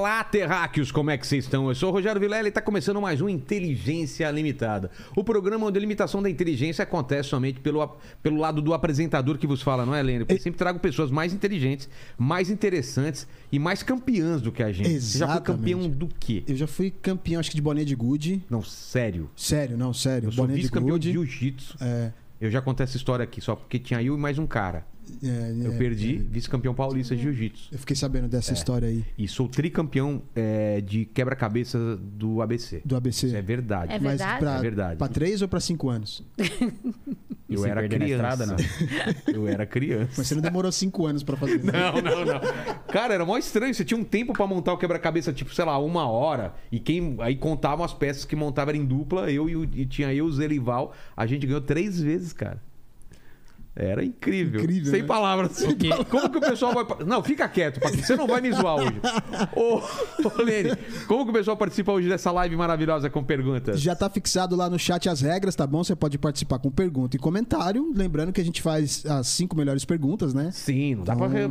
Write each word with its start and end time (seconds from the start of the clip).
Olá, 0.00 0.24
terráqueos, 0.24 0.90
como 0.90 1.10
é 1.10 1.18
que 1.18 1.26
vocês 1.26 1.44
estão? 1.44 1.68
Eu 1.68 1.74
sou 1.74 1.90
o 1.90 1.92
Rogério 1.92 2.18
Vilela 2.18 2.46
e 2.46 2.48
está 2.48 2.62
começando 2.62 2.98
mais 3.02 3.20
um 3.20 3.28
Inteligência 3.28 4.30
Limitada. 4.30 4.90
O 5.14 5.22
programa 5.22 5.66
onde 5.66 5.76
a 5.76 5.80
limitação 5.80 6.22
da 6.22 6.30
inteligência 6.30 6.82
acontece 6.84 7.28
somente 7.28 7.60
pelo, 7.60 7.86
pelo 8.22 8.38
lado 8.38 8.62
do 8.62 8.72
apresentador 8.72 9.36
que 9.36 9.46
vos 9.46 9.60
fala, 9.60 9.84
não 9.84 9.94
é, 9.94 10.02
Lênin? 10.02 10.24
Porque 10.24 10.40
sempre 10.40 10.56
trago 10.56 10.78
pessoas 10.78 11.10
mais 11.10 11.34
inteligentes, 11.34 11.86
mais 12.16 12.48
interessantes 12.48 13.28
e 13.52 13.58
mais 13.58 13.82
campeãs 13.82 14.40
do 14.40 14.50
que 14.50 14.62
a 14.62 14.72
gente. 14.72 14.88
Você 14.88 15.18
já 15.18 15.26
foi 15.26 15.34
Exatamente. 15.36 15.74
campeão 15.74 15.90
do 15.90 16.08
quê? 16.18 16.44
Eu 16.48 16.56
já 16.56 16.66
fui 16.66 16.90
campeão, 16.90 17.38
acho 17.38 17.50
que 17.50 17.56
de 17.56 17.62
boné 17.62 17.84
de 17.84 17.94
gude. 17.94 18.42
Não, 18.48 18.62
sério. 18.62 19.28
Sério, 19.36 19.76
não, 19.76 19.92
sério. 19.92 20.28
Eu 20.28 20.32
sou 20.32 20.44
boné 20.44 20.54
de 20.54 20.62
vice-campeão 20.62 20.98
de 20.98 21.12
gude. 21.12 21.30
jiu-jitsu. 21.30 21.76
É, 21.78 22.10
Eu 22.40 22.50
já 22.50 22.62
contei 22.62 22.84
essa 22.84 22.96
história 22.96 23.22
aqui, 23.22 23.42
só 23.42 23.54
porque 23.54 23.78
tinha 23.78 24.02
eu 24.02 24.14
e 24.14 24.18
mais 24.18 24.38
um 24.38 24.46
cara. 24.46 24.82
É, 25.22 25.66
Eu 25.66 25.72
é, 25.72 25.76
perdi, 25.76 26.16
vice-campeão 26.16 26.74
paulista 26.74 27.14
de 27.16 27.22
jiu-jitsu. 27.22 27.68
Eu 27.72 27.78
fiquei 27.78 27.96
sabendo 27.96 28.28
dessa 28.28 28.52
história 28.52 28.88
aí 28.88 29.04
E 29.18 29.26
sou 29.28 29.48
tricampeão 29.48 30.22
é, 30.34 30.80
de 30.80 31.04
quebra-cabeça 31.04 31.96
do 31.96 32.40
ABC. 32.42 32.82
do 32.84 32.96
ABC. 32.96 33.26
Isso 33.28 33.36
é 33.36 33.42
verdade. 33.42 33.92
É 33.92 33.98
Mas 33.98 34.18
verdade? 34.18 34.38
pra, 34.40 34.56
É 34.56 34.60
verdade. 34.60 34.96
pra 34.96 35.08
três 35.08 35.42
ou 35.42 35.48
pra 35.48 35.60
cinco 35.60 35.88
anos? 35.88 36.22
Eu 37.48 37.66
era 37.66 37.86
criança. 37.88 38.12
estrada, 38.12 38.46
não? 38.46 38.56
Eu 39.34 39.48
era 39.48 39.66
criança. 39.66 40.12
Mas 40.18 40.26
você 40.28 40.34
não 40.36 40.42
demorou 40.42 40.70
cinco 40.70 41.04
anos 41.06 41.24
pra 41.24 41.36
fazer. 41.36 41.58
né? 41.64 41.72
Não, 41.72 42.00
não, 42.00 42.24
não. 42.24 42.40
Cara, 42.92 43.12
era 43.14 43.24
mó 43.26 43.36
estranho. 43.36 43.74
Você 43.74 43.84
tinha 43.84 43.98
um 43.98 44.04
tempo 44.04 44.32
pra 44.32 44.46
montar 44.46 44.72
o 44.72 44.78
quebra-cabeça, 44.78 45.32
tipo, 45.32 45.52
sei 45.52 45.64
lá, 45.64 45.76
uma 45.78 46.06
hora. 46.08 46.54
E 46.70 46.78
quem 46.78 47.16
aí 47.18 47.34
contavam 47.34 47.84
as 47.84 47.92
peças 47.92 48.24
que 48.24 48.36
montava 48.36 48.70
era 48.70 48.78
em 48.78 48.84
dupla. 48.84 49.30
Eu 49.32 49.48
e, 49.48 49.56
o- 49.56 49.64
e 49.64 49.84
tinha 49.84 50.14
eu, 50.14 50.26
o 50.26 50.32
Zelival. 50.32 50.94
A 51.16 51.26
gente 51.26 51.44
ganhou 51.44 51.60
três 51.60 52.00
vezes, 52.00 52.32
cara. 52.32 52.62
Era 53.82 54.04
incrível. 54.04 54.60
Incrível, 54.60 54.90
Sem 54.90 55.00
né? 55.02 55.06
palavras. 55.08 55.64
Como 56.10 56.28
que 56.28 56.36
o 56.36 56.40
pessoal 56.40 56.74
vai. 56.74 56.84
Não, 57.06 57.22
fica 57.22 57.48
quieto, 57.48 57.80
Patrick. 57.80 58.06
Você 58.06 58.14
não 58.14 58.26
vai 58.26 58.40
me 58.42 58.52
zoar 58.52 58.76
hoje. 58.76 59.00
Ô, 59.56 59.76
ô 60.28 60.42
Lene, 60.42 60.76
como 61.08 61.24
que 61.24 61.30
o 61.30 61.32
pessoal 61.32 61.56
participa 61.56 61.90
hoje 61.92 62.06
dessa 62.08 62.30
live 62.30 62.54
maravilhosa 62.56 63.08
com 63.08 63.24
perguntas? 63.24 63.80
Já 63.80 63.96
tá 63.96 64.10
fixado 64.10 64.54
lá 64.54 64.68
no 64.68 64.78
chat 64.78 65.08
as 65.08 65.22
regras, 65.22 65.54
tá 65.56 65.66
bom? 65.66 65.82
Você 65.82 65.96
pode 65.96 66.18
participar 66.18 66.58
com 66.58 66.70
pergunta 66.70 67.16
e 67.16 67.18
comentário. 67.18 67.90
Lembrando 67.94 68.32
que 68.32 68.40
a 68.40 68.44
gente 68.44 68.60
faz 68.60 69.04
as 69.06 69.28
cinco 69.28 69.56
melhores 69.56 69.84
perguntas, 69.86 70.34
né? 70.34 70.50
Sim, 70.52 70.96
não 70.96 71.04
dá 71.04 71.16
pra 71.16 71.26
re- 71.26 71.48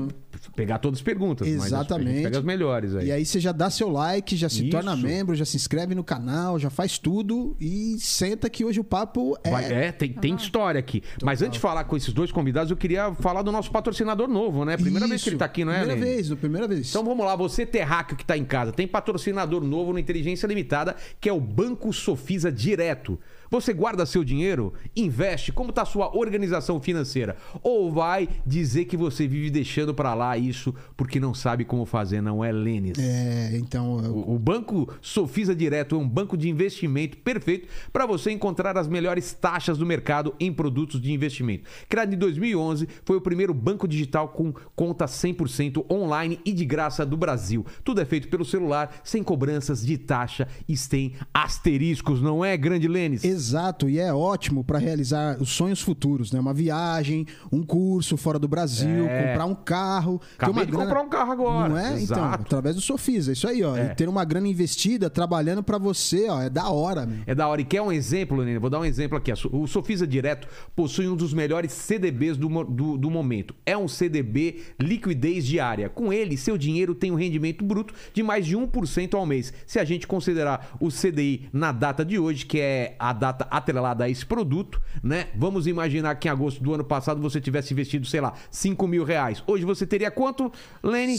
pegar 0.55 0.77
todas 0.77 0.99
as 0.99 1.03
perguntas. 1.03 1.47
Mas 1.47 1.57
a 1.57 1.59
gente 1.61 1.67
Exatamente. 1.75 2.23
pega 2.23 2.37
as 2.37 2.43
melhores 2.43 2.95
aí. 2.95 3.07
E 3.07 3.11
aí 3.11 3.25
você 3.25 3.39
já 3.39 3.51
dá 3.51 3.71
seu 3.71 3.89
like, 3.89 4.35
já 4.37 4.47
se 4.49 4.61
Isso. 4.61 4.69
torna 4.69 4.95
membro, 4.95 5.33
já 5.35 5.45
se 5.45 5.55
inscreve 5.57 5.95
no 5.95 6.03
canal, 6.03 6.59
já 6.59 6.69
faz 6.69 6.99
tudo 6.99 7.55
e 7.59 7.97
senta 7.99 8.49
que 8.49 8.63
hoje 8.63 8.79
o 8.79 8.83
papo 8.83 9.35
é. 9.43 9.49
Vai- 9.49 9.73
é, 9.73 9.91
tem, 9.91 10.13
tem 10.13 10.35
história 10.35 10.79
aqui. 10.79 11.01
Mas 11.23 11.41
antes 11.41 11.53
de 11.53 11.59
falar 11.59 11.83
com 11.85 11.97
esses 11.97 12.13
dois 12.19 12.31
convidados, 12.33 12.69
eu 12.69 12.75
queria 12.75 13.13
falar 13.15 13.41
do 13.41 13.51
nosso 13.51 13.71
patrocinador 13.71 14.27
novo, 14.27 14.65
né? 14.65 14.75
Primeira 14.75 15.07
vez 15.07 15.23
que 15.23 15.29
ele 15.29 15.35
Isso. 15.35 15.39
tá 15.39 15.45
aqui, 15.45 15.63
não 15.63 15.71
é, 15.71 15.79
Primeira 15.79 16.01
Lene? 16.01 16.15
vez, 16.15 16.33
primeira 16.35 16.67
vez. 16.67 16.89
Então 16.89 17.03
vamos 17.03 17.25
lá, 17.25 17.33
você 17.33 17.65
terráqueo 17.65 18.17
que 18.17 18.25
tá 18.25 18.37
em 18.37 18.43
casa, 18.43 18.73
tem 18.73 18.85
patrocinador 18.85 19.63
novo 19.63 19.93
no 19.93 19.99
Inteligência 19.99 20.45
Limitada, 20.45 20.97
que 21.21 21.29
é 21.29 21.33
o 21.33 21.39
Banco 21.39 21.93
Sofisa 21.93 22.51
Direto. 22.51 23.17
Você 23.49 23.73
guarda 23.73 24.05
seu 24.05 24.23
dinheiro, 24.23 24.73
investe, 24.95 25.51
como 25.51 25.71
tá 25.71 25.81
a 25.81 25.85
sua 25.85 26.15
organização 26.15 26.79
financeira? 26.79 27.35
Ou 27.63 27.91
vai 27.91 28.29
dizer 28.45 28.85
que 28.85 28.95
você 28.97 29.27
vive 29.27 29.49
deixando 29.49 29.93
pra 29.93 30.13
lá 30.13 30.37
isso 30.37 30.73
porque 30.95 31.19
não 31.19 31.33
sabe 31.33 31.65
como 31.65 31.85
fazer, 31.85 32.21
não 32.21 32.43
é, 32.43 32.51
Lênis? 32.51 32.97
É, 32.99 33.51
então. 33.57 34.03
eu- 34.03 34.15
O 34.15 34.39
o 34.39 34.41
Banco 34.41 34.91
Sofisa 35.01 35.53
Direto 35.55 35.95
é 35.95 35.97
um 35.97 36.07
banco 36.07 36.37
de 36.37 36.49
investimento 36.49 37.17
perfeito 37.17 37.67
para 37.91 38.05
você 38.05 38.31
encontrar 38.31 38.77
as 38.77 38.87
melhores 38.87 39.33
taxas 39.33 39.77
do 39.77 39.85
mercado 39.85 40.33
em 40.39 40.51
produtos 40.51 41.01
de 41.01 41.11
investimento. 41.11 41.65
Criado 41.89 42.13
em 42.13 42.17
2011, 42.17 42.87
foi 43.03 43.17
o 43.17 43.21
primeiro 43.21 43.53
banco 43.53 43.87
digital 43.87 44.29
com 44.29 44.53
conta 44.75 45.05
100% 45.07 45.85
online 45.91 46.39
e 46.45 46.53
de 46.53 46.63
graça 46.65 47.05
do 47.05 47.17
Brasil. 47.17 47.65
Tudo 47.83 47.99
é 48.01 48.05
feito 48.05 48.27
pelo 48.29 48.45
celular, 48.45 49.01
sem 49.03 49.21
cobranças 49.23 49.85
de 49.85 49.97
taxa 49.97 50.47
e 50.67 50.77
sem 50.77 51.13
asteriscos, 51.33 52.21
não 52.21 52.43
é, 52.45 52.55
Grande 52.55 52.87
Lênis? 52.87 53.23
Exato, 53.39 53.87
e 53.89 53.97
é 53.97 54.13
ótimo 54.13 54.65
para 54.65 54.77
realizar 54.77 55.37
os 55.41 55.49
sonhos 55.49 55.79
futuros, 55.81 56.29
né? 56.33 56.39
Uma 56.41 56.53
viagem, 56.53 57.25
um 57.49 57.63
curso 57.63 58.17
fora 58.17 58.37
do 58.37 58.49
Brasil, 58.49 59.05
É. 59.07 59.27
comprar 59.29 59.45
um 59.45 59.55
carro. 59.55 60.21
Acabei 60.37 60.53
uma 60.55 60.65
de 60.65 60.71
grana- 60.73 60.85
comprar 60.87 61.01
um 61.01 61.09
carro 61.09 61.31
agora. 61.31 61.69
Não 61.69 61.77
é? 61.77 61.87
Então, 62.01 62.17
Exato. 62.17 62.41
através 62.43 62.75
do 62.75 62.81
Sofisa, 62.81 63.31
isso 63.31 63.47
aí, 63.47 63.63
ó. 63.63 63.77
É. 63.77 63.85
E 63.85 63.95
ter 63.95 64.09
uma 64.09 64.25
grana 64.25 64.45
investida 64.49 65.09
trabalhando 65.09 65.63
para 65.63 65.77
você, 65.77 66.27
ó, 66.29 66.41
é 66.41 66.49
da 66.49 66.69
hora, 66.69 67.05
meu. 67.05 67.19
É 67.25 67.33
da 67.33 67.47
hora. 67.47 67.61
E 67.61 67.63
quer 67.65 67.81
um 67.81 67.91
exemplo, 67.93 68.43
Nenê? 68.43 68.59
Vou 68.59 68.69
dar 68.69 68.79
um 68.81 68.85
exemplo 68.85 69.17
aqui. 69.17 69.31
O 69.53 69.65
Sofisa 69.67 70.05
Direto 70.05 70.49
possui 70.75 71.07
um 71.07 71.15
dos 71.15 71.33
melhores 71.33 71.71
CDBs 71.71 72.35
do, 72.35 72.49
do, 72.65 72.97
do 72.97 73.09
momento. 73.09 73.55
É 73.65 73.77
um 73.77 73.87
CDB 73.87 74.63
liquidez 74.77 75.45
diária. 75.45 75.87
Com 75.87 76.11
ele, 76.11 76.35
seu 76.35 76.57
dinheiro 76.57 76.93
tem 76.93 77.09
um 77.09 77.15
rendimento 77.15 77.63
bruto 77.63 77.93
de 78.13 78.21
mais 78.21 78.45
de 78.45 78.57
1% 78.57 79.13
ao 79.13 79.25
mês. 79.25 79.53
Se 79.65 79.79
a 79.79 79.85
gente 79.85 80.05
considerar 80.05 80.75
o 80.81 80.89
CDI 80.89 81.47
na 81.53 81.71
data 81.71 82.03
de 82.03 82.19
hoje, 82.19 82.45
que 82.45 82.59
é 82.59 82.95
a 82.99 83.13
data 83.13 83.28
atrelada 83.29 84.03
a 84.03 84.09
esse 84.09 84.25
produto, 84.25 84.81
né? 85.03 85.27
Vamos 85.35 85.67
imaginar 85.67 86.15
que 86.15 86.27
em 86.27 86.31
agosto 86.31 86.61
do 86.63 86.73
ano 86.73 86.83
passado 86.83 87.21
você 87.21 87.39
tivesse 87.39 87.73
investido, 87.73 88.05
sei 88.05 88.21
lá, 88.21 88.33
5 88.51 88.87
mil 88.87 89.03
reais. 89.03 89.43
Hoje 89.47 89.65
você 89.65 89.85
teria 89.85 90.11
quanto, 90.11 90.51
Lene? 90.83 91.17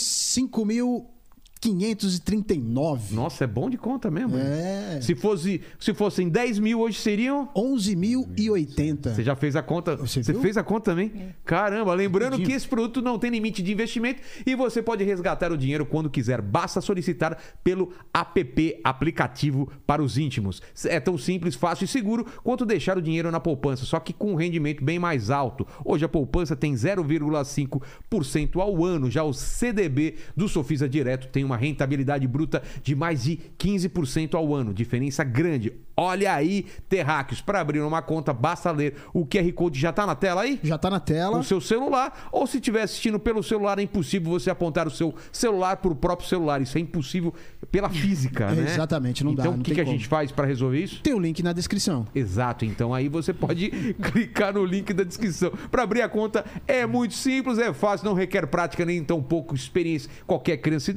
5.539. 1.63 3.13
Nossa, 3.13 3.45
é 3.45 3.47
bom 3.47 3.69
de 3.69 3.77
conta 3.77 4.11
mesmo. 4.11 4.37
hein? 4.37 4.45
É. 4.45 4.99
Se, 5.03 5.15
fosse, 5.15 5.61
se 5.79 5.93
fossem 5.93 6.29
10 6.29 6.59
mil, 6.59 6.81
hoje 6.81 6.99
seriam... 6.99 7.49
11.080. 7.55 9.15
Você 9.15 9.23
já 9.23 9.37
fez 9.37 9.57
a 9.57 9.63
conta? 9.63 9.97
Você 9.97 10.23
Você 10.23 10.35
fez 10.35 10.57
a 10.57 10.63
conta 10.63 10.91
também? 10.93 11.35
Caramba, 11.45 11.93
lembrando 11.95 12.39
que 12.39 12.53
esse 12.53 12.67
produto 12.67 13.03
não 13.03 13.19
tem 13.19 13.31
limite 13.31 13.63
de 13.63 13.73
investimento 13.73 14.23
e 14.47 14.55
você 14.55 14.83
pode 14.83 15.05
resgatar 15.05 15.53
o 15.53 15.57
dinheiro 15.59 15.85
quando 15.85 16.09
quiser. 16.09 16.41
Basta 16.41 16.81
solicitar 16.81 17.37
pelo 17.63 17.93
app 18.15 18.81
aplicativo 18.83 19.71
para 19.87 20.03
os 20.03 20.17
íntimos. 20.17 20.63
É 20.87 20.99
tão 20.99 21.19
simples, 21.19 21.55
fácil 21.55 21.85
e 21.85 21.89
seguro 21.89 22.25
quanto 22.43 22.65
deixar 22.65 22.97
o 22.97 23.03
dinheiro 23.03 23.31
na 23.31 23.41
poupança, 23.41 23.85
só 23.85 24.01
que 24.01 24.13
com 24.13 24.33
um 24.33 24.37
rendimento 24.37 24.83
bem 24.83 24.99
mais 24.99 25.31
alto. 25.31 25.67
Hoje 25.85 26.05
a 26.05 26.09
poupança 26.09 26.57
tem 26.57 26.73
0,5% 26.75 28.61
ao 28.61 28.85
ano, 28.85 29.11
já 29.11 29.23
o 29.23 29.33
CDB 29.33 30.17
do 30.37 30.49
Sofisa 30.49 30.89
Direto 30.89 31.29
tem 31.29 31.45
uma 31.51 31.57
rentabilidade 31.57 32.27
bruta 32.27 32.63
de 32.83 32.95
mais 32.95 33.25
de 33.25 33.39
15% 33.59 34.35
ao 34.35 34.55
ano. 34.55 34.73
Diferença 34.73 35.25
grande. 35.25 35.73
Olha 35.97 36.33
aí, 36.33 36.65
terráqueos, 36.89 37.43
para 37.43 37.61
abrir 37.61 37.81
uma 37.81 38.01
conta 38.01 38.33
basta 38.33 38.71
ler 38.71 38.95
o 39.13 39.27
QR 39.27 39.53
Code 39.53 39.79
já 39.79 39.93
tá 39.93 40.07
na 40.07 40.15
tela 40.15 40.43
aí? 40.43 40.59
Já 40.63 40.79
tá 40.79 40.89
na 40.89 40.99
tela. 40.99 41.39
O 41.39 41.45
seu 41.45 41.61
celular, 41.61 42.31
ou 42.33 42.47
se 42.47 42.57
estiver 42.57 42.83
assistindo 42.83 43.19
pelo 43.19 43.43
celular, 43.43 43.79
é 43.79 43.83
impossível 43.83 44.31
você 44.31 44.49
apontar 44.49 44.87
o 44.87 44.91
seu 44.91 45.15
celular 45.31 45.77
para 45.77 45.93
o 45.93 45.95
próprio 45.95 46.27
celular. 46.27 46.63
Isso 46.63 46.79
é 46.79 46.81
impossível 46.81 47.35
pela 47.71 47.91
física, 47.91 48.51
né? 48.51 48.73
Exatamente, 48.73 49.23
não 49.23 49.35
dá, 49.35 49.43
Então, 49.43 49.55
o 49.57 49.63
que, 49.63 49.75
que 49.75 49.81
a 49.81 49.85
gente 49.85 50.09
faz 50.09 50.33
para 50.33 50.47
resolver 50.47 50.83
isso? 50.83 51.03
Tem 51.03 51.13
o 51.13 51.19
link 51.19 51.43
na 51.43 51.53
descrição. 51.53 52.07
Exato, 52.15 52.65
então 52.65 52.95
aí 52.95 53.09
você 53.09 53.35
pode 53.35 53.69
clicar 54.01 54.55
no 54.55 54.65
link 54.65 54.95
da 54.95 55.05
descrição. 55.05 55.53
Para 55.71 55.83
abrir 55.83 56.01
a 56.01 56.09
conta 56.09 56.47
é 56.67 56.87
muito 56.87 57.13
simples, 57.13 57.59
é 57.59 57.75
fácil, 57.75 58.07
não 58.07 58.15
requer 58.15 58.47
prática 58.47 58.87
nem 58.87 59.05
tão 59.05 59.23
pouco 59.23 59.55
experiência. 59.55 60.11
Qualquer 60.27 60.57
criança 60.57 60.91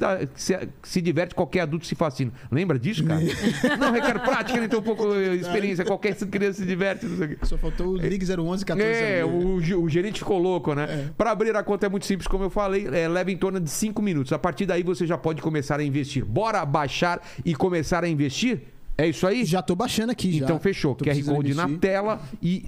se, 0.44 0.68
se- 0.82 1.00
diverte, 1.00 1.34
qualquer 1.34 1.60
adulto 1.60 1.86
se 1.86 1.94
fascina. 1.94 2.32
Lembra 2.50 2.78
disso, 2.78 3.04
cara? 3.04 3.20
não 3.78 3.92
requer 3.92 4.18
prática 4.22 4.58
nem 4.58 4.68
tão 4.68 4.82
pouco 4.82 5.12
eh, 5.14 5.34
experiência, 5.36 5.84
qualquer 5.84 6.14
criança 6.16 6.60
se 6.60 6.66
diverte. 6.66 7.06
Não 7.06 7.16
sei 7.16 7.26
o 7.26 7.28
quê. 7.30 7.38
Só 7.42 7.56
faltou 7.58 7.88
o 7.88 7.96
Ligue 7.96 8.24
011 8.24 8.64
14 8.64 8.88
É, 8.88 9.24
o, 9.24 9.60
ge- 9.60 9.74
o 9.74 9.88
gerente 9.88 10.18
ficou 10.20 10.38
louco, 10.38 10.74
né? 10.74 11.10
Para 11.16 11.30
abrir 11.30 11.54
a 11.56 11.62
conta 11.62 11.86
é 11.86 11.88
muito 11.88 12.06
simples, 12.06 12.26
como 12.28 12.44
eu 12.44 12.50
falei, 12.50 12.86
é, 12.86 13.08
leva 13.08 13.30
em 13.32 13.36
torno 13.36 13.58
de 13.60 13.70
5 13.70 14.00
minutos. 14.02 14.32
A 14.32 14.38
partir 14.38 14.66
daí 14.66 14.82
você 14.82 15.06
já 15.06 15.16
pode 15.18 15.40
começar 15.42 15.80
a 15.80 15.84
investir. 15.84 16.24
Bora 16.24 16.64
baixar 16.64 17.20
e 17.44 17.54
começar 17.54 18.04
a 18.04 18.08
investir? 18.08 18.60
É 18.96 19.08
isso 19.08 19.26
aí? 19.26 19.44
Já 19.44 19.60
tô 19.62 19.74
baixando 19.74 20.12
aqui, 20.12 20.38
já. 20.38 20.44
Então 20.44 20.60
fechou. 20.60 20.94
Tô 20.94 21.04
QR 21.04 21.24
Code 21.24 21.54
na 21.54 21.68
tela 21.78 22.20
e 22.42 22.66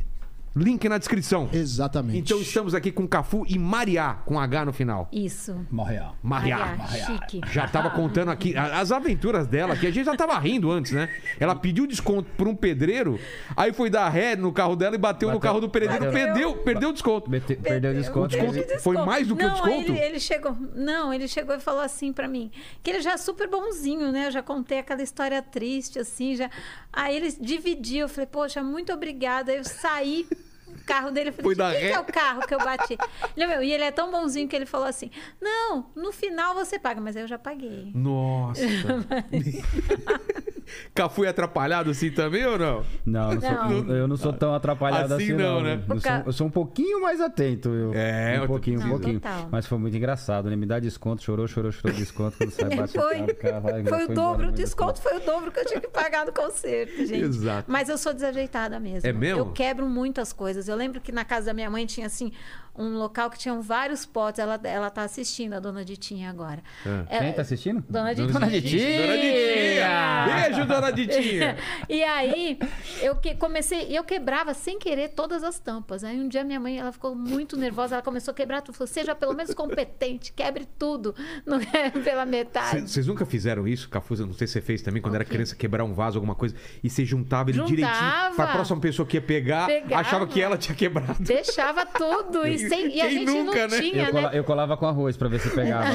link 0.57 0.89
na 0.89 0.97
descrição. 0.99 1.49
Exatamente. 1.53 2.19
Então 2.19 2.41
estamos 2.41 2.75
aqui 2.75 2.91
com 2.91 3.07
Cafu 3.07 3.45
e 3.47 3.59
Mariá, 3.59 4.15
com 4.25 4.41
H 4.41 4.65
no 4.65 4.73
final. 4.73 5.09
Isso. 5.13 5.55
Mariá. 5.71 6.13
Maria, 6.23 6.59
chique. 7.07 7.41
Já 7.53 7.69
tava 7.69 7.91
contando 7.91 8.31
aqui 8.31 8.57
as 8.57 8.91
aventuras 8.91 9.47
dela, 9.47 9.77
que 9.77 9.87
a 9.87 9.91
gente 9.91 10.07
já 10.07 10.17
tava 10.17 10.39
rindo 10.39 10.71
antes, 10.71 10.93
né? 10.93 11.09
Ela 11.39 11.55
pediu 11.55 11.87
desconto 11.87 12.29
por 12.37 12.49
um 12.49 12.55
pedreiro, 12.57 13.21
aí 13.57 13.73
foi 13.73 13.91
dar 13.91 14.09
ré 14.09 14.35
no 14.35 14.53
carro 14.53 14.75
dela 14.75 14.95
e 14.95 14.99
bateu, 14.99 15.29
no 15.29 15.35
Bateu. 15.35 15.41
carro 15.49 15.61
do 15.61 15.69
pedreiro, 15.69 16.07
Bateu. 16.07 16.13
perdeu, 16.13 16.57
perdeu 16.57 16.89
o 16.89 16.93
desconto. 16.93 17.29
Bete- 17.31 17.57
Perdeu 17.57 17.91
o 17.91 17.95
desconto. 17.95 18.29
desconto. 18.29 18.53
Perdeu 18.55 18.81
Foi 18.81 18.97
mais 19.05 19.29
do 19.29 19.37
que 19.37 19.45
o 19.45 19.49
não, 19.49 19.55
desconto? 19.55 19.93
Ele, 19.93 19.99
ele 19.99 20.21
chegou, 20.21 20.57
não, 20.75 21.13
ele 21.13 21.29
chegou 21.29 21.55
e 21.55 21.61
falou 21.61 21.81
assim 21.83 22.13
pra 22.13 22.27
mim, 22.27 22.51
que 22.83 22.91
ele 22.91 23.01
já 23.01 23.13
é 23.13 23.17
super 23.17 23.49
bonzinho, 23.49 24.11
né? 24.11 24.27
Eu 24.29 24.31
já 24.31 24.43
contei 24.43 24.79
aquela 24.79 25.03
história 25.03 25.43
triste, 25.43 25.99
assim, 25.99 26.35
já. 26.37 26.51
Aí 26.97 27.15
ele 27.15 27.31
dividiu, 27.39 28.01
eu 28.01 28.09
falei, 28.09 28.27
poxa, 28.27 28.63
muito 28.63 28.91
obrigada. 28.91 29.53
Aí 29.53 29.59
eu 29.59 29.65
saí. 29.65 30.27
o 30.67 30.85
Carro 30.87 31.11
dele, 31.11 31.29
eu 31.29 31.33
falei, 31.35 31.55
dar 31.55 31.75
quem 31.75 31.89
que 31.89 31.93
é 31.93 32.01
o 32.01 32.05
carro 32.05 32.41
que 32.47 32.55
eu 32.55 32.59
bati? 32.59 32.97
Ele, 33.37 33.47
meu, 33.47 33.63
e 33.63 33.71
ele 33.71 33.85
é 33.85 33.91
tão 33.91 34.11
bonzinho 34.11 34.49
que 34.49 34.57
ele 34.57 34.65
falou 34.65 34.87
assim: 34.87 35.11
Não, 35.41 35.91
no 35.95 36.11
final 36.11 36.55
você 36.55 36.79
paga, 36.79 37.01
mas 37.01 37.15
eu 37.15 37.27
já 37.27 37.39
paguei. 37.39 37.91
Nossa. 37.95 38.63
Cafu 40.95 41.25
é 41.25 41.29
atrapalhado 41.29 41.91
assim 41.91 42.11
também 42.11 42.45
ou 42.47 42.59
não? 42.59 42.85
Não, 43.05 43.35
não 43.35 43.41
sou- 43.41 43.51
Não. 43.85 43.95
eu 43.97 44.09
não 44.09 44.17
sou 44.17 44.33
tão 44.33 44.55
atrapalhado 44.55 45.15
Assim 45.15 45.25
assim, 45.25 45.33
não, 45.35 45.55
não. 45.57 45.63
né? 45.63 45.83
Eu, 45.89 46.01
sou, 46.01 46.13
eu 46.27 46.33
sou 46.33 46.47
um 46.47 46.51
pouquinho 46.51 47.01
mais 47.01 47.21
atento. 47.21 47.69
Eu, 47.69 47.93
É, 47.95 48.37
eu 48.39 48.45
um 48.45 48.47
pouquinho, 48.47 48.81
um 48.81 48.89
pouquinho. 48.89 49.21
total. 49.21 49.49
Mas 49.51 49.67
foi 49.67 49.79
muito 49.79 49.97
engraçado, 49.97 50.49
né? 50.51 50.57
Me 50.57 50.67
dá 50.67 50.79
desconto, 50.79 51.23
chorou, 51.23 51.47
chorou, 51.47 51.71
chorou 51.73 51.97
desconto 51.97 52.37
quando 52.37 52.51
sai 52.51 52.71
bate 52.77 52.93
Foi, 52.93 53.21
o 53.23 53.27
vai- 53.63 53.85
foi 53.85 53.99
o 53.99 54.03
embora, 54.03 54.15
dobro, 54.15 54.49
o 54.49 54.53
desconto 54.53 55.01
foi 55.01 55.17
o 55.17 55.21
dobro 55.21 55.51
que 55.51 55.61
eu 55.61 55.67
tinha 55.67 55.81
que 55.81 55.89
pagar 55.89 56.27
no 56.27 56.33
concerto, 56.33 56.97
gente. 57.07 57.23
Exato. 57.23 57.71
Mas 57.71 57.89
eu 57.89 57.99
sou 57.99 58.13
desajeitada 58.13 58.79
mesmo. 58.81 59.09
É 59.09 59.13
mesmo? 59.13 59.41
Eu 59.41 59.53
quebro 59.53 59.87
muitas 59.89 60.33
coisas. 60.33 60.69
Eu 60.69 60.77
lembro 60.77 61.01
que 61.01 61.13
na 61.13 61.25
casa 61.25 61.47
da 61.47 61.55
minha 61.55 61.71
mãe 61.71 61.87
tinha 61.87 62.07
assim 62.07 62.33
um 62.79 62.97
local 62.97 63.31
que 63.31 63.39
tinham 63.39 63.61
vários 63.63 64.05
potes. 64.07 64.39
Ela 64.39 64.61
ela 64.65 64.91
tá 64.91 65.03
assistindo 65.03 65.55
a 65.55 65.61
dona 65.61 65.85
Ditinha 65.85 66.31
agora. 66.31 66.63
É. 67.09 67.19
Quem 67.19 67.33
tá 67.33 67.43
assistindo? 67.43 67.85
Dona 67.89 68.15
Ditinha. 68.15 68.33
Dona 68.33 68.47
Ditinha! 68.49 69.07
Dona 69.07 69.17
Ditinha! 69.17 70.27
Beijo, 70.27 70.67
dona 70.67 70.91
Ditinha! 70.93 71.57
e 71.89 72.03
aí, 72.03 72.59
eu 73.01 73.17
que 73.17 73.35
comecei, 73.35 73.87
eu 73.97 74.05
quebrava 74.05 74.55
sem 74.55 74.79
querer 74.79 75.11
todas 75.11 75.43
as 75.43 75.59
tampas. 75.59 76.05
Aí 76.05 76.19
um 76.21 76.29
dia 76.29 76.45
minha 76.45 76.61
mãe, 76.61 76.79
ela 76.79 76.93
ficou 76.93 77.15
muito 77.15 77.57
nervosa, 77.57 77.97
ela 77.97 78.03
começou 78.03 78.33
a 78.33 78.35
quebrar 78.35 78.63
tudo. 78.63 78.75
Falou: 78.77 78.89
"Seja 78.89 79.15
pelo 79.15 79.35
menos 79.35 79.55
competente, 79.55 80.33
quebre 80.33 80.67
tudo, 80.79 81.15
não 81.47 81.61
é 81.61 81.91
pela 81.91 82.25
metade". 82.27 82.83
Vocês 82.83 83.07
nunca 83.07 83.25
fizeram 83.25 83.67
isso, 83.67 83.89
Cafuza? 83.89 84.27
Não 84.27 84.33
sei 84.33 84.47
se 84.47 84.55
você 84.55 84.61
fez 84.61 84.83
também, 84.83 85.01
quando 85.03 85.15
O 85.15 85.17
era 85.17 85.25
criança, 85.25 85.55
quebrar 85.55 85.85
um 85.85 85.93
vaso, 85.95 86.19
alguma 86.19 86.35
coisa, 86.35 86.55
e 86.83 86.91
você 86.91 87.05
juntava 87.05 87.51
ele 87.51 87.59
Juntava. 87.59 87.75
direitinho 87.77 88.37
pra 88.37 88.47
próxima 88.49 88.81
pessoa 88.81 89.07
que 89.07 89.17
ia 89.17 89.23
pegar, 89.23 89.67
Pegava. 89.67 90.01
achava 90.01 90.27
que 90.27 90.41
ela 90.41 90.57
tinha 90.57 90.75
quebrado. 90.75 91.17
Deixava 91.23 91.87
tudo 91.87 92.47
e, 92.47 92.66
sem, 92.69 92.95
e 92.97 93.01
a 93.01 93.09
gente 93.09 93.25
nunca, 93.27 93.67
não 93.67 93.77
né? 93.77 93.81
tinha, 93.83 94.05
Eu, 94.05 94.13
cola- 94.13 94.31
né? 94.31 94.39
eu 94.39 94.45
colava 94.45 94.77
com 94.77 94.87
arroz 94.87 95.17
pra 95.17 95.29
ver 95.29 95.41
se 95.41 95.51
pegava. 95.51 95.89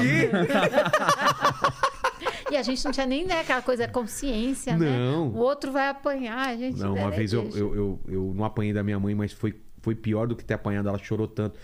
E 2.50 2.56
a 2.56 2.62
gente 2.62 2.84
não 2.84 2.92
tinha 2.92 3.06
nem 3.06 3.24
né, 3.26 3.40
aquela 3.40 3.62
coisa 3.62 3.88
consciência, 3.88 4.76
né? 4.76 4.86
Não. 4.90 5.28
O 5.28 5.38
outro 5.38 5.72
vai 5.72 5.88
apanhar, 5.88 6.48
a 6.48 6.56
gente 6.56 6.78
Não, 6.78 6.94
né, 6.94 7.00
uma 7.00 7.10
né, 7.10 7.16
vez 7.16 7.32
eu, 7.32 7.48
eu, 7.54 7.74
eu, 7.74 8.00
eu 8.06 8.32
não 8.34 8.44
apanhei 8.44 8.74
da 8.74 8.82
minha 8.82 9.00
mãe, 9.00 9.14
mas 9.14 9.32
foi, 9.32 9.58
foi 9.80 9.94
pior 9.94 10.26
do 10.26 10.36
que 10.36 10.44
ter 10.44 10.54
apanhado. 10.54 10.86
Ela 10.88 10.98
chorou 10.98 11.26
tanto. 11.26 11.58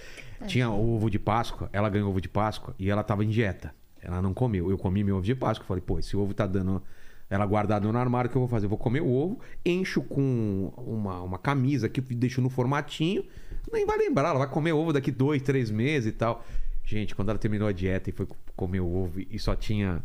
Tinha 0.46 0.70
ovo 0.70 1.10
de 1.10 1.19
Páscoa, 1.19 1.69
ela 1.72 1.88
ganhou 1.90 2.08
ovo 2.08 2.20
de 2.20 2.28
Páscoa 2.28 2.75
e 2.78 2.88
ela 2.90 3.02
tava 3.02 3.22
em 3.25 3.28
dieta. 3.28 3.75
Ela 4.00 4.22
não 4.22 4.32
comeu. 4.32 4.70
Eu 4.70 4.78
comi 4.78 5.05
meu 5.05 5.16
ovo 5.16 5.25
de 5.26 5.34
Páscoa. 5.34 5.66
Falei, 5.66 5.82
pô, 5.82 5.99
esse 5.99 6.16
ovo 6.16 6.32
tá 6.32 6.46
dando. 6.46 6.82
Ela 7.28 7.44
guardado 7.44 7.93
no 7.93 7.99
armário, 7.99 8.28
o 8.28 8.31
que 8.31 8.37
eu 8.38 8.40
vou 8.40 8.49
fazer? 8.49 8.64
Eu 8.64 8.70
vou 8.70 8.78
comer 8.78 9.02
o 9.02 9.10
ovo, 9.12 9.38
encho 9.66 10.00
com 10.00 10.72
uma, 10.78 11.20
uma 11.20 11.38
camisa 11.38 11.87
que 11.87 12.00
deixo 12.00 12.40
no 12.40 12.49
formatinho. 12.49 13.22
Nem 13.72 13.87
vai 13.87 13.99
lembrar, 13.99 14.31
ela 14.31 14.38
vai 14.38 14.49
comer 14.49 14.72
ovo 14.72 14.93
daqui 14.93 15.10
dois, 15.10 15.43
três 15.43 15.70
meses 15.70 16.08
e 16.08 16.12
tal. 16.12 16.44
Gente, 16.84 17.14
quando 17.14 17.28
ela 17.31 17.38
terminou 17.38 17.69
a 17.69 17.72
dieta 17.72 18.08
e 18.08 18.12
foi 18.12 18.26
comer 18.56 18.81
o 18.81 18.94
ovo 18.94 19.20
e 19.20 19.38
só 19.38 19.55
tinha 19.55 20.02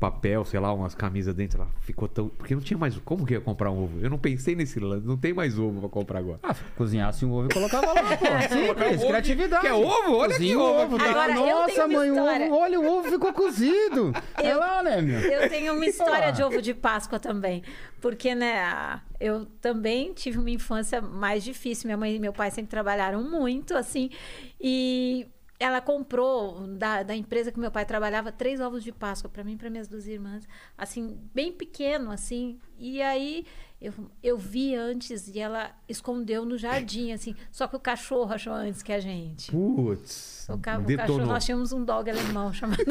papel, 0.00 0.44
sei 0.46 0.58
lá, 0.58 0.72
umas 0.72 0.94
camisas 0.94 1.34
dentro, 1.34 1.60
ela 1.60 1.70
ficou 1.82 2.08
tão. 2.08 2.28
Porque 2.28 2.54
não 2.54 2.62
tinha 2.62 2.78
mais. 2.78 2.96
Como 2.98 3.26
que 3.26 3.34
ia 3.34 3.40
comprar 3.40 3.70
um 3.70 3.84
ovo? 3.84 4.00
Eu 4.00 4.08
não 4.08 4.18
pensei 4.18 4.56
nesse 4.56 4.80
lance, 4.80 5.06
não 5.06 5.16
tem 5.16 5.34
mais 5.34 5.58
ovo 5.58 5.78
pra 5.80 5.88
comprar 5.90 6.20
agora. 6.20 6.40
Ah, 6.42 6.54
cozinhasse 6.74 7.24
um 7.26 7.32
ovo 7.32 7.48
e 7.50 7.52
colocava 7.52 7.92
lá, 7.92 8.16
pô. 8.16 8.26
Simples, 8.48 8.98
ovo. 8.98 9.08
criatividade. 9.08 9.62
Quer 9.62 9.74
ovo? 9.74 10.16
Olha 10.16 10.32
Cozinha 10.32 10.54
que 10.54 10.56
ovo. 10.56 10.96
Agora, 10.96 11.32
eu 11.34 11.46
Nossa, 11.46 11.86
mãe, 11.86 12.10
o 12.10 12.14
ovo, 12.14 12.54
olha, 12.56 12.80
o 12.80 12.98
ovo 12.98 13.10
ficou 13.10 13.32
cozido. 13.32 14.12
É 14.42 14.54
lá, 14.54 14.82
né, 14.82 15.02
meu? 15.02 15.20
Eu 15.20 15.50
tenho 15.50 15.74
uma 15.74 15.84
história 15.84 16.32
de 16.32 16.42
ovo 16.42 16.62
de 16.62 16.72
Páscoa 16.72 17.20
também. 17.20 17.62
Porque, 18.00 18.34
né, 18.34 19.00
eu 19.20 19.44
também 19.60 20.14
tive 20.14 20.38
uma 20.38 20.50
infância 20.50 21.02
mais 21.02 21.44
difícil. 21.44 21.88
Minha 21.88 21.98
mãe 21.98 22.16
e 22.16 22.18
meu 22.18 22.32
pai 22.32 22.50
sempre 22.50 22.70
trabalharam 22.70 23.22
muito, 23.22 23.76
assim. 23.76 24.08
E 24.58 25.26
ela 25.60 25.82
comprou 25.82 26.66
da, 26.66 27.02
da 27.02 27.14
empresa 27.14 27.52
que 27.52 27.60
meu 27.60 27.70
pai 27.70 27.84
trabalhava 27.84 28.32
três 28.32 28.60
ovos 28.60 28.82
de 28.82 28.90
Páscoa 28.90 29.30
para 29.30 29.44
mim 29.44 29.52
e 29.52 29.56
para 29.56 29.68
minhas 29.68 29.86
duas 29.86 30.06
irmãs. 30.06 30.48
Assim, 30.76 31.18
bem 31.34 31.52
pequeno, 31.52 32.10
assim. 32.10 32.58
E 32.78 33.02
aí 33.02 33.44
eu, 33.78 33.92
eu 34.22 34.38
vi 34.38 34.74
antes 34.74 35.28
e 35.28 35.38
ela 35.38 35.70
escondeu 35.86 36.46
no 36.46 36.56
jardim, 36.56 37.12
assim. 37.12 37.36
Só 37.52 37.68
que 37.68 37.76
o 37.76 37.80
cachorro 37.80 38.32
achou 38.32 38.54
antes 38.54 38.82
que 38.82 38.90
a 38.90 39.00
gente. 39.00 39.52
Putz. 39.52 40.39
O, 40.54 40.58
ca 40.58 40.78
o 40.78 40.96
cachorro, 40.96 41.26
nós 41.26 41.44
tínhamos 41.44 41.72
um 41.72 41.84
dog 41.84 42.10
alemão 42.10 42.52
chamado 42.54 42.84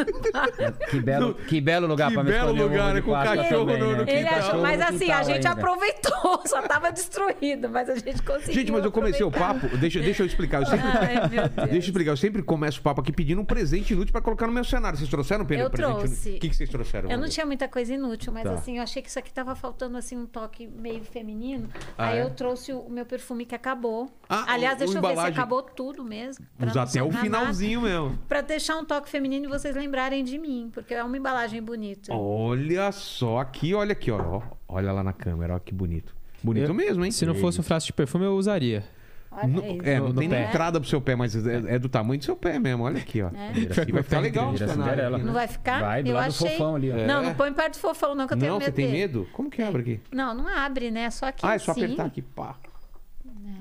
Que 0.90 1.00
belo, 1.00 1.34
que 1.36 1.62
belo 1.62 1.88
lugar 1.88 2.08
Que 2.10 2.14
pra 2.16 2.24
me 2.24 2.32
belo 2.32 2.52
lugar, 2.54 2.86
ovo 2.86 2.94
né, 2.96 3.02
com 3.02 3.12
o 3.12 3.14
cachorro 3.14 3.66
também, 3.66 3.80
no- 3.80 3.92
né? 3.92 3.96
no 3.98 4.02
Ele 4.10 4.24
quintal. 4.24 4.40
achou, 4.40 4.62
mas 4.62 4.82
assim, 4.82 5.12
a 5.12 5.24
gente 5.24 5.36
ainda. 5.48 5.52
aproveitou, 5.52 6.42
só 6.48 6.62
tava 6.62 6.92
destruído, 6.92 7.70
mas 7.70 7.90
a 7.90 7.96
gente 7.96 8.22
conseguiu. 8.24 8.54
Gente, 8.54 8.72
mas 8.72 8.84
eu 8.86 8.92
comecei 8.92 9.26
o 9.26 9.32
papo. 9.32 9.68
Deixa, 9.78 10.00
deixa 10.00 10.24
eu 10.24 10.28
explicar. 10.28 10.62
Eu 10.62 10.66
sempre, 10.68 10.88
Ai, 10.88 11.50
deixa 11.70 11.76
eu 11.76 11.80
explicar. 11.80 12.12
Eu 12.12 12.18
sempre 12.18 12.42
começo 12.44 12.80
o 12.80 12.84
papo 12.84 13.02
aqui 13.02 13.12
pedindo 13.12 13.42
um 13.42 13.46
presente 13.46 13.94
inútil 13.94 14.12
pra 14.12 14.22
colocar 14.22 14.48
no 14.48 14.54
meu 14.54 14.64
cenário. 14.64 14.98
Vocês 14.98 15.10
trouxeram 15.10 15.42
um 15.42 15.44
Eu 15.44 15.48
presente 15.70 15.72
trouxe. 15.72 16.06
inútil? 16.06 16.36
O 16.36 16.40
que, 16.40 16.50
que 16.50 16.56
vocês 16.56 16.70
trouxeram? 16.70 17.10
Eu 17.10 17.18
não 17.18 17.28
tinha 17.28 17.46
muita 17.46 17.68
coisa 17.68 17.94
inútil, 17.94 18.32
mas 18.34 18.44
Tá. 18.44 18.54
assim, 18.54 18.78
eu 18.78 18.84
achei 18.84 19.02
que 19.02 19.10
isso 19.10 19.20
aqui 19.20 19.32
tava 19.32 19.56
faltando 19.56 19.98
assim 19.98 20.18
um 20.18 20.26
toque 20.26 20.68
meio 20.68 21.04
feminino. 21.04 21.70
Ah, 21.98 22.08
Aí 22.10 22.20
é? 22.20 22.24
eu 22.24 22.30
trouxe 22.32 22.72
o, 22.74 22.90
meu 22.90 23.06
perfume 23.06 23.46
que 23.46 23.54
acabou. 23.56 24.10
Ah, 24.30 24.46
Aliás, 24.54 24.76
o- 24.76 24.80
deixa 24.80 24.94
o 24.94 24.98
eu 24.98 25.02
ver 25.02 25.16
se 25.22 25.28
acabou 25.28 25.62
tudo 25.62 26.04
mesmo. 26.04 26.46
Usar 26.66 26.84
até 26.84 27.02
o 27.04 27.06
sobrar 27.08 27.24
mesmo. 27.58 27.82
Nada, 28.10 28.20
pra 28.28 28.42
deixar 28.42 28.76
um 28.78 28.86
toque 28.86 29.10
feminino 29.10 29.46
e 29.46 29.48
vocês 29.50 29.76
lembrarem 29.76 30.24
de 30.24 30.38
mim, 30.38 30.70
porque 30.74 30.94
é 30.94 31.04
uma 31.04 31.18
embalagem 31.18 31.62
bonita. 31.62 32.14
Olha 32.14 32.92
só 32.92 33.40
aqui, 33.40 33.74
olha 33.74 33.92
aqui, 33.94 34.12
ó. 34.12 34.20
Ó, 34.20 34.42
Olha 34.68 34.92
lá 34.92 35.04
na 35.04 35.14
câmera, 35.14 35.56
ó 35.56 35.60
que 35.60 35.74
bonito. 35.74 36.16
Bonito 36.44 36.68
Eu- 36.70 36.74
mesmo, 36.74 37.04
hein? 37.04 37.12
Se 37.12 37.26
não 37.26 37.34
fosse 37.36 37.60
um 37.60 37.64
frasco 37.64 37.88
de 37.88 37.94
perfume, 37.94 38.26
eu 38.26 38.36
usaria. 38.36 38.84
Olha 39.32 39.48
No- 39.48 39.62
é, 39.84 40.00
não 40.00 40.10
No- 40.10 40.14
tem 40.20 40.28
pé. 40.30 40.46
entrada 40.48 40.80
pro 40.80 40.90
seu 40.90 41.00
pé, 41.00 41.16
mas 41.16 41.36
é, 41.36 41.76
é 41.76 41.80
do 41.80 41.88
tamanho 41.88 42.18
do 42.18 42.26
seu 42.26 42.36
pé 42.36 42.58
mesmo. 42.58 42.84
Olha 42.84 42.98
aqui, 42.98 43.22
ó. 43.22 43.28
É. 43.30 43.52
E 43.88 43.92
vai 43.92 44.02
ficar 44.04 44.20
legal 44.20 44.58
cenário 44.58 45.04
aqui, 45.08 45.18
né? 45.18 45.24
Não 45.24 45.34
vai 45.34 45.48
ficar? 45.48 45.82
Vai, 45.82 46.02
do 46.04 46.10
eu 46.10 46.16
lado 46.16 46.26
do 46.26 46.30
achei. 46.36 46.50
fofão 46.52 46.76
ali, 46.76 46.92
ó. 46.92 46.96
Não, 46.96 47.22
É. 47.22 47.26
não 47.28 47.36
põe 47.36 47.54
perto 47.54 47.74
do 47.74 47.80
fofão, 47.80 48.16
não, 48.16 48.26
que 48.28 48.34
eu 48.34 48.38
tenho 48.38 48.52
Não, 48.54 48.60
medo 48.60 48.66
você 48.66 48.72
tem 48.72 48.92
medo? 48.92 49.28
Como 49.34 49.50
que 49.50 49.62
abre 49.62 49.82
aqui? 49.82 50.00
Não, 50.12 50.34
não 50.34 50.48
abre, 50.48 50.90
né? 50.90 51.10
Só 51.12 51.28
aqui 51.28 51.46
Ah, 51.46 51.54
é 51.56 51.60
só 51.60 51.72
apertar 51.74 52.06
aqui, 52.06 52.22
pá. 52.24 52.56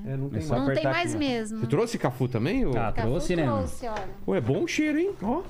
É, 0.05 0.17
não 0.17 0.29
tem 0.29 0.41
É. 0.41 0.47
Não 0.47 0.75
tem 0.75 0.85
mais 0.85 1.15
aqui, 1.15 1.19
mesmo. 1.19 1.61
Você 1.61 1.67
trouxe 1.67 1.99
Cafu 1.99 2.29
também? 2.29 2.65
Ou... 2.65 2.77
Ah, 2.79 2.93
Cafu 2.93 3.09
trouxe, 3.09 3.37
né? 3.37 3.45
trouxe, 3.45 3.87
olha. 3.87 4.09
Pô, 4.25 4.35
é 4.35 4.41
bom 4.41 4.65
o 4.65 4.69
cheiro, 4.69 4.99
hein? 4.99 5.11
Ó. 5.23 5.43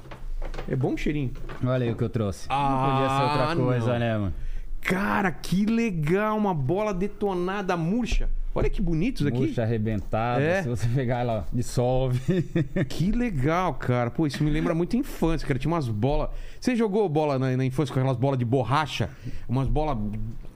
É 0.69 0.77
bom 0.77 0.95
o 0.95 0.97
cheirinho. 0.97 1.33
Olha 1.65 1.85
aí 1.85 1.91
o 1.91 1.97
que 1.97 2.05
eu 2.05 2.09
trouxe. 2.09 2.47
Ah, 2.49 2.71
não 2.71 2.91
podia 2.91 3.17
ser 3.17 3.41
outra 3.41 3.57
coisa, 3.57 3.93
não. 3.93 3.99
né, 3.99 4.19
mano? 4.19 4.35
Cara, 4.81 5.31
que 5.31 5.67
legal. 5.67 6.37
Uma 6.37 6.55
bola 6.55 6.95
detonada 6.95 7.77
murcha. 7.77 8.29
Olha 8.59 8.71
que 8.71 8.81
bonitos 8.83 9.27
aqui. 9.27 9.39
Murcha 9.39 9.63
arrebentada, 9.63 10.43
É. 10.43 10.63
se 10.63 10.69
você 10.69 10.87
pegar 10.89 11.21
ela, 11.21 11.47
dissolve. 11.53 12.21
Que 12.89 13.11
legal, 13.13 13.75
cara. 13.75 14.11
Pô, 14.11 14.27
isso 14.27 14.43
me 14.43 14.51
lembra 14.51 14.75
muito 14.75 14.97
a 14.97 14.99
infância, 14.99 15.47
cara. 15.47 15.59
Tinha 15.59 15.73
umas 15.73 15.89
bolas. 15.89 16.29
Você 16.61 16.75
jogou 16.75 17.09
bola 17.09 17.39
na, 17.39 17.57
na 17.57 17.65
infância 17.65 17.93
com 17.93 18.01
aquelas 18.01 18.17
bolas 18.17 18.39
de 18.39 18.45
borracha? 18.45 19.09
Umas 19.49 19.69
bolas 19.69 19.97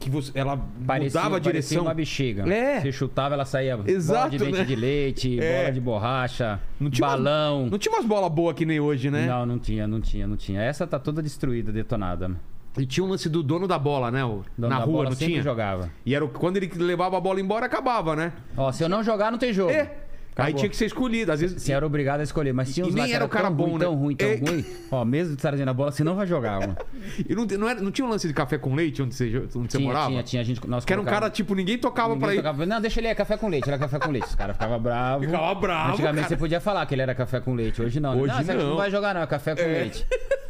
que 0.01 0.11
você, 0.11 0.33
ela 0.35 0.57
Parecia, 0.85 1.21
mudava 1.21 1.37
a 1.37 1.41
parecia 1.41 1.53
direção. 1.53 1.83
uma 1.85 1.95
bexiga. 1.95 2.53
É. 2.53 2.81
Você 2.81 2.91
chutava, 2.93 3.35
ela 3.35 3.45
saía 3.45 3.79
Exato, 3.87 4.19
bola 4.19 4.31
de 4.31 4.39
dente 4.39 4.59
né? 4.59 4.65
de 4.65 4.77
leite, 4.77 5.41
É. 5.41 5.59
bola 5.61 5.73
de 5.73 5.81
borracha, 5.81 6.61
Não 6.81 6.89
umas- 6.89 6.99
balão. 6.99 7.67
Não 7.71 7.79
tinha 7.79 7.95
umas 7.95 8.05
bolas 8.05 8.33
boas 8.33 8.57
que 8.57 8.67
nem 8.67 8.81
hoje, 8.81 9.11
né? 9.11 9.27
Não, 9.27 9.47
não 9.47 9.59
tinha, 9.59 9.87
não 9.87 10.01
tinha, 10.01 10.27
não 10.27 10.37
tinha. 10.37 10.61
Essa 10.61 10.87
tá 10.87 10.99
toda 10.99 11.23
destruída, 11.23 11.71
detonada. 11.71 12.33
E 12.79 12.87
tinha 12.87 13.05
um 13.05 13.09
lance 13.09 13.29
do 13.29 13.43
dono 13.43 13.69
da 13.69 13.79
bola, 13.79 14.11
né? 14.11 14.25
o- 14.25 14.43
Dono 14.57 14.71
na 14.75 14.77
rua, 14.79 14.87
bola 14.87 15.11
não 15.11 15.17
tinha? 15.17 15.43
jogava. 15.43 15.91
E 16.07 16.15
era 16.15 16.25
o- 16.25 16.29
quando 16.29 16.57
ele 16.57 16.71
levava 16.77 17.19
a 17.19 17.21
bola 17.21 17.39
embora, 17.41 17.67
acabava, 17.67 18.17
né? 18.17 18.33
Ó, 18.57 18.73
se 18.73 18.83
eu 18.83 18.89
não 18.89 19.03
jogar, 19.05 19.31
não 19.31 19.39
tem 19.39 19.53
jogo. 19.53 19.71
É. 19.71 20.02
Aí 20.35 20.45
Acabou. 20.45 20.59
tinha 20.61 20.71
que 20.71 20.77
ser 20.77 20.87
escolhido. 20.87 21.31
Às 21.31 21.41
vezes. 21.41 21.63
Você 21.63 21.73
era 21.73 21.85
obrigado 21.87 22.21
a 22.21 22.23
escolher, 22.23 22.53
mas 22.55 22.73
tinha 22.73 22.87
E 22.87 22.89
uns 22.89 22.95
nem 22.95 23.03
lá 23.03 23.09
que 23.09 23.15
era 23.15 23.25
o 23.25 23.29
cara 23.29 23.51
bom, 23.51 23.65
ruim, 23.65 23.73
né? 23.75 23.79
tão 23.81 23.95
ruim, 23.95 24.17
tão 24.17 24.29
É. 24.29 24.37
ruim. 24.37 24.65
Ó, 24.91 25.05
mesmo 25.05 25.37
trazendo 25.37 25.69
a 25.69 25.75
bola, 25.75 25.91
você 25.93 26.03
não 26.03 26.15
vai 26.15 26.27
jogar, 26.27 26.61
mano. 26.61 26.77
E 27.29 27.35
não, 27.35 27.45
não, 27.45 27.69
era- 27.69 27.81
não 27.83 27.91
tinha 27.91 28.07
um 28.07 28.09
lance 28.11 28.27
de 28.27 28.33
café 28.33 28.57
com 28.57 28.75
leite 28.75 29.03
onde 29.03 29.15
você, 29.15 29.25
onde 29.37 29.53
você 29.53 29.77
tinha, 29.79 29.87
morava? 29.87 30.09
tinha, 30.09 30.23
tinha. 30.23 30.43
A 30.43 30.45
gente, 30.45 30.67
nós 30.69 30.85
Que 30.85 30.93
era 30.93 31.03
um 31.03 31.05
cara, 31.05 31.29
tipo, 31.29 31.55
ninguém 31.55 31.77
tocava 31.77 32.09
Ninguém 32.11 32.21
pra 32.21 32.33
ele. 32.33 32.43
tocava- 32.43 32.65
Não, 32.67 32.81
deixa 32.81 33.01
ele 33.01 33.09
é 33.09 33.15
café 33.15 33.37
com 33.37 33.49
leite, 33.49 33.69
era 33.69 33.79
café 33.79 33.99
com 33.99 34.11
leite. 34.11 34.27
Os 34.29 34.35
caras 34.35 34.57
ficavam 34.57 34.81
bravos. 34.81 35.27
Ficava 35.27 35.55
bravo, 35.55 35.93
Antigamente 35.93 36.23
cara. 36.23 36.29
você 36.31 36.37
podia 36.37 36.61
falar 36.61 36.87
que 36.87 36.95
ele 36.95 37.03
era 37.03 37.15
café 37.15 37.39
com 37.41 37.55
leite, 37.55 37.83
hoje 37.83 38.01
não. 38.01 38.19
Hoje 38.19 38.33
não, 38.35 38.43
você 38.43 38.55
não. 38.55 38.71
não 38.71 38.77
vai 38.77 38.91
jogar 38.91 39.15
não, 39.15 39.21
é 39.23 39.27
café 39.27 39.55
com 39.55 39.63
leite. 39.63 40.07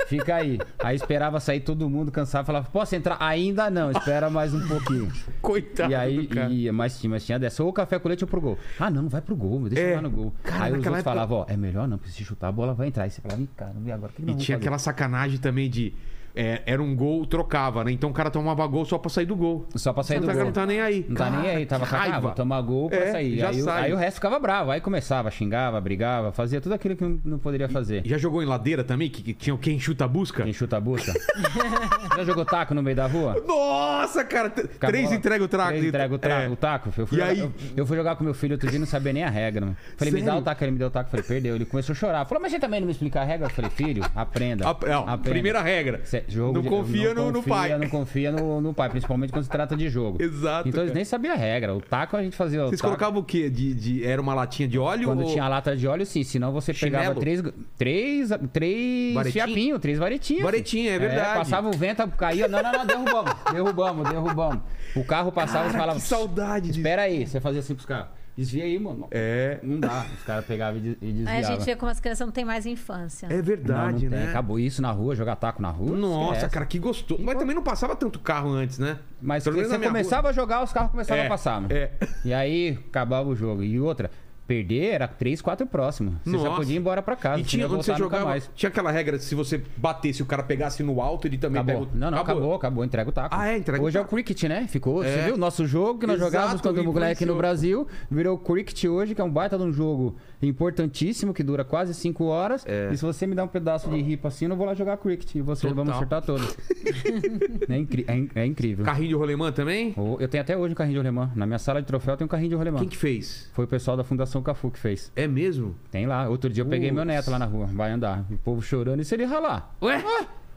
Fica 0.06 0.34
aí. 0.36 0.58
Aí 0.78 0.94
esperava 0.94 1.40
sair 1.40 1.60
todo 1.60 1.88
mundo 1.88 2.12
cansado, 2.12 2.44
falava, 2.44 2.68
posso 2.70 2.94
entrar? 2.94 3.16
Ainda 3.18 3.70
não, 3.70 3.90
espera 3.90 4.28
mais 4.28 4.52
um 4.52 4.60
pouquinho. 4.68 5.10
Coitado. 5.40 5.90
e 5.90 5.94
aí, 5.94 6.26
do 6.26 6.34
cara. 6.34 6.50
ia, 6.50 6.72
mas, 6.72 7.00
tinha, 7.00 7.08
mas 7.10 7.24
tinha 7.24 7.38
dessa, 7.38 7.64
ou 7.64 7.72
café 7.72 7.98
com 7.98 8.08
leite 8.08 8.22
ou 8.22 8.28
pro 8.28 8.40
gol. 8.40 8.58
Ah, 8.78 8.90
não, 8.90 9.02
não 9.02 9.08
vai 9.08 9.22
pro 9.22 9.34
gol, 9.34 9.58
deixa 9.74 9.88
É. 9.88 9.92
eu 9.92 9.96
lá 9.96 10.02
no 10.02 10.10
gol. 10.10 10.32
Cara, 10.42 10.64
aí 10.64 10.70
os 10.72 10.76
outros 10.78 10.94
época- 10.94 11.02
falavam, 11.02 11.38
ó, 11.38 11.46
é 11.48 11.56
melhor 11.56 11.88
não, 11.88 11.98
porque 11.98 12.12
se 12.12 12.24
chutar 12.24 12.48
a 12.48 12.52
bola 12.52 12.74
vai 12.74 12.88
entrar. 12.88 13.04
Aí 13.04 13.10
você 13.10 13.20
falava, 13.20 13.42
cara, 13.56 13.72
não 13.74 13.82
vi 13.82 13.92
agora, 13.92 14.12
o 14.12 14.14
que 14.14 14.22
E 14.22 14.24
tinha 14.26 14.36
fazer? 14.36 14.54
aquela 14.54 14.78
sacanagem 14.78 15.38
também 15.38 15.68
de. 15.70 15.94
É, 16.34 16.62
era 16.66 16.82
um 16.82 16.94
gol, 16.96 17.26
trocava, 17.26 17.84
né? 17.84 17.92
Então 17.92 18.10
o 18.10 18.12
cara 18.12 18.30
tomava 18.30 18.66
gol 18.66 18.84
só 18.84 18.98
pra 18.98 19.10
sair 19.10 19.26
do 19.26 19.36
gol. 19.36 19.66
Só 19.76 19.92
pra 19.92 20.02
sair 20.02 20.18
do 20.20 20.26
não 20.26 20.32
tá- 20.32 20.34
gol. 20.34 20.44
não 20.46 20.52
tá 20.52 20.66
nem 20.66 20.80
aí. 20.80 21.04
Não 21.08 21.16
tá 21.16 21.30
nem 21.30 21.40
Cara, 21.42 21.56
aí, 21.58 21.66
tava 21.66 21.84
que 21.84 21.90
com 21.90 21.96
a 21.96 21.98
raiva. 21.98 22.20
vou 22.20 22.30
tomar 22.32 22.60
gol 22.62 22.88
pra 22.88 22.98
É, 22.98 23.12
sair. 23.12 23.44
Aí, 23.44 23.60
o- 23.60 23.64
sai. 23.64 23.84
aí 23.84 23.92
o 23.92 23.96
resto 23.96 24.14
ficava 24.16 24.38
bravo, 24.38 24.70
aí 24.70 24.80
começava, 24.80 25.30
xingava, 25.30 25.80
brigava, 25.80 26.32
fazia 26.32 26.60
tudo 26.60 26.72
aquilo 26.74 26.96
que 26.96 27.04
não, 27.04 27.18
não 27.24 27.38
poderia 27.38 27.68
fazer. 27.68 28.02
Já 28.06 28.16
jogou 28.18 28.42
em 28.42 28.46
ladeira 28.46 28.82
também? 28.84 29.10
Que, 29.10 29.22
que 29.22 29.34
tinha 29.34 29.54
o 29.54 29.58
quem 29.58 29.78
chuta 29.78 30.04
a 30.04 30.08
busca? 30.08 30.42
Quem 30.42 30.52
chuta 30.52 30.76
a 30.76 30.80
busca. 30.80 31.12
Já 32.16 32.24
jogou 32.24 32.44
taco 32.44 32.74
no 32.74 32.82
meio 32.82 32.96
da 32.96 33.06
rua? 33.06 33.42
Nossa, 33.46 34.24
cara! 34.24 34.50
t- 34.50 34.62
Com 34.68 34.86
a 34.86 34.88
Três 34.88 35.12
entrega 35.12 35.44
o 35.44 35.48
trago. 35.48 35.70
Três 35.70 35.84
entrega 35.84 36.14
o, 36.14 36.18
tra- 36.18 36.42
É. 36.42 36.48
o 36.48 36.56
taco. 36.56 36.90
Eu 36.96 37.06
fui, 37.06 37.16
E 37.18 37.20
jogar, 37.20 37.30
aí? 37.32 37.38
eu, 37.40 37.52
eu 37.76 37.86
fui 37.86 37.96
jogar 37.96 38.16
com 38.16 38.24
meu 38.24 38.34
filho 38.34 38.52
outro 38.54 38.68
dia 38.68 38.76
e 38.76 38.80
não 38.80 38.86
sabia 38.86 39.12
nem 39.12 39.24
a 39.24 39.30
regra. 39.30 39.62
Mano. 39.66 39.76
Falei, 39.96 40.12
me 40.12 40.20
dá 40.20 40.26
Sério? 40.26 40.40
o 40.40 40.44
taco. 40.44 40.64
Ele 40.64 40.70
me 40.72 40.78
deu 40.78 40.88
o 40.88 40.90
taco. 40.90 41.10
Falei, 41.10 41.24
perdeu. 41.24 41.54
Ele 41.54 41.64
começou 41.64 41.92
a 41.92 41.96
chorar. 41.96 42.24
Falou, 42.26 42.42
mas 42.42 42.52
você 42.52 42.58
também 42.58 42.80
não 42.80 42.86
me 42.86 42.92
explica 42.92 43.20
a 43.20 43.24
regra? 43.24 43.46
Eu 43.46 43.50
falei, 43.50 43.70
filho, 43.70 44.02
aprenda. 44.14 44.66
A, 44.66 44.70
é, 44.90 44.96
ó, 44.96 45.00
aprenda. 45.02 45.18
primeira 45.30 45.62
regra. 45.62 46.00
Cê- 46.04 46.21
É, 46.28 46.30
jogo 46.30 46.52
Não 46.54 46.62
de- 46.62 46.68
confia 46.68 47.14
no- 47.14 47.26
no 47.26 47.32
confia, 47.34 47.52
pai. 47.54 47.78
Não 47.78 47.88
confia 47.88 48.32
no, 48.32 48.60
no 48.60 48.74
pai, 48.74 48.88
principalmente 48.90 49.32
quando 49.32 49.44
se 49.44 49.50
trata 49.50 49.76
de 49.76 49.88
jogo. 49.88 50.22
Exato, 50.22 50.68
Então 50.68 50.80
eles 50.82 50.90
cara. 50.90 50.94
nem 50.94 51.04
sabiam 51.04 51.34
a 51.34 51.36
regra. 51.36 51.74
O 51.74 51.80
taco 51.80 52.16
a 52.16 52.22
gente 52.22 52.36
fazia. 52.36 52.60
Vocês 52.64 52.80
taco- 52.80 52.94
colocavam 52.94 53.20
o 53.20 53.24
quê? 53.24 53.48
De, 53.50 53.74
de- 53.74 54.04
Era 54.04 54.20
uma 54.20 54.34
latinha 54.34 54.68
de 54.68 54.78
óleo? 54.78 55.08
Quando 55.08 55.22
ou... 55.24 55.30
tinha 55.32 55.46
lata 55.48 55.76
de 55.76 55.86
óleo, 55.86 56.04
sim. 56.06 56.22
Senão 56.24 56.52
você 56.52 56.72
pegava 56.72 57.04
Chinelo? 57.04 57.20
três, 57.20 57.42
três, 57.76 58.30
três 58.52 59.14
Varetinha? 59.14 59.44
fiapinhos, 59.46 59.80
três 59.80 59.98
varetinhas. 59.98 60.42
Varetinha, 60.44 60.92
é 60.92 60.98
verdade. 60.98 61.38
passava 61.38 61.68
o 61.68 61.72
vento, 61.72 62.06
caía. 62.16 62.48
Não, 62.48 62.62
não, 62.62 62.72
não, 62.72 62.86
derrubamos. 62.86 63.32
derrubamos, 63.52 64.08
derrubamos. 64.08 64.62
O 64.94 65.04
carro 65.04 65.32
passava 65.32 65.68
e 65.68 65.72
falava. 65.72 65.98
que 65.98 66.04
saudade 66.06 66.66
disso. 66.68 66.78
Espera 66.78 67.02
aí. 67.02 67.26
Você 67.26 67.40
fazia 67.40 67.60
assim 67.60 67.74
pros 67.74 67.86
caras. 67.86 68.06
Desvia 68.36 68.64
aí, 68.64 68.78
mano. 68.78 69.06
É. 69.10 69.58
Não 69.62 69.78
dá. 69.78 70.06
Os 70.16 70.22
caras 70.24 70.44
pegavam 70.46 70.78
e 70.78 70.80
des- 70.82 70.96
e 71.02 71.06
Aí 71.06 71.12
desviavam. 71.12 71.40
a 71.40 71.52
gente 71.54 71.64
vê 71.66 71.76
como 71.76 71.90
as 71.90 72.00
crianças 72.00 72.26
não 72.26 72.32
têm 72.32 72.44
mais 72.44 72.64
infância. 72.64 73.26
É 73.26 73.36
Não, 73.36 73.42
verdade, 73.42 74.04
não 74.04 74.10
tem. 74.10 74.20
né? 74.20 74.28
Acabou 74.30 74.58
isso 74.58 74.80
na 74.80 74.90
rua, 74.90 75.14
jogar 75.14 75.36
taco 75.36 75.60
na 75.60 75.68
rua. 75.70 75.96
Nossa, 75.96 76.32
esquece. 76.36 76.54
cara, 76.54 76.64
que 76.66 76.78
gostoso. 76.78 77.22
Mas 77.22 77.36
também 77.38 77.54
não 77.54 77.62
passava 77.62 77.94
tanto 77.94 78.18
carro 78.18 78.50
antes, 78.50 78.78
né? 78.78 78.98
Mas 79.20 79.44
você 79.44 79.78
começava 79.78 80.30
a 80.30 80.32
jogar, 80.32 80.62
os 80.64 80.72
carros 80.72 80.90
começavam 80.90 81.22
É, 81.22 81.26
a 81.26 81.28
passar. 81.28 81.60
mano. 81.60 81.74
é. 81.74 81.90
E 82.24 82.32
aí 82.32 82.78
acabava 82.88 83.28
o 83.28 83.36
jogo. 83.36 83.62
E 83.62 83.78
outra, 83.78 84.10
perder 84.46 84.92
era 84.92 85.08
3, 85.08 85.40
4 85.40 85.66
próximo. 85.66 86.18
Você 86.24 86.30
Nossa. 86.30 86.48
já 86.50 86.54
podia 86.56 86.74
ir 86.76 86.78
embora 86.78 87.00
pra 87.02 87.16
casa. 87.16 87.40
E 87.40 87.44
tinha, 87.44 87.66
quando 87.68 87.82
você 87.82 87.94
jogava, 87.94 88.24
mais. 88.26 88.50
tinha 88.54 88.68
aquela 88.68 88.90
regra 88.90 89.16
de 89.16 89.24
se 89.24 89.34
você 89.34 89.62
batesse 89.76 90.22
o 90.22 90.26
cara 90.26 90.42
pegasse 90.42 90.82
no 90.82 91.00
alto, 91.00 91.26
ele 91.26 91.38
também 91.38 91.60
Acabou. 91.62 91.86
pega 91.86 91.96
o... 91.96 91.98
Não, 91.98 92.10
não, 92.10 92.18
acabou. 92.18 92.54
acabou, 92.54 92.84
entrega 92.84 93.08
o 93.08 93.12
taco. 93.12 93.34
Ah, 93.38 93.48
é, 93.48 93.56
entrega 93.58 93.82
o 93.82 93.86
Hoje 93.86 93.96
é 93.96 94.00
o 94.00 94.04
taco. 94.04 94.14
cricket, 94.14 94.42
né? 94.44 94.66
Ficou, 94.68 95.02
É. 95.02 95.08
você 95.08 95.22
viu? 95.26 95.36
Nosso 95.36 95.66
jogo 95.66 96.00
que 96.00 96.06
nós 96.06 96.16
Exato, 96.16 96.30
jogávamos 96.32 96.60
quando 96.60 96.78
o 96.78 96.84
moleque 96.84 97.24
no. 97.24 97.36
Brasil, 97.36 97.86
virou 98.10 98.36
cricket 98.38 98.84
hoje, 98.84 99.14
que 99.14 99.20
é 99.20 99.24
um 99.24 99.30
baita 99.30 99.56
de 99.56 99.64
um 99.64 99.72
jogo 99.72 100.16
importantíssimo, 100.46 101.32
que 101.32 101.42
dura 101.42 101.64
quase 101.64 101.94
5 101.94 102.24
horas. 102.24 102.64
É. 102.66 102.90
E 102.92 102.96
se 102.96 103.04
você 103.04 103.26
me 103.26 103.34
dá 103.34 103.44
um 103.44 103.48
pedaço 103.48 103.88
de 103.90 104.00
ripa 104.00 104.28
assim, 104.28 104.44
eu 104.44 104.48
não 104.48 104.56
vou 104.56 104.66
lá 104.66 104.74
jogar 104.74 104.96
cricket. 104.96 105.34
E 105.34 105.40
vocês 105.40 105.70
Total. 105.72 105.74
vamos 105.84 105.94
acertar 105.94 106.22
todos. 106.22 106.56
é, 107.68 107.76
incri- 107.78 108.04
é 108.08 108.40
é 108.42 108.46
incrível. 108.46 108.84
Carrinho 108.84 109.08
de 109.08 109.14
rolemã 109.14 109.52
também? 109.52 109.94
Eu 110.18 110.28
tenho 110.28 110.42
até 110.42 110.56
hoje 110.56 110.72
um 110.72 110.76
carrinho 110.76 110.94
de 110.94 110.98
rolemã. 110.98 111.30
Na 111.34 111.46
minha 111.46 111.58
sala 111.58 111.80
de 111.80 111.86
troféu 111.86 112.16
tem 112.16 112.24
um 112.24 112.28
carrinho 112.28 112.50
de 112.50 112.56
rolemã. 112.56 112.78
Quem 112.78 112.88
que 112.88 112.96
fez? 112.96 113.50
Foi 113.52 113.64
o 113.64 113.68
pessoal 113.68 113.96
da 113.96 114.04
Fundação 114.04 114.42
Cafu 114.42 114.70
que 114.70 114.78
fez. 114.78 115.10
É 115.14 115.26
mesmo? 115.26 115.74
Tem 115.90 116.06
lá. 116.06 116.28
Outro 116.28 116.50
dia 116.50 116.62
eu 116.62 116.66
peguei 116.68 116.90
meu 116.90 117.02
Putz. 117.04 117.14
neto 117.16 117.30
lá 117.30 117.38
na 117.38 117.46
rua. 117.46 117.66
Vai 117.66 117.90
andar. 117.90 118.24
O 118.30 118.38
povo 118.38 118.62
chorando 118.62 119.00
e 119.00 119.04
se 119.04 119.14
ele 119.14 119.24
ralar. 119.24 119.74
Ué? 119.82 120.02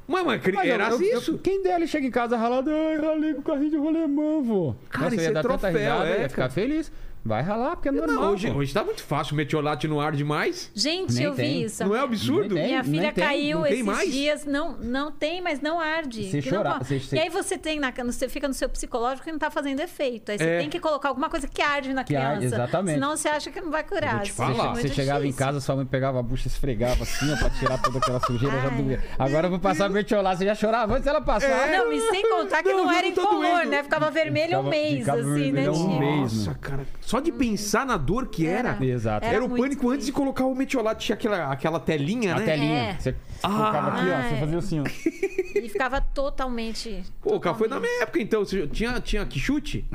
Mas, 0.08 0.24
mas, 0.24 0.40
cri- 0.42 0.54
Mas 0.56 0.68
eu- 0.68 0.74
era 0.76 0.90
eu- 0.92 1.02
eu- 1.02 1.18
isso? 1.18 1.38
quem 1.40 1.64
dele 1.64 1.88
chega 1.88 2.06
em 2.06 2.12
casa 2.12 2.38
ralado, 2.38 2.70
ai, 2.70 2.98
ralei 2.98 3.34
com 3.34 3.40
o 3.40 3.44
carrinho 3.44 3.72
de 3.72 3.78
rolemã, 3.78 4.40
vô. 4.44 4.76
Cara, 4.88 5.06
Nossa, 5.06 5.16
eu 5.16 5.20
isso 5.20 5.26
ia 5.26 5.30
é 5.30 5.34
dar 5.34 5.42
tanta 5.42 5.58
troféu, 5.58 5.80
risada, 5.82 6.10
é, 6.10 6.22
ia 6.22 6.30
ficar 6.30 6.50
feliz. 6.50 6.92
Vai 7.28 7.42
ralar, 7.42 7.76
porque 7.76 7.90
é 7.90 7.92
normal. 7.92 8.16
Não, 8.26 8.32
hoje, 8.34 8.52
pô. 8.52 8.60
hoje 8.60 8.72
tá 8.72 8.84
muito 8.84 9.02
fácil. 9.02 9.36
Metiolate 9.36 9.88
no 9.88 10.00
ar 10.00 10.12
demais. 10.12 10.70
Gente, 10.76 11.12
Nem 11.16 11.24
eu 11.24 11.34
vi 11.34 11.42
tem. 11.42 11.62
isso. 11.64 11.84
Não 11.84 11.96
é 11.96 12.00
absurdo? 12.02 12.54
Tem. 12.54 12.68
Minha 12.68 12.84
filha 12.84 13.12
tem, 13.12 13.24
caiu 13.24 13.58
não 13.58 13.64
tem 13.66 13.74
esses 13.74 13.86
mais? 13.86 14.12
dias. 14.14 14.46
Não, 14.46 14.78
não 14.78 15.12
tem, 15.12 15.42
mas 15.42 15.60
não 15.60 15.80
arde. 15.80 16.30
Se 16.30 16.36
não 16.38 16.44
chorar, 16.44 16.78
co- 16.78 16.86
se- 16.86 17.00
se- 17.00 17.16
E 17.16 17.20
aí 17.20 17.30
você 17.30 17.58
tem 17.58 17.80
na, 17.80 17.92
você 18.06 18.30
fica 18.30 18.48
no 18.48 18.54
seu 18.54 18.70
psicológico 18.70 19.28
e 19.28 19.32
não 19.32 19.40
tá 19.40 19.50
fazendo 19.50 19.80
efeito. 19.80 20.32
Aí 20.32 20.38
você 20.38 20.44
É. 20.44 20.60
tem 20.60 20.70
que 20.70 20.80
colocar 20.80 21.10
alguma 21.10 21.28
coisa 21.28 21.48
que 21.48 21.64
arde 21.64 21.94
na 21.94 22.04
Que 22.04 22.14
criança. 22.14 22.28
arde, 22.34 22.46
exatamente. 22.46 22.94
Senão 22.94 23.18
você 23.18 23.28
acha 23.28 23.50
que 23.50 23.60
não 23.60 23.72
vai 23.72 23.84
curar. 23.84 24.22
Te 24.22 24.28
Isso 24.28 24.36
falar. 24.38 24.52
é 24.52 24.76
Você, 24.76 24.82
você 24.88 24.94
chegava 24.94 25.26
em 25.26 25.34
casa, 25.34 25.60
sua 25.60 25.76
mãe 25.78 25.86
pegava 25.88 26.20
a 26.20 26.22
bucha 26.22 26.48
e 26.48 26.52
esfregava 26.52 27.02
assim, 27.02 27.34
ó, 27.34 27.38
pra 27.38 27.50
tirar 27.50 27.82
toda 27.82 27.98
aquela 27.98 28.20
sujeira, 28.20 28.62
já 28.62 28.70
doía. 28.70 29.04
Agora 29.18 29.48
eu 29.48 29.50
vou 29.50 29.60
passar 29.60 29.90
mertiolate, 29.90 30.38
você 30.40 30.46
já 30.46 30.54
chorava 30.54 30.94
antes 30.94 31.06
dela 31.06 31.22
passar. 31.22 31.70
Não, 31.72 31.92
e 31.92 32.00
sem 32.02 32.22
contar 32.30 32.62
que 32.62 32.70
Não, 32.72 32.84
não, 32.86 32.92
era 32.92 33.02
não 33.02 33.08
incolor, 33.10 33.66
né? 33.66 33.82
Ficava 33.82 34.12
vermelho 34.12 34.60
um 34.60 34.70
mês, 34.70 35.10
assim, 35.10 35.52
né? 35.52 35.68
um 35.72 35.98
mês. 36.00 36.46
Nossa, 36.46 36.54
cara. 36.60 36.86
Só 37.16 37.22
de 37.22 37.32
pensar 37.32 37.86
na 37.86 37.96
dor 37.96 38.28
que 38.28 38.46
era. 38.46 38.78
Exato. 38.84 39.26
Era, 39.26 39.36
Era 39.38 39.46
o 39.46 39.48
muito 39.48 39.62
pânico 39.62 39.90
antes 39.90 40.06
de 40.06 40.12
colocar 40.12 40.44
o 40.46 40.54
metiolate. 40.54 41.06
Tinha 41.06 41.16
aquela, 41.16 41.50
aquela 41.50 41.80
telinha, 41.80 42.36
A 42.36 42.40
né? 42.40 42.46
telinha. 42.46 42.80
É. 42.90 42.98
Você 43.00 43.16
colocava 43.42 43.88
aqui, 43.88 44.02
ó, 44.02 44.04
você 44.04 44.34
Ai. 44.34 44.40
fazia 44.42 44.58
assim, 44.58 44.80
ó. 44.82 44.84
E 45.56 45.70
ficava 45.70 46.02
totalmente. 46.02 47.02
Pô, 47.22 47.40
cara, 47.40 47.56
foi 47.56 47.70
na 47.70 47.80
minha 47.80 48.04
época, 48.04 48.22
então. 48.22 48.44
Você 48.44 48.68
tinha, 48.68 49.00
tinha 49.00 49.26
que 49.26 49.40
chute? 49.40 49.86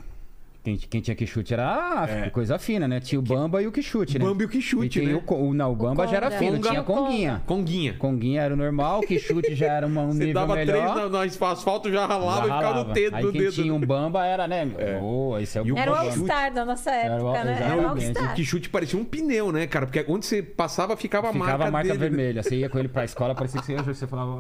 Quem, 0.63 0.77
quem 0.77 1.01
tinha 1.01 1.15
que 1.15 1.27
chute 1.27 1.55
era 1.55 1.67
ah, 2.05 2.31
coisa 2.31 2.59
fina, 2.59 2.87
né? 2.87 3.01
Tinha 3.01 3.19
o 3.19 3.23
Bamba 3.23 3.63
e 3.63 3.67
o 3.67 3.73
que 3.73 3.81
chute, 3.83 4.19
né? 4.19 4.25
É. 4.27 4.29
Bamba 4.29 4.43
e 4.43 4.47
o 4.47 4.49
Quixute, 4.51 4.99
e 4.99 5.03
tem 5.03 5.09
né? 5.15 5.15
O, 5.19 5.23
co- 5.23 5.37
o- 5.37 5.55
não, 5.55 5.73
o 5.73 5.75
Bamba 5.75 6.07
já 6.07 6.19
era 6.19 6.27
Conga. 6.31 6.39
fino, 6.39 6.57
Conga. 6.59 6.69
tinha 6.69 6.83
Conguinha. 6.83 7.43
Conguinha. 7.47 7.95
Conguinha 7.95 8.43
era 8.43 8.53
o 8.53 8.57
normal, 8.59 9.01
que 9.01 9.19
chute 9.19 9.55
já 9.55 9.73
era 9.73 9.87
uma- 9.87 10.03
um 10.03 10.13
Você 10.13 10.19
nível 10.19 10.35
dava 10.35 10.55
melhor. 10.57 10.93
três 10.95 11.11
no, 11.11 11.19
no 11.19 11.47
asfalto, 11.47 11.91
já 11.91 12.05
ralava 12.05 12.37
Já 12.37 12.41
e 12.41 12.43
ficava 12.45 12.63
no 12.63 12.69
ralava. 12.73 12.93
dedo, 12.93 13.17
Aí 13.17 13.25
no 13.25 13.33
quem 13.33 13.41
dedo. 13.41 13.53
tinha 13.55 13.73
um 13.75 13.81
Bamba 13.81 14.27
era, 14.27 14.47
né? 14.47 14.69
Oh, 15.03 15.39
esse 15.39 15.57
é 15.57 15.63
o 15.63 15.67
E 15.67 15.73
o 15.73 15.79
Era 15.79 15.93
o 15.93 15.95
Bamba. 15.95 16.07
All-Star 16.11 16.53
da 16.53 16.65
nossa 16.67 16.91
Era 16.91 17.15
o- 17.25 17.29
época, 17.35 17.45
né? 17.45 17.53
Era 17.53 17.65
o 17.77 17.79
exatamente. 17.79 17.87
All-Star. 18.07 18.33
O 18.33 18.35
que 18.35 18.45
chute 18.45 18.69
parecia 18.69 18.99
um 19.01 19.05
pneu, 19.05 19.51
né, 19.51 19.67
cara? 19.67 19.87
Porque 19.87 20.05
onde 20.09 20.27
você 20.27 20.43
passava 20.43 20.95
ficava 20.95 21.31
a 21.31 21.33
marca 21.33 21.45
Ficava 21.55 21.69
a 21.69 21.71
marca 21.71 21.89
dele. 21.89 21.99
né? 22.01 22.09
vermelha. 22.09 22.43
Você 22.43 22.57
ia 22.57 22.69
com 22.69 22.79
ele 22.79 22.89
pra 22.89 23.03
escola, 23.05 23.35
parecia 23.35 23.61
que 23.61 23.67
você 23.67 23.73
ia 23.73 23.83
você 23.83 24.07
falava, 24.07 24.31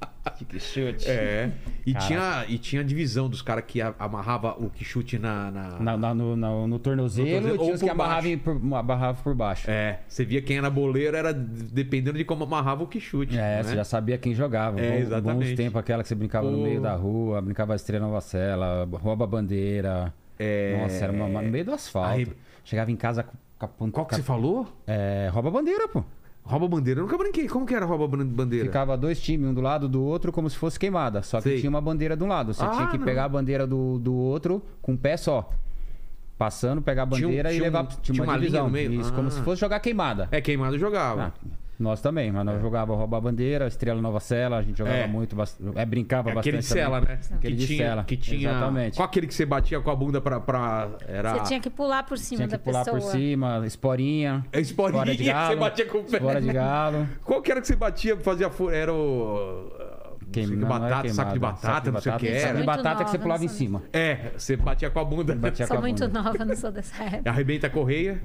ó, 0.00 0.06
que 0.48 0.58
chute. 0.58 1.08
É. 1.10 1.50
E 1.84 1.92
Caraca. 1.92 2.06
tinha, 2.08 2.44
e 2.48 2.58
tinha 2.58 2.80
a 2.82 2.84
divisão 2.84 3.28
dos 3.28 3.42
caras 3.42 3.64
que 3.66 3.80
amarrava 3.80 4.52
o 4.58 4.70
que 4.70 4.84
chute 4.84 5.18
na. 5.18 5.50
na- 5.50 5.78
Na- 5.80 5.96
na- 5.96 6.14
no, 6.14 6.34
no, 6.36 6.66
no 6.66 6.78
tornozelo, 6.78 7.26
No 7.28 7.34
tornozelo, 7.34 7.58
tinha 7.58 7.68
ou 7.68 7.74
os 7.74 7.82
que 7.82 7.88
amarravam 7.90 8.38
por, 8.38 8.56
amarravam 8.76 9.22
por 9.22 9.34
baixo. 9.34 9.70
É, 9.70 10.00
você 10.08 10.24
via 10.24 10.40
quem 10.40 10.56
era 10.58 10.70
boleiro, 10.70 11.16
era 11.16 11.32
dependendo 11.32 12.16
de 12.18 12.24
como 12.24 12.44
amarrava 12.44 12.82
o 12.82 12.86
que 12.86 13.00
chute. 13.00 13.36
É, 13.36 13.56
né? 13.56 13.62
você 13.62 13.74
já 13.76 13.84
sabia 13.84 14.16
quem 14.18 14.34
jogava. 14.34 14.80
É, 14.80 14.90
Bom- 14.90 14.96
exatamente. 14.98 15.48
Bons 15.50 15.56
tempos, 15.56 15.80
aquela 15.80 16.02
que 16.02 16.08
você 16.08 16.14
brincava 16.14 16.50
no 16.50 16.58
meio 16.58 16.80
da 16.80 16.94
rua, 16.94 17.40
brincava 17.42 17.74
Estrela 17.74 18.06
Nova 18.06 18.20
Cela, 18.20 18.88
rouba 18.92 19.24
a 19.24 19.26
bandeira. 19.26 20.12
É. 20.38 20.78
Nossa, 20.82 21.04
era 21.04 21.12
uma, 21.12 21.28
no 21.28 21.42
meio 21.50 21.64
do 21.64 21.72
asfalto. 21.72 22.10
Aí- 22.10 22.26
Chegava 22.64 22.90
em 22.90 22.96
casa 22.96 23.22
com 23.58 23.66
a 23.66 23.68
ponta. 23.68 23.92
Qual 23.92 24.06
que 24.06 24.14
você 24.16 24.22
falou? 24.22 24.66
É, 24.86 25.28
rouba 25.30 25.50
a 25.50 25.52
bandeira, 25.52 25.86
pô. 25.86 26.02
Rouba 26.46 26.68
bandeira. 26.68 27.00
Eu 27.00 27.04
nunca 27.04 27.16
brinquei. 27.16 27.48
Como 27.48 27.64
que 27.64 27.74
era 27.74 27.86
rouba 27.86 28.06
ban- 28.06 28.26
bandeira? 28.26 28.66
Ficava 28.66 28.96
dois 28.98 29.18
times, 29.20 29.48
um 29.48 29.54
do 29.54 29.62
lado 29.62 29.88
do 29.88 30.02
outro, 30.02 30.30
como 30.30 30.48
se 30.50 30.56
fosse 30.56 30.78
queimada. 30.78 31.22
Só 31.22 31.38
que 31.38 31.44
Sei. 31.44 31.58
tinha 31.60 31.70
uma 31.70 31.80
bandeira 31.80 32.14
de 32.16 32.22
um 32.22 32.26
lado. 32.28 32.52
Você 32.52 32.62
Ah, 32.62 32.68
tinha 32.70 32.86
que 32.88 32.98
não. 32.98 33.04
pegar 33.04 33.24
a 33.24 33.28
bandeira 33.28 33.66
do, 33.66 33.98
do 33.98 34.12
outro 34.14 34.62
com 34.82 34.92
um 34.92 34.96
pé 34.96 35.16
só. 35.16 35.50
Passando, 36.36 36.82
pegar 36.82 37.04
a 37.04 37.06
Tinha 37.06 37.26
um- 37.26 37.30
bandeira 37.30 37.48
e 37.50 37.56
tinha 37.56 37.62
um- 37.62 37.72
levar. 37.72 37.86
tinha 37.86 38.22
uma 38.22 38.32
linha 38.34 38.38
divisão. 38.40 38.64
no 38.66 38.70
meio? 38.72 38.92
Isso, 39.00 39.12
como 39.14 39.28
Ah. 39.28 39.30
se 39.30 39.40
fosse 39.40 39.60
jogar 39.60 39.80
queimada. 39.80 40.28
É, 40.30 40.40
queimado 40.40 40.78
jogava. 40.78 41.32
Ah, 41.34 41.48
nós 41.78 42.00
também, 42.00 42.30
mas 42.30 42.44
nós 42.44 42.60
jogava 42.62 42.94
roubar 42.94 43.18
a 43.18 43.20
bandeira, 43.20 43.66
Estrela 43.66 44.00
Nova 44.00 44.20
Cela, 44.20 44.58
a 44.58 44.62
gente 44.62 44.78
jogava 44.78 44.96
É. 44.96 45.06
muito, 45.06 45.34
bast- 45.34 45.58
é, 45.74 45.84
brincava 45.84 46.30
É 46.30 46.34
bastante. 46.34 46.48
aquele 46.56 46.62
de 46.62 46.68
cela, 46.68 47.00
também. 47.00 47.16
né? 47.16 47.20
Aquele 47.36 47.54
que 47.56 47.60
de 47.60 47.66
tinha, 47.66 47.86
cela. 47.88 48.04
Que 48.04 48.16
tinha... 48.16 48.50
Exatamente. 48.50 48.96
Qual 48.96 49.06
aquele 49.06 49.26
que 49.26 49.34
você 49.34 49.44
batia 49.46 49.80
com 49.80 49.90
a 49.90 49.96
bunda 49.96 50.20
pra... 50.20 50.40
pra... 50.40 50.90
Era... 51.06 51.32
Você 51.38 51.44
tinha 51.44 51.60
que 51.60 51.70
pular 51.70 52.02
por 52.04 52.16
cima 52.18 52.36
Tinha 52.38 52.48
da 52.48 52.58
que 52.58 52.64
pular 52.64 52.84
pessoa. 52.84 53.00
por 53.00 53.10
cima, 53.10 53.62
esporinha. 53.66 54.44
É 54.52 54.60
esporinha, 54.60 55.02
espora 55.02 55.16
de 55.16 55.18
você 55.24 55.30
galo, 55.32 55.60
batia 55.60 55.86
com 55.86 55.98
o 55.98 56.04
pé. 56.04 56.16
Espora 56.16 56.40
de 56.40 56.52
galo. 56.52 57.08
Qual 57.24 57.42
que 57.42 57.50
era 57.50 57.60
que 57.60 57.66
você 57.66 57.76
batia, 57.76 58.16
fazia... 58.18 58.50
Era 58.72 58.92
o... 58.92 59.72
Queim- 60.32 60.46
não 60.46 60.52
que 60.52 60.56
não, 60.64 60.76
era 60.76 60.78
batata, 60.88 61.08
saco 61.14 61.32
de 61.32 61.38
batata, 61.38 61.92
não 61.92 62.00
sei 62.00 62.12
o 62.12 62.16
que 62.16 62.26
batata. 62.26 62.40
Saco 62.40 62.48
era. 62.50 62.60
de 62.60 62.66
batata 62.66 63.04
que 63.04 63.10
você 63.10 63.16
nova, 63.18 63.22
pulava 63.22 63.44
em 63.44 63.46
não 63.46 63.54
cima. 63.54 63.82
É, 63.92 64.30
você 64.36 64.56
batia 64.56 64.90
com 64.90 64.98
a 64.98 65.04
bunda. 65.04 65.34
Batia 65.36 65.66
com 65.66 65.74
Sou 65.74 65.80
muito 65.82 66.08
nova, 66.08 66.44
não 66.44 66.56
sou 66.56 66.72
dessa 66.72 67.02
época. 67.04 67.30
Arrebenta 67.30 67.66
a 67.68 67.70
correia. 67.70 68.20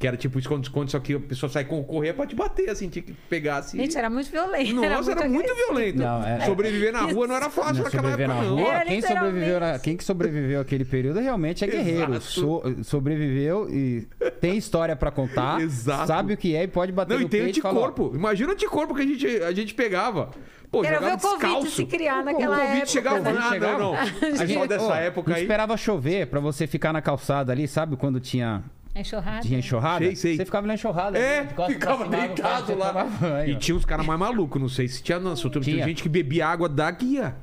Que 0.00 0.06
era 0.06 0.16
tipo 0.16 0.38
esconde-esconde, 0.38 0.90
só 0.90 0.98
que 0.98 1.12
a 1.14 1.20
pessoa 1.20 1.50
sai 1.50 1.64
correia 1.66 2.14
pra 2.14 2.26
te 2.26 2.34
bater, 2.34 2.70
assim, 2.70 2.88
tinha 2.88 3.02
que 3.02 3.12
pegar 3.28 3.58
assim. 3.58 3.76
Gente, 3.76 3.98
era 3.98 4.08
muito 4.08 4.30
violento. 4.30 4.74
Nossa, 4.74 5.10
era 5.12 5.28
muito 5.28 5.44
agressivo. 5.44 5.66
violento. 5.74 5.98
Não, 5.98 6.26
é- 6.26 6.40
Sobreviver 6.46 6.90
na 6.92 7.02
rua 7.02 7.26
não 7.26 7.34
era 7.36 7.50
fácil 7.50 7.74
Não, 7.74 7.82
naquela 7.84 8.02
sobreviver 8.10 8.30
época, 8.30 8.42
na 8.42 8.48
não. 8.50 8.56
rua, 8.64 8.72
Era 8.74 8.84
quem 8.86 9.02
sobreviveu, 9.02 9.60
na- 9.60 9.78
quem 9.78 9.96
que 9.98 10.02
sobreviveu 10.04 10.60
aquele 10.62 10.84
período 10.86 11.20
realmente 11.20 11.62
é 11.64 11.66
guerreiro. 11.66 12.18
So- 12.22 12.62
sobreviveu 12.82 13.68
e 13.70 14.08
tem 14.40 14.56
história 14.56 14.96
pra 14.96 15.10
contar. 15.10 15.60
Exato. 15.60 16.06
Sabe 16.06 16.32
o 16.32 16.36
que 16.38 16.56
é 16.56 16.62
e 16.64 16.68
pode 16.68 16.92
bater 16.92 17.12
Não, 17.14 17.20
e 17.20 17.24
no 17.24 17.28
tem 17.30 17.42
peito 17.42 17.58
e 17.58 17.62
falar, 17.62 17.74
ó, 17.80 17.84
anticorpo. 17.88 18.16
Imagina 18.16 18.48
o 18.48 18.52
anticorpo 18.52 18.94
que 18.94 19.02
a 19.02 19.06
gente, 19.06 19.26
a 19.42 19.52
gente 19.52 19.74
pegava. 19.74 20.30
Pô, 20.70 20.80
Quero 20.82 21.00
ver 21.04 21.14
o 21.14 21.18
Covid 21.18 21.68
se 21.70 21.84
criar 21.84 22.22
o 22.22 22.24
naquela 22.24 22.54
Covid 22.56 22.72
época. 22.76 22.86
chegava 22.86 23.18
e 23.18 23.22
né? 23.22 23.38
ah, 23.42 23.58
não, 23.58 23.78
não. 23.78 23.94
A 24.40 24.46
gente- 24.46 24.66
dessa 24.68 24.84
ó, 24.86 24.94
época 24.94 25.30
não 25.30 25.36
aí. 25.36 25.42
esperava 25.42 25.76
chover 25.76 26.26
pra 26.28 26.40
você 26.40 26.66
ficar 26.66 26.92
na 26.92 27.02
calçada 27.02 27.52
ali, 27.52 27.66
sabe 27.68 27.96
quando 27.96 28.20
tinha, 28.20 28.62
Enxurrada. 28.94 29.40
tinha 29.42 29.58
enxurrada? 29.58 30.04
Sei, 30.04 30.16
sei. 30.16 30.36
Você 30.36 30.44
ficava 30.44 30.66
na 30.66 30.74
enxurrada. 30.74 31.16
É, 31.18 31.42
né? 31.44 31.48
De 31.66 31.72
ficava 31.74 32.04
cima, 32.04 32.16
deitado 32.16 32.74
lá. 32.76 32.92
banho. 33.04 33.50
E 33.50 33.56
tinha 33.56 33.76
uns 33.76 33.84
caras 33.84 34.04
mais 34.04 34.18
malucos, 34.18 34.60
não 34.60 34.68
sei 34.68 34.88
se 34.88 35.02
tinha, 35.02 35.18
não. 35.18 35.34
Tinha 35.34 35.60
Tinha. 35.60 35.84
gente 35.84 36.02
que 36.02 36.08
bebia 36.08 36.46
água 36.48 36.68
da 36.68 36.90
guia. 36.90 37.36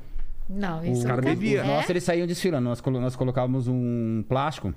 Não, 0.49 0.83
isso 0.85 1.03
cara 1.03 1.17
nunca- 1.17 1.29
bebia. 1.29 1.61
É? 1.61 1.63
Nossa, 1.67 1.91
eles 1.91 2.03
saíam 2.03 2.27
desfilando. 2.27 2.67
Nós, 2.67 2.79
colo- 2.81 2.99
nós 3.01 3.15
colocávamos 3.15 3.67
um 3.67 4.23
plástico. 4.27 4.73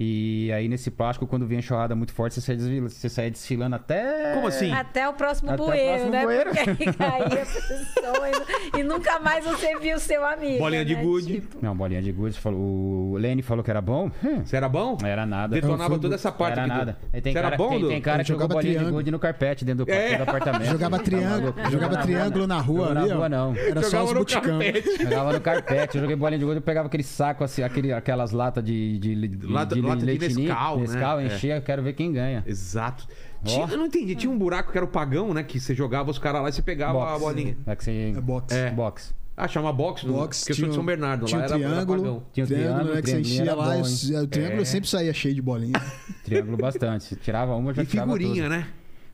E 0.00 0.52
aí, 0.52 0.68
nesse 0.68 0.90
plástico, 0.92 1.26
quando 1.26 1.44
vinha 1.46 1.58
enxurrada 1.58 1.94
muito 1.96 2.12
forte, 2.12 2.34
você 2.34 2.40
saía 2.40 2.56
desfilando, 2.58 2.88
você 2.90 3.08
saía 3.08 3.30
desfilando 3.32 3.74
até. 3.76 4.32
Como 4.34 4.46
assim? 4.46 4.70
Até 4.72 5.08
o 5.08 5.12
próximo 5.12 5.50
Até 5.50 5.60
o 5.62 5.66
bueiro, 5.66 5.86
próximo 5.88 6.10
né? 6.12 6.22
bueiro. 6.22 6.50
Porque 6.50 6.70
aí 6.70 6.92
caía 6.94 7.42
a 7.42 7.46
pessoa 7.46 8.28
e, 8.76 8.78
e 8.78 8.82
nunca 8.84 9.18
mais 9.18 9.44
você 9.44 9.76
viu 9.78 9.96
o 9.96 10.00
seu 10.00 10.24
amigo. 10.24 10.58
Bolinha 10.58 10.84
de 10.84 10.94
né? 10.94 11.02
gude. 11.02 11.34
Tipo, 11.40 11.56
Não, 11.60 11.76
bolinha 11.76 12.00
de 12.00 12.12
gude. 12.12 12.38
Falou, 12.38 12.60
o 12.60 13.16
Lenny 13.16 13.42
falou 13.42 13.64
que 13.64 13.70
era 13.70 13.80
bom. 13.80 14.08
Hum, 14.24 14.42
Você 14.44 14.56
era 14.56 14.68
bom? 14.68 14.96
Não 15.00 15.08
era 15.08 15.26
nada. 15.26 15.54
Detonava 15.56 15.90
fui- 15.90 15.98
toda 15.98 16.14
essa 16.14 16.30
parte 16.30 16.52
era 16.52 16.62
aqui. 16.62 16.70
do- 16.72 16.78
nada. 16.78 16.98
Aí 17.12 17.20
tem 17.20 17.32
Você 17.32 17.38
cara, 17.40 17.48
era 17.48 17.56
bom, 17.56 17.68
tem, 17.70 17.88
tem 17.88 18.00
cara 18.00 18.22
que 18.22 18.28
jogou 18.28 18.42
jogava 18.44 18.60
bolinha 18.62 18.84
de 18.84 18.90
gude 18.92 19.10
no 19.10 19.18
carpete 19.18 19.64
dentro 19.64 19.84
do, 19.84 19.90
É. 19.90 20.16
do 20.16 20.22
apartamento. 20.22 20.70
Jogava 20.70 20.98
Tá 20.98 21.02
triângulo, 21.04 21.54
jogava 21.70 21.96
triângulo 21.98 22.46
não. 22.46 22.56
na 22.56 22.62
rua 22.62 22.86
ali, 22.90 23.08
na 23.08 23.14
rua, 23.16 23.28
não. 23.28 23.56
Era 23.56 23.82
só 23.82 23.90
Jogava 23.90 24.04
os 24.04 24.12
no 24.12 24.18
buticão. 24.20 24.58
carpete. 24.60 25.02
Jogava 25.02 25.32
no 25.32 25.40
carpete, 25.40 25.96
eu 25.96 26.00
joguei 26.02 26.14
bolinha 26.16 26.38
de 26.38 26.44
gude, 26.44 26.56
eu 26.58 26.62
pegava 26.62 26.86
aquele 26.86 27.02
saco, 27.02 27.42
assim, 27.42 27.62
aquele, 27.64 27.92
aquelas 27.92 28.30
latas 28.30 28.62
de, 28.62 28.98
de, 28.98 29.26
de, 29.28 29.46
Lata- 29.88 30.06
de 30.06 30.18
de 30.18 30.34
Nescau, 30.34 30.76
né? 30.76 30.82
Nescau, 30.82 31.20
É. 31.20 31.26
enchia, 31.26 31.56
eu 31.56 31.62
quero 31.62 31.82
ver 31.82 31.92
quem 31.94 32.12
ganha. 32.12 32.42
Exato. 32.46 33.06
Tinha- 33.44 33.66
eu 33.70 33.76
não 33.78 33.86
entendi. 33.86 34.14
Tinha 34.16 34.30
um 34.32 34.38
buraco 34.38 34.72
que 34.72 34.78
era 34.78 34.84
o 34.84 34.88
pagão, 34.88 35.32
né? 35.32 35.42
Que 35.42 35.60
você 35.60 35.74
jogava 35.74 36.10
os 36.10 36.18
caras 36.18 36.42
lá 36.42 36.48
e 36.48 36.52
você 36.52 36.62
pegava 36.62 36.98
a 37.02 37.10
Box. 37.12 37.20
bolinha. 37.20 37.56
É 37.66 37.76
que 37.76 37.84
você... 37.84 38.12
É 38.16 38.20
box. 38.20 38.54
É. 38.54 38.70
Box. 38.70 39.14
Ah, 39.36 39.46
chama 39.46 39.72
box, 39.72 40.02
Box, 40.04 40.40
porque 40.40 40.50
eu 40.52 40.56
sou 40.56 40.68
de 40.68 40.74
São 40.74 40.84
Bernardo. 40.84 41.24
tinha 41.26 41.38
lá 41.38 41.44
o 41.46 41.48
era, 41.48 41.54
era 41.58 41.68
triângulo, 41.70 42.02
pagão. 42.02 42.22
Tinha 42.32 42.44
o 42.44 42.46
triângulo, 42.48 42.74
triângulo, 42.74 42.94
né, 42.96 43.02
que 43.02 43.10
você 43.10 43.20
enchia 43.20 43.42
era 43.42 43.54
lá, 43.54 43.64
bom, 43.76 43.82
e 43.86 44.16
o- 44.16 44.26
triângulo 44.26 44.62
É. 44.62 44.64
sempre 44.64 44.88
saía 44.88 45.12
cheio 45.14 45.34
de 45.36 45.40
bolinha. 45.42 45.72
Triângulo 46.24 46.56
bastante. 46.56 47.14
Tirava 47.14 47.54
uma, 47.54 47.72
já 47.72 47.84
E 47.84 47.86
tirava 47.86 48.12
figurinha, 48.12 48.42
tudo. 48.44 48.50
né? 48.50 48.66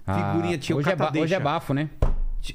Ah, 0.07 0.33
Figurinha, 0.33 0.57
tinha 0.59 0.77
o 0.77 0.79
hoje 0.79 0.89
é, 0.91 1.21
hoje 1.21 1.35
é 1.35 1.41
bafo, 1.41 1.75
né? 1.75 1.91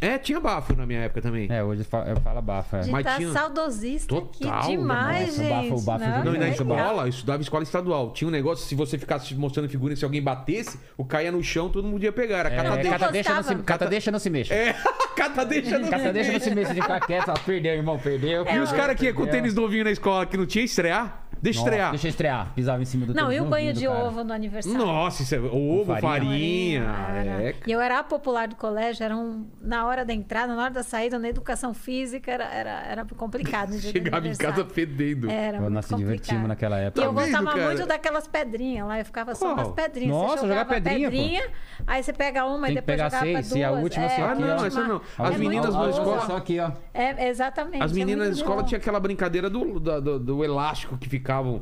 É, 0.02 0.18
tinha 0.18 0.40
bafo 0.40 0.76
na 0.76 0.86
minha 0.86 1.00
época 1.02 1.22
também. 1.22 1.48
É, 1.50 1.64
hoje 1.64 1.84
fa- 1.84 2.06
eu 2.08 2.20
falo 2.22 2.42
bafo. 2.42 2.76
É. 2.76 2.86
Mas 2.88 3.04
tá 3.04 3.16
tinha- 3.18 3.32
saudosista 3.32 4.08
Total, 4.16 4.60
aqui 4.60 4.68
demais, 4.78 5.28
nossa, 5.38 5.42
o 5.42 5.44
gente. 5.44 5.70
bafo- 5.70 5.76
o 5.76 5.82
bafo 5.82 6.06
Não, 6.06 6.24
Não, 6.26 6.36
e 6.36 6.38
na 6.38 6.46
é 6.46 6.50
escola, 6.50 7.04
eu 7.04 7.08
estudava 7.08 7.38
em 7.40 7.42
escola 7.42 7.64
estadual. 7.64 8.12
Tinha 8.14 8.28
um 8.28 8.32
negócio, 8.32 8.66
se 8.68 8.76
você 8.76 8.98
ficasse 8.98 9.34
mostrando 9.36 9.68
figurinha, 9.70 9.96
se 9.96 10.04
alguém 10.06 10.22
batesse, 10.22 10.80
o 10.98 11.04
caia 11.06 11.32
no 11.32 11.44
chão, 11.44 11.70
todo 11.70 11.84
mundo 11.86 11.94
podia 11.94 12.12
pegar. 12.12 12.40
Era 12.40 12.50
É, 12.50 12.56
cata 12.84 13.12
deixa 13.12 13.34
não 13.34 13.44
se, 13.44 13.56
cata 13.56 13.88
deixa 13.88 14.12
não 14.12 14.20
se 14.20 14.30
mexa. 14.30 14.54
É, 14.54 14.74
catadeixa 15.16 15.80
não 15.80 15.90
Cata 15.90 16.14
deixa 16.14 16.32
não 16.34 16.40
se 16.40 16.54
mexa 16.56 16.74
de 16.74 16.82
ficar 16.82 17.00
quieto. 17.00 17.30
ó, 17.30 17.34
Perdeu, 17.34 17.74
irmão, 17.74 17.98
perdeu. 17.98 18.46
E 18.48 18.60
os 18.60 18.72
caras 18.72 18.96
que 18.96 19.06
ia 19.06 19.14
com 19.14 19.24
Perdeu. 19.24 19.42
tênis 19.42 19.54
novinho 19.56 19.84
na 19.84 19.92
escola 19.92 20.26
que 20.26 20.38
não 20.38 20.46
tinha 20.46 20.64
estrear? 20.64 21.24
Deixa 21.42 21.60
Nossa, 21.60 21.70
estrear. 21.70 21.90
Deixa 21.92 22.08
eu 22.08 22.10
estrear. 22.10 22.54
Pisava 22.54 22.82
em 22.82 22.86
cima 22.86 23.06
do 23.06 23.14
Não, 23.14 23.32
e 23.32 23.40
o 23.40 23.46
banho 23.46 23.74
de 23.74 23.86
cara. 23.88 24.06
ovo 24.06 24.24
no 24.24 24.34
aniversário? 24.34 24.78
Nossa, 24.78 25.24
isso 25.24 25.36
é 25.36 25.40
ovo, 25.40 25.86
farinha. 26.00 26.84
farinha. 26.84 26.84
Era. 27.16 27.44
É, 27.44 27.56
E 27.66 27.72
eu 27.72 27.80
era 27.82 28.00
a 28.00 28.04
popular 28.04 28.48
do 28.48 28.56
colégio, 28.56 29.04
era 29.04 29.16
um, 29.16 29.48
na 29.62 29.86
hora 29.86 30.04
da 30.04 30.14
entrada, 30.14 30.54
na 30.56 30.62
hora 30.64 30.74
da 30.74 30.84
saída, 30.84 31.18
na 31.18 31.30
educação 31.30 31.74
física, 31.74 32.32
era, 32.32 32.44
era, 32.46 32.70
era 32.86 33.06
complicado. 33.06 33.70
no 33.72 33.80
dia 33.80 33.92
do 33.92 33.98
Chegava 33.98 34.28
em 34.28 34.36
casa 34.36 34.66
fedendo. 34.66 35.30
Era 35.30 35.70
Nós 35.70 35.86
se 35.86 35.96
divertimos 35.96 36.42
complicado. 36.44 36.48
naquela 36.48 36.80
E 36.82 36.86
época. 36.86 37.02
eu 37.06 37.14
Tá 37.14 37.22
vendo, 37.22 37.32
gostava 37.32 37.52
cara? 37.58 37.66
muito 37.74 37.88
daquelas 37.88 38.28
pedrinhas 38.28 38.88
lá, 38.88 39.00
eu 39.00 39.06
ficava 39.06 39.36
só 39.36 39.56
nas 39.56 39.68
pedrinhas. 39.72 40.12
Nossa, 40.16 40.38
você 40.40 40.48
jogar 40.48 40.64
jogava 40.66 40.82
pedrinha, 40.82 41.42
pô. 41.42 41.50
aí 41.88 42.04
você 42.04 42.14
pega 42.14 42.46
uma 42.46 42.68
Tem 42.68 42.72
e 42.72 42.76
depois 42.76 42.98
pegar 42.98 43.10
jogava 43.10 43.26
seis, 43.26 43.50
duas. 43.50 43.60
e 43.60 43.64
a 43.64 43.72
última 43.72 44.06
é, 44.06 44.10
você 44.10 44.22
Ah, 44.22 44.36
não, 44.36 44.66
essa 44.66 44.84
não. 44.88 44.96
É 44.98 45.00
As 45.18 45.30
muito 45.30 45.40
meninas 45.40 45.74
na 45.76 45.90
escola. 45.90 46.22
Só 46.26 46.36
aqui, 46.38 46.60
ó. 46.60 46.72
É, 46.94 47.30
exatamente. 47.30 47.84
As 47.84 47.92
é 47.92 47.96
meninas 47.96 48.28
na 48.28 48.34
escola 48.34 48.64
tinha 48.64 48.78
aquela 48.78 49.00
brincadeira 49.00 49.50
do, 49.50 49.80
da- 49.80 50.00
elástico 50.44 50.98
que 50.98 51.08
ficavam. 51.30 51.62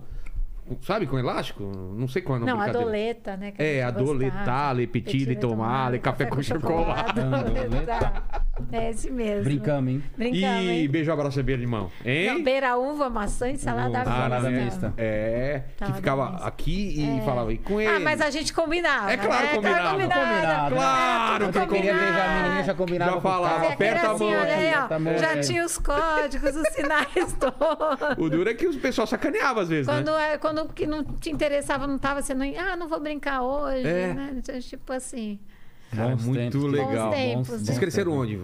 Sabe 0.82 1.06
com 1.08 1.18
elástico? 1.18 1.64
Não 1.64 2.08
sei 2.08 2.22
qual 2.22 2.38
é 2.40 2.42
o 2.42 2.46
nome 2.46 2.52
Não, 2.52 2.62
a 2.62 2.68
doleta, 2.72 3.38
né? 3.38 3.52
que 3.52 3.62
É, 3.62 3.84
a 3.84 3.88
gente 3.90 3.98
adoletar, 4.00 4.38
gostava. 4.38 4.74
le 4.74 4.88
petit, 4.88 5.26
le 5.26 5.36
tomar, 5.36 5.92
le 5.92 6.00
café 6.00 6.26
com 6.26 6.42
chocolate. 6.42 7.20
Adoletar. 7.20 8.24
É 8.72 8.90
esse 8.90 9.12
mesmo. 9.12 9.44
Brincamos, 9.44 9.92
hein? 9.94 10.04
Brincamos, 10.18 10.64
E 10.64 10.70
hein? 10.70 10.90
beijo, 10.90 11.12
abraço, 11.12 11.42
beira 11.44 11.62
de 11.62 11.68
mão. 11.68 11.92
Hein? 12.04 12.34
Não, 12.34 12.44
beira 12.44 12.76
uva, 12.76 13.08
maçã 13.10 13.50
e 13.52 13.58
salada 13.58 14.00
Ah, 14.00 14.04
mista. 14.06 14.12
salada 14.18 14.50
mista. 14.50 14.94
É, 14.98 15.62
que 15.76 15.80
Salada 15.80 15.96
ficava 15.98 16.28
aqui 16.48 16.96
e 17.20 17.22
falava, 17.24 17.54
e 17.54 17.58
com 17.60 17.80
ele? 17.80 17.90
Ah, 17.92 18.00
mas 18.00 18.20
a 18.20 18.30
gente 18.32 18.52
combinava. 18.54 19.12
É 19.12 19.18
claro, 19.18 19.44
né? 19.44 19.54
combinava. 19.56 19.90
combinava. 20.00 20.76
Claro 20.76 21.52
que 21.52 21.58
eu 21.60 21.68
queria 21.68 21.94
beijar 21.94 22.30
a 22.30 22.34
menininha, 22.42 22.64
já 22.64 22.74
combinava 22.74 23.12
Já 23.12 23.16
com 23.18 23.22
falava, 23.22 23.68
aperta 23.68 24.08
a 24.08 24.12
assim, 24.14 24.24
mão 24.32 24.42
aperta 24.42 24.96
a 24.96 25.00
mão, 25.00 25.18
já 25.18 25.32
é. 25.34 25.40
tinha 25.40 25.64
os 25.66 25.78
códigos, 25.78 26.56
os 26.56 26.68
sinais 26.70 27.34
todos. 27.40 28.18
O 28.18 28.30
duro 28.30 28.50
é 28.50 28.54
que 28.56 28.68
o 28.68 28.74
pessoal 28.80 29.06
sacaneava 29.06 29.62
às 29.62 29.70
vezes, 29.70 29.86
Quando, 29.88 30.12
né? 30.12 30.34
é, 30.34 30.38
quando 30.58 30.74
que 30.74 30.88
não 30.88 31.04
te 31.04 31.30
interessava, 31.30 31.86
não 31.86 31.98
tava, 32.00 32.22
você 32.22 32.34
não. 32.34 32.46
Ah, 32.58 32.76
não 32.76 32.88
vou 32.88 33.00
brincar 33.00 33.42
hoje. 33.42 33.88
É. 33.88 34.14
Né? 34.14 34.34
Então, 34.38 34.60
tipo 34.60 34.92
assim. 34.94 35.40
Cara, 35.92 36.16
Bons 36.16 36.26
muito 36.26 36.40
tempos, 36.40 36.72
legal. 36.72 37.10
Bons 37.10 37.16
tempos, 37.16 37.48
Vocês 37.48 37.70
né? 37.70 37.80
cresceram 37.80 38.12
onde? 38.14 38.40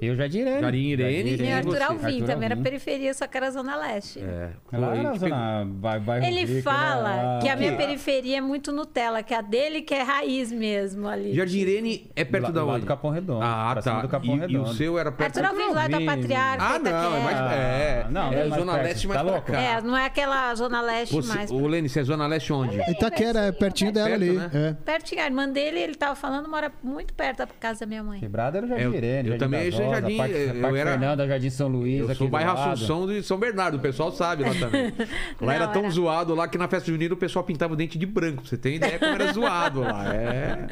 Eu 0.00 0.14
já 0.14 0.26
direi. 0.26 0.60
Jardim 0.60 0.78
Irene 0.88 1.30
E 1.36 1.42
E 1.42 1.52
Arthur? 1.52 1.82
Alvim 1.82 2.04
Arthur 2.06 2.26
também 2.26 2.46
era 2.46 2.56
periferia, 2.56 3.12
só 3.14 3.26
que 3.26 3.36
era 3.36 3.50
Zona 3.50 3.76
Leste. 3.76 4.20
É. 4.20 4.50
Lá 4.72 4.88
Pô, 4.90 5.02
na 5.02 5.14
e 5.14 5.18
zona 5.18 5.66
vai, 5.80 6.00
bairro 6.00 6.24
Ele 6.26 6.44
Rico, 6.44 6.62
fala 6.62 7.16
né? 7.34 7.38
que 7.42 7.48
a 7.48 7.56
minha 7.56 7.72
Que? 7.72 7.76
periferia 7.78 8.38
é 8.38 8.40
muito 8.40 8.70
Nutella, 8.72 9.22
que 9.22 9.34
a 9.34 9.40
dele 9.40 9.82
que 9.82 9.94
é 9.94 10.02
raiz 10.02 10.52
mesmo 10.52 11.08
ali. 11.08 11.34
Jardim 11.34 11.58
Irene 11.58 12.10
é 12.14 12.24
perto 12.24 12.44
Lá- 12.44 12.50
da 12.50 12.64
lá 12.64 12.72
onde? 12.74 12.80
do 12.82 12.86
Capão 12.86 13.10
Redondo, 13.10 13.40
Ah, 13.42 13.78
tá. 13.82 14.02
do 14.02 14.08
Capão 14.08 14.34
e, 14.34 14.36
e 14.36 14.40
Redondo. 14.40 14.70
o 14.70 14.74
seu 14.74 14.98
era 14.98 15.10
perto 15.10 15.38
Arthur 15.38 15.50
Alvim 15.50 15.74
lá 15.74 15.88
da. 15.88 15.98
Patriarca. 16.00 16.64
Ah, 16.64 16.78
não, 16.78 17.16
é 17.16 17.20
mais. 17.20 17.38
É, 17.38 18.02
Ah, 18.06 18.10
não, 18.10 18.32
é 18.32 18.34
é 18.34 18.44
mais 18.48 18.60
Zona 18.60 18.72
perto. 18.74 18.84
Leste 18.86 19.08
mais 19.08 19.18
Tá 19.20 19.24
pra 19.24 19.32
louco? 19.34 19.52
cá. 19.52 19.60
É, 19.60 19.80
não 19.82 19.96
é 19.96 20.06
aquela 20.06 20.54
Zona 20.54 20.80
Leste 20.80 21.26
mais. 21.26 21.50
ô, 21.50 21.66
Lene, 21.66 21.88
você 21.88 22.00
é 22.00 22.04
Zona 22.04 22.26
Leste 22.26 22.52
onde? 22.52 22.78
Itaquera 22.90 23.40
é 23.46 23.52
pertinho 23.52 23.92
dela 23.92 24.14
ali. 24.14 24.30
né? 24.32 24.50
É. 24.54 24.72
Pertinho, 24.84 25.22
a 25.22 25.24
irmã 25.26 25.48
dele, 25.48 25.78
ele 25.80 25.94
tava 25.94 26.14
falando, 26.14 26.48
mora 26.48 26.70
muito 26.82 27.12
perto 27.14 27.38
da 27.38 27.46
casa 27.46 27.80
da 27.80 27.86
minha 27.86 28.02
mãe. 28.02 28.20
Quebrada 28.20 28.58
era 28.58 28.66
o 28.66 28.68
Jardim 28.68 28.84
É, 28.84 28.86
eu- 28.86 28.94
Irene, 28.94 29.28
eu 29.30 29.38
também 29.38 29.70
Rosas, 29.88 30.00
Jardim- 30.02 30.16
Parque, 30.16 30.34
eu 30.34 30.60
Parque 30.60 30.78
era- 30.78 30.90
Fernanda, 30.92 31.26
Jardim 31.28 31.50
São 31.50 31.68
Luís. 31.68 31.98
Eu 32.00 32.06
aqui 32.06 32.14
sou 32.16 32.28
bairro. 32.28 32.50
Assunção 32.52 33.06
de 33.06 33.22
São 33.22 33.38
Bernardo, 33.38 33.76
o 33.76 33.80
pessoal 33.80 34.10
sabe 34.12 34.44
lá 34.44 34.54
também. 34.54 34.92
lá 35.40 35.54
era 35.54 35.66
tão 35.68 35.82
era- 35.82 35.90
zoado 35.90 36.34
lá 36.34 36.46
que 36.48 36.56
na 36.58 36.68
festa 36.68 36.90
junina 36.90 37.14
o 37.14 37.16
pessoal 37.16 37.44
pintava 37.44 37.72
o 37.72 37.76
dente 37.76 37.98
de 37.98 38.06
branco. 38.06 38.42
Pra 38.42 38.48
você 38.50 38.56
ter 38.56 38.74
ideia 38.74 38.98
como 38.98 39.12
era 39.12 39.32
zoado 39.32 39.80
lá. 39.80 40.14
É. 40.14 40.66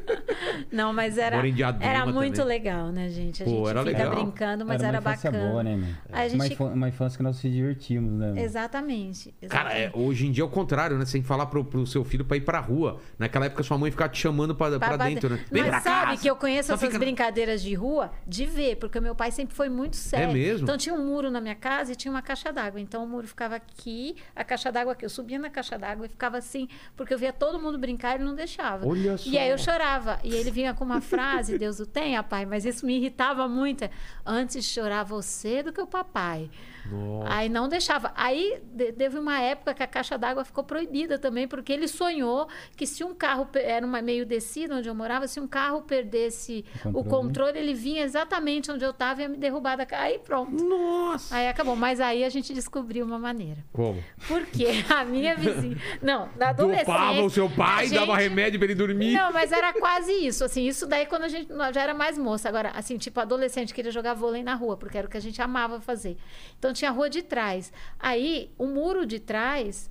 Não, 0.72 0.92
mas 0.92 1.18
era, 1.18 1.36
era 1.80 2.06
muito 2.06 2.36
também. 2.36 2.48
legal, 2.48 2.88
né, 2.88 3.08
gente? 3.08 3.42
A 3.42 3.46
Pô, 3.46 3.50
gente 3.50 3.68
era 3.70 3.84
fica 3.84 3.98
legal. 3.98 4.14
brincando, 4.14 4.64
mas 4.66 4.82
era, 4.82 5.00
uma 5.00 5.10
infância 5.10 5.30
bacana. 5.30 5.50
boa, 5.50 5.62
né? 5.62 5.94
A 6.12 6.16
Uma, 6.18 6.28
gente- 6.28 6.52
infância, 6.52 6.74
uma 6.74 6.88
infância 6.88 7.16
que 7.16 7.22
nós 7.22 7.36
se 7.36 7.48
divertimos, 7.50 8.12
né? 8.12 8.32
meu? 8.32 8.42
Exatamente. 8.44 9.34
Cara, 9.48 9.72
é, 9.72 9.84
exatamente. 9.84 10.08
hoje 10.08 10.26
em 10.26 10.32
dia 10.32 10.42
é 10.42 10.46
o 10.46 10.48
contrário, 10.50 10.96
né? 10.98 11.04
Você 11.04 11.12
tem 11.12 11.22
que 11.22 11.28
falar 11.28 11.46
pro, 11.46 11.64
pro 11.64 11.86
seu 11.86 12.04
filho 12.04 12.24
pra 12.24 12.36
ir 12.36 12.40
pra 12.42 12.60
rua. 12.60 12.98
Naquela 13.18 13.46
época 13.46 13.62
sua 13.62 13.76
mãe 13.78 13.90
ficava 13.90 14.10
te 14.10 14.18
chamando 14.20 14.54
pra, 14.54 14.78
pra 14.78 14.90
Pra 14.96 15.08
dentro, 15.08 15.30
né? 15.30 15.40
Vem 15.50 15.62
Mas 15.62 15.70
pra 15.70 15.80
sabe 15.80 16.06
casa. 16.10 16.22
que 16.22 16.30
eu 16.30 16.36
conheço 16.36 16.68
Só 16.68 16.74
essas 16.74 16.86
fica- 16.88 16.98
brincadeiras 16.98 17.62
de 17.62 17.74
rua 17.74 18.10
de 18.26 18.44
ver, 18.50 18.76
porque 18.76 18.98
o 18.98 19.02
meu 19.02 19.14
pai 19.14 19.30
sempre 19.30 19.54
foi 19.54 19.68
muito 19.68 19.96
sério. 19.96 20.30
É 20.30 20.32
mesmo? 20.32 20.64
Então 20.64 20.76
tinha 20.76 20.94
um 20.94 21.06
muro 21.06 21.30
na 21.30 21.40
minha 21.40 21.54
casa 21.54 21.92
e 21.92 21.96
tinha 21.96 22.10
uma 22.10 22.20
caixa 22.20 22.52
d'água. 22.52 22.80
Então 22.80 23.02
o 23.04 23.06
muro 23.06 23.26
ficava 23.26 23.56
aqui, 23.56 24.16
a 24.36 24.44
caixa 24.44 24.70
d'água 24.70 24.92
aqui. 24.92 25.04
Eu 25.04 25.08
subia 25.08 25.38
na 25.38 25.48
caixa 25.48 25.78
d'água 25.78 26.06
e 26.06 26.08
ficava 26.08 26.36
assim, 26.36 26.68
porque 26.96 27.14
eu 27.14 27.18
via 27.18 27.32
todo 27.32 27.58
mundo 27.58 27.78
brincar 27.78 28.12
e 28.12 28.14
ele 28.16 28.24
não 28.24 28.34
deixava. 28.34 28.86
Olha 28.86 29.16
só. 29.16 29.30
E 29.30 29.38
aí 29.38 29.48
eu 29.48 29.56
chorava. 29.56 30.18
E 30.22 30.34
ele 30.34 30.50
vinha 30.50 30.74
com 30.74 30.84
uma 30.84 31.00
frase, 31.00 31.56
Deus 31.56 31.80
o 31.80 31.86
tenha, 31.86 32.22
pai, 32.22 32.44
mas 32.44 32.64
isso 32.64 32.84
me 32.84 32.96
irritava 32.96 33.48
muito. 33.48 33.88
Antes 34.26 34.66
chorar 34.66 35.04
você 35.04 35.62
do 35.62 35.72
que 35.72 35.80
o 35.80 35.86
papai. 35.86 36.50
Nossa. 36.86 37.32
Aí 37.32 37.48
não 37.48 37.68
deixava. 37.68 38.12
Aí 38.14 38.60
de- 38.72 38.92
teve 38.92 39.18
uma 39.18 39.40
época 39.40 39.74
que 39.74 39.82
a 39.82 39.86
caixa 39.86 40.16
d'água 40.16 40.44
ficou 40.44 40.64
proibida 40.64 41.18
também, 41.18 41.46
porque 41.48 41.72
ele 41.72 41.88
sonhou 41.88 42.48
que 42.76 42.86
se 42.86 43.02
um 43.04 43.14
carro 43.14 43.48
era 43.54 43.84
uma 43.84 44.00
meio 44.00 44.24
descida 44.24 44.74
onde 44.76 44.88
eu 44.88 44.94
morava, 44.94 45.26
se 45.28 45.40
um 45.40 45.46
carro 45.46 45.82
perdesse 45.82 46.64
O 46.84 46.88
o 46.88 46.92
controle. 46.92 47.08
controle, 47.10 47.58
ele 47.58 47.74
vinha 47.74 48.02
exatamente 48.04 48.70
onde 48.70 48.84
eu 48.84 48.90
estava 48.90 49.20
e 49.20 49.24
ia 49.24 49.28
me 49.28 49.36
derrubar 49.36 49.76
da 49.76 49.86
Aí 49.92 50.18
pronto. 50.18 50.52
Nossa! 50.64 51.34
Aí 51.36 51.48
acabou. 51.48 51.74
Mas 51.76 52.00
aí 52.00 52.24
a 52.24 52.28
gente 52.28 52.52
descobriu 52.54 53.04
uma 53.04 53.18
maneira. 53.18 53.64
Como? 53.72 54.02
Porque 54.28 54.66
a 54.88 55.04
minha 55.04 55.34
vizinha. 55.36 55.76
Não, 56.00 56.28
na 56.36 56.50
adolescência. 56.50 56.86
Dopava 56.86 57.22
o 57.22 57.30
seu 57.30 57.48
pai, 57.50 57.86
gente- 57.88 57.98
dava 57.98 58.16
remédio 58.16 58.58
pra 58.58 58.66
ele 58.66 58.74
dormir. 58.74 59.12
não, 59.12 59.32
mas 59.32 59.50
era 59.52 59.72
quase 59.72 60.12
isso, 60.12 60.44
assim, 60.44 60.66
isso 60.66 60.86
daí 60.86 61.06
quando 61.06 61.24
a 61.24 61.28
gente 61.28 61.48
já 61.74 61.82
era 61.82 61.94
mais 61.94 62.16
moça. 62.16 62.48
Agora, 62.48 62.70
assim, 62.74 62.96
tipo, 62.96 63.18
adolescente 63.20 63.74
queria 63.74 63.90
jogar 63.90 64.14
vôlei 64.14 64.42
na 64.42 64.54
rua, 64.54 64.76
porque 64.76 64.96
era 64.96 65.06
o 65.06 65.10
que 65.10 65.16
a 65.16 65.20
gente 65.20 65.40
amava 65.42 65.80
fazer. 65.80 66.16
Então 66.58 66.69
tinha 66.72 66.90
a 66.90 66.94
rua 66.94 67.08
de 67.10 67.22
trás. 67.22 67.72
Aí, 67.98 68.50
o 68.58 68.66
muro 68.66 69.06
de 69.06 69.18
trás 69.18 69.90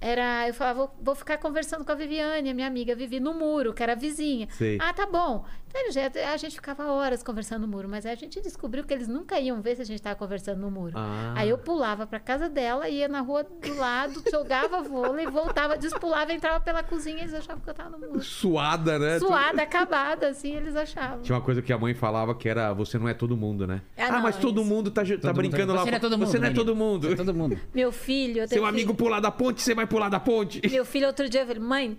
era, 0.00 0.46
eu 0.46 0.54
falava, 0.54 0.78
vou, 0.80 0.96
vou 1.00 1.14
ficar 1.14 1.38
conversando 1.38 1.84
com 1.84 1.92
a 1.92 1.94
Viviane, 1.94 2.50
a 2.50 2.54
minha 2.54 2.66
amiga 2.66 2.94
Vivi, 2.94 3.18
no 3.18 3.34
muro, 3.34 3.72
que 3.72 3.82
era 3.82 3.94
vizinha. 3.94 4.48
Sei. 4.50 4.78
Ah, 4.80 4.92
tá 4.92 5.06
bom. 5.06 5.44
A 6.32 6.36
gente 6.36 6.54
ficava 6.54 6.84
horas 6.90 7.22
conversando 7.22 7.62
no 7.62 7.68
muro, 7.68 7.88
mas 7.88 8.04
aí 8.06 8.12
a 8.12 8.16
gente 8.16 8.40
descobriu 8.40 8.84
que 8.84 8.92
eles 8.94 9.08
nunca 9.08 9.38
iam 9.40 9.60
ver 9.60 9.76
se 9.76 9.82
a 9.82 9.84
gente 9.84 9.96
estava 9.98 10.16
conversando 10.16 10.60
no 10.60 10.70
muro. 10.70 10.92
Ah. 10.96 11.34
Aí 11.36 11.48
eu 11.48 11.58
pulava 11.58 12.06
para 12.06 12.18
casa 12.20 12.48
dela, 12.48 12.88
ia 12.88 13.08
na 13.08 13.20
rua 13.20 13.44
do 13.44 13.74
lado, 13.76 14.22
jogava 14.30 14.82
vôlei, 14.82 15.26
voltava, 15.26 15.76
despulava, 15.76 16.32
entrava 16.32 16.60
pela 16.60 16.82
cozinha 16.82 17.18
e 17.18 17.20
eles 17.22 17.34
achavam 17.34 17.62
que 17.62 17.68
eu 17.68 17.72
estava 17.72 17.90
no 17.90 17.98
muro. 18.06 18.22
Suada, 18.22 18.98
né? 18.98 19.18
Suada, 19.18 19.62
acabada, 19.62 20.28
assim, 20.28 20.54
eles 20.54 20.74
achavam. 20.76 21.20
Tinha 21.22 21.36
uma 21.36 21.42
coisa 21.44 21.60
que 21.62 21.72
a 21.72 21.78
mãe 21.78 21.94
falava 21.94 22.34
que 22.34 22.48
era 22.48 22.72
você 22.72 22.98
não 22.98 23.08
é 23.08 23.14
todo 23.14 23.36
mundo, 23.36 23.66
né? 23.66 23.82
Ah, 23.96 24.06
Ah, 24.06 24.12
não, 24.12 24.20
mas 24.22 24.36
todo 24.36 24.60
isso. 24.60 24.70
mundo 24.70 24.90
tá, 24.90 25.02
tá 25.02 25.08
Todo 25.08 25.26
mundo- 25.26 25.36
brincando 25.36 25.72
lá. 25.74 25.82
Você 25.84 25.90
não 25.90 25.96
é 25.96 26.00
todo 26.00 26.18
mundo. 26.18 26.26
Você 26.28 26.38
não 26.38 26.48
é 26.48 26.52
todo 26.52 26.76
mundo. 26.76 27.12
É 27.12 27.16
todo 27.16 27.34
mundo. 27.34 27.60
Meu 27.74 27.92
filho... 27.92 28.38
eu 28.42 28.48
Seu 28.48 28.56
tenho 28.58 28.66
amigo 28.66 28.92
filho- 28.92 28.96
pular 29.04 29.20
da 29.20 29.30
ponte, 29.30 29.60
você 29.62 29.74
vai 29.74 29.86
pular 29.86 30.08
da 30.08 30.20
ponte. 30.20 30.60
Meu 30.70 30.84
filho, 30.84 31.06
outro 31.06 31.28
dia, 31.28 31.42
eu 31.42 31.46
falei, 31.46 31.62
mãe, 31.62 31.98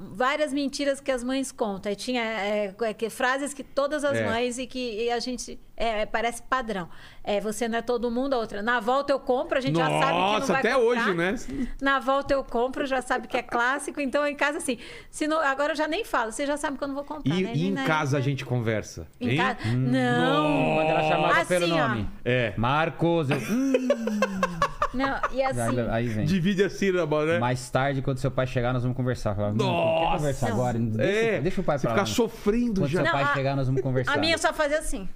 várias 0.00 0.52
mentiras 0.52 1.00
que 1.00 1.10
as 1.12 1.22
mães 1.22 1.52
contam. 1.52 1.90
Aí 1.90 1.96
tinha 1.96 2.22
é, 2.22 2.74
é, 2.82 2.94
que- 2.94 3.10
frases 3.10 3.52
que 3.52 3.62
todas 3.62 4.02
as 4.04 4.16
É. 4.16 4.24
mães 4.24 4.58
e 4.58 4.66
que 4.66 5.04
e 5.04 5.10
a 5.10 5.18
gente... 5.18 5.58
é, 5.82 6.06
parece 6.06 6.42
padrão. 6.42 6.88
É, 7.24 7.40
você 7.40 7.66
não 7.68 7.78
é 7.78 7.82
todo 7.82 8.10
mundo, 8.10 8.34
a 8.34 8.38
outra. 8.38 8.62
Na 8.62 8.80
volta 8.80 9.12
eu 9.12 9.18
compro, 9.18 9.56
a 9.58 9.60
gente 9.60 9.76
já 9.76 9.86
sabe 9.88 10.00
que 10.00 10.08
não 10.12 10.32
Nossa, 10.32 10.52
vai 10.52 10.60
até 10.60 10.74
comprar. 10.74 10.86
hoje, 10.86 11.14
né? 11.14 11.34
Na 11.80 11.98
volta 11.98 12.34
eu 12.34 12.44
compro, 12.44 12.86
já 12.86 13.00
sabe 13.02 13.26
que 13.28 13.36
é 13.36 13.42
clássico. 13.42 14.00
Então, 14.00 14.26
em 14.26 14.34
casa, 14.34 14.58
assim... 14.58 14.78
Se 15.10 15.26
não, 15.26 15.40
agora 15.40 15.72
eu 15.72 15.76
já 15.76 15.88
nem 15.88 16.04
falo. 16.04 16.30
Você 16.32 16.46
já 16.46 16.56
sabe 16.56 16.76
quando 16.78 16.90
eu 16.90 16.94
vou 16.96 17.04
comprar, 17.04 17.34
E, 17.34 17.42
né? 17.42 17.52
e 17.54 17.66
em 17.68 17.74
casa 17.74 18.18
a 18.18 18.20
gente 18.20 18.44
conversa. 18.44 19.06
Em 19.20 19.30
hein? 19.30 19.36
casa... 19.38 19.58
Não! 19.76 20.74
Quando 20.76 20.88
ela 20.88 21.02
chamava 21.08 21.40
Assim, 21.40 21.46
pelo 21.58 21.74
ó. 21.74 21.88
nome. 21.88 22.08
É. 22.24 22.52
Marcos. 22.56 23.30
eu- 23.30 23.36
hum, 23.38 23.72
Não, 24.92 25.20
e 25.32 25.40
assim... 25.42 25.80
aí 25.88 26.08
vem. 26.08 26.24
Divide 26.26 26.64
a 26.64 26.68
sílaba, 26.70 27.24
né? 27.24 27.38
Mais 27.38 27.70
tarde, 27.70 28.02
quando 28.02 28.18
seu 28.18 28.30
pai 28.30 28.46
chegar, 28.46 28.72
nós 28.72 28.82
vamos 28.82 28.96
conversar. 28.96 29.36
Falava, 29.36 29.54
"Não, 29.54 29.64
Nossa! 29.66 30.00
Quer 30.10 30.16
conversar 30.18 30.46
Não. 30.48 30.54
agora? 30.56 30.78
Deixa, 30.78 31.40
deixa 31.42 31.60
o 31.60 31.64
pai 31.64 31.76
É, 31.76 31.78
Você 31.78 31.86
pra 31.86 31.94
ficar 31.96 32.06
sofrendo 32.06 32.80
Quando 32.80 32.90
já. 32.90 32.96
seu 32.98 33.04
Não, 33.04 33.12
pai 33.12 33.22
a- 33.22 33.34
chegar, 33.34 33.54
nós 33.56 33.66
vamos 33.68 33.82
conversar. 33.82 34.12
A 34.14 34.16
minha 34.18 34.36
só 34.36 34.52
fazia 34.52 34.78
assim. 34.80 35.08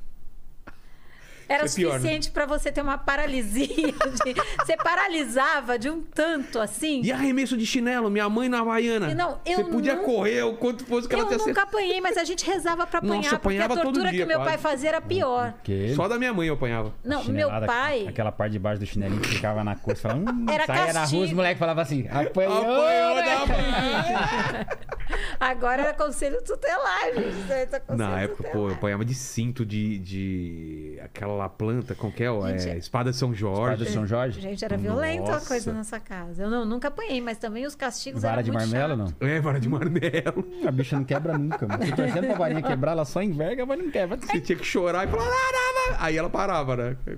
Era 1.48 1.60
é 1.60 1.62
né? 1.62 1.68
suficiente 1.68 2.30
pra 2.30 2.46
você 2.46 2.72
ter 2.72 2.80
uma 2.80 2.96
paralisia. 2.98 3.66
de- 4.24 4.34
Você 4.64 4.76
paralisava 4.76 5.78
de 5.78 5.88
um 5.90 6.00
tanto 6.02 6.58
assim. 6.58 7.00
E 7.04 7.12
arremesso 7.12 7.56
de 7.56 7.66
chinelo, 7.66 8.10
minha 8.10 8.28
mãe 8.28 8.48
na 8.48 8.60
Havaiana. 8.60 9.10
E 9.10 9.14
não, 9.14 9.38
eu 9.44 9.58
Você 9.58 9.64
podia 9.64 9.94
nun- 9.96 10.04
correr 10.04 10.42
o 10.42 10.54
quanto 10.54 10.84
fosse 10.84 11.06
que 11.08 11.14
ela 11.14 11.24
Eu 11.24 11.28
tinha 11.28 11.46
nunca 11.46 11.62
apanhei, 11.62 12.00
mas 12.00 12.16
a 12.16 12.24
gente 12.24 12.44
rezava 12.46 12.86
pra 12.86 12.98
apanhar, 12.98 13.16
Nossa, 13.16 13.38
porque 13.38 13.58
a 13.58 13.64
apanhava 13.64 13.74
todo 13.74 13.92
tortura 13.94 14.10
dia, 14.10 14.20
que 14.20 14.26
meu 14.26 14.38
quase. 14.38 14.50
pai 14.50 14.58
fazia 14.58 14.88
era 14.90 15.00
pior. 15.00 15.54
Só 15.94 16.08
da 16.08 16.18
minha 16.18 16.32
mãe 16.32 16.48
eu 16.48 16.54
apanhava. 16.54 16.92
Não, 17.04 17.24
meu 17.24 17.48
pai. 17.66 18.06
Aquela 18.08 18.32
parte 18.32 18.52
de 18.52 18.58
baixo 18.58 18.80
do 18.80 18.86
chinelinho 18.86 19.20
que 19.20 19.28
ficava 19.28 19.62
na 19.62 19.76
coxa. 19.76 20.02
Falava, 20.02 20.20
hum, 20.20 20.46
Era 20.50 20.66
saía 20.66 20.92
na 20.92 21.00
rua, 21.00 21.02
os 21.04 21.10
castigo. 21.10 21.36
moleques 21.36 21.58
falavam 21.58 21.82
assim, 21.82 22.06
apanhou, 22.08 22.54
Apanhou 22.62 23.14
né? 23.16 24.66
Agora 25.38 25.82
era 25.82 25.94
conselho 25.94 26.42
tutelar, 26.42 27.04
gente. 27.14 27.66
Tá 27.70 27.80
conselho 27.80 28.08
Na 28.10 28.20
época, 28.22 28.44
pô, 28.50 28.68
eu 28.68 28.74
apanhava 28.74 29.04
de 29.04 29.14
cinto 29.14 29.64
de. 29.64 29.98
de... 29.98 30.98
aquela 31.02 31.33
planta, 31.48 31.94
como 31.94 32.12
que 32.12 32.22
é? 32.24 32.28
Gente, 32.58 32.68
é 32.70 32.76
espada 32.78 33.10
de 33.10 33.16
São 33.16 33.32
Espada 33.32 33.56
Jorge. 33.56 33.84
de 33.84 33.90
São 33.90 34.06
Jorge? 34.06 34.40
Gente, 34.40 34.64
era 34.64 34.76
violento 34.76 35.28
a 35.28 35.34
Nossa. 35.34 35.46
coisa 35.48 35.72
nessa 35.72 35.98
casa. 36.00 36.42
Eu 36.44 36.50
não, 36.50 36.64
nunca 36.64 36.88
apanhei, 36.88 37.20
mas 37.20 37.38
também 37.38 37.66
os 37.66 37.74
castigos 37.74 38.22
Vara 38.22 38.34
eram 38.34 38.42
de 38.44 38.50
muito 38.52 38.62
marmelo, 38.70 38.96
chato. 39.08 39.16
não? 39.20 39.28
É, 39.28 39.40
vara 39.40 39.60
de 39.60 39.68
marmelo. 39.68 40.44
A 40.66 40.70
bicha 40.70 40.96
não 40.96 41.04
quebra 41.04 41.36
nunca, 41.36 41.66
mano. 41.66 41.84
Tô 41.90 41.96
torcendo 41.96 42.26
pra 42.26 42.34
varinha 42.36 42.62
quebrar, 42.62 42.92
ela 42.92 43.04
só 43.04 43.22
enverga, 43.22 43.66
mas 43.66 43.78
não 43.78 43.90
quebra. 43.90 44.16
Você 44.16 44.40
tinha 44.40 44.56
que 44.58 44.64
chorar 44.64 45.06
e 45.06 45.10
falar. 45.10 45.24
"Ah, 45.24 45.52
não, 45.52 45.92
não." 45.92 46.04
Aí 46.04 46.16
ela 46.16 46.30
parava, 46.30 46.76
né? 46.76 46.96
É, 47.06 47.16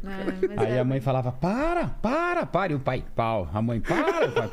mas 0.49 0.59
Aí 0.59 0.73
era- 0.73 0.81
a 0.81 0.85
mãe 0.85 1.01
falava, 1.01 1.31
para, 1.33 1.87
para, 2.03 2.45
para. 2.47 2.73
E 2.73 2.75
o 2.75 2.81
pai, 2.81 3.05
pau. 3.15 3.49
A 3.53 3.63
mãe, 3.63 3.81
para. 3.81 4.27
O 4.29 4.33
pai, 4.33 4.51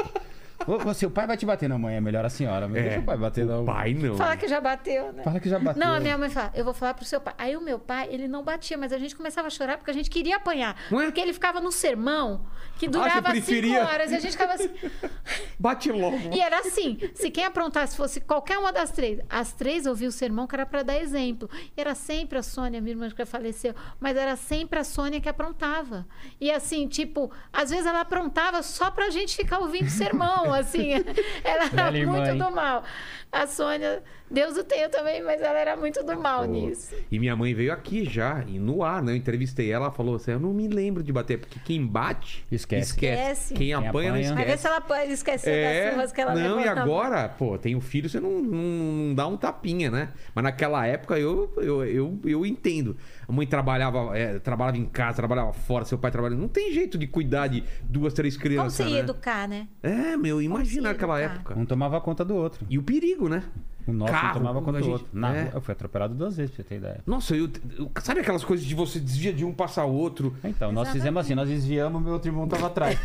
Você, 0.65 1.05
o 1.05 1.11
pai 1.11 1.27
vai 1.27 1.37
te 1.37 1.45
bater, 1.45 1.67
não, 1.69 1.77
mãe. 1.79 1.95
É 1.95 2.01
melhor 2.01 2.23
a 2.25 2.29
senhora. 2.29 2.67
Mas 2.67 2.81
deixa 2.83 2.99
o 2.99 3.03
pai 3.03 3.17
bater, 3.17 3.45
não. 3.45 3.65
Pai 3.65 3.93
não. 3.93 4.15
Fala 4.17 4.37
que 4.37 4.47
já 4.47 4.59
bateu, 4.61 5.13
né? 5.13 5.23
Fala 5.23 5.39
que 5.39 5.49
já 5.49 5.59
bateu. 5.59 5.79
Não, 5.83 5.93
a 5.95 5.99
minha 5.99 6.17
mãe 6.17 6.29
fala, 6.29 6.51
eu 6.55 6.63
vou 6.63 6.73
falar 6.73 6.93
pro 6.93 7.05
seu 7.05 7.19
pai. 7.21 7.33
Aí 7.37 7.55
o 7.57 7.61
meu 7.61 7.79
pai, 7.79 8.07
ele 8.11 8.27
não 8.27 8.43
batia, 8.43 8.77
mas 8.77 8.91
a 8.93 8.97
gente 8.97 9.15
começava 9.15 9.47
a 9.47 9.51
chorar 9.51 9.77
porque 9.77 9.91
a 9.91 9.93
gente 9.93 10.09
queria 10.09 10.37
apanhar. 10.37 10.75
Ué? 10.91 11.05
Porque 11.05 11.19
ele 11.21 11.33
ficava 11.33 11.59
no 11.59 11.71
sermão 11.71 12.45
que 12.77 12.85
Ah, 12.87 12.89
durava 12.89 13.15
cinco 13.15 13.45
preferia? 13.45 13.85
horas 13.85 14.11
e 14.11 14.15
a 14.15 14.19
gente 14.19 14.31
ficava 14.31 14.53
assim. 14.53 14.69
Bate 15.59 15.91
logo. 15.91 16.17
E 16.33 16.39
era 16.39 16.59
assim: 16.59 16.97
se 17.13 17.29
quem 17.29 17.45
aprontasse 17.45 17.95
fosse 17.95 18.21
qualquer 18.21 18.57
uma 18.57 18.71
das 18.71 18.91
três, 18.91 19.19
as 19.29 19.53
três 19.53 19.85
ouviam 19.85 20.09
o 20.09 20.11
sermão 20.11 20.47
que 20.47 20.55
era 20.55 20.65
para 20.65 20.83
dar 20.83 20.97
exemplo. 20.97 21.49
E 21.75 21.79
era 21.81 21.95
sempre 21.95 22.37
a 22.37 22.43
Sônia, 22.43 22.81
minha 22.81 22.93
irmã 22.93 23.09
que 23.09 23.17
já 23.17 23.25
faleceu, 23.25 23.73
mas 23.99 24.15
era 24.17 24.35
sempre 24.35 24.79
a 24.79 24.83
Sônia 24.83 25.21
que 25.21 25.29
aprontava. 25.29 26.05
E 26.39 26.51
assim, 26.51 26.87
tipo, 26.87 27.31
às 27.51 27.69
vezes 27.69 27.85
ela 27.85 28.01
aprontava 28.01 28.61
só 28.63 28.89
pra 28.91 29.09
gente 29.09 29.35
ficar 29.35 29.59
ouvindo 29.59 29.87
o 29.87 29.89
sermão, 29.89 30.52
assim. 30.53 30.93
Ela 31.43 31.63
era 31.65 31.91
Velha 31.91 32.07
muito 32.07 32.35
do 32.37 32.51
mal. 32.51 32.83
A 33.31 33.47
Sônia, 33.47 34.03
Deus 34.29 34.55
o 34.57 34.63
tenha 34.63 34.89
também, 34.89 35.23
mas 35.23 35.41
ela 35.41 35.57
era 35.57 35.75
muito 35.75 36.03
do 36.03 36.15
mal 36.19 36.45
nisso. 36.45 36.93
E 37.11 37.17
minha 37.17 37.35
mãe 37.35 37.51
veio 37.51 37.73
aqui 37.73 38.05
já, 38.05 38.43
e 38.47 38.59
no 38.59 38.83
ar, 38.83 39.01
né? 39.01 39.11
Eu 39.11 39.15
entrevistei 39.15 39.71
ela, 39.71 39.89
falou 39.89 40.17
assim: 40.17 40.33
Eu 40.33 40.39
não 40.39 40.53
me 40.53 40.67
lembro 40.67 41.01
de 41.01 41.11
bater, 41.11 41.39
porque 41.39 41.59
quem 41.65 41.83
bate, 41.83 42.45
Esquece. 42.51 42.91
Esquece. 42.91 43.53
Quem, 43.55 43.57
Quem 43.57 43.73
apanha, 43.73 43.89
apanha- 44.11 44.29
não 44.29 44.35
Mas 44.35 44.45
vê 44.45 44.53
esquece. 44.53 44.61
se 44.61 44.67
ela 44.67 44.81
pode 44.81 45.11
esquecer 45.13 45.83
das 45.83 45.93
surras 45.93 46.11
que 46.11 46.21
ela 46.21 46.39
É, 46.39 46.47
não, 46.47 46.59
e 46.59 46.67
agora, 46.67 47.27
pô, 47.27 47.57
tem 47.57 47.75
um 47.75 47.81
filho, 47.81 48.07
você 48.07 48.19
não, 48.19 48.39
não, 48.39 48.59
não 48.61 49.15
dá 49.15 49.25
um 49.25 49.35
tapinha, 49.35 49.89
né? 49.89 50.09
Mas 50.35 50.43
naquela 50.43 50.85
época 50.85 51.17
eu, 51.17 51.51
eu, 51.57 51.83
eu, 51.85 52.19
eu 52.23 52.45
entendo. 52.45 52.95
A 53.27 53.31
mãe 53.31 53.45
trabalhava, 53.47 54.17
é, 54.17 54.39
trabalhava 54.39 54.77
em 54.77 54.85
casa, 54.85 55.15
trabalhava 55.17 55.53
fora, 55.53 55.85
seu 55.85 55.97
pai 55.97 56.11
trabalhava. 56.11 56.39
Não 56.41 56.47
tem 56.49 56.71
jeito 56.73 56.97
de 56.97 57.07
cuidar 57.07 57.47
de 57.47 57.63
duas, 57.83 58.13
três 58.13 58.35
Como 58.35 58.43
crianças. 58.43 58.73
se 58.73 58.83
ia 58.83 58.89
né? 58.89 58.99
educar, 58.99 59.47
né? 59.47 59.67
É, 59.81 60.15
meu, 60.17 60.41
imagina 60.41 60.89
se 60.89 60.95
aquela 60.95 61.19
educar? 61.21 61.35
época. 61.35 61.59
Um 61.59 61.65
tomava 61.65 61.99
conta 62.01 62.23
do 62.25 62.35
outro. 62.35 62.65
E 62.69 62.77
o 62.77 62.83
perigo, 62.83 63.29
né? 63.29 63.43
O 63.85 63.91
nosso 63.91 64.13
Carro, 64.13 64.27
não 64.27 64.33
tomava 64.35 64.61
conta 64.61 64.79
do 64.79 64.89
outro. 64.91 65.07
Na 65.11 65.35
é. 65.35 65.41
rua, 65.43 65.51
eu 65.55 65.61
fui 65.61 65.73
atropelado 65.73 66.15
duas 66.15 66.37
vezes, 66.37 66.55
pra 66.55 66.63
você 66.63 66.69
ter 66.69 66.75
ideia. 66.75 67.01
Nossa, 67.05 67.35
eu, 67.35 67.49
eu- 67.77 67.91
sabe 68.01 68.21
aquelas 68.21 68.43
coisas 68.43 68.65
de 68.65 68.73
você 68.73 68.97
desvia 68.97 69.33
de 69.33 69.43
um, 69.43 69.53
passa 69.53 69.83
outro? 69.83 70.33
Então, 70.41 70.71
nós 70.71 70.83
Exatamente. 70.87 70.93
fizemos 70.93 71.21
assim, 71.25 71.35
nós 71.35 71.49
desviamos, 71.49 72.01
meu 72.01 72.13
outro 72.13 72.29
irmão 72.29 72.47
tava 72.47 72.67
atrás. 72.67 72.97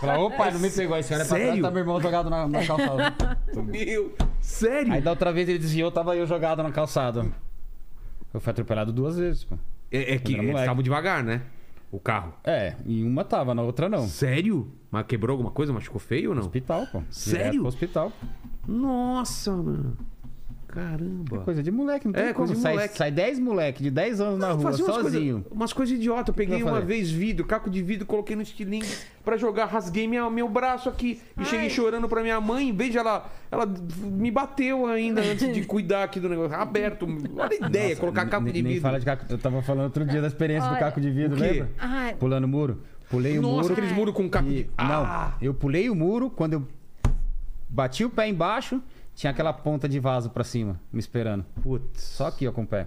Falou, 0.00 0.28
ô 0.28 0.30
pai, 0.30 0.50
não 0.50 0.60
me 0.60 0.70
pegou. 0.70 0.96
Aí 0.96 1.02
você 1.02 1.14
olha 1.14 1.26
pra 1.26 1.36
trás, 1.36 1.60
tá 1.60 1.70
meu 1.70 1.80
irmão 1.80 2.00
jogado 2.00 2.30
na, 2.30 2.48
na 2.48 2.66
calçada. 2.66 3.14
Meu, 3.54 4.14
sério? 4.40 4.92
Aí 4.94 5.00
da 5.02 5.10
outra 5.10 5.30
vez 5.32 5.46
ele 5.48 5.58
desviou, 5.58 5.90
tava 5.90 6.16
eu 6.16 6.26
jogado 6.26 6.62
na 6.62 6.72
calçada. 6.72 7.26
Eu 8.34 8.40
fui 8.40 8.50
atropelado 8.50 8.92
duas 8.92 9.16
vezes, 9.16 9.44
pô. 9.44 9.56
É, 9.92 10.14
é 10.14 10.18
que 10.18 10.34
eles 10.34 10.58
estavam 10.58 10.82
devagar, 10.82 11.22
né? 11.22 11.42
O 11.92 12.00
carro. 12.00 12.34
É, 12.42 12.74
em 12.84 13.04
uma 13.04 13.24
tava, 13.24 13.54
na 13.54 13.62
outra 13.62 13.88
não. 13.88 14.08
Sério? 14.08 14.68
Mas 14.90 15.06
quebrou 15.06 15.34
alguma 15.34 15.52
coisa? 15.52 15.72
Machucou 15.72 16.00
feio 16.00 16.30
ou 16.30 16.34
não? 16.34 16.42
Hospital, 16.42 16.88
pô. 16.88 17.00
Sério? 17.08 17.38
Direto 17.38 17.58
pro 17.58 17.68
hospital. 17.68 18.12
Nossa, 18.66 19.52
mano. 19.56 19.96
Caramba. 20.74 21.38
Coisa 21.40 21.62
de 21.62 21.70
moleque, 21.70 22.06
não 22.06 22.12
tem 22.12 22.22
É, 22.24 22.32
como. 22.32 22.38
coisa 22.48 22.54
de 22.54 22.60
sai, 22.60 22.72
moleque. 22.72 22.98
sai 22.98 23.10
10 23.10 23.38
moleque 23.38 23.82
de 23.82 23.90
10 23.90 24.20
anos 24.20 24.38
na 24.40 24.48
Não, 24.48 24.56
rua, 24.56 24.70
fazia 24.72 24.84
umas 24.84 24.94
sozinho. 24.96 25.34
Coisa, 25.42 25.48
umas 25.54 25.72
coisas 25.72 25.94
idiotas. 25.96 26.28
Eu 26.28 26.34
peguei 26.34 26.62
O 26.62 26.66
uma 26.68 26.80
vez 26.80 27.10
vidro, 27.10 27.44
caco 27.46 27.70
de 27.70 27.80
vidro, 27.82 28.04
coloquei 28.06 28.34
no 28.34 28.42
estilingue 28.42 28.88
pra 29.24 29.36
jogar, 29.36 29.66
rasguei 29.66 30.08
minha, 30.08 30.28
meu 30.28 30.48
braço 30.48 30.88
aqui 30.88 31.20
e 31.40 31.44
cheguei 31.44 31.70
chorando 31.70 32.08
pra 32.08 32.22
minha 32.22 32.40
mãe. 32.40 32.68
Em 32.68 32.74
vez 32.74 32.90
de 32.90 32.98
ela. 32.98 33.30
Ela 33.50 33.66
me 34.02 34.30
bateu 34.32 34.86
ainda 34.86 35.20
antes 35.22 35.52
de 35.54 35.62
cuidar 35.62 36.02
aqui 36.02 36.18
do 36.18 36.28
negócio. 36.28 36.56
Aberto. 36.56 37.06
Olha 37.36 37.50
a 37.62 37.66
ideia, 37.68 37.94
colocar 37.96 38.26
caco 38.26 38.42
nem, 38.44 38.52
de 38.52 38.62
nem 38.62 38.72
vidro. 38.72 38.82
fala 38.88 38.98
de 38.98 39.04
caco. 39.04 39.24
Eu 39.28 39.38
tava 39.38 39.62
falando 39.62 39.84
outro 39.84 40.04
dia 40.04 40.20
da 40.20 40.26
experiência 40.26 40.68
do 40.68 40.72
Olha, 40.72 40.80
caco 40.80 41.00
de 41.00 41.10
vidro, 41.10 41.36
o 41.36 41.40
lembra? 41.40 41.70
Ai, 41.78 42.14
Pulando 42.16 42.44
o 42.44 42.48
muro. 42.48 42.80
Pulei 43.08 43.38
o 43.38 43.42
Nossa, 43.42 43.62
muro. 43.62 43.72
aqueles 43.74 43.92
muros 43.92 44.14
com 44.14 44.28
caco 44.28 44.48
e- 44.48 44.64
de. 44.64 44.70
Não, 44.76 45.04
Ah! 45.04 45.34
eu 45.40 45.54
pulei 45.54 45.88
o 45.88 45.94
muro, 45.94 46.30
quando 46.30 46.54
eu 46.54 46.64
bati 47.68 48.04
o 48.04 48.10
pé 48.10 48.28
embaixo, 48.28 48.82
tinha 49.14 49.30
aquela 49.30 49.52
ponta 49.52 49.88
de 49.88 49.98
vaso 50.00 50.30
pra 50.30 50.44
cima, 50.44 50.80
me 50.92 50.98
esperando. 51.00 51.44
Putz. 51.62 52.02
Só 52.02 52.26
aqui, 52.26 52.46
ó, 52.48 52.52
com 52.52 52.62
o 52.62 52.66
pé. 52.66 52.86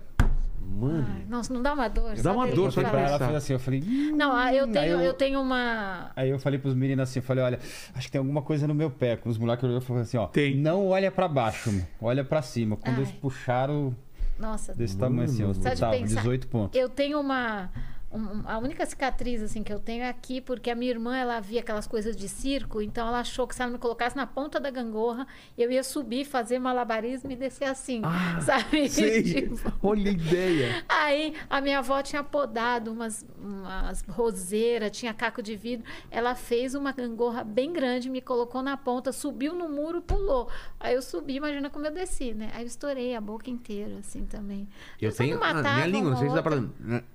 Mano. 0.69 1.05
ai, 1.15 1.25
nossa, 1.29 1.53
não 1.53 1.61
dá 1.61 1.73
uma 1.73 1.87
dor. 1.87 2.13
Dá 2.21 2.33
uma 2.33 2.45
dor, 2.47 2.71
só. 2.73 2.81
Aí 2.81 2.85
ela 3.03 3.17
fez 3.19 3.35
assim, 3.35 3.53
eu 3.53 3.59
falei... 3.59 3.81
"Hum". 3.81 4.15
Não, 4.17 4.35
ah, 4.35 4.53
eu 4.53 4.65
Aí 4.65 4.71
tenho, 4.73 4.85
eu- 4.95 4.99
eu 4.99 5.13
tenho 5.13 5.39
uma. 5.41 6.11
Aí 6.13 6.29
eu 6.29 6.37
falei 6.39 6.59
pros 6.59 6.73
meninos 6.73 7.03
assim, 7.09 7.19
eu 7.19 7.23
falei, 7.23 7.41
olha, 7.43 7.59
acho 7.95 8.07
que 8.07 8.11
tem 8.11 8.19
alguma 8.19 8.41
coisa 8.41 8.67
no 8.67 8.75
meu 8.75 8.91
pé. 8.91 9.15
Com 9.15 9.29
os 9.29 9.37
moleques 9.37 9.63
olhou 9.63 9.77
e 9.77 9.81
falou 9.81 10.01
assim, 10.01 10.17
ó, 10.17 10.27
Tem. 10.27 10.57
não 10.57 10.87
olha 10.87 11.09
pra 11.09 11.27
baixo, 11.29 11.71
olha 12.01 12.23
pra 12.25 12.41
cima. 12.41 12.75
Quando 12.75 12.95
Ai. 12.95 13.01
eles 13.03 13.11
puxaram 13.13 13.95
Nossa, 14.37 14.73
desse 14.75 14.97
tamanho 14.97 15.23
assim, 15.29 15.45
hospital, 15.45 15.91
pensar. 15.91 16.15
18 16.21 16.47
pontos. 16.47 16.77
eu 16.77 16.89
tenho 16.89 17.21
uma. 17.21 17.69
Um- 18.11 18.43
a 18.45 18.57
única 18.57 18.85
cicatriz 18.85 19.41
assim 19.41 19.63
que 19.63 19.71
eu 19.73 19.79
tenho 19.79 20.03
é 20.03 20.09
aqui, 20.09 20.39
porque 20.41 20.69
a 20.69 20.75
minha 20.75 20.91
irmã 20.91 21.15
ela 21.17 21.39
via 21.39 21.59
aquelas 21.59 21.85
coisas 21.87 22.15
de 22.15 22.29
circo, 22.29 22.81
então 22.81 23.07
ela 23.07 23.19
achou 23.19 23.45
que 23.47 23.53
se 23.53 23.61
ela 23.61 23.71
me 23.71 23.77
colocasse 23.77 24.15
na 24.15 24.25
ponta 24.25 24.59
da 24.59 24.69
gangorra, 24.71 25.27
eu 25.57 25.69
ia 25.71 25.83
subir, 25.83 26.23
fazer 26.25 26.57
malabarismo 26.59 27.31
e 27.31 27.35
descer 27.35 27.65
assim, 27.65 28.01
sabe? 28.41 28.83
Ah, 28.85 28.89
Sei. 28.89 29.21
Tipo, 29.23 29.73
Olha 29.83 30.09
a 30.09 30.13
ideia. 30.13 30.83
Aí 30.87 31.33
a 31.49 31.59
minha 31.61 31.79
avó 31.79 32.01
tinha 32.01 32.23
podado 32.23 32.91
umas, 32.91 33.25
umas 33.39 34.01
roseiras, 34.07 34.91
tinha 34.97 35.13
caco 35.13 35.41
de 35.41 35.55
vidro. 35.55 35.85
Ela 36.09 36.33
fez 36.35 36.75
uma 36.75 36.91
gangorra 36.91 37.43
bem 37.43 37.73
grande, 37.73 38.09
me 38.09 38.21
colocou 38.21 38.61
na 38.61 38.77
ponta, 38.77 39.11
subiu 39.11 39.53
no 39.53 39.67
muro, 39.69 40.01
pulou. 40.01 40.49
Aí 40.79 40.93
eu 40.95 41.01
subi, 41.01 41.35
imagina 41.35 41.69
como 41.69 41.85
eu 41.85 41.91
desci, 41.91 42.33
né? 42.33 42.51
Aí 42.53 42.63
eu 42.63 42.67
estourei 42.67 43.15
a 43.15 43.21
boca 43.21 43.49
inteira, 43.49 43.97
assim 43.99 44.25
também. 44.25 44.67
Eu 45.01 45.09
não 45.09 45.17
tenho. 45.17 45.37
ah, 45.43 45.53
matava 45.53 45.75
minha 45.75 45.87
língua, 45.87 46.11
não 46.11 46.17
sei 46.17 46.29
se 46.29 46.35
dá 46.35 46.41
pra. 46.43 46.63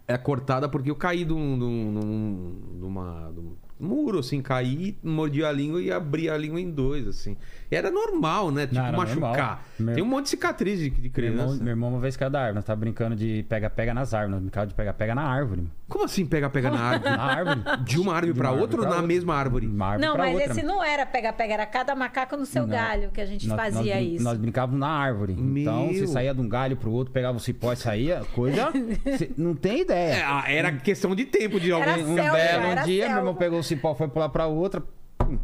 É 0.06 0.18
cortada 0.18 0.68
porque 0.82 0.90
eu 0.90 0.96
caí 0.96 1.24
de 1.24 1.32
um. 1.32 1.56
de 1.58 1.64
um- 1.64 2.00
de 2.00 2.06
um- 2.06 2.78
de 2.80 2.84
uma- 2.84 3.30
de 3.32 3.38
um 3.38 3.52
muro, 3.78 4.18
assim, 4.18 4.42
caí, 4.42 4.96
mordi 5.02 5.44
a 5.44 5.52
língua 5.52 5.80
e 5.80 5.92
abri 5.92 6.28
a 6.28 6.36
língua 6.36 6.60
em 6.60 6.68
dois, 6.70 7.06
assim. 7.06 7.36
Era 7.74 7.90
normal, 7.90 8.50
né? 8.50 8.66
Tipo, 8.66 8.74
Não, 8.80 8.86
era 8.86 8.96
machucar. 8.96 9.64
Meu- 9.78 9.94
Tem 9.94 10.02
um 10.02 10.06
monte 10.06 10.24
de 10.24 10.30
cicatriz 10.30 10.78
de, 10.78 10.90
de 10.90 11.10
Meu 11.16 11.24
irmão, 11.30 11.44
criança. 11.46 11.64
meu 11.64 11.70
irmão 11.72 11.88
uma 11.90 11.98
vez 12.00 12.16
caiu 12.16 12.30
da 12.30 12.38
árvore, 12.40 12.54
nós 12.56 12.64
tava 12.64 12.78
brincando 12.80 13.16
de 13.16 13.44
pega-pega 13.48 13.94
nas 13.94 14.12
árvores, 14.14 14.32
nós 14.34 14.40
brincava 14.42 14.66
de 14.66 14.74
pega-pega 14.74 15.14
na 15.14 15.22
árvore. 15.22 15.64
Como 15.88 16.04
assim 16.04 16.24
pega, 16.26 16.48
pega 16.50 16.70
na 16.70 16.80
árvore? 16.80 17.10
Na 17.16 17.22
árvore. 17.22 17.60
De 17.84 17.98
uma 18.00 18.14
árvore 18.14 18.38
uma 18.38 18.50
outra 18.52 18.80
ou 18.80 18.86
na 18.86 18.92
pra 18.94 19.02
mesma 19.02 19.34
árvore? 19.34 19.66
Uma 19.66 19.86
árvore 19.88 20.06
Não, 20.06 20.16
mas 20.16 20.34
outra. 20.34 20.52
esse 20.52 20.62
não 20.62 20.82
era 20.82 21.04
pega-pega, 21.04 21.54
era 21.54 21.66
cada 21.66 21.94
macaco 21.94 22.36
no 22.36 22.46
seu 22.46 22.62
Não. 22.62 22.70
galho 22.70 23.10
que 23.10 23.20
a 23.20 23.26
gente 23.26 23.46
Nós- 23.48 23.56
fazia 23.58 23.94
nós, 23.96 24.06
isso. 24.06 24.24
Nós 24.24 24.38
brincávamos 24.38 24.78
na 24.80 24.88
árvore. 24.88 25.32
Então, 25.34 25.86
Meu. 25.86 25.94
você 25.94 26.06
saía 26.06 26.32
de 26.34 26.40
um 26.40 26.48
galho 26.48 26.76
pro 26.76 26.90
outro, 26.90 27.12
pegava 27.12 27.36
o 27.36 27.40
cipó 27.40 27.72
e 27.72 27.76
saía, 27.76 28.22
coisa. 28.34 28.70
não 29.36 29.54
tem 29.54 29.78
É, 29.78 29.82
ideia. 29.82 30.24
ah, 30.28 30.44
era 30.50 30.72
questão 30.72 31.14
de 31.14 31.24
tempo 31.24 31.58
de 31.60 31.72
Era 31.72 31.90
alguém. 31.92 32.04
um 32.06 32.14
selva, 32.14 32.32
belo 32.32 32.64
era 32.64 32.82
dia, 32.82 33.02
selva. 33.02 33.08
meu 33.14 33.18
irmão 33.22 33.34
pegou 33.34 33.58
o 33.58 33.62
cipó, 33.62 33.94
foi 33.94 34.08
pular 34.08 34.28
pra 34.30 34.46
outra, 34.46 34.82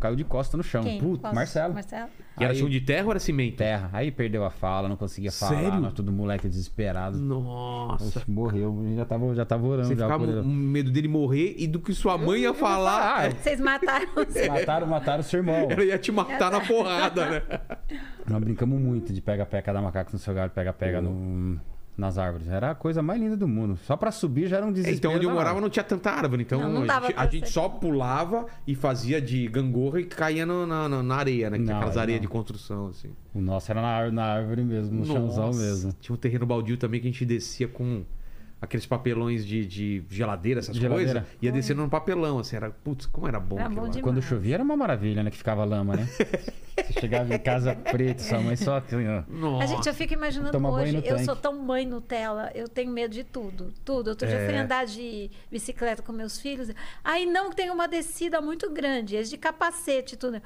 caiu 0.00 0.16
de 0.16 0.24
costa 0.24 0.56
no 0.56 0.62
chão. 0.62 0.82
Quem? 0.82 1.00
Puto, 1.00 1.20
Qual- 1.22 1.34
Marcelo. 1.34 1.74
Marcelo? 1.74 2.08
E 2.38 2.44
era 2.44 2.52
Aí- 2.52 2.58
chão 2.58 2.68
de 2.68 2.80
terra 2.80 3.04
ou 3.04 3.10
era 3.10 3.18
cimento? 3.20 3.56
Terra. 3.56 3.90
Aí 3.92 4.10
perdeu 4.10 4.44
a 4.44 4.50
fala, 4.50 4.88
não 4.88 4.96
conseguia 4.96 5.32
falar. 5.32 5.56
Sério? 5.56 5.80
Nós 5.80 5.92
tudo 5.92 6.12
moleque 6.12 6.48
desesperado. 6.48 7.18
Nossa. 7.18 8.18
Oxe, 8.20 8.30
morreu. 8.30 8.76
Já 8.96 9.04
tava, 9.04 9.34
já 9.34 9.44
tava 9.44 9.66
orando. 9.66 9.88
Você 9.88 9.96
já 9.96 10.04
ficava 10.04 10.24
por 10.24 10.32
ele. 10.32 10.42
com 10.42 10.48
medo 10.48 10.90
dele 10.90 11.08
morrer 11.08 11.54
e 11.58 11.66
do 11.66 11.80
que 11.80 11.92
sua 11.92 12.16
mãe 12.16 12.40
ia 12.42 12.54
falar. 12.54 13.26
Ah, 13.26 13.30
Vocês 13.30 13.58
mataram 13.60 14.08
você. 14.14 14.48
Mataram, 14.48 14.86
mataram 14.86 15.20
o 15.20 15.24
seu 15.24 15.38
irmão. 15.40 15.68
Ela 15.70 15.84
ia 15.84 15.98
te 15.98 16.12
matar 16.12 16.50
na 16.50 16.60
porrada, 16.60 17.28
né? 17.30 17.42
Nós 18.28 18.40
brincamos 18.42 18.80
muito 18.80 19.12
de 19.12 19.20
pega-pega 19.20 19.72
da 19.72 19.80
macaco 19.82 20.10
no 20.12 20.18
seu 20.18 20.32
galho, 20.34 20.50
pega-pega 20.50 21.00
no- 21.00 21.60
nas 21.98 22.16
árvores. 22.16 22.46
Era 22.48 22.70
a 22.70 22.74
coisa 22.76 23.02
mais 23.02 23.20
linda 23.20 23.36
do 23.36 23.48
mundo. 23.48 23.76
Só 23.84 23.96
pra 23.96 24.12
subir 24.12 24.46
já 24.46 24.58
era 24.58 24.64
um 24.66 24.72
desespero. 24.72 24.96
Então, 24.98 25.12
onde 25.14 25.26
eu 25.26 25.30
morava 25.32 25.60
não 25.60 25.68
tinha 25.68 25.82
tanta 25.84 26.10
árvore. 26.12 26.42
Então, 26.42 26.60
Não, 26.60 26.70
não 26.72 26.82
a, 26.84 26.86
dava 26.86 27.06
gente, 27.06 27.14
pra 27.16 27.24
a 27.24 27.26
gente 27.26 27.46
ser. 27.48 27.52
só 27.52 27.68
pulava 27.68 28.46
e 28.66 28.74
fazia 28.76 29.20
de 29.20 29.48
gangorra 29.48 30.00
e 30.00 30.04
caía 30.04 30.46
no- 30.46 30.64
na, 30.64 30.88
na, 30.88 31.02
na 31.02 31.14
areia, 31.16 31.50
né? 31.50 31.58
Que 31.58 31.64
Não, 31.64 31.76
aquelas 31.76 31.96
areias 31.96 32.20
de 32.20 32.28
construção, 32.28 32.86
assim. 32.86 33.10
O 33.34 33.40
nosso 33.40 33.70
era 33.70 33.82
na 33.82 33.88
árvore, 33.88 34.14
na 34.14 34.24
árvore 34.24 34.62
mesmo, 34.64 35.00
no 35.00 35.04
chãozão 35.06 35.46
Nossa. 35.48 35.58
mesmo. 35.60 35.92
Tinha 36.00 36.14
um 36.14 36.18
terreno 36.18 36.46
baldio 36.46 36.76
também 36.76 37.00
que 37.00 37.08
a 37.08 37.10
gente 37.10 37.24
descia 37.26 37.66
com 37.66 38.04
aqueles 38.60 38.86
papelões 38.86 39.46
de, 39.46 39.64
de 39.64 40.02
geladeira, 40.08 40.60
essas 40.60 40.76
Geladeira. 40.76 41.20
coisas. 41.20 41.28
Ia 41.40 41.52
descendo 41.52 41.82
no 41.82 41.88
papelão, 41.88 42.38
assim, 42.38 42.56
era. 42.56 42.70
Putz, 42.70 43.06
como 43.06 43.28
era 43.28 43.38
bom. 43.38 43.56
Era 43.56 43.66
aquilo 43.66 43.80
bom 43.80 43.86
lá. 43.86 43.92
demais. 43.92 44.04
Quando 44.04 44.22
chovia 44.22 44.54
era 44.54 44.62
uma 44.62 44.76
maravilha, 44.76 45.22
né? 45.22 45.30
Que 45.30 45.36
ficava 45.36 45.64
lama, 45.64 45.96
né? 45.96 46.08
Você 46.78 47.00
chegava 47.00 47.34
em 47.34 47.38
casa 47.38 47.74
preto, 47.74 48.20
sua 48.22 48.38
mãe 48.40 48.54
só 48.54 48.76
assim, 48.76 49.06
ó. 49.08 49.22
Nossa. 49.28 49.64
A 49.64 49.66
gente, 49.66 49.88
eu 49.88 49.94
fico 49.94 50.14
imaginando 50.14 50.52
Toma 50.52 50.70
banho 50.70 50.84
hoje, 50.84 50.92
no 50.92 50.98
eu 51.00 51.08
tanque. 51.08 51.24
sou 51.24 51.34
tão 51.36 51.58
mãe 51.60 51.84
Nutella, 51.84 52.52
eu 52.54 52.68
tenho 52.68 52.90
medo 52.92 53.12
de 53.12 53.24
tudo, 53.24 53.72
tudo. 53.84 54.08
Outro 54.10 54.28
dia 54.28 54.38
eu 54.38 54.46
fui 54.46 54.54
É. 54.54 54.60
andar 54.60 54.86
de 54.86 55.28
bicicleta 55.50 56.02
com 56.02 56.12
meus 56.12 56.40
filhos, 56.40 56.70
aí 57.02 57.26
não 57.26 57.50
tem 57.50 57.68
uma 57.70 57.88
descida 57.88 58.40
muito 58.40 58.70
grande, 58.70 59.16
eles 59.16 59.28
de 59.28 59.36
capacete 59.36 60.14
e 60.14 60.18
tudo. 60.18 60.40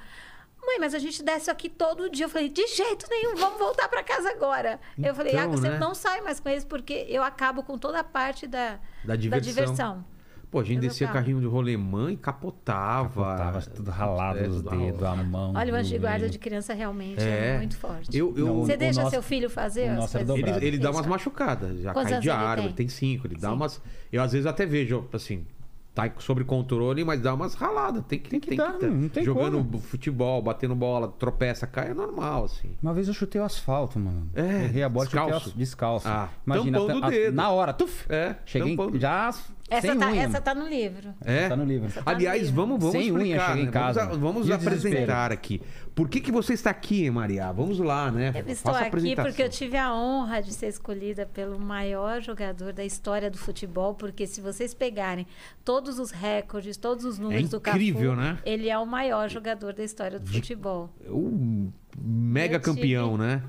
Mãe, 0.64 0.78
mas 0.78 0.94
a 0.94 0.98
gente 0.98 1.22
desce 1.22 1.50
aqui 1.50 1.68
todo 1.68 2.08
dia. 2.08 2.26
Eu 2.26 2.28
falei, 2.30 2.48
de 2.48 2.66
jeito 2.68 3.06
nenhum, 3.10 3.34
vamos 3.36 3.58
voltar 3.58 3.88
para 3.88 4.02
casa 4.02 4.30
agora. 4.30 4.78
eu 5.02 5.14
falei, 5.14 5.36
ah, 5.36 5.40
Então, 5.44 5.52
você 5.52 5.68
né? 5.68 5.78
não 5.78 5.94
sai 5.94 6.20
mais 6.20 6.38
com 6.40 6.48
eles, 6.48 6.64
porque 6.64 7.04
eu 7.08 7.22
acabo 7.22 7.62
com 7.62 7.76
toda 7.76 7.98
a 8.00 8.04
parte 8.04 8.46
da, 8.46 8.78
Da 9.04 9.16
diversão. 9.16 9.52
diversão. 9.52 10.04
Pô, 10.50 10.60
a 10.60 10.64
gente 10.64 10.76
Eu 10.76 10.90
descia 10.90 11.08
carrinho 11.08 11.40
de 11.40 11.46
rolemã 11.46 12.12
e 12.12 12.16
capotava. 12.16 13.36
Tava 13.36 13.60
tudo 13.62 13.90
ralado 13.90 14.38
É, 14.38 14.42
os 14.48 14.56
tudo 14.56 14.70
dedos, 14.70 15.00
ralado. 15.00 15.20
a 15.20 15.24
mão. 15.24 15.52
Olha, 15.56 15.72
o 15.72 15.76
antiguarda 15.76 16.18
meio. 16.20 16.30
de 16.30 16.38
criança 16.38 16.74
realmente 16.74 17.22
É. 17.22 17.54
é, 17.54 17.56
muito 17.58 17.76
forte. 17.76 18.16
Eu, 18.16 18.34
eu, 18.36 18.56
Você 18.60 18.74
o 18.74 18.78
deixa 18.78 19.00
nosso- 19.00 19.12
seu 19.12 19.22
filho 19.22 19.48
fazer 19.48 19.88
o 19.88 19.92
as 19.92 19.96
nosso 19.96 20.16
era 20.18 20.26
coisas? 20.26 20.42
dobrado. 20.44 20.58
Ele, 20.64 20.76
ele 20.76 20.78
dá 20.78 20.90
umas 20.90 21.06
machucadas, 21.06 21.80
já 21.80 21.92
Quantos 21.94 22.10
cai 22.12 22.20
de 22.20 22.28
ele 22.28 22.36
árvore, 22.36 22.66
tem? 22.68 22.76
tem 22.76 22.88
cinco. 22.88 23.26
Ele 23.26 23.36
dá 23.36 23.48
Sim. 23.48 23.54
umas. 23.54 23.80
Eu 24.12 24.22
às 24.22 24.32
vezes 24.32 24.46
até 24.46 24.66
vejo, 24.66 25.08
assim, 25.12 25.46
tá 25.94 26.10
sobre 26.18 26.42
controle, 26.44 27.04
mas 27.04 27.20
dá 27.20 27.34
umas 27.34 27.54
raladas. 27.54 28.02
Tem 28.08 28.18
que, 28.18 28.30
Tem 28.30 28.40
que 28.40 28.48
tem 28.48 28.56
dar, 28.56 28.78
não 28.80 29.08
tem 29.08 29.22
Jogando 29.24 29.58
como. 29.58 29.78
futebol, 29.80 30.40
batendo 30.42 30.74
bola, 30.74 31.08
tropeça, 31.08 31.66
cai, 31.66 31.90
é 31.90 31.94
normal, 31.94 32.44
assim. 32.44 32.74
Uma 32.82 32.94
vez 32.94 33.08
eu 33.08 33.14
chutei 33.14 33.40
o 33.40 33.44
asfalto, 33.44 33.98
mano. 33.98 34.30
É, 34.34 34.64
Errei 34.64 34.82
a 34.82 34.88
bola, 34.88 35.04
chutei 35.06 35.20
o 35.20 35.24
descalço. 35.26 35.48
as- 35.50 35.54
descalço. 35.54 36.08
Ah, 36.08 36.28
Imagina, 36.46 36.78
tampão 36.80 37.00
do 37.00 37.06
a- 37.06 37.10
dedo. 37.10 37.34
na 37.34 37.50
hora, 37.50 37.72
tuf, 37.72 38.06
É, 38.08 38.36
cheguei 38.46 38.76
tampão 38.76 38.98
já 38.98 39.34
Essa 39.72 39.88
sem 39.88 39.98
tá, 39.98 40.08
unha. 40.10 40.22
essa 40.22 40.40
tá 40.40 40.54
no 40.54 40.68
livro. 40.68 41.14
É. 41.24 41.48
Tá 41.48 41.56
no 41.56 41.64
livro. 41.64 41.90
tá 41.92 42.02
Aliás, 42.06 42.50
no 42.50 42.56
vamos, 42.56 42.78
vamos 42.78 42.92
Sem 42.92 43.10
unha, 43.12 43.36
explicar, 43.36 43.58
em 43.58 43.64
né? 43.66 43.70
casa. 43.70 44.00
Vamos, 44.06 44.16
a- 44.16 44.20
vamos 44.20 44.50
apresentar 44.50 45.32
aqui. 45.32 45.60
Por 45.94 46.08
que, 46.08 46.20
que 46.20 46.32
você 46.32 46.54
está 46.54 46.70
aqui, 46.70 47.10
Maria? 47.10 47.52
Vamos 47.52 47.78
lá, 47.78 48.10
né? 48.10 48.32
Eu 48.34 48.50
estou 48.52 48.72
Faça 48.72 48.86
aqui 48.86 49.14
porque 49.14 49.42
eu 49.42 49.48
tive 49.50 49.76
a 49.76 49.94
honra 49.94 50.40
de 50.40 50.52
ser 50.52 50.68
escolhida 50.68 51.26
pelo 51.26 51.58
maior 51.58 52.20
jogador 52.22 52.72
da 52.72 52.84
história 52.84 53.30
do 53.30 53.36
futebol, 53.36 53.94
porque 53.94 54.26
se 54.26 54.40
vocês 54.40 54.72
pegarem 54.72 55.26
todos 55.64 55.98
os 55.98 56.10
recordes, 56.10 56.76
todos 56.78 57.04
os 57.04 57.18
números 57.18 57.50
do 57.50 57.60
Cafu, 57.60 57.76
incrível, 57.76 58.16
né? 58.16 58.38
ele 58.44 58.68
é 58.70 58.78
o 58.78 58.86
maior 58.86 59.28
jogador 59.28 59.74
da 59.74 59.84
história 59.84 60.18
do 60.18 60.26
futebol. 60.30 60.88
O 61.06 61.70
mega 61.98 62.56
Eu 62.56 62.60
campeão, 62.60 63.12
tive- 63.12 63.22
né? 63.26 63.42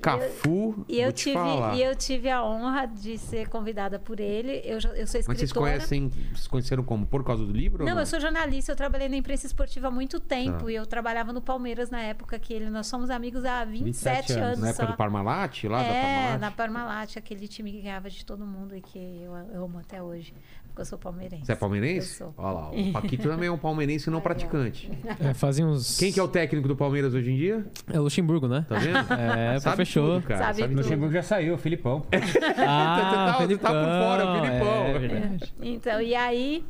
Cafu, 0.00 0.84
E 0.88 1.00
eu, 1.00 1.12
te 1.12 1.24
tive, 1.24 1.38
e 1.76 1.82
eu 1.82 1.94
tive 1.94 2.28
a 2.30 2.42
honra 2.44 2.86
de 2.86 3.18
ser 3.18 3.48
convidada 3.48 3.98
por 3.98 4.18
ele. 4.20 4.60
Eu, 4.64 4.74
eu 4.74 4.80
sou 4.80 5.20
escritora. 5.20 5.24
Mas 5.28 5.38
vocês 5.38 5.52
conhecem, 5.52 6.08
vocês 6.08 6.46
conheceram 6.46 6.82
como? 6.82 7.06
Por 7.06 7.24
causa 7.24 7.44
do 7.44 7.52
livro? 7.52 7.84
ou 7.84 7.88
Não, 7.90 7.98
eu 7.98 8.06
sou 8.06 8.18
jornalista, 8.20 8.72
eu 8.72 8.76
trabalhei 8.76 9.08
na 9.08 9.16
imprensa 9.16 9.46
esportiva 9.46 9.88
há 9.88 9.90
muito 9.90 10.18
tempo 10.18 10.64
Tá. 10.64 10.70
e 10.72 10.74
eu 10.74 10.86
trabalhava 10.86 11.32
no 11.32 11.40
Palmeiras 11.40 11.90
na 11.90 12.00
época 12.02 12.38
que 12.38 12.52
ele. 12.52 12.70
Nós 12.70 12.86
somos 12.86 13.10
amigos 13.10 13.44
há 13.44 13.64
27, 13.64 13.82
27 13.84 14.32
anos. 14.32 14.44
anos 14.46 14.58
Na 14.60 14.68
época 14.68 14.86
só. 14.86 14.90
do 14.92 14.96
Parmalat, 14.96 15.64
lá 15.64 15.78
da 15.78 15.84
é, 15.84 16.02
Parmalat? 16.02 16.40
na 16.40 16.50
Parmalat, 16.50 17.16
aquele 17.16 17.46
time 17.48 17.70
que 17.72 17.80
ganhava 17.82 18.08
de 18.10 18.24
todo 18.24 18.44
mundo 18.46 18.74
e 18.76 18.80
que 18.80 18.98
eu, 18.98 19.34
eu 19.52 19.64
amo 19.64 19.78
até 19.78 20.02
hoje. 20.02 20.32
Porque 20.70 20.82
eu 20.82 20.84
sou 20.86 20.98
palmeirense. 20.98 21.44
Você 21.46 21.52
é 21.52 21.54
palmeirense? 21.54 22.20
Eu 22.22 22.32
sou. 22.32 22.34
Olha 22.38 22.52
lá, 22.52 22.70
o 22.72 22.92
Paquito 22.92 23.28
também 23.28 23.48
é 23.48 23.52
um 23.52 23.58
palmeirense 23.58 24.08
não 24.10 24.20
praticante. 24.20 24.90
É, 25.20 25.34
fazia 25.34 25.66
uns. 25.66 25.98
Quem 25.98 26.12
que 26.12 26.18
é 26.18 26.22
o 26.22 26.28
técnico 26.28 26.66
do 26.68 26.76
Palmeiras 26.76 27.12
hoje 27.14 27.30
em 27.32 27.36
dia? 27.36 27.66
É 27.92 27.98
o 27.98 28.04
Luxemburgo, 28.04 28.48
né? 28.48 28.64
Tá 28.68 28.76
vendo? 28.78 28.96
É, 29.20 29.58
Sabe 29.60 29.76
fechou. 29.78 30.14
tudo, 30.20 30.26
cara. 30.26 30.40
Sabe 30.46 30.60
Sabe 30.60 30.72
O 30.72 30.76
tudo. 30.76 30.82
Luxemburgo 30.84 31.12
já 31.12 31.22
saiu, 31.22 31.54
o 31.54 31.58
Filipão. 31.58 32.06
Ah, 32.12 33.36
Você 33.46 33.56
tá- 33.58 33.68
tá 33.68 33.74
por 33.74 33.88
fora, 33.88 34.26
o 34.30 34.40
Filipão. 34.40 34.84
É, 34.86 34.98
verdade. 34.98 35.54
Então, 35.60 36.00
e 36.00 36.14
aí. 36.14 36.64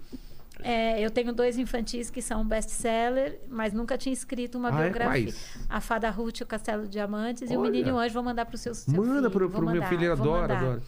é, 0.63 1.01
eu 1.01 1.11
tenho 1.11 1.33
dois 1.33 1.57
infantis 1.59 2.11
que 2.11 2.21
são 2.21 2.45
best-seller, 2.47 3.39
mas 3.49 3.73
nunca 3.73 3.97
tinha 3.97 4.13
escrito 4.13 4.59
uma 4.59 4.69
Ah, 4.69 4.81
é? 4.81 4.83
biografia. 4.85 5.25
Quais? 5.25 5.59
A 5.69 5.81
Fada 5.81 6.11
Ruth 6.11 6.41
e 6.41 6.43
o 6.43 6.47
Castelo 6.47 6.83
de 6.85 6.91
Diamantes 6.91 7.51
e 7.51 7.57
o 7.57 7.61
Olha. 7.61 7.71
Menino 7.71 7.99
Anjo. 7.99 8.15
Vou 8.15 8.23
mandar 8.23 8.45
para 8.47 8.55
o 8.55 8.59
seu, 8.59 8.75
seu 8.75 8.93
Manda 8.95 9.29
vou 9.29 9.49
pro 9.49 9.71
meu 9.71 9.83
filho, 9.85 10.03
ele 10.05 10.13
adora, 10.13 10.57
adora. 10.57 10.83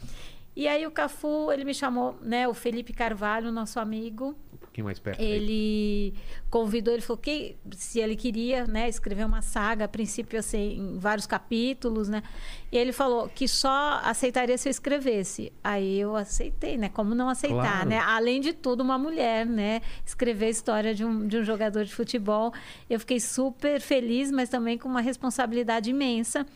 E 0.55 0.69
aí 0.69 0.87
o 0.87 0.91
Cafu, 0.91 1.51
ele 1.51 1.65
me 1.65 1.73
chamou, 1.75 2.19
né? 2.23 2.47
O 2.47 2.53
Felipe 2.55 2.93
Carvalho, 2.93 3.51
nosso 3.51 3.81
amigo. 3.81 4.37
Um 4.53 4.57
pouquinho 4.59 4.85
mais 4.85 4.99
perto. 4.99 5.21
aí. 5.21 5.27
Ele 5.27 6.15
convidou, 6.51 6.93
ele 6.93 7.03
falou 7.03 7.17
que 7.21 7.57
se 7.75 8.01
ele 8.01 8.15
queria, 8.17 8.67
né, 8.67 8.88
escrever 8.88 9.25
uma 9.25 9.41
saga, 9.43 9.85
a 9.87 9.88
princípio 9.88 10.43
ser 10.43 10.59
em 10.59 10.99
vários 10.99 11.27
capítulos, 11.27 12.09
né? 12.09 12.23
E 12.71 12.77
ele 12.77 12.93
falou 12.93 13.29
que 13.29 13.49
só 13.49 14.01
aceitaria 14.05 14.57
se 14.59 14.69
eu 14.69 14.71
escrevesse. 14.71 15.53
Aí 15.65 15.99
eu 15.99 16.15
aceitei, 16.17 16.77
né? 16.77 16.88
Como 16.91 17.15
não 17.15 17.29
aceitar, 17.31 17.61
Claro. 17.62 17.88
né? 17.88 17.99
Além 17.99 18.41
de 18.41 18.53
tudo, 18.53 18.83
uma 18.83 18.99
mulher, 18.99 19.47
né? 19.47 19.81
Escrever 20.05 20.47
a 20.47 20.51
história 20.51 20.95
de 20.95 21.03
um, 21.05 21.27
de 21.27 21.38
um 21.38 21.45
jogador 21.45 21.85
de 21.85 21.95
futebol. 21.95 22.53
Eu 22.91 23.01
fiquei 23.01 23.21
super 23.21 23.81
feliz, 23.81 24.31
mas 24.31 24.49
também 24.51 24.77
com 24.79 24.88
uma 24.88 25.01
responsabilidade 25.01 25.88
imensa. 25.91 26.47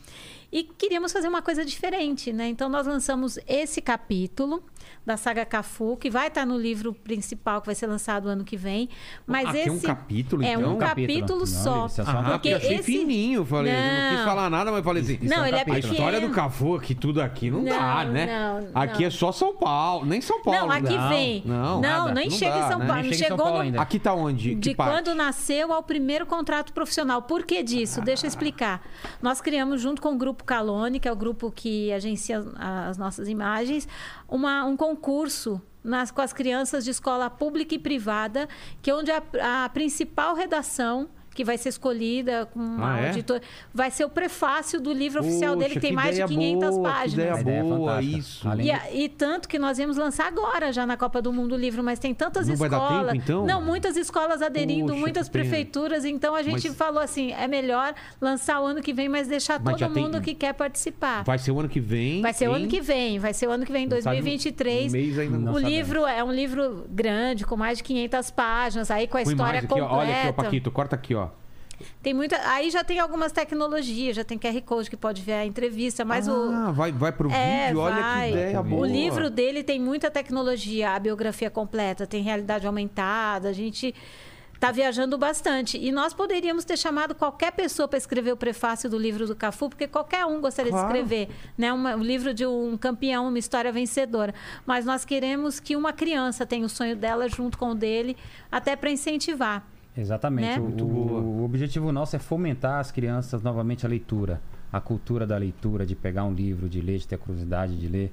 E 0.56 0.62
queríamos 0.62 1.12
fazer 1.12 1.28
uma 1.28 1.42
coisa 1.42 1.66
diferente, 1.66 2.32
né? 2.32 2.48
Então 2.48 2.66
nós 2.66 2.86
lançamos 2.86 3.38
esse 3.46 3.82
capítulo 3.82 4.64
da 5.06 5.16
saga 5.16 5.46
Cafu, 5.46 5.96
que 5.96 6.10
vai 6.10 6.26
estar 6.26 6.44
no 6.44 6.58
livro 6.58 6.92
principal 6.92 7.60
que 7.60 7.66
vai 7.66 7.74
ser 7.76 7.86
lançado 7.86 8.28
ano 8.28 8.42
que 8.44 8.56
vem. 8.56 8.88
Mas 9.24 9.46
Ah, 9.46 9.50
esse 9.56 9.62
tem 9.62 9.72
um 9.72 9.78
capítulo, 9.80 10.42
é 10.42 10.52
então? 10.54 10.72
um 10.72 10.74
Um 10.74 10.78
capítulo, 10.78 11.06
capítulo. 11.20 11.38
Não, 11.38 11.46
só. 11.46 11.86
é 11.86 11.88
só 11.88 12.02
Ah, 12.04 12.22
porque 12.32 12.48
eu 12.48 12.56
achei 12.56 12.74
esse- 12.74 12.82
fininho. 12.82 13.44
Falei, 13.44 13.72
eu 13.72 13.78
não 13.78 14.08
quis 14.10 14.18
Não. 14.18 14.24
falar 14.24 14.50
nada, 14.50 14.72
mas 14.72 14.82
falei 14.84 15.02
assim. 15.04 15.18
Não, 15.22 15.36
é 15.38 15.40
um 15.42 15.46
ele 15.46 15.56
é 15.56 15.60
A 15.60 15.64
pequeno. 15.64 15.92
história 15.94 16.20
do 16.20 16.30
Cafu 16.30 16.74
aqui, 16.74 16.94
tudo 16.94 17.22
aqui, 17.22 17.50
não, 17.50 17.62
Não, 17.62 17.66
dá, 17.72 18.04
né? 18.04 18.26
não, 18.26 18.82
aqui 18.82 19.00
não. 19.02 19.06
é 19.06 19.10
só 19.10 19.30
São 19.30 19.54
Paulo, 19.56 20.04
nem 20.04 20.20
São 20.20 20.42
Paulo. 20.42 20.60
Não, 20.60 20.70
aqui 20.72 20.96
Não, 20.96 21.08
vem. 21.08 21.42
não, 21.46 21.56
Não, 21.56 21.80
nada, 21.80 22.12
nem 22.14 22.28
não 22.28 22.36
chega 22.36 22.50
dá, 22.52 22.58
em 22.58 22.68
São 22.68 22.78
né? 22.80 22.86
Paulo. 22.86 23.02
Nem 23.02 23.10
Não 23.10 23.16
chega 23.16 23.24
em 23.24 23.28
São 23.28 23.36
chegou 23.38 23.52
Paulo 23.52 23.70
no. 23.70 23.80
Aqui 23.80 23.98
tá 24.00 24.12
onde? 24.12 24.54
de 24.56 24.70
que 24.70 24.74
parte? 24.76 24.90
quando 24.92 25.14
nasceu 25.14 25.72
ao 25.72 25.82
primeiro 25.84 26.26
contrato 26.26 26.72
profissional. 26.72 27.22
Por 27.22 27.44
que 27.44 27.62
disso? 27.62 28.00
Deixa 28.00 28.26
eu 28.26 28.28
explicar. 28.28 28.82
Nós 29.22 29.40
criamos, 29.40 29.80
junto 29.80 30.02
com 30.02 30.12
o 30.14 30.18
Grupo 30.18 30.42
Calone, 30.42 30.98
que 30.98 31.06
é 31.06 31.12
o 31.12 31.16
grupo 31.16 31.52
que 31.52 31.92
agencia 31.92 32.44
as 32.88 32.98
nossas 32.98 33.28
imagens, 33.28 33.86
uma- 34.28 34.64
um 34.64 34.76
concurso 34.76 35.60
nas, 35.82 36.10
com 36.10 36.20
as 36.20 36.32
crianças 36.32 36.84
de 36.84 36.90
escola 36.90 37.30
pública 37.30 37.74
e 37.74 37.78
privada, 37.78 38.48
que 38.82 38.90
é 38.90 38.94
onde 38.94 39.10
a, 39.10 39.22
a 39.64 39.68
principal 39.68 40.34
redação 40.34 41.08
que 41.36 41.44
vai 41.44 41.56
ser 41.58 41.68
escolhida 41.68 42.46
com 42.46 42.58
uma 42.58 42.94
Ah, 42.94 43.00
é? 43.00 43.12
vai 43.72 43.90
ser 43.90 44.04
o 44.04 44.08
prefácio 44.08 44.80
do 44.80 44.92
livro 44.92 45.20
oficial 45.20 45.54
dele, 45.54 45.74
que 45.74 45.80
Poxa, 45.80 45.86
tem 45.86 45.92
mais 45.92 46.16
de 46.16 46.22
ideia 46.22 46.26
500 46.28 46.70
boa, 46.70 46.82
páginas. 46.90 47.34
Que 47.36 47.40
ideia 47.42 47.58
é 47.58 47.62
boa, 47.62 47.78
fantástica. 47.92 48.18
isso. 48.18 48.48
E, 48.60 48.70
a- 48.70 48.92
e 48.92 49.08
tanto 49.08 49.48
que 49.48 49.58
nós 49.58 49.78
íamos 49.78 49.96
lançar 49.96 50.26
agora 50.26 50.72
já 50.72 50.86
na 50.86 50.96
Copa 50.96 51.20
do 51.22 51.32
Mundo 51.32 51.54
o 51.54 51.58
livro, 51.58 51.82
mas 51.84 51.98
tem 51.98 52.14
tantas 52.14 52.48
Não 52.48 52.56
vai 52.56 52.68
dar 52.68 52.76
escolas. 52.78 53.12
tempo, 53.12 53.22
então? 53.24 53.46
Não, 53.46 53.62
muitas 53.62 53.96
escolas 53.96 54.40
aderindo, 54.42 54.86
Poxa, 54.88 54.98
muitas 55.00 55.26
que 55.28 55.32
pena. 55.32 55.44
prefeituras. 55.44 56.04
Então 56.04 56.34
a 56.34 56.42
gente 56.42 56.68
Mas- 56.68 56.76
falou 56.76 57.00
assim: 57.02 57.32
é 57.32 57.46
melhor 57.46 57.94
lançar 58.20 58.60
o 58.60 58.66
ano 58.66 58.80
que 58.80 58.92
vem, 58.92 59.08
mas 59.08 59.28
deixar 59.28 59.60
Mas 59.62 59.76
todo 59.78 59.92
tem- 59.92 60.02
mundo 60.02 60.20
que 60.20 60.34
quer 60.34 60.54
participar. 60.54 61.22
Vai 61.24 61.38
ser 61.38 61.50
o 61.52 61.60
ano 61.60 61.68
que 61.68 61.80
vem. 61.80 62.22
Vai 62.22 62.32
ser 62.32 62.48
o 62.48 62.52
ano 62.52 62.66
que 62.66 62.80
vem, 62.80 63.18
vai 63.18 63.34
ser 63.34 63.46
o 63.46 63.50
ano 63.50 63.64
que 63.66 63.72
vem, 63.72 63.86
Não 63.86 64.00
sabe 64.00 64.16
2023. 64.16 64.92
um 64.92 64.96
mês 64.96 65.18
ainda 65.18 65.36
não 65.38 65.52
o 65.52 65.54
sabemos. 65.56 65.70
livro 65.70 66.06
é 66.06 66.24
um 66.24 66.32
livro 66.32 66.86
grande, 66.88 67.44
com 67.44 67.56
mais 67.56 67.78
de 67.78 67.84
500 67.84 68.30
páginas, 68.30 68.90
aí 68.90 69.06
com 69.06 69.18
a 69.18 69.22
Com 69.22 69.30
história 69.30 69.50
imagem 69.58 69.70
aqui, 69.70 69.80
ó. 69.80 69.88
completa. 69.88 69.94
Olha 69.96 70.18
aqui, 70.20 70.28
ó, 70.28 70.32
Paquito, 70.32 70.70
corta 70.70 70.94
aqui, 70.96 71.14
ó. 71.14 71.25
Tem 72.02 72.14
muita, 72.14 72.36
aí 72.48 72.70
já 72.70 72.82
tem 72.82 72.98
algumas 72.98 73.32
tecnologias, 73.32 74.16
já 74.16 74.24
tem 74.24 74.38
QR 74.38 74.60
Code 74.62 74.88
que 74.90 74.96
pode 74.96 75.22
ver 75.22 75.34
a 75.34 75.44
entrevista, 75.46 76.04
mas 76.04 76.26
o 76.28 76.50
ah, 76.52 76.70
vai, 76.72 76.90
vai 76.92 77.12
pro 77.12 77.30
É, 77.30 77.66
vídeo, 77.66 77.80
olha 77.80 77.96
vai. 77.96 78.28
que 78.28 78.34
ideia 78.38 78.62
boa. 78.62 78.82
O 78.82 78.84
livro 78.86 79.28
dele 79.30 79.62
tem 79.62 79.78
muita 79.80 80.10
tecnologia, 80.10 80.90
a 80.92 80.98
biografia 80.98 81.50
completa, 81.50 82.06
tem 82.06 82.22
realidade 82.22 82.66
aumentada, 82.66 83.48
a 83.48 83.52
gente 83.52 83.94
tá 84.58 84.72
viajando 84.72 85.18
bastante. 85.18 85.76
E 85.76 85.92
nós 85.92 86.14
poderíamos 86.14 86.64
ter 86.64 86.78
chamado 86.78 87.14
qualquer 87.14 87.52
pessoa 87.52 87.86
para 87.86 87.98
escrever 87.98 88.32
o 88.32 88.36
prefácio 88.38 88.88
do 88.88 88.96
livro 88.98 89.26
do 89.26 89.36
Cafu, 89.36 89.68
porque 89.68 89.86
qualquer 89.86 90.24
um 90.24 90.40
gostaria 90.40 90.72
Claro. 90.72 90.86
de 90.88 90.98
escrever, 90.98 91.28
né? 91.58 91.70
Uma- 91.74 91.94
um 91.94 92.02
livro 92.02 92.32
de 92.32 92.46
um 92.46 92.74
campeão, 92.78 93.28
uma 93.28 93.38
história 93.38 93.70
vencedora. 93.70 94.34
Mas 94.64 94.86
nós 94.86 95.04
queremos 95.04 95.60
que 95.60 95.76
uma 95.76 95.92
criança 95.92 96.46
tenha 96.46 96.64
o 96.64 96.70
sonho 96.70 96.96
dela 96.96 97.28
junto 97.28 97.58
com 97.58 97.72
o 97.72 97.74
dele, 97.74 98.16
até 98.50 98.74
para 98.74 98.90
incentivar. 98.90 99.62
Exatamente. 99.96 100.60
Né? 100.60 100.66
O, 100.80 100.84
o- 100.84 101.40
o 101.40 101.44
objetivo 101.44 101.90
nosso 101.92 102.16
é 102.16 102.18
fomentar 102.18 102.80
as 102.80 102.90
crianças 102.90 103.42
novamente 103.42 103.86
a 103.86 103.88
leitura, 103.88 104.40
a 104.72 104.80
cultura 104.80 105.26
da 105.26 105.36
leitura, 105.36 105.86
de 105.86 105.94
pegar 105.94 106.24
um 106.24 106.32
livro, 106.32 106.68
de 106.68 106.80
ler, 106.80 106.98
de 106.98 107.08
ter 107.08 107.16
curiosidade 107.18 107.76
de 107.78 107.88
ler. 107.88 108.12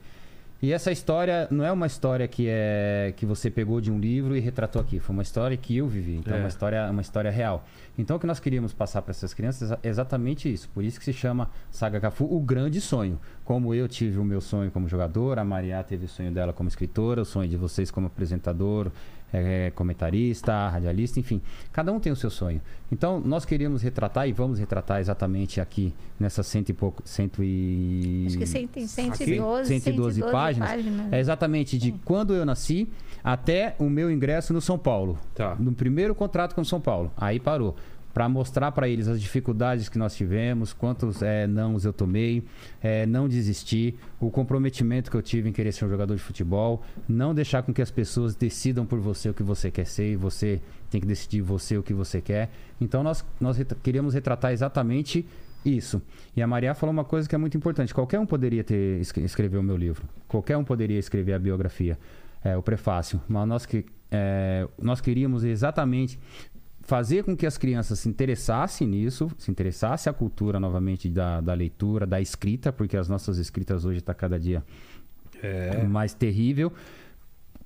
E 0.62 0.72
essa 0.72 0.94
história 0.94 1.46
não 1.52 1.66
é 1.66 1.70
uma 1.74 1.86
história 1.86 2.26
que 2.26 2.46
é 2.48 3.14
que 3.18 3.26
você 3.26 3.50
pegou 3.52 3.82
de 3.82 3.92
um 3.92 4.00
livro 4.00 4.34
e 4.34 4.40
retratou 4.40 4.82
aqui. 4.82 4.98
Foi 4.98 5.14
uma 5.14 5.22
história 5.22 5.58
que 5.58 5.76
eu 5.76 5.86
vivi. 5.90 6.16
Então, 6.16 6.34
é 6.34 6.38
É. 6.38 6.40
uma 6.40 6.48
história, 6.48 6.90
uma 6.90 7.02
história 7.02 7.30
real. 7.30 7.66
Então, 7.98 8.16
o 8.16 8.20
que 8.20 8.26
nós 8.26 8.40
queríamos 8.40 8.72
passar 8.72 9.02
para 9.02 9.12
essas 9.12 9.34
crianças 9.34 9.72
é 9.74 9.78
exatamente 9.84 10.50
isso. 10.52 10.70
Por 10.70 10.86
isso 10.86 10.98
que 11.00 11.04
se 11.04 11.12
chama 11.12 11.50
Saga 11.70 12.00
Cafu, 12.00 12.24
o 12.34 12.40
grande 12.40 12.80
sonho. 12.80 13.20
Como 13.44 13.74
eu 13.76 13.90
tive 13.90 14.18
o 14.20 14.24
meu 14.24 14.40
sonho 14.40 14.72
como 14.72 14.88
jogador, 14.88 15.38
a 15.38 15.44
Maria 15.44 15.84
teve 15.84 16.06
o 16.06 16.08
sonho 16.08 16.32
dela 16.32 16.54
como 16.54 16.70
escritora, 16.70 17.22
o 17.24 17.26
sonho 17.26 17.50
de 17.50 17.58
vocês 17.58 17.92
como 17.92 18.08
apresentador, 18.08 18.90
é 19.34 19.72
comentarista, 19.72 20.70
radialista, 20.70 21.20
enfim. 21.20 21.42
Cada 21.72 21.92
um 21.92 22.00
tem 22.00 22.12
o 22.12 22.16
seu 22.16 22.30
sonho. 22.30 22.62
Então, 22.92 23.20
nós 23.20 23.44
queríamos 23.44 23.82
retratar 23.82 24.30
e 24.30 24.32
vamos 24.32 24.60
retratar 24.60 25.00
exatamente 25.00 25.60
aqui 25.60 25.92
nessas 26.20 26.46
cento 26.46 26.70
e 26.70 26.74
pouco, 26.74 27.02
cento 27.04 27.44
e... 27.44 28.26
Acho 28.28 28.38
que 28.38 28.46
cem- 28.46 28.68
tem 28.68 28.86
112, 28.88 29.68
112 29.80 30.22
páginas. 30.32 30.70
É 31.12 31.20
exatamente 31.20 31.78
de 31.78 31.92
quando 32.06 32.34
eu 32.36 32.46
nasci 32.46 32.88
até 33.24 33.76
o 33.80 33.90
meu 33.90 34.12
ingresso 34.12 34.54
no 34.54 34.62
São 34.62 34.78
Paulo. 34.78 35.18
Tá. 35.34 35.56
No 35.60 35.74
primeiro 35.74 36.14
contrato 36.14 36.54
com 36.54 36.62
o 36.62 36.66
São 36.66 36.80
Paulo. 36.80 37.12
Aí 37.18 37.40
parou. 37.40 37.76
Para 38.14 38.30
mostrar 38.30 38.72
para 38.72 38.88
eles 38.88 39.08
as 39.08 39.20
dificuldades 39.20 39.90
que 39.90 39.98
nós 39.98 40.16
tivemos, 40.16 40.72
quantos 40.72 41.24
é, 41.24 41.48
nãos 41.48 41.84
eu 41.84 41.92
tomei, 41.92 42.44
é, 42.82 43.06
não 43.08 43.28
desistir, 43.28 43.98
o 44.20 44.30
comprometimento 44.30 45.10
que 45.10 45.18
eu 45.18 45.22
tive 45.22 45.50
em 45.50 45.52
querer 45.52 45.72
ser 45.72 45.86
um 45.86 45.90
jogador 45.90 46.16
de 46.16 46.22
futebol, 46.22 46.84
não 47.08 47.34
deixar 47.34 47.64
com 47.64 47.74
que 47.74 47.82
as 47.82 47.90
pessoas 47.90 48.36
decidam 48.36 48.86
por 48.86 49.00
você 49.00 49.30
o 49.30 49.34
que 49.34 49.42
você 49.42 49.72
quer 49.72 49.86
ser 49.86 50.12
e 50.12 50.16
você 50.16 50.62
tem 50.92 51.02
que 51.02 51.08
decidir 51.08 51.42
você 51.42 51.76
o 51.76 51.82
que 51.82 51.94
você 51.94 52.22
quer. 52.22 52.52
Então 52.80 53.02
nós, 53.02 53.26
nós 53.42 53.58
queríamos 53.82 54.14
retratar 54.14 54.52
exatamente 54.52 55.26
isso. 55.66 56.02
E 56.36 56.42
a 56.42 56.46
Maria 56.46 56.76
falou 56.76 56.94
uma 56.94 57.06
coisa 57.06 57.28
que 57.28 57.34
é 57.34 57.38
muito 57.38 57.58
importante. 57.58 57.94
Qualquer 57.94 58.20
um 58.20 58.26
poderia 58.28 58.64
ter 58.64 59.00
escre- 59.00 59.24
escrever 59.24 59.58
o 59.58 59.64
meu 59.64 59.78
livro. 59.78 60.04
Qualquer 60.28 60.56
um 60.58 60.64
poderia 60.64 61.00
escrever 61.00 61.34
a 61.34 61.40
biografia, 61.40 61.98
é, 62.44 62.56
o 62.56 62.62
prefácio. 62.62 63.20
Mas 63.28 63.48
nós 63.48 63.66
que 63.66 63.86
é, 64.12 64.68
nós 64.80 65.02
queríamos 65.02 65.44
exatamente 65.44 66.20
fazer 66.84 67.24
com 67.24 67.36
que 67.36 67.46
as 67.46 67.58
crianças 67.58 68.00
se 68.00 68.10
interessassem 68.10 68.88
nisso, 68.88 69.32
se 69.38 69.50
interessassem 69.50 70.12
a 70.12 70.14
cultura 70.14 70.60
novamente 70.60 71.10
da, 71.10 71.42
da 71.42 71.54
leitura, 71.54 72.06
da 72.06 72.20
escrita, 72.22 72.72
porque 72.72 72.96
as 72.98 73.08
nossas 73.10 73.38
escritas 73.38 73.86
hoje 73.86 74.00
está 74.00 74.14
cada 74.14 74.40
dia 74.40 74.64
mais 75.88 76.14
terrível, 76.14 76.72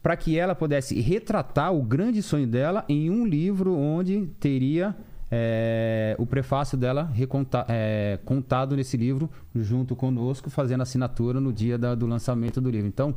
para 0.02 0.16
que 0.16 0.38
ela 0.38 0.56
pudesse 0.56 1.00
retratar 1.02 1.74
o 1.74 1.82
grande 1.84 2.22
sonho 2.22 2.48
dela 2.48 2.86
em 2.88 3.10
um 3.10 3.26
livro 3.26 3.76
onde 3.76 4.28
teria 4.40 4.96
é, 5.30 6.16
o 6.18 6.26
prefácio 6.26 6.78
dela 6.78 7.04
reconta- 7.14 7.66
é, 7.68 8.18
contado 8.24 8.78
nesse 8.78 8.96
livro 8.96 9.30
junto 9.54 9.94
conosco, 9.96 10.50
fazendo 10.50 10.82
assinatura 10.84 11.42
no 11.42 11.52
dia 11.52 11.78
da- 11.78 11.94
do 11.96 12.08
lançamento 12.08 12.62
do 12.62 12.70
livro. 12.70 12.88
Então, 12.88 13.14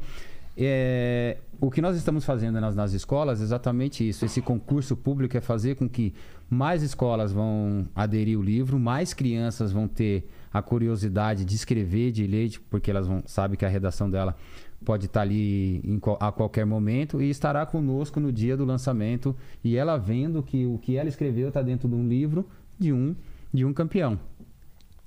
é, 0.62 1.38
o 1.60 1.70
que 1.70 1.80
nós 1.80 1.96
estamos 1.96 2.24
fazendo 2.24 2.60
nas, 2.60 2.76
nas 2.76 2.92
escolas 2.92 3.40
é 3.40 3.44
exatamente 3.44 4.06
isso. 4.06 4.24
Esse 4.24 4.42
concurso 4.42 4.94
público 4.96 5.36
é 5.36 5.40
fazer 5.40 5.74
com 5.74 5.88
que 5.88 6.12
mais 6.50 6.82
escolas 6.82 7.32
vão 7.32 7.88
aderir 7.94 8.38
o 8.38 8.42
livro, 8.42 8.78
mais 8.78 9.14
crianças 9.14 9.72
vão 9.72 9.88
ter 9.88 10.28
a 10.52 10.60
curiosidade 10.60 11.44
de 11.44 11.54
escrever, 11.54 12.12
de 12.12 12.26
ler, 12.26 12.50
porque 12.68 12.90
elas 12.90 13.06
vão 13.06 13.22
sabe 13.24 13.56
que 13.56 13.64
a 13.64 13.68
redação 13.68 14.10
dela 14.10 14.36
pode 14.84 15.06
estar 15.06 15.22
ali 15.22 15.78
em 15.78 16.00
a 16.18 16.32
qualquer 16.32 16.66
momento 16.66 17.22
e 17.22 17.30
estará 17.30 17.64
conosco 17.64 18.18
no 18.18 18.32
dia 18.32 18.56
do 18.56 18.64
lançamento 18.64 19.36
e 19.62 19.76
ela 19.76 19.96
vendo 19.96 20.42
que 20.42 20.66
o 20.66 20.78
que 20.78 20.96
ela 20.96 21.08
escreveu 21.08 21.48
está 21.48 21.62
dentro 21.62 21.88
de 21.88 21.94
um 21.94 22.06
livro 22.08 22.48
de 22.78 22.92
um 22.92 23.14
de 23.52 23.64
um 23.64 23.72
campeão. 23.72 24.18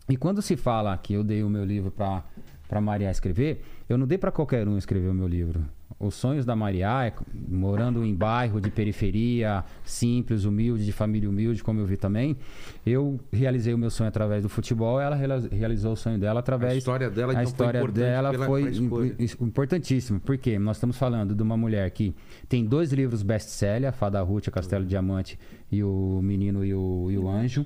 E 0.10 0.18
quando 0.18 0.42
se 0.42 0.58
fala 0.58 0.98
que 0.98 1.14
eu 1.14 1.24
dei 1.24 1.44
o 1.44 1.50
meu 1.50 1.64
livro 1.64 1.92
para 1.92 2.82
Maria 2.82 3.10
escrever, 3.10 3.64
eu 3.90 3.98
não 3.98 4.08
dei 4.08 4.18
para 4.18 4.32
qualquer 4.32 4.68
um 4.68 4.78
escrever 4.78 5.10
o 5.10 5.14
meu 5.14 5.28
livro. 5.28 5.64
Os 6.00 6.16
sonhos 6.16 6.46
da 6.46 6.56
Maria, 6.56 7.06
é, 7.06 7.14
morando 7.48 8.04
em 8.04 8.14
bairro 8.14 8.60
de 8.60 8.70
periferia, 8.72 9.64
simples, 9.86 10.44
humilde, 10.44 10.84
de 10.84 10.92
família 10.92 11.30
humilde, 11.30 11.64
como 11.64 11.80
eu 11.80 11.86
vi 11.86 11.96
também, 11.96 12.36
eu 12.86 13.20
realizei 13.32 13.74
o 13.74 13.78
meu 13.78 13.90
sonho 13.90 14.08
através 14.10 14.44
do 14.44 14.50
futebol, 14.50 15.00
ela 15.00 15.16
realizou 15.52 15.94
o 15.94 15.96
sonho 15.96 16.18
dela 16.18 16.40
através 16.42 16.74
A 16.74 16.78
história 16.78 17.10
dela, 17.10 17.32
a 17.32 17.36
então, 17.36 17.44
foi 17.44 17.52
história 17.52 17.78
importante 17.80 18.04
dela 18.04 18.32
pela- 18.32 18.46
foi 18.46 18.64
importantíssima, 19.40 20.20
porque 20.26 20.58
nós 20.60 20.78
estamos 20.78 20.98
falando 20.98 21.36
de 21.36 21.42
uma 21.44 21.56
mulher 21.56 21.90
que 21.92 22.14
tem 22.50 22.66
dois 22.66 22.92
livros 22.92 23.24
best-seller, 23.24 23.90
a 23.90 23.94
Fada 23.94 24.22
Ruth, 24.22 24.50
Castelo 24.50 24.86
Diamante 24.86 25.38
e 25.72 25.84
o 25.84 26.20
Menino 26.24 26.66
e 26.66 26.74
o, 26.74 27.10
e 27.12 27.18
o 27.18 27.30
Anjo. 27.30 27.66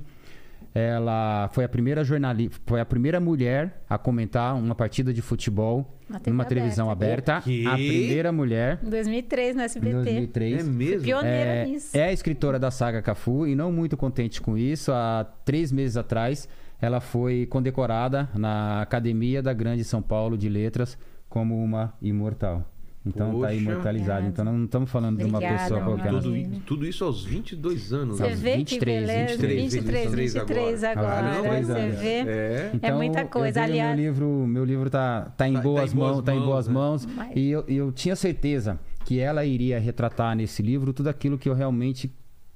Ela 0.77 1.49
foi 1.53 1.63
a 1.63 1.69
primeira 1.69 2.03
jornalista, 2.03 2.59
foi 2.67 2.79
a 2.79 2.85
primeira 2.85 3.19
mulher 3.19 3.81
a 3.89 3.97
comentar 3.97 4.55
uma 4.55 4.75
partida 4.75 5.11
de 5.11 5.21
futebol 5.21 5.97
numa 6.27 6.45
televisão 6.45 6.89
aberta. 6.91 7.37
A 7.37 7.41
primeira 7.41 8.31
mulher 8.31 8.79
Em 8.83 8.89
2003, 8.89 9.55
no 9.55 9.61
em 9.61 9.65
SBT. 9.65 9.93
2003. 9.93 10.53
É 10.53 10.63
Fui 10.63 10.73
mesmo? 10.73 11.01
pioneira 11.03 11.49
É, 11.49 11.65
nisso. 11.65 11.97
é 11.97 12.03
a 12.03 12.11
escritora 12.13 12.59
da 12.59 12.69
saga 12.69 13.01
Cafu 13.01 13.47
e 13.47 13.55
não 13.55 13.71
muito 13.71 13.97
contente 13.97 14.39
com 14.39 14.57
isso. 14.57 14.91
Há 14.91 15.25
três 15.43 15.71
meses 15.71 15.97
atrás, 15.97 16.47
ela 16.79 16.99
foi 16.99 17.47
condecorada 17.47 18.29
na 18.35 18.81
Academia 18.81 19.41
da 19.41 19.53
Grande 19.53 19.83
São 19.83 20.01
Paulo 20.01 20.37
de 20.37 20.47
Letras 20.47 20.97
como 21.27 21.61
uma 21.61 21.93
imortal. 22.01 22.63
Então 23.07 23.27
tá 23.27 23.47
Poxa. 23.47 23.53
imortalizada. 23.53 24.19
Obrigada. 24.19 24.27
Então 24.27 24.45
não 24.45 24.65
estamos 24.65 24.89
falando 24.91 25.17
de 25.17 25.23
uma 25.25 25.37
Obrigada, 25.37 25.63
pessoa 25.63 25.81
qualquer. 25.83 26.09
Tudo, 26.09 26.59
tudo 26.65 26.85
isso 26.87 27.03
aos 27.03 27.23
22 27.25 27.93
anos. 27.93 28.17
Você 28.17 28.23
né? 28.27 28.35
vê 28.35 28.57
23, 28.57 28.67
que 28.79 28.85
beleza. 28.85 29.27
23, 29.37 29.73
23, 29.73 30.11
23 30.13 30.33
23 30.33 30.83
agora. 30.83 31.07
Caramba, 31.07 31.61
você 31.63 31.71
anos. 31.71 31.99
vê. 31.99 32.07
É. 32.07 32.71
É 32.81 32.91
muita 32.91 33.25
coisa, 33.25 33.47
eu 33.47 33.53
dei 33.53 33.61
o 33.61 33.65
aliás. 33.65 33.95
Meu 33.97 34.05
livro, 34.05 34.27
meu 34.47 34.65
livro 34.65 34.89
tá, 34.89 35.31
tá 35.37 35.47
em 35.47 35.53
Tá- 35.53 35.59
tá 35.59 35.63
boas 35.63 35.93
em 35.93 35.95
boas 35.95 36.11
mãos, 36.15 36.23
tá 36.25 36.35
em 36.35 36.39
boas 36.41 36.67
né? 36.67 36.73
mãos. 36.73 37.05
Mas- 37.05 37.35
E 37.35 37.49
eu, 37.49 37.63
eu 37.67 37.91
tinha 37.91 38.15
certeza 38.15 38.79
que 39.05 39.19
ela 39.19 39.45
iria 39.45 39.79
retratar 39.79 40.35
nesse 40.35 40.61
livro 40.61 40.91
tudo 40.93 41.07
aquilo 41.07 41.37
que 41.37 41.47
eu 41.49 41.53
realmente 41.53 42.11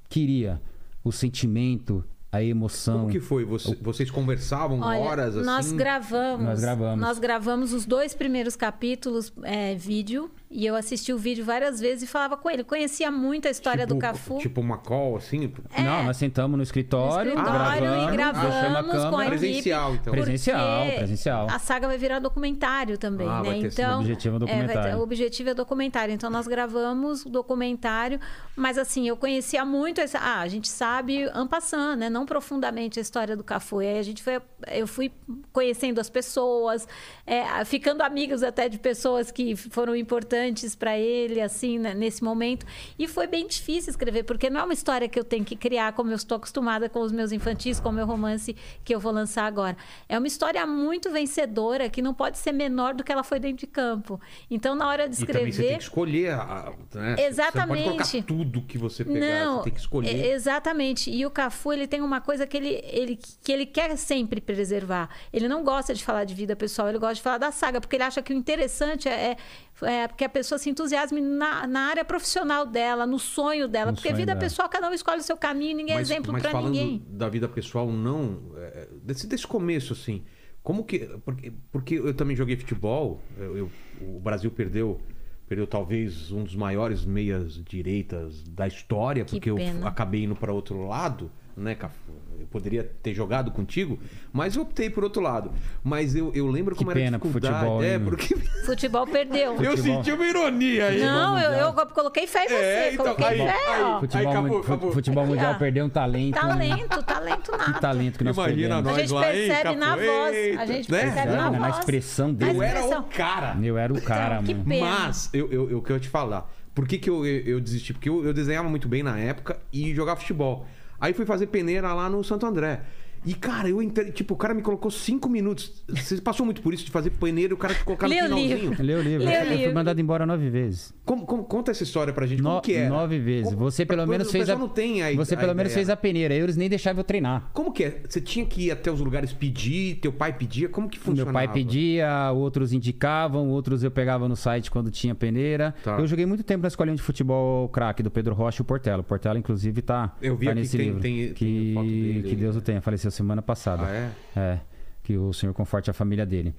queria. 0.10 0.62
O 1.04 1.12
sentimento, 1.12 2.04
a 2.32 2.42
emoção. 2.42 3.00
Como 3.02 3.12
que 3.12 3.20
foi? 3.20 3.44
Você- 3.44 3.78
vocês 3.82 4.10
conversavam 4.10 4.80
Olha, 4.80 5.00
horas 5.00 5.36
assim? 5.36 5.46
nós 5.46 5.72
gravamos, 5.74 6.46
Nós 6.46 6.62
gravamos. 6.62 7.00
nós 7.00 7.20
gravamos 7.20 7.74
os 7.74 7.86
dois 7.86 8.14
primeiros 8.14 8.56
capítulos 8.56 9.34
é, 9.44 9.76
vídeo 9.76 10.32
e 10.50 10.66
eu 10.66 10.76
assisti 10.76 11.12
o 11.12 11.18
vídeo 11.18 11.44
várias 11.44 11.80
vezes 11.80 12.04
e 12.04 12.08
falava 12.08 12.38
com 12.38 12.50
ele. 12.50 12.64
Conhecia 12.64 13.12
muito 13.12 13.48
a 13.48 13.52
história 13.52 13.86
tipo, 13.86 13.96
do 13.96 14.00
Cafu. 14.00 14.38
Tipo 14.38 14.62
uma 14.62 14.78
call, 14.78 15.18
assim? 15.18 15.52
Não, 15.78 16.04
nós 16.04 16.16
sentamos 16.18 16.56
no 16.58 16.64
escritório, 16.64 17.34
no 17.36 17.38
escritório 17.42 17.82
gravamos, 17.82 18.08
e 18.08 18.12
gravamos 18.16 18.96
a 19.06 19.10
com 19.10 19.18
a 19.18 19.26
equipe. 19.28 19.40
Presencial, 19.40 19.94
então. 19.96 20.12
Presen- 20.12 20.22
Presencial, 20.32 20.86
presencial. 20.98 21.48
A 21.50 21.60
saga 21.60 21.88
vai 21.88 21.98
virar 21.98 22.20
documentário 22.20 22.98
também, 22.98 23.28
Ah, 23.28 23.42
né? 23.42 23.50
vai 23.50 23.60
ter 23.62 23.68
Então, 23.68 23.98
O 23.98 24.00
objetivo 24.02 24.36
é 24.36 24.38
é, 24.38 24.40
vai 24.40 24.48
ter- 24.48 24.62
documentário. 24.62 24.98
o 24.98 25.02
objetivo 25.02 25.50
é 25.50 25.54
documentário. 25.54 26.14
Então 26.14 26.30
nós 26.30 26.48
gravamos 26.48 27.26
o 27.26 27.30
documentário, 27.30 28.20
mas 28.56 28.78
assim, 28.78 29.08
eu 29.08 29.18
conhecia 29.18 29.66
muito 29.66 30.00
essa, 30.02 30.18
ah, 30.20 30.40
a 30.42 30.48
gente 30.48 30.68
sabe 30.70 31.30
ampassando, 31.34 31.98
né? 31.98 32.10
Não 32.10 32.21
profundamente 32.26 33.00
a 33.00 33.02
história 33.02 33.36
do 33.36 33.44
Cafu. 33.44 33.82
E 33.82 33.88
aí 33.88 34.00
a 34.00 34.04
gente 34.04 34.22
foi 34.24 34.42
eu 34.68 34.86
fui 34.88 35.12
conhecendo 35.52 36.00
as 36.00 36.10
pessoas, 36.10 36.88
é, 37.26 37.66
ficando 37.66 38.02
amigos 38.02 38.44
até 38.44 38.70
de 38.70 38.78
pessoas 38.78 39.32
que 39.32 39.56
foram 39.56 39.96
importantes 39.96 40.76
para 40.76 40.98
ele 40.98 41.42
assim, 41.42 41.80
né, 41.80 41.94
nesse 41.94 42.24
momento. 42.24 42.66
E 42.98 43.08
foi 43.08 43.28
bem 43.28 43.48
difícil 43.48 43.90
escrever, 43.90 44.24
porque 44.24 44.50
não 44.50 44.62
é 44.62 44.64
uma 44.64 44.74
história 44.74 45.08
que 45.10 45.20
eu 45.20 45.24
tenho 45.24 45.44
que 45.44 45.56
criar 45.56 45.94
como 45.94 46.12
eu 46.12 46.16
estou 46.16 46.36
acostumada 46.38 46.88
com 46.90 47.00
os 47.02 47.12
meus 47.12 47.32
infantis, 47.32 47.80
com 47.80 47.90
o 47.90 47.92
meu 47.92 48.06
romance 48.06 48.56
que 48.84 48.94
eu 48.94 49.00
vou 49.00 49.12
lançar 49.12 49.46
agora. 49.46 49.76
É 50.08 50.18
uma 50.18 50.28
história 50.28 50.66
muito 50.68 51.10
vencedora 51.12 51.90
que 51.90 52.02
não 52.02 52.14
pode 52.14 52.38
ser 52.38 52.52
menor 52.52 52.94
do 52.94 53.04
que 53.04 53.12
ela 53.12 53.24
foi 53.24 53.40
dentro 53.40 53.58
de 53.58 53.68
campo. 53.68 54.20
Então, 54.50 54.76
na 54.76 54.88
hora 54.88 55.10
de 55.10 55.16
E 55.22 55.26
também 55.26 55.34
você 55.34 55.38
tem 55.42 55.50
escrever. 55.50 55.78
que 55.78 55.84
escolher. 55.84 56.32
a- 56.34 56.74
né? 56.94 57.16
Você 57.16 57.22
Exatamente. 57.26 57.68
não 57.88 57.96
pode 57.98 58.12
colocar 58.12 58.28
tudo 58.28 58.62
que 58.62 58.78
você 58.78 59.04
pegar. 59.04 59.20
Não, 59.46 59.58
você 59.58 59.64
tem 59.64 59.74
que 59.74 59.80
escolher. 59.80 60.10
é- 60.16 60.32
exatamente. 60.34 61.10
E 61.10 61.26
o 61.26 61.32
Cafu, 61.32 61.74
ele 61.74 61.88
tem 61.88 62.02
uma 62.12 62.22
coisa 62.22 62.46
que 62.46 62.58
ele, 62.58 62.82
ele, 62.84 63.18
que 63.44 63.52
ele 63.52 63.66
quer 63.66 63.96
sempre 63.98 64.40
preservar. 64.42 65.10
Ele 65.32 65.48
não 65.48 65.64
gosta 65.64 65.94
de 65.94 66.04
falar 66.04 66.24
de 66.26 66.34
vida 66.34 66.56
pessoal, 66.56 66.90
ele 66.90 66.98
gosta 67.00 67.16
de 67.16 67.22
falar 67.22 67.38
da 67.38 67.52
saga, 67.52 67.80
porque 67.80 67.96
ele 67.96 68.04
acha 68.04 68.22
que 68.22 68.34
o 68.34 68.36
interessante 68.36 69.08
é, 69.08 69.38
é, 69.82 69.94
é 70.04 70.08
que 70.08 70.24
a 70.24 70.30
pessoa 70.30 70.58
se 70.60 70.70
entusiasme 70.70 71.22
na, 71.22 71.66
na 71.68 71.82
área 71.88 72.04
profissional 72.06 72.66
dela, 72.66 73.06
no 73.06 73.18
sonho 73.20 73.68
dela. 73.68 73.92
No 73.92 73.96
porque 73.98 74.10
sonho 74.10 74.18
vida 74.18 74.34
dela. 74.34 74.40
pessoal, 74.40 74.68
cada 74.70 74.90
um 74.90 74.94
escolhe 74.94 75.20
o 75.20 75.24
seu 75.24 75.38
caminho, 75.38 75.78
ninguém 75.78 75.96
é 75.98 76.02
exemplo 76.02 76.32
mas 76.34 76.42
para 76.42 76.52
falando 76.52 76.74
ninguém. 76.74 77.04
da 77.10 77.30
vida 77.30 77.48
pessoal, 77.48 77.92
não. 77.92 78.52
é, 78.58 78.88
Desse, 79.04 79.26
desse 79.28 79.48
começo, 79.48 79.94
assim. 79.94 80.24
Como 80.64 80.84
que. 80.84 81.00
Porque, 81.26 81.52
porque 81.72 81.96
eu 81.96 82.14
também 82.14 82.36
joguei 82.36 82.56
futebol. 82.56 83.20
eu- 83.38 83.58
eu- 83.58 83.72
o 84.02 84.20
Brasil 84.20 84.52
perdeu. 84.52 85.00
Perdeu 85.48 85.68
talvez 85.68 86.32
um 86.32 86.44
dos 86.46 86.56
maiores 86.56 87.04
meias 87.04 87.62
direitas 87.66 88.42
da 88.48 88.68
história, 88.68 89.26
Que 89.26 89.32
porque 89.32 89.50
eu 89.50 89.56
pena. 89.58 89.86
acabei 89.88 90.24
indo 90.24 90.34
para 90.36 90.54
outro 90.54 90.88
lado, 90.88 91.30
né, 91.56 91.76
Cafu? 91.76 91.96
Eu 92.40 92.48
poderia 92.48 92.84
ter 93.04 93.14
jogado 93.14 93.52
contigo, 93.52 94.00
mas 94.34 94.56
eu 94.56 94.64
optei 94.64 94.90
por 94.90 95.04
outro 95.04 95.22
lado. 95.22 95.52
Mas 95.84 96.16
eu, 96.16 96.32
eu 96.34 96.48
lembro 96.48 96.74
Que 96.76 96.80
como 96.80 96.92
era 96.92 97.00
a 97.00 97.04
pena 97.04 97.18
dificuldade. 97.20 97.54
futebol, 97.56 97.84
é, 97.84 97.94
hein? 97.94 98.02
porque 98.04 98.36
Futebol 98.66 99.06
perdeu. 99.08 99.52
eu 99.54 99.58
Futebol. 99.78 100.04
senti 100.04 100.12
uma 100.12 100.26
ironia 100.26 100.88
aí. 100.88 101.00
Não, 101.02 101.38
eu, 101.40 101.52
eu 101.52 101.74
coloquei 101.88 102.26
fé 102.26 102.46
em 102.46 102.48
você. 102.48 102.56
É, 102.56 102.94
então, 102.94 103.06
coloquei 103.06 103.26
aí- 103.28 103.38
fé, 103.38 103.52
aí- 103.76 103.84
ó. 103.84 104.00
Futebol, 104.00 104.20
Aí, 104.22 104.28
acabou, 104.28 104.60
acabou. 104.60 104.92
futebol 104.92 105.26
mundial 105.28 105.54
ó. 105.54 105.58
perdeu 105.60 105.86
um 105.86 105.90
talento. 105.90 106.34
Talento, 106.34 107.04
talento 107.04 107.52
nada. 107.52 107.64
Que 107.74 107.80
talento 107.82 108.18
que 108.18 108.24
nós 108.24 108.36
Imagina 108.36 108.58
perdemos. 108.82 108.84
nós 108.86 108.96
A 108.96 109.00
gente 109.02 109.14
lá, 109.14 109.36
hein, 109.36 109.48
percebe 109.48 109.76
na 109.76 109.86
Cafu? 109.88 110.02
voz. 110.06 110.36
A 110.36 110.38
Eita, 110.40 110.68
gente 110.68 110.92
né? 110.92 111.00
percebe 111.02 111.32
na 111.32 111.36
Na, 111.38 111.50
na 111.52 111.68
voz. 111.68 111.80
expressão 111.80 112.34
dele. 112.34 112.58
Eu 112.58 112.64
era 112.64 113.00
o 113.00 113.04
cara. 113.04 113.58
Eu 113.64 113.78
era 113.78 113.94
o 113.94 114.02
cara, 114.02 114.34
Então, 114.36 114.46
que 114.46 114.54
mano. 114.56 114.66
pena. 114.68 114.86
Mas, 115.06 115.30
eu, 115.34 115.52
eu, 115.52 115.70
eu 115.72 115.82
quero 115.82 116.00
te 116.00 116.10
falar. 116.10 116.50
Por 116.74 116.88
que, 116.88 116.98
que 116.98 117.10
eu, 117.10 117.26
eu, 117.26 117.42
eu 117.46 117.60
desisti? 117.60 117.94
Porque 117.94 118.08
eu, 118.10 118.26
eu 118.26 118.34
desenhava 118.34 118.68
muito 118.70 118.88
bem 118.88 119.04
na 119.04 119.18
época 119.20 119.60
e 119.74 119.94
jogava 119.94 120.20
futebol. 120.20 120.66
Aí 121.02 121.14
fui 121.14 121.26
fazer 121.26 121.48
peneira 121.48 121.92
lá 121.94 122.08
no 122.08 122.24
Santo 122.24 122.46
André. 122.46 122.82
E, 123.26 123.34
cara, 123.34 123.70
eu 123.70 123.82
entrei. 123.82 124.12
Tipo, 124.12 124.34
o 124.34 124.38
cara 124.38 124.54
me 124.54 124.62
colocou 124.62 124.90
cinco 124.90 125.30
minutos. 125.30 125.84
Você 125.88 126.20
passou 126.22 126.46
muito 126.46 126.62
por 126.62 126.74
isso 126.74 126.84
de 126.86 126.92
fazer 126.92 127.12
peneira 127.12 127.52
e 127.52 127.56
o 127.56 127.58
cara 127.58 127.74
te 127.74 127.84
colocar 127.84 128.08
no 128.08 128.14
finalzinho. 128.14 128.58
livro. 128.58 128.84
Leu 128.84 129.00
o 129.00 129.02
livro. 129.02 129.28
O 129.28 129.30
eu 129.30 129.46
fui 129.46 129.56
livro. 129.58 129.74
mandado 129.76 130.02
embora 130.02 130.26
nove 130.26 130.50
vezes. 130.50 130.94
Como, 131.06 131.26
como- 131.26 131.44
conta 131.44 131.70
essa 131.72 131.84
história 131.84 132.12
pra 132.14 132.26
gente. 132.26 132.42
Como 132.42 132.56
No- 132.56 132.62
que 132.62 132.74
é? 132.74 132.90
Nove 132.90 133.20
vezes. 133.20 133.54
Você 133.54 133.86
pelo 133.86 134.08
menos 134.08 134.32
fez 134.32 134.50
a. 134.50 134.56
não 134.56 134.68
tem 134.68 135.04
a 135.04 135.14
Você 135.16 135.36
a 135.36 135.38
pelo 135.38 135.54
menos 135.54 135.72
ideia. 135.72 135.86
fez 135.86 135.90
a 135.90 135.96
peneira. 135.96 136.34
Eles 136.34 136.58
nem 136.58 136.68
deixavam 136.70 137.00
eu 137.02 137.04
treinar. 137.04 137.52
Como 137.54 137.72
que 137.72 137.84
é? 137.84 138.02
Você 138.08 138.20
tinha 138.20 138.46
que 138.46 138.66
ir 138.68 138.72
até 138.72 138.92
os 138.92 139.00
lugares 139.00 139.32
pedir, 139.34 139.96
teu 139.98 140.12
pai 140.12 140.34
pedia? 140.34 140.68
Como 140.70 140.90
que 140.90 140.98
funcionava? 140.98 141.38
Meu 141.38 141.48
pai 141.48 141.54
pedia, 141.54 142.32
outros 142.34 142.74
indicavam, 142.74 143.50
outros 143.50 143.84
eu 143.84 143.92
pegava 143.92 144.28
no 144.28 144.36
site 144.36 144.72
quando 144.72 144.90
tinha 144.90 145.14
peneira. 145.14 145.76
Tá. 145.84 145.98
Eu 146.00 146.08
joguei 146.08 146.26
muito 146.26 146.44
tempo 146.44 146.64
na 146.64 146.68
escolinha 146.68 146.96
de 146.96 147.02
futebol 147.04 147.70
craque 147.70 148.02
do 148.02 148.10
Pedro 148.10 148.34
Rocha 148.34 148.62
e 148.62 148.64
o 148.64 148.66
Portela. 148.66 149.02
O 149.02 149.04
Portela, 149.04 149.38
inclusive, 149.38 149.82
tá, 149.82 150.16
Eu 150.22 150.36
vi 150.36 150.46
tá 150.46 150.52
aqui 150.54 150.60
nesse 150.62 150.72
que 150.72 150.78
tem- 150.78 150.86
livro. 150.88 151.02
tem- 151.02 151.34
que, 151.34 151.46
tem 151.46 151.74
foto 151.76 151.86
dele 151.88 152.24
que. 152.24 152.36
Deus 152.36 152.56
o 152.56 152.62
tenha. 152.62 152.82
Faleceu 152.82 153.11
semana 153.12 153.42
passada. 153.42 153.84
Ah, 153.86 153.94
é? 153.94 154.12
É, 154.36 154.60
que 155.04 155.18
o 155.18 155.34
Senhor 155.34 155.54
conforte 155.54 155.90
a 155.90 155.94
família 155.94 156.26
dele. 156.26 156.56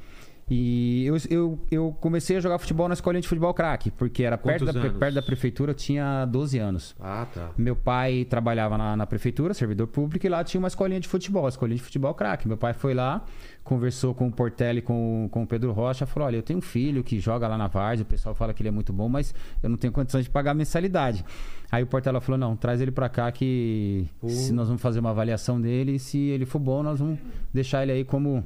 E 0.50 1.06
eu, 1.06 1.16
eu, 1.30 1.58
eu 1.70 1.96
comecei 2.00 2.36
a 2.36 2.40
jogar 2.40 2.58
futebol 2.58 2.88
na 2.88 2.94
escolinha 2.94 3.22
de 3.22 3.28
futebol 3.28 3.54
craque, 3.54 3.90
porque 3.90 4.22
era 4.22 4.36
perto 4.36 4.64
da, 4.64 4.72
perto 4.72 5.14
da 5.14 5.22
prefeitura, 5.22 5.70
eu 5.70 5.74
tinha 5.74 6.26
12 6.26 6.58
anos. 6.58 6.94
Ah, 7.00 7.26
tá. 7.32 7.50
Meu 7.56 7.74
pai 7.74 8.26
trabalhava 8.28 8.76
na, 8.76 8.96
na 8.96 9.06
prefeitura, 9.06 9.54
servidor 9.54 9.86
público, 9.86 10.26
e 10.26 10.28
lá 10.28 10.44
tinha 10.44 10.58
uma 10.58 10.68
escolinha 10.68 11.00
de 11.00 11.08
futebol, 11.08 11.46
a 11.46 11.48
escolinha 11.48 11.76
de 11.76 11.82
futebol 11.82 12.12
craque. 12.12 12.46
Meu 12.46 12.56
pai 12.56 12.74
foi 12.74 12.92
lá, 12.92 13.24
conversou 13.64 14.14
com 14.14 14.26
o 14.28 14.32
Portelli 14.32 14.82
com, 14.82 15.28
com 15.30 15.44
o 15.44 15.46
Pedro 15.46 15.72
Rocha, 15.72 16.04
falou: 16.06 16.26
Olha, 16.26 16.36
eu 16.36 16.42
tenho 16.42 16.58
um 16.58 16.62
filho 16.62 17.02
que 17.02 17.18
joga 17.18 17.46
lá 17.48 17.56
na 17.56 17.68
Várzea, 17.68 18.02
o 18.02 18.06
pessoal 18.06 18.34
fala 18.34 18.52
que 18.52 18.62
ele 18.62 18.68
é 18.68 18.72
muito 18.72 18.92
bom, 18.92 19.08
mas 19.08 19.34
eu 19.62 19.70
não 19.70 19.76
tenho 19.76 19.92
condições 19.92 20.24
de 20.24 20.30
pagar 20.30 20.54
mensalidade. 20.54 21.24
Aí 21.70 21.82
o 21.82 21.86
Portela 21.86 22.20
falou: 22.20 22.38
Não, 22.38 22.54
traz 22.56 22.80
ele 22.80 22.90
pra 22.90 23.08
cá 23.08 23.32
que 23.32 24.06
se 24.28 24.52
nós 24.52 24.66
vamos 24.68 24.82
fazer 24.82 25.00
uma 25.00 25.10
avaliação 25.10 25.60
dele, 25.60 25.94
e 25.94 25.98
se 25.98 26.18
ele 26.18 26.44
for 26.44 26.58
bom, 26.58 26.82
nós 26.82 26.98
vamos 27.00 27.18
deixar 27.54 27.82
ele 27.82 27.92
aí 27.92 28.04
como. 28.04 28.44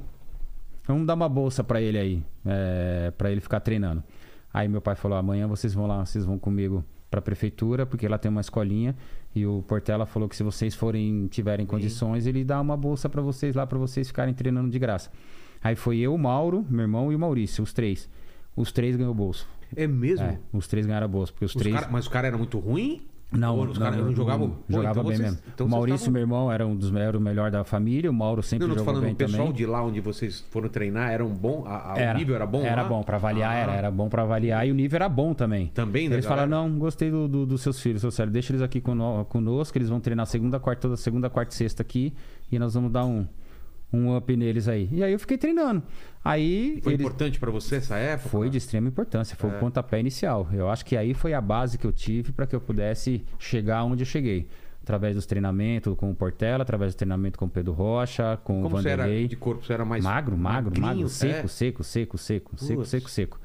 Vamos 0.87 1.05
dar 1.05 1.13
uma 1.15 1.27
bolsa 1.29 1.63
pra 1.63 1.81
ele 1.81 1.97
aí, 1.97 2.23
é, 2.45 3.11
para 3.17 3.29
ele 3.31 3.41
ficar 3.41 3.59
treinando. 3.59 4.03
Aí 4.53 4.67
meu 4.67 4.81
pai 4.81 4.95
falou: 4.95 5.17
amanhã 5.17 5.47
vocês 5.47 5.73
vão 5.73 5.85
lá, 5.85 6.05
vocês 6.05 6.23
vão 6.25 6.39
comigo 6.39 6.83
pra 7.11 7.21
prefeitura, 7.21 7.85
porque 7.85 8.07
lá 8.07 8.17
tem 8.17 8.29
uma 8.31 8.41
escolinha. 8.41 8.95
E 9.35 9.45
o 9.45 9.61
Portela 9.67 10.05
falou 10.05 10.27
que 10.27 10.35
se 10.35 10.43
vocês 10.43 10.73
forem 10.73 11.27
tiverem 11.27 11.65
condições, 11.65 12.25
ele 12.25 12.43
dá 12.43 12.59
uma 12.59 12.75
bolsa 12.77 13.07
pra 13.09 13.21
vocês 13.21 13.53
lá, 13.55 13.67
pra 13.67 13.77
vocês 13.77 14.07
ficarem 14.07 14.33
treinando 14.33 14.69
de 14.69 14.79
graça. 14.79 15.11
Aí 15.61 15.75
foi 15.75 15.97
eu, 15.99 16.13
o 16.13 16.17
Mauro, 16.17 16.65
meu 16.69 16.81
irmão 16.81 17.11
e 17.11 17.15
o 17.15 17.19
Maurício, 17.19 17.63
os 17.63 17.73
três. 17.73 18.09
Os 18.55 18.71
três 18.71 18.95
ganhou 18.95 19.13
bolsa. 19.13 19.45
É 19.75 19.85
mesmo? 19.85 20.25
É, 20.25 20.39
os 20.53 20.67
três 20.67 20.85
ganharam 20.85 21.07
bolsa, 21.09 21.31
porque 21.33 21.45
os, 21.45 21.53
Os 21.53 21.61
três. 21.61 21.75
cara- 21.75 21.89
mas 21.91 22.07
o 22.07 22.09
cara 22.09 22.27
era 22.27 22.37
muito 22.37 22.57
ruim? 22.59 23.01
Não, 23.29 23.57
Ou 23.57 23.65
os 23.65 23.77
caras 23.77 23.97
não 23.99 24.15
jogavam? 24.15 24.49
Pô, 24.51 24.55
jogava 24.69 24.91
então 24.99 25.03
bem 25.09 25.17
vocês- 25.17 25.31
mesmo. 25.31 25.43
então 25.53 25.67
o 25.67 25.69
Maurício, 25.69 25.95
estavam- 25.95 26.13
meu 26.13 26.21
irmão, 26.21 26.49
era 26.51 26.65
um 26.65 26.73
dos 26.73 26.95
era 26.95 27.17
o 27.17 27.19
melhor 27.19 27.51
da 27.51 27.63
família. 27.65 28.09
O 28.09 28.13
Mauro 28.13 28.41
sempre 28.41 28.65
Não, 28.65 28.69
não 28.69 28.75
jogou 28.79 28.85
falando, 28.93 29.03
bem 29.03 29.13
o 29.13 29.15
pessoal 29.17 29.39
também. 29.47 29.53
de 29.53 29.65
lá 29.65 29.83
onde 29.83 29.99
vocês 29.99 30.45
foram 30.49 30.69
treinar 30.69 31.11
era 31.11 31.25
um 31.25 31.33
bom? 31.35 31.65
A, 31.67 31.91
a- 31.91 32.13
o 32.13 32.17
nível 32.17 32.35
era 32.35 32.45
bom? 32.45 32.61
Era 32.61 32.83
lá? 32.83 32.87
bom 32.87 33.03
pra 33.03 33.17
avaliar, 33.17 33.51
Ah. 33.51 33.55
era, 33.59 33.73
era 33.73 33.91
bom 33.91 34.07
pra 34.07 34.21
avaliar 34.23 34.65
e 34.65 34.71
o 34.71 34.73
nível 34.73 34.95
era 34.95 35.09
bom 35.09 35.33
também. 35.33 35.67
Também, 35.73 36.07
né, 36.07 36.15
Eles 36.15 36.25
falaram, 36.25 36.49
não, 36.49 36.79
gostei 36.79 37.11
do, 37.11 37.27
do- 37.27 37.45
dos 37.45 37.61
seus 37.61 37.81
filhos, 37.81 37.99
seu 37.99 38.11
Célio, 38.11 38.31
deixa 38.31 38.53
eles 38.53 38.61
aqui 38.61 38.79
cono- 38.79 39.25
conosco, 39.25 39.77
eles 39.77 39.89
vão 39.89 39.99
treinar 39.99 40.25
segunda, 40.25 40.57
quarta, 40.57 40.83
toda 40.83 40.95
segunda, 40.95 41.29
quarta 41.29 41.53
e 41.53 41.57
sexta 41.57 41.81
aqui 41.81 42.13
e 42.49 42.57
nós 42.57 42.75
vamos 42.75 42.89
dar 42.93 43.03
um, 43.05 43.27
um 43.91 44.15
up 44.15 44.35
neles 44.35 44.67
aí. 44.67 44.89
E 44.91 45.03
aí 45.03 45.13
eu 45.13 45.19
fiquei 45.19 45.37
treinando. 45.37 45.81
Aí 46.23 46.79
Foi 46.83 46.93
eles- 46.93 47.05
importante 47.05 47.39
pra 47.39 47.49
você 47.49 47.77
essa 47.77 47.95
época? 47.95 48.29
foi 48.29 48.49
de 48.49 48.57
extrema 48.57 48.87
importância, 48.89 49.35
foi 49.37 49.49
É. 49.49 49.55
o 49.55 49.59
pontapé 49.59 49.99
inicial. 49.99 50.47
Eu 50.51 50.69
acho 50.69 50.85
que 50.85 50.97
aí 50.97 51.13
foi 51.13 51.33
a 51.33 51.39
base 51.41 51.77
que 51.77 51.87
eu 51.87 51.91
tive 51.93 52.31
para 52.33 52.45
que 52.45 52.55
eu 52.55 52.59
pudesse 52.61 53.23
chegar 53.39 53.83
onde 53.83 54.01
eu 54.01 54.05
cheguei. 54.05 54.47
Através 54.83 55.15
dos 55.15 55.25
treinamentos 55.25 55.93
com 55.97 56.09
o 56.09 56.15
Portela, 56.15 56.61
através 56.63 56.93
do 56.93 56.97
treinamento 56.97 57.37
com 57.37 57.43
o 57.45 57.49
Pedro 57.49 57.73
Rocha, 57.73 58.37
com 58.43 58.61
Como 58.63 58.67
o 58.75 58.81
você 58.81 58.87
era 58.89 59.03
Vanderlei. 59.03 59.27
de 59.27 59.35
corpo? 59.35 59.65
Você 59.65 59.73
era 59.73 59.83
mais 59.83 60.01
Magro, 60.03 60.37
magro, 60.37 60.79
magro, 60.81 61.09
seco, 61.09 61.45
É. 61.45 61.47
seco, 61.47 61.83
seco, 61.83 62.17
seco, 62.17 62.57
seco, 62.57 62.75
Putz. 62.79 62.89
seco, 62.89 63.09
seco. 63.09 63.39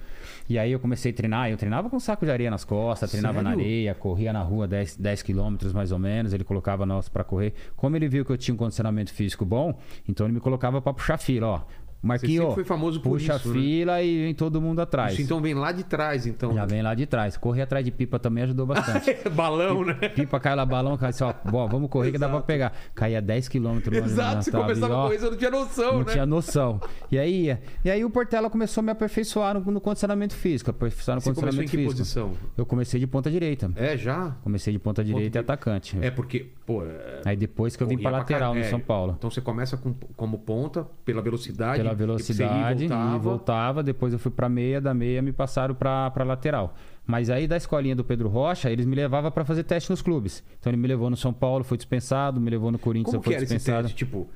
E 0.49 0.59
aí 0.59 0.72
eu 0.72 0.80
comecei 0.80 1.12
a 1.12 1.14
treinar, 1.14 1.51
eu 1.51 1.57
treinava 1.57 1.88
com 1.88 1.97
um 1.97 2.01
saco 2.01 2.24
de 2.24 2.30
areia 2.30 2.51
nas 2.51 2.64
costas, 2.64 3.11
treinava 3.11 3.43
na 3.43 3.51
Sério? 3.51 3.64
areia, 3.64 3.95
corria 3.95 4.32
na 4.32 4.43
rua 4.43 4.66
10, 4.66 4.97
10 4.97 5.22
quilômetros 5.22 5.72
mais 5.72 5.93
ou 5.93 5.99
menos, 5.99 6.32
ele 6.32 6.45
colocava 6.45 6.84
nós 6.84 7.09
para 7.09 7.24
correr. 7.24 7.55
Como 7.76 7.97
ele 7.97 8.09
viu 8.09 8.24
que 8.24 8.32
eu 8.32 8.36
tinha 8.36 8.55
um 8.55 8.59
condicionamento 8.59 9.12
físico 9.12 9.45
bom, 9.45 9.78
então 10.09 10.26
ele 10.26 10.34
me 10.34 10.40
colocava 10.40 10.80
para 10.80 10.93
puxar 10.93 11.18
fila, 11.18 11.47
ó. 11.47 11.61
Marquinhos, 12.03 12.40
sempre 12.40 12.55
foi 12.55 12.64
famoso 12.64 13.00
por 13.00 13.11
puxa 13.11 13.36
isso, 13.36 13.48
né? 13.48 13.55
fila 13.55 14.03
e 14.03 14.24
vem 14.24 14.34
todo 14.34 14.61
mundo 14.61 14.80
atrás. 14.80 15.12
Isso 15.12 15.22
então 15.22 15.40
vem 15.40 15.55
lá 15.55 15.70
de 15.70 15.84
trás, 15.84 16.26
então. 16.26 16.53
Já 16.53 16.66
vem 16.66 16.82
lá 16.82 16.94
de 16.94 17.07
trás. 17.07 17.36
Correr 17.36 17.62
atrás 17.62 17.84
de 17.84 17.90
pipa 17.92 18.18
também 18.18 18.44
ajudou 18.44 18.66
bastante. 18.66 19.16
Balão, 19.30 19.84
né? 19.84 19.94
pipa 19.94 20.40
cai 20.40 20.55
lá, 20.57 20.66
balão, 20.66 20.96
cai 20.96 21.11
assim, 21.11 21.22
ó, 21.24 21.32
bom, 21.48 21.68
vamos 21.68 21.88
correr 21.88 22.11
que 22.11 22.18
dá 22.18 22.28
pra 22.28 22.40
pegar. 22.40 22.72
Caía 22.94 23.22
10 23.22 23.48
quilômetros 23.48 23.96
longe 23.96 24.11
Exato, 24.12 24.34
na 24.36 24.42
você 24.42 24.50
trave, 24.50 24.66
começava 24.66 24.94
ó. 24.96 25.07
com 25.09 25.14
isso, 25.14 25.24
eu 25.26 25.30
não 25.30 25.38
tinha 25.38 25.50
noção, 25.50 25.92
Não 25.92 25.98
né? 26.05 26.12
tinha 26.12 26.26
noção. 26.26 26.80
E 27.11 27.18
aí, 27.18 27.57
e 27.84 27.90
aí 27.90 28.05
o 28.05 28.11
Portela 28.11 28.50
começou 28.50 28.80
a 28.80 28.84
me 28.84 28.90
aperfeiçoar 28.90 29.55
no, 29.55 29.61
no 29.72 29.80
condicionamento 29.80 30.34
físico. 30.34 30.70
Aperfeiçoar 30.70 31.14
no 31.16 31.20
Você 31.20 31.30
começou 31.32 31.62
em 31.62 31.66
condicionamento 31.66 31.70
que 31.70 31.76
físico. 31.76 31.92
posição? 32.30 32.32
Eu 32.57 32.66
comecei 32.66 32.98
de 32.98 33.07
ponta 33.07 33.30
direita. 33.30 33.70
É, 33.76 33.96
já? 33.96 34.36
Comecei 34.42 34.72
de 34.72 34.78
ponta 34.78 35.05
direita 35.05 35.26
e 35.26 35.30
direita. 35.30 35.53
atacante. 35.53 35.96
É 36.00 36.11
porque, 36.11 36.50
pô... 36.66 36.84
é, 36.84 37.20
Aí 37.24 37.36
depois 37.36 37.76
que 37.76 37.82
eu 37.82 37.86
vim 37.86 37.98
pra 37.98 38.11
lateral 38.11 38.40
caralho. 38.53 38.61
no 38.61 38.66
É, 38.66 38.70
São 38.70 38.80
Paulo. 38.80 39.14
Então 39.16 39.30
você 39.30 39.40
começa 39.40 39.76
com, 39.76 39.94
como 40.16 40.38
ponta, 40.38 40.86
pela 41.05 41.22
velocidade. 41.22 41.76
Pela 41.82 41.91
velocidade, 41.95 42.84
e 42.84 42.88
voltava. 42.88 43.16
e 43.16 43.18
voltava. 43.18 43.82
Depois 43.82 44.12
eu 44.12 44.18
fui 44.18 44.30
pra 44.30 44.49
meia, 44.49 44.80
da 44.80 44.93
meia 44.95 45.20
me 45.22 45.32
passaram 45.32 45.74
pra, 45.74 46.11
pra 46.11 46.24
lateral. 46.24 46.74
Mas 47.07 47.30
aí 47.30 47.47
da 47.49 47.57
escolinha 47.57 47.97
do 47.97 48.05
Pedro 48.05 48.28
Rocha, 48.28 48.70
eles 48.70 48.86
me 48.86 48.95
levavam 48.95 49.30
pra 49.30 49.45
fazer 49.45 49.64
teste 49.64 49.90
nos 49.90 50.01
clubes. 50.03 50.43
Então 50.59 50.70
ele 50.70 50.80
me 50.80 50.86
levou 50.86 51.11
no 51.11 51.16
São 51.16 51.32
Paulo, 51.32 51.64
foi 51.64 51.76
dispensado, 51.76 52.40
me 52.40 52.49
levou 52.51 52.70
no 52.70 52.78
Corinthians, 52.78 53.14
Como 53.16 53.18
eu 53.18 53.22
que 53.22 53.34
era 53.34 53.45
esse 53.45 53.55
dispensado. 53.55 53.82
teste? 53.88 53.97
Tipo, 53.97 54.28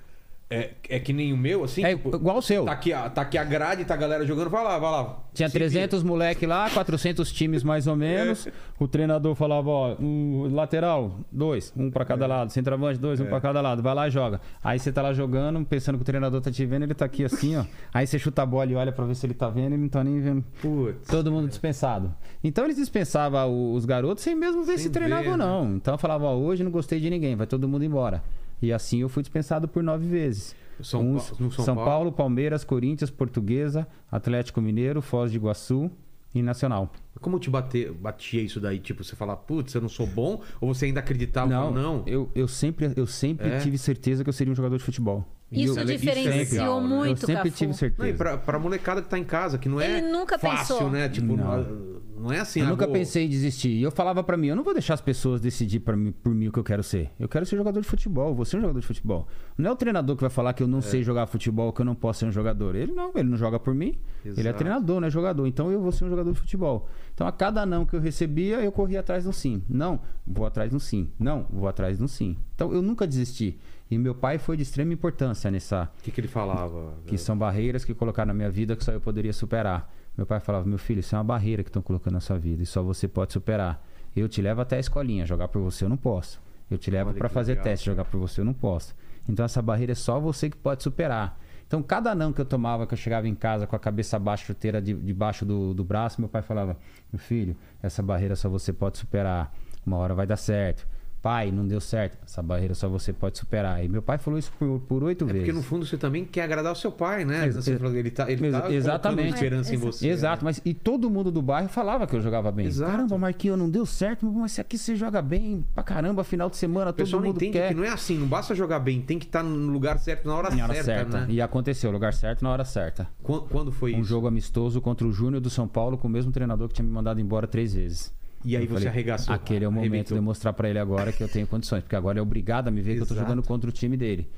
é, 0.48 0.70
é 0.88 1.00
que 1.00 1.12
nem 1.12 1.32
o 1.32 1.36
meu, 1.36 1.64
assim? 1.64 1.84
É 1.84 1.90
tipo, 1.96 2.14
igual 2.14 2.38
o 2.38 2.42
seu. 2.42 2.64
Tá 2.64 2.72
aqui, 2.72 2.92
a- 2.92 3.10
tá 3.10 3.22
aqui 3.22 3.36
a 3.36 3.42
grade, 3.44 3.84
tá 3.84 3.94
a 3.94 3.96
galera 3.96 4.24
jogando, 4.24 4.48
vai 4.48 4.62
lá, 4.62 4.78
vai 4.78 4.90
lá. 4.92 5.18
Tinha 5.34 5.48
Se 5.48 5.52
300 5.54 6.02
moleque 6.04 6.46
lá, 6.46 6.70
400 6.70 7.30
times 7.32 7.62
mais 7.64 7.86
ou 7.86 7.94
menos. 7.96 8.48
O 8.78 8.86
treinador 8.88 9.34
falava, 9.34 9.68
ó, 9.68 9.96
um 10.00 10.48
lateral, 10.54 11.18
dois, 11.32 11.72
um 11.76 11.90
pra 11.90 12.04
cada 12.04 12.26
lado. 12.26 12.50
Centroavante, 12.52 12.98
dois, 12.98 13.20
um 13.20 13.26
pra 13.26 13.40
cada 13.40 13.60
lado. 13.60 13.82
Vai 13.82 13.92
lá 13.94 14.08
e 14.08 14.10
joga. 14.10 14.40
Aí 14.62 14.78
você 14.78 14.90
tá 14.92 15.02
lá 15.02 15.12
jogando, 15.12 15.62
pensando 15.66 15.96
que 15.96 16.02
o 16.02 16.04
treinador 16.06 16.40
tá 16.40 16.50
te 16.50 16.64
vendo, 16.64 16.84
ele 16.84 16.94
tá 16.94 17.04
aqui 17.04 17.24
assim, 17.24 17.56
ó. 17.56 17.64
Aí 17.92 18.06
você 18.06 18.18
chuta 18.18 18.42
a 18.42 18.46
bola 18.46 18.70
e 18.70 18.74
olha 18.76 18.92
pra 18.92 19.04
ver 19.04 19.14
se 19.16 19.26
ele 19.26 19.34
tá 19.34 19.48
vendo 19.50 19.74
e 19.74 19.76
não 19.78 19.88
tá 19.88 20.02
nem 20.04 20.20
vendo. 20.20 20.44
vira. 20.62 20.92
Putz. 20.92 21.08
Todo 21.08 21.30
mundo 21.30 21.48
dispensado. 21.48 22.14
Então 22.42 22.64
eles 22.64 22.76
dispensavam 22.76 23.74
os 23.74 23.84
garotos 23.84 24.22
sem 24.22 24.34
mesmo 24.34 24.62
ver 24.62 24.78
Sem 24.78 24.84
se 24.86 24.90
treinavam 24.90 25.32
ou 25.32 25.36
né? 25.36 25.44
não. 25.44 25.74
Então 25.74 25.94
eu 25.94 25.98
falava, 25.98 26.24
ó, 26.24 26.34
hoje 26.36 26.62
não 26.64 26.70
gostei 26.70 27.00
de 27.00 27.10
ninguém, 27.10 27.34
vai 27.36 27.46
todo 27.48 27.68
mundo 27.68 27.84
embora. 27.84 28.22
E 28.60 28.72
assim 28.72 29.00
eu 29.00 29.08
fui 29.08 29.22
dispensado 29.22 29.68
por 29.68 29.82
nove 29.82 30.06
vezes. 30.06 30.54
São 30.82 31.00
Uns- 31.14 31.30
Pa- 31.30 31.36
São 31.36 31.50
São 31.50 31.74
Paulo? 31.74 31.90
Paulo, 31.90 32.12
Palmeiras, 32.12 32.64
Corinthians, 32.64 33.10
Portuguesa, 33.10 33.86
Atlético 34.10 34.60
Mineiro, 34.60 35.00
Foz 35.00 35.30
de 35.30 35.38
Iguaçu 35.38 35.90
e 36.34 36.42
Nacional. 36.42 36.92
Como 37.20 37.38
te 37.38 37.48
bater, 37.48 37.92
batia 37.92 38.42
isso 38.42 38.60
daí? 38.60 38.78
Tipo, 38.78 39.02
você 39.02 39.16
falar, 39.16 39.36
putz, 39.36 39.72
eu 39.74 39.80
não 39.80 39.88
sou 39.88 40.06
bom? 40.06 40.42
Ou 40.60 40.74
você 40.74 40.84
ainda 40.86 41.00
acreditava? 41.00 41.50
não, 41.50 41.70
Não, 41.72 41.96
não. 41.98 42.02
Eu, 42.06 42.30
eu 42.34 42.46
sempre, 42.46 42.92
eu 42.94 43.06
sempre 43.06 43.48
É? 43.48 43.58
tive 43.58 43.78
certeza 43.78 44.22
que 44.22 44.28
eu 44.28 44.34
seria 44.34 44.52
um 44.52 44.56
jogador 44.56 44.76
de 44.76 44.84
futebol. 44.84 45.24
Isso 45.52 45.78
eu, 45.78 45.82
é 45.82 45.84
diferenciou 45.84 46.60
legal, 46.60 46.80
né? 46.80 46.88
muito, 46.88 47.22
eu 47.22 47.26
sempre 47.26 47.50
Cafu. 47.50 47.50
tive 47.56 47.66
Não, 47.68 47.74
e 47.74 47.78
certeza. 47.78 48.16
pra, 48.18 48.36
pra 48.36 48.58
molecada 48.58 49.00
que 49.00 49.08
tá 49.08 49.16
em 49.16 49.22
casa, 49.24 49.56
que 49.58 49.68
não 49.68 49.80
é 49.80 49.98
Ele 49.98 50.08
nunca 50.10 50.36
fácil, 50.38 50.74
pensou. 50.76 50.90
né? 50.90 51.08
Tipo, 51.08 51.36
Não. 51.36 51.62
não, 51.62 51.96
não 52.18 52.32
é 52.32 52.40
assim. 52.40 52.60
Eu 52.60 52.66
ah, 52.66 52.70
nunca 52.70 52.84
vou- 52.84 52.92
pensei 52.92 53.26
em 53.26 53.28
desistir. 53.28 53.68
E 53.68 53.80
eu 53.82 53.92
falava 53.92 54.24
pra 54.24 54.36
mim, 54.36 54.48
eu 54.48 54.56
não 54.56 54.64
vou 54.64 54.72
deixar 54.72 54.94
as 54.94 55.00
pessoas 55.00 55.40
decidir 55.40 55.78
pra 55.80 55.96
mim, 55.96 56.10
por 56.10 56.34
mim 56.34 56.48
o 56.48 56.52
que 56.52 56.58
eu 56.58 56.64
quero 56.64 56.82
ser. 56.82 57.10
Eu 57.20 57.28
quero 57.28 57.46
ser 57.46 57.56
jogador 57.56 57.80
de 57.80 57.86
futebol, 57.86 58.34
vou 58.34 58.44
ser 58.44 58.56
um 58.56 58.60
jogador 58.60 58.80
de 58.80 58.86
futebol. 58.86 59.28
Não 59.56 59.70
é 59.70 59.72
o 59.72 59.76
treinador 59.76 60.16
que 60.16 60.22
vai 60.22 60.30
falar 60.30 60.52
que 60.52 60.64
eu 60.64 60.66
não 60.66 60.80
sei 60.82 61.04
jogar 61.04 61.26
futebol, 61.28 61.72
que 61.72 61.80
eu 61.80 61.84
não 61.86 61.94
posso 61.94 62.18
ser 62.20 62.26
um 62.26 62.32
jogador. 62.32 62.74
Ele 62.74 62.90
não, 62.90 63.12
ele 63.14 63.28
não 63.30 63.36
joga 63.36 63.60
por 63.60 63.72
mim. 63.72 63.94
Ele 64.24 64.34
é 64.38 64.40
Exato. 64.40 64.58
treinador, 64.58 65.00
não 65.00 65.06
é 65.06 65.10
jogador. 65.10 65.46
Então 65.46 65.70
eu 65.70 65.80
vou 65.80 65.92
ser 65.92 66.04
um 66.06 66.08
jogador 66.10 66.32
de 66.32 66.40
futebol. 66.40 66.88
Então 67.14 67.24
a 67.24 67.30
cada 67.30 67.64
não 67.64 67.86
que 67.86 67.94
eu 67.94 68.00
recebia, 68.00 68.56
eu 68.56 68.72
corria 68.72 68.98
atrás 68.98 69.22
do 69.22 69.32
sim. 69.32 69.62
Não, 69.68 70.00
vou 70.26 70.44
atrás 70.44 70.72
do 70.72 70.80
sim. 70.80 71.08
Não, 71.20 71.46
vou 71.48 71.68
atrás 71.68 71.98
do 71.98 72.08
sim. 72.08 72.36
Então 72.56 72.72
eu 72.72 72.82
nunca 72.82 73.06
desisti. 73.06 73.56
E 73.90 73.96
meu 73.96 74.14
pai 74.14 74.38
foi 74.38 74.56
de 74.56 74.62
extrema 74.64 74.92
importância 74.92 75.50
nessa, 75.50 75.90
O 75.98 76.02
que, 76.02 76.10
que 76.10 76.20
ele 76.20 76.28
falava? 76.28 76.94
que 77.06 77.16
são 77.16 77.38
barreiras 77.38 77.84
que 77.84 77.94
colocaram 77.94 78.28
na 78.28 78.34
minha 78.34 78.50
vida 78.50 78.74
que 78.74 78.84
só 78.84 78.92
eu 78.92 79.00
poderia 79.00 79.32
superar. 79.32 79.92
Meu 80.16 80.26
pai 80.26 80.40
falava: 80.40 80.66
Meu 80.66 80.78
filho, 80.78 81.00
isso 81.00 81.14
é 81.14 81.18
uma 81.18 81.24
barreira 81.24 81.62
que 81.62 81.68
estão 81.68 81.82
colocando 81.82 82.14
na 82.14 82.20
sua 82.20 82.38
vida 82.38 82.62
e 82.62 82.66
só 82.66 82.82
você 82.82 83.06
pode 83.06 83.32
superar. 83.32 83.84
Eu 84.14 84.28
te 84.28 84.40
levo 84.42 84.60
até 84.60 84.76
a 84.76 84.80
escolinha, 84.80 85.26
jogar 85.26 85.48
por 85.48 85.60
você 85.60 85.84
eu 85.84 85.88
não 85.88 85.96
posso. 85.96 86.40
Eu 86.70 86.78
te 86.78 86.90
levo 86.90 87.14
para 87.14 87.28
fazer 87.28 87.52
legal, 87.52 87.64
teste, 87.64 87.86
jogar 87.86 88.04
por 88.06 88.18
você 88.18 88.40
eu 88.40 88.44
não 88.44 88.54
posso. 88.54 88.94
Então 89.28 89.44
essa 89.44 89.62
barreira 89.62 89.92
é 89.92 89.94
só 89.94 90.18
você 90.18 90.50
que 90.50 90.56
pode 90.56 90.82
superar. 90.82 91.38
Então 91.66 91.82
cada 91.82 92.14
não 92.14 92.32
que 92.32 92.40
eu 92.40 92.44
tomava, 92.44 92.86
que 92.86 92.94
eu 92.94 92.98
chegava 92.98 93.28
em 93.28 93.34
casa 93.34 93.66
com 93.66 93.76
a 93.76 93.78
cabeça 93.78 94.16
abaixo, 94.16 94.46
chuteira 94.46 94.80
de, 94.80 94.94
debaixo 94.94 95.44
do, 95.44 95.74
do 95.74 95.84
braço, 95.84 96.20
meu 96.20 96.28
pai 96.28 96.42
falava: 96.42 96.76
Meu 97.12 97.20
filho, 97.20 97.56
essa 97.82 98.02
barreira 98.02 98.34
só 98.34 98.48
você 98.48 98.72
pode 98.72 98.98
superar. 98.98 99.52
Uma 99.84 99.98
hora 99.98 100.14
vai 100.14 100.26
dar 100.26 100.36
certo. 100.36 100.88
Pai, 101.22 101.50
não 101.50 101.66
deu 101.66 101.80
certo. 101.80 102.18
Essa 102.24 102.40
barreira 102.40 102.72
só 102.72 102.88
você 102.88 103.12
pode 103.12 103.36
superar. 103.36 103.84
E 103.84 103.88
meu 103.88 104.00
pai 104.00 104.16
falou 104.16 104.38
isso 104.38 104.52
por 104.58 104.78
por 104.80 105.02
oito 105.02 105.24
É 105.24 105.26
vezes. 105.26 105.40
porque 105.40 105.52
no 105.52 105.62
fundo 105.62 105.84
você 105.84 105.96
também 105.96 106.24
quer 106.24 106.42
agradar 106.42 106.72
o 106.72 106.76
seu 106.76 106.92
pai, 106.92 107.24
né? 107.24 107.46
Ex- 107.46 107.56
Você 107.56 107.76
falou 107.76 107.92
que 107.92 107.98
ele 107.98 108.10
tá, 108.12 108.30
ele 108.30 108.48
tá 108.52 108.66
ex- 108.66 108.74
exatamente. 108.76 109.34
esperança 109.34 109.74
em 109.74 109.76
você. 109.78 110.06
Exato, 110.08 110.44
mas 110.44 110.60
e 110.64 110.72
todo 110.72 111.10
mundo 111.10 111.32
do 111.32 111.42
bairro 111.42 111.68
falava 111.68 112.06
que 112.06 112.14
eu 112.14 112.20
jogava 112.20 112.52
bem. 112.52 112.66
Exato. 112.66 112.92
Caramba, 112.92 113.18
Marquinhos, 113.18 113.58
não 113.58 113.68
deu 113.68 113.84
certo, 113.84 114.24
mas 114.24 114.52
esse 114.52 114.60
aqui 114.60 114.78
você 114.78 114.94
joga 114.94 115.20
bem 115.20 115.64
pra 115.74 115.82
caramba, 115.82 116.22
final 116.22 116.48
de 116.48 116.56
semana, 116.56 116.90
O 116.90 116.92
todo 116.92 117.04
pessoal 117.04 117.20
não 117.20 117.28
mundo 117.28 117.36
entende 117.38 117.52
quer. 117.58 117.68
que 117.70 117.74
não 117.74 117.82
é 117.84 117.88
assim, 117.88 118.16
não 118.16 118.28
basta 118.28 118.54
jogar 118.54 118.78
bem, 118.78 119.00
tem 119.02 119.18
que 119.18 119.26
estar 119.26 119.42
no 119.42 119.72
lugar 119.72 119.98
certo 119.98 120.28
na 120.28 120.36
hora, 120.36 120.54
Na 120.54 120.62
hora 120.64 120.74
certa, 120.74 120.84
certa. 120.84 121.20
né? 121.22 121.26
E 121.28 121.40
aconteceu, 121.40 121.90
lugar 121.90 122.14
certo 122.14 122.42
na 122.42 122.50
hora 122.50 122.64
certa. 122.64 123.08
Quan- 123.22 123.40
Quando 123.50 123.72
foi 123.72 123.94
Um 123.94 124.00
isso? 124.00 124.08
jogo 124.08 124.28
amistoso 124.28 124.80
contra 124.80 125.04
o 125.06 125.10
Júnior 125.10 125.40
do 125.40 125.50
São 125.50 125.66
Paulo 125.66 125.98
com 125.98 126.06
o 126.06 126.10
mesmo 126.10 126.30
treinador 126.30 126.68
que 126.68 126.74
tinha 126.74 126.86
me 126.86 126.92
mandado 126.92 127.20
embora 127.20 127.48
três 127.48 127.74
vezes. 127.74 128.14
E 128.44 128.56
aí 128.56 128.64
Eu 128.64 128.70
você 128.70 128.86
arregaçou, 128.88 129.34
Aquele 129.34 129.64
é 129.64 129.68
o 129.68 129.72
momento 129.72 129.90
arrebentou. 129.90 130.14
de 130.14 130.18
eu 130.20 130.22
mostrar 130.22 130.52
pra 130.52 130.68
ele 130.68 130.78
agora 130.78 131.12
que 131.12 131.22
eu 131.22 131.28
tenho 131.28 131.46
condições, 131.46 131.82
porque 131.82 131.96
agora 131.96 132.18
é 132.18 132.22
obrigado 132.22 132.68
a 132.68 132.70
me 132.70 132.80
ver 132.80 132.94
que 132.96 133.02
eu 133.02 133.06
tô 133.06 133.14
Exato. 133.14 133.28
jogando 133.28 133.42
contra 133.46 133.68
o 133.68 133.72
time 133.72 133.96
dele. 133.96 134.28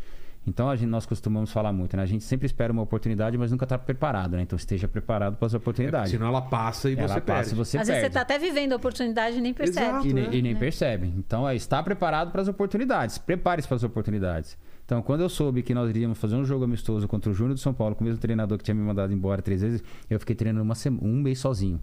Então 0.47 0.71
a 0.71 0.77
gente, 0.77 0.89
nós 0.89 1.05
costumamos 1.05 1.53
falar 1.53 1.75
muito, 1.75 1.95
né? 1.95 2.03
A 2.03 2.07
gente 2.07 2.25
sempre 2.25 2.47
espera 2.47 2.73
uma 2.73 2.81
oportunidade, 2.81 3.37
mas 3.37 3.51
nunca 3.51 3.67
tá 3.67 3.77
preparado, 3.77 4.35
né? 4.37 4.43
Então 4.43 4.57
esteja 4.57 4.89
preparado 4.89 5.37
para 5.37 5.45
as 5.47 5.53
É, 5.53 5.57
oportunidades. 5.59 6.11
senão 6.11 6.29
ela 6.29 6.41
passa 6.41 6.89
e 6.89 6.95
Ela 6.95 7.03
você 7.09 7.21
passa 7.21 7.21
perde. 7.21 7.51
e 7.53 7.55
você 7.55 7.77
Às 7.77 7.87
perde. 7.87 8.01
vezes 8.01 8.03
você 8.07 8.11
tá 8.15 8.21
até 8.23 8.39
vivendo 8.39 8.73
a 8.73 8.77
oportunidade 8.77 9.37
e 9.37 9.41
nem 9.43 9.53
percebe. 9.53 9.87
Exato. 9.87 10.07
E, 10.07 10.13
nem- 10.15 10.25
né? 10.29 10.35
e 10.37 10.41
nem 10.41 10.57
percebe. 10.57 11.13
Então, 11.19 11.47
é 11.47 11.55
estar 11.55 11.83
preparado 11.83 12.31
para 12.31 12.41
as 12.41 12.49
oportunidades. 12.49 13.19
Prepare-se 13.19 13.69
para 13.69 13.77
as 13.77 13.83
oportunidades. 13.83 14.57
Então, 14.87 15.03
quando 15.03 15.21
eu 15.21 15.29
soube 15.29 15.63
que 15.63 15.75
nós 15.75 15.91
iríamos 15.91 16.17
fazer 16.17 16.37
um 16.37 16.45
jogo 16.47 16.65
amistoso 16.65 17.07
contra 17.07 17.31
o 17.31 17.35
Júnior 17.35 17.53
do 17.55 17.61
São 17.61 17.75
Paulo, 17.75 17.95
com 17.95 18.03
o 18.03 18.07
mesmo 18.07 18.19
treinador 18.21 18.57
que 18.57 18.65
tinha 18.65 18.75
me 18.75 18.81
mandado 18.81 19.13
embora 19.13 19.43
três 19.43 19.61
vezes, 19.61 19.83
eu 20.09 20.19
fiquei 20.19 20.35
treinando 20.35 20.65
uma 20.65 20.75
sema- 20.75 20.99
um 21.03 21.21
mês 21.21 21.41
sozinho. 21.41 21.79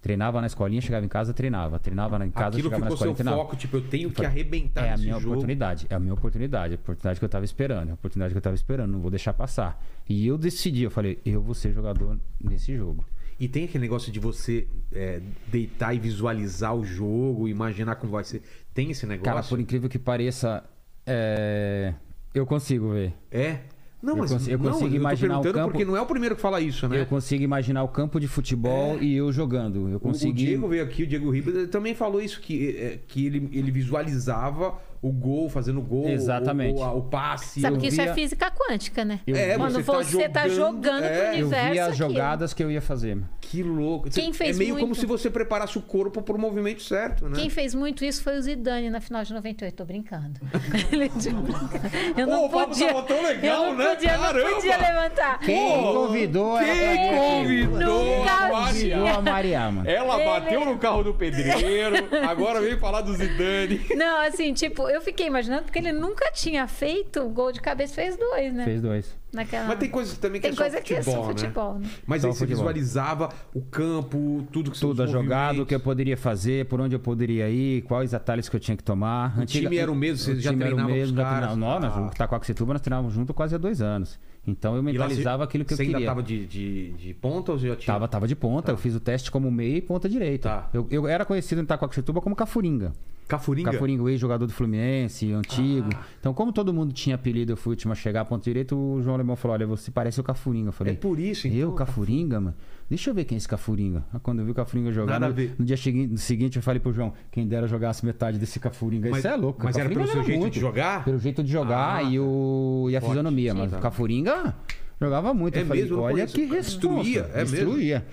Treinava 0.00 0.40
na 0.40 0.46
escolinha, 0.46 0.80
chegava 0.80 1.04
em 1.04 1.08
casa, 1.08 1.34
treinava. 1.34 1.78
Treinava 1.78 2.24
em 2.24 2.30
casa, 2.30 2.48
Aquilo 2.56 2.64
chegava 2.70 2.84
na 2.84 2.90
ficou 2.90 2.94
escolinha, 2.94 3.16
seu 3.16 3.24
treinava. 3.24 3.42
foco, 3.42 3.56
tipo, 3.56 3.76
eu 3.78 3.80
tenho 3.82 4.10
que 4.10 4.24
arrebentar 4.24 4.84
É 4.86 4.92
a 4.92 4.96
minha 4.96 5.14
jogo. 5.14 5.26
oportunidade, 5.28 5.86
é 5.90 5.94
a 5.94 5.98
minha 5.98 6.14
oportunidade, 6.14 6.74
a 6.74 6.76
oportunidade 6.76 7.18
que 7.18 7.24
eu 7.24 7.28
tava 7.28 7.44
esperando, 7.44 7.90
a 7.90 7.94
oportunidade 7.94 8.32
que 8.32 8.38
eu 8.38 8.42
tava 8.42 8.54
esperando, 8.54 8.92
não 8.92 9.00
vou 9.00 9.10
deixar 9.10 9.32
passar. 9.34 9.82
E 10.08 10.26
eu 10.26 10.38
decidi, 10.38 10.82
eu 10.84 10.90
falei, 10.90 11.18
eu 11.26 11.42
vou 11.42 11.54
ser 11.54 11.72
jogador 11.72 12.18
nesse 12.40 12.76
jogo. 12.76 13.04
E 13.40 13.48
tem 13.48 13.64
aquele 13.64 13.82
negócio 13.82 14.10
de 14.12 14.18
você 14.20 14.66
é, 14.92 15.20
deitar 15.48 15.94
e 15.94 15.98
visualizar 15.98 16.74
o 16.74 16.84
jogo, 16.84 17.48
imaginar 17.48 17.96
como 17.96 18.12
vai 18.12 18.24
ser. 18.24 18.42
Tem 18.74 18.90
esse 18.90 19.04
negócio? 19.06 19.32
Cara, 19.32 19.42
por 19.44 19.58
incrível 19.60 19.88
que 19.88 19.98
pareça, 19.98 20.62
é, 21.06 21.94
eu 22.34 22.44
consigo 22.46 22.90
ver. 22.92 23.14
É? 23.30 23.60
Não, 24.00 24.12
Eu 24.12 24.18
mas 24.18 24.30
consigo- 24.32 24.50
eu 24.52 24.58
não, 24.58 24.64
consigo 24.70 24.90
tô 24.90 24.96
imaginar 24.96 25.38
o 25.38 25.42
perguntando 25.42 25.54
campo- 25.64 25.72
porque 25.72 25.84
não 25.84 25.96
é 25.96 26.00
o 26.00 26.06
primeiro 26.06 26.36
que 26.36 26.40
fala 26.40 26.60
isso, 26.60 26.86
né? 26.88 27.00
Eu 27.00 27.06
consigo 27.06 27.42
imaginar 27.42 27.82
o 27.82 27.88
campo 27.88 28.20
de 28.20 28.28
futebol 28.28 28.96
e 29.02 29.16
eu 29.16 29.32
jogando. 29.32 29.88
Eu 29.88 29.94
O- 29.94 29.96
O 29.96 30.00
consegui. 30.00 30.44
Diego 30.46 30.68
veio 30.68 30.84
aqui, 30.84 31.02
o 31.02 31.06
Diego 31.06 31.28
Ribas, 31.30 31.68
também 31.68 31.94
falou 31.96 32.20
isso, 32.22 32.40
que, 32.40 32.76
é, 32.76 32.98
que 33.08 33.26
ele, 33.26 33.48
ele 33.52 33.70
visualizava 33.72 34.74
o 35.00 35.12
gol, 35.12 35.48
fazendo 35.48 35.80
gol, 35.80 36.08
Exatamente. 36.08 36.78
o, 36.80 36.82
o, 36.84 36.98
o 36.98 37.02
passe. 37.02 37.60
Sabe 37.60 37.76
eu- 37.76 37.80
que 37.80 37.86
isso 37.88 37.96
via- 38.02 38.10
é 38.10 38.14
física 38.14 38.50
quântica, 38.50 39.04
né? 39.04 39.20
Eu 39.26 39.36
É, 39.36 39.56
Quando 39.56 39.72
você 39.74 39.82
você, 39.82 40.28
tá 40.28 40.40
tá 40.42 40.48
jogando, 40.48 40.74
jogando, 40.84 41.04
é, 41.04 41.08
pro 41.08 41.18
eu 41.18 41.32
Eu 41.40 41.46
universo. 41.46 41.72
vi 41.72 41.78
as 41.78 41.88
aquilo. 41.92 42.08
jogadas 42.10 42.52
que 42.54 42.62
eu 42.64 42.70
ia 42.70 42.80
fazer. 42.82 43.18
Que 43.40 43.62
louco. 43.62 44.10
Quem 44.10 44.32
fez 44.32 44.56
é 44.56 44.58
meio 44.58 44.74
como 44.74 44.86
muito? 44.88 45.00
se 45.00 45.06
você 45.06 45.30
preparasse 45.30 45.78
o 45.78 45.80
corpo 45.80 46.20
pro 46.20 46.38
movimento 46.38 46.82
certo, 46.82 47.26
né? 47.28 47.36
Quem 47.38 47.48
fez 47.48 47.74
muito 47.74 48.04
isso 48.04 48.22
foi 48.22 48.36
o 48.36 48.42
Zidane 48.42 48.90
na 48.90 49.00
final 49.00 49.22
de 49.24 49.32
98. 49.32 49.74
Tô 49.74 49.84
brincando. 49.84 50.38
Ele 50.92 51.08
de 51.08 51.30
brincando. 51.30 51.90
Eu 52.16 52.26
Pô, 52.26 52.32
não 52.32 52.44
o 52.46 52.50
papo 52.50 52.68
podia. 52.68 52.88
tava 52.88 53.02
tão 53.04 53.22
legal, 53.22 53.64
eu 53.64 53.70
não 53.70 53.78
né? 53.78 53.94
podia, 53.94 54.10
eu 54.12 54.18
não 54.18 54.24
Caramba! 54.26 54.54
podia 54.56 54.76
levantar. 54.76 55.38
Quem 55.40 55.82
convidou 55.82 56.58
Quem 56.58 56.68
ela? 56.68 57.18
convidou 57.18 58.18
Nunca 58.18 58.32
a 58.32 58.48
Maria? 58.50 58.96
Convidou 58.98 59.06
a 59.06 59.22
Mariama. 59.22 59.88
Ela 59.88 60.18
bateu 60.24 60.64
no 60.64 60.78
carro 60.78 61.02
do 61.04 61.14
pedreiro, 61.14 61.94
agora 62.28 62.60
veio 62.60 62.78
falar 62.78 63.00
do 63.00 63.14
Zidane. 63.14 63.80
Não, 63.96 64.20
assim, 64.26 64.52
tipo, 64.52 64.87
eu 64.90 65.00
fiquei 65.00 65.26
imaginando 65.26 65.64
porque 65.64 65.78
ele 65.78 65.92
nunca 65.92 66.30
tinha 66.32 66.66
feito 66.66 67.26
gol 67.28 67.52
de 67.52 67.60
cabeça, 67.60 67.94
fez 67.94 68.16
dois, 68.16 68.52
né? 68.54 68.64
Fez 68.64 68.80
dois. 68.80 69.18
Naquela... 69.32 69.66
Mas 69.68 69.78
tem 69.78 69.90
coisas 69.90 70.16
também 70.16 70.40
que 70.40 70.46
Tem 70.46 70.52
é 70.52 70.56
só 70.56 70.62
coisa 70.62 70.80
que 70.80 70.94
é 70.94 71.02
futebol, 71.02 71.22
só 71.24 71.28
né? 71.28 71.34
futebol, 71.38 71.74
né? 71.78 71.88
Mas 72.06 72.22
Só 72.22 72.28
aí 72.28 72.32
você 72.34 72.38
futebol. 72.40 72.64
visualizava 72.64 73.28
o 73.54 73.60
campo, 73.60 74.46
tudo 74.50 74.70
que 74.70 74.80
Tudo 74.80 75.02
a 75.02 75.04
os 75.04 75.10
jogado, 75.10 75.62
o 75.62 75.66
que 75.66 75.74
eu 75.74 75.80
poderia 75.80 76.16
fazer, 76.16 76.64
por 76.66 76.80
onde 76.80 76.94
eu 76.96 77.00
poderia 77.00 77.48
ir, 77.50 77.82
quais 77.82 78.14
atalhos 78.14 78.48
que 78.48 78.56
eu 78.56 78.60
tinha 78.60 78.76
que 78.76 78.82
tomar. 78.82 79.38
O 79.38 79.44
time 79.44 79.76
era 79.76 79.92
o 79.92 79.94
mesmo, 79.94 80.24
você 80.24 80.32
o 80.32 80.40
já 80.40 80.50
time 80.50 80.64
era 80.64 80.74
o 80.74 80.76
treinava 80.76 80.88
com 80.88 80.94
os 80.94 80.98
mesmo, 81.00 81.16
já 81.16 81.22
caras? 81.24 81.48
treinava. 81.50 81.80
Nós, 81.80 81.92
Ah. 81.96 82.00
nós, 82.00 82.14
Taquaquecetuba, 82.14 82.72
nós 82.72 82.82
treinávamos 82.82 83.12
junto 83.14 83.34
quase 83.34 83.54
há 83.54 83.58
dois 83.58 83.82
anos. 83.82 84.18
Então 84.46 84.74
eu 84.76 84.82
mentalizava 84.82 85.44
aquilo 85.44 85.64
que 85.64 85.72
eu 85.72 85.76
você 85.76 85.84
queria. 85.84 85.98
ainda 85.98 86.08
tava 86.10 86.22
de, 86.22 86.46
de, 86.46 86.92
de 86.92 87.14
ponta 87.14 87.52
ou 87.52 87.58
já 87.58 87.76
tinha? 87.76 87.86
Tava, 87.86 88.08
tava 88.08 88.26
de 88.26 88.34
ponta, 88.34 88.72
eu 88.72 88.76
fiz 88.76 88.94
o 88.94 89.00
teste 89.00 89.30
como 89.30 89.50
meia 89.50 89.76
e 89.76 89.82
ponta 89.82 90.08
direita. 90.08 90.48
Tá. 90.48 90.70
Eu, 90.72 90.86
eu 90.90 91.06
era 91.06 91.24
conhecido 91.24 91.60
em 91.60 91.64
Taquaquecetuba 91.64 92.20
como 92.20 92.34
Cafuringa. 92.34 92.92
Cafuringa? 93.28 93.70
Cafuringa, 93.70 94.02
o 94.02 94.08
ex-jogador 94.08 94.46
do 94.46 94.52
Fluminense, 94.52 95.30
antigo. 95.32 95.90
Ah. 95.94 96.02
Então, 96.18 96.32
como 96.32 96.50
todo 96.50 96.72
mundo 96.72 96.94
tinha 96.94 97.14
apelido, 97.14 97.52
eu 97.52 97.56
fui 97.58 97.72
o 97.72 97.72
último 97.72 97.92
a 97.92 97.94
chegar 97.94 98.22
a 98.22 98.24
ponta 98.24 98.44
direita, 98.44 98.74
o 98.74 99.02
João 99.02 99.14
Alemão 99.16 99.36
falou: 99.36 99.54
Olha, 99.54 99.66
você 99.66 99.90
parece 99.90 100.18
o 100.18 100.24
Cafuringa. 100.24 100.70
Eu 100.70 100.72
falei: 100.72 100.94
É 100.94 100.96
por 100.96 101.20
isso, 101.20 101.46
então. 101.46 101.58
Eu, 101.58 101.72
Cafuringa, 101.72 102.40
mano? 102.40 102.56
Deixa 102.88 103.10
eu 103.10 103.14
ver 103.14 103.24
quem 103.24 103.36
é 103.36 103.38
esse 103.38 103.46
Cafuringa. 103.46 104.02
Aí, 104.12 104.20
Quando 104.20 104.38
eu 104.38 104.46
vi 104.46 104.50
o 104.52 104.54
Cafuringa 104.54 104.90
jogar, 104.90 105.20
no, 105.20 105.28
no 105.28 105.64
dia 105.64 105.76
seguinte, 105.76 106.56
eu 106.56 106.62
falei 106.62 106.80
pro 106.80 106.92
João: 106.92 107.12
Quem 107.30 107.46
dera 107.46 107.66
jogasse 107.68 108.04
metade 108.06 108.38
desse 108.38 108.58
Cafuringa. 108.58 109.10
Mas- 109.10 109.18
Isso 109.18 109.28
é 109.28 109.36
louco. 109.36 109.60
mas 109.62 109.76
o 109.76 109.80
era 109.80 109.88
Cafuringa 109.90 110.10
pelo 110.12 110.22
seu 110.22 110.26
jeito 110.26 110.40
muito. 110.40 110.54
de 110.54 110.60
jogar? 110.60 111.04
Pelo 111.04 111.18
jeito 111.18 111.44
de 111.44 111.52
jogar 111.52 111.96
Ah, 111.96 112.02
e, 112.02 112.18
o, 112.18 112.86
e 112.90 112.96
a 112.96 113.00
Forte, 113.00 113.10
fisionomia. 113.10 113.52
sim, 113.52 113.58
Mas 113.58 113.70
tá. 113.72 113.78
o 113.78 113.80
Cafuringa 113.82 114.56
jogava 115.00 115.34
muito. 115.34 115.56
É 115.56 115.62
eu 115.62 115.66
falei: 115.66 115.82
mesmo, 115.82 115.98
Olha 116.00 116.26
que 116.26 116.46
Destruía, 116.46 117.22
responsa. 117.22 117.38
é 117.38 117.38
mesmo? 117.40 117.56
Destruía. 117.56 118.06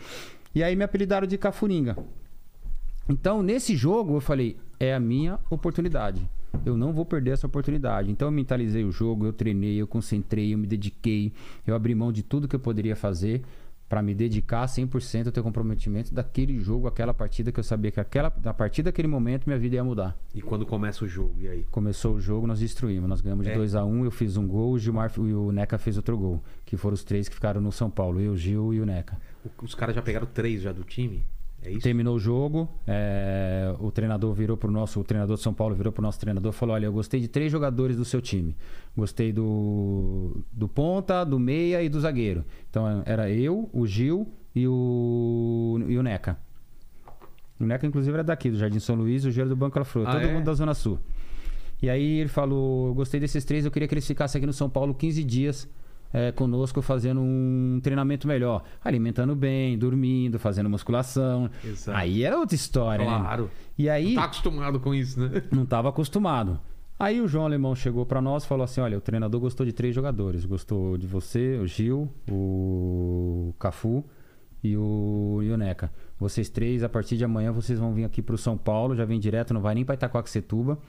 E 0.54 0.62
aí 0.64 0.76
me 0.76 0.84
apelidaram 0.84 1.26
de 1.26 1.38
Cafuringa. 1.38 1.98
Então, 3.08 3.42
nesse 3.42 3.76
jogo, 3.78 4.16
eu 4.18 4.22
falei: 4.22 4.58
é 4.80 4.94
a 4.94 5.00
minha 5.00 5.40
oportunidade. 5.50 6.28
Eu 6.66 6.76
não 6.78 6.92
vou 6.94 7.06
perder 7.06 7.32
essa 7.32 7.46
oportunidade. 7.48 8.10
Então, 8.10 8.28
eu 8.28 8.32
mentalizei 8.32 8.84
o 8.84 8.92
jogo, 8.92 9.26
eu 9.26 9.34
treinei, 9.34 9.76
eu 9.80 9.86
concentrei, 9.88 10.54
eu 10.54 10.58
me 10.58 10.66
dediquei. 10.66 11.32
Eu 11.68 11.76
abri 11.76 11.94
mão 11.94 12.12
de 12.12 12.24
tudo 12.24 12.48
que 12.48 12.56
eu 12.56 12.60
poderia 12.60 12.96
fazer 12.96 13.42
para 13.88 14.02
me 14.02 14.16
dedicar 14.16 14.66
100% 14.66 15.28
ao 15.28 15.32
ter 15.32 15.44
comprometimento 15.44 16.14
daquele 16.14 16.60
jogo, 16.60 16.88
aquela 16.88 17.14
partida 17.14 17.52
que 17.52 17.60
eu 17.60 17.64
sabia 17.64 17.92
que 17.92 18.00
aquela, 18.00 18.34
a 18.44 18.54
partir 18.54 18.84
daquele 18.84 19.08
momento 19.08 19.46
minha 19.46 19.60
vida 19.60 19.76
ia 19.76 19.84
mudar. 19.84 20.18
E 20.34 20.42
quando 20.42 20.66
começa 20.66 21.06
o 21.06 21.08
jogo, 21.08 21.36
e 21.40 21.48
aí? 21.48 21.64
Começou 21.70 22.16
o 22.16 22.22
jogo, 22.22 22.48
nós 22.48 22.60
destruímos. 22.60 23.08
Nós 23.08 23.22
ganhamos 23.22 23.46
de 23.46 23.52
É. 23.52 23.56
2 23.56 23.76
a 23.76 23.86
1 23.86 24.06
eu 24.06 24.12
fiz 24.12 24.38
um 24.38 24.48
gol, 24.48 24.72
o 24.72 24.80
Gilmar 24.80 25.12
e 25.18 25.34
o 25.34 25.52
Neca 25.52 25.78
fez 25.78 25.98
outro 25.98 26.18
gol. 26.18 26.44
Que 26.66 26.76
foram 26.76 26.96
os 26.96 27.04
três 27.04 27.30
que 27.30 27.36
ficaram 27.36 27.62
no 27.62 27.72
São 27.72 27.90
Paulo. 27.90 28.20
Eu, 28.20 28.36
Gil 28.36 28.74
e 28.74 28.82
o 28.82 28.86
Neca. 28.86 29.18
Os 29.62 29.76
caras 29.76 29.96
já 29.96 30.02
pegaram 30.02 30.26
três 30.26 30.62
já 30.62 30.72
do 30.72 30.84
time? 30.84 31.24
É? 31.66 31.78
Terminou 31.80 32.16
o 32.16 32.20
jogo, 32.20 32.70
é, 32.86 33.74
o 33.80 33.92
treinador 33.92 34.34
virou 34.34 34.56
pro 34.56 34.72
nosso, 34.72 35.00
o 35.00 35.04
treinador 35.04 35.36
de 35.36 35.42
São 35.42 35.54
Paulo 35.54 35.74
virou 35.76 35.92
pro 35.92 36.02
nosso 36.02 36.20
treinador 36.20 36.52
e 36.54 36.56
falou: 36.56 36.76
Olha, 36.76 36.86
eu 36.86 36.94
gostei 36.94 37.20
de 37.20 37.28
três 37.28 37.52
jogadores 37.52 37.98
do 37.98 38.06
seu 38.06 38.22
time. 38.22 38.56
Gostei 38.96 39.34
do, 39.34 40.44
do 40.52 40.68
ponta, 40.68 41.24
do 41.24 41.40
meia 41.40 41.82
e 41.82 41.90
do 41.90 42.00
zagueiro. 42.00 42.46
Então 42.70 43.04
era 43.06 43.30
eu, 43.30 43.70
o 43.74 43.86
Gil 43.88 44.28
e 44.56 44.68
o, 44.68 45.80
e 45.88 45.98
o 45.98 46.04
Neca. 46.04 46.38
O 47.60 47.66
Neca, 47.66 47.88
inclusive, 47.88 48.14
era 48.14 48.24
daqui, 48.24 48.52
do 48.52 48.58
Jardim 48.58 48.80
São 48.80 48.96
Luís, 48.96 49.26
o 49.26 49.32
Giro 49.32 49.48
do 49.50 49.56
Banco 49.56 49.80
La 49.80 49.86
Flor, 49.86 50.08
Ah, 50.08 50.12
todo 50.12 50.24
é? 50.26 50.34
mundo 50.34 50.44
da 50.46 50.54
Zona 50.54 50.74
Sul. 50.74 51.00
E 51.82 51.90
aí 51.90 52.20
ele 52.20 52.30
falou: 52.30 52.88
Eu 52.88 52.94
gostei 52.94 53.20
desses 53.20 53.44
três, 53.44 53.66
eu 53.66 53.72
queria 53.72 53.88
que 53.88 53.94
eles 53.94 54.06
ficassem 54.08 54.40
aqui 54.40 54.46
no 54.46 54.54
São 54.54 54.70
Paulo 54.70 54.94
15 54.94 55.24
dias 55.24 55.68
é, 56.16 56.32
conosco, 56.32 56.82
fazendo 56.82 57.20
um 57.20 57.78
treinamento 57.84 58.26
melhor. 58.26 58.64
Alimentando 58.82 59.36
bem, 59.36 59.78
dormindo, 59.78 60.40
fazendo 60.40 60.70
musculação. 60.70 61.50
Exato. 61.62 61.98
Aí 61.98 62.24
era 62.24 62.40
outra 62.40 62.56
história, 62.56 63.04
né? 63.06 63.20
Claro. 63.20 63.52
E 63.78 63.90
aí 63.90 64.16
Tá 64.16 64.24
acostumado 64.24 64.80
com 64.80 64.96
isso, 64.96 65.20
né? 65.20 65.44
não 65.52 65.64
estava 65.64 65.90
acostumado. 65.90 66.58
Aí 66.98 67.20
o 67.20 67.28
João 67.28 67.44
Alemão 67.44 67.76
chegou 67.76 68.06
para 68.06 68.22
nós 68.22 68.46
e 68.46 68.48
falou 68.48 68.64
assim: 68.64 68.80
Olha, 68.80 68.98
o 68.98 69.02
treinador 69.02 69.42
gostou 69.42 69.66
de 69.66 69.74
três 69.74 69.94
jogadores. 69.94 70.46
Gostou 70.46 70.98
de 70.98 71.06
você, 71.06 71.58
o 71.62 71.68
Gil, 71.68 72.10
o 72.32 73.54
Cafu 73.60 74.06
e 74.64 74.78
o, 74.78 75.42
o 75.42 75.58
Neca. 75.58 75.92
Vocês 76.18 76.48
três, 76.48 76.82
a 76.82 76.88
partir 76.88 77.18
de 77.18 77.26
amanhã, 77.26 77.52
vocês 77.52 77.78
vão 77.78 77.94
vir 77.94 78.06
aqui 78.06 78.22
pro 78.22 78.38
São 78.38 78.58
Paulo, 78.58 78.96
já 78.96 79.04
vem 79.04 79.20
direto, 79.20 79.54
não 79.54 79.60
vai 79.60 79.76
nem 79.76 79.84
para 79.84 79.96
Itacoaxetuba, 79.96 80.80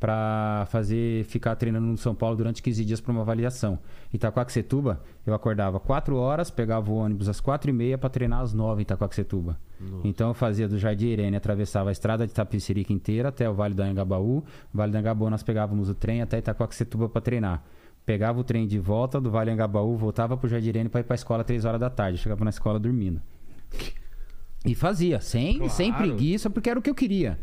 para 0.00 0.66
fazer, 0.70 1.24
ficar 1.24 1.56
treinando 1.56 1.86
no 1.86 1.96
São 1.96 2.14
Paulo 2.14 2.36
durante 2.36 2.62
15 2.62 2.84
dias 2.84 3.00
para 3.00 3.10
uma 3.10 3.22
avaliação. 3.22 3.78
Itacoaxetuba, 4.12 5.02
eu 5.26 5.34
acordava 5.34 5.80
4 5.80 6.16
horas, 6.16 6.50
pegava 6.50 6.90
o 6.90 6.94
ônibus 6.94 7.28
às 7.28 7.40
4 7.40 7.70
e 7.70 7.72
meia 7.72 7.98
para 7.98 8.08
treinar 8.08 8.40
às 8.40 8.52
9 8.52 8.80
em 8.80 8.82
Itacoaxetuba. 8.82 9.58
Então 10.04 10.28
eu 10.28 10.34
fazia 10.34 10.68
do 10.68 10.78
Jardim 10.78 11.06
Irene, 11.08 11.36
atravessava 11.36 11.88
a 11.88 11.92
estrada 11.92 12.26
de 12.26 12.32
Tapicirica 12.32 12.92
inteira 12.92 13.28
até 13.28 13.48
o 13.48 13.54
Vale 13.54 13.74
do 13.74 13.82
Anhangabaú. 13.82 14.44
Vale 14.72 14.92
do 14.92 14.96
Anhangabaú 14.96 15.30
nós 15.30 15.42
pegávamos 15.42 15.88
o 15.88 15.94
trem 15.94 16.22
até 16.22 16.38
Itacoaxetuba 16.38 17.08
para 17.08 17.20
treinar. 17.20 17.64
Pegava 18.06 18.40
o 18.40 18.44
trem 18.44 18.66
de 18.66 18.78
volta 18.78 19.20
do 19.20 19.30
Vale 19.30 19.50
do 19.50 19.54
Anhangabaú, 19.54 19.96
voltava 19.96 20.36
pro 20.36 20.48
Jardim 20.48 20.68
Irene 20.68 20.88
para 20.88 21.00
ir 21.00 21.04
para 21.04 21.14
a 21.14 21.16
escola 21.16 21.42
3 21.44 21.64
horas 21.64 21.80
da 21.80 21.90
tarde. 21.90 22.18
Chegava 22.18 22.44
na 22.44 22.50
escola 22.50 22.78
dormindo. 22.78 23.20
E 24.64 24.74
fazia, 24.74 25.20
sem, 25.20 25.58
Claro. 25.58 25.72
sem 25.72 25.92
preguiça, 25.92 26.50
porque 26.50 26.68
era 26.70 26.78
o 26.78 26.82
que 26.82 26.90
eu 26.90 26.94
queria. 26.94 27.38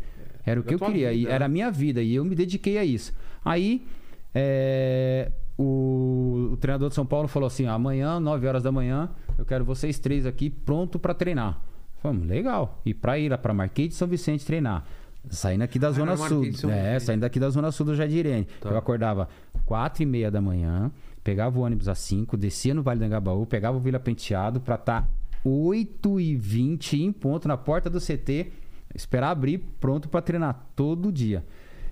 Era 0.46 0.60
o 0.60 0.62
Da 0.62 0.68
que 0.68 0.74
eu 0.74 0.78
queria, 0.78 1.10
vida, 1.10 1.28
era 1.28 1.40
né? 1.40 1.44
a 1.44 1.48
minha 1.48 1.70
vida, 1.70 2.00
e 2.00 2.14
eu 2.14 2.24
me 2.24 2.34
dediquei 2.36 2.78
a 2.78 2.84
isso. 2.84 3.12
Aí, 3.44 3.84
é, 4.32 5.30
o, 5.58 6.50
o 6.52 6.56
treinador 6.58 6.88
de 6.88 6.94
São 6.94 7.04
Paulo 7.04 7.26
falou 7.26 7.48
assim: 7.48 7.66
amanhã, 7.66 8.20
9 8.20 8.46
horas 8.46 8.62
da 8.62 8.70
manhã, 8.70 9.10
eu 9.36 9.44
quero 9.44 9.64
vocês 9.64 9.98
três 9.98 10.24
aqui 10.24 10.48
pronto 10.48 10.98
para 10.98 11.12
treinar. 11.12 11.60
Falamos, 12.00 12.26
legal. 12.28 12.80
E 12.86 12.94
para 12.94 13.18
ir 13.18 13.28
lá 13.30 13.36
para 13.36 13.52
Marquês 13.52 13.88
de 13.88 13.94
São 13.96 14.06
Vicente 14.06 14.46
treinar. 14.46 14.84
Saindo 15.28 15.62
aqui 15.62 15.78
da 15.78 15.88
Ah, 15.88 15.92
Zona 15.92 16.16
Sul. 16.16 16.44
É, 16.70 16.98
saindo 17.00 17.24
aqui 17.24 17.40
da 17.40 17.50
Zona 17.50 17.72
Sul 17.72 17.86
do 17.86 17.96
Jardim 17.96 18.18
Irene. 18.18 18.46
Tá. 18.60 18.68
Eu 18.68 18.76
acordava 18.78 19.28
quatro 19.64 20.04
e 20.04 20.06
meia 20.06 20.30
da 20.30 20.40
manhã, 20.40 20.92
pegava 21.24 21.58
o 21.58 21.62
ônibus 21.62 21.88
às 21.88 21.98
5, 21.98 22.36
descia 22.36 22.72
no 22.72 22.82
Vale 22.82 23.00
do 23.00 23.06
Engabaú, 23.06 23.44
pegava 23.44 23.76
o 23.76 23.80
Vila 23.80 23.98
Penteado 23.98 24.60
pra 24.60 24.76
tá 24.76 24.98
estar 24.98 25.10
8 25.44 26.20
e 26.20 26.36
20 26.36 27.02
em 27.02 27.12
ponto 27.12 27.48
na 27.48 27.56
porta 27.56 27.90
do 27.90 27.98
CT, 28.00 28.52
esperar 28.96 29.30
abrir, 29.30 29.58
pronto 29.78 30.08
pra 30.08 30.20
treinar 30.22 30.66
todo 30.74 31.12
dia. 31.12 31.44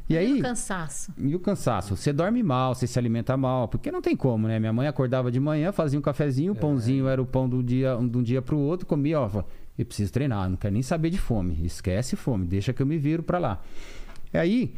E 0.08 0.18
aí... 0.18 0.40
O 0.40 0.42
cansaço. 0.42 1.12
E 1.16 1.34
o 1.34 1.40
cansaço? 1.40 1.96
Você 1.96 2.12
dorme 2.12 2.42
mal, 2.42 2.74
você 2.74 2.86
se 2.86 2.98
alimenta 2.98 3.36
mal, 3.36 3.68
porque 3.68 3.90
não 3.90 4.02
tem 4.02 4.14
como, 4.14 4.46
né? 4.46 4.58
Minha 4.58 4.72
mãe 4.72 4.86
acordava 4.86 5.30
de 5.30 5.40
manhã, 5.40 5.72
fazia 5.72 5.98
um 5.98 6.02
cafezinho, 6.02 6.52
o 6.52 6.56
pãozinho 6.56 7.08
era 7.08 7.22
o 7.22 7.26
pão 7.26 7.48
do 7.48 7.62
dia, 7.62 7.96
de 7.96 8.18
um 8.18 8.22
dia 8.22 8.42
pro 8.42 8.58
outro, 8.58 8.86
comia, 8.86 9.20
ó, 9.20 9.44
eu 9.78 9.86
preciso 9.86 10.12
treinar, 10.12 10.48
não 10.48 10.56
quero 10.56 10.74
nem 10.74 10.82
saber 10.82 11.10
de 11.10 11.18
fome, 11.18 11.64
esquece 11.64 12.16
fome, 12.16 12.44
deixa 12.46 12.72
que 12.72 12.82
eu 12.82 12.86
me 12.86 12.98
viro 12.98 13.22
pra 13.22 13.38
lá. 13.38 13.62
E 14.32 14.36
aí, 14.36 14.74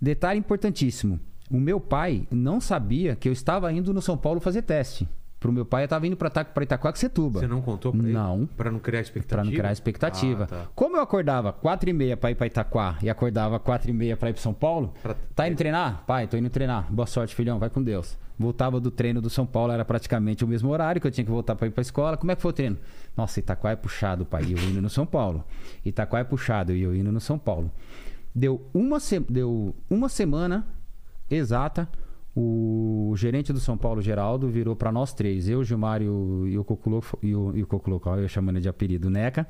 detalhe 0.00 0.38
importantíssimo, 0.38 1.18
o 1.50 1.58
meu 1.58 1.80
pai 1.80 2.28
não 2.30 2.60
sabia 2.60 3.16
que 3.16 3.28
eu 3.28 3.32
estava 3.32 3.72
indo 3.72 3.94
no 3.94 4.02
São 4.02 4.18
Paulo 4.18 4.38
fazer 4.38 4.62
teste. 4.62 5.08
Pro 5.40 5.50
meu 5.50 5.64
pai, 5.64 5.82
eu 5.82 5.86
estava 5.86 6.06
indo 6.06 6.18
pra, 6.18 6.28
pra 6.30 6.62
Itacoaxetuba. 6.62 7.40
Você 7.40 7.46
não 7.46 7.62
contou 7.62 7.92
pra 7.92 8.02
ele? 8.02 8.12
Não. 8.12 8.46
Pra 8.46 8.70
não 8.70 8.78
criar 8.78 9.00
expectativa? 9.00 9.40
Pra 9.42 9.44
não 9.50 9.50
criar 9.58 9.72
expectativa. 9.72 10.44
Ah, 10.44 10.46
tá. 10.46 10.66
Como 10.74 10.98
eu 10.98 11.00
acordava 11.02 11.50
4 11.50 11.88
e 11.88 11.92
meia 11.94 12.14
pra 12.14 12.30
ir 12.30 12.34
pra 12.34 12.46
Itaquá 12.46 12.98
e 13.02 13.08
acordava 13.08 13.58
4 13.58 13.88
e 13.88 13.92
meia 13.94 14.18
pra 14.18 14.28
ir 14.28 14.34
pro 14.34 14.42
São 14.42 14.52
Paulo, 14.52 14.92
Pra- 15.02 15.16
tá 15.34 15.48
indo 15.48 15.56
treinar? 15.56 16.04
Pai, 16.06 16.26
tô 16.26 16.36
indo 16.36 16.50
treinar. 16.50 16.92
Boa 16.92 17.06
sorte, 17.06 17.34
filhão, 17.34 17.58
vai 17.58 17.70
com 17.70 17.82
Deus. 17.82 18.18
Voltava 18.38 18.78
do 18.78 18.90
treino 18.90 19.20
do 19.22 19.30
São 19.30 19.46
Paulo, 19.46 19.72
era 19.72 19.84
praticamente 19.84 20.44
o 20.44 20.48
mesmo 20.48 20.68
horário 20.70 21.00
que 21.00 21.06
eu 21.06 21.10
tinha 21.10 21.24
que 21.24 21.30
voltar 21.30 21.54
pra 21.56 21.66
ir 21.66 21.70
pra 21.70 21.80
escola. 21.82 22.18
Como 22.18 22.30
é 22.32 22.36
que 22.36 22.42
foi 22.42 22.50
o 22.50 22.54
treino? 22.54 22.76
Nossa, 23.16 23.40
Itaquá 23.40 23.70
é 23.70 23.76
puxado, 23.76 24.26
pai, 24.26 24.42
eu 24.44 24.58
indo 24.58 24.82
no 24.82 24.90
São 24.90 25.06
Paulo. 25.06 25.42
Itaquá 25.84 26.18
é 26.18 26.24
puxado, 26.24 26.72
e 26.74 26.82
eu 26.82 26.94
indo 26.94 27.10
no 27.10 27.20
São 27.20 27.38
Paulo. 27.38 27.70
Deu 28.34 28.66
uma, 28.74 29.00
se- 29.00 29.20
Deu 29.20 29.74
uma 29.88 30.08
semana 30.10 30.66
exata, 31.30 31.88
o 32.34 33.12
gerente 33.16 33.52
do 33.52 33.58
São 33.58 33.76
Paulo, 33.76 34.00
Geraldo, 34.00 34.48
virou 34.48 34.76
pra 34.76 34.92
nós 34.92 35.12
três, 35.12 35.48
eu, 35.48 35.64
Gilmar 35.64 36.00
e 36.00 36.08
o, 36.08 36.46
e 36.46 36.58
o 36.58 36.66
e 37.22 37.34
o, 37.34 37.56
e 37.56 37.62
o 37.62 37.68
eu 38.18 38.28
chamando 38.28 38.60
de 38.60 38.68
apelido, 38.68 39.10
Neca, 39.10 39.46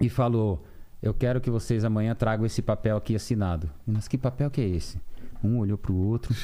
e 0.00 0.08
falou: 0.08 0.64
Eu 1.02 1.12
quero 1.12 1.40
que 1.40 1.50
vocês 1.50 1.84
amanhã 1.84 2.14
tragam 2.14 2.46
esse 2.46 2.62
papel 2.62 2.96
aqui 2.96 3.14
assinado. 3.16 3.68
E 3.86 3.90
nós, 3.90 4.06
que 4.06 4.16
papel 4.16 4.50
que 4.50 4.60
é 4.60 4.68
esse? 4.68 4.98
Um 5.42 5.58
olhou 5.58 5.76
pro 5.76 5.94
outro. 5.94 6.34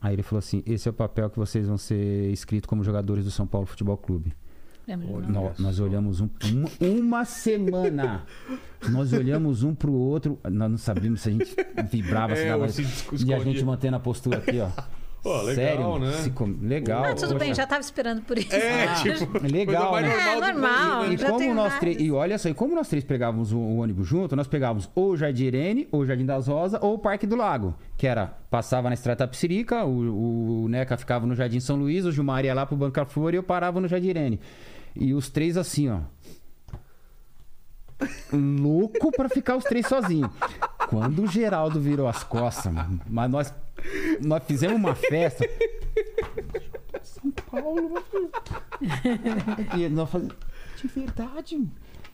Aí 0.00 0.14
ele 0.14 0.22
falou 0.22 0.38
assim: 0.38 0.62
Esse 0.64 0.88
é 0.88 0.90
o 0.90 0.94
papel 0.94 1.28
que 1.28 1.38
vocês 1.38 1.66
vão 1.66 1.76
ser 1.76 2.30
inscritos 2.30 2.68
como 2.68 2.84
jogadores 2.84 3.24
do 3.24 3.30
São 3.30 3.46
Paulo 3.46 3.66
Futebol 3.66 3.96
Clube. 3.96 4.32
Lembra? 4.88 5.06
Nó- 5.28 5.52
nós 5.58 5.78
olhamos 5.78 6.20
um, 6.20 6.28
uma, 6.50 6.68
uma 6.80 7.24
semana. 7.24 8.22
Nós 8.90 9.12
olhamos 9.12 9.62
um 9.62 9.74
pro 9.74 9.92
outro. 9.92 10.38
Nós 10.50 10.70
não 10.70 10.78
sabíamos 10.78 11.20
se 11.20 11.28
a 11.28 11.32
gente 11.32 11.54
vibrava, 11.90 12.34
se 12.34 12.42
É, 12.42 12.48
dava. 12.48 12.68
se 12.68 12.82
E 13.26 13.32
a 13.34 13.38
gente 13.38 13.64
mantendo 13.64 13.96
a 13.96 14.00
postura 14.00 14.38
aqui, 14.38 14.58
ó. 14.60 14.68
Pô, 15.22 15.42
legal, 15.42 15.54
Sério, 15.54 15.98
né? 15.98 16.12
se 16.12 16.30
com- 16.30 16.56
legal. 16.62 17.04
Ah, 17.04 17.14
tudo 17.14 17.34
bem, 17.38 17.48
poxa. 17.50 17.62
já 17.62 17.66
tava 17.66 17.82
esperando 17.82 18.22
por 18.22 18.38
isso. 18.38 18.54
É, 18.54 18.84
Ah, 18.86 18.94
tipo... 19.02 19.38
legal, 19.46 19.90
coisa 19.90 20.06
mais 20.08 20.16
né? 20.24 20.32
É, 20.32 20.34
do 20.34 20.40
normal. 20.40 21.02
mundo, 21.02 21.12
E 21.12 21.16
já 21.18 21.30
como 21.30 21.54
nós 21.54 21.78
três, 21.78 22.00
e 22.00 22.10
olha 22.10 22.38
só, 22.38 22.48
e 22.48 22.54
como 22.54 22.74
nós 22.74 22.88
três 22.88 23.04
pegávamos 23.04 23.52
o, 23.52 23.58
o 23.58 23.76
ônibus 23.80 24.06
junto, 24.08 24.34
nós 24.34 24.46
pegávamos 24.46 24.88
ou 24.94 25.10
o 25.10 25.16
Jardim 25.18 25.44
Irene, 25.44 25.88
ou 25.92 26.00
o 26.00 26.06
Jardim 26.06 26.24
das 26.24 26.46
Rosas, 26.48 26.80
ou 26.82 26.94
o 26.94 26.98
Parque 26.98 27.26
do 27.26 27.36
Lago, 27.36 27.74
que 27.98 28.06
era 28.06 28.28
passava 28.50 28.88
na 28.88 28.94
Estrada 28.94 29.18
Tapsirica, 29.26 29.84
o, 29.84 30.64
o 30.64 30.68
Neca 30.68 30.96
ficava 30.96 31.26
no 31.26 31.34
Jardim 31.34 31.60
São 31.60 31.76
Luís, 31.76 32.06
o 32.06 32.12
Gilmar 32.12 32.44
ia 32.44 32.54
lá 32.54 32.64
pro 32.64 32.74
Banca 32.76 33.04
Flor 33.04 33.34
e 33.34 33.36
eu 33.36 33.42
parava 33.42 33.78
no 33.78 33.86
Jardim 33.88 34.08
Irene. 34.08 34.40
E 34.96 35.12
os 35.12 35.28
três 35.28 35.56
assim, 35.58 35.90
ó. 35.90 35.98
Louco 38.32 39.12
pra 39.12 39.28
ficar 39.28 39.56
os 39.56 39.64
três 39.64 39.86
sozinhos. 39.86 40.30
Quando 40.88 41.22
o 41.22 41.26
Geraldo 41.26 41.78
virou 41.78 42.08
as 42.08 42.24
costas, 42.24 42.72
mano, 42.72 43.00
mas 43.08 43.30
nós 43.30 43.54
nós 44.20 44.42
fizemos 44.44 44.76
uma 44.76 44.94
festa. 44.94 45.44
São 47.02 47.30
Paulo, 47.30 47.92
e 49.76 49.88
nós 49.88 50.10
fazemos. 50.10 50.36
De 50.76 50.88
verdade. 50.88 51.68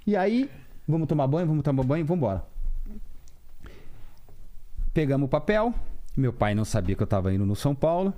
E 0.07 0.17
aí, 0.17 0.51
vamos 0.87 1.07
tomar 1.09 1.27
banho, 1.27 1.47
vamos 1.47 1.63
tomar 1.63 1.83
banho, 1.83 2.05
vamos 2.05 2.19
embora. 2.19 2.45
Pegamos 4.93 5.27
o 5.27 5.29
papel. 5.29 5.75
Meu 6.17 6.33
pai 6.33 6.55
não 6.55 6.65
sabia 6.65 6.97
que 6.97 7.03
eu 7.03 7.07
tava 7.07 7.33
indo 7.33 7.45
no 7.45 7.55
São 7.55 7.75
Paulo. 7.75 8.15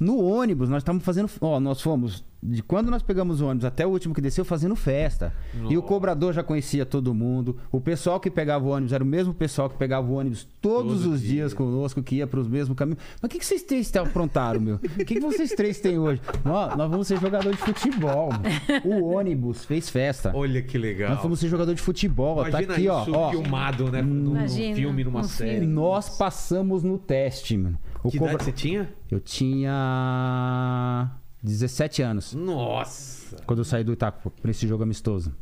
No 0.00 0.22
ônibus, 0.22 0.68
nós 0.68 0.82
estávamos 0.82 1.04
fazendo. 1.04 1.28
Ó, 1.40 1.58
nós 1.58 1.80
fomos. 1.80 2.24
De 2.44 2.60
quando 2.60 2.90
nós 2.90 3.02
pegamos 3.04 3.40
o 3.40 3.46
ônibus 3.46 3.64
até 3.64 3.86
o 3.86 3.90
último 3.90 4.12
que 4.12 4.20
desceu, 4.20 4.44
fazendo 4.44 4.74
festa. 4.74 5.32
E 5.70 5.76
o 5.78 5.82
cobrador 5.82 6.32
já 6.32 6.42
conhecia 6.42 6.84
todo 6.84 7.14
mundo. 7.14 7.56
O 7.70 7.80
pessoal 7.80 8.18
que 8.18 8.28
pegava 8.28 8.64
o 8.64 8.70
ônibus 8.70 8.92
era 8.92 9.04
o 9.04 9.06
mesmo 9.06 9.32
pessoal 9.32 9.70
que 9.70 9.76
pegava 9.76 10.08
o 10.08 10.14
ônibus 10.14 10.48
todos 10.60 11.02
Todo 11.02 11.12
os 11.12 11.20
dia. 11.20 11.30
dias 11.34 11.54
conosco, 11.54 12.02
que 12.02 12.16
ia 12.16 12.26
para 12.26 12.40
os 12.40 12.48
mesmos 12.48 12.76
caminhos. 12.76 13.00
Mas 13.20 13.28
o 13.28 13.30
que, 13.30 13.38
que 13.38 13.46
vocês 13.46 13.62
três 13.62 13.94
aprontaram, 13.94 14.60
meu? 14.60 14.74
O 14.76 14.78
que, 14.78 15.04
que 15.04 15.20
vocês 15.20 15.52
três 15.52 15.78
têm 15.78 16.00
hoje? 16.00 16.20
Nós, 16.44 16.76
nós 16.76 16.90
vamos 16.90 17.06
ser 17.06 17.20
jogador 17.20 17.52
de 17.52 17.58
futebol. 17.58 18.30
mano. 18.32 18.42
O 18.84 19.14
ônibus 19.14 19.64
fez 19.64 19.88
festa. 19.88 20.32
Olha 20.34 20.60
que 20.62 20.76
legal. 20.76 21.10
Nós 21.10 21.22
fomos 21.22 21.38
ser 21.38 21.48
jogador 21.48 21.74
de 21.74 21.80
futebol. 21.80 22.40
Imagina 22.40 22.66
tá 22.66 22.72
aqui, 22.72 22.82
isso 22.82 23.12
ó. 23.12 23.28
ó. 23.28 23.30
filmado, 23.30 23.88
né? 23.88 24.02
Num, 24.02 24.48
filme, 24.74 25.04
numa 25.04 25.20
um 25.20 25.24
série. 25.24 25.60
filme. 25.60 25.66
Nós 25.72 26.08
passamos 26.18 26.82
no 26.82 26.98
teste, 26.98 27.56
mano. 27.56 27.78
O 28.02 28.10
Que 28.10 28.18
cobra- 28.18 28.34
idade 28.34 28.44
você 28.44 28.52
tinha? 28.52 28.92
Eu 29.10 29.20
tinha 29.20 31.10
17 31.42 32.02
anos. 32.02 32.34
Nossa. 32.34 33.36
Quando 33.46 33.60
eu 33.60 33.64
saí 33.64 33.84
do 33.84 33.92
Itaco 33.92 34.30
pra 34.42 34.50
esse 34.50 34.66
jogo 34.66 34.82
amistoso. 34.82 35.32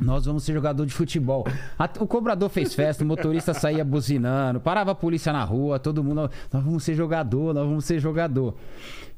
Nós 0.00 0.24
vamos 0.24 0.44
ser 0.44 0.54
jogador 0.54 0.86
de 0.86 0.94
futebol. 0.94 1.44
O 1.98 2.06
cobrador 2.06 2.48
fez 2.48 2.72
festa, 2.74 3.04
o 3.04 3.06
motorista 3.06 3.52
saía 3.52 3.84
buzinando, 3.84 4.58
parava 4.58 4.92
a 4.92 4.94
polícia 4.94 5.30
na 5.30 5.44
rua, 5.44 5.78
todo 5.78 6.02
mundo. 6.02 6.30
Nós 6.50 6.64
vamos 6.64 6.82
ser 6.82 6.94
jogador, 6.94 7.52
nós 7.52 7.66
vamos 7.68 7.84
ser 7.84 7.98
jogador. 8.00 8.54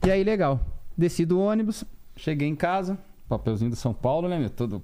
E 0.05 0.11
aí, 0.11 0.25
legal. 0.25 0.61
Desci 0.99 1.25
do 1.25 1.39
ônibus, 1.39 1.85
cheguei 2.17 2.49
em 2.49 2.57
casa, 2.57 2.99
papelzinho 3.29 3.71
do 3.71 3.77
São 3.77 3.95
Paulo, 3.95 4.29
né, 4.29 4.39
meu? 4.41 4.51
Todo. 4.51 4.83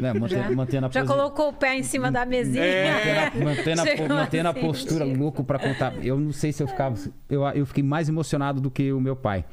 Né, 0.00 0.12
mantendo, 0.12 0.56
mantendo 0.56 0.86
a 0.86 0.90
Já 0.90 1.00
posi- 1.02 1.12
colocou 1.12 1.48
o 1.48 1.52
pé 1.52 1.76
em 1.76 1.82
cima 1.82 2.10
da 2.10 2.24
mesinha. 2.26 2.64
É. 2.64 3.30
Mantendo 3.34 3.80
a, 3.82 4.08
mantendo 4.14 4.48
a 4.48 4.50
assim, 4.50 4.60
postura 4.60 5.04
louco 5.04 5.44
pra 5.44 5.58
contar. 5.58 5.94
Eu 6.04 6.18
não 6.18 6.32
sei 6.32 6.52
se 6.52 6.62
eu 6.62 6.66
ficava. 6.68 6.96
Eu, 7.28 7.42
eu 7.48 7.66
fiquei 7.66 7.82
mais 7.84 8.08
emocionado 8.08 8.60
do 8.60 8.70
que 8.70 8.92
o 8.92 9.00
meu 9.00 9.14
pai. 9.16 9.44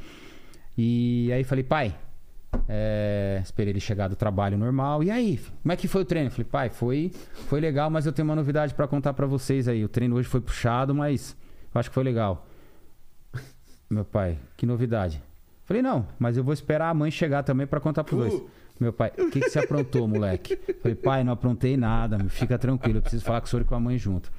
E 0.77 1.31
aí 1.33 1.43
falei, 1.43 1.63
pai. 1.63 1.95
é, 2.67 3.39
esperei 3.43 3.71
ele 3.71 3.79
chegar 3.79 4.07
do 4.07 4.15
trabalho 4.15 4.57
normal. 4.57 5.03
E 5.03 5.11
aí, 5.11 5.39
como 5.61 5.71
é 5.71 5.75
que 5.75 5.87
foi 5.87 6.01
o 6.01 6.05
treino? 6.05 6.31
Falei, 6.31 6.45
pai, 6.45 6.69
foi, 6.69 7.11
foi 7.47 7.59
legal, 7.59 7.89
mas 7.89 8.05
eu 8.05 8.11
tenho 8.11 8.27
uma 8.27 8.35
novidade 8.35 8.73
pra 8.73 8.87
contar 8.87 9.13
pra 9.13 9.25
vocês 9.27 9.67
aí. 9.67 9.83
O 9.83 9.89
treino 9.89 10.15
hoje 10.15 10.27
foi 10.27 10.41
puxado, 10.41 10.95
mas 10.95 11.35
eu 11.73 11.79
acho 11.79 11.89
que 11.89 11.93
foi 11.93 12.03
legal. 12.03 12.47
Meu 13.89 14.05
pai, 14.05 14.37
que 14.55 14.65
novidade? 14.65 15.21
Falei, 15.65 15.81
não, 15.81 16.07
mas 16.17 16.37
eu 16.37 16.43
vou 16.43 16.53
esperar 16.53 16.89
a 16.89 16.93
mãe 16.93 17.11
chegar 17.11 17.43
também 17.43 17.67
pra 17.67 17.79
contar 17.79 18.03
pros 18.03 18.19
dois. 18.29 18.41
Meu 18.79 18.93
pai, 18.93 19.11
o 19.17 19.29
que, 19.29 19.41
que 19.41 19.49
você 19.49 19.59
aprontou, 19.59 20.07
moleque? 20.07 20.57
Falei, 20.81 20.95
pai, 20.95 21.23
não 21.23 21.33
aprontei 21.33 21.75
nada, 21.75 22.17
fica 22.29 22.57
tranquilo, 22.57 22.99
eu 22.99 23.01
preciso 23.01 23.25
falar 23.25 23.41
com 23.41 23.47
o 23.47 23.49
senhor 23.49 23.61
e 23.63 23.65
com 23.65 23.75
a 23.75 23.79
mãe 23.79 23.97
junto. 23.97 24.31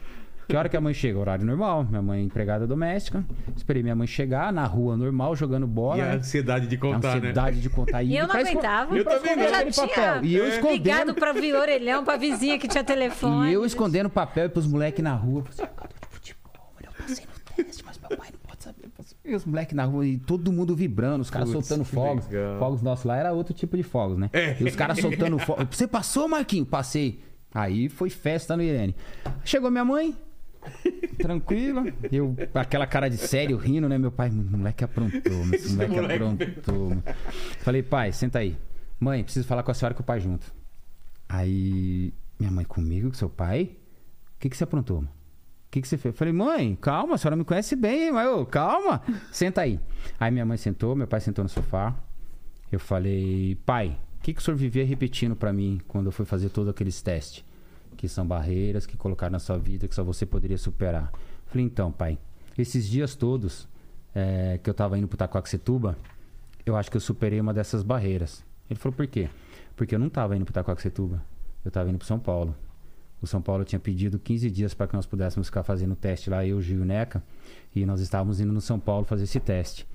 Que 0.49 0.57
hora 0.57 0.69
que 0.69 0.77
a 0.77 0.81
mãe 0.81 0.93
chega? 0.93 1.17
Horário 1.17 1.47
normal, 1.47 1.85
minha 1.85 2.03
mãe 2.03 2.21
é 2.21 2.25
empregada 2.25 2.67
doméstica. 2.67 3.25
Esperei 3.57 3.85
minha 3.85 3.95
mãe 3.95 4.05
chegar 4.05 4.53
na 4.53 4.65
rua 4.65 4.97
normal, 4.97 5.37
jogando 5.37 5.65
bola. 5.65 5.99
E 5.99 6.01
a 6.01 6.07
né? 6.07 6.15
ansiedade 6.17 6.67
de 6.67 6.75
A 6.75 6.79
contar, 6.81 7.09
né? 7.09 7.19
ansiedade 7.19 7.61
de 7.61 7.71
contar. 7.71 8.03
E 8.03 8.17
eu 8.17 8.27
não 8.27 8.35
aguentava. 8.35 8.97
Eu 8.99 9.05
também 9.05 9.37
não. 9.37 9.45
Eu 9.45 9.51
já 9.51 9.71
tinha 9.71 9.87
papel. 9.87 10.25
E 10.25 10.35
eu 10.35 10.49
escondendo. 10.49 10.73
ligado 10.73 11.15
pra 11.15 11.33
vir 11.33 11.55
orelhão, 11.55 12.05
pra 12.05 12.17
vizinha 12.17 12.59
que 12.59 12.67
tinha 12.67 12.83
telefone. 12.83 13.51
E 13.51 13.55
eu 13.55 13.65
escondendo 13.65 14.11
papel 14.11 14.51
pros 14.51 14.67
moleques 14.67 15.05
na 15.05 15.15
rua. 15.15 15.45
Falei, 15.45 15.71
jogador 15.73 15.95
de 16.01 16.07
futebol, 16.09 16.75
eu 16.83 16.91
passei 16.99 17.25
no 17.27 17.55
teste, 17.65 17.85
mas 17.85 17.99
meu 18.01 18.19
pai 18.19 18.29
não 18.33 18.41
pode 18.41 18.65
saber. 18.65 18.85
Eu 18.87 18.91
passei. 18.91 19.17
E 19.31 19.35
os 19.35 19.45
moleques 19.45 19.75
na 19.77 19.85
rua 19.85 20.07
e 20.07 20.19
todo 20.19 20.51
mundo 20.53 20.75
vibrando, 20.75 21.21
os 21.23 21.31
caras 21.31 21.49
soltando 21.51 21.85
fogos. 21.85 22.27
legal. 22.27 22.59
Fogos 22.59 22.83
nossos 22.83 23.05
lá 23.05 23.17
era 23.17 23.33
outro 23.33 23.55
tipo 23.55 23.77
de 23.77 23.83
fogos, 23.83 24.19
né? 24.19 24.29
E 24.59 24.65
os 24.65 24.75
caras 24.75 24.99
soltando 24.99 25.39
fogos. 25.41 25.67
Você 25.71 25.87
passou, 25.87 26.29
Marquinho? 26.29 26.67
Passei. 26.67 27.21
Aí 27.55 27.89
foi 27.89 28.11
festa 28.11 28.57
no 28.57 28.63
Irene. 28.63 28.95
Chegou 29.45 29.71
minha 29.71 29.85
mãe, 29.85 30.17
tranquila. 31.19 31.85
Eu, 32.11 32.37
aquela 32.55 32.87
cara 32.87 33.09
de 33.09 33.17
sério, 33.17 33.57
rindo, 33.57 33.89
né? 33.89 33.99
Meu 33.99 34.11
pai, 34.13 34.31
moleque 34.31 34.85
aprontou, 34.85 35.33
esse 35.55 35.73
moleque, 35.73 35.95
moleque 35.95 36.23
aprontou. 36.25 36.89
mano." 36.91 37.03
Falei, 37.61 37.83
pai, 37.83 38.13
senta 38.13 38.39
aí. 38.41 38.57
Mãe, 38.99 39.23
preciso 39.25 39.47
falar 39.47 39.63
com 39.63 39.71
a 39.71 39.75
senhora 39.75 39.95
e 39.95 39.97
com 39.97 40.03
o 40.03 40.07
pai 40.07 40.21
junto. 40.21 40.53
Aí, 41.29 42.13
minha 42.39 42.51
mãe 42.51 42.65
comigo, 42.65 43.09
com 43.09 43.15
seu 43.15 43.31
pai? 43.31 43.77
O 44.37 44.41
que, 44.41 44.51
que 44.51 44.57
você 44.57 44.65
aprontou? 44.65 44.99
mano? 44.99 45.20
O 45.71 45.73
que, 45.73 45.81
que 45.81 45.87
você 45.87 45.97
fez? 45.97 46.17
Falei, 46.17 46.33
mãe, 46.33 46.77
calma, 46.81 47.15
a 47.15 47.19
senhora 47.19 47.37
me 47.37 47.45
conhece 47.45 47.77
bem, 47.77 48.11
mas 48.11 48.29
ô, 48.29 48.45
calma. 48.45 49.01
Senta 49.31 49.61
aí. 49.61 49.79
Aí 50.19 50.29
minha 50.29 50.45
mãe 50.45 50.57
sentou, 50.57 50.97
meu 50.97 51.07
pai 51.07 51.21
sentou 51.21 51.45
no 51.45 51.49
sofá. 51.49 51.95
Eu 52.73 52.81
falei, 52.81 53.57
pai, 53.65 53.97
o 54.19 54.21
que, 54.21 54.35
que 54.35 54.41
o 54.41 54.45
senhor 54.45 54.57
vivia 54.57 54.85
repetindo 54.85 55.37
pra 55.37 55.53
mim 55.53 55.81
quando 55.87 56.07
eu 56.07 56.13
fui 56.13 56.27
fazer 56.27 56.49
todos 56.49 56.69
aqueles 56.69 57.01
testes? 57.01 57.45
Que 57.97 58.09
são 58.09 58.27
barreiras 58.27 58.85
que 58.85 58.97
colocaram 58.97 59.31
na 59.31 59.39
sua 59.39 59.59
vida 59.59 59.87
que 59.87 59.95
só 59.95 60.03
você 60.03 60.27
poderia 60.27 60.59
superar. 60.59 61.13
Falei, 61.47 61.65
então, 61.65 61.93
pai, 61.93 62.19
esses 62.59 62.89
dias 62.89 63.15
todos 63.15 63.69
é, 64.13 64.59
que 64.61 64.69
eu 64.69 64.75
tava 64.75 64.99
indo 64.99 65.07
pro 65.07 65.17
Taquaquecetuba, 65.17 65.97
eu 66.67 66.75
acho 66.75 66.91
que 66.91 66.97
eu 66.97 67.01
superei 67.01 67.41
uma 67.41 67.55
dessas 67.55 67.85
barreiras. 67.85 68.45
Ele 68.69 68.81
falou, 68.81 68.97
por 68.97 69.07
quê? 69.07 69.29
Porque 69.77 69.95
eu 69.95 70.01
não 70.01 70.09
tava 70.09 70.35
indo 70.35 70.45
pro 70.45 70.53
Taquaquecetuba. 70.53 71.25
Eu 71.65 71.71
tava 71.71 71.89
indo 71.91 71.99
pro 71.99 72.09
São 72.09 72.19
Paulo. 72.19 72.57
O 73.23 73.27
São 73.27 73.43
Paulo 73.43 73.65
tinha 73.65 73.79
pedido 73.79 74.19
15 74.19 74.51
dias 74.51 74.73
para 74.75 74.87
que 74.87 74.95
nós 74.95 75.07
pudéssemos 75.07 75.49
ficar 75.49 75.63
fazendo 75.63 75.93
o 75.93 75.97
teste 75.97 76.31
lá, 76.31 76.45
eu, 76.47 76.61
Gil 76.63 76.79
e 76.79 76.81
o 76.83 76.85
Neca, 76.85 77.23
e 77.75 77.85
nós 77.85 78.01
estávamos 78.01 78.41
indo 78.41 78.53
no 78.53 78.61
São 78.61 78.81
Paulo 78.81 79.05
fazer 79.05 79.25
esse 79.25 79.39
teste. 79.39 79.87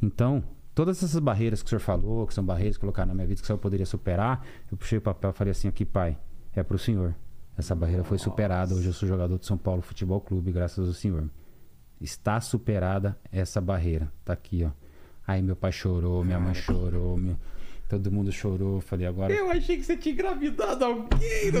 Então, 0.00 0.42
todas 0.74 1.02
essas 1.02 1.20
barreiras 1.20 1.60
que 1.62 1.66
o 1.66 1.68
senhor 1.68 1.80
falou, 1.80 2.26
que 2.26 2.32
são 2.34 2.44
barreiras 2.44 2.76
que 2.76 2.80
colocaram 2.80 3.08
na 3.08 3.14
minha 3.14 3.26
vida 3.26 3.38
que 3.40 3.44
o 3.44 3.46
senhor 3.46 3.58
poderia 3.58 3.84
superar, 3.86 4.44
eu 4.70 4.76
puxei 4.76 4.98
o 4.98 5.02
papel 5.02 5.30
e 5.30 5.32
falei 5.34 5.50
assim: 5.52 5.68
aqui, 5.68 5.84
pai, 5.84 6.16
é 6.54 6.62
pro 6.62 6.78
senhor. 6.78 7.14
Essa 7.58 7.74
barreira 7.74 8.02
foi 8.02 8.16
superada. 8.18 8.74
Hoje 8.74 8.86
eu 8.86 8.92
sou 8.94 9.06
jogador 9.06 9.36
do 9.38 9.44
São 9.44 9.58
Paulo 9.58 9.82
Futebol 9.82 10.20
Clube, 10.20 10.50
graças 10.50 10.88
ao 10.88 10.94
senhor. 10.94 11.28
Está 12.00 12.40
superada 12.40 13.16
essa 13.30 13.60
barreira. 13.60 14.10
Tá 14.24 14.32
aqui, 14.32 14.64
ó. 14.64 14.70
Aí 15.26 15.40
meu 15.42 15.54
pai 15.54 15.70
chorou, 15.70 16.24
minha 16.24 16.40
mãe 16.40 16.54
chorou, 16.54 17.16
meu- 17.16 17.36
todo 17.98 18.10
mundo 18.10 18.32
chorou. 18.32 18.80
Falei, 18.80 19.06
agora. 19.06 19.32
Eu 19.32 19.50
achei 19.50 19.76
que 19.76 19.82
você 19.82 19.96
tinha 19.96 20.14
engravidado 20.14 20.84
alguém. 20.84 21.08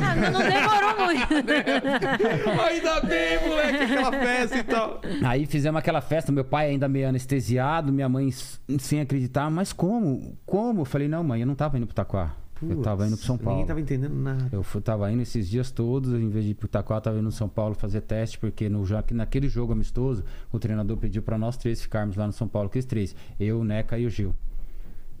Ah, 0.02 0.14
não, 0.14 0.32
não 0.32 0.40
demorou 0.40 1.06
muito. 1.06 1.34
Ainda 2.62 3.00
bem, 3.02 3.48
moleque, 3.48 3.84
aquela 3.84 4.10
festa 4.12 4.58
e 4.58 4.64
tal. 4.64 5.00
Aí 5.24 5.46
fizemos 5.46 5.78
aquela 5.78 6.00
festa, 6.00 6.32
meu 6.32 6.44
pai 6.44 6.70
ainda 6.70 6.88
meio 6.88 7.08
anestesiado, 7.08 7.92
minha 7.92 8.08
mãe 8.08 8.30
sem 8.78 9.00
acreditar, 9.00 9.50
mas 9.50 9.72
como? 9.72 10.38
Como? 10.46 10.82
Eu 10.82 10.84
falei, 10.84 11.08
não, 11.08 11.22
mãe, 11.22 11.40
eu 11.40 11.46
não 11.46 11.54
tava 11.54 11.76
indo 11.76 11.86
pro 11.86 11.94
Taquá. 11.94 12.34
Eu 12.62 12.80
tava 12.80 13.06
indo 13.06 13.16
pro 13.16 13.26
São 13.26 13.36
Paulo. 13.36 13.58
Ninguém 13.58 13.66
tava 13.66 13.80
entendendo 13.80 14.14
nada. 14.14 14.48
Eu 14.52 14.62
fui, 14.62 14.80
tava 14.80 15.10
indo 15.10 15.20
esses 15.20 15.48
dias 15.48 15.70
todos, 15.70 16.12
em 16.12 16.28
vez 16.28 16.44
de 16.44 16.52
ir 16.52 16.54
pro 16.54 16.66
Itaquá, 16.66 16.96
eu 16.96 17.00
tava 17.00 17.16
indo 17.16 17.24
no 17.24 17.32
São 17.32 17.48
Paulo 17.48 17.74
fazer 17.74 18.02
teste, 18.02 18.38
porque 18.38 18.68
no, 18.68 18.84
naquele 19.10 19.48
jogo 19.48 19.72
amistoso, 19.72 20.24
o 20.50 20.58
treinador 20.58 20.96
pediu 20.96 21.22
pra 21.22 21.36
nós 21.36 21.56
três 21.56 21.82
ficarmos 21.82 22.16
lá 22.16 22.26
no 22.26 22.32
São 22.32 22.46
Paulo, 22.46 22.70
que 22.70 22.78
os 22.78 22.84
três, 22.84 23.14
eu, 23.38 23.60
o 23.60 23.64
Neca 23.64 23.98
e 23.98 24.06
o 24.06 24.10
Gil. 24.10 24.34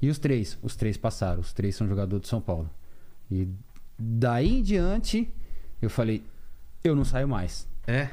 E 0.02 0.10
os 0.10 0.18
três, 0.18 0.58
os 0.60 0.74
três 0.76 0.96
passaram, 0.96 1.40
os 1.40 1.52
três 1.52 1.76
são 1.76 1.86
jogadores 1.88 2.22
de 2.22 2.28
São 2.28 2.40
Paulo. 2.40 2.68
E 3.30 3.48
daí 3.98 4.58
em 4.58 4.62
diante, 4.62 5.32
eu 5.80 5.88
falei, 5.88 6.24
eu 6.82 6.94
não 6.96 7.04
saio 7.04 7.28
mais. 7.28 7.66
É. 7.86 8.10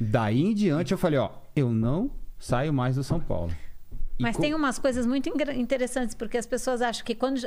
Daí 0.00 0.40
em 0.42 0.54
diante 0.54 0.92
eu 0.92 0.98
falei, 0.98 1.18
ó, 1.18 1.30
eu 1.54 1.70
não 1.70 2.10
saio 2.38 2.72
mais 2.72 2.96
do 2.96 3.04
São 3.04 3.20
Paulo. 3.20 3.52
E 4.18 4.22
Mas 4.22 4.34
co- 4.36 4.42
tem 4.42 4.54
umas 4.54 4.78
coisas 4.78 5.04
muito 5.06 5.28
interessantes, 5.54 6.14
porque 6.14 6.38
as 6.38 6.46
pessoas 6.46 6.80
acham 6.80 7.04
que 7.04 7.14
quando 7.14 7.38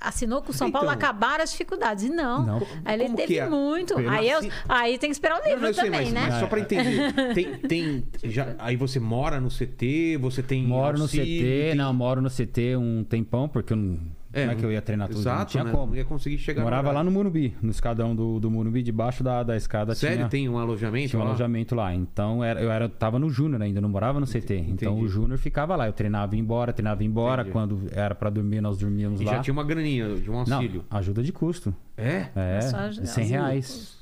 assinou 0.00 0.42
com 0.42 0.50
o 0.50 0.54
São 0.54 0.70
Paulo, 0.70 0.88
Então. 0.88 0.98
acabaram 0.98 1.42
as 1.44 1.50
dificuldades. 1.50 2.04
E 2.04 2.08
não. 2.08 2.46
Não. 2.46 2.66
Aí 2.84 3.00
ele 3.00 3.14
teve 3.14 3.38
é? 3.38 3.48
muito. 3.48 3.96
Aí, 4.08 4.28
eu- 4.30 4.40
aí 4.68 4.98
tem 4.98 5.10
que 5.10 5.14
esperar 5.14 5.36
o 5.36 5.42
Não, 5.42 5.48
livro 5.48 5.66
não, 5.66 5.74
sei, 5.74 5.84
também, 5.84 6.00
mas, 6.04 6.12
né? 6.12 6.26
mas 6.30 6.40
só 6.40 6.46
pra 6.46 6.60
entender. 6.60 7.34
Tem, 7.34 7.54
tem, 7.56 8.04
já, 8.24 8.54
aí 8.58 8.76
você 8.76 8.98
mora 9.00 9.40
no 9.40 9.50
CT, 9.50 10.16
você 10.20 10.42
tem 10.42 10.64
Moro 10.64 10.96
no 10.98 11.04
auxílio, 11.04 11.24
CT, 11.26 11.66
tem- 11.68 11.74
não, 11.74 11.92
moro 11.94 12.20
no 12.20 12.30
CT 12.30 12.76
um 12.76 13.04
tempão, 13.04 13.48
porque 13.48 13.72
eu 13.72 13.76
não. 13.76 14.17
Como 14.32 14.50
é 14.50 14.54
que 14.54 14.64
eu 14.64 14.70
ia 14.72 14.82
treinar 14.82 15.08
tudo? 15.08 15.20
Exato, 15.20 15.38
não 15.38 15.46
tinha 15.46 15.64
né? 15.64 15.70
como. 15.72 15.86
Não 15.88 15.96
ia 15.96 16.04
conseguir 16.04 16.38
chegar 16.38 16.62
Morava 16.62 16.92
lá 16.92 17.02
no 17.02 17.10
Morumbi, 17.10 17.54
no 17.62 17.70
escadão 17.70 18.14
do, 18.14 18.38
do 18.38 18.50
Morumbi, 18.50 18.82
debaixo 18.82 19.22
da, 19.24 19.42
da 19.42 19.56
escada 19.56 19.94
Sério? 19.94 20.16
tinha, 20.18 20.28
Tem 20.28 20.48
um 20.48 20.58
alojamento 20.58 21.08
tinha 21.10 21.20
um 21.20 21.24
lá? 21.24 21.30
alojamento 21.30 21.74
lá. 21.74 21.94
Então 21.94 22.44
era, 22.44 22.60
eu 22.60 22.70
era, 22.70 22.88
tava 22.88 23.18
no 23.18 23.30
Júnior 23.30 23.62
ainda, 23.62 23.80
não 23.80 23.88
morava 23.88 24.20
no 24.20 24.26
CT. 24.26 24.54
Então 24.68 24.92
entendi. 24.92 25.04
o 25.04 25.08
Júnior 25.08 25.38
ficava 25.38 25.74
lá. 25.76 25.86
Eu 25.86 25.92
treinava 25.92 26.34
e 26.34 26.38
ia 26.38 26.42
embora, 26.42 26.72
treinava 26.72 27.02
e 27.02 27.06
ia 27.06 27.08
embora. 27.10 27.42
Entendi. 27.42 27.52
Quando 27.52 27.80
era 27.92 28.14
pra 28.14 28.28
dormir, 28.30 28.60
nós 28.60 28.78
dormíamos 28.78 29.20
E 29.20 29.24
lá. 29.24 29.32
já 29.34 29.40
tinha 29.40 29.52
uma 29.52 29.64
graninha 29.64 30.14
de 30.16 30.30
um 30.30 30.44
Não, 30.46 30.56
auxílio. 30.56 30.84
ajuda 30.90 31.22
de 31.22 31.32
custo. 31.32 31.74
É? 31.96 32.26
É, 32.36 32.60
Só 32.60 32.76
ajuda- 32.76 33.06
100 33.06 33.26
reais. 33.26 33.97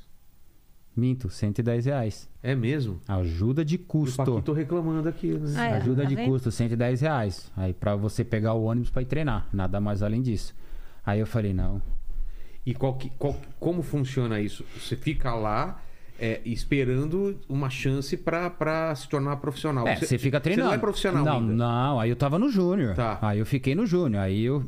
Minto, 0.97 1.29
110 1.29 1.85
reais. 1.85 2.27
É 2.41 2.55
mesmo? 2.55 2.99
Ajuda 3.07 3.63
de 3.63 3.75
o 3.75 3.79
custo. 3.79 4.17
Paquito 4.17 4.51
reclamando 4.51 5.07
aqui, 5.07 5.27
né? 5.33 5.53
Ah, 5.55 5.65
é, 5.67 5.73
Ajuda 5.77 6.01
tá 6.01 6.09
de 6.09 6.15
vendo? 6.15 6.29
custo, 6.31 6.51
110 6.51 7.01
reais. 7.01 7.51
Aí 7.55 7.71
pra 7.71 7.95
você 7.95 8.23
pegar 8.23 8.53
o 8.53 8.63
ônibus 8.63 8.89
pra 8.89 9.03
ir 9.03 9.05
treinar. 9.05 9.47
Nada 9.53 9.79
mais 9.79 10.01
além 10.01 10.21
disso. 10.23 10.55
Aí 11.05 11.19
eu 11.19 11.27
falei, 11.27 11.53
não. 11.53 11.79
E 12.65 12.73
qual 12.73 12.95
que- 12.95 13.11
qual- 13.17 13.39
como 13.59 13.83
funciona 13.83 14.41
isso? 14.41 14.65
Você 14.77 14.95
fica 14.95 15.33
lá 15.35 15.81
é, 16.19 16.41
esperando 16.45 17.39
uma 17.47 17.69
chance 17.69 18.17
pra, 18.17 18.49
pra 18.49 18.93
se 18.95 19.07
tornar 19.07 19.35
profissional. 19.37 19.87
É, 19.87 19.95
você 19.97 20.17
fica 20.17 20.39
treinando. 20.39 20.65
Você 20.69 20.71
não 20.71 20.75
é 20.75 20.81
profissional 20.81 21.23
Não, 21.23 21.37
ainda. 21.41 21.53
não. 21.53 21.99
Aí 21.99 22.09
eu 22.09 22.15
tava 22.15 22.39
no 22.39 22.49
Júnior. 22.49 22.95
Tá. 22.95 23.19
Aí 23.21 23.37
eu 23.37 23.45
fiquei 23.45 23.75
no 23.75 23.85
Júnior. 23.85 24.23
Aí 24.23 24.41
eu 24.43 24.65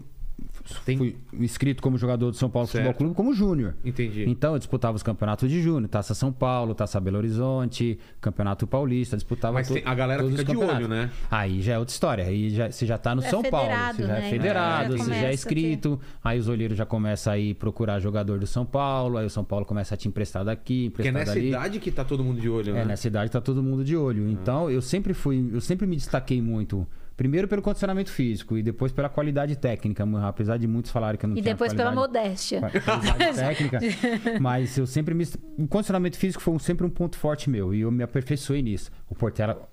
Tem- 0.85 0.97
fui 0.97 1.15
inscrito 1.33 1.81
como 1.81 1.97
jogador 1.97 2.31
do 2.31 2.37
São 2.37 2.49
Paulo 2.49 2.67
Futebol 2.67 2.85
Certo. 2.87 2.97
Clube 2.97 3.15
como 3.15 3.33
Júnior. 3.33 3.75
Entendi. 3.83 4.25
Então 4.27 4.53
eu 4.53 4.59
disputava 4.59 4.95
os 4.95 5.03
campeonatos 5.03 5.49
de 5.49 5.61
Júnior, 5.61 5.87
Taça 5.89 6.13
São 6.13 6.31
Paulo, 6.31 6.73
Taça 6.73 6.99
Belo 6.99 7.17
Horizonte, 7.17 7.97
Campeonato 8.21 8.65
Paulista, 8.67 9.15
disputava 9.15 9.53
Mas 9.53 9.71
a 9.85 9.95
galera 9.95 10.21
todos 10.23 10.39
fica 10.39 10.51
os 10.51 10.57
de 10.57 10.63
olho, 10.63 10.87
né? 10.87 11.09
Aí 11.29 11.61
já 11.61 11.73
é 11.73 11.79
outra 11.79 11.91
história. 11.93 12.25
Aí 12.25 12.49
já, 12.49 12.71
você 12.71 12.85
já 12.85 12.97
tá 12.97 13.15
no 13.15 13.23
É 13.23 13.29
São 13.29 13.41
Paulo, 13.43 13.69
você 13.95 14.03
já 14.03 14.07
né? 14.13 14.27
é 14.27 14.29
federado, 14.29 14.97
já 14.97 15.03
você 15.03 15.11
já 15.11 15.27
é 15.27 15.33
inscrito. 15.33 15.99
Aí 16.23 16.39
os 16.39 16.47
olheiros 16.47 16.77
já 16.77 16.85
começam 16.85 17.33
a 17.33 17.37
ir 17.37 17.53
procurar 17.55 17.99
jogador 17.99 18.39
do 18.39 18.47
São 18.47 18.65
Paulo, 18.65 19.17
aí 19.17 19.25
o 19.25 19.29
São 19.29 19.43
Paulo 19.43 19.65
começa 19.65 19.95
a 19.95 19.97
te 19.97 20.07
emprestar 20.07 20.43
daqui, 20.45 20.89
Porque 20.89 21.07
é 21.07 21.11
emprestar 21.11 21.35
nessa 21.35 21.47
idade 21.47 21.79
que 21.79 21.91
tá 21.91 22.03
todo 22.03 22.23
mundo 22.23 22.39
de 22.39 22.49
olho, 22.49 22.73
né? 22.73 22.81
É, 22.81 22.85
nessa 22.85 23.07
idade 23.07 23.31
tá 23.31 23.41
todo 23.41 23.61
mundo 23.63 23.83
de 23.83 23.95
olho. 23.95 24.29
Então, 24.29 24.69
eu 24.69 24.81
sempre 24.81 25.13
fui, 25.13 25.49
eu 25.53 25.61
sempre 25.61 25.85
me 25.87 25.95
destaquei 25.95 26.41
muito. 26.41 26.87
Primeiro 27.19 27.49
pelo 27.49 27.61
condicionamento 27.61 28.09
físico 28.09 28.57
e 28.57 28.63
depois 28.63 28.93
pela 28.93 29.09
qualidade 29.09 29.53
técnica, 29.57 30.05
apesar 30.25 30.55
de 30.55 30.65
muitos 30.65 30.89
falarem 30.89 31.19
que 31.19 31.25
eu 31.25 31.27
não 31.27 31.35
E 31.35 31.41
tinha 31.41 31.53
depois 31.53 31.73
pela 31.73 31.91
modéstia. 31.91 32.61
qualidade 32.79 33.35
técnica, 33.35 33.79
mas 34.39 34.77
eu 34.77 34.87
sempre 34.87 35.13
me 35.13 35.25
o 35.57 35.67
condicionamento 35.67 36.17
físico 36.17 36.41
foi 36.41 36.57
sempre 36.59 36.85
um 36.85 36.89
ponto 36.89 37.17
forte 37.17 37.49
meu 37.49 37.73
e 37.73 37.81
eu 37.81 37.91
me 37.91 38.03
aperfeiçoei 38.03 38.61
nisso. 38.61 38.89
O 39.09 39.15
Portela 39.15 39.67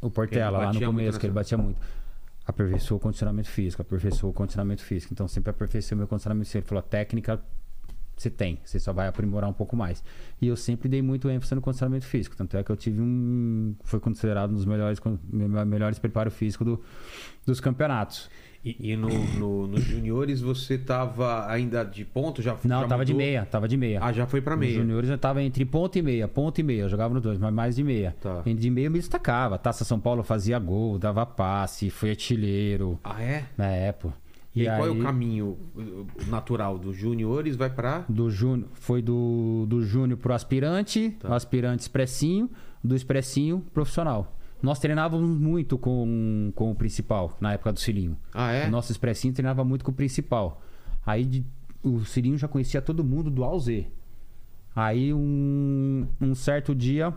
o 0.00 0.10
Portela 0.10 0.58
lá 0.58 0.72
no 0.72 0.80
começo 0.80 1.20
que 1.20 1.26
ele 1.26 1.32
batia 1.32 1.56
muito. 1.56 1.80
Aperfeiçoou 2.44 2.98
o 2.98 3.00
condicionamento 3.00 3.48
físico, 3.48 3.82
aperfeiçoou 3.82 4.32
o 4.32 4.34
condicionamento 4.34 4.82
físico. 4.82 5.14
Então 5.14 5.28
sempre 5.28 5.50
aperfeiçoei 5.50 5.96
meu 5.96 6.08
condicionamento 6.08 6.46
físico. 6.46 6.58
Ele 6.58 6.66
falou, 6.66 6.80
a 6.80 6.82
técnica 6.82 7.40
você 8.16 8.30
tem, 8.30 8.58
você 8.64 8.80
só 8.80 8.92
vai 8.92 9.06
aprimorar 9.08 9.48
um 9.50 9.52
pouco 9.52 9.76
mais. 9.76 10.02
E 10.40 10.46
eu 10.46 10.56
sempre 10.56 10.88
dei 10.88 11.02
muito 11.02 11.28
ênfase 11.28 11.54
no 11.54 11.60
condicionamento 11.60 12.06
físico, 12.06 12.34
tanto 12.36 12.56
é 12.56 12.64
que 12.64 12.70
eu 12.70 12.76
tive 12.76 13.00
um 13.00 13.74
foi 13.84 14.00
considerado 14.00 14.50
um 14.50 14.54
dos 14.54 14.64
melhores 14.64 14.98
melhores 15.66 15.98
preparo 15.98 16.30
físico 16.30 16.64
do, 16.64 16.82
dos 17.44 17.60
campeonatos. 17.60 18.30
E, 18.64 18.90
e 18.92 18.96
no, 18.96 19.08
no, 19.38 19.66
nos 19.68 19.84
juniores 19.84 20.40
você 20.40 20.76
tava 20.76 21.48
ainda 21.48 21.84
de 21.84 22.04
ponto? 22.04 22.42
Já, 22.42 22.56
Não, 22.64 22.80
já 22.80 22.88
tava 22.88 23.04
de 23.04 23.12
mudou? 23.12 23.24
meia, 23.26 23.46
tava 23.46 23.68
de 23.68 23.76
meia. 23.76 24.00
Ah, 24.02 24.12
já 24.12 24.26
foi 24.26 24.40
Nos 24.40 24.58
meia. 24.58 24.74
juniores 24.80 25.08
eu 25.08 25.16
tava 25.16 25.40
entre 25.40 25.64
ponto 25.64 25.96
e 25.96 26.02
meia, 26.02 26.26
ponto 26.26 26.58
e 26.60 26.64
meia. 26.64 26.82
Eu 26.82 26.88
jogava 26.88 27.14
nos 27.14 27.22
dois, 27.22 27.38
mas 27.38 27.54
mais 27.54 27.76
de 27.76 27.84
meia. 27.84 28.16
Tá. 28.20 28.42
De 28.44 28.68
meia 28.70 28.86
eu 28.86 28.90
me 28.90 28.98
destacava. 28.98 29.56
Taça 29.56 29.84
São 29.84 30.00
Paulo 30.00 30.24
fazia 30.24 30.58
gol, 30.58 30.98
dava 30.98 31.24
passe, 31.24 31.90
fui 31.90 32.10
artilheiro. 32.10 32.98
Ah, 33.04 33.22
é? 33.22 33.44
Na 33.56 33.66
época. 33.68 34.14
E, 34.56 34.66
aí, 34.68 34.76
qual 34.78 34.88
é 34.88 34.90
o 34.90 35.02
caminho 35.02 35.58
uh, 35.76 36.06
natural 36.28 36.78
dos 36.78 36.96
juniores? 36.96 37.56
Vai 37.56 37.68
pra. 37.70 38.04
Do 38.08 38.30
júnior, 38.30 38.68
foi 38.72 39.02
do, 39.02 39.66
do 39.68 39.82
júnior 39.82 40.18
pro 40.18 40.32
aspirante, 40.32 41.10
Tá. 41.20 41.34
aspirante 41.36 41.82
expressinho, 41.82 42.50
do 42.82 42.94
expressinho 42.96 43.60
profissional. 43.74 44.32
Nós 44.62 44.78
treinávamos 44.78 45.28
muito 45.38 45.76
com, 45.76 46.50
com 46.54 46.70
o 46.70 46.74
principal, 46.74 47.36
na 47.40 47.52
época 47.52 47.72
do 47.72 47.78
Cilinho. 47.78 48.16
Ah, 48.32 48.50
é? 48.52 48.66
O 48.66 48.70
nosso 48.70 48.90
expressinho 48.90 49.34
treinava 49.34 49.62
muito 49.62 49.84
com 49.84 49.90
o 49.90 49.94
principal. 49.94 50.62
Aí 51.04 51.24
de- 51.24 51.44
o 51.82 52.00
Cilinho 52.04 52.38
já 52.38 52.48
conhecia 52.48 52.80
todo 52.80 53.04
mundo 53.04 53.30
do 53.30 53.44
A 53.44 53.48
ao 53.48 53.60
Z. 53.60 53.86
Aí 54.74 55.12
um, 55.12 56.06
um 56.20 56.34
certo 56.34 56.74
dia 56.74 57.14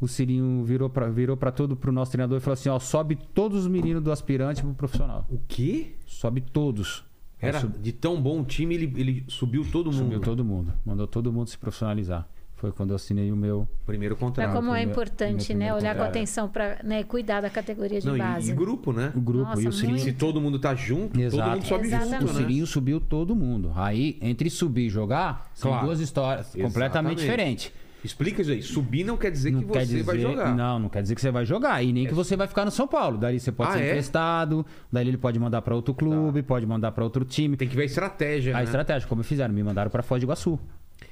o 0.00 0.08
Cilinho 0.08 0.64
virou 0.64 0.88
pra, 0.88 1.08
virou 1.08 1.36
pra 1.36 1.50
todo 1.52 1.76
pro 1.76 1.92
nosso 1.92 2.10
treinador 2.12 2.38
e 2.38 2.40
falou 2.40 2.54
assim: 2.54 2.68
ó, 2.68 2.78
sobe 2.78 3.16
todos 3.34 3.60
os 3.62 3.68
meninos 3.68 4.02
do 4.02 4.10
aspirante 4.10 4.62
pro 4.62 4.72
profissional. 4.74 5.26
O 5.30 5.38
quê? 5.46 5.94
Sobe 6.06 6.40
todos. 6.40 7.04
Era 7.42 7.60
sub- 7.60 7.78
de 7.78 7.92
tão 7.92 8.20
bom 8.20 8.44
time, 8.44 8.74
ele, 8.74 8.92
ele 8.96 9.24
subiu 9.28 9.64
todo 9.70 9.86
mundo. 9.90 10.04
subiu 10.04 10.20
todo 10.20 10.44
mundo. 10.44 10.72
Mandou 10.84 11.06
todo 11.06 11.32
mundo 11.32 11.48
se 11.48 11.56
profissionalizar. 11.56 12.28
Foi 12.56 12.70
quando 12.70 12.90
eu 12.90 12.96
assinei 12.96 13.32
o 13.32 13.36
meu. 13.36 13.66
Primeiro 13.86 14.14
contrato. 14.14 14.48
Mas 14.48 14.54
como 14.56 14.74
é 14.74 14.82
importante, 14.82 15.54
né? 15.54 15.72
Olhar 15.72 15.94
com 15.94 16.00
contrato. 16.00 16.10
atenção 16.10 16.46
para 16.46 16.78
né, 16.84 17.02
cuidar 17.02 17.40
da 17.40 17.48
categoria 17.48 17.98
de 17.98 18.06
Não, 18.06 18.14
e- 18.14 18.18
base. 18.18 18.50
e, 18.50 18.54
grupo, 18.54 18.92
né? 18.92 19.10
O 19.16 19.20
grupo 19.22 19.44
Nossa, 19.48 19.62
e 19.62 19.66
o 19.68 19.72
Cilinho. 19.72 19.92
muito. 19.92 20.04
Se 20.04 20.12
todo 20.12 20.38
mundo 20.42 20.58
tá 20.58 20.74
junto, 20.74 21.12
todo 21.14 21.22
Exato. 21.22 21.50
mundo 21.52 21.64
sobe 21.66 21.86
Exatamente. 21.86 22.24
O 22.24 22.28
junto, 22.28 22.50
né? 22.60 22.66
Subiu 22.66 23.00
todo 23.00 23.34
mundo. 23.34 23.72
Aí, 23.74 24.18
entre 24.20 24.50
subir 24.50 24.88
e 24.88 24.90
jogar, 24.90 25.50
são 25.54 25.70
Claro. 25.70 25.86
duas 25.86 26.00
histórias 26.00 26.48
completamente 26.48 26.74
Exatamente. 26.74 27.18
diferentes. 27.20 27.72
Explica 28.04 28.40
isso 28.42 28.50
aí. 28.50 28.62
Subir 28.62 29.04
não 29.04 29.16
quer 29.16 29.30
dizer 29.30 29.50
Não 29.50 29.60
que 29.60 29.66
você 29.66 29.80
dizer, 29.80 30.02
vai 30.02 30.18
jogar. 30.18 30.54
Não, 30.56 30.78
não 30.78 30.88
quer 30.88 31.02
dizer 31.02 31.14
que 31.14 31.20
você 31.20 31.30
vai 31.30 31.44
jogar. 31.44 31.82
E 31.82 31.92
nem 31.92 32.06
que 32.06 32.14
você 32.14 32.36
vai 32.36 32.46
ficar 32.46 32.64
no 32.64 32.70
São 32.70 32.88
Paulo. 32.88 33.18
Daí 33.18 33.38
você 33.38 33.52
pode 33.52 33.70
Ah, 33.70 33.74
ser 33.74 33.82
é? 33.82 33.88
emprestado, 33.90 34.64
daí 34.90 35.06
ele 35.06 35.16
pode 35.18 35.38
mandar 35.38 35.60
pra 35.62 35.74
outro 35.74 35.92
clube, 35.94 36.42
pode 36.42 36.64
mandar 36.66 36.92
pra 36.92 37.04
outro 37.04 37.24
time. 37.24 37.56
Tem 37.56 37.68
que 37.68 37.76
ver 37.76 37.82
a 37.82 37.86
estratégia, 37.86 38.54
A 38.54 38.58
né? 38.58 38.64
estratégia, 38.64 39.06
como 39.08 39.22
fizeram, 39.22 39.52
me 39.52 39.62
mandaram 39.62 39.90
pra 39.90 40.02
Foz 40.02 40.20
do 40.20 40.24
Iguaçu. 40.24 40.58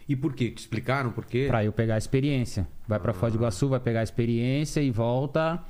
E 0.08 0.16
por 0.16 0.32
quê? 0.34 0.50
Te 0.50 0.58
explicaram 0.60 1.10
por 1.10 1.26
quê? 1.26 1.44
Pra 1.48 1.62
eu 1.64 1.72
pegar 1.72 1.96
a 1.96 1.98
experiência. 1.98 2.66
Vai 2.86 2.98
pra 2.98 3.12
Foz 3.12 3.32
do 3.32 3.38
Iguaçu, 3.38 3.68
vai 3.68 3.80
pegar 3.80 4.00
a 4.00 4.02
experiência 4.02 4.80
e 4.80 4.90
volta. 4.90 5.62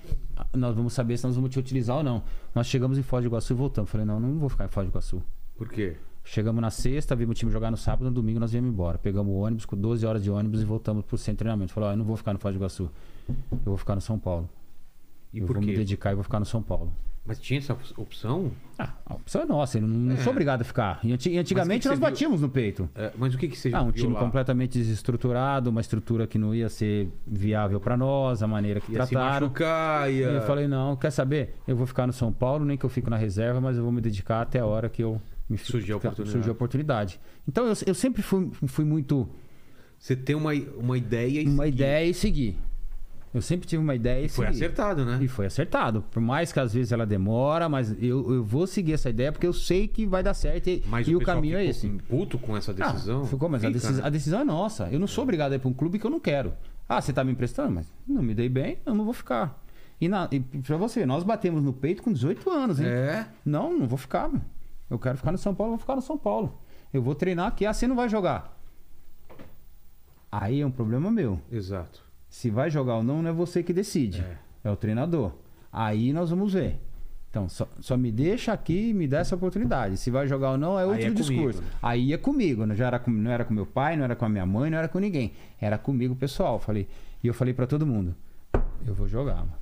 Nós 0.55 0.77
vamos 0.77 0.93
saber 0.93 1.17
se 1.17 1.25
nós 1.27 1.35
vamos 1.35 1.51
te 1.51 1.59
utilizar 1.59 1.97
ou 1.97 2.03
não. 2.05 2.23
Nós 2.55 2.67
chegamos 2.69 2.97
em 2.97 3.03
Foz 3.03 3.25
do 3.25 3.29
Iguaçu 3.29 3.53
e 3.53 3.57
voltamos. 3.57 3.91
Falei, 3.91 4.07
não, 4.07 4.21
não 4.21 4.39
vou 4.39 4.49
ficar 4.49 4.67
em 4.67 4.69
Foz 4.69 4.87
do 4.87 4.91
Iguaçu. 4.91 5.23
Por 5.57 5.69
quê? 5.69 5.97
Chegamos 6.31 6.61
na 6.61 6.71
sexta, 6.71 7.17
vimos 7.17 7.33
o 7.33 7.39
time 7.39 7.51
jogar 7.51 7.71
no 7.71 7.77
sábado, 7.77 8.05
no 8.05 8.11
domingo 8.11 8.39
nós 8.39 8.53
viemos 8.53 8.71
embora. 8.71 8.99
Pegamos 8.99 9.33
o 9.33 9.37
ônibus 9.39 9.65
com 9.65 9.77
12 9.77 10.05
horas 10.05 10.23
de 10.23 10.31
ônibus 10.31 10.61
e 10.61 10.65
voltamos 10.65 11.05
pro 11.05 11.17
centro 11.17 11.33
de 11.33 11.39
treinamento. 11.39 11.73
Falei, 11.73 11.89
ó, 11.89 11.93
eu 11.93 11.97
não 11.97 12.05
vou 12.05 12.17
ficar 12.17 12.35
no 12.35 12.39
Foz 12.39 12.55
do 12.55 12.59
Iguaçu. 12.59 12.91
Eu 13.29 13.37
vou 13.65 13.77
ficar 13.79 13.95
no 13.95 14.01
São 14.03 14.19
Paulo. 14.19 14.47
E 15.33 15.39
eu 15.39 15.47
por 15.47 15.55
vou 15.57 15.63
me 15.65 15.73
quê? 15.73 15.79
dedicar 15.79 16.13
e 16.13 16.15
vou 16.15 16.23
ficar 16.25 16.39
no 16.39 16.45
São 16.47 16.63
Paulo. 16.63 16.93
Mas 17.25 17.39
tinha 17.39 17.59
essa 17.59 17.77
opção? 17.99 18.51
Ah, 18.79 18.91
a 19.07 19.15
opção 19.15 19.43
é 19.43 19.45
nossa, 19.47 19.77
eu 19.79 19.83
não, 19.83 19.89
não 19.89 20.17
sou 20.19 20.31
obrigado 20.33 20.63
a 20.63 20.65
ficar. 20.65 20.99
E 21.03 21.13
anti- 21.13 21.31
e 21.31 21.39
antigamente 21.39 21.83
que 21.83 21.89
nós 21.89 21.99
você 21.99 22.05
viu? 22.05 22.11
batíamos 22.11 22.41
no 22.41 22.49
peito. 22.49 22.89
É, 22.95 23.13
mas 23.19 23.35
o 23.35 23.39
que, 23.39 23.49
que 23.49 23.57
você 23.59 23.71
Ah, 23.75 23.83
um 23.83 23.91
time 23.93 24.15
lá? 24.15 24.21
completamente 24.21 24.79
desestruturado, 24.79 25.69
uma 25.69 25.81
estrutura 25.83 26.27
que 26.27 26.39
não 26.39 26.55
ia 26.55 26.69
ser 26.71 27.11
viável 27.27 27.81
pra 27.81 27.97
nós, 27.99 28.43
a 28.43 28.47
maneira 28.47 28.81
que 28.81 28.93
Ia 28.93 29.05
se 29.05 29.11
trataram. 29.13 29.47
machucar, 29.49 30.11
E 30.11 30.19
ia... 30.21 30.27
eu 30.27 30.43
falei, 30.43 30.67
não, 30.69 30.97
quer 30.97 31.11
saber? 31.11 31.55
Eu 31.67 31.77
vou 31.77 31.87
ficar 31.87 32.07
no 32.07 32.13
São 32.15 32.33
Paulo, 32.33 32.65
nem 32.65 32.77
que 32.79 32.85
eu 32.85 32.91
fico 32.91 33.09
na 33.11 33.17
reserva, 33.19 33.61
mas 33.61 33.77
eu 33.77 33.83
vou 33.83 33.93
me 33.93 34.01
dedicar 34.01 34.41
até 34.43 34.59
a 34.61 34.67
hora 34.67 34.89
que 34.89 35.03
eu 35.03 35.15
me 35.15 35.21
Surgiu 35.57 35.95
a 35.95 35.99
oportunidade. 35.99 36.31
surgiu 36.33 36.53
a 36.53 36.55
oportunidade. 36.55 37.21
Então 37.47 37.67
eu, 37.67 37.75
eu 37.87 37.95
sempre 37.95 38.21
fui, 38.23 38.51
fui 38.67 38.85
muito 38.85 39.29
Você 39.99 40.15
tem 40.15 40.37
uma, 40.37 40.53
uma 40.77 40.99
ideia 40.99 41.41
e 41.41 41.47
uma 41.47 41.65
seguir. 41.65 41.75
ideia 41.75 42.07
e 42.11 42.15
seguir. 42.15 42.59
Eu 43.33 43.43
sempre 43.43 43.67
tive 43.69 43.83
uma 43.83 43.95
ideia 43.95 44.25
e 44.25 44.29
Foi 44.29 44.47
seguir. 44.47 44.57
acertado, 44.57 45.05
né? 45.05 45.19
E 45.23 45.29
foi 45.29 45.45
acertado. 45.47 46.03
Por 46.11 46.21
mais 46.21 46.51
que 46.51 46.59
às 46.59 46.73
vezes 46.73 46.93
ela 46.93 47.05
demora, 47.05 47.69
mas 47.69 47.91
eu, 48.03 48.35
eu 48.35 48.43
vou 48.43 48.67
seguir 48.67 48.95
essa 48.95 49.11
ideia 49.11 49.31
porque 49.31 49.47
eu 49.47 49.53
sei 49.53 49.87
que 49.87 50.07
vai 50.07 50.23
dar 50.23 50.33
certo 50.33 50.69
e, 50.69 50.83
Mas 50.87 51.07
e 51.07 51.15
o, 51.15 51.19
pessoal 51.19 51.37
caminho 51.37 51.59
é 51.59 51.65
esse. 51.65 51.87
puto 52.09 52.39
com 52.39 52.57
essa 52.57 52.73
decisão? 52.73 53.23
Ah, 53.23 53.27
ficou, 53.27 53.49
mas 53.49 53.63
a, 53.63 53.67
Fica, 53.69 53.73
decisão, 53.79 53.97
né? 54.03 54.07
a 54.07 54.11
decisão 54.11 54.41
é 54.41 54.45
nossa. 54.45 54.89
Eu 54.91 54.99
não 54.99 55.07
sou 55.07 55.25
obrigado 55.25 55.53
a 55.53 55.57
ir 55.57 55.59
para 55.59 55.69
um 55.69 55.75
clube 55.75 55.99
que 55.99 56.07
eu 56.07 56.11
não 56.11 56.19
quero. 56.21 56.55
Ah, 56.89 57.03
você 57.03 57.13
tá 57.13 57.23
me 57.23 57.31
emprestando? 57.33 57.71
Mas 57.71 57.87
não 58.07 58.23
me 58.23 58.35
dei 58.35 58.49
bem, 58.49 58.79
eu 58.87 58.95
não 58.95 59.05
vou 59.05 59.13
ficar. 59.15 59.63
E, 60.01 60.09
na, 60.09 60.27
e 60.33 60.41
pra 60.41 60.77
você, 60.79 61.05
nós 61.05 61.23
batemos 61.23 61.63
no 61.63 61.73
peito 61.73 62.03
com 62.03 62.11
18 62.13 62.49
anos, 62.51 62.81
hein? 62.81 62.87
É? 62.87 63.27
Não, 63.45 63.77
não 63.79 63.87
vou 63.87 63.99
ficar, 63.99 64.29
meu. 64.31 64.41
Eu 64.91 64.99
quero 64.99 65.19
ficar 65.19 65.33
no 65.33 65.39
São 65.39 65.55
Paulo, 65.55 65.73
vou 65.73 65.79
ficar 65.79 65.97
no 65.97 66.03
São 66.03 66.17
Paulo. 66.17 66.59
Eu 66.93 67.03
vou 67.03 67.15
treinar 67.15 67.47
aqui, 67.49 67.67
ah, 67.67 67.73
você 67.73 67.87
não 67.87 67.97
vai 67.97 68.09
jogar. 68.09 68.57
Aí 70.31 70.61
é 70.61 70.67
um 70.67 70.71
problema 70.71 71.11
meu. 71.11 71.41
Exato. 71.51 72.03
Se 72.29 72.51
vai 72.51 72.71
jogar 72.71 72.97
ou 72.97 73.03
não, 73.03 73.23
não 73.23 73.31
é 73.31 73.33
você 73.33 73.63
que 73.63 73.73
decide. 73.73 74.21
É. 74.21 74.39
É, 74.65 74.71
o 74.71 74.77
treinador. 74.77 75.33
Aí 75.73 76.13
nós 76.13 76.31
vamos 76.31 76.53
ver. 76.53 76.79
Então, 77.31 77.49
só, 77.49 77.69
só 77.81 77.97
me 77.97 78.11
deixa 78.11 78.53
aqui 78.53 78.91
e 78.91 78.95
me 78.95 79.07
dá 79.07 79.19
essa 79.19 79.35
oportunidade. 79.35 79.97
Se 79.99 80.11
vai 80.11 80.27
jogar 80.27 80.53
ou 80.53 80.59
não, 80.59 80.79
é 80.79 80.83
Aí 80.83 80.89
outro 80.89 81.03
é 81.03 81.11
comigo, 81.11 81.23
discurso. 81.23 81.63
né? 81.63 81.69
Aí 81.83 82.13
é 82.13 82.19
comigo. 82.19 82.67
Não, 82.67 82.75
já 82.75 82.87
era 82.87 82.99
com, 82.99 83.11
não 83.11 83.31
era 83.31 83.45
com 83.45 83.53
meu 83.53 83.67
pai, 83.67 83.97
não 83.97 84.05
era 84.05 84.17
com 84.17 84.25
a 84.25 84.29
minha 84.29 84.47
mãe, 84.47 84.71
não 84.71 84.79
era 84.79 84.89
com 84.89 84.99
ninguém. 84.99 85.33
Era 85.61 85.77
comigo, 85.79 86.17
pessoal. 86.17 86.59
Falei, 86.59 86.89
e 87.23 87.27
eu 87.27 87.35
falei 87.35 87.53
pra 87.53 87.67
todo 87.67 87.87
mundo: 87.87 88.15
eu 88.87 88.95
vou 88.95 89.07
jogar, 89.07 89.37
mano. 89.37 89.58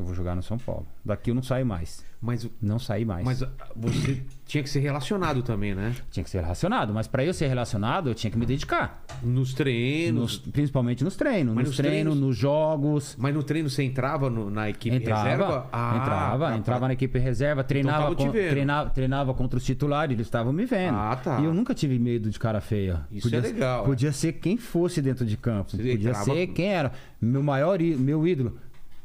Eu 0.00 0.06
vou 0.06 0.14
jogar 0.14 0.34
no 0.34 0.42
São 0.42 0.56
Paulo. 0.56 0.86
Daqui 1.04 1.30
eu 1.30 1.34
não 1.34 1.42
saio 1.42 1.66
mais. 1.66 2.02
Mas, 2.22 2.46
Não 2.60 2.78
saí 2.78 3.04
mais. 3.04 3.24
mas 3.24 3.42
ah, 3.42 3.48
você 3.76 4.22
tinha 4.46 4.62
que 4.62 4.68
ser 4.68 4.80
relacionado 4.80 5.42
também, 5.42 5.74
né? 5.74 5.94
Tinha 6.10 6.22
que 6.24 6.28
ser 6.30 6.40
relacionado. 6.42 6.92
Mas 6.92 7.06
pra 7.06 7.22
eu 7.24 7.32
ser 7.34 7.46
relacionado, 7.48 8.08
eu 8.10 8.14
tinha 8.14 8.30
que 8.30 8.38
me 8.38 8.44
dedicar. 8.46 9.02
Nos 9.22 9.52
treinos. 9.54 10.20
Nos- 10.20 10.38
principalmente 10.38 11.02
nos 11.04 11.16
treinos. 11.16 11.54
Mas 11.54 11.64
nos 11.68 11.70
nos 11.70 11.76
treinos, 11.76 12.12
treinos- 12.12 12.18
nos 12.18 12.36
jogos. 12.36 13.14
Mas 13.18 13.34
no 13.34 13.42
treino 13.42 13.68
você 13.70 13.82
entrava 13.82 14.28
no- 14.30 14.50
na 14.50 14.68
equipe 14.70 14.96
Entrava, 14.96 15.22
reserva? 15.22 15.66
Ah, 15.72 15.96
entrava, 16.00 16.46
tá, 16.50 16.56
entrava 16.56 16.80
tá. 16.80 16.86
na 16.88 16.92
equipe 16.94 17.18
reserva, 17.18 17.62
treinava, 17.64 18.02
tava 18.04 18.14
te 18.16 18.24
com- 18.24 18.32
treinava, 18.32 18.90
treinava 18.90 19.34
contra 19.34 19.58
os 19.58 19.64
titulares, 19.64 20.14
eles 20.14 20.26
estavam 20.26 20.52
me 20.52 20.64
vendo. 20.66 20.96
Ah, 20.96 21.16
tá. 21.16 21.40
E 21.40 21.44
eu 21.44 21.52
nunca 21.54 21.74
tive 21.74 21.98
medo 21.98 22.28
de 22.30 22.38
cara 22.38 22.60
feia. 22.60 23.00
Isso 23.12 23.34
é 23.34 23.40
legal, 23.40 23.82
é. 23.84 23.86
Podia 23.86 24.12
ser 24.12 24.32
quem 24.34 24.56
fosse 24.56 25.00
dentro 25.02 25.26
de 25.26 25.36
campo. 25.36 25.70
Você 25.72 25.76
podia 25.78 25.94
entrava- 26.10 26.24
ser 26.24 26.46
quem 26.48 26.66
era. 26.72 26.92
Meu 27.20 27.42
maior 27.42 27.78
meu 27.80 28.26
ídolo. 28.26 28.58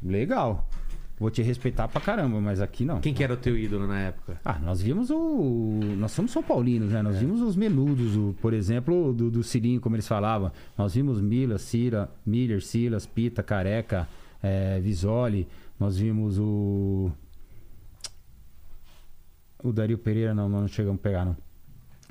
Legal. 0.03 0.67
Vou 1.17 1.31
te 1.31 1.41
respeitar 1.41 1.87
pra 1.87 2.01
caramba, 2.01 2.41
mas 2.41 2.59
aqui 2.59 2.83
não. 2.83 2.99
Quem 2.99 3.13
que 3.13 3.23
era 3.23 3.33
o 3.33 3.37
teu 3.37 3.57
ídolo 3.57 3.87
na 3.87 3.97
época? 3.99 4.37
Ah, 4.43 4.59
nós 4.59 4.81
vimos 4.81 5.09
o. 5.09 5.79
Nós 5.97 6.11
somos 6.11 6.31
São 6.31 6.43
Paulinos, 6.43 6.91
né? 6.91 6.99
É. 6.99 7.01
Nós 7.01 7.17
vimos 7.17 7.39
os 7.41 7.55
menudos, 7.55 8.17
o, 8.17 8.35
por 8.41 8.53
exemplo, 8.53 9.13
do, 9.13 9.31
do 9.31 9.41
Cirinho, 9.41 9.79
como 9.79 9.95
eles 9.95 10.07
falavam. 10.07 10.51
Nós 10.77 10.93
vimos 10.93 11.21
Mila, 11.21 11.57
Cira, 11.57 12.09
Miller, 12.25 12.61
Silas, 12.61 13.05
Pita, 13.05 13.41
Careca, 13.41 14.09
eh, 14.43 14.79
Visoli. 14.83 15.47
Nós 15.79 15.97
vimos 15.97 16.37
o. 16.37 17.09
O 19.63 19.71
Dario 19.71 19.97
Pereira, 19.97 20.33
não, 20.33 20.47
não 20.49 20.67
chegamos 20.67 20.99
a 20.99 21.03
pegar, 21.03 21.25
não. 21.25 21.35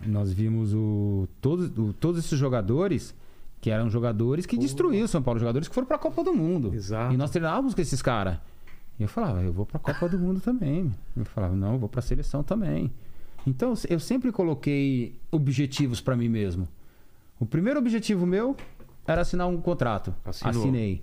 Nós 0.06 0.32
vimos 0.32 0.72
o. 0.74 1.28
Todos, 1.40 1.70
o- 1.78 1.92
todos 1.92 2.24
esses 2.24 2.38
jogadores 2.38 3.14
que 3.60 3.70
eram 3.70 3.88
jogadores 3.88 4.44
que 4.44 4.56
destruíram 4.58 5.04
o 5.04 5.08
São 5.08 5.22
Paulo, 5.22 5.38
jogadores 5.40 5.68
que 5.68 5.74
foram 5.74 5.86
pra 5.86 5.98
Copa 5.98 6.22
do 6.24 6.34
Mundo. 6.34 6.72
Exato. 6.74 7.14
E 7.14 7.16
nós 7.16 7.30
treinávamos 7.30 7.74
com 7.74 7.80
esses 7.80 8.02
caras. 8.02 8.38
E 8.98 9.02
eu 9.02 9.08
falava, 9.08 9.42
eu 9.42 9.52
vou 9.52 9.66
pra 9.66 9.78
Copa 9.78 10.08
do 10.08 10.18
Mundo 10.18 10.40
também. 10.40 10.92
Eu 11.16 11.24
falava, 11.24 11.54
não, 11.56 11.72
eu 11.74 11.78
vou 11.78 11.88
pra 11.88 12.00
seleção 12.00 12.42
também. 12.42 12.92
Então 13.46 13.74
eu 13.88 13.98
sempre 14.00 14.30
coloquei 14.32 15.18
objetivos 15.30 16.00
pra 16.00 16.16
mim 16.16 16.28
mesmo. 16.28 16.68
O 17.38 17.44
primeiro 17.44 17.78
objetivo 17.78 18.24
meu 18.24 18.56
era 19.06 19.20
assinar 19.22 19.48
um 19.48 19.60
contrato. 19.60 20.14
Assinou. 20.24 20.62
Assinei. 20.62 21.02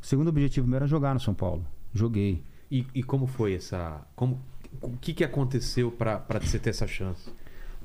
O 0.00 0.06
segundo 0.06 0.28
objetivo 0.28 0.66
meu 0.66 0.76
era 0.76 0.86
jogar 0.86 1.12
no 1.12 1.20
São 1.20 1.34
Paulo. 1.34 1.64
Joguei. 1.92 2.42
E, 2.70 2.86
e 2.94 3.02
como 3.02 3.26
foi 3.26 3.54
essa. 3.54 4.00
Como, 4.14 4.40
o 4.80 4.96
que, 4.96 5.12
que 5.12 5.24
aconteceu 5.24 5.90
pra, 5.90 6.18
pra 6.18 6.38
você 6.40 6.58
ter 6.58 6.70
essa 6.70 6.86
chance? 6.86 7.28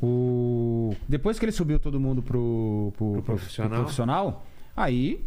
O... 0.01 0.95
Depois 1.07 1.39
que 1.39 1.45
ele 1.45 1.51
subiu 1.51 1.79
todo 1.79 1.99
mundo 1.99 2.21
pro, 2.21 2.93
pro, 2.95 3.13
pro- 3.13 3.21
profissional? 3.23 3.69
pro 3.71 3.79
profissional, 3.79 4.45
aí 4.75 5.25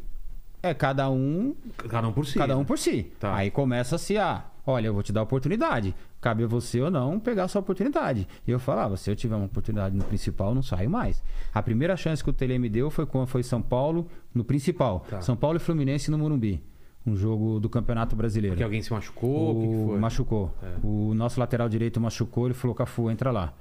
é 0.63 0.75
cada 0.75 1.09
um 1.11 1.55
Cada 1.89 2.09
um 2.09 2.13
por 2.13 2.27
si. 2.27 2.39
cada 2.39 2.57
um 2.59 2.65
por 2.65 2.79
si. 2.79 3.11
Tá. 3.21 3.35
Aí 3.35 3.51
começa-se 3.51 4.17
a, 4.19 4.45
olha, 4.67 4.87
eu 4.89 4.95
vou 4.95 5.03
te 5.03 5.13
dar 5.13 5.21
a 5.21 5.23
oportunidade. 5.25 5.95
Cabe 6.21 6.43
a 6.43 6.47
você 6.49 6.81
ou 6.81 6.91
não 6.91 7.21
pegar 7.21 7.45
a 7.45 7.49
sua 7.49 7.61
oportunidade. 7.61 8.27
E 8.47 8.51
eu 8.51 8.59
falava, 8.59 8.97
se 8.97 9.09
eu 9.11 9.15
tiver 9.15 9.37
uma 9.37 9.45
oportunidade 9.47 9.97
no 9.97 10.03
principal, 10.05 10.49
eu 10.49 10.55
não 10.57 10.63
saio 10.63 10.91
mais. 10.91 11.23
A 11.55 11.63
primeira 11.63 11.97
chance 11.97 12.25
que 12.25 12.31
o 12.31 12.33
Tele 12.33 12.59
me 12.59 12.69
deu 12.69 12.91
foi 12.91 13.07
quando 13.07 13.29
foi 13.29 13.43
São 13.45 13.63
Paulo 13.63 14.09
no 14.35 14.43
principal. 14.43 15.07
Tá. 15.09 15.21
São 15.21 15.37
Paulo 15.37 15.59
e 15.59 15.61
Fluminense 15.61 16.11
no 16.11 16.19
Morumbi. 16.19 16.61
Um 17.07 17.15
jogo 17.17 17.61
do 17.61 17.71
Campeonato 17.71 18.17
Brasileiro. 18.17 18.55
Porque 18.57 18.65
alguém 18.65 18.83
se 18.83 18.93
machucou? 18.93 19.57
O 19.57 19.61
que, 19.61 19.69
que 19.69 19.87
foi? 19.87 19.99
Machucou. 19.99 20.55
É. 20.63 20.75
O 20.83 21.15
nosso 21.15 21.39
lateral 21.39 21.69
direito 21.69 22.01
machucou, 22.01 22.47
ele 22.47 22.55
falou, 22.55 22.75
Cafu, 22.75 23.09
entra 23.11 23.31
lá. 23.31 23.55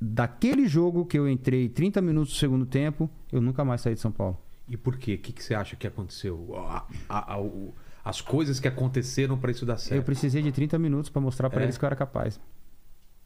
Daquele 0.00 0.66
jogo 0.68 1.06
que 1.06 1.18
eu 1.18 1.28
entrei 1.28 1.68
30 1.68 2.02
minutos 2.02 2.34
do 2.34 2.36
segundo 2.38 2.66
tempo, 2.66 3.08
eu 3.32 3.40
nunca 3.40 3.64
mais 3.64 3.80
saí 3.80 3.94
de 3.94 4.00
São 4.00 4.10
Paulo. 4.12 4.36
E 4.68 4.76
por 4.76 4.96
quê? 4.96 5.14
O 5.14 5.18
que, 5.18 5.32
que 5.32 5.42
você 5.42 5.54
acha 5.54 5.76
que 5.76 5.86
aconteceu? 5.86 6.54
A- 6.56 6.86
a- 7.08 7.34
a- 7.34 7.40
o- 7.40 7.74
as 8.04 8.20
coisas 8.20 8.58
que 8.60 8.66
aconteceram 8.68 9.36
pra 9.38 9.50
isso 9.50 9.64
dar 9.66 9.74
Eu 9.74 9.78
certo. 9.78 10.04
precisei 10.04 10.42
de 10.42 10.50
30 10.52 10.78
minutos 10.78 11.08
para 11.10 11.20
mostrar 11.22 11.50
para 11.50 11.60
É? 11.60 11.64
eles 11.64 11.76
que 11.78 11.84
eu 11.84 11.86
era 11.86 11.96
capaz. 11.96 12.40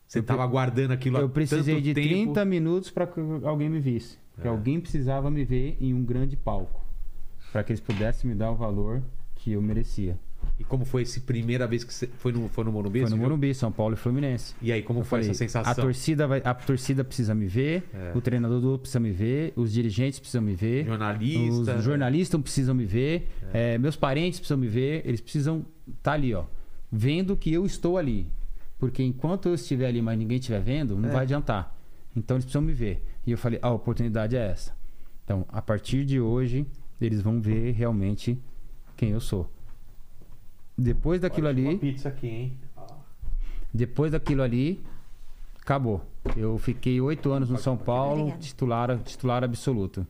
Você 0.07 0.21
tava 0.23 0.43
aguardando 0.43 0.93
aquilo 0.93 1.19
Eu 1.19 1.29
precisei 1.29 1.81
de 1.81 1.95
tempo. 1.95 2.09
30 2.09 2.45
minutos 2.45 2.91
para 2.91 3.07
que 3.07 3.21
alguém 3.45 3.69
me 3.69 3.79
visse. 3.81 4.19
Que 4.41 4.47
É. 4.49 4.51
alguém 4.51 4.81
precisava 4.81 5.31
me 5.31 5.45
ver 5.45 5.77
em 5.81 5.95
um 5.95 6.05
grande 6.05 6.37
palco. 6.37 6.85
Para 7.53 7.63
que 7.63 7.73
eles 7.73 7.81
pudessem 7.81 8.29
me 8.31 8.35
dar 8.37 8.51
o 8.51 8.57
valor 8.57 9.03
que 9.37 9.53
eu 9.53 9.63
merecia. 9.63 10.19
E 10.61 10.65
como 10.65 10.85
foi 10.85 11.01
essa 11.03 11.19
primeira 11.23 11.67
vez 11.67 11.83
que 11.83 11.93
você 11.93 12.07
foi 12.07 12.33
no, 12.33 12.47
foi 12.51 12.63
no 12.65 12.71
Morumbi? 12.71 13.01
Foi 13.01 13.09
no? 13.09 13.17
Morumbi, 13.17 13.55
São 13.55 13.73
Paulo 13.73 13.95
e 13.95 13.97
Fluminense. 13.97 14.55
E 14.61 14.71
aí, 14.71 14.83
como 14.83 15.01
Eu 15.01 15.05
foi 15.05 15.21
falei, 15.21 15.31
essa 15.31 15.39
sensação? 15.39 15.73
A 15.73 15.75
torcida, 15.75 16.27
vai, 16.29 16.43
a 16.45 16.53
torcida 16.53 17.03
precisa 17.03 17.35
me 17.35 17.47
ver, 17.47 17.83
É. 17.95 18.13
o 18.15 18.21
treinador 18.21 18.61
do 18.61 18.79
precisa 18.79 19.01
me 19.01 19.11
ver, 19.11 19.55
os 19.57 19.73
dirigentes 19.73 20.19
precisam 20.21 20.43
me 20.43 20.55
ver, 20.55 20.85
Jornalista. 20.85 21.77
os 21.77 21.83
jornalistas 21.85 22.41
precisam 22.43 22.75
me 22.75 22.85
ver, 22.85 23.27
é, 23.55 23.79
meus 23.79 23.97
parentes 23.97 24.39
precisam 24.39 24.59
me 24.59 24.69
ver, 24.69 25.01
eles 25.07 25.21
precisam 25.23 25.65
estar 25.89 26.13
ali, 26.13 26.35
ó, 26.35 26.45
vendo 26.93 27.35
que 27.37 27.51
eu 27.53 27.65
estou 27.65 27.97
ali. 27.97 28.27
Porque 28.79 29.03
enquanto 29.03 29.49
eu 29.49 29.55
estiver 29.55 29.87
ali, 29.87 30.03
mas 30.03 30.19
ninguém 30.19 30.39
estiver 30.39 30.61
vendo, 30.61 30.95
não 30.97 31.09
É. 31.09 31.13
vai 31.13 31.23
adiantar. 31.23 31.75
Então 32.15 32.37
eles 32.37 32.45
precisam 32.45 32.61
me 32.63 32.73
ver. 32.75 33.03
E 33.27 33.31
eu 33.31 33.39
falei, 33.39 33.59
a 33.63 33.71
oportunidade 33.71 34.37
é 34.37 34.47
essa. 34.51 34.73
Então, 35.25 35.47
a 35.49 35.63
partir 35.63 36.05
de 36.05 36.21
hoje, 36.21 36.67
eles 37.01 37.23
vão 37.23 37.41
ver 37.41 37.73
realmente 37.73 38.39
quem 38.97 39.11
eu 39.11 39.21
sou. 39.21 39.49
Depois 40.83 41.21
daquilo 41.21 41.47
Olha, 41.49 41.59
ali. 41.59 41.69
Uma 41.69 41.79
pizza 41.79 42.09
aqui, 42.09 42.27
hein? 42.27 42.53
Depois 43.73 44.13
daquilo 44.13 44.43
ali, 44.43 44.83
acabou. 45.61 46.01
Eu 46.37 46.57
fiquei 46.59 47.01
oito 47.01 47.31
anos 47.33 47.51
no 47.51 47.59
São 47.59 47.77
Paulo, 47.77 48.21
Obrigada. 48.23 48.43
titular, 48.43 48.99
titular 48.99 49.45
absoluto. 49.45 50.07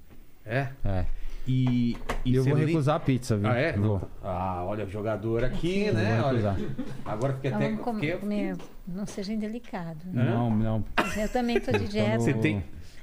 É? 0.46 0.68
É. 0.84 1.04
E, 1.46 1.96
E 2.24 2.34
eu 2.36 2.44
vou 2.44 2.54
lem- 2.54 2.66
recusar 2.66 2.96
a 2.96 3.00
pizza, 3.00 3.36
viu? 3.36 3.48
Ah, 3.50 3.56
é? 3.56 3.72
Vou. 3.72 4.00
Ah, 4.22 4.62
olha, 4.64 4.86
jogador 4.86 5.42
aqui, 5.42 5.90
né? 5.90 6.18
vou 6.20 6.28
Olha, 6.28 6.56
agora 7.04 7.32
fiquei 7.34 7.50
Então 7.50 7.60
até. 7.62 7.70
fiquei- 7.76 8.16
comer, 8.16 8.56
não 8.86 9.06
seja 9.06 9.32
indelicado. 9.32 9.98
Não, 10.12 10.50
não. 10.50 10.84
Eu 11.16 11.28
também 11.28 11.60
tô 11.60 11.72
de 11.72 11.88
dieta. 11.88 12.20
Você 12.20 12.34
tem- 12.34 12.62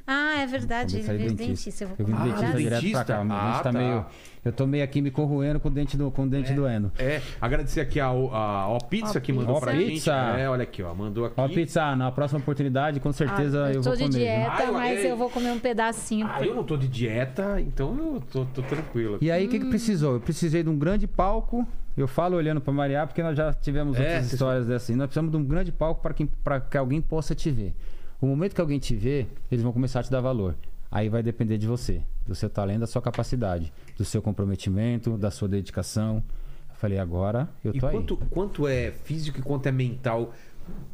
Ah, 0.09 0.39
é 0.39 0.47
verdade. 0.47 0.97
Ele 0.99 1.17
veio 1.17 1.33
dentista. 1.33 1.83
Eu 1.83 1.87
vou 1.89 1.97
Eu 1.99 2.05
vim 2.05 2.13
Ah, 2.13 2.23
dentista 2.23 2.57
direto. 2.57 2.91
pra 2.91 3.03
cá. 3.03 3.23
Meu 3.25 3.35
dentista? 3.35 3.53
dente 3.53 3.63
tá 3.63 3.69
Ah, 3.69 3.71
tá. 3.71 3.71
meio. 3.73 4.05
Eu 4.47 4.53
tô 4.53 4.65
meio 4.65 4.83
aqui 4.83 5.01
me 5.01 5.11
corroendo 5.11 5.59
com 5.59 5.67
o 5.67 5.71
dente, 5.71 5.97
do, 5.97 6.09
com 6.09 6.23
o 6.23 6.27
dente 6.27 6.53
doendo. 6.53 6.91
É, 6.97 7.21
agradecer 7.41 7.81
aqui 7.81 7.99
a, 7.99 8.05
a, 8.07 8.67
Ó 8.69 8.77
Pizza 8.79 9.17
Ó 9.17 9.21
que 9.21 9.33
mandou 9.33 9.55
Pizza. 9.55 9.65
pra 9.65 9.73
Ó 9.73 9.75
gente. 9.79 9.91
Pizza. 9.91 10.13
É, 10.37 10.49
olha 10.49 10.63
aqui, 10.63 10.81
ó. 10.83 10.93
Mandou 10.93 11.25
aqui. 11.25 11.33
Ó, 11.37 11.47
pizza, 11.47 11.95
na 11.95 12.11
próxima 12.11 12.39
oportunidade, 12.39 12.99
com 12.99 13.11
certeza 13.11 13.65
Ah, 13.65 13.69
eu, 13.69 13.75
eu 13.75 13.81
vou 13.83 13.91
tô 13.93 13.97
de 13.97 14.03
comer. 14.05 14.11
viu? 14.13 14.19
dieta, 14.19 14.53
Ah, 14.57 14.63
eu- 14.65 14.73
mas 14.73 15.05
eu 15.05 15.17
vou 15.17 15.29
comer 15.29 15.51
um 15.51 15.59
pedacinho. 15.59 16.27
Ah, 16.29 16.45
eu 16.45 16.55
não 16.55 16.63
tô 16.63 16.77
de 16.77 16.87
dieta, 16.87 17.59
então 17.61 17.95
eu 17.97 18.23
tô, 18.31 18.45
tô 18.45 18.61
tranquilo. 18.61 19.17
E 19.21 19.29
aí, 19.29 19.45
o 19.45 19.49
que, 19.49 19.59
que 19.59 19.65
precisou? 19.69 20.13
Eu 20.13 20.19
precisei 20.21 20.63
de 20.63 20.69
um 20.69 20.77
grande 20.77 21.05
palco. 21.07 21.67
Eu 21.97 22.07
falo 22.07 22.37
olhando 22.37 22.61
para 22.61 22.71
Mariá, 22.71 23.07
porque 23.07 23.23
nós 23.23 23.35
já 23.35 23.51
tivemos 23.53 23.97
É, 23.99 24.01
outras 24.03 24.31
histórias 24.31 24.67
dessas. 24.67 24.95
Nós 24.95 25.07
precisamos 25.07 25.31
de 25.31 25.37
um 25.37 25.43
grande 25.43 25.71
palco 25.71 26.01
para 26.01 26.13
que, 26.13 26.25
pra 26.43 26.59
que 26.61 26.77
alguém 26.77 27.01
possa 27.01 27.33
te 27.33 27.49
ver. 27.49 27.73
O 28.21 28.27
momento 28.27 28.53
que 28.53 28.61
alguém 28.61 28.77
te 28.79 28.95
vê, 28.95 29.25
eles 29.51 29.63
vão 29.63 29.73
começar 29.73 29.99
a 29.99 30.03
te 30.03 30.11
dar 30.11 30.21
valor. 30.21 30.55
Aí 30.89 31.09
vai 31.09 31.21
depender 31.21 31.57
de 31.57 31.67
você, 31.67 32.01
do 32.25 32.33
seu 32.33 32.49
talento, 32.49 32.79
da 32.81 32.87
sua 32.87 33.01
capacidade, 33.01 33.71
do 33.97 34.05
seu 34.05 34.21
comprometimento, 34.21 35.17
da 35.17 35.29
sua 35.31 35.47
dedicação. 35.47 36.23
Eu 36.69 36.75
Falei, 36.75 36.99
agora 36.99 37.49
eu 37.63 37.73
E 37.75 37.79
tô 37.79 37.87
aí. 37.87 37.91
quanto, 37.93 38.17
quanto 38.17 38.67
é 38.67 38.91
físico 39.03 39.39
e 39.39 39.41
quanto 39.41 39.67
é 39.67 39.71
mental 39.71 40.31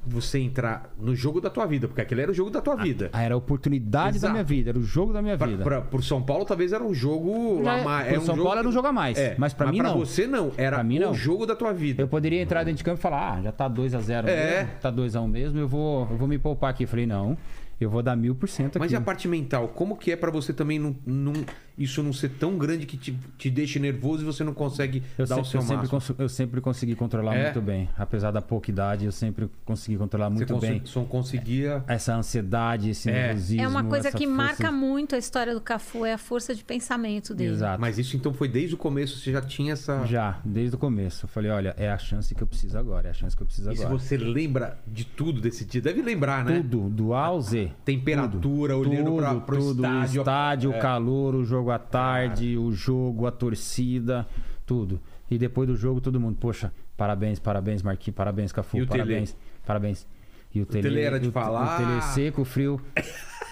você 0.06 0.38
entrar 0.40 0.94
no 1.00 1.16
jogo 1.16 1.42
da 1.42 1.50
tua 1.50 1.66
vida? 1.66 1.88
Porque 1.88 2.00
aquele 2.02 2.22
era 2.22 2.32
o 2.32 2.34
jogo 2.34 2.50
da 2.50 2.62
tua 2.62 2.76
vida. 2.76 3.10
Ah, 3.12 3.22
era 3.24 3.34
a 3.34 3.38
oportunidade 3.38 4.18
Exato. 4.18 4.30
da 4.30 4.34
minha 4.34 4.44
vida, 4.44 4.70
era 4.70 4.78
o 4.80 4.84
jogo 4.84 5.12
da 5.12 5.22
minha 5.22 5.38
Pra, 5.38 5.48
vida. 5.48 5.64
pra, 5.64 5.82
por 5.82 6.04
São 6.04 6.22
Paulo, 6.22 6.46
talvez 6.46 6.72
era 6.72 6.84
um 6.84 6.94
jogo 6.94 7.62
Já 7.64 7.74
a 7.74 7.78
é- 7.80 7.84
mais. 7.84 8.08
pro 8.08 8.18
um 8.22 8.26
São 8.26 8.36
jogo 8.36 8.46
Paulo 8.48 8.60
era 8.60 8.68
um 8.68 8.72
que- 8.72 8.76
jogo 8.76 8.88
a 8.88 8.94
mais, 8.94 9.18
É, 9.18 9.36
mas 9.38 9.54
pra 9.54 9.72
mim 9.72 9.80
não. 9.80 9.98
você 9.98 10.26
não, 10.28 10.52
era 10.58 10.78
Pra 10.78 10.84
mim, 10.84 11.00
o 11.00 11.02
não. 11.08 11.14
jogo 11.14 11.46
da 11.46 11.56
tua 11.56 11.74
vida. 11.74 12.02
Eu 12.04 12.08
poderia 12.08 12.42
entrar 12.42 12.64
dentro 12.64 12.78
de 12.78 12.84
campo 12.84 13.00
e 13.00 13.02
falar, 13.02 13.34
ah, 13.38 13.42
já 13.42 13.52
tá 13.52 13.68
2x0 13.68 14.28
É. 14.28 14.62
mesmo, 14.64 14.72
tá 14.80 14.92
2x1 14.92 15.28
mesmo, 15.28 15.60
eu 15.60 15.68
vou, 15.68 16.08
eu 16.10 16.18
vou 16.18 16.28
me 16.28 16.38
poupar 16.38 16.70
aqui. 16.70 16.84
Eu 16.84 16.88
falei, 16.88 17.06
não, 17.08 17.36
eu 17.84 17.90
vou 17.90 18.02
dar 18.02 18.16
mil 18.16 18.34
por 18.36 18.50
cento 18.50 18.72
aqui. 18.78 18.80
Mas 18.80 18.92
e 18.92 18.96
a 18.96 19.02
parte 19.02 19.28
mental? 19.28 19.68
Como 19.70 19.96
que 19.96 20.12
é 20.12 20.16
pra 20.16 20.32
você 20.32 20.52
também 20.54 20.80
não, 20.80 20.96
não- 21.06 21.34
isso 21.78 22.02
não 22.04 22.14
ser 22.14 22.30
tão 22.30 22.58
grande 22.58 22.86
que 22.86 22.98
te, 22.98 23.18
te 23.38 23.50
deixe 23.50 23.80
nervoso 23.80 24.24
e 24.24 24.26
você 24.26 24.44
não 24.44 24.54
consegue 24.54 25.02
Eu, 25.18 25.26
dar 25.26 25.36
se- 25.36 25.42
o 25.42 25.46
seu 25.46 25.58
eu 25.60 25.62
sempre, 25.62 25.76
máximo? 25.78 25.90
cons- 26.00 26.16
eu 26.20 26.30
sempre 26.30 26.62
consegui 26.62 26.96
controlar 26.96 27.36
É? 27.36 27.44
muito 27.46 27.62
bem. 27.62 27.90
Apesar 27.98 28.32
da 28.32 28.42
pouca 28.42 28.70
idade, 28.70 29.06
eu 29.06 29.12
sempre 29.12 29.50
consegui 29.66 29.98
controlar 29.98 30.30
Você 30.30 30.36
muito 30.36 30.58
bem. 30.58 30.80
conse- 30.80 30.92
só 30.92 31.04
conseguia. 31.04 31.84
Essa 31.88 32.16
ansiedade, 32.16 32.90
esse 32.90 33.10
É. 33.10 33.14
nervosismo. 33.28 33.62
É 33.64 33.68
uma 33.68 33.84
coisa 33.84 34.12
que 34.12 34.26
força- 34.26 34.32
marca 34.32 34.72
muito 34.72 35.16
a 35.16 35.18
história 35.18 35.54
do 35.54 35.62
Cafu, 35.62 36.06
é 36.06 36.14
a 36.14 36.18
força 36.18 36.54
de 36.54 36.64
pensamento 36.64 37.34
dele. 37.34 37.54
Exato. 37.54 37.80
Mas 37.82 37.98
isso 37.98 38.16
então 38.16 38.34
foi 38.34 38.48
desde 38.48 38.76
o 38.76 38.78
começo, 38.78 39.18
você 39.18 39.32
já 39.32 39.42
tinha 39.42 39.74
essa. 39.74 40.06
Já, 40.06 40.40
desde 40.44 40.76
o 40.76 40.80
começo. 40.80 41.26
Eu 41.26 41.30
falei, 41.30 41.52
olha, 41.52 41.74
é 41.78 41.90
a 41.92 41.98
chance 41.98 42.34
que 42.36 42.42
eu 42.44 42.48
preciso 42.48 42.78
agora, 42.78 43.08
é 43.08 43.12
a 43.12 43.14
chance 43.14 43.36
que 43.36 43.42
eu 43.42 43.48
preciso 43.48 43.72
E 43.72 43.76
se 43.78 43.84
agora. 43.84 43.98
você 44.00 44.18
lembra 44.18 44.78
de 44.88 45.06
tudo 45.06 45.42
desse 45.42 45.66
dia? 45.66 45.82
Deve 45.82 46.02
lembrar, 46.02 46.44
né? 46.46 46.58
Tudo, 46.70 46.90
do 46.90 47.14
A 47.14 47.26
ao 47.26 47.42
Z. 47.42 47.72
Temperatura, 47.86 48.78
olhando 48.78 49.16
pra, 49.16 49.36
pro 49.36 49.58
tudo, 49.58 49.84
estádio. 49.84 50.20
o 50.20 50.24
estádio, 50.24 50.74
É. 50.74 50.78
o 50.78 50.82
calor, 50.82 51.36
o 51.36 51.44
jogo 51.46 51.63
à 51.72 51.80
tarde, 51.80 52.58
o 52.58 52.72
jogo, 52.72 53.28
a 53.28 53.32
torcida, 53.32 54.28
tudo. 54.66 55.00
E 55.30 55.38
depois 55.38 55.68
do 55.68 55.76
jogo, 55.76 56.00
todo 56.02 56.20
mundo, 56.20 56.38
poxa, 56.40 56.72
parabéns, 56.98 57.40
parabéns, 57.40 57.82
Marquinhos, 57.82 58.16
parabéns, 58.16 58.52
Cafu, 58.52 58.78
E 58.78 58.82
o 58.82 58.88
Tele? 58.88 59.00
parabéns, 59.00 59.38
parabéns. 59.66 60.08
E 60.54 60.62
o, 60.62 60.66
Tele 60.66 61.02
era 61.02 61.20
de 61.20 61.30
o, 61.30 61.32
falar. 61.32 61.76
O 61.76 61.86
tele 61.86 62.02
seco, 62.14 62.46
frio, 62.46 62.80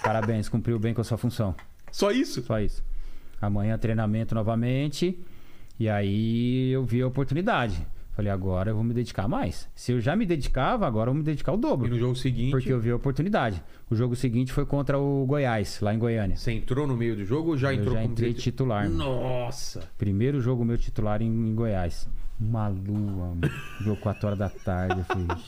parabéns, 0.04 0.48
cumpriu 0.48 0.78
bem 0.78 0.94
com 0.94 1.02
a 1.02 1.04
sua 1.04 1.18
função. 1.18 1.56
Só 1.92 2.12
isso? 2.12 2.44
Só 2.44 2.60
isso. 2.60 2.84
Amanhã 3.42 3.78
treinamento 3.78 4.36
novamente. 4.36 5.20
E 5.80 5.90
aí 5.90 6.70
eu 6.72 6.86
vi 6.86 7.02
a 7.02 7.08
oportunidade. 7.08 7.86
Falei, 8.14 8.30
agora 8.30 8.70
eu 8.72 8.76
vou 8.76 8.84
me 8.84 8.94
dedicar 8.94 9.28
mais. 9.28 9.70
Se 9.74 9.94
eu 9.94 10.02
já 10.02 10.16
me 10.16 10.26
dedicava, 10.26 10.86
agora 10.86 11.10
eu 11.10 11.14
vou 11.14 11.20
me 11.20 11.26
dedicar 11.26 11.54
o 11.54 11.56
E 11.58 11.62
dobro. 11.62 11.90
no 11.90 11.98
jogo 11.98 12.16
seguinte, 12.16 12.52
Porque 12.52 12.72
eu 12.72 12.80
vi 12.80 12.92
a 12.92 12.96
oportunidade. 12.98 13.64
O 13.90 13.96
jogo 13.96 14.16
seguinte 14.18 14.52
foi 14.52 14.66
contra 14.66 15.00
o 15.00 15.26
Goiás, 15.26 15.80
lá 15.82 15.94
em 15.94 15.98
Goiânia. 15.98 16.36
você 16.36 16.52
entrou 16.52 16.86
no 16.86 16.96
meio 16.98 17.16
do 17.16 17.24
jogo 17.24 17.52
ou 17.52 17.58
já 17.58 17.74
Eu 17.74 17.80
entrou 17.80 17.96
já 17.96 18.02
como 18.02 18.12
entrei 18.14 18.34
titular? 18.34 18.90
Nossa! 18.90 19.90
Primeiro 19.98 20.42
jogo 20.42 20.66
meu 20.66 20.78
titular 20.78 21.22
em, 21.22 21.28
em 21.28 21.56
Goiás. 21.56 22.08
Uma 22.40 22.68
lua, 22.68 23.36
mano. 23.36 23.42
jogo 23.80 24.02
4 24.02 24.28
horas 24.28 24.40
da 24.40 24.50
tarde. 24.50 25.00
Eu 25.00 25.06
falei, 25.06 25.28
"Ixi, 25.38 25.48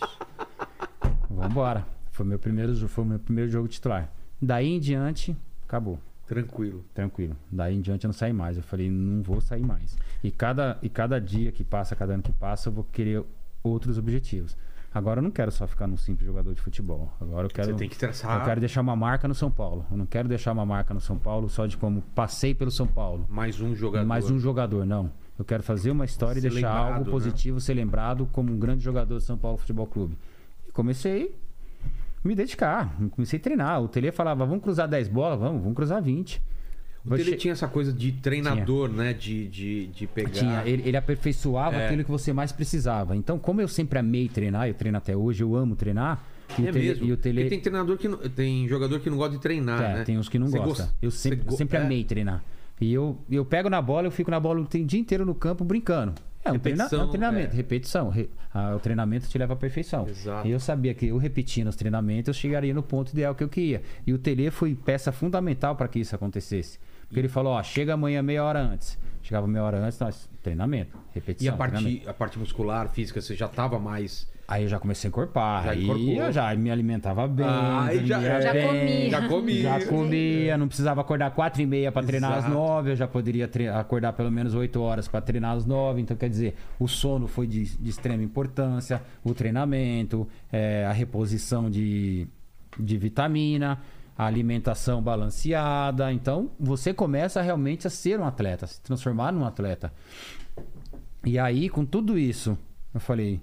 vambora. 1.29 1.85
Foi 2.11 2.25
meu 2.25 2.39
primeiro, 2.39 2.75
foi 2.87 3.03
meu 3.03 3.19
primeiro 3.19 3.49
jogo 3.51 3.67
titular. 3.67 4.09
Daí 4.41 4.67
em 4.67 4.79
diante, 4.79 5.35
acabou. 5.67 5.99
Tranquilo. 6.27 6.85
Tranquilo. 6.93 7.35
Daí 7.51 7.75
em 7.75 7.81
diante 7.81 8.05
eu 8.05 8.09
não 8.09 8.13
saí 8.13 8.33
mais. 8.33 8.57
Eu 8.57 8.63
falei, 8.63 8.89
não 8.89 9.21
vou 9.21 9.41
sair 9.41 9.63
mais. 9.63 9.97
E 10.23 10.31
cada, 10.31 10.77
e 10.81 10.89
cada 10.89 11.19
dia 11.19 11.51
que 11.51 11.63
passa, 11.63 11.95
cada 11.95 12.13
ano 12.13 12.23
que 12.23 12.31
passa, 12.31 12.69
eu 12.69 12.73
vou 12.73 12.83
querer 12.85 13.23
outros 13.61 13.97
objetivos. 13.97 14.55
Agora 14.93 15.19
eu 15.19 15.23
não 15.23 15.31
quero 15.31 15.51
só 15.51 15.65
ficar 15.65 15.87
num 15.87 15.97
simples 15.97 16.27
jogador 16.27 16.53
de 16.53 16.61
futebol. 16.61 17.11
Agora 17.19 17.47
eu 17.47 17.49
quero. 17.49 17.71
Você 17.71 17.77
tem 17.77 17.89
que 17.89 17.97
traçar 17.97 18.39
Eu 18.39 18.45
quero 18.45 18.59
deixar 18.59 18.81
uma 18.81 18.95
marca 18.95 19.27
no 19.27 19.33
São 19.33 19.49
Paulo. 19.49 19.85
Eu 19.89 19.97
não 19.97 20.05
quero 20.05 20.27
deixar 20.27 20.51
uma 20.51 20.65
marca 20.65 20.93
no 20.93 21.01
São 21.01 21.17
Paulo 21.17 21.49
só 21.49 21.65
de 21.65 21.77
como 21.77 22.01
passei 22.13 22.53
pelo 22.53 22.69
São 22.69 22.85
Paulo. 22.85 23.25
mais 23.27 23.59
um 23.59 23.75
jogador. 23.75 24.05
Mais 24.05 24.29
um 24.29 24.37
jogador, 24.37 24.85
não. 24.85 25.11
Eu 25.37 25.43
quero 25.43 25.63
fazer 25.63 25.89
uma 25.89 26.05
história 26.05 26.39
Ser 26.39 26.47
e 26.47 26.51
deixar 26.51 26.71
algo 26.71 27.05
né? 27.05 27.11
positivo, 27.11 27.59
ser 27.59 27.73
lembrado 27.73 28.29
como 28.31 28.53
um 28.53 28.59
grande 28.59 28.83
jogador 28.83 29.15
do 29.15 29.21
São 29.21 29.35
Paulo 29.35 29.57
Futebol 29.57 29.87
Clube. 29.87 30.15
E 30.67 30.71
comecei 30.71 31.35
me 32.23 32.35
dedicar, 32.35 32.95
comecei 33.11 33.39
a 33.39 33.41
treinar. 33.41 33.81
O 33.81 33.87
Tele 33.87 34.11
falava, 34.11 34.45
vamos 34.45 34.63
cruzar 34.63 34.87
10 34.87 35.07
bolas? 35.07 35.39
Vamos, 35.39 35.61
vamos 35.61 35.75
cruzar 35.75 36.01
20. 36.01 36.41
O 37.05 37.09
Tele 37.17 37.31
che- 37.31 37.35
tinha 37.37 37.51
essa 37.51 37.67
coisa 37.67 37.91
de 37.91 38.13
treinador, 38.13 38.89
né? 38.89 39.11
De, 39.13 39.47
de, 39.49 39.87
de 39.87 40.07
pegar. 40.07 40.29
Tinha, 40.29 40.63
ele, 40.65 40.83
ele 40.87 40.95
aperfeiçoava 40.95 41.75
É. 41.75 41.85
aquilo 41.87 42.03
que 42.03 42.09
você 42.11 42.31
mais 42.31 42.51
precisava. 42.53 43.15
Então, 43.15 43.37
como 43.37 43.59
eu 43.59 43.67
sempre 43.67 43.99
amei 43.99 44.29
treinar, 44.29 44.67
eu 44.69 44.73
treino 44.73 44.97
até 44.97 45.15
hoje, 45.15 45.43
eu 45.43 45.53
amo 45.55 45.75
treinar. 45.75 46.23
E 46.57 46.65
É 46.65 46.69
o 46.69 46.73
tele, 46.73 46.87
mesmo. 46.87 47.05
E 47.05 47.11
o 47.11 47.17
tele... 47.17 47.41
Porque 47.41 47.49
tem 47.49 47.59
treinador 47.59 47.97
que 47.97 48.07
não, 48.07 48.17
tem 48.17 48.67
jogador 48.69 48.99
que 49.01 49.09
não 49.09 49.17
gosta 49.17 49.35
de 49.35 49.41
treinar, 49.41 49.81
É, 49.81 49.93
né? 49.95 50.03
tem 50.03 50.17
uns 50.17 50.29
que 50.29 50.39
não 50.39 50.47
gostam. 50.47 50.65
gosta- 50.67 50.95
Eu 51.01 51.11
sempre, 51.11 51.39
go- 51.43 51.55
sempre 51.57 51.77
é. 51.77 51.81
amei 51.81 52.03
treinar. 52.05 52.41
E 52.79 52.93
eu, 52.93 53.17
eu 53.29 53.43
pego 53.45 53.69
na 53.69 53.81
bola, 53.81 54.07
eu 54.07 54.11
fico 54.11 54.31
na 54.31 54.39
bola 54.39 54.61
o 54.61 54.67
dia 54.85 54.99
inteiro 54.99 55.25
no 55.25 55.35
campo 55.35 55.63
brincando. 55.65 56.13
É 56.45 56.51
um, 56.51 56.59
treina- 56.59 56.89
é 56.91 56.97
um 56.97 57.07
treinamento, 57.09 57.53
é. 57.53 57.55
repetição. 57.55 58.09
Re- 58.09 58.29
o 58.75 58.79
treinamento 58.79 59.27
te 59.29 59.37
leva 59.37 59.53
à 59.53 59.55
perfeição. 59.55 60.07
Exato. 60.07 60.47
E 60.47 60.51
eu 60.51 60.59
sabia 60.59 60.93
que 60.93 61.07
eu 61.07 61.17
repetindo 61.17 61.67
os 61.67 61.75
treinamentos, 61.75 62.27
eu 62.27 62.33
chegaria 62.33 62.73
no 62.73 62.83
ponto 62.83 63.11
ideal 63.11 63.33
que 63.33 63.43
eu 63.43 63.49
queria. 63.49 63.81
E 64.05 64.13
o 64.13 64.17
Tele 64.17 64.51
foi 64.51 64.75
peça 64.75 65.11
fundamental 65.11 65.75
para 65.75 65.87
que 65.87 65.99
isso 65.99 66.13
acontecesse. 66.15 66.77
Porque 67.07 67.19
ele 67.19 67.29
falou, 67.29 67.53
ó, 67.53 67.63
chega 67.63 67.93
amanhã 67.93 68.21
meia 68.21 68.43
hora 68.43 68.59
antes. 68.61 68.97
Chegava 69.21 69.47
meia 69.47 69.63
hora 69.63 69.77
antes, 69.77 69.97
nós, 69.99 70.29
treinamento, 70.41 70.97
repetição. 71.13 71.45
E 71.51 71.53
a 71.53 71.57
parte, 71.57 72.03
a 72.07 72.13
parte 72.13 72.37
muscular, 72.37 72.89
física, 72.89 73.21
você 73.21 73.35
já 73.35 73.47
tava 73.47 73.79
mais. 73.79 74.27
Aí 74.53 74.63
eu 74.63 74.69
já 74.69 74.77
comecei 74.79 75.07
a 75.07 75.09
encorpar. 75.09 75.63
Já 75.63 75.71
aí 75.71 75.83
encorpou. 75.83 76.13
eu 76.13 76.31
já 76.31 76.55
me 76.55 76.69
alimentava 76.69 77.27
bem. 77.27 77.43
Ah, 77.43 77.87
já- 78.05 78.19
dormia 78.19 78.41
Já 78.41 78.53
bem. 78.53 78.67
comia. 78.67 79.09
Já 79.09 79.27
comia. 79.27 79.61
Já 79.63 79.85
comia, 79.87 80.57
não 80.59 80.67
precisava 80.67 81.01
acordar 81.01 81.31
quatro 81.31 81.59
e 81.59 81.65
meia 81.65 81.91
para 81.91 82.05
treinar 82.05 82.33
às 82.33 82.47
nove, 82.47 82.91
eu 82.91 82.95
já 82.95 83.07
poderia 83.07 83.49
acordar 83.79 84.13
pelo 84.13 84.29
menos 84.31 84.53
oito 84.53 84.79
horas 84.79 85.07
para 85.07 85.21
treinar 85.21 85.55
às 85.55 85.65
nove. 85.65 86.01
Então, 86.01 86.15
quer 86.15 86.29
dizer, 86.29 86.55
o 86.79 86.87
sono 86.87 87.25
foi 87.27 87.47
de, 87.47 87.63
de 87.77 87.89
extrema 87.89 88.21
importância, 88.21 89.01
o 89.23 89.33
treinamento, 89.33 90.27
é, 90.51 90.85
a 90.85 90.91
reposição 90.91 91.67
de, 91.67 92.27
de 92.79 92.95
vitamina, 92.95 93.79
a 94.15 94.27
alimentação 94.27 95.01
balanceada. 95.01 96.13
Então, 96.13 96.51
você 96.59 96.93
começa 96.93 97.41
realmente 97.41 97.87
a 97.87 97.89
ser 97.89 98.19
um 98.19 98.23
atleta, 98.25 98.65
a 98.65 98.67
se 98.67 98.79
transformar 98.81 99.31
num 99.31 99.45
atleta. 99.47 99.91
E 101.25 101.39
aí, 101.39 101.69
com 101.69 101.83
tudo 101.83 102.19
isso, 102.19 102.55
eu 102.93 102.99
falei. 102.99 103.41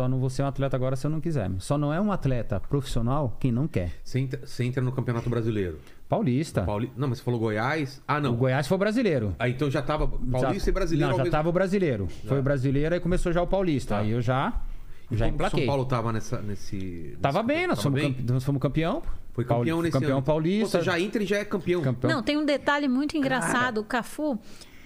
Só 0.00 0.08
não 0.08 0.18
vou 0.18 0.30
ser 0.30 0.42
um 0.42 0.46
atleta 0.46 0.74
agora 0.74 0.96
se 0.96 1.06
eu 1.06 1.10
não 1.10 1.20
quiser. 1.20 1.50
Só 1.58 1.76
não 1.76 1.92
é 1.92 2.00
um 2.00 2.10
atleta 2.10 2.58
profissional 2.58 3.36
quem 3.38 3.52
não 3.52 3.68
quer. 3.68 3.92
Você 4.02 4.18
entra, 4.18 4.46
você 4.46 4.64
entra 4.64 4.82
no 4.82 4.90
Campeonato 4.92 5.28
Brasileiro. 5.28 5.78
Paulista. 6.08 6.62
Pauli... 6.62 6.90
Não, 6.96 7.06
mas 7.06 7.18
você 7.18 7.24
falou 7.24 7.38
Goiás. 7.38 8.00
Ah, 8.08 8.18
não. 8.18 8.32
O 8.32 8.36
Goiás 8.36 8.66
foi 8.66 8.76
o 8.76 8.78
brasileiro. 8.78 9.36
Ah, 9.38 9.46
então 9.46 9.70
já 9.70 9.82
tava 9.82 10.08
Paulista 10.08 10.64
Já- 10.64 10.70
e 10.70 10.72
Brasileiro 10.72 11.10
Não, 11.10 11.16
já 11.18 11.24
mesmo- 11.24 11.36
tava 11.36 11.48
o 11.50 11.52
brasileiro. 11.52 12.08
Foi 12.26 12.38
o 12.38 12.42
brasileiro, 12.42 12.94
aí 12.94 13.00
começou 13.00 13.30
já 13.30 13.42
o 13.42 13.46
paulista. 13.46 13.96
Tá. 13.96 14.00
Aí 14.00 14.10
eu 14.10 14.22
já, 14.22 14.62
E 15.10 15.16
já 15.18 15.26
como 15.26 15.34
emplaquei. 15.34 15.60
São 15.60 15.66
Paulo 15.66 15.84
tava 15.84 16.12
nessa, 16.14 16.40
nesse. 16.40 17.18
Tava 17.20 17.42
nesse- 17.42 17.46
bem, 17.46 17.66
nós 17.66 17.76
tava 17.76 17.82
fomos, 17.90 18.00
bem? 18.00 18.12
campe- 18.14 18.32
nós 18.32 18.42
fomos 18.44 18.62
campeão. 18.62 19.02
Foi 19.34 19.44
Pauli- 19.44 19.60
campeão 19.70 19.82
nesse 19.82 19.92
campeão 19.92 20.16
ano. 20.16 20.22
paulista. 20.22 20.78
Pô, 20.78 20.82
Você 20.82 20.90
já 20.90 20.98
entra 20.98 21.22
e 21.22 21.26
já 21.26 21.36
é 21.36 21.44
campeão. 21.44 21.82
Campeão. 21.82 22.10
Não, 22.10 22.22
tem 22.22 22.38
um 22.38 22.44
detalhe 22.46 22.88
muito 22.88 23.18
engraçado. 23.18 23.82
O 23.82 23.84
Cafu, 23.84 24.38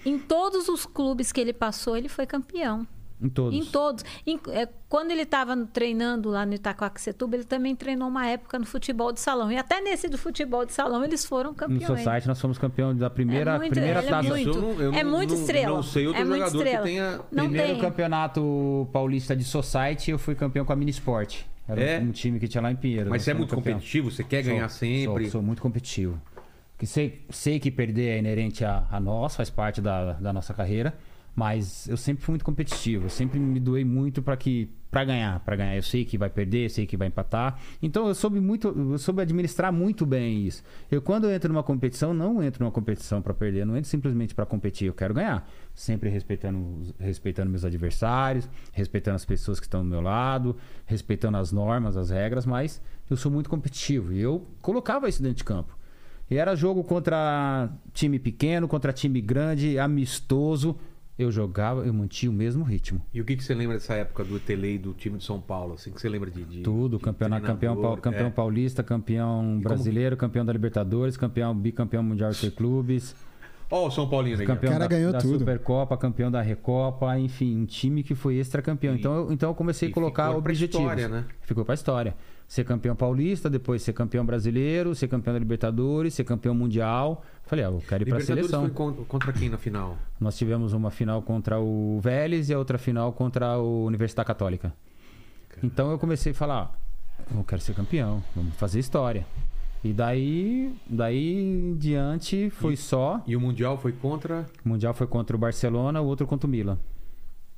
em 0.05 0.19
todos 0.19 0.67
os 0.67 0.85
clubes 0.85 1.31
que 1.31 1.39
ele 1.39 1.53
passou, 1.53 1.95
ele 1.95 2.09
foi 2.09 2.25
campeão. 2.27 2.85
Em 3.21 3.29
todos. 3.29 3.57
Em 3.57 3.65
todos. 3.71 4.03
Em- 4.27 4.39
é, 4.49 4.67
quando 4.89 5.11
ele 5.11 5.21
estava 5.21 5.55
treinando 5.71 6.29
lá 6.29 6.45
no 6.45 6.53
Itacoaxetuba, 6.53 7.35
ele 7.37 7.45
também 7.45 7.73
treinou 7.75 8.07
uma 8.09 8.27
época 8.27 8.59
no 8.59 8.65
futebol 8.65 9.11
de 9.13 9.19
salão. 9.21 9.49
E 9.51 9.57
até 9.57 9.79
nesse 9.79 10.09
do 10.09 10.17
futebol 10.17 10.65
de 10.65 10.73
salão, 10.73 11.03
eles 11.03 11.25
foram 11.25 11.51
No 11.51 11.55
campeões. 11.55 11.85
Society 11.87 12.27
nós 12.27 12.41
fomos 12.41 12.57
campeão 12.57 12.93
da 12.95 13.09
primeira, 13.09 13.55
É 13.55 13.57
muito- 13.57 13.71
primeira 13.71 13.99
é 13.99 14.03
taça. 14.03 14.27
muito, 14.29 14.49
Eu 14.49 14.61
não- 14.61 14.81
eu 14.81 14.93
é 14.93 15.03
não- 15.03 15.11
muito 15.11 15.33
não- 15.33 15.39
estrela. 15.39 15.75
não 15.75 15.83
sei 15.83 16.07
outro 16.07 16.21
é 16.21 16.25
muito 16.25 16.45
jogador 16.45 16.63
que 16.65 16.77
tenha- 16.83 17.19
Não 17.31 17.43
Primeiro 17.45 17.71
tem. 17.73 17.79
campeonato 17.81 18.87
paulista 18.91 19.35
de 19.35 19.43
Society, 19.43 20.11
eu 20.11 20.19
fui 20.19 20.35
campeão 20.35 20.65
com 20.65 20.73
a 20.73 20.75
Minisport. 20.75 21.41
Era 21.67 21.81
É? 21.81 21.99
um 21.99 22.11
time 22.11 22.39
que 22.39 22.47
tinha 22.47 22.61
lá 22.61 22.71
em 22.71 22.75
Pinheiro. 22.75 23.09
Mas 23.09 23.23
você 23.23 23.31
é 23.31 23.33
muito 23.33 23.55
campeão. 23.55 23.73
competitivo, 23.75 24.11
você 24.11 24.23
quer 24.23 24.43
Sou, 24.43 24.53
ganhar 24.53 24.69
sempre. 24.69 25.23
Sou, 25.23 25.31
sou 25.31 25.41
muito 25.41 25.61
competitivo. 25.61 26.21
Que 26.77 26.85
sei, 26.85 27.23
sei 27.29 27.59
que 27.59 27.71
perder 27.71 28.09
é 28.09 28.19
inerente 28.19 28.63
a, 28.65 28.83
a 28.91 28.99
nós, 28.99 29.35
faz 29.35 29.49
parte 29.49 29.81
da, 29.81 30.13
da 30.13 30.31
nossa 30.33 30.53
carreira. 30.53 30.93
Mas 31.35 31.87
eu 31.89 31.97
sempre 31.97 32.23
fui 32.23 32.31
muito 32.31 32.45
competitivo. 32.45 33.05
Eu 33.05 33.09
sempre 33.09 33.37
me 33.39 33.59
doei 33.59 33.83
muito 33.83 34.21
para 34.21 34.37
que 34.37 34.69
para 34.89 35.03
ganhar, 35.03 35.41
para 35.41 35.57
ganhar. 35.57 35.75
Eu 35.75 35.83
sei 35.83 36.05
que 36.05 36.17
vai 36.17 36.29
perder, 36.29 36.69
sei 36.69 36.85
que 36.85 36.95
vai 36.95 37.09
empatar. 37.09 37.59
Então 37.81 38.07
eu 38.07 38.15
soube 38.15 38.39
muito, 38.39 38.69
eu 38.69 38.97
soube 38.97 39.21
administrar 39.21 39.73
muito 39.73 40.05
bem 40.05 40.47
isso. 40.47 40.63
Eu 40.89 41.01
quando 41.01 41.25
eu 41.25 41.31
entro 41.31 41.51
numa 41.51 41.63
competição, 41.63 42.13
não 42.13 42.41
entro 42.41 42.63
numa 42.63 42.71
competição 42.71 43.21
para 43.21 43.33
perder, 43.33 43.65
não 43.65 43.75
entro 43.75 43.89
simplesmente 43.89 44.33
para 44.33 44.45
competir, 44.45 44.87
eu 44.87 44.93
quero 44.93 45.13
ganhar. 45.13 45.45
Sempre 45.73 46.09
respeitando, 46.09 46.95
respeitando 46.97 47.49
meus 47.51 47.65
adversários, 47.65 48.49
respeitando 48.71 49.15
as 49.15 49.25
pessoas 49.25 49.59
que 49.59 49.65
estão 49.65 49.83
do 49.83 49.89
meu 49.89 49.99
lado, 49.99 50.55
respeitando 50.85 51.35
as 51.35 51.51
normas, 51.51 51.97
as 51.97 52.09
regras, 52.09 52.45
mas 52.45 52.81
eu 53.09 53.17
sou 53.17 53.29
muito 53.29 53.49
competitivo 53.49 54.13
e 54.13 54.21
eu 54.21 54.47
colocava 54.61 55.09
isso 55.09 55.21
dentro 55.21 55.39
de 55.39 55.43
campo. 55.43 55.77
E 56.29 56.37
era 56.37 56.55
jogo 56.55 56.83
contra 56.83 57.69
time 57.93 58.17
pequeno, 58.17 58.67
contra 58.67 58.93
time 58.93 59.19
grande, 59.21 59.77
amistoso. 59.77 60.77
Eu 61.17 61.31
jogava, 61.31 61.85
eu 61.85 61.93
mantinha 61.93 62.29
o 62.29 62.33
mesmo 62.33 62.63
ritmo. 62.65 63.01
E 63.13 63.21
o 63.21 63.25
que, 63.25 63.37
que 63.37 63.43
você 63.43 63.53
lembra 63.53 63.77
dessa 63.77 63.93
época 63.93 64.23
do 64.25 64.37
Tele 64.37 64.77
do 64.77 64.93
time 64.93 65.17
de 65.17 65.23
São 65.23 65.39
Paulo? 65.39 65.75
Assim 65.75 65.91
que 65.91 66.01
você 66.01 66.09
lembra 66.09 66.29
de. 66.29 66.43
de 66.43 66.61
Tudo, 66.61 66.97
de 66.97 67.03
campeonato, 67.03 67.45
campeão, 67.45 67.75
campeão 67.97 68.27
é. 68.27 68.29
paulista, 68.31 68.83
campeão 68.83 69.59
brasileiro, 69.61 70.17
campeão 70.17 70.45
da 70.45 70.51
Libertadores, 70.51 71.15
campeão 71.15 71.55
bicampeão 71.55 72.03
mundial 72.03 72.31
de 72.31 72.51
clubes. 72.51 73.15
Ó, 73.71 73.87
o 73.87 73.91
São 73.91 74.07
Paulino 74.07 74.39
aí. 74.41 74.45
Campeão 74.45 74.69
O 74.69 74.73
cara 74.73 74.83
da, 74.83 74.87
ganhou 74.95 75.11
da 75.11 75.19
tudo. 75.19 75.39
Supercopa, 75.39 75.97
campeão 75.97 76.29
da 76.29 76.41
Recopa, 76.41 77.17
enfim, 77.17 77.57
um 77.57 77.65
time 77.65 78.03
que 78.03 78.13
foi 78.13 78.35
extra-campeão. 78.35 78.93
E- 78.93 78.99
Então, 78.99 79.15
eu- 79.15 79.31
então 79.31 79.49
eu 79.49 79.55
comecei 79.55 79.89
e 79.89 79.91
a 79.91 79.93
colocar 79.93 80.27
ficou 80.27 80.41
pra 80.41 80.51
objetivos. 80.51 80.81
história, 80.85 81.07
né? 81.07 81.25
Ficou 81.41 81.65
pra 81.65 81.73
história. 81.73 82.15
Ser 82.47 82.63
campeão 82.63 82.95
paulista, 82.95 83.49
depois 83.49 83.81
ser 83.81 83.93
campeão 83.93 84.23
brasileiro, 84.23 84.93
ser 84.93 85.07
campeão 85.07 85.33
da 85.33 85.39
Libertadores, 85.39 86.13
ser 86.13 86.23
campeão 86.25 86.53
mundial. 86.53 87.23
Falei, 87.47 87.63
ah, 87.63 87.67
eu 87.69 87.83
quero 87.87 88.03
ir 88.03 88.05
pra 88.07 88.17
Libertadores 88.17 88.25
seleção. 88.49 88.61
foi 88.61 88.71
con- 88.71 89.05
contra 89.05 89.31
quem 89.31 89.49
na 89.49 89.57
final? 89.57 89.97
Nós 90.19 90.35
tivemos 90.37 90.73
uma 90.73 90.89
final 90.89 91.21
contra 91.21 91.59
o 91.59 91.99
Vélez 92.01 92.49
e 92.49 92.53
a 92.53 92.57
outra 92.57 92.77
final 92.77 93.13
contra 93.13 93.57
o 93.59 93.85
Universidade 93.85 94.25
Católica. 94.25 94.73
Então 95.63 95.91
eu 95.91 95.99
comecei 95.99 96.31
a 96.31 96.35
falar, 96.35 96.75
"Ah, 97.19 97.23
eu 97.35 97.43
quero 97.43 97.61
ser 97.61 97.73
campeão, 97.75 98.23
vamos 98.35 98.55
fazer 98.55 98.79
história. 98.79 99.25
E 99.83 99.93
daí, 99.93 100.73
daí 100.89 101.35
em 101.35 101.75
diante 101.77 102.49
foi 102.49 102.75
só. 102.75 103.21
E 103.27 103.35
o 103.35 103.39
Mundial 103.39 103.77
foi 103.77 103.91
contra. 103.91 104.45
O 104.65 104.69
Mundial 104.69 104.93
foi 104.95 105.05
contra 105.05 105.35
o 105.35 105.39
Barcelona, 105.39 106.01
o 106.01 106.05
outro 106.07 106.25
contra 106.25 106.47
o 106.47 106.49
Milan. 106.49 106.79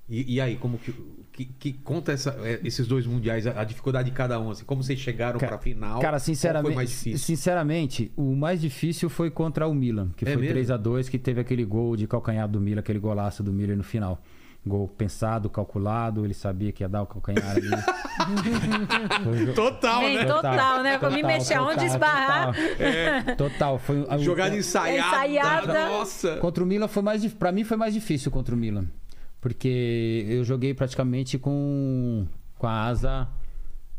E, 0.10 0.36
e 0.36 0.42
aí, 0.42 0.58
como 0.58 0.78
que, 0.78 0.94
que, 1.38 1.46
que 1.46 1.74
conta 1.74 2.12
essa- 2.12 2.36
é, 2.42 2.60
esses 2.64 2.88
dois 2.88 3.06
mundiais, 3.06 3.46
a, 3.46 3.62
a 3.62 3.64
dificuldade 3.64 4.10
de 4.10 4.16
cada 4.16 4.40
um? 4.40 4.50
Assim, 4.50 4.66
como 4.66 4.82
vocês 4.82 4.98
chegaram 5.00 5.40
Ca- 5.40 5.48
pra 5.48 5.58
final? 5.60 6.00
Cara, 6.00 6.14
Qual 6.18 6.20
sinceramente, 6.20 6.66
foi 6.68 6.76
mais 6.76 6.90
difícil? 6.90 7.20
sinceramente, 7.20 8.12
o 8.18 8.36
mais 8.36 8.60
difícil 8.60 9.08
foi 9.10 9.30
contra 9.30 9.68
o 9.68 9.74
Milan, 9.76 10.10
que 10.18 10.26
É 10.26 10.30
foi 10.34 10.38
mesmo? 10.42 10.54
3 10.54 10.72
a 10.72 10.78
2 10.78 11.08
que 11.10 11.20
teve 11.20 11.40
aquele 11.40 11.64
gol 11.64 11.96
de 11.96 12.08
calcanhar 12.08 12.48
do 12.48 12.60
Milan, 12.60 12.80
aquele 12.80 12.98
golaço 13.00 13.44
do 13.44 13.54
Miller 13.54 13.78
no 13.78 13.84
final. 13.84 14.20
Gol 14.66 14.86
pensado, 14.88 15.50
calculado, 15.50 16.26
ele 16.26 16.34
sabia 16.34 16.72
que 16.74 16.84
ia 16.84 16.90
dar 16.90 17.04
o 17.04 17.06
calcanhar 17.06 17.52
ali. 17.52 17.70
Jo- 19.46 19.54
Total, 19.54 20.02
Bem, 20.02 20.18
né? 20.18 20.26
total, 20.26 20.84
né? 20.84 20.98
Pra 20.98 21.10
me 21.10 21.16
Total, 21.22 21.32
mexer 21.38 21.54
total, 21.58 21.72
onde 21.74 21.86
esbarrar. 21.86 22.54
Total, 22.56 23.36
Total, 23.50 23.80
foi 23.80 24.06
a- 24.10 24.18
Jogada 24.18 24.56
o- 24.56 24.58
ensaiada. 24.58 25.08
Ensaiada. 25.08 25.88
Nossa. 25.90 26.36
Contra 26.38 26.64
o 26.64 26.68
Milan 26.68 26.88
foi 26.88 27.04
mais 27.04 27.26
pra 27.34 27.52
mim 27.52 27.64
foi 27.64 27.78
mais 27.78 27.94
difícil 27.94 28.32
contra 28.32 28.54
o 28.56 28.58
Milan, 28.58 28.86
porque 29.42 30.26
eu 30.28 30.44
joguei 30.44 30.74
praticamente 30.74 31.38
com 31.38 32.26
com 32.58 32.66
a 32.68 32.86
asa 32.86 33.28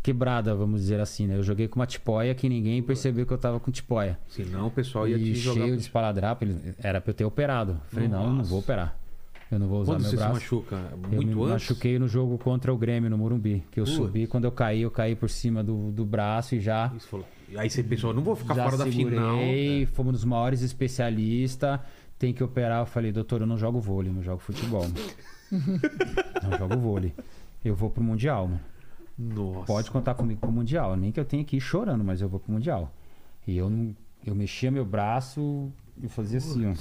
quebrada, 0.02 0.54
vamos 0.54 0.80
dizer 0.80 1.00
assim, 1.00 1.26
né? 1.26 1.36
Eu 1.36 1.42
joguei 1.42 1.68
com 1.68 1.78
uma 1.78 1.86
tipóia 1.86 2.34
que 2.34 2.48
ninguém 2.48 2.82
percebeu 2.82 3.26
que 3.26 3.32
eu 3.32 3.38
tava 3.38 3.60
com 3.60 3.70
tipóia. 3.70 4.18
Senão 4.28 4.66
o 4.68 4.70
pessoal 4.70 5.06
ia 5.06 5.16
E 5.16 5.22
te 5.22 5.34
jogar. 5.34 5.60
cheio 5.62 5.76
de 5.76 5.82
espaladrapo, 5.82 6.44
ele- 6.44 6.74
era 6.78 7.00
pra 7.00 7.10
eu 7.10 7.14
ter 7.14 7.24
operado. 7.24 7.72
Eu 7.72 7.78
Falei, 7.90 8.08
não, 8.08 8.22
eu 8.22 8.28
não 8.28 8.36
Nossa. 8.36 8.50
vou 8.50 8.58
operar. 8.60 8.96
Eu 9.50 9.58
não 9.58 9.66
vou 9.68 9.80
usar 9.80 9.92
Quando 9.94 10.00
meu 10.02 10.10
você 10.10 10.16
braço. 10.16 10.34
se 10.34 10.40
machuca? 10.40 10.76
Eu 10.92 10.98
Muito 10.98 11.26
me 11.26 11.32
antes? 11.42 11.48
machuquei 11.52 11.98
no 11.98 12.06
jogo 12.08 12.36
contra 12.38 12.72
o 12.72 12.76
Grêmio, 12.76 13.08
no 13.08 13.16
Morumbi. 13.16 13.64
Que 13.70 13.80
eu 13.80 13.84
Putz. 13.84 13.96
subi, 13.96 14.26
quando 14.26 14.44
eu 14.44 14.52
caí, 14.52 14.82
eu 14.82 14.90
caí 14.90 15.14
por 15.16 15.30
cima 15.30 15.62
do, 15.64 15.90
do 15.90 16.04
braço 16.04 16.54
e 16.54 16.60
já. 16.60 16.92
Isso 16.96 17.08
falou. 17.08 17.26
Aí 17.56 17.70
você 17.70 17.82
pensou, 17.82 18.12
não 18.12 18.22
vou 18.22 18.36
ficar 18.36 18.54
já 18.54 18.64
fora 18.64 18.76
da 18.76 18.84
segurei, 18.84 19.18
final. 19.18 19.36
né? 19.36 19.86
fomos 19.94 20.12
nos 20.12 20.24
maiores 20.24 20.60
especialistas. 20.62 21.80
Tem 22.18 22.32
que 22.32 22.42
operar. 22.42 22.80
Eu 22.80 22.86
falei, 22.86 23.12
doutor, 23.12 23.40
eu 23.40 23.46
não 23.46 23.56
jogo 23.56 23.80
vôlei, 23.80 24.12
não 24.12 24.22
jogo 24.22 24.38
futebol. 24.38 24.86
não 26.42 26.58
jogo 26.58 26.76
vôlei. 26.76 27.14
Eu 27.64 27.74
vou 27.74 27.90
pro 27.90 28.02
Mundial, 28.02 28.48
mano. 28.48 28.60
Nossa. 29.18 29.66
Pode 29.66 29.90
contar 29.90 30.14
comigo 30.14 30.40
pro 30.40 30.52
Mundial. 30.52 30.96
Nem 30.96 31.10
que 31.10 31.18
eu 31.18 31.24
tenha 31.24 31.44
que 31.44 31.56
ir 31.56 31.60
chorando, 31.60 32.04
mas 32.04 32.20
eu 32.20 32.28
vou 32.28 32.38
pro 32.38 32.52
Mundial. 32.52 32.92
E 33.46 33.56
eu 33.56 33.68
não. 33.68 33.94
Eu 34.24 34.34
mexia 34.34 34.70
meu 34.70 34.84
braço 34.84 35.70
e 36.02 36.08
fazia 36.08 36.38
assim, 36.38 36.66
ó. 36.66 36.74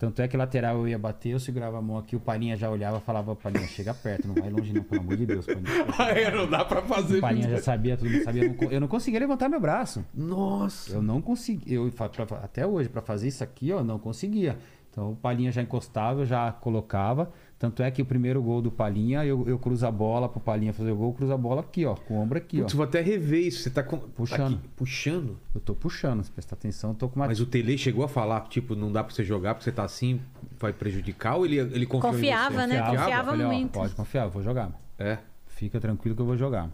Tanto 0.00 0.22
é 0.22 0.26
que 0.26 0.34
lateral 0.34 0.78
eu 0.78 0.88
ia 0.88 0.98
bater, 0.98 1.28
eu 1.28 1.38
segurava 1.38 1.76
a 1.78 1.82
mão 1.82 1.98
aqui, 1.98 2.16
o 2.16 2.20
Palinha 2.20 2.56
já 2.56 2.70
olhava 2.70 2.96
e 2.96 3.00
falava, 3.02 3.36
Palinha, 3.36 3.66
chega 3.68 3.92
perto, 3.92 4.26
não 4.26 4.34
vai 4.34 4.48
longe 4.48 4.72
não, 4.72 4.82
pelo 4.82 5.02
amor 5.02 5.14
de 5.14 5.26
Deus, 5.26 5.44
Palinha. 5.44 5.68
É, 6.16 6.30
não 6.34 6.48
dá 6.48 6.64
pra 6.64 6.80
fazer. 6.80 7.18
O 7.18 7.20
Palinha 7.20 7.50
já 7.50 7.58
sabia, 7.60 7.98
todo 7.98 8.08
mundo 8.10 8.24
sabia. 8.24 8.44
Eu 8.44 8.48
não, 8.58 8.72
eu 8.72 8.80
não 8.80 8.88
conseguia 8.88 9.20
levantar 9.20 9.50
meu 9.50 9.60
braço. 9.60 10.02
Nossa. 10.14 10.94
Eu 10.94 11.02
não 11.02 11.20
conseguia. 11.20 11.76
Eu, 11.76 11.90
pra- 11.92 12.08
até 12.42 12.66
hoje, 12.66 12.88
pra 12.88 13.02
fazer 13.02 13.28
isso 13.28 13.44
aqui, 13.44 13.70
ó, 13.72 13.80
eu 13.80 13.84
não 13.84 13.98
conseguia. 13.98 14.56
Então 14.90 15.12
o 15.12 15.16
Palinha 15.16 15.52
já 15.52 15.60
encostava, 15.60 16.20
eu 16.22 16.26
já 16.26 16.50
colocava. 16.50 17.30
Tanto 17.60 17.82
é 17.82 17.90
que 17.90 18.00
o 18.00 18.06
primeiro 18.06 18.42
gol 18.42 18.62
do 18.62 18.70
Palinha, 18.70 19.22
eu, 19.22 19.46
eu 19.46 19.58
cruzo 19.58 19.86
a 19.86 19.90
bola 19.90 20.30
pro 20.30 20.40
Palinha 20.40 20.72
fazer 20.72 20.92
o 20.92 20.96
gol, 20.96 21.10
eu 21.10 21.12
cruzo 21.12 21.34
a 21.34 21.36
bola 21.36 21.60
aqui, 21.60 21.84
ó, 21.84 21.94
com 21.94 22.14
o 22.14 22.22
ombro 22.22 22.38
aqui, 22.38 22.56
ó. 22.56 22.62
Putz, 22.62 22.72
vou 22.72 22.84
até 22.84 23.02
rever 23.02 23.46
isso. 23.46 23.62
Você 23.62 23.68
tá 23.68 23.82
com... 23.82 23.98
Puxando. 23.98 24.54
aqui, 24.54 24.68
puxando. 24.74 25.38
Eu 25.54 25.60
tô 25.60 25.74
puxando, 25.74 26.24
se 26.24 26.30
prestar 26.30 26.54
atenção, 26.54 26.92
eu 26.92 26.96
tô 26.96 27.06
com 27.10 27.16
uma. 27.20 27.26
Mas 27.26 27.38
o 27.38 27.44
Tele 27.44 27.76
chegou 27.76 28.02
a 28.02 28.08
falar, 28.08 28.48
tipo, 28.48 28.74
não 28.74 28.90
dá 28.90 29.04
pra 29.04 29.14
você 29.14 29.22
jogar 29.22 29.52
porque 29.52 29.64
você 29.64 29.72
tá 29.72 29.84
assim, 29.84 30.22
vai 30.58 30.72
prejudicar 30.72 31.36
ou 31.36 31.44
ele, 31.44 31.58
ele 31.58 31.84
confiou 31.84 32.14
Confiava, 32.14 32.54
em 32.54 32.56
você? 32.56 32.66
né? 32.66 32.78
Confiava? 32.78 32.96
Confiava 32.96 33.30
Falei, 33.32 33.46
ó, 33.46 33.48
muito. 33.50 33.72
pode 33.72 33.94
confiar, 33.94 34.24
eu 34.24 34.30
vou 34.30 34.42
jogar. 34.42 34.72
É. 34.98 35.18
Fica 35.46 35.78
tranquilo 35.78 36.16
que 36.16 36.22
eu 36.22 36.26
vou 36.26 36.38
jogar. 36.38 36.70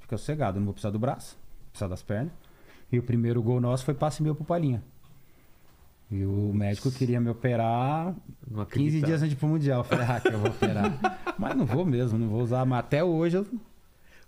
Fica 0.00 0.18
sossegado, 0.18 0.58
eu 0.58 0.60
não 0.60 0.66
vou 0.66 0.74
precisar 0.74 0.90
do 0.90 0.98
braço, 0.98 1.34
vou 1.62 1.70
precisar 1.70 1.88
das 1.88 2.02
pernas. 2.02 2.32
E 2.92 2.98
o 2.98 3.02
primeiro 3.02 3.42
gol 3.42 3.58
nosso 3.58 3.86
foi 3.86 3.94
passe 3.94 4.22
meu 4.22 4.34
pro 4.34 4.44
Palinha. 4.44 4.82
E 6.10 6.24
o 6.24 6.52
médico 6.54 6.90
queria 6.90 7.20
me 7.20 7.28
operar 7.28 8.14
Não 8.48 8.58
15 8.58 8.60
acreditava. 8.62 9.06
dias 9.06 9.22
antes 9.22 9.30
de 9.30 9.34
ir 9.34 9.38
pro 9.38 9.48
Mundial. 9.48 9.80
Eu 9.80 9.84
falei, 9.84 10.06
ah, 10.08 10.20
que 10.20 10.28
eu 10.28 10.38
vou 10.38 10.50
operar. 10.50 10.98
Mas 11.38 11.56
não 11.56 11.66
vou 11.66 11.84
mesmo, 11.84 12.18
não 12.18 12.28
vou 12.28 12.42
usar. 12.42 12.64
Mas 12.64 12.78
até 12.80 13.02
hoje 13.02 13.38
eu. 13.38 13.46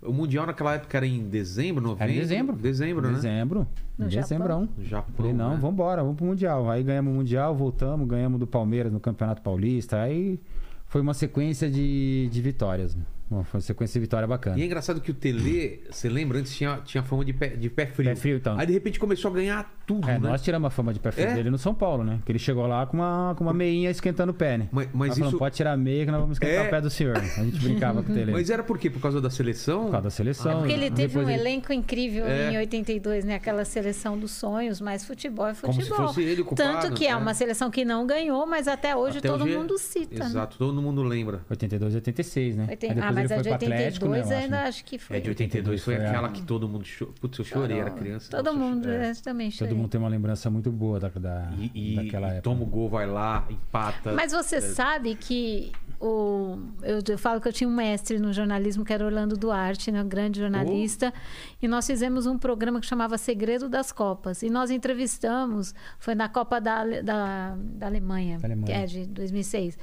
O 0.01 0.13
Mundial 0.13 0.45
naquela 0.45 0.75
época 0.75 0.97
era 0.97 1.05
em 1.05 1.27
dezembro, 1.27 1.81
novembro? 1.81 2.03
Era 2.03 2.11
em 2.13 2.19
dezembro. 2.19 2.55
Dezembro, 2.55 3.07
né? 3.07 3.13
Dezembro. 3.15 3.67
No 3.97 4.09
Japão. 4.09 4.21
dezembrão. 4.21 4.69
No 4.77 4.85
Japão, 4.85 5.13
Falei, 5.15 5.33
não, 5.33 5.51
né? 5.51 5.57
vambora, 5.59 6.01
vamos 6.01 6.15
pro 6.17 6.25
Mundial. 6.25 6.69
Aí 6.69 6.83
ganhamos 6.83 7.11
o 7.13 7.15
Mundial, 7.15 7.53
voltamos, 7.55 8.07
ganhamos 8.07 8.39
do 8.39 8.47
Palmeiras 8.47 8.93
no 8.93 8.99
Campeonato 8.99 9.41
Paulista. 9.41 10.01
Aí 10.01 10.39
foi 10.87 11.01
uma 11.01 11.13
sequência 11.13 11.69
de, 11.69 12.29
de 12.31 12.41
vitórias. 12.41 12.97
Uma, 13.29 13.43
foi 13.43 13.57
uma 13.59 13.61
sequência 13.61 13.99
de 13.99 14.05
vitória 14.05 14.27
bacana. 14.27 14.57
E 14.57 14.61
é 14.61 14.65
engraçado 14.65 15.01
que 15.01 15.11
o 15.11 15.13
Tele, 15.13 15.83
você 15.91 16.09
lembra, 16.09 16.39
antes 16.39 16.55
tinha, 16.55 16.77
tinha 16.83 17.03
fama 17.03 17.23
de 17.25 17.33
pé, 17.33 17.49
de 17.49 17.69
pé 17.69 17.85
frio. 17.85 18.09
Pé 18.09 18.15
frio, 18.15 18.37
então. 18.37 18.57
Aí 18.57 18.65
de 18.65 18.73
repente 18.73 18.99
começou 18.99 19.29
a 19.31 19.33
ganhar 19.33 19.71
tudo, 19.89 20.07
É, 20.07 20.19
né? 20.19 20.29
nós 20.29 20.41
tiramos 20.43 20.67
a 20.67 20.69
fama 20.69 20.93
de 20.93 20.99
pé 20.99 21.09
frio 21.11 21.25
É? 21.27 21.33
dele 21.33 21.49
no 21.49 21.57
São 21.57 21.73
Paulo, 21.73 22.03
né? 22.03 22.19
Que 22.23 22.31
ele 22.31 22.37
chegou 22.37 22.67
lá 22.67 22.85
com 22.85 22.97
uma, 22.97 23.33
com 23.35 23.43
uma 23.43 23.53
meinha 23.53 23.89
esquentando 23.89 24.31
o 24.31 24.35
pé, 24.35 24.55
né? 24.57 24.67
Mas, 24.71 24.87
mas 24.93 25.17
isso. 25.17 25.35
pode 25.37 25.55
tirar 25.55 25.73
a 25.73 25.77
meia 25.77 26.05
que 26.05 26.11
nós 26.11 26.21
vamos 26.21 26.35
esquentar 26.35 26.65
É. 26.65 26.67
o 26.67 26.69
pé 26.69 26.79
do 26.81 26.89
senhor. 26.91 27.17
A 27.17 27.21
gente 27.43 27.59
brincava 27.59 28.03
com 28.03 28.11
o 28.11 28.15
Tele. 28.15 28.31
Mas 28.39 28.49
era 28.51 28.61
por 28.61 28.77
quê? 28.77 28.87
Por 28.89 29.01
causa 29.01 29.19
da 29.19 29.29
seleção? 29.31 29.85
Por 29.85 29.91
causa 29.91 30.03
da 30.03 30.09
seleção. 30.11 30.51
É 30.51 30.55
porque 30.59 30.73
ele 30.73 30.91
teve 30.91 31.07
Depois 31.07 31.25
um 31.27 31.29
ele- 31.31 31.39
elenco 31.41 31.73
incrível 31.73 32.25
É. 32.27 32.51
em 32.53 32.57
82, 32.59 33.25
né? 33.25 33.33
Aquela 33.35 33.65
seleção 33.65 34.17
dos 34.17 34.31
sonhos, 34.31 34.79
mas 34.79 35.03
futebol 35.03 35.47
é 35.47 35.53
Como 35.55 35.73
futebol. 35.73 35.97
se 35.97 36.03
fosse 36.03 36.21
ele 36.21 36.43
culpado, 36.43 36.81
Tanto 36.81 36.93
que 36.95 37.07
é 37.07 37.09
né? 37.09 37.15
uma 37.15 37.33
seleção 37.33 37.71
que 37.71 37.83
não 37.83 38.05
ganhou, 38.05 38.45
mas 38.45 38.67
até 38.67 38.95
hoje 38.95 39.17
Até 39.17 39.27
todo 39.27 39.43
hoje 39.43 39.53
é- 39.53 39.57
mundo 39.57 39.77
cita. 39.79 40.19
né? 40.19 40.25
Exato, 40.25 40.57
todo 40.57 40.79
mundo 40.81 41.01
lembra. 41.01 41.41
82 41.49 41.93
e 41.93 41.95
86, 41.97 42.55
né? 42.55 42.67
Oiten- 42.69 42.89
Aí 42.89 42.95
depois 42.95 43.11
Ah, 43.11 43.13
mas 43.15 43.31
ele 43.31 43.33
a 43.33 43.35
foi 43.37 43.43
de 43.43 43.49
pro 43.49 43.55
Atlético, 43.73 44.05
82 44.05 44.11
né, 44.29 44.33
eu 44.33 44.37
acho, 44.37 44.43
ainda 44.45 44.61
né? 44.61 44.67
acho 44.67 44.85
que 44.85 44.99
foi. 44.99 45.17
É, 45.17 45.19
de 45.19 45.29
82 45.29 45.83
foi 45.83 45.95
aquela 45.95 46.29
que 46.29 46.41
todo 46.43 46.67
mundo 46.69 46.85
chorou. 46.85 47.13
Putz, 47.19 47.39
eu 47.39 47.45
chorei, 47.45 47.77
era 47.77 47.87
Chorou. 47.89 48.03
criança. 48.03 48.29
Todo 48.29 48.45
Nossa, 48.53 48.57
mundo, 48.59 48.89
é. 48.89 49.09
é, 49.09 49.13
também 49.23 49.49
chorei. 49.51 49.73
Mundo 49.79 49.89
tem 49.89 49.99
uma 49.99 50.09
lembrança 50.09 50.49
muito 50.49 50.71
boa 50.71 50.99
da, 50.99 51.09
da, 51.09 51.51
E, 51.57 51.93
e- 51.93 51.95
daquela 51.95 52.27
e 52.27 52.31
época. 52.31 52.41
toma 52.43 52.63
o 52.63 52.65
gol, 52.65 52.89
vai 52.89 53.07
lá, 53.07 53.45
empata. 53.49 54.13
Mas 54.13 54.31
você 54.31 54.59
sabe 54.61 55.15
que 55.15 55.71
o, 55.99 56.57
eu, 56.81 56.99
eu 57.07 57.17
falo 57.17 57.41
que 57.41 57.47
eu 57.47 57.53
tinha 57.53 57.67
um 57.69 57.73
mestre 57.75 58.19
no 58.19 58.31
jornalismo 58.31 58.85
que 58.85 58.93
era 58.93 59.03
Orlando 59.05 59.35
Duarte, 59.35 59.91
né, 59.91 60.01
um 60.01 60.07
grande 60.07 60.39
jornalista, 60.39 61.13
e 61.61 61.67
nós 61.67 61.85
fizemos 61.85 62.25
um 62.25 62.37
programa 62.37 62.79
que 62.79 62.85
chamava 62.85 63.17
Segredo 63.17 63.67
das 63.67 63.91
Copas. 63.91 64.41
E 64.43 64.49
nós 64.49 64.71
entrevistamos, 64.71 65.73
foi 65.99 66.15
na 66.15 66.29
Copa 66.29 66.59
da, 66.61 66.85
da, 67.01 67.55
da 67.57 67.85
Alemanha, 67.87 68.37
Da 68.39 68.47
Alemanha. 68.47 68.65
que 68.65 68.71
é 68.71 68.85
de 68.85 69.05
2006. 69.07 69.77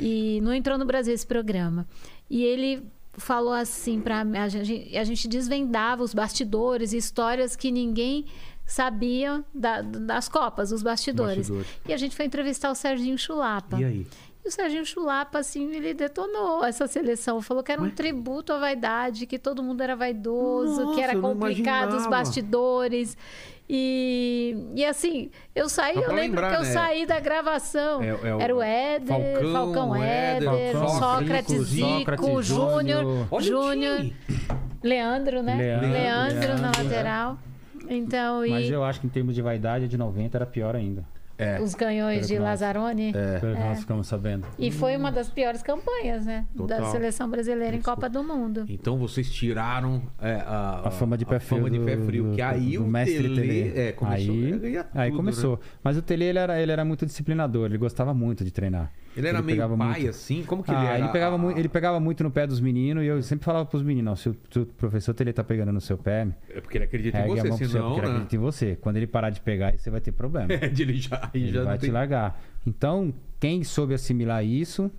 E 0.00 0.40
não 0.42 0.54
entrou 0.54 0.78
no 0.78 0.84
Brasil 0.86 1.12
esse 1.12 1.26
programa. 1.26 1.86
E 2.28 2.42
ele 2.44 2.82
falou 3.14 3.52
assim 3.52 4.00
para 4.00 4.20
a 4.22 4.48
gente, 4.48 4.96
a 4.96 5.04
gente 5.04 5.28
desvendava 5.28 6.02
os 6.02 6.14
bastidores, 6.14 6.92
histórias 6.92 7.56
que 7.56 7.70
ninguém 7.70 8.24
sabia 8.72 9.44
da- 9.54 9.82
das 9.82 10.28
Copas, 10.28 10.72
os 10.72 10.82
bastidores. 10.82 11.48
Bastidores. 11.50 11.68
E 11.88 11.92
a 11.92 11.96
gente 11.96 12.14
foi 12.16 12.24
entrevistar 12.26 12.70
o 12.70 12.74
Serginho 12.74 13.18
Chulapa. 13.18 13.78
E 13.80 13.84
aí? 13.84 14.06
E 14.42 14.48
o 14.48 14.50
Serginho 14.50 14.86
Chulapa, 14.86 15.38
assim, 15.40 15.70
ele 15.74 15.92
detonou 15.92 16.64
essa 16.64 16.86
seleção. 16.86 17.42
Falou 17.42 17.62
que 17.62 17.70
era 17.72 17.80
um 17.80 17.84
Mas- 17.84 17.94
tributo 17.94 18.52
à 18.54 18.58
vaidade, 18.58 19.26
que 19.26 19.38
todo 19.38 19.62
mundo 19.62 19.82
era 19.82 19.94
vaidoso, 19.94 20.82
Nossa, 20.84 20.94
que 20.94 21.02
era 21.02 21.18
complicado 21.18 21.94
os 21.96 22.06
bastidores. 22.06 23.18
E, 23.72 24.56
e 24.74 24.84
assim, 24.84 25.30
eu 25.54 25.68
saí, 25.68 25.94
eu 25.94 26.00
lembro 26.00 26.14
lembrar, 26.16 26.50
que 26.50 26.56
eu 26.56 26.62
né? 26.62 26.72
saí 26.72 27.06
da 27.06 27.20
gravação. 27.20 28.02
É- 28.02 28.08
é 28.08 28.34
o 28.34 28.40
era 28.40 28.56
o 28.56 28.62
Éder, 28.62 29.06
Falcão, 29.08 29.52
Falcão, 29.52 29.90
o 29.90 29.96
Éder, 29.96 30.48
Éder, 30.54 30.72
Falcão, 30.72 30.98
Sócrates, 30.98 31.62
Zico, 31.68 32.42
Júnior, 32.42 33.26
Júnior. 33.40 34.10
Leandro, 34.82 35.42
né? 35.42 35.56
Leandro, 35.56 35.88
Leandro, 35.90 36.48
na 36.48 36.54
Leandro, 36.70 36.84
lateral. 36.84 37.38
Então, 37.90 38.46
e 38.46 38.50
Mas 38.50 38.70
eu 38.70 38.82
acho 38.84 39.00
que 39.00 39.06
em 39.06 39.10
termos 39.10 39.34
de 39.34 39.42
vaidade, 39.42 39.84
a 39.84 39.88
de 39.88 39.98
90 39.98 40.38
era 40.38 40.46
pior 40.46 40.74
ainda. 40.76 41.04
É. 41.42 41.58
os 41.58 41.74
canhões 41.74 42.16
Pelo 42.16 42.26
de 42.28 42.34
nós- 42.34 42.44
Lazzaroni. 42.60 43.14
Pelo 43.40 43.54
que 43.56 43.60
nós 43.62 43.80
ficamos 43.80 44.06
sabendo. 44.06 44.46
E 44.58 44.70
foi 44.70 44.94
uma 44.94 45.10
das 45.10 45.30
piores 45.30 45.62
campanhas, 45.62 46.26
né? 46.26 46.44
Da 46.54 46.76
Total. 46.76 46.92
seleção 46.92 47.30
brasileira 47.30 47.74
em 47.74 47.80
Copa 47.80 48.10
do 48.10 48.22
Mundo. 48.22 48.66
Então 48.68 48.98
vocês 48.98 49.30
tiraram 49.32 50.02
é, 50.20 50.34
a, 50.34 50.82
A 50.84 50.90
fama 50.90 51.16
de 51.16 51.24
pé 51.24 51.36
a 51.36 51.40
frio. 51.40 51.58
fama 51.60 51.70
de 51.70 51.78
do- 51.78 51.84
pé 51.86 51.96
frio. 51.96 52.24
do- 52.24 52.34
que 52.36 52.42
aí 52.42 52.76
do 52.76 52.84
o 52.84 52.86
mestre 52.86 53.22
Tele, 53.22 53.34
Tele. 53.36 53.80
é, 53.80 53.92
começou 53.92 54.34
aí, 54.34 54.52
a 54.52 54.56
ganhar 54.58 54.90
aí 54.94 55.08
tudo, 55.08 55.16
começou. 55.16 55.52
né? 55.52 55.62
Mas 55.82 55.96
o 55.96 56.02
Tele 56.02 56.24
ele 56.26 56.38
era, 56.38 56.60
ele 56.60 56.72
era 56.72 56.84
muito 56.84 57.06
disciplinador, 57.06 57.64
ele 57.70 57.78
gostava 57.78 58.12
muito 58.12 58.44
de 58.44 58.50
treinar. 58.50 58.92
Ele 59.16 59.26
era 59.26 59.38
Ele 59.38 59.46
meio 59.46 59.76
pai, 59.76 59.94
muito. 60.00 60.08
assim? 60.10 60.44
Como 60.44 60.62
que 60.62 60.70
ele 60.70 60.78
Ah, 60.78 60.84
era? 60.84 60.98
ele 61.00 61.08
pegava, 61.08 61.34
Ah, 61.34 61.38
muito, 61.38 61.58
ele 61.58 61.68
pegava 61.68 62.00
muito 62.00 62.22
no 62.22 62.30
pé 62.30 62.46
dos 62.46 62.60
meninos 62.60 63.02
e 63.02 63.06
eu 63.06 63.20
sempre 63.22 63.44
falava 63.44 63.66
pros 63.66 63.82
meninos, 63.82 64.20
se 64.20 64.28
o, 64.28 64.34
professor 64.76 65.14
ele 65.20 65.32
tá 65.32 65.42
pegando 65.42 65.72
no 65.72 65.80
seu 65.80 65.98
pé, 65.98 66.28
É 66.48 66.60
porque 66.60 66.78
ele 66.78 66.84
acredita 66.84 67.18
em 67.18 67.26
você, 67.28 67.48
mão 67.48 67.58
pro 67.58 67.58
céu, 67.58 67.68
senão, 67.68 67.86
porque 67.88 68.00
ele 68.00 68.06
né? 68.06 68.12
acredita 68.14 68.36
em 68.36 68.38
você. 68.38 68.76
Quando 68.80 68.96
ele 68.98 69.06
parar 69.08 69.30
de 69.30 69.40
pegar, 69.40 69.76
você 69.76 69.90
vai 69.90 70.00
ter 70.00 70.12
problema. 70.12 70.48
É, 70.52 70.68
de 70.68 70.82
ele 70.82 70.94
já, 70.94 71.28
aí 71.32 71.42
ele 71.42 71.52
já 71.52 71.62
vai 71.64 71.72
não 71.72 71.78
te 71.78 71.82
tem... 71.82 71.90
largar. 71.90 72.40
Então, 72.66 73.12
quem 73.40 73.64
soube 73.64 73.94
assimilar 73.94 74.44
isso, 74.44 74.90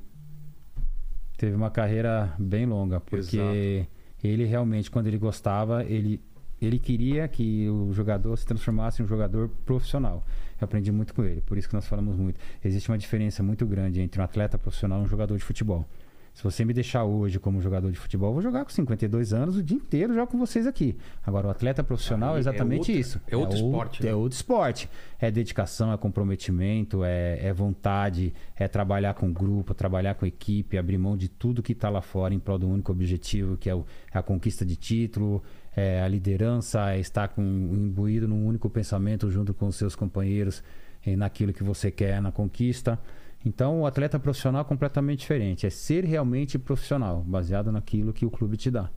teve 1.37 1.55
uma 1.55 1.69
carreira 1.71 2.33
bem 2.37 2.65
longa, 2.65 2.99
porque 2.99 3.85
ele 4.23 4.45
realmente, 4.45 4.91
quando 4.91 5.07
ele 5.07 5.17
gostava, 5.17 5.83
ele, 5.85 6.21
ele 6.61 6.77
queria 6.77 7.27
que 7.27 7.67
o 7.69 7.91
jogador 7.93 8.35
se 8.37 8.45
transformasse 8.45 9.01
em 9.01 9.05
um 9.05 9.07
jogador 9.07 9.49
profissional. 9.65 10.25
Eu 10.61 10.65
aprendi 10.65 10.91
muito 10.91 11.13
com 11.13 11.23
ele, 11.23 11.41
por 11.41 11.57
isso 11.57 11.67
que 11.67 11.73
nós 11.73 11.87
falamos 11.87 12.15
muito. 12.15 12.39
Existe 12.63 12.89
uma 12.89 12.97
diferença 12.97 13.41
muito 13.41 13.65
grande 13.65 13.99
entre 13.99 14.21
um 14.21 14.23
atleta 14.23 14.57
profissional 14.59 15.01
e 15.01 15.03
um 15.03 15.07
jogador 15.07 15.35
de 15.35 15.43
futebol. 15.43 15.85
Se 16.33 16.41
você 16.45 16.63
me 16.63 16.71
deixar 16.73 17.03
hoje 17.03 17.39
como 17.39 17.59
jogador 17.59 17.91
de 17.91 17.97
futebol, 17.99 18.29
eu 18.29 18.33
vou 18.35 18.41
jogar 18.41 18.63
com 18.63 18.69
52 18.71 19.33
anos 19.33 19.57
o 19.57 19.61
dia 19.63 19.75
inteiro, 19.75 20.13
jogo 20.13 20.31
com 20.31 20.37
vocês 20.37 20.65
aqui. 20.65 20.95
Agora, 21.25 21.47
o 21.47 21.49
atleta 21.49 21.83
profissional 21.83 22.35
é 22.35 22.37
é 22.37 22.39
exatamente 22.39 22.77
outra- 22.79 22.93
isso. 22.93 23.21
é 23.27 23.35
outro 23.35 23.59
ou- 23.59 23.65
esporte, 23.65 24.01
né? 24.03 24.09
É 24.11 24.15
outro 24.15 24.35
esporte. 24.37 24.89
É 25.19 25.29
dedicação, 25.29 25.91
é 25.91 25.97
comprometimento, 25.97 27.03
é, 27.03 27.37
é 27.47 27.51
vontade, 27.51 28.33
é 28.55 28.65
trabalhar 28.67 29.13
com 29.13 29.29
grupo, 29.33 29.73
trabalhar 29.73 30.15
com 30.15 30.25
equipe, 30.25 30.77
abrir 30.77 30.97
mão 30.97 31.17
de 31.17 31.27
tudo 31.27 31.61
que 31.61 31.73
está 31.73 31.89
lá 31.89 32.01
fora 32.01 32.33
em 32.33 32.39
prol 32.39 32.57
do 32.57 32.69
único 32.69 32.93
objetivo, 32.93 33.57
que 33.57 33.69
é, 33.69 33.75
o- 33.75 33.85
é 34.13 34.17
a 34.17 34.23
conquista 34.23 34.65
de 34.65 34.77
título, 34.77 35.43
é 35.75 36.01
a 36.01 36.07
liderança, 36.07 36.91
é 36.93 36.99
estar 36.99 37.29
com, 37.29 37.41
imbuído 37.41 38.27
num 38.27 38.45
único 38.45 38.69
pensamento 38.69 39.29
junto 39.29 39.53
com 39.53 39.67
os 39.67 39.75
seus 39.75 39.95
companheiros 39.95 40.63
eh, 41.05 41.15
naquilo 41.15 41.53
que 41.53 41.63
você 41.63 41.89
quer, 41.91 42.21
na 42.21 42.31
conquista. 42.31 42.99
Então, 43.45 43.81
o 43.81 43.85
atleta 43.87 44.19
profissional 44.19 44.61
é 44.61 44.65
completamente 44.65 45.19
diferente. 45.21 45.65
É 45.65 45.69
ser 45.69 46.03
realmente 46.05 46.59
profissional, 46.59 47.23
baseado 47.23 47.71
naquilo 47.71 48.13
que 48.13 48.25
o 48.25 48.29
clube 48.29 48.55
te 48.57 48.69
dá. 48.69 48.89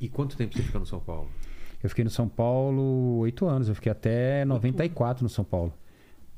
E 0.00 0.08
quanto 0.08 0.36
tempo 0.36 0.54
você 0.54 0.62
fica 0.62 0.78
no 0.78 0.86
São 0.86 1.00
Paulo? 1.00 1.28
Eu 1.82 1.88
fiquei 1.88 2.04
no 2.04 2.10
São 2.10 2.28
Paulo 2.28 3.18
oito 3.18 3.46
anos. 3.46 3.68
Eu 3.68 3.74
fiquei 3.74 3.90
até 3.90 4.44
94 4.44 5.22
no 5.24 5.28
São 5.28 5.44
Paulo. 5.44 5.72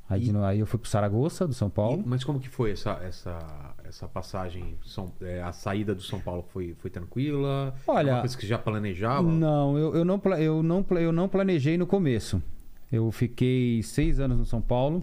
Aí, 0.08 0.30
no- 0.32 0.44
aí 0.44 0.60
eu 0.60 0.66
fui 0.66 0.78
pro 0.78 0.88
Saragoça, 0.88 1.46
do 1.46 1.52
São 1.54 1.68
Paulo. 1.68 2.02
E- 2.04 2.08
mas 2.08 2.22
como 2.24 2.38
que 2.40 2.48
foi 2.48 2.70
essa, 2.70 2.92
essa, 3.02 3.36
essa 3.96 4.06
passagem? 4.06 4.76
São, 4.84 5.10
é, 5.22 5.40
a 5.42 5.52
saída 5.52 5.94
do 5.94 6.02
São 6.02 6.20
Paulo 6.20 6.44
foi, 6.52 6.74
foi 6.78 6.90
tranquila? 6.90 7.74
Olha, 7.86 8.10
É 8.10 8.12
uma 8.14 8.20
coisa 8.20 8.36
que 8.36 8.46
já 8.46 8.58
planejava? 8.58 9.22
Não, 9.26 9.76
eu, 9.78 9.94
eu, 9.96 10.04
não, 10.04 10.20
eu, 10.38 10.62
não, 10.62 10.84
eu 10.98 11.12
não 11.12 11.28
planejei 11.28 11.78
no 11.78 11.86
começo. 11.86 12.42
Eu 12.92 13.10
fiquei 13.10 13.82
seis 13.82 14.20
anos 14.20 14.38
no 14.38 14.44
São 14.44 14.60
Paulo. 14.60 15.02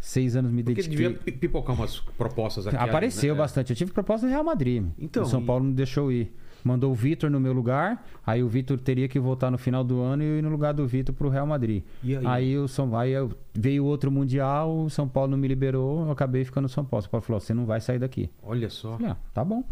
Seis 0.00 0.34
anos 0.36 0.50
me 0.52 0.62
Porque 0.62 0.82
dediquei. 0.82 1.08
devia 1.08 1.18
pi- 1.18 1.32
pipocar 1.32 1.74
umas 1.76 1.98
propostas 2.00 2.66
aqui. 2.66 2.76
Apareceu 2.76 3.30
ali, 3.32 3.38
né? 3.38 3.44
bastante. 3.44 3.70
Eu 3.70 3.76
tive 3.76 3.92
proposta 3.92 4.26
do 4.26 4.30
Real 4.30 4.44
Madrid. 4.44 4.84
Então, 4.98 5.22
o 5.22 5.26
São 5.26 5.40
e- 5.42 5.44
Paulo 5.44 5.64
não 5.64 5.72
deixou 5.72 6.10
ir. 6.10 6.32
Mandou 6.66 6.90
o 6.90 6.94
Vitor 6.94 7.30
no 7.30 7.38
meu 7.38 7.52
lugar. 7.52 8.04
Aí 8.26 8.42
o 8.42 8.48
Vitor 8.48 8.76
teria 8.78 9.06
que 9.06 9.20
voltar 9.20 9.50
no 9.52 9.56
final 9.58 9.84
do 9.84 10.00
ano 10.00 10.22
e 10.22 10.26
eu 10.26 10.38
ir 10.38 10.42
no 10.42 10.48
lugar 10.48 10.74
do 10.74 10.84
Vitor 10.86 11.14
pro 11.14 11.28
Real 11.28 11.46
Madrid. 11.46 11.84
E 12.02 12.16
aí? 12.16 12.58
o 12.58 12.66
São 12.66 12.96
aí 12.96 13.12
eu- 13.12 13.30
veio 13.54 13.84
outro 13.84 14.10
Mundial, 14.10 14.76
o 14.84 14.90
São 14.90 15.06
Paulo 15.08 15.30
não 15.30 15.38
me 15.38 15.46
liberou, 15.46 16.04
eu 16.04 16.10
acabei 16.10 16.44
ficando 16.44 16.64
no 16.64 16.68
São 16.68 16.84
Paulo. 16.84 17.00
O 17.00 17.02
São 17.04 17.10
Paulo 17.12 17.24
falou: 17.24 17.40
você 17.40 17.54
não 17.54 17.66
vai 17.66 17.80
sair 17.80 18.00
daqui. 18.00 18.28
Olha 18.42 18.68
só. 18.68 18.96
Falei, 18.96 19.12
ah, 19.12 19.16
tá 19.32 19.44
bom. 19.44 19.62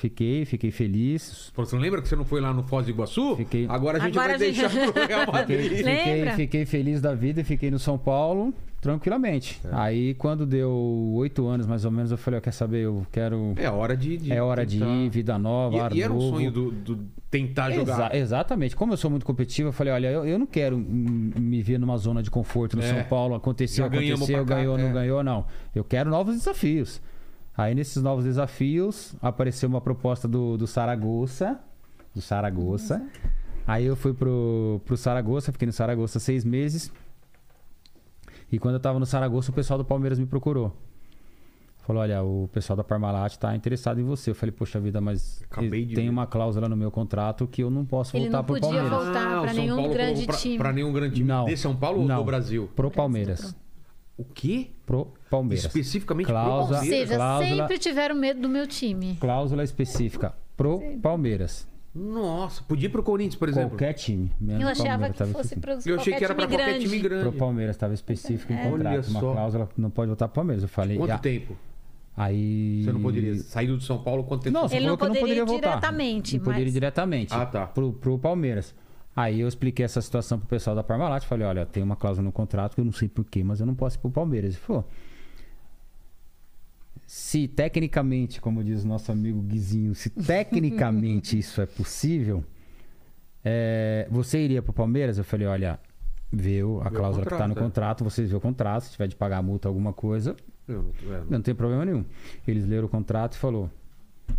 Fiquei, 0.00 0.44
fiquei 0.44 0.70
feliz. 0.70 1.50
Você 1.56 1.74
não 1.74 1.82
lembra 1.82 2.00
que 2.00 2.06
você 2.06 2.14
não 2.14 2.24
foi 2.24 2.40
lá 2.40 2.54
no 2.54 2.62
Foz 2.62 2.86
do 2.86 2.90
Iguaçu? 2.92 3.34
Fiquei- 3.34 3.66
Agora 3.68 3.98
a 3.98 4.00
gente 4.00 4.16
Agora 4.16 4.38
vai 4.38 4.48
a 4.48 4.52
gente- 4.52 4.60
deixar 4.68 4.92
pro 4.92 5.06
Real 5.06 5.26
Madrid. 5.32 5.72
Fiquei, 5.74 6.30
fiquei 6.36 6.66
feliz 6.66 7.00
da 7.00 7.16
vida 7.16 7.40
e 7.40 7.44
fiquei 7.44 7.68
no 7.68 7.80
São 7.80 7.98
Paulo 7.98 8.54
tranquilamente. 8.80 9.60
É. 9.64 9.68
Aí 9.72 10.14
quando 10.14 10.46
deu 10.46 10.70
oito 11.16 11.48
anos 11.48 11.66
mais 11.66 11.84
ou 11.84 11.90
menos, 11.90 12.12
eu 12.12 12.16
falei, 12.16 12.38
ó, 12.38 12.40
quer 12.40 12.52
saber, 12.52 12.84
eu 12.84 13.04
quero. 13.10 13.54
É 13.56 13.68
hora 13.68 13.96
de, 13.96 14.16
de 14.18 14.32
É 14.32 14.40
hora 14.40 14.64
de 14.64 14.78
tentar. 14.78 14.92
ir, 14.92 15.10
vida 15.10 15.36
nova, 15.36 15.82
ar 15.86 15.92
E, 15.92 15.98
e 15.98 16.02
era 16.02 16.12
um 16.12 16.20
sonho 16.20 16.52
do, 16.52 16.70
do 16.70 16.98
tentar 17.28 17.72
jogar. 17.72 17.94
Exa- 18.14 18.16
exatamente. 18.16 18.76
Como 18.76 18.92
eu 18.92 18.96
sou 18.96 19.10
muito 19.10 19.26
competitivo, 19.26 19.70
eu 19.70 19.72
falei, 19.72 19.92
olha, 19.92 20.12
eu, 20.12 20.24
eu 20.24 20.38
não 20.38 20.46
quero 20.46 20.78
me 20.78 21.60
ver 21.60 21.76
numa 21.78 21.96
zona 21.98 22.22
de 22.22 22.30
conforto 22.30 22.76
no 22.76 22.84
É. 22.84 22.86
São 22.86 23.02
Paulo. 23.02 23.34
Aconteceu, 23.34 23.82
Já 23.84 23.88
aconteceu, 23.88 24.44
pra 24.44 24.44
cá, 24.44 24.54
ganhou, 24.60 24.78
é. 24.78 24.82
não 24.84 24.92
ganhou, 24.92 25.24
não. 25.24 25.44
Eu 25.74 25.82
quero 25.82 26.08
novos 26.08 26.36
desafios. 26.36 27.00
Aí 27.58 27.74
nesses 27.74 28.00
novos 28.00 28.24
desafios 28.24 29.16
apareceu 29.20 29.68
uma 29.68 29.80
proposta 29.80 30.28
do, 30.28 30.56
do 30.56 30.64
Saragossa. 30.66 31.58
Do 32.14 32.20
Saragossa. 32.22 33.04
Aí 33.66 33.84
eu 33.84 33.96
fui 33.96 34.14
pro, 34.14 34.80
pro 34.84 34.96
Saragossa, 34.96 35.50
fiquei 35.50 35.66
no 35.66 35.72
Saragossa 35.72 36.20
seis 36.20 36.44
meses. 36.44 36.92
E 38.50 38.60
quando 38.60 38.74
eu 38.76 38.80
tava 38.80 39.00
no 39.00 39.04
Saragossa, 39.04 39.50
o 39.50 39.54
pessoal 39.54 39.76
do 39.76 39.84
Palmeiras 39.84 40.20
me 40.20 40.24
procurou. 40.24 40.72
Falou, 41.80 42.02
olha, 42.02 42.22
o 42.22 42.48
pessoal 42.52 42.76
da 42.76 42.84
Parmalat 42.84 43.36
tá 43.38 43.56
interessado 43.56 43.98
em 44.00 44.04
você. 44.04 44.30
Eu 44.30 44.34
falei, 44.36 44.52
poxa 44.52 44.78
vida, 44.78 45.00
mas 45.00 45.42
Acabei 45.50 45.84
de 45.84 45.94
tem 45.94 46.04
ver. 46.04 46.10
uma 46.10 46.26
cláusula 46.26 46.68
no 46.68 46.76
meu 46.76 46.90
contrato 46.90 47.46
que 47.46 47.62
eu 47.62 47.70
não 47.70 47.84
posso 47.84 48.14
Ele 48.16 48.24
voltar 48.26 48.38
não 48.38 48.44
pro 48.44 48.54
podia 48.54 48.68
Palmeiras. 48.82 49.04
voltar 49.04 49.26
Ah, 49.38 49.40
pra 49.40 49.48
São 49.54 49.62
nenhum 49.62 49.76
Paulo 49.76 49.92
grande 49.94 50.26
pra, 50.26 50.36
time. 50.36 50.58
Pra 50.58 50.72
nenhum 50.72 50.92
grande 50.92 51.14
time. 51.16 51.26
Não. 51.26 51.44
De 51.46 51.56
São 51.56 51.74
Paulo 51.74 52.02
ou 52.02 52.06
Não. 52.06 52.18
do 52.18 52.24
Brasil? 52.24 52.70
Pro 52.76 52.90
Palmeiras. 52.90 53.54
O 54.16 54.24
quê? 54.24 54.70
Pro 54.88 55.06
Palmeiras. 55.30 55.66
Especificamente 55.66 56.24
pro 56.26 56.32
Cláusula- 56.34 56.60
Ou 56.62 56.68
Palmeiras? 56.82 56.98
seja, 57.08 57.14
Cláusula- 57.16 57.56
sempre 57.56 57.78
tiveram 57.78 58.14
medo 58.16 58.40
do 58.40 58.48
meu 58.48 58.66
time. 58.66 59.16
Cláusula 59.20 59.62
específica. 59.62 60.34
Pro 60.56 60.80
Palmeiras. 61.02 61.68
Nossa, 61.94 62.62
podia 62.62 62.86
ir 62.86 62.90
pro 62.90 63.02
Corinthians, 63.02 63.34
por 63.36 63.48
exemplo. 63.48 63.70
Qualquer 63.70 63.92
time. 63.92 64.30
Eu 64.40 64.66
achava 64.68 64.88
Palmeiras, 64.88 65.12
que 65.12 65.18
tava 65.18 65.32
fosse 65.32 65.56
para 65.56 65.78
Eu 65.84 65.96
achei 66.00 66.14
que 66.14 66.24
era 66.24 66.34
pra 66.34 66.46
qualquer 66.46 66.78
time 66.78 66.98
grande. 67.00 67.22
Pro 67.22 67.32
Palmeiras 67.32 67.76
estava 67.76 67.92
específico 67.92 68.52
em 68.52 68.56
Olha 68.56 68.70
contrato. 68.70 69.08
Uma 69.10 69.20
só. 69.20 69.32
cláusula 69.32 69.68
não 69.76 69.90
pode 69.90 70.06
voltar 70.08 70.28
pro 70.28 70.36
Palmeiras. 70.36 70.62
Eu 70.62 70.68
falei. 70.68 70.96
Quanto 70.96 71.10
ah, 71.10 71.18
tempo? 71.18 71.56
Aí. 72.16 72.82
Você 72.84 72.92
não 72.92 73.00
poderia 73.00 73.34
sair 73.36 73.66
do 73.68 73.80
São 73.80 73.98
Paulo 74.02 74.24
quanto 74.24 74.42
tempo? 74.42 74.54
Não, 74.54 74.68
você 74.68 74.76
Ele 74.76 74.84
falou 74.86 74.90
não 74.92 74.96
que 74.96 75.04
eu 75.04 75.08
não 75.08 75.14
poderia 75.14 75.42
poderia 75.42 75.42
ir 75.42 75.62
voltar. 75.62 75.78
diretamente, 75.80 76.36
Não 76.36 76.44
poderia 76.44 76.62
ir 76.62 76.66
mas- 76.66 76.72
diretamente. 76.74 77.34
Ah, 77.34 77.46
tá. 77.46 77.66
Pro, 77.66 77.92
pro 77.92 78.18
Palmeiras. 78.18 78.74
Aí 79.18 79.40
eu 79.40 79.48
expliquei 79.48 79.84
essa 79.84 80.00
situação 80.00 80.38
pro 80.38 80.46
pessoal 80.46 80.76
da 80.76 80.84
Parmalat. 80.84 81.24
Falei, 81.26 81.44
olha, 81.44 81.66
tem 81.66 81.82
uma 81.82 81.96
cláusula 81.96 82.24
no 82.24 82.30
contrato 82.30 82.76
que 82.76 82.80
eu 82.80 82.84
não 82.84 82.92
sei 82.92 83.08
porquê, 83.08 83.42
mas 83.42 83.58
eu 83.58 83.66
não 83.66 83.74
posso 83.74 83.96
ir 83.96 83.98
pro 83.98 84.12
Palmeiras. 84.12 84.54
Ele 84.54 84.62
falou. 84.62 84.88
Se 87.04 87.48
tecnicamente, 87.48 88.40
como 88.40 88.62
diz 88.62 88.84
nosso 88.84 89.10
amigo 89.10 89.42
Guizinho, 89.42 89.92
se 89.92 90.08
tecnicamente 90.08 91.34
isso 91.36 91.60
é 91.60 91.66
possível, 91.66 92.44
é, 93.44 94.06
você 94.08 94.38
iria 94.38 94.62
pro 94.62 94.72
Palmeiras? 94.72 95.18
Eu 95.18 95.24
falei, 95.24 95.48
olha, 95.48 95.80
vê 96.32 96.60
a 96.84 96.88
cláusula 96.88 97.24
que 97.24 97.30
tá 97.30 97.38
contrato, 97.38 97.48
no 97.48 97.58
é. 97.58 97.62
contrato, 97.64 98.04
vocês 98.04 98.30
vê 98.30 98.36
o 98.36 98.40
contrato, 98.40 98.84
se 98.84 98.92
tiver 98.92 99.08
de 99.08 99.16
pagar 99.16 99.38
a 99.38 99.42
multa, 99.42 99.66
alguma 99.66 99.92
coisa, 99.92 100.36
Eu 100.68 100.92
não 101.28 101.42
tem 101.42 101.56
problema 101.56 101.84
nenhum. 101.84 102.04
Eles 102.46 102.64
leram 102.64 102.86
o 102.86 102.88
contrato 102.88 103.32
e 103.32 103.38
falou, 103.38 103.68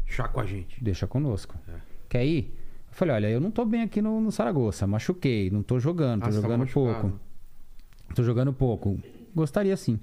Chá 0.05 0.25
com 0.29 0.39
a 0.39 0.45
gente. 0.45 0.81
deixa 0.81 1.05
conosco. 1.05 1.57
É. 1.67 1.73
Quer 2.07 2.25
ir? 2.25 2.58
Eu 2.91 2.95
falei, 2.99 3.15
olha, 3.15 3.29
eu 3.29 3.39
não 3.39 3.51
tô 3.51 3.63
bem 3.65 3.81
aqui 3.83 4.01
no, 4.01 4.19
no 4.19 4.31
Saragoça, 4.31 4.85
machuquei, 4.87 5.49
não 5.49 5.63
tô 5.63 5.79
jogando, 5.79 6.21
tô 6.23 6.27
Ah, 6.27 6.31
jogando 6.31 6.59
machucado. 6.61 7.01
pouco. 7.01 7.19
Tô 8.15 8.23
jogando 8.23 8.51
pouco. 8.53 8.99
Gostaria 9.35 9.75
sim. 9.77 9.99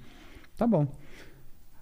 Tá 0.56 0.66
bom. 0.66 0.86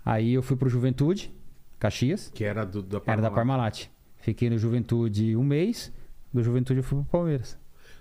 Aí 0.05 0.32
eu 0.35 0.43
fui 0.43 0.56
pro 0.56 0.68
Juventude, 0.68 1.32
Caxias, 1.78 2.31
Que 2.35 2.44
era 2.44 2.64
do, 2.64 2.82
da 2.82 2.97
era 3.06 3.20
da 3.22 3.31
Parmalat. 3.31 3.35
Parmalat. 3.35 3.86
Fiquei 4.18 4.48
no 4.51 4.59
Juventude 4.59 5.36
um 5.36 5.44
mês, 5.44 5.93
do 6.32 6.43
Juventude 6.43 6.81
eu 6.81 6.85
fui 6.85 6.98
pro 7.01 7.06
Palmeiras. 7.10 7.59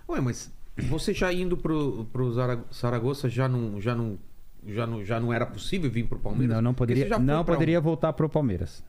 Ué, 0.08 0.20
mas 0.20 0.50
você 0.88 1.12
já 1.12 1.32
indo 1.32 1.56
pro, 1.56 2.06
pro 2.12 2.32
Saragossa 2.70 3.28
já 3.28 3.46
não, 3.48 3.80
já, 3.80 3.94
não, 3.94 4.18
já, 4.66 4.86
não, 4.86 5.04
já 5.04 5.20
não 5.20 5.32
era 5.32 5.46
possível 5.46 5.90
vir 5.90 6.06
pro 6.08 6.18
Palmeiras? 6.18 6.56
Não, 6.56 6.62
não 6.62 6.74
poderia, 6.74 7.18
não 7.18 7.44
poderia 7.44 7.80
voltar 7.80 8.12
pro 8.14 8.28
Palmeiras. 8.28 8.82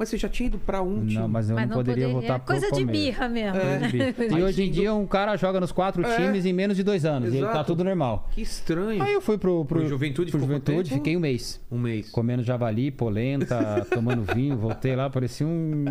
Mas 0.00 0.08
você 0.08 0.16
já 0.16 0.30
tinha 0.30 0.46
ido 0.46 0.58
pra 0.58 0.80
um 0.80 1.00
time. 1.00 1.12
Não, 1.12 1.28
mas 1.28 1.50
eu 1.50 1.54
Mas 1.56 1.68
não, 1.68 1.76
poderia 1.76 2.08
voltar 2.08 2.36
é 2.36 2.38
pro 2.38 2.46
coisa 2.46 2.72
de 2.72 2.84
birra 2.86 3.28
mesmo. 3.28 3.58
É. 3.58 3.78
né? 3.80 3.90
E 4.38 4.42
hoje 4.42 4.62
em 4.62 4.70
dia 4.70 4.94
um 4.94 5.06
cara 5.06 5.36
joga 5.36 5.60
nos 5.60 5.72
quatro 5.72 6.02
É. 6.02 6.16
times 6.16 6.46
em 6.46 6.54
menos 6.54 6.74
de 6.74 6.82
dois 6.82 7.04
anos. 7.04 7.34
E 7.34 7.36
ele 7.36 7.44
tá 7.44 7.52
Exato. 7.52 7.66
tudo 7.66 7.84
normal. 7.84 8.26
Que 8.32 8.40
estranho. 8.40 9.02
Aí 9.02 9.12
eu 9.12 9.20
fui 9.20 9.36
pro, 9.36 9.62
pro, 9.66 9.80
Pro 9.80 9.86
Juventude 9.88 10.30
pro 10.30 10.40
Juventude, 10.40 10.88
fiquei 10.94 11.14
um 11.18 11.20
mês. 11.20 11.60
Um 11.70 11.78
mês. 11.78 12.08
Comendo 12.10 12.42
javali, 12.42 12.90
polenta, 12.90 13.86
tomando 13.92 14.22
vinho, 14.34 14.56
voltei 14.56 14.96
lá, 14.96 15.10
parecia 15.10 15.46
um- 15.46 15.84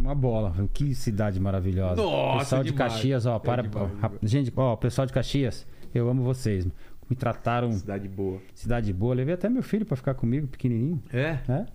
uma 0.00 0.14
bola. 0.14 0.54
Que 0.72 0.94
cidade 0.94 1.40
maravilhosa. 1.40 2.00
Nossa, 2.00 2.38
pessoal 2.38 2.62
de 2.62 2.70
demais. 2.70 2.92
Caxias, 2.92 3.26
ó, 3.26 3.34
É 3.34 3.38
para. 3.40 3.62
demais, 3.62 3.90
ó, 4.00 4.10
gente, 4.22 4.52
ó, 4.56 4.76
pessoal 4.76 5.06
de 5.06 5.12
Caxias, 5.12 5.66
eu 5.92 6.08
amo 6.08 6.22
vocês. 6.22 6.68
Me 7.08 7.16
trataram 7.16 7.72
Cidade 7.72 8.06
boa. 8.06 8.38
cidade 8.54 8.92
boa. 8.92 9.12
Levei 9.16 9.34
até 9.34 9.48
meu 9.48 9.64
filho 9.64 9.84
pra 9.84 9.96
ficar 9.96 10.14
comigo, 10.14 10.46
pequenininho. 10.46 11.02
É? 11.12 11.38
né? 11.48 11.66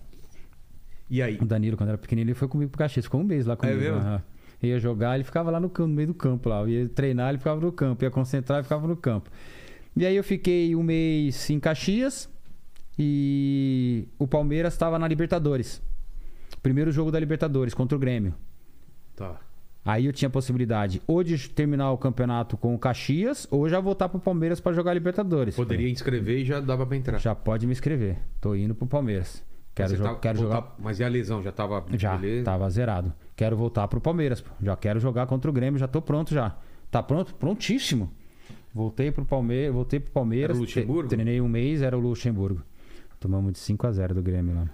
E 1.08 1.22
aí? 1.22 1.38
O 1.40 1.44
Danilo, 1.44 1.76
quando 1.76 1.90
era 1.90 1.98
pequenininho, 1.98 2.32
ele 2.32 2.38
foi 2.38 2.48
comigo 2.48 2.70
pro 2.70 2.78
Caxias. 2.78 3.04
Ficou 3.06 3.20
um 3.20 3.24
mês 3.24 3.46
lá 3.46 3.56
comigo. 3.56 3.78
É 3.78 3.92
mesmo? 3.92 4.22
Ia 4.62 4.78
jogar, 4.78 5.14
ele 5.14 5.24
ficava 5.24 5.50
lá 5.50 5.60
no, 5.60 5.68
campo, 5.68 5.88
no 5.88 5.94
meio 5.94 6.08
do 6.08 6.14
campo 6.14 6.48
lá. 6.48 6.66
Ia 6.68 6.88
treinar, 6.88 7.28
ele 7.28 7.38
ficava 7.38 7.60
no 7.60 7.70
campo. 7.70 8.04
Ia 8.04 8.10
concentrar, 8.10 8.58
ele 8.58 8.64
ficava 8.64 8.86
no 8.86 8.96
campo. 8.96 9.30
E 9.96 10.04
aí 10.04 10.16
eu 10.16 10.24
fiquei 10.24 10.74
um 10.74 10.82
mês 10.82 11.48
em 11.50 11.60
Caxias 11.60 12.28
e 12.98 14.08
o 14.18 14.26
Palmeiras 14.26 14.72
estava 14.72 14.98
na 14.98 15.06
Libertadores. 15.06 15.82
Primeiro 16.62 16.90
jogo 16.90 17.10
da 17.10 17.20
Libertadores 17.20 17.74
contra 17.74 17.96
o 17.96 17.98
Grêmio. 17.98 18.34
Tá. 19.14 19.40
Aí 19.84 20.06
eu 20.06 20.12
tinha 20.12 20.26
a 20.26 20.30
possibilidade 20.30 21.00
ou 21.06 21.22
de 21.22 21.48
terminar 21.48 21.92
o 21.92 21.98
campeonato 21.98 22.56
com 22.56 22.74
o 22.74 22.78
Caxias 22.78 23.46
ou 23.50 23.68
já 23.68 23.78
voltar 23.78 24.08
pro 24.08 24.18
Palmeiras 24.18 24.58
para 24.58 24.72
jogar 24.72 24.90
a 24.90 24.94
Libertadores. 24.94 25.54
Poderia 25.54 25.88
inscrever 25.88 26.40
e 26.40 26.44
já 26.44 26.58
dava 26.58 26.84
pra 26.84 26.96
entrar. 26.96 27.18
Já 27.18 27.34
pode 27.34 27.66
me 27.66 27.72
inscrever. 27.72 28.18
Tô 28.40 28.54
indo 28.54 28.74
pro 28.74 28.86
Palmeiras. 28.86 29.44
Quero, 29.76 29.96
jo- 29.96 30.02
tá- 30.02 30.14
quero 30.16 30.38
voltar- 30.38 30.56
jogar. 30.56 30.74
Mas 30.78 30.98
e 31.00 31.04
a 31.04 31.08
lesão? 31.08 31.42
Já 31.42 31.52
tava. 31.52 31.84
Já, 31.96 32.16
beleza? 32.16 32.44
tava 32.44 32.68
zerado. 32.70 33.12
Quero 33.36 33.56
voltar 33.56 33.86
pro 33.88 34.00
Palmeiras. 34.00 34.40
pô. 34.40 34.50
Já 34.62 34.74
quero 34.76 34.98
jogar 34.98 35.26
contra 35.26 35.50
o 35.50 35.52
Grêmio, 35.54 35.78
já 35.78 35.86
tô 35.86 36.00
pronto 36.02 36.32
já. 36.32 36.56
Tá 36.90 37.02
pronto? 37.02 37.34
Prontíssimo. 37.34 38.10
Voltei 38.74 39.10
pro 39.12 39.24
Palmeiras, 39.24 39.74
voltei 39.74 40.00
pro 40.00 40.10
Palmeiras. 40.12 40.50
Era 40.50 40.58
o 40.58 40.60
Luxemburgo? 40.62 41.08
tre- 41.08 41.16
Treinei 41.18 41.40
um 41.40 41.48
mês, 41.48 41.82
era 41.82 41.96
o 41.96 42.00
Luxemburgo. 42.00 42.62
Tomamos 43.20 43.52
de 43.52 43.58
5 43.58 43.86
a 43.86 43.92
0 43.92 44.14
do 44.14 44.22
Grêmio 44.22 44.54
lá. 44.54 44.66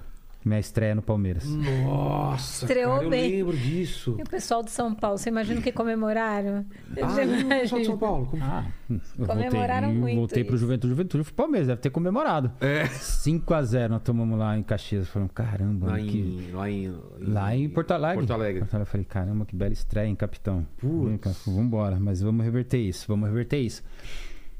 Minha 0.44 0.58
estreia 0.58 0.92
no 0.94 1.02
Palmeiras. 1.02 1.44
Nossa, 1.46 2.64
Estreou 2.64 2.94
cara, 2.94 3.04
eu 3.04 3.10
bem. 3.10 3.30
lembro 3.30 3.56
disso. 3.56 4.16
E 4.18 4.22
o 4.22 4.24
pessoal 4.28 4.62
de 4.64 4.72
São 4.72 4.92
Paulo, 4.92 5.16
você 5.16 5.28
imagina 5.28 5.60
o 5.60 5.62
que 5.62 5.70
comemoraram? 5.70 6.66
Ah, 7.00 7.22
e 7.22 7.44
o 7.44 7.48
pessoal 7.48 7.80
de? 7.80 7.86
São 7.86 7.96
Paulo? 7.98 8.26
Como... 8.26 8.42
Ah, 8.42 8.66
eu 8.90 9.26
Comemoraram 9.26 9.88
voltei, 9.88 10.00
muito 10.00 10.16
Voltei 10.18 10.44
pro 10.44 10.54
isso. 10.56 10.64
Juventude. 10.64 10.90
Juventude 10.92 11.24
pro 11.24 11.34
Palmeiras, 11.34 11.68
deve 11.68 11.80
ter 11.80 11.90
comemorado. 11.90 12.50
É. 12.60 12.86
5 12.86 13.54
a 13.54 13.62
0 13.62 13.92
nós 13.92 14.02
tomamos 14.02 14.36
lá 14.38 14.58
em 14.58 14.62
Caxias. 14.64 15.08
Falamos, 15.08 15.32
caramba, 15.32 15.86
Lá 15.86 15.98
que... 15.98 16.18
em, 16.18 16.50
lá 16.52 16.68
em. 16.70 16.94
Lá 17.20 17.54
em 17.56 17.68
Porto 17.68 17.92
Alegre. 17.92 18.16
Porto 18.18 18.32
Alegre. 18.32 18.60
Porto 18.60 18.74
Alegre. 18.74 18.88
Eu 18.88 18.90
falei, 18.90 19.06
caramba, 19.06 19.44
que 19.46 19.54
bela 19.54 19.72
estreia, 19.72 20.06
hein, 20.08 20.16
capitão? 20.16 20.66
Putz. 20.76 21.08
Vem 21.08 21.18
cá, 21.18 21.30
Vambora, 21.46 22.00
mas 22.00 22.20
vamos 22.20 22.44
reverter 22.44 22.78
isso, 22.78 23.06
vamos 23.06 23.28
reverter 23.28 23.58
isso. 23.58 23.82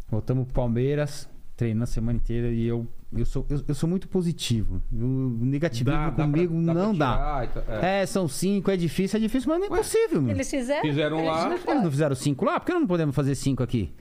Voltamos 0.08 0.44
pro 0.44 0.54
Palmeiras, 0.54 1.28
treinando 1.56 1.84
a 1.84 1.86
semana 1.86 2.16
inteira 2.16 2.48
e 2.50 2.66
eu, 2.66 2.86
eu, 3.14 3.24
sou, 3.26 3.44
eu, 3.48 3.62
eu 3.68 3.74
sou 3.74 3.88
muito 3.88 4.08
positivo. 4.08 4.82
O 4.92 5.44
negativismo 5.44 5.92
Dá- 5.98 6.06
dá 6.10 6.12
pra- 6.12 6.24
comigo 6.24 6.54
dá 6.62 6.72
pra 6.72 6.82
não 6.82 6.94
dá. 6.94 7.46
tirar 7.46 7.84
é. 7.84 8.02
É. 8.02 8.06
são 8.06 8.26
cinco, 8.26 8.70
é 8.70 8.76
difícil, 8.76 9.18
é 9.18 9.20
difícil, 9.20 9.48
mas 9.50 9.58
não 9.58 9.64
é 9.66 9.68
impossível, 9.68 10.22
meu. 10.22 10.34
Eles 10.34 10.50
fizeram? 10.50 10.82
Fizeram 10.82 11.24
lá. 11.24 11.46
Eles 11.46 11.58
Por 11.60 11.64
que 11.66 11.70
eles 11.70 11.82
não 11.84 11.90
fizeram 11.90 12.14
cinco 12.16 12.44
lá? 12.44 12.58
Por 12.60 12.66
que 12.66 12.72
não 12.74 12.86
podemos 12.86 13.14
fazer 13.14 13.34
cinco 13.34 13.62
aqui? 13.62 13.92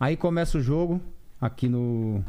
Aí 0.00 0.16
começa 0.16 0.58
o 0.58 0.60
jogo, 0.60 1.00
aqui 1.44 1.68
no, 1.68 2.24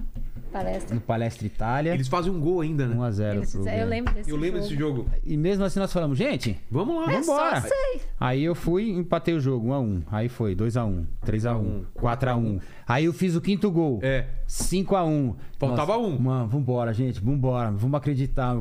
Palestra. 0.51 0.93
no 0.93 0.99
Palestra 0.99 1.47
Itália, 1.47 1.93
Eles 1.93 2.07
fazem 2.09 2.31
um 2.31 2.39
gol 2.39 2.59
ainda, 2.59 2.85
né? 2.85 2.95
1x0 2.95 3.35
Eles 3.35 3.51
pro 3.53 3.69
eu 3.69 3.87
lembro 3.87 4.13
desse 4.13 4.29
Eu 4.29 4.35
lembro 4.35 4.57
jogo. 4.57 4.67
desse 4.67 4.79
jogo. 4.79 5.09
E 5.25 5.37
mesmo 5.37 5.63
assim 5.63 5.79
nós 5.79 5.93
falamos, 5.93 6.17
gente, 6.17 6.59
Vamos 6.69 6.97
lá. 6.97 7.13
É 7.13 7.21
Vambora. 7.21 7.61
sei. 7.61 8.01
Aí 8.19 8.43
eu 8.43 8.53
fui, 8.53 8.89
empatei 8.89 9.33
o 9.33 9.39
jogo, 9.39 9.69
1x1. 9.69 10.03
Aí 10.11 10.27
foi 10.27 10.53
2x1, 10.53 11.05
3x1, 11.25 11.85
4x1. 11.95 12.61
Aí 12.85 13.05
eu 13.05 13.13
fiz 13.13 13.35
o 13.37 13.41
quinto 13.41 13.71
gol. 13.71 13.99
É. 14.03 14.27
5x1. 14.47 15.35
Faltava 15.57 15.93
Nossa, 15.97 16.07
um. 16.07 16.19
Mano, 16.19 16.47
vambora, 16.49 16.93
gente, 16.93 17.21
vambora. 17.21 17.71
Vamos 17.71 17.97
acreditar. 17.97 18.53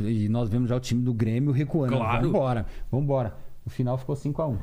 E 0.00 0.28
nós 0.28 0.48
vemos 0.48 0.68
já 0.68 0.76
o 0.76 0.80
time 0.80 1.02
do 1.02 1.12
Grêmio 1.12 1.50
recuando. 1.50 1.96
Claro. 1.96 2.26
Vambora, 2.26 2.66
vambora. 2.90 3.36
O 3.66 3.70
final 3.70 3.98
ficou 3.98 4.14
5x1. 4.14 4.56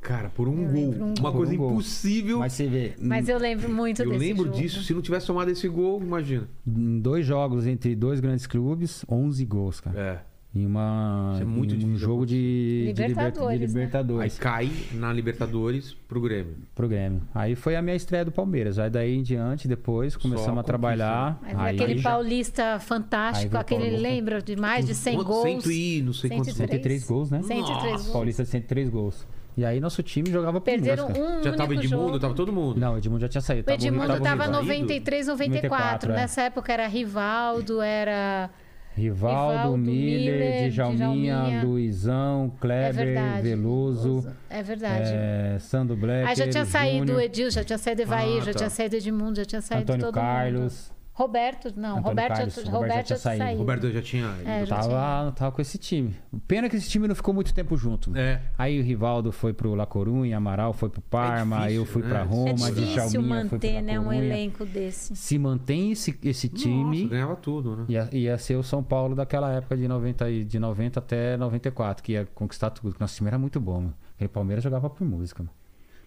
Cara, 0.00 0.30
por 0.30 0.48
um 0.48 0.62
Eu 0.62 0.68
gol. 0.70 0.94
um 0.94 1.14
Uma 1.18 1.30
gol. 1.30 1.32
coisa 1.32 1.52
um 1.52 1.56
gol. 1.56 1.70
impossível. 1.72 2.38
Mas 2.38 2.54
você 2.54 2.66
vê, 2.66 2.92
Mas 3.00 3.28
eu 3.28 3.38
lembro 3.38 3.68
muito 3.68 4.00
eu 4.02 4.08
desse 4.08 4.18
lembro 4.18 4.44
jogo. 4.46 4.56
disso. 4.56 4.82
Se 4.82 4.94
não 4.94 5.02
tivesse 5.02 5.26
tomado 5.26 5.50
esse 5.50 5.68
gol, 5.68 6.00
imagina. 6.02 6.48
em 6.66 6.98
dois 7.00 7.26
jogos 7.26 7.66
entre 7.66 7.94
dois 7.94 8.18
grandes 8.18 8.46
clubes, 8.46 9.04
11 9.08 9.44
gols, 9.44 9.80
cara. 9.80 10.00
É. 10.26 10.30
Em 10.52 10.66
uma, 10.66 11.38
é 11.40 11.44
muito 11.44 11.76
em 11.76 11.84
um 11.84 11.96
jogo 11.96 12.26
de 12.26 12.34
de 12.34 12.86
liber- 12.86 12.94
de 12.94 13.02
Libertadores, 13.08 13.46
né? 13.46 13.52
Aí 13.52 13.58
Libertadores. 13.68 14.38
cai 14.38 14.70
na 14.94 15.12
Libertadores 15.12 15.94
pro 16.08 16.20
Grêmio. 16.20 16.54
pro 16.74 16.88
Grêmio. 16.88 17.22
Aí 17.32 17.54
foi 17.54 17.76
a 17.76 17.82
minha 17.82 17.94
estreia 17.94 18.24
do 18.24 18.32
Palmeiras. 18.32 18.76
Aí 18.76 18.90
daí 18.90 19.14
em 19.14 19.22
diante, 19.22 19.68
depois, 19.68 20.16
começamos 20.16 20.48
a 20.48 20.50
conquista, 20.50 20.64
trabalhar. 20.66 21.38
Mas 21.40 21.56
aí 21.56 21.76
aquele 21.76 21.98
já- 21.98 22.10
paulista 22.10 22.74
Aí 22.74 22.80
fantástico, 22.80 23.56
aquele 23.56 23.80
Paulista. 23.82 24.02
lembra 24.02 24.42
de 24.42 24.56
mais 24.56 24.86
de 24.86 24.94
100 24.94 25.14
Quanto- 25.18 25.26
gols. 25.28 25.42
Cento 25.44 25.70
e 25.70 26.02
não 26.02 26.12
sei 26.12 26.30
quantos 26.30 26.46
103. 26.54 26.70
103 26.70 27.04
gols, 27.06 27.30
né? 27.30 27.42
103 27.44 27.92
gols. 28.02 28.08
Paulista 28.12 28.44
103 28.44 28.88
gols. 28.88 29.26
E 29.56 29.64
aí 29.64 29.80
nosso 29.80 30.02
time 30.02 30.30
jogava 30.30 30.60
por 30.60 30.64
Perderam 30.64 31.08
um 31.08 31.42
Já 31.42 31.52
tava 31.52 31.70
único 31.72 31.84
Edmundo, 31.84 32.06
jogo. 32.06 32.18
tava 32.20 32.34
todo 32.34 32.52
mundo. 32.52 32.78
Não, 32.78 32.94
o 32.94 32.98
Edmundo 32.98 33.20
já 33.20 33.28
tinha 33.28 33.40
saído. 33.40 33.62
O 33.62 33.64
tava 33.64 33.76
Edmundo 33.82 34.06
tava 34.06 34.18
estava 34.18 34.44
Rivaldo. 34.44 34.66
93, 34.68 35.26
94. 35.26 35.68
94, 36.08 36.12
é. 36.12 36.16
Nessa 36.16 36.42
época 36.42 36.72
era 36.72 36.86
Rivaldo, 36.86 37.80
era. 37.82 38.48
Rivaldo, 38.96 39.52
Rivaldo, 39.56 39.78
Miller, 39.78 40.32
Miller, 40.34 40.70
Djalminha, 40.70 41.34
Djalminha. 41.36 41.62
Luizão, 41.64 42.52
É 42.56 42.60
Kleber, 42.60 42.94
verdade. 43.06 43.42
Veloso, 43.42 44.26
É 44.50 44.62
verdade. 44.62 45.10
é, 45.14 45.56
Sandro 45.60 45.96
Black. 45.96 46.28
Aí 46.28 46.34
já 46.36 46.48
tinha 46.48 46.64
saído 46.64 47.14
o 47.14 47.20
Edil, 47.20 47.50
já 47.50 47.62
tinha 47.64 47.78
saído 47.78 48.02
Evair, 48.02 48.38
Ah, 48.42 48.44
já 48.46 48.52
tá. 48.52 48.58
tinha 48.58 48.70
saído 48.70 48.96
Edmundo, 48.96 49.36
já 49.36 49.44
tinha 49.44 49.60
saído 49.62 49.82
Antônio 49.92 50.06
todo 50.06 50.14
Carlos. 50.14 50.90
mundo. 50.90 50.99
Roberto, 51.20 51.72
não, 51.76 51.90
Antônio 51.98 52.08
Roberto, 52.08 52.28
Carlos, 52.36 52.54
já, 52.54 52.62
Roberto 52.62 52.70
já 52.72 52.78
Roberto 52.78 53.06
tinha 53.06 53.16
já 53.16 53.16
tinha 53.16 53.18
saído. 53.18 53.44
saído. 53.44 53.58
Roberto 53.58 53.90
já 53.92 54.02
tinha. 54.02 54.26
É, 54.44 54.64
já 54.66 54.76
Tava, 54.76 55.32
tava 55.32 55.52
com 55.52 55.60
esse 55.62 55.76
time. 55.78 56.16
Pena 56.48 56.68
que 56.68 56.76
esse 56.76 56.88
time 56.88 57.06
não 57.06 57.14
ficou 57.14 57.34
muito 57.34 57.52
tempo 57.52 57.76
junto. 57.76 58.16
É. 58.16 58.40
Aí 58.56 58.80
o 58.80 58.82
Rivaldo 58.82 59.30
foi 59.32 59.52
pro 59.52 59.74
La 59.74 59.84
Corunha, 59.86 60.36
Amaral 60.36 60.72
foi 60.72 60.88
pro 60.88 61.00
Parma, 61.02 61.58
difícil, 61.58 61.76
eu 61.80 61.84
fui 61.86 62.02
né? 62.02 62.08
pra 62.08 62.20
É 62.20 62.22
Roma, 62.22 62.52
difícil 62.54 62.84
Djalminha 62.86 63.20
foi 63.48 63.58
manter, 63.58 63.82
né, 63.82 64.00
um 64.00 64.12
elenco 64.12 64.64
desse. 64.64 65.14
Se 65.14 65.38
mantém 65.38 65.92
esse, 65.92 66.18
esse 66.24 66.48
time, 66.48 67.02
Nossa, 67.02 67.10
ganhava 67.10 67.36
tudo, 67.36 67.76
né? 67.76 67.84
ia, 67.88 68.08
ia 68.12 68.38
ser 68.38 68.56
o 68.56 68.62
São 68.62 68.82
Paulo 68.82 69.14
daquela 69.14 69.52
época 69.52 69.76
de 69.76 69.86
90, 69.86 70.30
e- 70.30 70.44
de 70.44 70.58
90 70.58 70.98
até 71.00 71.36
94, 71.36 72.02
que 72.02 72.12
ia 72.12 72.26
conquistar 72.34 72.70
tudo. 72.70 72.96
Nosso 72.98 73.14
time 73.16 73.28
era 73.28 73.38
muito 73.38 73.60
bom, 73.60 73.80
mano. 73.80 73.94
Aquele 74.14 74.28
Palmeiras 74.28 74.64
jogava 74.64 74.88
por 74.88 75.04
música. 75.06 75.42
Mano. 75.42 75.59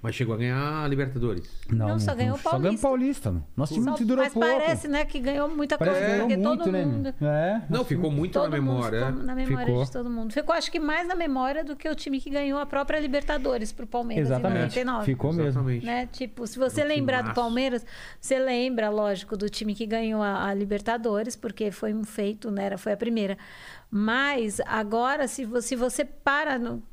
Mas 0.04 0.16
chegou 0.16 0.36
a 0.36 0.38
ganhar 0.38 0.84
a 0.84 0.88
Libertadores. 0.88 1.50
Não, 1.70 1.98
só 1.98 2.14
ganhou 2.14 2.36
o 2.36 2.38
Só 2.38 2.50
ganhou 2.60 2.74
o 2.76 2.78
Paulista. 2.78 2.88
Paulista, 2.88 3.32
mano. 3.32 3.48
Nosso 3.56 3.74
time 3.74 3.86
Só- 3.86 4.04
durou 4.04 4.24
mas 4.26 4.34
pouco. 4.34 4.48
parece, 4.50 4.88
né, 4.90 5.06
que 5.06 5.18
ganhou 5.18 5.48
muita 5.48 5.78
Parece 5.78 5.98
coisa, 5.98 6.12
ganhou 6.14 6.28
porque 6.28 6.38
muito, 6.46 6.60
todo 6.64 6.72
né? 6.74 6.86
mundo... 6.86 7.16
É. 7.22 7.62
Não, 7.70 7.86
ficou 7.86 8.12
muito 8.12 8.38
na 8.38 8.50
memória. 8.50 9.08
ficou 9.08 9.24
na 9.24 9.34
memória 9.34 9.66
Ficou. 9.66 9.86
de 9.86 9.92
todo 9.92 10.10
mundo. 10.10 10.34
Ficou, 10.34 10.54
acho 10.54 10.70
que 10.70 10.78
mais 10.80 11.08
na 11.08 11.16
memória 11.16 11.64
do 11.64 11.74
que 11.76 11.88
o 11.88 11.96
time 11.96 12.20
que 12.20 12.30
ganhou 12.30 12.60
a 12.60 12.66
própria 12.66 13.00
Libertadores 13.00 13.72
pro 13.72 13.88
Palmeiras 13.88 14.28
Exatamente. 14.28 14.78
em 14.78 14.84
99. 14.84 15.06
Ficou 15.06 15.32
mesmo. 15.32 15.64
Né? 15.64 16.06
Tipo, 16.12 16.46
se 16.48 16.60
você 16.60 16.84
lembrar 16.84 17.22
do. 17.24 17.34
Palmeiras, 17.34 17.86
você 18.20 18.38
lembra, 18.38 18.90
lógico, 18.90 19.38
do 19.38 19.50
time 19.50 19.74
que 19.74 19.86
ganhou 19.86 20.22
a, 20.22 20.48
a 20.50 20.54
Libertadores, 20.54 21.38
porque 21.38 21.72
foi 21.72 21.94
um 21.94 22.04
feito, 22.04 22.52
né? 22.52 22.66
Era- 22.66 22.78
Foi 22.78 22.92
a 22.92 22.98
primeira. 22.98 23.38
Mas 23.90 24.60
agora, 24.66 25.30
se 25.30 25.46
você, 25.46 25.70
se 25.70 25.76
você 25.78 26.04
para 26.04 26.60
no. 26.60 26.84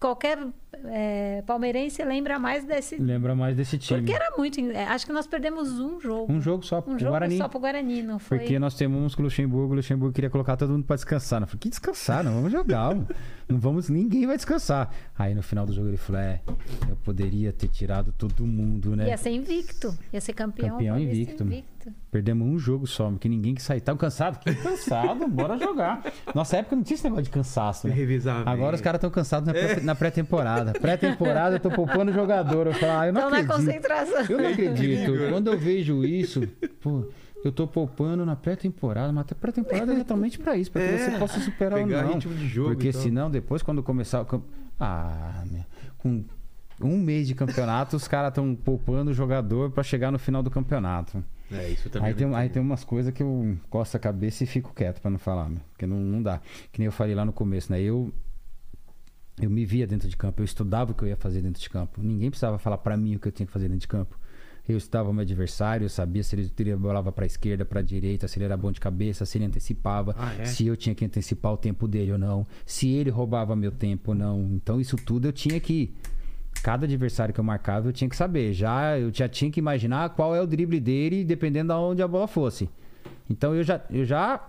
Qualquer 0.00 0.38
é, 0.84 1.42
palmeirense 1.46 2.02
lembra 2.04 2.38
mais 2.38 2.64
desse. 2.64 2.96
Lembra 2.96 3.34
mais 3.34 3.56
desse 3.56 3.76
time. 3.78 4.00
Porque 4.00 4.12
era 4.14 4.34
muito. 4.36 4.60
é, 4.60 4.84
Acho 4.86 5.04
que 5.06 5.12
nós 5.12 5.26
perdemos 5.26 5.78
um 5.78 6.00
jogo. 6.00 6.32
Um 6.32 6.40
jogo 6.40 6.64
só 6.64 6.78
Um 6.78 6.82
pro 6.82 6.98
jogo 6.98 7.10
Guarani. 7.10 7.36
só 7.38 7.48
pro 7.48 7.58
Guarani, 7.60 8.02
não 8.02 8.18
foi? 8.18 8.38
Porque 8.38 8.58
nós 8.58 8.74
tememos 8.74 9.14
com 9.14 9.22
o 9.22 9.24
Luxemburgo, 9.24 9.72
o 9.72 9.76
Luxemburgo 9.76 10.14
queria 10.14 10.30
colocar 10.30 10.56
todo 10.56 10.70
mundo 10.70 10.84
pra 10.84 10.96
descansar. 10.96 11.40
Eu 11.42 11.46
falei, 11.46 11.60
que 11.60 11.68
descansar? 11.68 12.22
Não 12.24 12.34
vamos 12.34 12.52
jogar, 12.52 12.94
mano. 12.94 13.06
não 13.48 13.58
vamos, 13.58 13.88
ninguém 13.88 14.26
vai 14.26 14.36
descansar. 14.36 14.90
Aí 15.18 15.34
no 15.34 15.42
final 15.42 15.66
do 15.66 15.72
jogo 15.72 15.88
ele 15.88 15.96
falou, 15.96 16.20
é, 16.22 16.40
eu 16.88 16.96
poderia 17.04 17.52
ter 17.52 17.68
tirado 17.68 18.12
todo 18.12 18.46
mundo, 18.46 18.94
né? 18.96 19.08
Ia 19.08 19.16
ser 19.16 19.30
invicto. 19.30 19.96
Ia 20.12 20.20
ser 20.20 20.32
campeão. 20.32 20.70
Campeão 20.70 20.98
invicto. 20.98 21.42
invicto. 21.44 21.70
Perdemos 22.10 22.46
um 22.46 22.58
jogo 22.58 22.86
só, 22.86 23.08
porque 23.10 23.26
ninguém 23.28 23.54
que 23.54 23.62
sair. 23.62 23.80
Tava 23.80 23.98
cansado? 23.98 24.38
Que 24.38 24.54
cansado, 24.54 25.26
bora 25.28 25.56
jogar. 25.56 26.02
Nossa 26.34 26.58
época 26.58 26.76
não 26.76 26.82
tinha 26.82 26.94
esse 26.94 27.04
negócio 27.04 27.24
de 27.24 27.30
cansaço, 27.30 27.88
né? 27.88 27.94
Revezamento. 27.94 28.50
Agora 28.50 28.76
os 28.76 28.82
caras 28.82 28.98
estão 28.98 29.10
cansados 29.10 29.46
na 29.46 29.52
pré- 29.54 29.80
na 29.80 29.94
pré-temporada. 30.64 30.80
Pré-temporada, 30.80 31.56
eu 31.56 31.60
tô 31.60 31.70
poupando 31.70 32.12
jogador. 32.12 32.66
Eu 32.66 32.74
falo, 32.74 32.92
ah, 32.92 33.06
eu 33.06 33.12
não 33.12 33.20
Então, 33.20 33.30
na 33.30 33.36
acredito. 33.38 33.56
concentração. 33.56 34.24
Eu 34.28 34.38
não 34.42 34.48
acredito. 34.50 35.12
Quando 35.30 35.46
eu 35.52 35.58
vejo 35.58 36.04
isso, 36.04 36.46
pô, 36.80 37.04
eu 37.44 37.50
tô 37.52 37.66
poupando 37.66 38.24
na 38.26 38.36
pré-temporada, 38.36 39.12
mas 39.12 39.26
a 39.30 39.34
pré-temporada 39.34 39.92
é 39.92 39.94
exatamente 39.96 40.38
pra 40.38 40.56
isso, 40.56 40.70
pra 40.70 40.82
que 40.82 40.88
É, 40.94 40.98
você 41.10 41.18
possa 41.18 41.40
superar 41.40 41.78
ou 41.80 41.86
pegar 41.86 42.02
não. 42.02 42.14
ritmo 42.14 42.34
de 42.34 42.46
jogo 42.48 42.68
Porque 42.70 42.88
e 42.88 42.92
tal. 42.92 43.02
senão, 43.02 43.30
depois, 43.30 43.62
quando 43.62 43.82
começar 43.82 44.20
o 44.20 44.24
campo. 44.24 44.46
Ah, 44.78 45.42
meu, 45.50 45.64
com 45.98 46.24
um 46.82 46.96
mês 46.98 47.26
de 47.28 47.34
campeonato, 47.34 47.94
os 47.96 48.08
caras 48.08 48.28
estão 48.30 48.54
poupando 48.54 49.10
o 49.10 49.14
jogador 49.14 49.70
pra 49.70 49.82
chegar 49.82 50.10
no 50.10 50.18
final 50.18 50.42
do 50.42 50.50
campeonato. 50.50 51.22
É, 51.52 51.68
isso 51.68 51.90
também. 51.90 52.06
Aí 52.08 52.12
é 52.12 52.16
tem, 52.16 52.34
aí 52.34 52.48
tem 52.48 52.62
umas 52.62 52.84
coisas 52.84 53.12
que 53.12 53.22
eu 53.22 53.56
coço 53.68 53.96
a 53.96 54.00
cabeça 54.00 54.44
e 54.44 54.46
fico 54.46 54.72
quieto 54.74 55.00
pra 55.00 55.10
não 55.10 55.18
falar, 55.18 55.48
meu, 55.50 55.60
porque 55.72 55.84
não, 55.84 55.96
não 55.98 56.22
dá. 56.22 56.40
Que 56.72 56.78
nem 56.78 56.86
eu 56.86 56.92
falei 56.92 57.14
lá 57.14 57.24
no 57.24 57.32
começo, 57.32 57.70
né? 57.72 57.80
Eu 57.82 58.10
eu 59.40 59.50
me 59.50 59.64
via 59.64 59.86
dentro 59.86 60.08
de 60.08 60.16
campo, 60.16 60.40
eu 60.40 60.44
estudava 60.44 60.92
o 60.92 60.94
que 60.94 61.02
eu 61.02 61.08
ia 61.08 61.16
fazer 61.16 61.40
dentro 61.42 61.60
de 61.60 61.68
campo. 61.70 62.00
Ninguém 62.02 62.30
precisava 62.30 62.58
falar 62.58 62.78
pra 62.78 62.96
mim 62.96 63.16
o 63.16 63.18
que 63.18 63.28
eu 63.28 63.32
tinha 63.32 63.46
que 63.46 63.52
fazer 63.52 63.66
dentro 63.68 63.80
de 63.80 63.88
campo. 63.88 64.18
Eu 64.68 64.76
estudava 64.76 65.10
o 65.10 65.12
meu 65.12 65.22
adversário, 65.22 65.84
eu 65.86 65.88
sabia 65.88 66.22
se 66.22 66.36
ele 66.36 66.48
teria 66.48 66.76
bolava 66.76 67.10
para 67.10 67.26
esquerda, 67.26 67.64
para 67.64 67.82
direita, 67.82 68.28
se 68.28 68.38
ele 68.38 68.44
era 68.44 68.56
bom 68.56 68.70
de 68.70 68.78
cabeça, 68.78 69.24
se 69.26 69.38
ele 69.38 69.46
antecipava, 69.46 70.14
Ah, 70.16 70.34
é? 70.38 70.44
se 70.44 70.66
eu 70.66 70.76
tinha 70.76 70.94
que 70.94 71.04
antecipar 71.04 71.52
o 71.52 71.56
tempo 71.56 71.88
dele 71.88 72.12
ou 72.12 72.18
não, 72.18 72.46
se 72.64 72.88
ele 72.90 73.10
roubava 73.10 73.56
meu 73.56 73.72
tempo 73.72 74.12
ou 74.12 74.14
não. 74.14 74.40
Então 74.52 74.80
isso 74.80 74.96
tudo 74.96 75.26
eu 75.26 75.32
tinha 75.32 75.58
que 75.58 75.92
cada 76.62 76.84
adversário 76.84 77.32
que 77.34 77.40
eu 77.40 77.44
marcava, 77.44 77.88
eu 77.88 77.92
tinha 77.92 78.08
que 78.08 78.14
saber. 78.16 78.52
Já 78.52 78.98
eu 78.98 79.10
já 79.12 79.28
tinha 79.28 79.50
que 79.50 79.58
imaginar 79.58 80.10
qual 80.10 80.36
é 80.36 80.40
o 80.42 80.46
drible 80.46 80.78
dele, 80.78 81.24
dependendo 81.24 81.72
de 81.72 81.78
onde 81.80 82.02
a 82.02 82.06
bola 82.06 82.28
fosse. 82.28 82.68
Então 83.28 83.54
eu 83.54 83.64
já 83.64 83.80
eu 83.90 84.04
já 84.04 84.46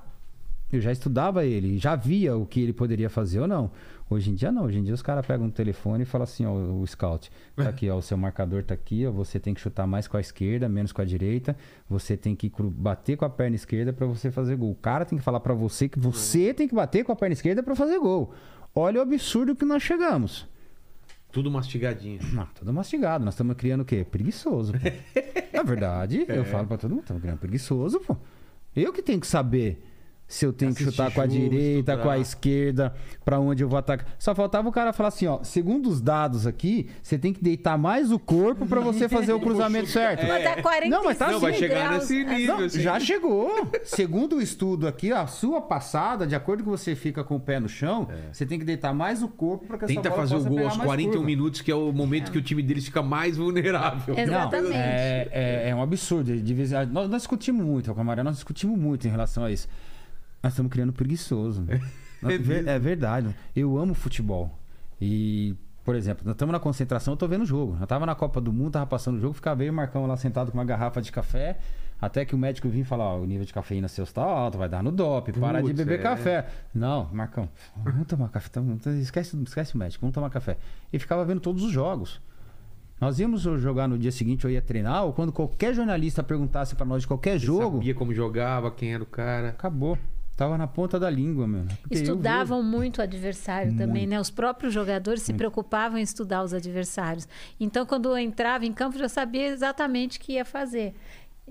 eu 0.71 0.79
já 0.79 0.91
estudava 0.91 1.45
ele, 1.45 1.77
já 1.77 1.95
via 1.95 2.35
o 2.35 2.45
que 2.45 2.61
ele 2.61 2.73
poderia 2.73 3.09
fazer 3.09 3.39
ou 3.39 3.47
não. 3.47 3.71
Hoje 4.11 4.29
em 4.29 4.35
dia 4.35 4.51
não, 4.51 4.65
hoje 4.65 4.77
em 4.77 4.83
dia 4.83 4.93
os 4.93 5.01
caras 5.01 5.25
pegam 5.25 5.45
um 5.45 5.49
telefone 5.49 6.03
e 6.03 6.05
falam 6.05 6.23
assim, 6.23 6.45
ó, 6.45 6.51
o 6.51 6.85
scout, 6.85 7.31
tá 7.55 7.69
aqui, 7.69 7.89
ó, 7.89 7.95
o 7.95 8.01
seu 8.01 8.17
marcador 8.17 8.61
tá 8.61 8.73
aqui, 8.73 9.07
ó, 9.07 9.11
você 9.11 9.39
tem 9.39 9.53
que 9.53 9.61
chutar 9.61 9.87
mais 9.87 10.05
com 10.05 10.17
a 10.17 10.19
esquerda, 10.19 10.67
menos 10.67 10.91
com 10.91 11.01
a 11.01 11.05
direita, 11.05 11.55
você 11.89 12.17
tem 12.17 12.35
que 12.35 12.51
bater 12.61 13.15
com 13.15 13.23
a 13.23 13.29
perna 13.29 13.55
esquerda 13.55 13.93
pra 13.93 14.05
você 14.05 14.29
fazer 14.29 14.57
gol. 14.57 14.71
O 14.71 14.75
cara 14.75 15.05
tem 15.05 15.17
que 15.17 15.23
falar 15.23 15.39
pra 15.39 15.53
você 15.53 15.87
que 15.87 15.97
você 15.97 16.53
tem 16.53 16.67
que 16.67 16.75
bater 16.75 17.05
com 17.05 17.13
a 17.13 17.15
perna 17.15 17.31
esquerda 17.31 17.63
pra 17.63 17.73
fazer 17.73 17.99
gol. 17.99 18.33
Olha 18.75 18.99
o 18.99 19.01
absurdo 19.01 19.55
que 19.55 19.63
nós 19.63 19.81
chegamos. 19.81 20.45
Tudo 21.31 21.49
mastigadinho. 21.49 22.19
Não, 22.33 22.47
tudo 22.47 22.73
mastigado. 22.73 23.23
Nós 23.23 23.33
estamos 23.33 23.55
criando 23.55 23.79
o 23.79 23.85
quê? 23.85 24.03
Preguiçoso. 24.03 24.73
Na 25.55 25.63
verdade, 25.63 26.25
eu 26.27 26.43
falo 26.43 26.67
pra 26.67 26.77
todo 26.77 26.91
mundo, 26.91 27.03
estamos 27.03 27.21
criando 27.21 27.39
preguiçoso, 27.39 28.01
pô. 28.01 28.17
Eu 28.75 28.91
que 28.91 29.01
tenho 29.01 29.21
que 29.21 29.27
saber 29.27 29.81
se 30.31 30.45
eu 30.45 30.53
tenho 30.53 30.73
que 30.73 30.81
chutar 30.81 31.13
com 31.13 31.19
a 31.19 31.27
jogo, 31.27 31.37
direita, 31.37 31.97
com 31.97 32.09
a 32.09 32.17
esquerda, 32.17 32.93
pra 33.25 33.37
onde 33.37 33.63
eu 33.65 33.67
vou 33.67 33.77
atacar. 33.77 34.07
Só 34.17 34.33
faltava 34.33 34.69
o 34.69 34.71
cara 34.71 34.93
falar 34.93 35.09
assim, 35.09 35.27
ó, 35.27 35.43
segundo 35.43 35.89
os 35.89 35.99
dados 35.99 36.47
aqui, 36.47 36.89
você 37.03 37.17
tem 37.17 37.33
que 37.33 37.43
deitar 37.43 37.77
mais 37.77 38.13
o 38.13 38.17
corpo 38.17 38.65
pra 38.65 38.79
você 38.79 39.09
fazer 39.09 39.33
o 39.33 39.41
cruzamento 39.41 39.89
certo. 39.89 40.25
Mas 40.25 40.41
tá 40.41 40.61
45 40.61 40.89
Não, 40.89 41.03
mas 41.03 41.17
tá 41.17 41.29
Não, 41.29 41.39
vai 41.41 41.51
assim, 41.51 41.59
chegar 41.59 41.87
graus. 41.89 42.09
nesse 42.09 42.23
nível. 42.23 42.57
Não, 42.57 42.65
assim. 42.65 42.79
já 42.79 42.97
chegou. 42.97 43.69
Segundo 43.83 44.37
o 44.37 44.41
estudo 44.41 44.87
aqui, 44.87 45.11
a 45.11 45.27
sua 45.27 45.59
passada, 45.59 46.25
de 46.25 46.33
acordo 46.33 46.63
com 46.63 46.71
que 46.71 46.77
você 46.77 46.95
fica 46.95 47.25
com 47.25 47.35
o 47.35 47.39
pé 47.39 47.59
no 47.59 47.67
chão, 47.67 48.07
você 48.31 48.45
tem 48.45 48.57
que 48.57 48.63
deitar 48.63 48.93
mais 48.93 49.21
o 49.21 49.27
corpo 49.27 49.67
para 49.67 49.79
que 49.79 49.83
essa 49.83 49.93
Tenta 49.93 50.09
bola 50.11 50.21
fazer 50.21 50.35
o 50.35 50.45
gol 50.45 50.59
aos 50.59 50.77
mais 50.77 50.87
41 50.87 51.11
curva. 51.11 51.25
minutos, 51.25 51.59
que 51.59 51.69
é 51.69 51.75
o 51.75 51.91
momento 51.91 52.31
que 52.31 52.37
o 52.37 52.41
time 52.41 52.63
deles 52.63 52.85
fica 52.85 53.03
mais 53.03 53.35
vulnerável. 53.35 54.15
Exato. 54.17 54.31
Não, 54.31 54.39
Exatamente. 54.39 54.75
é, 54.77 55.27
é, 55.33 55.69
é 55.71 55.75
um 55.75 55.81
absurdo. 55.81 56.31
Nós, 56.89 57.09
nós 57.09 57.21
discutimos 57.21 57.65
muito, 57.65 57.93
Camarão, 57.93 58.23
nós 58.23 58.35
discutimos 58.35 58.79
muito 58.79 59.05
em 59.05 59.11
relação 59.11 59.43
a 59.43 59.51
isso. 59.51 59.67
Nós 60.41 60.53
estamos 60.53 60.71
criando 60.71 60.91
preguiçoso. 60.93 61.65
Nós- 62.21 62.39
ver- 62.41 62.67
é 62.67 62.79
verdade. 62.79 63.35
Eu 63.55 63.77
amo 63.77 63.93
futebol. 63.93 64.57
E, 64.99 65.55
por 65.83 65.95
exemplo, 65.95 66.23
nós 66.25 66.33
estamos 66.33 66.51
na 66.53 66.59
concentração, 66.59 67.13
eu 67.13 67.17
tô 67.17 67.27
vendo 67.27 67.41
o 67.41 67.45
jogo. 67.45 67.77
Eu 67.79 67.87
tava 67.87 68.05
na 68.05 68.15
Copa 68.15 68.39
do 68.41 68.51
Mundo, 68.53 68.71
tava 68.71 68.85
passando 68.87 69.17
o 69.17 69.19
jogo, 69.19 69.33
ficava 69.33 69.63
eu 69.63 69.67
e 69.67 69.69
o 69.69 69.73
Marcão 69.73 70.05
lá 70.05 70.15
sentado 70.17 70.51
com 70.51 70.57
uma 70.57 70.65
garrafa 70.65 71.01
de 71.01 71.11
café. 71.11 71.57
Até 71.99 72.25
que 72.25 72.33
o 72.33 72.37
médico 72.37 72.67
vinha 72.67 72.81
e 72.81 72.85
falar, 72.85 73.05
ó, 73.05 73.19
o 73.19 73.25
nível 73.27 73.45
de 73.45 73.53
cafeína 73.53 73.87
seu 73.87 74.03
está 74.03 74.23
alto, 74.23 74.57
vai 74.57 74.67
dar 74.67 74.81
no 74.81 74.91
dope, 74.91 75.31
para 75.33 75.61
de 75.61 75.67
Putz, 75.67 75.77
beber 75.77 75.99
é. 75.99 76.01
café. 76.01 76.47
Não, 76.73 77.07
Marcão, 77.13 77.47
vamos 77.77 78.07
tomar 78.07 78.27
café. 78.29 78.49
tá- 78.49 78.61
Esquece, 78.93 79.37
esquece 79.43 79.75
o 79.75 79.77
médico, 79.77 80.01
vamos 80.01 80.13
tomar 80.15 80.31
café. 80.31 80.57
E 80.91 80.97
ficava 80.97 81.23
vendo 81.23 81.39
todos 81.39 81.63
os 81.63 81.71
jogos. 81.71 82.19
Nós 82.99 83.19
íamos 83.19 83.41
jogar 83.41 83.87
no 83.87 83.99
dia 83.99 84.11
seguinte, 84.11 84.45
eu 84.45 84.49
ia 84.51 84.63
treinar, 84.63 85.03
ou 85.05 85.13
quando 85.13 85.31
qualquer 85.31 85.75
jornalista 85.75 86.23
perguntasse 86.23 86.73
pra 86.75 86.85
nós 86.87 87.03
de 87.03 87.07
qualquer 87.07 87.37
jogo, 87.39 87.77
Sabia 87.77 87.93
como 87.93 88.11
jogava, 88.15 88.71
quem 88.71 88.93
era 88.95 89.03
o 89.03 89.07
cara. 89.07 89.49
acabou. 89.49 89.95
Tava 90.41 90.57
na 90.57 90.65
ponta 90.65 90.99
da 90.99 91.07
língua, 91.07 91.47
meu. 91.47 91.65
Estudavam 91.91 92.63
muito 92.63 92.97
o 92.97 93.01
adversário 93.03 93.73
também, 93.73 94.07
Muito. 94.07 94.09
né? 94.09 94.19
Os 94.19 94.31
próprios 94.31 94.73
jogadores 94.73 95.21
se 95.21 95.35
preocupavam 95.35 95.99
em 95.99 96.01
estudar 96.01 96.41
os 96.41 96.51
adversários. 96.51 97.27
Então, 97.59 97.85
quando 97.85 98.09
eu 98.09 98.17
entrava 98.17 98.65
em 98.65 98.73
campo, 98.73 98.97
já 98.97 99.07
sabia 99.07 99.45
exatamente 99.45 100.17
o 100.17 100.21
que 100.21 100.33
ia 100.33 100.43
fazer. 100.43 100.95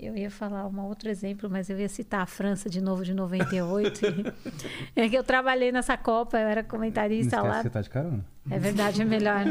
Eu 0.01 0.17
ia 0.17 0.31
falar 0.31 0.65
um 0.65 0.81
outro 0.87 1.09
exemplo, 1.09 1.47
mas 1.47 1.69
eu 1.69 1.77
ia 1.79 1.87
citar 1.87 2.21
a 2.21 2.25
França 2.25 2.67
de 2.67 2.81
novo 2.81 3.05
de 3.05 3.13
98. 3.13 4.01
é 4.95 5.07
que 5.07 5.15
eu 5.15 5.23
trabalhei 5.23 5.71
nessa 5.71 5.95
Copa, 5.95 6.39
eu 6.39 6.47
era 6.47 6.63
Não 6.63 6.69
comentarista 6.69 7.35
esquece 7.35 7.47
lá. 7.47 7.57
que 7.57 7.61
você 7.61 7.69
tá 7.69 7.81
de 7.81 7.89
carona. 7.91 8.25
É 8.49 8.57
verdade, 8.57 9.03
é 9.03 9.05
melhor. 9.05 9.41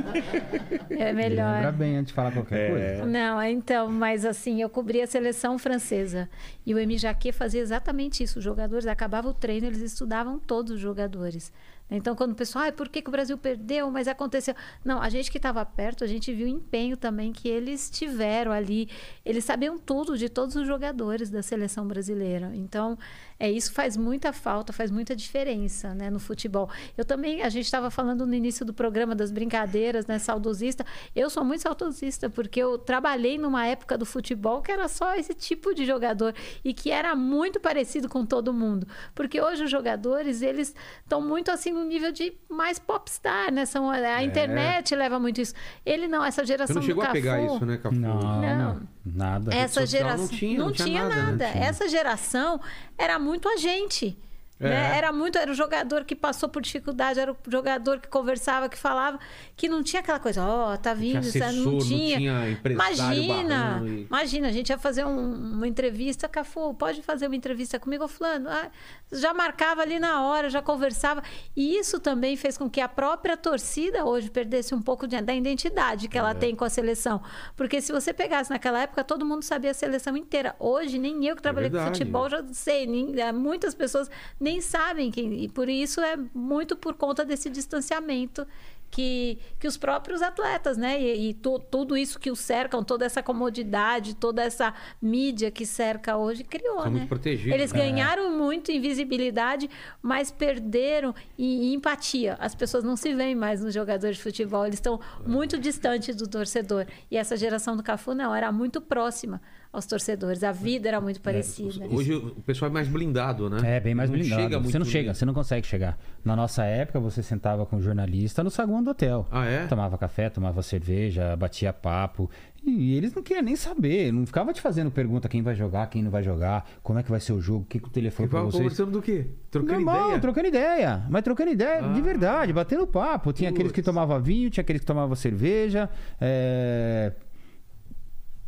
É 0.91 1.13
melhor. 1.13 1.55
Lembra 1.55 1.71
bem 1.71 1.97
antes 1.99 2.09
de 2.09 2.15
falar 2.15 2.33
qualquer 2.33 2.71
coisa. 2.71 3.07
Não, 3.07 3.41
então, 3.41 3.89
mas 3.89 4.25
assim, 4.25 4.61
eu 4.61 4.69
cobri 4.69 5.01
a 5.01 5.07
seleção 5.07 5.57
francesa. 5.57 6.29
E 6.67 6.75
o 6.75 6.79
Emi 6.81 6.99
Jaquet 6.99 7.31
fazia 7.31 7.61
exatamente 7.61 8.25
isso. 8.25 8.41
Os 8.41 8.45
jogadores 8.45 8.89
acabavam 8.89 9.31
o 9.31 9.35
treino, 9.35 9.69
eles 9.69 9.81
estudavam 9.81 10.41
todos 10.41 10.73
os 10.73 10.81
jogadores. 10.81 11.53
Então, 11.91 12.15
quando 12.15 12.33
o 12.33 12.35
pessoal, 12.35 12.67
ah, 12.69 12.73
por 12.73 12.89
que, 12.89 13.03
que 13.03 13.09
o 13.09 13.13
Brasil 13.13 13.37
perdeu? 13.37 13.91
Mas 13.91 14.07
aconteceu. 14.07 14.55
Não, 14.85 15.01
a 15.03 15.09
gente 15.09 15.31
que 15.31 15.39
estava 15.39 15.65
perto, 15.65 16.05
a 16.05 16.07
gente 16.07 16.33
viu 16.33 16.47
o 16.47 16.51
empenho 16.51 16.97
também 16.97 17.33
que 17.33 17.49
eles 17.49 17.91
tiveram 17.91 18.53
ali. 18.53 18.89
Eles 19.25 19.45
sabiam 19.45 19.79
tudo 19.79 20.17
de 20.17 20.29
todos 20.29 20.55
os 20.57 20.67
jogadores 20.67 21.31
da 21.31 21.43
seleção 21.43 21.87
brasileira. 21.87 22.53
Então, 22.55 22.97
é 23.41 23.51
isso 23.51 23.73
faz 23.73 23.97
muita 23.97 24.35
falta, 24.35 24.71
faz 24.71 24.91
muita 24.91 25.17
diferença, 25.17 25.95
né, 25.95 26.11
no 26.11 26.21
futebol. 26.21 26.69
Eu 26.97 27.07
também, 27.07 27.41
a 27.41 27.49
gente 27.49 27.65
estava 27.65 27.91
falando 27.91 28.27
no 28.27 28.35
início 28.35 28.67
do 28.67 28.75
programa 28.75 29.15
das 29.15 29.33
brincadeiras, 29.33 30.07
né, 30.07 30.19
saudosista. 30.19 30.85
Eu 31.17 31.31
sou 31.31 31.43
muito 31.43 31.63
saudosista 31.63 32.29
porque 32.29 32.61
eu 32.61 32.77
trabalhei 32.77 33.39
numa 33.39 33.67
época 33.67 33.97
do 33.97 34.05
futebol 34.05 34.61
que 34.61 34.71
era 34.71 34.87
só 34.89 35.15
esse 35.15 35.33
tipo 35.33 35.75
de 35.75 35.87
jogador 35.87 36.35
e 36.63 36.75
que 36.75 36.91
era 36.91 37.17
muito 37.17 37.59
parecido 37.59 38.11
com 38.11 38.27
todo 38.27 38.53
mundo. 38.53 38.87
Porque 39.15 39.41
hoje 39.41 39.65
os 39.65 39.71
jogadores, 39.71 40.43
eles 40.43 40.75
estão 41.03 41.23
muito 41.23 41.51
assim 41.51 41.73
no 41.73 41.83
nível 41.83 42.13
de 42.13 42.35
mais 42.47 42.79
popstar, 42.79 43.51
né? 43.51 43.65
São 43.65 43.89
a 43.89 44.23
internet 44.23 44.95
leva 44.95 45.19
muito 45.19 45.41
isso. 45.41 45.55
Ele 45.87 46.07
não, 46.07 46.23
essa 46.23 46.43
Você 46.43 46.47
geração 46.49 46.77
não 46.77 46.83
chegou 46.83 47.03
do 47.03 47.09
a 47.09 47.13
pegar 47.13 47.41
Cafu, 47.41 47.57
isso, 47.57 47.67
né, 47.67 47.77
Cafu? 47.79 47.97
Não, 47.97 48.21
Não. 48.21 48.59
não, 48.75 48.81
nada. 49.05 49.55
essa 49.55 49.81
social 49.81 50.03
não 50.03 50.17
geração 50.17 50.39
tinha, 50.39 50.59
não 50.59 50.73
tinha 50.73 51.03
nada, 51.03 51.15
nada. 51.17 51.37
né? 51.47 51.53
Tinha. 51.53 51.65
Essa 51.65 51.89
geração 51.89 52.61
era 52.99 53.19
muito 53.19 53.49
a 53.49 53.57
gente. 53.57 54.17
É. 54.61 54.69
né? 54.69 54.99
Era 54.99 55.11
muito, 55.13 55.39
era 55.39 55.51
o 55.51 55.55
jogador 55.55 56.05
que 56.05 56.15
passou 56.15 56.49
por 56.49 56.61
dificuldade, 56.61 57.19
era 57.19 57.33
o 57.33 57.37
jogador 57.49 57.99
que 57.99 58.09
conversava, 58.09 58.69
que 58.69 58.77
falava, 58.77 59.19
que 59.57 59.69
não 59.69 59.83
tinha 59.83 60.01
aquela 60.01 60.19
coisa, 60.21 60.45
ó, 60.45 60.77
tá 60.77 60.93
vindo, 60.93 61.21
tinha 61.23 61.33
sabe? 61.33 61.45
assessor, 61.45 61.65
não 61.65 61.73
não 61.73 61.79
tinha. 61.81 62.19
tinha 62.19 62.51
empresário 62.51 63.23
imagina, 63.23 63.83
e- 63.87 64.03
imagina, 64.03 64.49
a 64.49 64.53
gente 64.53 64.69
ia 64.71 64.79
fazer 64.79 65.05
um- 65.07 65.55
uma 65.55 65.67
entrevista, 65.67 66.29
Cafu, 66.29 66.75
pode 66.75 67.03
fazer 67.03 67.27
uma 67.27 67.37
entrevista 67.37 67.79
comigo, 67.79 68.07
fulano, 68.07 68.49
ah, 68.51 68.69
já 69.11 69.33
marcava 69.33 69.83
ali 69.83 69.99
na 69.99 70.23
hora, 70.27 70.51
já 70.51 70.61
conversava, 70.61 71.23
e 71.57 71.77
isso 71.79 71.99
também 71.99 72.37
fez 72.37 72.59
com 72.59 72.69
que 72.69 72.81
a 72.81 72.89
própria 72.89 73.37
torcida 73.37 74.05
hoje 74.05 74.31
perdesse 74.31 74.75
um 74.75 74.83
pouco 74.83 75.07
de- 75.07 75.21
da 75.23 75.35
identidade 75.35 76.07
que 76.09 76.19
É. 76.19 76.21
ela 76.21 76.35
tem 76.35 76.55
com 76.55 76.65
a 76.65 76.69
seleção, 76.71 77.23
porque 77.57 77.81
se 77.81 77.93
você 77.93 78.13
pegasse 78.13 78.51
naquela 78.51 78.81
época, 78.83 79.03
todo 79.03 79.25
mundo 79.25 79.43
sabia 79.43 79.71
a 79.71 79.75
seleção 79.75 80.17
inteira, 80.17 80.55
hoje 80.59 80.99
nem 80.99 81.25
eu 81.27 81.35
que 81.35 81.43
trabalhei 81.43 81.71
com 81.71 81.77
verdade. 81.77 81.99
futebol 81.99 82.29
já 82.29 82.45
sei, 82.53 82.87
nem- 82.87 83.33
muitas 83.33 83.75
pessoas 83.75 84.11
nem 84.39 84.50
sabem 84.59 85.11
quem, 85.11 85.45
e 85.45 85.49
por 85.51 85.69
isso 85.69 86.01
é 86.01 86.17
muito 86.35 86.75
por 86.75 86.95
conta 86.95 87.27
desse 87.27 87.51
distanciamento 87.51 88.47
que, 88.91 89.39
que 89.61 89.69
os 89.69 89.77
próprios 89.77 90.21
atletas, 90.21 90.77
né? 90.77 91.01
E, 91.01 91.29
e 91.31 91.35
tu- 91.35 91.61
tudo 91.61 91.97
isso 91.97 92.19
que 92.19 92.29
os 92.31 92.41
cercam, 92.41 92.83
toda 92.83 93.05
essa 93.05 93.23
comodidade, 93.23 94.17
toda 94.17 94.43
essa 94.43 94.75
mídia 95.01 95.49
que 95.51 95.65
cerca 95.65 96.17
hoje, 96.17 96.43
criou, 96.43 96.83
São 96.83 96.91
né? 96.91 97.07
Eles 97.55 97.73
né? 97.73 97.79
ganharam 97.79 98.37
muito 98.37 98.73
em 98.73 98.81
visibilidade, 98.81 99.71
mas 100.03 100.33
perderam 100.33 101.15
em, 101.39 101.67
em 101.67 101.75
empatia. 101.75 102.37
As 102.41 102.53
pessoas 102.55 102.83
não 102.83 102.97
se 102.97 103.15
veem 103.15 103.37
mais 103.37 103.61
nos 103.63 103.73
jogadores 103.75 104.17
de 104.17 104.23
futebol, 104.25 104.65
eles 104.67 104.79
estão 104.79 104.99
muito 105.25 105.57
distantes 105.57 106.17
do 106.17 106.27
torcedor. 106.27 106.85
E 107.09 107.17
essa 107.17 107.37
geração 107.37 107.77
do 107.77 107.85
Cafu, 107.85 108.13
não, 108.13 108.35
era 108.35 108.51
muito 108.51 108.81
próxima 108.81 109.41
aos 109.73 109.87
torcedores. 109.87 110.43
A 110.43 110.51
vida 110.53 110.89
era 110.89 111.01
muito 111.01 111.21
parecida. 111.21 111.87
Hoje 111.91 112.13
o 112.15 112.31
pessoal 112.43 112.71
é 112.71 112.75
mais 112.75 112.89
blindado, 112.89 113.49
né? 113.49 113.77
É, 113.77 113.81
bem 113.81 113.95
mais 113.95 114.11
Não 114.11 114.19
blindado. 114.19 114.43
chega 114.43 114.59
você 114.59 114.79
não 114.79 114.85
chega, 114.87 115.15
você 115.15 115.25
não 115.25 115.35
consegue 115.35 115.67
chegar. 115.67 115.99
Na 116.25 116.35
nossa 116.35 116.65
época, 116.65 116.99
você 116.99 117.23
sentava 117.23 117.65
com 117.65 117.77
o 117.77 117.81
jornalista 117.83 118.43
no 118.43 118.51
saguão 118.51 118.83
do 118.83 118.91
hotel. 118.91 119.27
Ah, 119.31 119.47
é? 119.47 119.67
Tomava 119.67 119.97
café, 119.97 120.29
tomava 120.29 120.61
cerveja, 120.63 121.37
batia 121.37 121.73
papo. 121.73 122.29
E 122.67 122.95
eles 122.95 123.15
não 123.15 123.23
queriam 123.23 123.43
nem 123.45 123.57
saber. 123.57 124.13
Não 124.13 124.27
ficava 124.27 124.53
te 124.53 124.61
fazendo 124.61 124.91
pergunta 124.91 125.29
quem 125.29 125.41
vai 125.41 125.55
jogar, 125.55 125.87
quem 125.89 126.03
não 126.03 126.11
vai 126.11 126.23
jogar, 126.23 126.69
como 126.83 126.99
é 126.99 127.03
que 127.03 127.11
vai 127.11 127.21
ser 127.21 127.33
o 127.33 127.41
jogo, 127.41 127.63
o 127.63 127.67
que, 127.67 127.79
que 127.79 127.87
o 127.87 127.91
telefone 127.91 128.29
Ficava 128.29 128.45
vocês. 128.45 128.63
conversando 128.63 128.91
do 128.91 129.01
quê? 129.01 129.29
Trocando 129.51 129.75
Normal, 129.81 130.07
ideia? 130.09 130.21
trocando 130.21 130.49
ideia. 130.49 131.07
Mas 131.09 131.23
trocando 131.23 131.51
ideia 131.53 131.81
de 131.81 132.01
Ah. 132.01 132.03
verdade, 132.03 132.53
batendo 132.53 132.87
papo. 132.87 133.33
Tinha 133.33 133.49
aqueles 133.49 133.73
que 133.73 133.81
Putz. 133.81 133.87
tomavam 133.87 134.21
vinho, 134.21 134.51
tinha 134.51 134.61
aqueles 134.63 134.81
que 134.81 134.87
tomavam 134.87 135.15
cerveja. 135.17 135.89
é, 136.21 137.13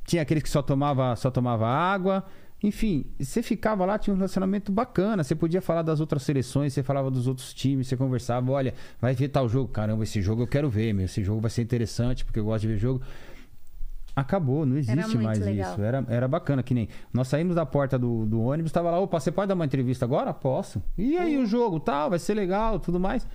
Tinha 0.05 0.23
aqueles 0.23 0.43
que 0.43 0.51
só 0.51 0.63
tomava, 0.63 1.15
só 1.17 1.31
tomava 1.31 1.67
água. 1.67 2.25
Enfim, 2.63 3.07
você 3.19 3.43
ficava 3.43 3.85
lá, 3.85 3.99
tinha 3.99 4.15
um 4.15 4.17
relacionamento 4.17 4.71
bacana. 4.71 5.25
Você 5.25 5.35
podia 5.35 5.61
falar 5.61 5.83
das 5.83 6.01
outras 6.01 6.23
seleções, 6.23 6.73
você 6.73 6.83
falava 6.83 7.11
dos 7.11 7.27
outros 7.27 7.53
times, 7.53 7.89
você 7.89 7.97
conversava. 7.97 8.53
Olha, 8.53 8.73
vai 9.01 9.15
ver 9.15 9.29
tal 9.29 9.49
jogo. 9.49 9.69
Caramba, 9.69 10.05
esse 10.05 10.23
jogo 10.23 10.43
eu 10.43 10.47
quero 10.47 10.71
ver, 10.71 10.93
meu. 10.93 11.07
Esse 11.07 11.25
jogo 11.25 11.41
vai 11.41 11.51
ser 11.51 11.63
interessante, 11.63 12.25
porque 12.25 12.39
eu 12.39 12.45
gosto 12.45 12.63
de 12.63 12.69
ver 12.69 12.79
jogo. 12.79 13.03
Acabou, 14.15 14.67
não 14.67 14.77
existe 14.77 15.17
mais 15.17 15.39
legal. 15.39 15.73
isso. 15.73 15.83
Era, 15.83 16.05
era 16.09 16.29
bacana, 16.29 16.63
que 16.63 16.75
nem. 16.75 16.89
Nós 17.13 17.29
saímos 17.29 17.57
da 17.57 17.65
porta 17.65 17.99
do, 17.99 18.27
do 18.27 18.43
ônibus, 18.43 18.71
tava 18.71 18.91
lá, 18.91 19.01
opa, 19.01 19.19
você 19.19 19.33
pode 19.33 19.49
dar 19.49 19.55
uma 19.55 19.65
entrevista 19.65 20.05
agora? 20.05 20.33
Posso. 20.35 20.83
E 20.99 21.17
aí 21.17 21.39
o 21.39 21.47
jogo, 21.47 21.81
tal, 21.81 22.11
vai 22.11 22.19
ser 22.19 22.35
legal, 22.35 22.79
tudo 22.79 23.01
mais. 23.01 23.27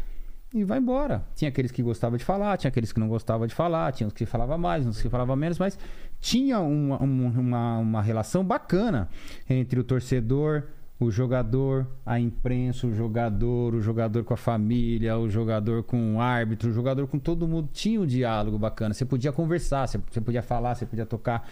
E 0.53 0.63
vai 0.63 0.79
embora. 0.79 1.23
Tinha 1.35 1.49
aqueles 1.49 1.71
que 1.71 1.83
gostavam 1.83 2.17
de 2.17 2.23
falar, 2.23 2.57
tinha 2.57 2.69
aqueles 2.69 2.91
que 2.93 2.99
não 2.99 3.09
gostavam 3.09 3.45
de 3.45 3.53
falar, 3.53 3.91
tinha 3.91 4.07
uns 4.07 4.13
que 4.13 4.25
falavam 4.25 4.57
mais, 4.57 4.85
uns 4.85 5.01
que 5.01 5.09
falavam 5.09 5.35
menos, 5.35 5.59
mas 5.59 5.77
tinha 6.21 6.59
uma, 6.59 7.01
um- 7.03 7.27
uma, 7.39 7.77
uma 7.79 8.01
relação 8.01 8.43
bacana 8.45 9.09
entre 9.49 9.79
o 9.79 9.83
torcedor, 9.83 10.63
o 10.99 11.11
jogador, 11.11 11.85
a 12.05 12.19
imprensa, 12.19 12.87
o 12.87 12.93
jogador, 12.95 13.75
o 13.75 13.81
jogador 13.81 14.23
com 14.23 14.33
a 14.33 14.37
família, 14.37 15.17
o 15.17 15.29
jogador 15.29 15.83
com 15.83 16.15
o 16.15 16.21
árbitro, 16.21 16.69
o 16.69 16.73
jogador 16.73 17.05
com 17.07 17.19
todo 17.19 17.47
mundo. 17.47 17.69
Tinha 17.71 17.99
um 18.01 18.05
diálogo 18.05 18.57
bacana. 18.57 18.93
Você 18.95 19.05
podia 19.05 19.31
conversar, 19.31 19.85
você 19.87 19.99
podia 20.21 20.41
falar, 20.41 20.73
você 20.75 20.85
podia 20.87 21.05
tocar. 21.05 21.47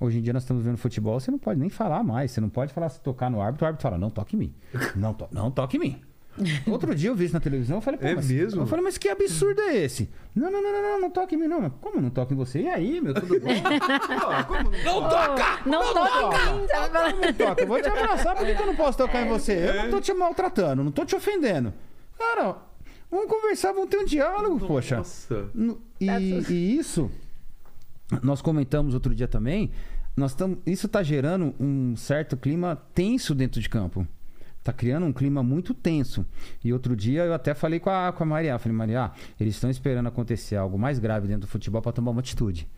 Hoje 0.00 0.18
em 0.18 0.22
dia 0.22 0.32
nós 0.32 0.42
estamos 0.42 0.64
vendo 0.64 0.76
futebol, 0.76 1.18
você 1.18 1.30
não 1.30 1.38
pode 1.38 1.58
nem 1.60 1.70
falar 1.70 2.02
mais. 2.02 2.32
Você 2.32 2.40
não 2.40 2.48
pode 2.50 2.72
falar 2.72 2.88
se 2.90 3.00
tocar 3.00 3.30
no 3.30 3.40
árbitro, 3.40 3.64
o 3.64 3.66
árbitro 3.68 3.82
fala, 3.84 3.96
não 3.96 4.10
toque 4.10 4.34
em 4.36 4.38
mim. 4.40 4.54
Não, 4.96 5.14
to 5.14 5.26
não 5.32 5.50
toque 5.50 5.76
em 5.76 5.80
mim. 5.80 6.00
Outro 6.66 6.94
dia 6.94 7.10
eu 7.10 7.14
vi 7.14 7.26
isso 7.26 7.34
na 7.34 7.40
televisão, 7.40 7.76
eu 7.76 7.80
falei, 7.82 8.00
pô, 8.00 8.06
É 8.06 8.14
mas, 8.14 8.30
mesmo? 8.30 8.62
Eu 8.62 8.66
falei, 8.66 8.84
mas 8.84 8.96
que 8.96 9.08
absurdo 9.08 9.60
é 9.60 9.76
esse? 9.76 10.08
Não, 10.34 10.50
não, 10.50 10.62
não, 10.62 10.72
não, 10.72 10.82
não, 10.82 11.00
não 11.02 11.10
toque 11.10 11.34
em 11.34 11.38
mim, 11.38 11.46
não. 11.46 11.60
Mas 11.60 11.72
como 11.80 12.00
não 12.00 12.08
toque 12.10 12.32
em 12.32 12.36
você? 12.36 12.62
E 12.62 12.68
aí, 12.68 13.00
meu, 13.00 13.12
tudo 13.12 13.38
bom? 13.38 13.48
Pô, 13.60 14.54
como 14.54 14.70
não? 14.70 15.00
Não 15.00 15.08
toca! 15.10 15.60
Não 15.66 15.82
toca 15.94 17.12
não 17.12 17.32
toca? 17.34 17.62
Eu 17.62 17.66
vou 17.68 17.82
te 17.82 17.88
abraçar, 17.88 18.34
por 18.36 18.46
que 18.46 18.54
que 18.54 18.62
eu 18.62 18.66
não 18.66 18.76
posso 18.76 18.96
tocar 18.98 19.22
em 19.24 19.28
você? 19.28 19.52
Eu 19.68 19.74
não 19.84 19.90
tô 19.90 20.00
te 20.00 20.12
maltratando, 20.14 20.82
não 20.82 20.90
tô 20.90 21.04
te 21.04 21.14
ofendendo. 21.14 21.72
Cara, 22.18 22.56
vamos 23.10 23.26
conversar, 23.28 23.72
vamos 23.72 23.90
ter 23.90 23.98
um 23.98 24.04
diálogo, 24.04 24.58
poxa. 24.66 24.96
Nossa. 24.98 25.48
No- 25.54 25.80
E, 26.00 26.06
e 26.08 26.76
isso, 26.78 27.10
nós 28.22 28.40
comentamos 28.40 28.94
outro 28.94 29.14
dia 29.14 29.28
também, 29.28 29.70
nós 30.16 30.34
tamo, 30.34 30.58
isso 30.66 30.86
está 30.86 31.02
gerando 31.02 31.54
um 31.60 31.94
certo 31.96 32.36
clima 32.36 32.76
tenso 32.94 33.34
dentro 33.34 33.60
de 33.60 33.68
campo. 33.68 34.06
Tá 34.62 34.72
criando 34.72 35.04
um 35.06 35.12
clima 35.12 35.42
muito 35.42 35.74
tenso. 35.74 36.24
E 36.62 36.72
outro 36.72 36.94
dia 36.94 37.24
eu 37.24 37.34
até 37.34 37.52
falei 37.54 37.80
com 37.80 37.90
a, 37.90 38.12
com 38.12 38.22
a 38.22 38.26
Maria. 38.26 38.58
Falei, 38.58 38.76
Maria, 38.76 39.10
eles 39.40 39.54
estão 39.54 39.68
esperando 39.68 40.06
acontecer 40.06 40.56
algo 40.56 40.78
mais 40.78 40.98
grave 40.98 41.26
dentro 41.26 41.42
do 41.42 41.46
futebol 41.48 41.82
para 41.82 41.92
tomar 41.92 42.12
uma 42.12 42.20
atitude. 42.20 42.68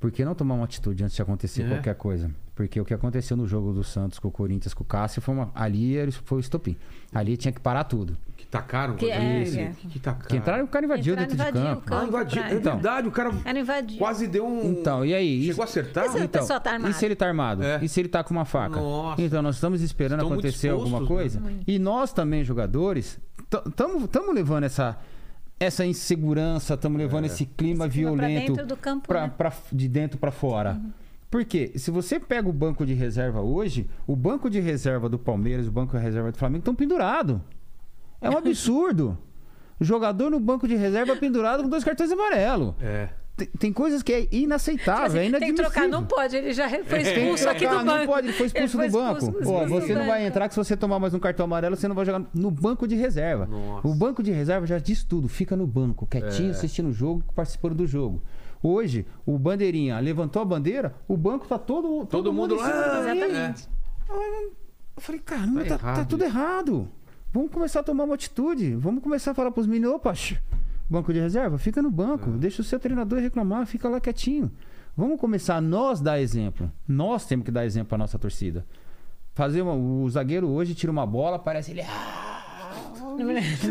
Por 0.00 0.10
que 0.10 0.24
não 0.24 0.34
tomar 0.34 0.54
uma 0.54 0.64
atitude 0.64 1.02
antes 1.04 1.16
de 1.16 1.22
acontecer 1.22 1.62
É. 1.62 1.68
qualquer 1.68 1.94
coisa? 1.94 2.30
Porque 2.54 2.80
o 2.80 2.84
que 2.84 2.94
aconteceu 2.94 3.36
no 3.36 3.46
jogo 3.46 3.72
do 3.72 3.82
Santos 3.84 4.18
com 4.18 4.28
o 4.28 4.30
Corinthians, 4.30 4.72
com 4.74 4.82
o 4.82 4.86
Cássio, 4.86 5.20
foi 5.20 5.34
uma, 5.34 5.50
ali 5.54 6.10
foi 6.10 6.38
o 6.38 6.40
estopim. 6.40 6.76
Ali 7.12 7.36
tinha 7.36 7.52
que 7.52 7.60
parar 7.60 7.84
tudo. 7.84 8.16
Que 8.56 8.62
tacaram? 8.62 8.96
Que 8.96 9.06
Rodrigo? 9.10 9.24
é, 9.26 9.42
Isso. 9.42 9.58
é. 9.58 9.72
Que, 9.80 9.88
que 9.88 9.98
tacaram? 9.98 10.28
Que 10.28 10.36
entraram, 10.36 10.64
o 10.64 10.68
cara 10.68 10.84
invadiu 10.86 11.12
Entraram, 11.14 11.30
dentro 11.36 11.44
de 11.52 11.58
invadiu 11.58 11.72
o 11.72 11.76
campo. 11.76 11.86
Ah, 11.86 11.90
campo. 12.00 12.08
invadiu. 12.08 12.42
pra- 12.42 12.50
É 12.50 12.54
Então. 12.54 12.72
verdade, 12.74 13.08
o 13.08 13.10
cara 13.10 13.30
quase 13.98 14.26
deu 14.26 14.46
um... 14.46 14.70
Então, 14.72 15.04
e 15.04 15.14
aí? 15.14 15.46
Chegou 15.46 15.62
a 15.62 15.64
acertar? 15.64 16.04
Mas 16.06 16.16
a 16.16 16.24
Então, 16.24 16.46
tá. 16.60 16.78
E 16.88 16.92
se 16.92 17.04
ele 17.04 17.14
tá 17.16 17.26
armado? 17.26 17.62
É. 17.62 17.78
E 17.82 17.88
se 17.88 18.00
ele 18.00 18.08
tá 18.08 18.22
com 18.24 18.32
uma 18.34 18.44
faca? 18.44 18.76
Nossa. 18.80 19.20
Então, 19.22 19.42
nós 19.42 19.54
estamos 19.56 19.80
esperando 19.82 20.20
Estão 20.20 20.32
acontecer 20.32 20.68
alguma 20.70 21.00
né? 21.00 21.06
coisa. 21.06 21.42
E 21.66 21.78
nós 21.78 22.12
também, 22.12 22.42
jogadores, 22.44 23.18
estamos 23.66 24.34
levando 24.34 24.64
essa, 24.64 24.96
essa 25.58 25.84
insegurança, 25.86 26.74
estamos 26.74 26.98
levando 26.98 27.24
esse 27.26 27.44
clima 27.46 27.86
Esse 27.86 27.94
clima 27.94 28.16
pra 28.16 28.26
violento 28.26 28.46
dentro 28.52 28.66
do 28.66 28.76
campo, 28.76 29.08
pra- 29.08 29.22
né? 29.22 29.32
pra- 29.36 29.52
de 29.72 29.88
dentro 29.88 30.18
para 30.18 30.30
fora. 30.30 30.80
Porque 31.30 31.72
se 31.76 31.90
você 31.90 32.20
pega 32.20 32.48
o 32.48 32.52
banco 32.52 32.86
de 32.86 32.94
reserva 32.94 33.40
hoje, 33.40 33.88
o 34.06 34.14
banco 34.14 34.48
de 34.48 34.60
reserva 34.60 35.08
do 35.08 35.18
Palmeiras, 35.18 35.66
o 35.66 35.70
banco 35.72 35.96
de 35.96 36.02
reserva 36.02 36.30
do 36.30 36.38
Flamengo 36.38 36.60
estão 36.60 36.74
pendurados. 36.74 37.38
É 38.20 38.30
um 38.30 38.36
absurdo. 38.38 39.18
Jogador 39.80 40.30
no 40.30 40.40
banco 40.40 40.66
de 40.66 40.74
reserva 40.74 41.14
pendurado 41.16 41.62
com 41.62 41.68
dois 41.68 41.84
cartões 41.84 42.10
amarelos. 42.10 42.74
É. 42.80 43.08
Tem, 43.36 43.46
tem 43.48 43.72
coisas 43.72 44.02
que 44.02 44.10
é 44.14 44.26
inaceitável, 44.32 45.20
é 45.20 45.30
Tem 45.30 45.54
que 45.54 45.60
trocar, 45.62 45.86
não 45.86 46.02
pode, 46.06 46.34
ele 46.34 46.54
já 46.54 46.66
foi 46.86 47.02
expulso 47.02 47.46
aqui 47.50 47.66
do 47.68 47.74
banco. 47.74 47.84
Não 47.84 48.06
pode, 48.06 48.28
ele 48.28 48.32
foi 48.32 48.46
expulso 48.46 48.80
Ele 48.80 48.88
do 48.88 48.92
foi 48.92 49.02
banco. 49.02 49.18
expulso- 49.18 49.38
expulso 49.42 49.68
você 49.68 49.92
do 49.92 49.98
não 49.98 50.06
vai 50.06 50.16
banco. 50.20 50.28
entrar 50.28 50.48
que 50.48 50.54
se 50.54 50.58
você 50.58 50.74
tomar 50.74 50.98
mais 50.98 51.12
um 51.12 51.18
cartão 51.18 51.44
amarelo, 51.44 51.76
você 51.76 51.86
não 51.86 51.94
vai 51.94 52.06
jogar 52.06 52.24
no 52.32 52.50
banco 52.50 52.88
de 52.88 52.94
reserva. 52.94 53.44
Nossa. 53.44 53.86
O 53.86 53.94
banco 53.94 54.22
de 54.22 54.30
reserva 54.30 54.66
já 54.66 54.78
diz 54.78 55.04
tudo, 55.04 55.28
fica 55.28 55.54
no 55.54 55.66
banco, 55.66 56.08
É. 56.10 56.18
quietinho, 56.20 56.50
assistindo 56.52 56.88
o 56.88 56.92
jogo, 56.94 57.22
participando 57.34 57.74
do 57.74 57.86
jogo. 57.86 58.22
Hoje, 58.62 59.04
o 59.26 59.38
bandeirinha 59.38 60.00
levantou 60.00 60.40
a 60.40 60.44
bandeira, 60.46 60.94
o 61.06 61.14
banco 61.14 61.46
tá 61.46 61.58
todo 61.58 62.06
todo, 62.06 62.32
mundo 62.32 62.54
em 62.54 62.58
cima 62.58 62.70
lá, 62.70 63.02
do. 63.02 63.08
Exatamente. 63.10 63.68
Eu 64.96 65.02
falei, 65.02 65.20
caramba, 65.20 65.64
Tá 65.66 65.76
tá, 65.76 65.94
tá 65.96 66.04
tudo 66.06 66.24
errado. 66.24 66.88
Vamos 67.36 67.50
começar 67.52 67.80
a 67.80 67.82
tomar 67.82 68.04
uma 68.04 68.14
atitude. 68.14 68.74
Vamos 68.76 69.02
começar 69.02 69.32
a 69.32 69.34
falar 69.34 69.50
pros 69.50 69.66
meninos, 69.66 69.94
opa, 69.96 70.14
banco 70.88 71.12
de 71.12 71.20
reserva, 71.20 71.58
fica 71.58 71.82
no 71.82 71.90
banco. 71.90 72.30
É. 72.30 72.38
Deixa 72.38 72.62
o 72.62 72.64
seu 72.64 72.80
treinador 72.80 73.18
reclamar, 73.20 73.66
fica 73.66 73.88
lá 73.90 74.00
quietinho. 74.00 74.50
Vamos 74.96 75.20
começar 75.20 75.60
nós 75.60 76.00
dar 76.00 76.18
exemplo. 76.18 76.72
Nós 76.88 77.26
temos 77.26 77.44
que 77.44 77.50
dar 77.50 77.66
exemplo 77.66 77.88
pra 77.90 77.98
nossa 77.98 78.18
torcida. 78.18 78.64
Fazer 79.34 79.60
uma- 79.60 79.74
o 79.74 80.08
zagueiro 80.08 80.48
hoje 80.48 80.74
tira 80.74 80.90
uma 80.90 81.04
bola, 81.04 81.38
parece 81.38 81.72
ele. 81.72 81.82
"Ah!" 81.86 82.32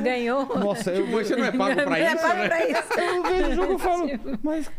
Ganhou. 0.03 0.45
Nossa, 0.59 0.91
eu, 0.91 1.05
Tipo, 1.05 1.17
você 1.17 1.35
não 1.35 1.45
é 1.45 1.51
pago 1.51 1.73
pra 1.75 1.85
Não 1.85 1.93
é 1.95 2.13
isso, 2.13 2.21
pago 2.21 2.35
né? 2.35 2.47
pra 2.47 2.69
isso. 2.69 2.99
eu 2.99 3.23
vejo 3.23 3.49
o 3.49 3.55
jogo 3.55 3.73
e 3.73 3.79
falo, 3.79 4.07
mas 4.43 4.71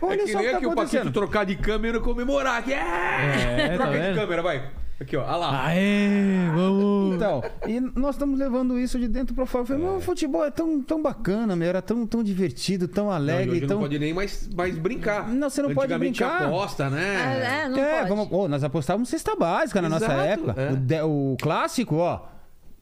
olha 0.00 0.14
é 0.20 0.24
que 0.24 0.32
só 0.32 0.38
o 0.38 0.40
nem 0.40 0.46
que 0.46 0.50
tá 0.52 0.56
aqui 0.58 0.66
o 0.66 0.74
Paquito 0.74 1.10
trocar 1.12 1.44
de 1.44 1.56
câmera 1.56 1.98
e 1.98 2.00
comemorar. 2.00 2.58
aqui. 2.58 2.72
É, 2.72 2.76
É, 2.78 3.68
tá 3.68 3.74
Troca 3.84 3.92
de 3.92 3.98
vendo? 3.98 4.14
câmera, 4.16 4.42
vai. 4.42 4.70
Aqui, 5.00 5.16
ó. 5.16 5.22
Olha 5.22 5.36
lá. 5.36 5.64
Aê, 5.66 6.50
vamos! 6.54 7.14
Então, 7.16 7.42
e 7.66 7.80
nós 7.80 8.16
estamos 8.16 8.38
levando 8.38 8.78
isso 8.78 8.98
de 8.98 9.08
dentro 9.08 9.34
pra 9.34 9.46
fora. 9.46 9.62
Eu 9.62 9.66
falei, 9.66 9.82
"Mas 9.82 9.96
o 9.96 10.00
futebol 10.00 10.44
é 10.44 10.50
tão, 10.50 10.82
tão 10.82 11.00
bacana, 11.02 11.56
meu, 11.56 11.66
era 11.68 11.80
tão, 11.80 12.06
tão 12.06 12.22
divertido, 12.22 12.86
tão 12.86 13.06
Não, 13.06 13.12
e 13.12 13.16
alegre, 13.16 13.50
hoje 13.52 13.60
tão. 13.66 13.76
não 13.76 13.82
pode 13.82 13.98
nem 13.98 14.12
mais, 14.12 14.48
mais 14.54 14.76
brincar. 14.76 15.26
Não, 15.28 15.48
você 15.48 15.62
não 15.62 15.74
pode 15.74 15.96
brincar. 15.96 16.42
aposta, 16.42 16.90
né? 16.90 17.64
É, 17.64 17.68
não 17.70 17.78
é, 17.78 17.96
pode. 17.98 18.08
vamos, 18.10 18.28
ô, 18.30 18.46
nós 18.46 18.62
apostávamos 18.62 19.08
cesta 19.08 19.34
básica 19.34 19.80
na 19.80 19.88
nossa 19.88 20.12
época. 20.12 20.54
é. 20.60 20.72
O, 20.72 20.76
de- 20.76 21.02
o 21.02 21.36
clássico, 21.40 21.96
ó. 21.96 22.26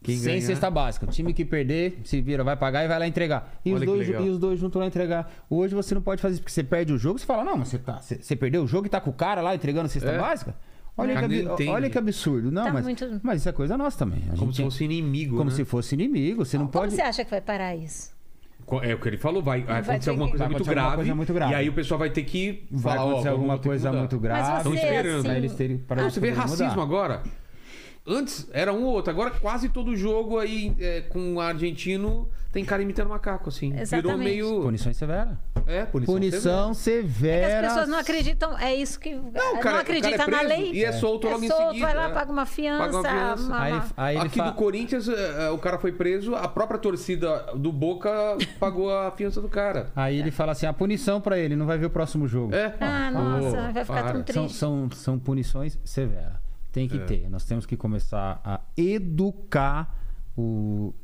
Quem 0.03 0.17
sem 0.17 0.35
ganhar. 0.35 0.47
cesta 0.47 0.71
básica. 0.71 1.07
O 1.07 1.09
time 1.09 1.33
que 1.33 1.45
perder, 1.45 2.01
se 2.05 2.21
vira, 2.21 2.43
vai 2.45 2.57
pagar 2.57 2.85
e 2.85 2.89
vai 2.89 2.99
lá 2.99 3.07
entregar. 3.07 3.53
E, 3.65 3.73
Olha 3.73 3.81
os 3.81 3.87
dois, 3.87 4.09
e 4.09 4.29
os 4.29 4.39
dois 4.39 4.59
juntos 4.59 4.81
lá 4.81 4.87
entregar. 4.87 5.31
Hoje 5.51 5.75
você 5.75 5.95
não 5.95 6.03
pode 6.03 6.21
fazer 6.23 6.35
isso, 6.35 6.43
porque 6.43 6.53
você 6.53 6.63
perde 6.65 6.93
o 6.93 6.99
jogo, 6.99 7.19
você 7.19 7.27
fala, 7.27 7.43
não, 7.45 7.57
mas 7.57 7.69
você, 7.69 7.79
tá, 7.79 8.01
você, 8.01 8.17
você 8.21 8.35
perdeu 8.37 8.63
o 8.63 8.67
jogo 8.67 8.87
e 8.87 8.91
tá 8.91 9.01
com 9.01 9.11
o 9.11 9.13
cara 9.13 9.41
lá 9.41 9.55
entregando 9.55 9.89
cesta 9.89 10.11
É. 10.11 10.19
básica? 10.19 10.55
Olha, 10.99 11.29
que, 11.57 11.69
olha 11.69 11.89
que 11.91 11.97
absurdo. 11.99 12.51
Não, 12.51 12.65
Tá 12.65 12.73
mas, 12.73 12.85
muito- 12.85 13.21
mas 13.23 13.41
isso 13.41 13.49
é 13.49 13.53
coisa 13.53 13.79
nossa 13.79 13.97
também. 13.99 14.23
A 14.27 14.37
Como 14.37 14.47
gente 14.47 14.57
se 14.57 14.63
é- 14.63 14.65
fosse 14.65 14.85
inimigo, 14.85 15.37
como 15.37 15.51
né? 15.51 15.57
se 15.57 15.65
fosse 15.65 15.95
inimigo. 15.95 16.45
Você 16.45 16.59
não 16.59 16.67
Como 16.67 16.73
pode. 16.83 16.95
você 16.95 17.03
acha 17.03 17.25
que 17.25 17.31
vai 17.31 17.41
parar 17.41 17.75
isso? 17.77 18.11
Co- 18.67 18.83
É 18.83 18.93
o 18.95 18.99
que 19.01 19.09
ele 19.09 19.17
falou, 19.17 19.43
vai, 19.43 19.63
vai 19.63 19.77
acontecer 19.79 20.01
ter 20.05 20.11
alguma 20.11 20.27
que- 20.27 20.33
coisa, 20.33 20.45
Vai 20.45 20.49
muito, 20.51 20.57
acontecer 20.63 20.71
alguma 20.79 20.85
grave, 20.91 20.97
coisa 20.97 21.15
muito 21.15 21.33
grave. 21.35 21.53
E 21.53 21.55
aí 21.57 21.69
o 21.69 21.73
pessoal 21.73 21.99
vai 21.99 22.11
ter 22.11 22.23
que 22.25 22.65
Vai 22.71 22.83
falar, 22.83 22.97
ó, 22.97 23.09
acontecer 23.09 23.25
vamos 23.31 23.39
alguma 23.39 23.55
ter 23.57 23.63
que 23.63 23.69
coisa 23.69 23.89
mudar. 23.89 23.99
muito 24.01 24.19
grave. 24.19 24.41
Mas 24.43 24.57
Estão 24.59 24.73
você, 24.73 24.79
esperando. 24.79 25.15
assim, 25.15 25.23
Pra 25.29 25.37
eles 25.39 25.55
terem, 25.55 25.79
pra 25.79 26.01
eles 26.03 26.13
você 26.15 26.21
vê 26.21 26.27
poderem 26.27 26.43
racismo 26.51 26.67
mudar. 26.69 26.83
agora. 26.83 27.23
Antes 28.09 28.49
era 28.53 28.73
um 28.73 28.85
ou 28.85 28.93
outro, 28.95 29.11
agora 29.11 29.31
quase 29.31 29.69
todo 29.69 29.95
jogo 29.97 30.39
aí 30.39 30.75
é, 30.81 31.03
com 31.03 31.35
o 31.35 31.41
argentino 31.41 32.29
tem 32.51 32.65
cara 32.65 32.83
imitando 32.83 33.11
macaco, 33.11 33.51
assim. 33.51 33.69
Virou 33.71 33.83
Exatamente. 33.83 34.19
meio. 34.25 34.63
Punição 34.63 34.93
severa. 34.95 35.39
É, 35.67 35.85
punição. 35.85 36.15
Punição 36.15 36.71
É 36.71 36.75
severa. 36.75 37.47
que 37.47 37.55
as 37.55 37.69
pessoas 37.73 37.89
não 37.91 37.99
acreditam, 37.99 38.59
é 38.59 38.75
isso 38.75 38.99
que. 38.99 39.15
Não, 39.15 39.31
Não, 39.31 39.57
o 39.57 39.61
cara- 39.61 39.77
o 39.77 39.81
acredita 39.81 40.17
cara 40.17 40.31
é 40.31 40.35
na 40.35 40.41
lei. 40.41 40.73
e 40.73 40.83
é 40.83 40.91
solto 40.93 41.29
logo 41.29 41.45
em 41.45 41.49
solto, 41.49 41.67
seguida, 41.67 41.87
Vai 41.87 41.95
lá, 41.95 42.09
é. 42.09 42.13
paga 42.15 42.33
uma 42.33 42.47
fiança. 42.47 42.85
Paga 42.85 42.97
uma 42.97 43.03
fiança. 43.37 43.43
uma- 43.49 43.61
Aí, 43.63 43.81
aí 43.99 44.17
ele 44.17 44.27
Aqui 44.27 44.39
fa- 44.39 44.49
do 44.49 44.55
Corinthians, 44.57 45.09
é, 45.11 45.45
é, 45.47 45.51
o 45.51 45.59
cara 45.59 45.79
foi 45.79 45.93
preso, 45.93 46.35
a 46.35 46.49
própria 46.49 46.79
torcida 46.81 47.45
do 47.55 47.71
Boca 47.71 48.11
pagou 48.59 48.91
a 48.97 49.11
fiança 49.11 49.43
do 49.43 49.49
cara. 49.51 49.91
Aí 49.95 50.19
ele 50.19 50.31
fala 50.31 50.53
assim: 50.53 50.65
a 50.65 50.73
punição 50.73 51.21
pra 51.21 51.39
ele, 51.39 51.55
não 51.55 51.67
vai 51.67 51.77
ver 51.77 51.87
o 51.87 51.91
próximo 51.91 52.27
jogo. 52.27 52.55
É. 52.55 52.75
Ah, 52.81 53.11
nossa, 53.11 53.73
vai 53.73 53.85
ficar 53.85 54.13
tão 54.13 54.23
para. 54.23 54.33
São, 54.33 54.43
triste. 54.47 54.57
são, 54.57 54.91
são 54.93 55.19
punições 55.19 55.79
severas. 55.85 56.48
Tem 56.79 56.87
É. 56.87 56.89
que 56.89 56.99
ter. 57.01 57.29
Nós 57.29 57.45
temos 57.45 57.67
que 57.67 57.77
começar 57.77 58.41
a 58.45 58.61
educar 58.77 59.95
o, 60.37 60.95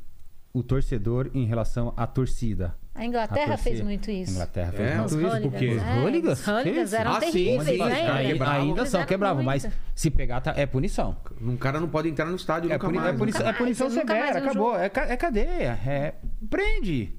o 0.53 0.63
torcedor 0.63 1.29
em 1.33 1.45
relação 1.45 1.93
à 1.97 2.07
torcida. 2.07 2.75
A 2.93 3.01
A 3.01 3.05
Inglaterra 3.05 3.47
torcida. 3.55 3.69
fez 3.69 3.81
muito 3.81 4.09
isso. 4.09 4.31
A 4.31 4.35
Inglaterra 4.35 4.71
fez 4.71 4.89
É? 4.89 4.97
muito 4.97 5.07
isso. 5.19 5.41
porque- 5.49 5.65
é, 5.65 5.73
Os 5.75 6.03
hooligans? 6.03 6.39
Os 6.39 6.47
hooligans 6.47 6.93
eram 6.93 7.11
Ah, 7.11 7.19
sim, 7.19 7.31
terríveis, 7.31 7.65
sim, 7.67 7.77
né? 7.77 8.19
Eles- 8.23 8.31
quebravam. 8.33 8.61
ainda 8.61 8.85
são 8.85 9.05
quebravam, 9.05 9.43
mas 9.43 9.67
se 9.93 10.09
pegar 10.09 10.39
tá- 10.39 10.53
é 10.55 10.65
punição. 10.65 11.17
Um 11.41 11.57
cara 11.57 11.79
não 11.81 11.89
pode 11.89 12.07
entrar 12.07 12.25
no 12.25 12.37
estádio 12.37 12.69
É, 12.69 12.73
nunca 12.73 12.87
puni- 12.87 12.97
mais. 12.99 13.13
é, 13.13 13.17
punição, 13.17 13.39
Nunca 13.41 13.49
é 13.49 13.51
mais, 13.51 13.57
punição 13.77 13.89
mais 13.89 14.07
severa, 14.07 14.39
um 14.39 14.43
acabou. 14.49 14.71
jogo. 14.73 14.77
É, 14.79 14.85
é 15.13 15.17
cadeia. 15.17 15.79
É, 15.85 16.13
prende. 16.49 17.13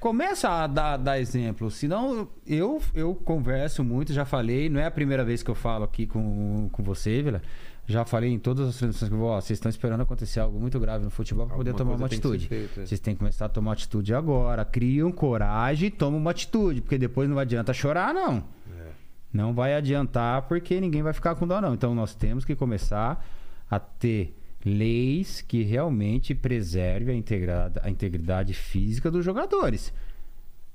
Começa 0.00 0.48
a 0.50 0.66
dar, 0.66 0.96
dar 0.98 1.18
exemplo. 1.18 1.70
Senão, 1.70 2.28
eu, 2.46 2.80
eu 2.94 3.14
converso 3.14 3.82
muito, 3.82 4.12
já 4.12 4.24
falei, 4.26 4.68
não 4.68 4.78
é 4.80 4.84
a 4.84 4.90
primeira 4.90 5.24
vez 5.24 5.42
que 5.42 5.50
eu 5.50 5.54
falo 5.54 5.84
aqui 5.84 6.06
com, 6.06 6.68
com 6.70 6.82
você, 6.82 7.22
Vila. 7.22 7.40
Já 7.86 8.04
falei 8.04 8.32
em 8.32 8.38
todas 8.38 8.68
as 8.68 8.76
transmissões 8.76 9.08
que 9.08 9.14
eu 9.14 9.18
vou, 9.18 9.28
ó, 9.28 9.40
vocês 9.40 9.58
estão 9.58 9.68
esperando 9.68 10.00
acontecer 10.00 10.40
algo 10.40 10.58
muito 10.58 10.80
grave 10.80 11.04
no 11.04 11.10
futebol 11.10 11.46
para 11.46 11.56
poder 11.56 11.74
tomar 11.74 11.96
uma 11.96 12.06
atitude. 12.06 12.48
feita, 12.48 12.80
é. 12.80 12.86
Vocês 12.86 12.98
têm 12.98 13.14
que 13.14 13.18
começar 13.18 13.44
a 13.44 13.48
tomar 13.48 13.72
atitude 13.72 14.14
agora. 14.14 14.64
Criam 14.64 15.12
coragem 15.12 15.88
e 15.88 15.90
tomam 15.90 16.18
uma 16.18 16.30
atitude, 16.30 16.80
porque 16.80 16.96
depois 16.96 17.28
não 17.28 17.38
adianta 17.38 17.74
chorar, 17.74 18.14
não. 18.14 18.44
É. 18.78 18.88
Não 19.32 19.52
vai 19.52 19.74
adiantar 19.74 20.42
porque 20.42 20.80
ninguém 20.80 21.02
vai 21.02 21.12
ficar 21.12 21.34
com 21.34 21.46
dó, 21.46 21.60
não. 21.60 21.74
Então 21.74 21.94
nós 21.94 22.14
temos 22.14 22.44
que 22.44 22.56
começar 22.56 23.22
a 23.70 23.78
ter 23.78 24.34
leis 24.64 25.42
que 25.42 25.62
realmente 25.62 26.34
preserve 26.34 27.10
a 27.10 27.14
integridade, 27.14 27.78
a 27.82 27.90
integridade 27.90 28.54
física 28.54 29.10
dos 29.10 29.22
jogadores. 29.22 29.92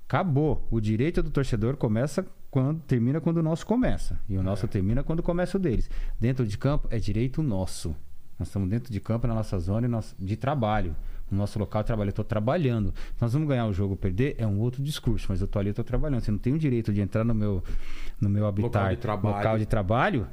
Acabou. 0.08 0.68
O 0.70 0.80
direito 0.80 1.24
do 1.24 1.32
torcedor 1.32 1.76
começa 1.76 2.26
quando 2.50 2.82
termina 2.82 3.22
quando 3.22 3.38
o 3.38 3.44
nosso 3.44 3.66
começa. 3.66 4.20
E 4.28 4.38
o 4.38 4.44
nosso 4.44 4.68
termina 4.68 5.04
quando 5.04 5.22
começa 5.22 5.58
o 5.58 5.60
deles. 5.60 5.90
Dentro 6.20 6.46
de 6.46 6.58
campo 6.58 6.88
é 6.92 6.98
direito 6.98 7.44
nosso. 7.44 7.96
Nós 8.38 8.48
estamos 8.48 8.70
dentro 8.70 8.92
de 8.92 9.00
campo 9.00 9.28
na 9.28 9.36
nossa 9.36 9.60
zona 9.60 9.88
de 10.18 10.38
trabalho. 10.38 10.96
No 11.30 11.38
nosso 11.38 11.60
local 11.60 11.84
de 11.84 11.88
trabalho, 11.88 12.08
eu 12.08 12.12
estou 12.12 12.26
trabalhando. 12.26 12.94
Nós 13.22 13.34
vamos 13.34 13.48
ganhar 13.48 13.68
o 13.68 13.74
jogo 13.74 13.92
ou 13.92 13.98
perder, 13.98 14.36
é 14.40 14.48
um 14.48 14.60
outro 14.60 14.82
discurso, 14.82 15.28
mas 15.30 15.42
eu 15.42 15.46
estou 15.46 15.60
ali, 15.60 15.70
eu 15.70 15.72
estou 15.72 15.86
trabalhando. 15.86 16.22
Você 16.22 16.32
não 16.32 16.40
tem 16.40 16.54
o 16.54 16.58
direito 16.58 16.92
de 16.92 17.02
entrar 17.02 17.24
no 17.24 17.36
meu, 17.36 17.64
no 18.20 18.30
meu 18.30 18.48
habitat, 18.48 18.96
de 18.96 19.02
trabalho. 19.02 19.36
local 19.36 19.60
de 19.60 19.66
trabalho 19.66 20.28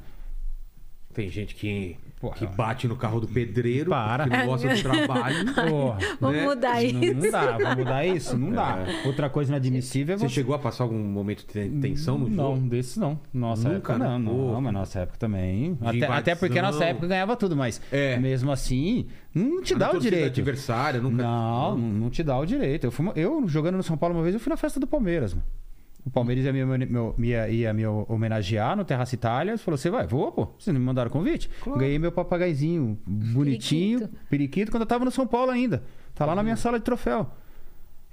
Tem 1.13 1.29
gente 1.29 1.53
que, 1.53 1.97
Porra. 2.19 2.35
que 2.35 2.47
bate 2.47 2.87
no 2.87 2.95
carro 2.95 3.19
do 3.19 3.27
pedreiro, 3.27 3.91
Para. 3.91 4.23
que 4.23 4.29
não 4.35 4.45
gosta 4.47 4.67
do 4.75 4.81
trabalho. 4.81 5.53
Porra. 5.53 5.99
Vamos 6.19 6.37
né? 6.37 6.45
mudar 6.45 6.73
Não, 6.73 6.81
isso. 6.81 7.13
não 7.13 7.31
dá, 7.31 7.57
vamos 7.57 7.75
mudar 7.77 8.05
isso? 8.07 8.37
Não 8.37 8.51
dá. 8.51 8.85
Outra 9.05 9.29
coisa 9.29 9.51
inadmissível 9.51 10.15
é 10.15 10.17
Você 10.17 10.27
você. 10.27 10.33
chegou 10.33 10.55
a 10.55 10.59
passar 10.59 10.83
algum 10.85 10.97
momento 10.97 11.39
de 11.39 11.45
ten- 11.45 11.79
tensão 11.79 12.17
no 12.17 12.27
não, 12.27 12.55
jogo? 12.55 12.67
desse 12.69 12.99
não. 12.99 13.19
Nossa 13.31 13.69
Nunca, 13.69 13.93
época 13.93 13.97
não. 13.99 14.19
né? 14.19 14.31
Não, 14.53 14.61
mas 14.61 14.73
nossa 14.73 14.99
época 15.01 15.17
também. 15.19 15.77
Até, 15.79 16.05
até 16.07 16.35
porque 16.35 16.57
a 16.57 16.63
nossa 16.63 16.85
época 16.85 17.05
ganhava 17.07 17.35
tudo, 17.35 17.55
mas 17.55 17.79
É. 17.91 18.17
mesmo 18.17 18.51
assim, 18.51 19.05
não 19.33 19.61
te 19.61 19.75
dá 19.75 19.91
o 19.91 19.99
direito. 19.99 20.39
adversária, 20.39 20.99
nunca... 20.99 21.21
Não, 21.21 21.77
não, 21.77 21.87
não 21.87 22.09
te 22.09 22.23
dá 22.23 22.35
o 22.37 22.45
direito. 22.47 22.85
Eu, 22.85 22.91
fui, 22.91 23.11
eu, 23.15 23.47
jogando 23.47 23.75
no 23.77 23.83
São 23.83 23.95
Paulo 23.95 24.15
uma 24.15 24.23
vez, 24.23 24.33
eu 24.33 24.39
fui 24.39 24.49
na 24.49 24.57
festa 24.57 24.79
do 24.79 24.87
Palmeiras. 24.87 25.33
Mano. 25.35 25.45
O 26.07 26.09
Palmeiras 26.09 26.45
ia 26.45 26.53
me, 26.53 26.63
meu- 26.85 27.13
ia, 27.19 27.49
ia 27.49 27.73
me 27.73 27.85
homenagear 27.85 28.77
no 28.77 28.85
Terraça 28.85 29.13
Itália. 29.13 29.51
Ele 29.51 29.57
falou: 29.57 29.77
Você 29.77 29.89
vai? 29.89 30.07
Vou, 30.07 30.31
pô. 30.31 30.45
Vocês 30.57 30.73
não 30.73 30.79
me 30.79 30.85
mandaram 30.85 31.11
convite? 31.11 31.49
Ganhei 31.77 31.99
meu 31.99 32.13
papagaizinho 32.13 32.97
bonitinho, 33.05 33.99
periquito. 33.99 34.19
Periquito. 34.29 34.71
quando 34.71 34.81
eu 34.83 34.87
tava 34.87 35.03
no 35.03 35.11
São 35.11 35.27
Paulo 35.27 35.51
ainda. 35.51 35.83
Tá 36.15 36.25
lá 36.25 36.33
na 36.33 36.41
minha 36.43 36.55
sala 36.55 36.79
de 36.79 36.85
troféu. 36.85 37.29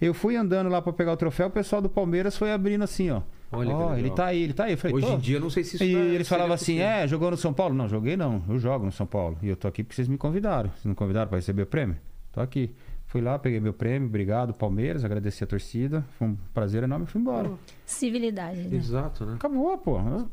Eu 0.01 0.13
fui 0.13 0.35
andando 0.37 0.69
lá 0.69 0.83
pra 0.83 0.93
pegar 0.93 1.13
o 1.13 1.17
troféu, 1.17 1.47
o 1.47 1.51
pessoal 1.51 1.81
do 1.81 1.89
Palmeiras 1.89 2.37
foi 2.37 2.53
abrindo 2.53 2.83
assim, 2.83 3.11
ó. 3.11 3.23
Olha 3.53 3.69
legal. 3.69 3.97
ele 3.97 4.11
tá 4.11 4.27
aí, 4.27 4.43
ele 4.43 4.53
tá 4.53 4.65
aí. 4.65 4.73
Eu 4.73 4.79
falei, 4.79 4.97
Hoje 4.97 5.13
em 5.13 5.19
dia, 5.19 5.37
eu 5.37 5.41
não 5.41 5.49
sei 5.51 5.63
se 5.63 5.77
isso 5.77 5.85
E 5.85 5.95
é- 5.95 5.99
eles 6.15 6.29
falavam 6.29 6.53
assim: 6.53 6.75
possível. 6.75 6.87
é, 6.87 7.07
jogou 7.07 7.31
no 7.31 7.37
São 7.37 7.55
Paulo? 7.55 7.75
Não, 7.75 7.89
joguei 7.89 8.17
não. 8.17 8.43
Eu 8.49 8.59
jogo 8.59 8.85
no 8.85 8.91
São 8.93 9.07
Paulo. 9.07 9.39
E 9.41 9.49
eu 9.49 9.57
tô 9.57 9.69
aqui 9.69 9.85
porque 9.85 9.95
vocês 9.95 10.09
me 10.09 10.19
convidaram. 10.19 10.71
Vocês 10.71 10.85
não 10.85 10.95
convidaram 10.97 11.29
pra 11.29 11.39
receber 11.39 11.63
o 11.63 11.67
prêmio? 11.67 11.97
Tô 12.33 12.41
aqui. 12.41 12.75
Fui 13.15 13.21
lá, 13.21 13.39
peguei 13.39 13.61
meu 13.61 13.73
prêmio, 13.73 14.09
obrigado, 14.09 14.53
Palmeiras, 14.53 15.05
agradeci 15.05 15.45
a 15.45 15.47
torcida. 15.47 16.05
Foi 16.19 16.27
um 16.27 16.35
prazer 16.53 16.83
enorme 16.83 17.05
e 17.05 17.09
fui 17.09 17.21
embora. 17.21 17.49
Civilidade, 17.87 18.59
né? 18.63 18.77
Exato, 18.77 19.25
né? 19.25 19.35
Acabou, 19.35 19.79
pô. 19.79 20.01
Eu- 20.01 20.29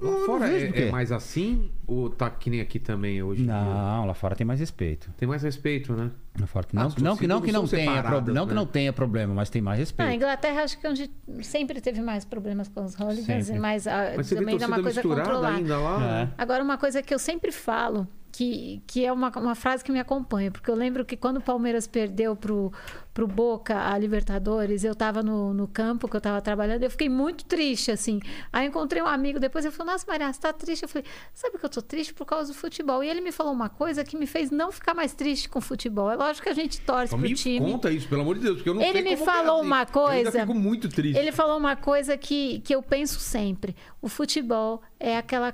Lá 0.00 0.10
eu 0.10 0.26
fora 0.26 0.48
é, 0.48 0.88
é 0.88 0.90
mais 0.90 1.10
assim 1.12 1.70
ou 1.86 2.08
tá 2.10 2.28
que 2.28 2.50
nem 2.50 2.60
aqui 2.60 2.78
também 2.80 3.22
hoje? 3.22 3.44
Não, 3.44 4.04
lá 4.04 4.14
fora 4.14 4.34
tem 4.34 4.44
mais 4.44 4.58
respeito. 4.58 5.12
Tem 5.16 5.28
mais 5.28 5.42
respeito, 5.44 5.92
né? 5.92 6.10
Lá 6.40 6.46
fora, 6.48 6.66
Ah, 6.70 6.74
não, 6.76 6.86
as 6.86 6.96
não, 6.96 7.16
que 7.16 7.26
não 7.28 7.40
que 7.40 7.52
não 7.52 7.66
tenha 7.68 7.94
separadas, 7.96 8.34
não 8.34 8.46
que 8.46 8.52
né? 8.54 8.60
não 8.60 8.66
tenha 8.66 8.92
problema, 8.92 9.32
mas 9.34 9.48
tem 9.48 9.62
mais 9.62 9.78
Na 9.78 9.82
respeito. 9.82 10.12
Inglaterra, 10.12 10.62
acho 10.62 10.78
que 10.80 10.86
é 10.88 10.90
onde 10.90 11.10
sempre 11.42 11.80
teve 11.80 12.00
mais 12.00 12.24
problemas 12.24 12.66
com 12.68 12.84
os 12.84 12.94
hooligans, 12.98 13.48
mas, 13.50 13.86
ah, 13.86 14.14
Mas 14.16 14.28
também 14.28 14.56
não 14.56 14.64
é 14.64 14.66
uma 14.66 14.82
coisa 14.82 15.02
controlada. 15.02 15.48
ainda 15.56 15.78
lá. 15.78 16.20
É. 16.22 16.28
Agora, 16.36 16.64
uma 16.64 16.78
coisa 16.78 17.00
que 17.00 17.12
eu 17.14 17.18
sempre 17.18 17.50
falo, 17.52 18.06
que, 18.38 18.80
que 18.86 19.04
é 19.04 19.12
uma, 19.12 19.30
uma 19.36 19.54
frase 19.56 19.82
que 19.82 19.90
me 19.90 19.98
acompanha, 19.98 20.48
porque 20.52 20.70
eu 20.70 20.76
lembro 20.76 21.04
que 21.04 21.16
quando 21.16 21.38
o 21.38 21.40
Palmeiras 21.40 21.88
perdeu 21.88 22.36
pro, 22.36 22.72
pro 23.12 23.26
Boca 23.26 23.76
a 23.76 23.98
Libertadores, 23.98 24.84
eu 24.84 24.92
estava 24.92 25.24
no, 25.24 25.52
no 25.52 25.66
campo 25.66 26.06
que 26.06 26.14
eu 26.14 26.18
estava 26.18 26.40
trabalhando, 26.40 26.84
eu 26.84 26.90
fiquei 26.90 27.08
muito 27.08 27.44
triste, 27.44 27.90
assim. 27.90 28.20
Aí 28.52 28.64
eu 28.64 28.68
encontrei 28.68 29.02
um 29.02 29.06
amigo, 29.08 29.40
depois 29.40 29.64
ele 29.64 29.74
falou, 29.74 29.92
nossa, 29.92 30.06
Maria, 30.06 30.32
você 30.32 30.40
tá 30.40 30.52
triste? 30.52 30.84
Eu 30.84 30.88
falei, 30.88 31.04
sabe 31.34 31.58
que 31.58 31.64
eu 31.64 31.68
tô 31.68 31.82
triste 31.82 32.14
por 32.14 32.24
causa 32.26 32.52
do 32.52 32.56
futebol? 32.56 33.02
E 33.02 33.08
ele 33.08 33.20
me 33.20 33.32
falou 33.32 33.52
uma 33.52 33.68
coisa 33.68 34.04
que 34.04 34.16
me 34.16 34.24
fez 34.26 34.52
não 34.52 34.70
ficar 34.70 34.94
mais 34.94 35.12
triste 35.14 35.48
com 35.48 35.58
o 35.58 35.62
futebol. 35.62 36.08
É 36.08 36.14
lógico 36.14 36.44
que 36.44 36.50
a 36.50 36.54
gente 36.54 36.80
torce 36.82 37.06
Então 37.06 37.18
pro 37.18 37.28
me 37.28 37.34
time. 37.34 37.72
conta 37.72 37.90
isso, 37.90 38.06
pelo 38.08 38.22
amor 38.22 38.36
de 38.36 38.42
Deus, 38.42 38.56
porque 38.58 38.68
eu 38.70 38.74
não 38.74 38.82
Ele 38.82 39.02
me 39.02 39.16
falou 39.16 39.56
assim. 39.58 39.66
uma 39.66 39.82
Eu 39.82 39.86
coisa- 39.88 40.28
ainda 40.28 40.40
fico 40.46 40.54
muito 40.54 40.88
triste. 40.88 41.18
Ele 41.18 41.32
falou 41.32 41.58
uma 41.58 41.74
coisa 41.74 42.16
que, 42.16 42.60
que 42.60 42.72
eu 42.72 42.82
penso 42.84 43.18
sempre. 43.18 43.74
O 44.00 44.08
futebol 44.08 44.80
é 45.00 45.16
aquela 45.16 45.52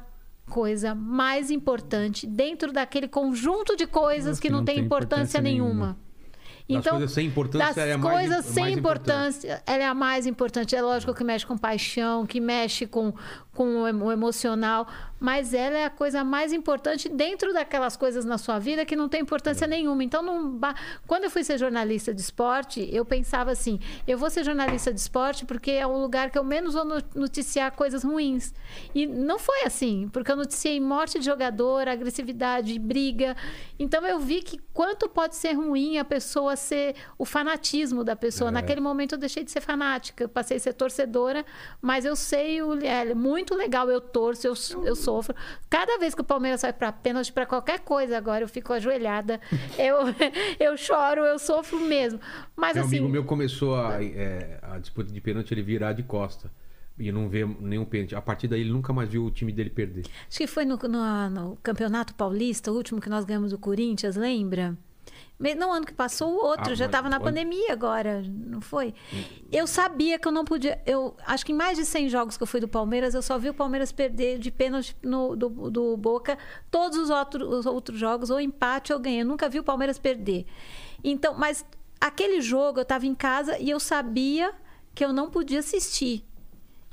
coisa 0.48 0.94
mais 0.94 1.50
importante 1.50 2.26
dentro 2.26 2.72
daquele 2.72 3.08
conjunto 3.08 3.76
de 3.76 3.86
coisas 3.86 4.38
que, 4.38 4.50
não, 4.50 4.64
tem 4.64 4.78
importância, 4.78 5.40
nenhuma. 5.40 5.96
Das 6.68 6.86
coisas 6.86 7.12
sem 7.12 7.26
importância, 7.26 7.66
das 7.66 7.76
ela 7.76 7.90
é 7.90 7.92
a 7.92 7.98
mais 7.98 8.28
coisas 8.28 8.44
sem 8.46 8.62
mais 8.64 8.76
importância, 8.76 9.62
ela 9.66 9.82
é 9.82 9.86
a 9.86 9.94
mais 9.94 10.26
importante. 10.26 10.74
É 10.74 10.80
lógico 10.80 11.12
que 11.12 11.22
mexe 11.22 11.44
com 11.46 11.58
paixão, 11.58 12.24
que 12.24 12.40
mexe 12.40 12.86
com, 12.86 13.12
com 13.54 13.82
o 13.82 13.88
emo- 13.88 14.06
o 14.06 14.12
emocional, 14.12 14.86
mas 15.20 15.54
ela 15.54 15.78
é 15.78 15.84
a 15.86 15.90
coisa 15.90 16.22
mais 16.22 16.52
importante 16.52 17.08
dentro 17.08 17.52
daquelas 17.52 17.96
coisas 17.96 18.24
na 18.24 18.36
sua 18.36 18.58
vida 18.58 18.84
que 18.84 18.94
não 18.96 19.08
tem 19.08 19.20
É. 19.20 19.22
importância 19.22 19.66
nenhuma. 19.66 20.02
Então, 20.04 20.22
não 20.22 20.58
quando 21.06 21.24
eu 21.24 21.30
fui 21.30 21.42
ser 21.44 21.58
jornalista 21.58 22.12
de 22.12 22.20
esporte, 22.20 22.88
eu 22.92 23.04
pensava 23.04 23.50
assim: 23.50 23.78
eu 24.06 24.18
vou 24.18 24.28
ser 24.30 24.44
jornalista 24.44 24.92
de 24.92 25.00
esporte 25.00 25.44
porque 25.46 25.70
é 25.70 25.86
o 25.86 25.96
lugar 25.96 26.30
que 26.30 26.38
eu 26.38 26.44
menos 26.44 26.74
vou 26.74 26.84
no- 26.84 27.02
noticiar 27.14 27.72
coisas 27.72 28.02
ruins. 28.04 28.52
E 28.94 29.06
não 29.06 29.38
foi 29.38 29.62
assim, 29.64 30.08
porque 30.12 30.30
eu 30.30 30.36
noticiei 30.36 30.80
morte 30.80 31.18
de 31.18 31.24
jogador, 31.24 31.88
agressividade, 31.88 32.78
briga. 32.78 33.36
Então, 33.78 34.04
eu 34.06 34.18
vi 34.18 34.42
que 34.42 34.58
quanto 34.72 35.08
pode 35.08 35.36
ser 35.36 35.52
ruim 35.52 35.98
a 35.98 36.04
pessoa 36.04 36.56
ser 36.56 36.94
o 37.18 37.24
fanatismo 37.24 38.04
da 38.04 38.14
pessoa. 38.16 38.50
Naquele 38.50 38.80
momento, 38.80 39.12
eu 39.14 39.18
deixei 39.18 39.42
de 39.44 39.50
ser 39.50 39.60
fanática, 39.60 40.28
passei 40.28 40.56
a 40.56 40.60
ser 40.60 40.72
torcedora, 40.74 41.44
mas 41.80 42.04
eu 42.04 42.14
sei, 42.16 42.62
o, 42.62 42.74
é 42.84 43.14
muito 43.14 43.43
legal, 43.52 43.90
eu 43.90 44.00
torço, 44.00 44.46
eu, 44.46 44.54
eu 44.84 44.94
sofro. 44.94 45.34
Cada 45.68 45.98
vez 45.98 46.14
que 46.14 46.20
o 46.20 46.24
Palmeiras 46.24 46.62
vai 46.62 46.72
para 46.72 46.92
pênalti, 46.92 47.32
para 47.32 47.44
qualquer 47.46 47.80
coisa 47.80 48.16
agora, 48.16 48.44
eu 48.44 48.48
fico 48.48 48.72
ajoelhada, 48.72 49.40
eu, 49.76 49.96
eu 50.60 50.76
choro, 50.76 51.22
eu 51.22 51.36
sofro 51.40 51.80
mesmo. 51.80 52.20
Mas 52.54 52.76
Meu 52.76 52.84
assim. 52.84 52.98
amigo 52.98 53.10
meu 53.12 53.24
começou 53.24 53.74
a, 53.74 54.00
é, 54.04 54.60
a 54.62 54.78
disputa 54.78 55.12
de 55.12 55.20
pênalti, 55.20 55.50
ele 55.52 55.62
virar 55.62 55.92
de 55.94 56.04
costa. 56.04 56.48
E 56.96 57.10
não 57.10 57.28
vê 57.28 57.44
nenhum 57.44 57.84
pênalti. 57.84 58.14
A 58.14 58.22
partir 58.22 58.46
daí, 58.46 58.60
ele 58.60 58.70
nunca 58.70 58.92
mais 58.92 59.08
viu 59.08 59.24
o 59.24 59.30
time 59.30 59.50
dele 59.50 59.68
perder. 59.68 60.04
Acho 60.28 60.38
que 60.38 60.46
foi 60.46 60.64
no, 60.64 60.76
no- 60.76 61.28
no 61.30 61.56
Campeonato 61.60 62.14
Paulista, 62.14 62.70
o 62.70 62.76
último 62.76 63.00
que 63.00 63.08
nós 63.10 63.24
ganhamos 63.24 63.50
do 63.50 63.58
Corinthians, 63.58 64.14
lembra? 64.14 64.78
No 65.54 65.70
ano 65.72 65.84
que 65.84 65.92
passou, 65.92 66.32
o 66.32 66.36
outro, 66.36 66.72
Ah, 66.72 66.74
já 66.74 66.86
estava 66.86 67.08
na 67.08 67.18
pandemia 67.20 67.72
agora, 67.72 68.22
não 68.26 68.60
foi? 68.60 68.94
Eu 69.52 69.66
sabia 69.66 70.18
que 70.18 70.26
eu 70.26 70.32
não 70.32 70.44
podia. 70.44 70.80
Eu 70.86 71.16
acho 71.26 71.44
que 71.44 71.52
em 71.52 71.54
mais 71.54 71.76
de 71.76 71.84
100 71.84 72.08
jogos 72.08 72.36
que 72.36 72.42
eu 72.42 72.46
fui 72.46 72.60
do 72.60 72.68
Palmeiras, 72.68 73.14
eu 73.14 73.22
só 73.22 73.36
vi 73.38 73.50
o 73.50 73.54
Palmeiras 73.54 73.92
perder 73.92 74.38
de 74.38 74.50
pênalti 74.50 74.96
no, 75.02 75.34
do, 75.36 75.48
do 75.70 75.96
Boca. 75.96 76.38
Todos 76.70 76.96
os 76.96 77.10
outros, 77.10 77.46
os 77.46 77.66
outros 77.66 77.98
jogos, 77.98 78.30
ou 78.30 78.40
empate 78.40 78.92
ou 78.92 78.98
ganhei. 78.98 79.22
Eu 79.22 79.26
nunca 79.26 79.48
vi 79.48 79.58
o 79.58 79.64
Palmeiras 79.64 79.98
perder. 79.98 80.46
Então, 81.02 81.34
mas 81.34 81.64
aquele 82.00 82.40
jogo 82.40 82.78
eu 82.78 82.82
estava 82.82 83.06
em 83.06 83.14
casa 83.14 83.58
e 83.58 83.68
eu 83.68 83.80
sabia 83.80 84.52
que 84.94 85.04
eu 85.04 85.12
não 85.12 85.30
podia 85.30 85.58
assistir. 85.58 86.24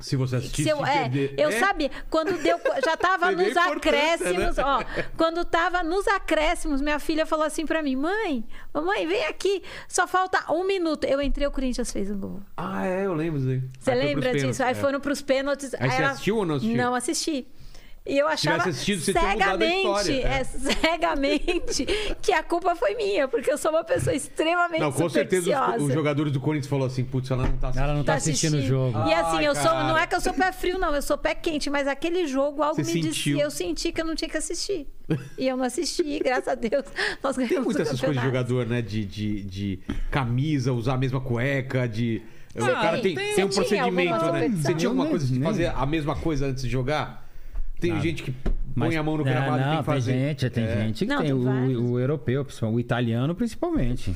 Se 0.02 0.15
você 0.15 0.38
assistisse 0.38 0.64
Se 0.64 0.69
eu, 0.69 0.86
é, 0.86 1.02
perder... 1.03 1.36
eu 1.38 1.49
É? 1.49 1.60
sabia. 1.60 1.91
Quando 2.10 2.38
deu. 2.41 2.60
Já 2.84 2.98
tava 2.98 3.28
Você 3.32 3.36
vê 3.36 3.44
nos 3.44 3.52
importância, 3.52 3.76
acréscimos, 3.78 4.57
né? 4.57 4.64
ó. 4.65 4.84
Quando 5.15 5.45
tava 5.45 5.84
nos 5.84 6.07
acréscimos, 6.07 6.82
minha 6.82 6.99
filha 6.99 7.26
falou 7.26 7.45
assim 7.45 7.65
pra 7.65 7.82
mim: 7.82 7.95
mãe, 7.95 8.44
mamãe, 8.73 9.07
vem 9.07 9.26
aqui. 9.28 9.61
Só 9.88 10.07
falta 10.07 10.52
um 10.52 10.65
minuto. 10.65 11.06
Eu 11.06 11.22
entrei, 11.22 11.45
o 11.48 11.52
Corinthians 11.52 11.91
fez 11.91 12.10
um 12.11 12.18
gol. 12.19 12.41
Ah, 12.57 12.86
é, 12.86 13.06
eu 13.06 13.14
lembro 13.14 13.40
disso 13.40 13.52
aí. 13.52 13.61
Você 13.80 13.91
Aí 13.91 13.98
lembra 13.99 14.22
disso? 14.32 14.34
pênaltis, 14.41 14.61
Aí 14.61 14.72
é. 14.72 14.76
foram 14.76 14.99
pros 14.99 15.22
pênaltis. 15.22 15.73
Aí 15.80 15.90
você 15.90 16.02
ela- 16.02 16.11
assistiu 16.11 16.38
ou 16.38 16.45
não 16.45 16.56
assistiu? 16.56 16.78
Não 16.78 16.95
assisti. 16.95 17.48
E 18.03 18.18
eu 18.18 18.28
achava 18.28 18.68
assistido, 18.68 18.99
cegamente, 18.99 19.78
história. 19.78 20.28
é, 20.28 20.44
cegamente, 20.44 21.86
que 22.19 22.34
a 22.34 22.41
culpa 22.41 22.76
foi 22.76 22.95
minha, 22.95 23.28
porque 23.28 23.52
eu 23.52 23.57
sou 23.60 23.69
uma 23.69 23.84
pessoa 23.84 24.15
extremamente 24.15 24.82
Não, 24.82 24.91
com 24.91 25.07
certeza 25.07 25.76
os, 25.78 25.84
os 25.84 25.94
jogadores 25.94 26.34
do 26.34 26.40
Corinthians 26.40 26.68
falaram 26.68 26.88
assim, 26.88 27.03
putz, 27.03 27.30
ela 27.30 27.44
não 27.44 27.57
tá 27.57 27.68
assistindo. 27.68 27.84
Ela 27.84 27.94
não 27.94 28.03
tá 28.03 28.14
assistindo 28.15 28.53
o 28.56 28.61
jogo. 28.64 28.98
E 29.07 29.14
assim, 29.14 29.38
Ai, 29.38 29.48
eu 29.48 29.53
sou, 29.53 29.72
não 29.72 29.95
é 29.95 30.07
que 30.07 30.15
eu 30.15 30.22
sou 30.22 30.34
pé 30.34 30.52
frio, 30.52 30.80
não, 30.80 30.95
eu 30.95 31.02
sou 31.02 31.15
pé 31.15 31.36
quente, 31.36 31.69
mas 31.69 31.88
aquele 31.88 32.26
jogo 32.26 32.64
algo 32.64 32.76
Você 32.76 32.82
me 32.82 33.03
sentiu. 33.03 33.11
dizia, 33.11 33.44
eu 33.44 33.52
senti 33.52 33.91
que 33.91 34.02
eu 34.02 34.06
não 34.06 34.15
tinha 34.15 34.30
que 34.30 34.38
assistir. 34.38 34.88
E 35.38 35.48
eu 35.48 35.56
não 35.56 35.65
assisti, 35.65 36.18
graças 36.23 36.48
a 36.48 36.56
Deus. 36.56 36.86
Nós 37.23 37.38
ganhamos 37.38 37.49
Tem 37.56 37.64
muitas 37.64 37.88
essas 37.88 37.99
coisas 37.99 38.18
de 38.18 38.26
jogador, 38.26 38.65
né? 38.65 38.82
De, 38.82 39.06
de, 39.06 39.44
de 39.44 39.80
camisa, 40.10 40.73
usar 40.73 40.94
a 40.94 40.98
mesma 40.98 41.22
cueca, 41.22 41.88
de. 41.88 42.23
o 42.56 42.65
cara 42.65 42.99
tem, 42.99 43.14
tem. 43.14 43.36
tem 43.36 43.45
um 43.45 43.49
procedimento, 43.49 44.26
né? 44.32 44.49
Você 44.49 44.73
tinha 44.73 44.90
alguma 44.90 45.06
coisa 45.06 45.28
de 45.28 45.34
Nem- 45.34 45.44
fazer 45.44 45.68
a 45.68 45.86
mesma 45.86 46.15
coisa 46.15 46.48
antes 46.48 46.64
de 46.64 46.69
jogar? 46.69 47.20
Tem 47.81 47.91
Nada. 47.91 48.03
gente 48.03 48.23
que 48.23 48.31
põe 48.77 48.95
a 48.95 49.03
mão 49.03 49.17
no 49.17 49.25
Não, 49.25 49.31
gramado 49.31 49.57
e 49.57 49.65
não, 49.65 49.69
tem 49.71 49.79
que 49.79 49.83
fazer. 49.85 50.13
gente, 50.13 50.49
tem 50.49 50.63
é. 50.63 50.75
gente 50.77 51.03
que 51.05 51.11
Não, 51.11 51.17
tem. 51.17 51.25
tem 51.27 51.35
O, 51.75 51.91
o 51.91 51.99
europeu, 51.99 52.45
principalmente, 52.45 52.77
o 52.77 52.79
italiano 52.79 53.35
principalmente. 53.35 54.15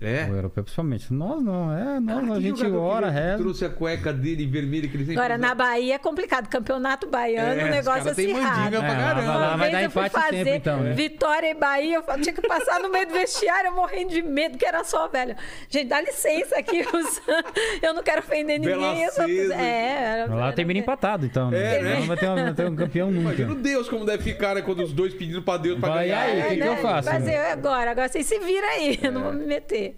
É. 0.00 0.28
O 0.30 0.34
europeu 0.36 0.62
principalmente. 0.62 1.12
Nós 1.12 1.42
não, 1.42 1.72
é, 1.76 1.98
nós, 1.98 2.20
Cara, 2.26 2.34
a 2.34 2.40
gente 2.40 2.64
ora, 2.66 3.08
que 3.08 3.18
reza. 3.18 3.36
Trouxe 3.38 3.64
a 3.64 3.68
cueca 3.70 4.12
dele 4.12 4.46
vermelha 4.46 4.86
que 4.88 4.96
ele 4.96 5.04
sempre 5.04 5.18
Agora, 5.20 5.34
usa. 5.34 5.42
na 5.48 5.54
Bahia 5.54 5.94
é 5.94 5.98
complicado. 5.98 6.48
Campeonato 6.48 7.08
baiano, 7.08 7.60
É, 7.60 7.64
o 7.64 7.70
negócio 7.70 8.14
têm 8.14 8.30
acirrado. 8.32 8.58
mandinga 8.58 8.78
pra 8.80 8.92
É, 8.92 8.96
caramba. 8.96 9.26
lá- 9.26 9.36
lá 9.36 9.48
Uma 9.48 9.56
vai 9.56 9.70
vez 9.70 9.82
eu 9.84 9.90
fui 9.90 10.02
empate 10.06 10.22
fazer 10.24 10.36
sempre, 10.36 10.54
então, 10.56 10.80
né? 10.82 10.92
Vitória 10.92 11.50
e 11.50 11.54
Bahia, 11.54 11.96
eu 12.06 12.20
tinha 12.20 12.34
que 12.34 12.42
passar 12.46 12.78
no 12.80 12.90
meio 12.90 13.06
do 13.08 13.14
vestiário, 13.14 13.68
eu 13.70 13.74
morrendo 13.74 14.10
de 14.10 14.22
medo, 14.22 14.58
que 14.58 14.64
era 14.64 14.84
só 14.84 15.08
velho. 15.08 15.34
Gente, 15.68 15.88
dá 15.88 16.00
licença 16.00 16.56
aqui, 16.58 16.84
eu 17.82 17.94
não 17.94 18.02
quero 18.02 18.20
ofender 18.20 18.60
ninguém. 18.60 18.76
Bela 18.78 18.98
eu 18.98 19.12
só- 19.12 19.24
é, 19.24 20.20
era- 20.22 20.34
Lá 20.34 20.46
era- 20.46 20.52
termina 20.52 20.78
empatado, 20.78 21.26
então. 21.26 21.50
né? 21.50 21.78
É, 21.78 21.82
né? 21.82 21.94
Não 22.00 22.06
vai 22.06 22.16
ter, 22.16 22.28
um- 22.28 22.54
um 22.70 22.76
campeão 22.76 23.10
nunca. 23.10 23.34
Imagina 23.34 23.54
Deus 23.54 23.88
como 23.88 24.04
deve 24.04 24.22
ficar, 24.22 24.54
né? 24.54 24.62
Quando 24.62 24.82
os 24.82 24.92
dois 24.92 25.14
pedindo 25.14 25.42
pra 25.42 25.56
Deus 25.56 25.78
pra 25.78 25.88
Vai 25.90 26.06
ganhar. 26.08 26.20
aí, 26.22 26.40
É, 26.40 26.44
o 26.46 26.48
que, 26.50 26.56
que 26.56 26.62
eu 26.62 26.74
né? 26.74 26.76
faço? 26.82 27.10
Fazer 27.10 27.30
né? 27.32 27.52
agora, 27.52 27.90
agora 27.90 28.08
vocês 28.08 28.26
se 28.26 28.38
viram 28.40 28.68
aí, 28.68 28.98
eu 29.02 29.12
não 29.12 29.22
vou 29.24 29.32
me 29.32 29.46
meter. 29.46 29.96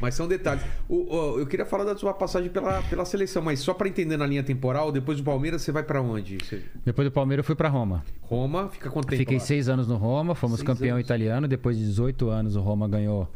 Mas 0.00 0.14
são 0.14 0.26
detalhes. 0.26 0.62
O- 0.88 1.14
o- 1.14 1.38
eu 1.40 1.46
queria 1.46 1.66
falar 1.66 1.84
da 1.84 1.94
sua 1.96 2.14
passagem 2.14 2.48
pela, 2.48 2.80
pela 2.84 3.04
seleção, 3.04 3.42
mas 3.42 3.60
só 3.60 3.74
pra 3.74 3.86
entender 3.86 4.16
na 4.16 4.26
linha 4.26 4.42
temporal, 4.42 4.90
depois 4.90 5.18
do 5.18 5.24
Palmeiras, 5.24 5.60
você 5.60 5.70
vai 5.72 5.82
pra 5.82 6.00
onde? 6.00 6.38
Você- 6.42 6.62
Depois 6.84 7.06
do 7.06 7.12
Palmeiras 7.12 7.44
eu 7.44 7.46
fui 7.46 7.54
pra 7.54 7.68
Roma. 7.68 8.02
Roma, 8.22 8.70
fica 8.70 8.88
tempo 8.88 9.14
Fiquei 9.14 9.36
lá? 9.36 9.42
seis 9.44 9.68
anos 9.68 9.86
no 9.86 9.96
Roma, 9.96 10.34
fomos 10.34 10.56
Seis 10.60 10.66
campeão 10.66 10.94
anos. 10.96 11.04
italiano. 11.04 11.46
Depois 11.46 11.76
de 11.76 11.84
18 11.84 12.30
anos 12.30 12.56
o 12.56 12.60
Roma 12.62 12.88
ganhou, 12.88 13.28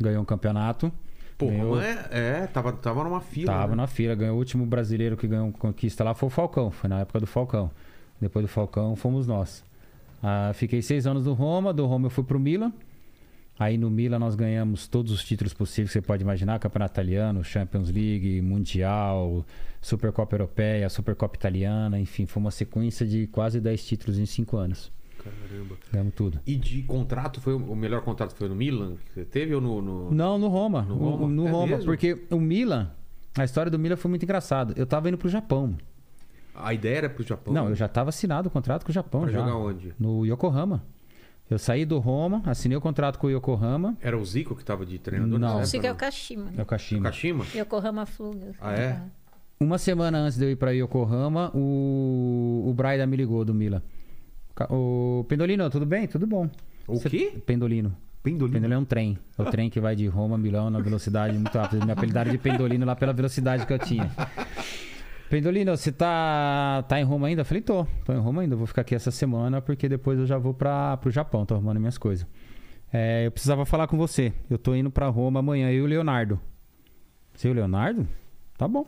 ganhou 0.00 0.22
um 0.22 0.24
campeonato. 0.24 0.90
Pô, 1.36 1.48
Ganhou- 1.48 1.74
Roma 1.74 1.84
é, 1.86 2.08
é, 2.12 2.46
tava, 2.46 2.72
tava 2.72 3.04
numa 3.04 3.20
fila. 3.20 3.52
Tava 3.52 3.68
né? 3.72 3.74
na 3.76 3.86
fila, 3.86 4.14
ganhou 4.14 4.36
o 4.36 4.38
último 4.38 4.64
brasileiro 4.64 5.18
que 5.18 5.26
ganhou 5.26 5.52
conquista 5.52 6.02
lá 6.02 6.14
foi 6.14 6.28
o 6.28 6.30
Falcão, 6.30 6.70
foi 6.70 6.88
na 6.88 7.00
época 7.00 7.20
do 7.20 7.26
Falcão. 7.26 7.70
Depois 8.20 8.44
do 8.44 8.48
Falcão 8.48 8.96
fomos 8.96 9.26
nós. 9.26 9.64
Ah, 10.22 10.50
fiquei 10.54 10.80
seis 10.82 11.06
anos 11.06 11.26
no 11.26 11.32
Roma, 11.34 11.72
do 11.72 11.84
Roma 11.86 12.06
eu 12.06 12.10
fui 12.10 12.24
pro 12.24 12.38
Milan. 12.40 12.72
Aí 13.58 13.78
no 13.78 13.90
Milan 13.90 14.18
nós 14.18 14.34
ganhamos 14.34 14.86
todos 14.86 15.10
os 15.12 15.24
títulos 15.24 15.54
possíveis 15.54 15.88
que 15.90 15.94
você 15.94 16.02
pode 16.02 16.22
imaginar: 16.22 16.58
Campeonato 16.58 16.92
Italiano, 16.94 17.42
Champions 17.42 17.90
League, 17.90 18.40
Mundial, 18.42 19.44
Supercopa 19.80 20.34
Europeia, 20.34 20.88
Supercopa 20.90 21.36
Italiana, 21.36 21.98
enfim, 21.98 22.26
foi 22.26 22.40
uma 22.40 22.50
sequência 22.50 23.06
de 23.06 23.26
quase 23.28 23.60
10 23.60 23.86
títulos 23.86 24.18
em 24.18 24.26
cinco 24.26 24.56
anos. 24.58 24.92
Caramba. 25.22 25.76
Ganhamos 25.90 26.14
tudo. 26.14 26.38
E 26.46 26.54
de 26.54 26.82
contrato, 26.82 27.40
foi 27.40 27.54
o 27.54 27.72
o 27.72 27.74
melhor 27.76 28.02
contrato 28.02 28.34
foi 28.36 28.48
no 28.48 28.54
Milan 28.54 28.94
que 29.06 29.12
você 29.14 29.24
teve 29.24 29.54
ou 29.54 29.60
no. 29.60 29.80
no- 29.82 30.10
Não, 30.10 30.38
no 30.38 30.48
Roma. 30.48 30.82
No 30.82 30.94
Roma? 30.96 31.10
Roma, 31.16 31.28
no 31.28 31.46
É 31.46 31.50
Roma 31.50 31.66
mesmo? 31.68 31.84
porque 31.86 32.26
o 32.30 32.38
Milan, 32.38 32.90
a 33.36 33.44
história 33.44 33.70
do 33.70 33.78
Milan 33.78 33.96
foi 33.96 34.08
muito 34.10 34.22
engraçada. 34.22 34.74
Eu 34.76 34.86
tava 34.86 35.08
indo 35.08 35.16
pro 35.18 35.28
Japão. 35.28 35.76
A 36.58 36.72
ideia 36.74 36.96
era 36.98 37.10
pro 37.10 37.22
Japão? 37.22 37.52
Não, 37.52 37.68
eu 37.68 37.74
já 37.74 37.86
estava 37.86 38.08
assinado 38.10 38.48
o 38.48 38.50
contrato 38.50 38.84
com 38.84 38.90
o 38.90 38.94
Japão 38.94 39.22
Pra 39.22 39.30
já. 39.32 39.38
jogar 39.40 39.56
onde? 39.56 39.94
No 39.98 40.24
Yokohama. 40.26 40.82
Eu 41.48 41.58
saí 41.58 41.84
do 41.84 41.98
Roma, 41.98 42.42
assinei 42.44 42.76
o 42.76 42.80
contrato 42.80 43.18
com 43.18 43.28
o 43.28 43.30
Yokohama. 43.30 43.96
Era 44.00 44.18
o 44.18 44.24
Zico 44.24 44.56
que 44.56 44.64
tava 44.64 44.84
de 44.84 44.98
treinador? 44.98 45.38
Não. 45.38 45.60
O 45.60 45.66
Chico 45.66 45.86
é 45.86 45.92
o 45.92 45.94
Kashima. 45.94 46.50
É 46.56 46.62
o 46.62 46.66
Kashima. 46.66 47.02
Kashima? 47.04 47.44
Yokohama 47.54 48.04
Flugas. 48.04 48.56
Ah, 48.60 48.72
é? 48.72 49.00
Uma 49.60 49.78
semana 49.78 50.18
antes 50.18 50.36
de 50.36 50.44
eu 50.44 50.50
ir 50.50 50.56
pra 50.56 50.72
Yokohama, 50.72 51.50
o, 51.54 52.64
o 52.68 52.74
Braida 52.74 53.06
me 53.06 53.16
ligou 53.16 53.44
do 53.44 53.54
Mila. 53.54 53.82
O 54.70 55.24
Pendolino, 55.28 55.68
tudo 55.70 55.86
bem? 55.86 56.06
Tudo 56.08 56.26
bom. 56.26 56.48
O 56.86 56.96
Você- 56.96 57.08
quê? 57.10 57.32
Pendolino. 57.46 57.94
Pendolino. 58.22 58.52
Pendolino 58.54 58.74
é 58.74 58.78
um 58.78 58.84
trem. 58.84 59.16
É 59.38 59.42
o 59.42 59.44
trem 59.44 59.70
que 59.70 59.78
vai 59.78 59.94
de 59.94 60.06
Roma 60.08 60.34
a 60.34 60.38
Milão 60.38 60.68
na 60.68 60.80
velocidade 60.80 61.38
muito 61.38 61.56
rápida. 61.56 61.84
Me 61.86 61.92
apelidaram 61.92 62.30
de 62.32 62.38
Pendolino 62.38 62.84
lá 62.84 62.96
pela 62.96 63.12
velocidade 63.12 63.64
que 63.64 63.72
eu 63.72 63.78
tinha. 63.78 64.10
Pendolino, 65.28 65.76
você 65.76 65.90
tá, 65.90 66.84
tá 66.88 67.00
em 67.00 67.04
Roma 67.04 67.26
ainda? 67.26 67.40
Eu 67.42 67.44
falei, 67.44 67.60
tô. 67.62 67.84
Tô 68.04 68.12
em 68.12 68.18
Roma 68.18 68.42
ainda. 68.42 68.54
Vou 68.54 68.66
ficar 68.66 68.82
aqui 68.82 68.94
essa 68.94 69.10
semana 69.10 69.60
porque 69.60 69.88
depois 69.88 70.18
eu 70.18 70.26
já 70.26 70.38
vou 70.38 70.54
pra, 70.54 70.96
pro 70.98 71.10
Japão. 71.10 71.44
Tô 71.44 71.54
arrumando 71.54 71.80
minhas 71.80 71.98
coisas. 71.98 72.26
É, 72.92 73.26
eu 73.26 73.32
precisava 73.32 73.64
falar 73.66 73.88
com 73.88 73.96
você. 73.98 74.32
Eu 74.48 74.56
tô 74.56 74.74
indo 74.74 74.90
pra 74.90 75.08
Roma 75.08 75.40
amanhã. 75.40 75.68
Eu 75.70 75.78
e 75.78 75.82
o 75.82 75.86
Leonardo. 75.86 76.40
Você 77.34 77.48
e 77.48 77.50
o 77.50 77.54
Leonardo? 77.54 78.06
Tá 78.56 78.68
bom. 78.68 78.86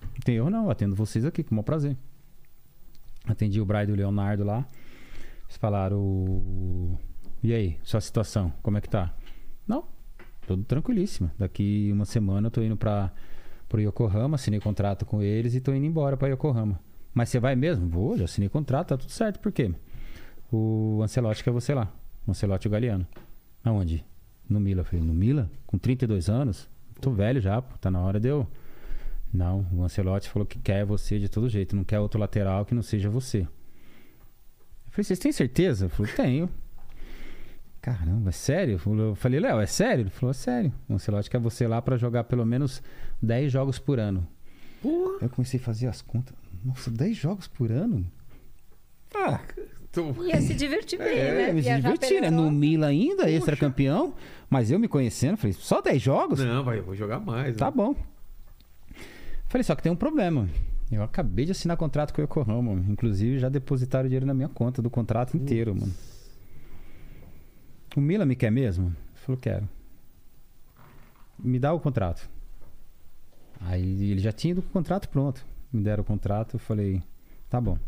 Não 0.00 0.20
tem 0.24 0.36
erro 0.36 0.48
não. 0.48 0.70
Atendo 0.70 0.94
vocês 0.94 1.24
aqui 1.24 1.42
com 1.42 1.50
o 1.50 1.54
maior 1.56 1.64
prazer. 1.64 1.96
Atendi 3.26 3.60
o 3.60 3.64
Brian 3.66 3.84
e 3.88 3.92
o 3.92 3.96
Leonardo 3.96 4.44
lá. 4.44 4.64
Eles 5.46 5.56
falaram... 5.56 5.98
"O- 5.98 6.96
E 7.42 7.52
aí, 7.52 7.78
sua 7.82 8.00
situação? 8.00 8.52
Como 8.62 8.78
é 8.78 8.80
que 8.80 8.88
tá? 8.88 9.12
Não, 9.66 9.84
tudo 10.46 10.62
tranquilíssima. 10.62 11.32
Daqui 11.36 11.90
uma 11.92 12.04
semana 12.04 12.46
eu 12.46 12.50
tô 12.50 12.62
indo 12.62 12.76
pra, 12.76 13.10
pro 13.70 13.80
Yokohama, 13.80 14.34
assinei 14.34 14.58
contrato 14.58 15.06
com 15.06 15.22
eles 15.22 15.54
e 15.54 15.60
tô 15.60 15.72
indo 15.72 15.86
embora 15.86 16.16
pra 16.16 16.28
Yokohama. 16.28 16.78
Mas 17.14 17.28
você 17.28 17.38
vai 17.38 17.54
mesmo? 17.54 17.88
Vou, 17.88 18.18
já 18.18 18.24
assinei 18.24 18.48
contrato, 18.48 18.88
tá 18.88 18.96
tudo 18.96 19.12
certo. 19.12 19.38
Por 19.38 19.52
quê? 19.52 19.72
O 20.52 21.00
Ancelotti 21.02 21.42
quer 21.42 21.52
você 21.52 21.72
lá. 21.72 21.90
O 22.26 22.32
Ancelotti 22.32 22.66
o 22.66 22.70
Galeano. 22.70 23.06
Aonde? 23.64 24.04
No 24.48 24.58
Mila. 24.58 24.80
Eu 24.80 24.84
falei, 24.84 25.04
no 25.04 25.14
Mila? 25.14 25.48
Com 25.66 25.78
32 25.78 26.28
anos? 26.28 26.68
Tô 27.00 27.12
velho 27.12 27.40
já, 27.40 27.62
pô. 27.62 27.78
Tá 27.78 27.90
na 27.90 28.00
hora 28.00 28.18
de 28.18 28.28
eu... 28.28 28.46
Não, 29.32 29.64
o 29.72 29.84
Ancelotti 29.84 30.28
falou 30.28 30.44
que 30.44 30.58
quer 30.58 30.84
você 30.84 31.20
de 31.20 31.28
todo 31.28 31.48
jeito. 31.48 31.76
Não 31.76 31.84
quer 31.84 32.00
outro 32.00 32.18
lateral 32.18 32.64
que 32.64 32.74
não 32.74 32.82
seja 32.82 33.08
você. 33.08 33.42
Eu 33.42 34.90
falei, 34.90 35.04
vocês 35.04 35.20
têm 35.20 35.30
certeza? 35.30 35.86
Eu 35.86 35.90
falei, 35.90 36.12
tenho. 36.12 36.50
Caramba, 37.80 38.30
é 38.30 38.32
sério? 38.32 38.80
Eu 38.84 39.14
falei, 39.14 39.38
Léo, 39.38 39.60
é 39.60 39.66
sério? 39.66 40.02
Ele 40.02 40.10
falou, 40.10 40.32
é 40.32 40.34
sério. 40.34 40.72
O 40.88 40.94
Ancelotti 40.94 41.30
quer 41.30 41.40
você 41.40 41.68
lá 41.68 41.80
pra 41.80 41.96
jogar 41.96 42.24
pelo 42.24 42.44
menos 42.44 42.82
10 43.22 43.52
jogos 43.52 43.78
por 43.78 43.98
ano. 43.98 44.26
Porra. 44.82 45.18
Eu 45.22 45.28
comecei 45.28 45.58
a 45.60 45.62
fazer 45.62 45.86
as 45.86 46.00
contas. 46.02 46.34
Nossa, 46.64 46.90
10 46.90 47.16
jogos 47.16 47.46
por 47.46 47.70
ano? 47.70 48.04
Ah, 49.14 49.40
tô- 49.92 50.22
Ia 50.24 50.40
se 50.40 50.54
divertir 50.54 50.98
bem, 50.98 51.18
É, 51.18 51.32
né? 51.34 51.50
É, 51.50 51.52
me 51.52 51.60
Viajar 51.60 51.92
diverti, 51.92 52.14
pela 52.14 52.20
né? 52.22 52.30
No. 52.30 52.50
Mila 52.50 52.86
ainda, 52.88 53.30
extra 53.30 53.56
campeão. 53.56 54.14
Mas 54.48 54.70
eu 54.70 54.78
me 54.78 54.88
conhecendo, 54.88 55.36
falei, 55.36 55.52
só 55.52 55.80
10 55.80 56.00
jogos? 56.00 56.38
Não, 56.40 56.62
vai, 56.64 56.78
eu 56.78 56.84
vou 56.84 56.94
jogar 56.94 57.18
mais. 57.20 57.56
Tá 57.56 57.66
né? 57.66 57.72
bom. 57.76 57.94
Falei, 59.48 59.64
só 59.64 59.74
que 59.74 59.82
tem 59.82 59.90
um 59.90 59.96
problema. 59.96 60.48
Eu 60.90 61.02
acabei 61.02 61.44
de 61.44 61.52
assinar 61.52 61.76
contrato 61.76 62.12
com 62.12 62.20
o 62.20 62.24
Yokohama. 62.24 62.62
mano. 62.74 62.84
Inclusive, 62.90 63.38
já 63.38 63.48
depositaram 63.48 64.08
dinheiro 64.08 64.26
na 64.26 64.34
minha 64.34 64.48
conta 64.48 64.80
do 64.82 64.90
contrato 64.90 65.36
inteiro, 65.36 65.74
mano. 65.74 65.92
O 67.96 68.00
Mila 68.00 68.24
me 68.24 68.36
quer 68.36 68.50
mesmo? 68.50 68.86
Ele 68.86 68.96
falou, 69.24 69.40
quero. 69.40 69.68
Me 71.38 71.58
dá 71.58 71.72
o 71.72 71.80
contrato. 71.80 72.28
Aí 73.60 74.10
ele 74.10 74.20
já 74.20 74.32
tinha 74.32 74.52
ido 74.52 74.62
com 74.62 74.68
o 74.68 74.72
contrato 74.72 75.08
pronto. 75.08 75.44
Me 75.72 75.82
deram 75.82 76.02
o 76.02 76.04
contrato, 76.04 76.54
eu 76.56 76.58
falei, 76.58 77.02
tá 77.48 77.60
bom. 77.60 77.78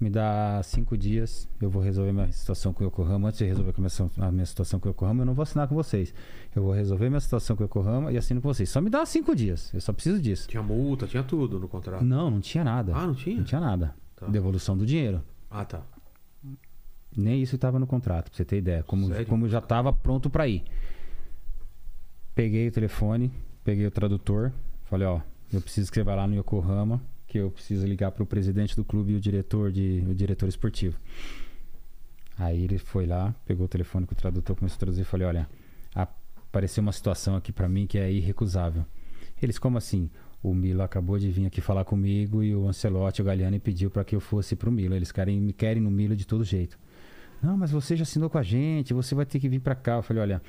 Me 0.00 0.08
dá 0.08 0.62
cinco 0.64 0.96
dias, 0.96 1.46
eu 1.60 1.68
vou 1.68 1.82
resolver 1.82 2.10
minha 2.10 2.32
situação 2.32 2.72
com 2.72 2.82
o 2.82 2.86
Yokohama. 2.86 3.28
Antes 3.28 3.38
de 3.38 3.44
resolver 3.44 3.74
a 3.76 3.80
minha, 3.80 4.28
a 4.28 4.32
minha 4.32 4.46
situação 4.46 4.80
com 4.80 4.88
o 4.88 4.92
Yokohama, 4.92 5.20
eu 5.20 5.26
não 5.26 5.34
vou 5.34 5.42
assinar 5.42 5.68
com 5.68 5.74
vocês. 5.74 6.14
Eu 6.56 6.62
vou 6.62 6.72
resolver 6.72 7.10
minha 7.10 7.20
situação 7.20 7.54
com 7.54 7.62
o 7.62 7.66
Yokohama 7.66 8.10
e 8.10 8.16
assino 8.16 8.40
com 8.40 8.48
vocês. 8.48 8.70
Só 8.70 8.80
me 8.80 8.88
dá 8.88 9.04
cinco 9.04 9.36
dias, 9.36 9.72
eu 9.74 9.80
só 9.80 9.92
preciso 9.92 10.20
disso. 10.20 10.48
Tinha 10.48 10.62
multa, 10.62 11.06
tinha 11.06 11.22
tudo 11.22 11.60
no 11.60 11.68
contrato. 11.68 12.02
Não, 12.02 12.30
não 12.30 12.40
tinha 12.40 12.64
nada. 12.64 12.96
Ah, 12.96 13.06
não 13.06 13.14
tinha? 13.14 13.36
Não 13.36 13.44
tinha 13.44 13.60
nada. 13.60 13.94
Tá. 14.16 14.26
Devolução 14.26 14.76
do 14.76 14.86
dinheiro. 14.86 15.22
Ah, 15.50 15.66
tá. 15.66 15.82
Nem 17.14 17.42
isso 17.42 17.56
estava 17.56 17.78
no 17.78 17.86
contrato, 17.86 18.30
pra 18.30 18.36
você 18.36 18.44
ter 18.44 18.56
ideia. 18.56 18.82
Como, 18.82 19.08
Sério? 19.08 19.26
como 19.26 19.48
já 19.48 19.58
estava 19.58 19.92
pronto 19.92 20.30
para 20.30 20.48
ir. 20.48 20.64
Peguei 22.34 22.68
o 22.68 22.72
telefone, 22.72 23.30
peguei 23.62 23.86
o 23.86 23.90
tradutor, 23.90 24.52
falei, 24.90 25.06
ó, 25.06 25.20
eu 25.52 25.60
preciso 25.60 25.90
que 25.90 25.94
você 25.94 26.02
vá 26.02 26.16
lá 26.16 26.26
no 26.26 26.34
Yokohama, 26.34 27.00
que 27.26 27.38
eu 27.38 27.50
preciso 27.50 27.86
ligar 27.86 28.10
pro 28.10 28.26
presidente 28.26 28.74
do 28.74 28.84
clube 28.84 29.12
e 29.12 29.16
o 29.16 29.20
diretor 29.20 29.70
de 29.70 30.04
o 30.08 30.14
diretor 30.14 30.48
esportivo. 30.48 30.98
Aí 32.36 32.64
ele 32.64 32.78
foi 32.78 33.06
lá, 33.06 33.34
pegou 33.46 33.66
o 33.66 33.68
telefone 33.68 34.04
com 34.06 34.12
o 34.12 34.16
tradutor, 34.16 34.56
começou 34.56 34.76
a 34.76 34.80
traduzir 34.80 35.02
e 35.02 35.04
falei, 35.04 35.26
olha, 35.26 35.48
apareceu 35.94 36.82
uma 36.82 36.92
situação 36.92 37.36
aqui 37.36 37.52
para 37.52 37.68
mim 37.68 37.86
que 37.86 37.98
é 37.98 38.10
irrecusável. 38.10 38.84
Eles, 39.40 39.58
como 39.58 39.78
assim? 39.78 40.10
O 40.42 40.54
Milo 40.54 40.82
acabou 40.82 41.18
de 41.18 41.30
vir 41.30 41.46
aqui 41.46 41.60
falar 41.60 41.84
comigo 41.84 42.42
e 42.42 42.54
o 42.54 42.66
Ancelotti, 42.66 43.20
o 43.20 43.24
Galliani, 43.24 43.58
pediu 43.58 43.90
para 43.90 44.02
que 44.02 44.16
eu 44.16 44.20
fosse 44.20 44.56
pro 44.56 44.72
Milo. 44.72 44.94
Eles 44.94 45.12
querem, 45.12 45.38
me 45.38 45.52
querem 45.52 45.82
no 45.82 45.90
Milo 45.90 46.16
de 46.16 46.26
todo 46.26 46.42
jeito. 46.42 46.78
Não, 47.42 47.56
mas 47.56 47.70
você 47.70 47.96
já 47.96 48.02
assinou 48.02 48.28
com 48.28 48.36
a 48.36 48.42
gente, 48.42 48.92
você 48.92 49.14
vai 49.14 49.24
ter 49.24 49.38
que 49.38 49.48
vir 49.48 49.60
para 49.60 49.74
cá. 49.74 49.96
Eu 49.96 50.02
falei, 50.02 50.22
olha, 50.22 50.42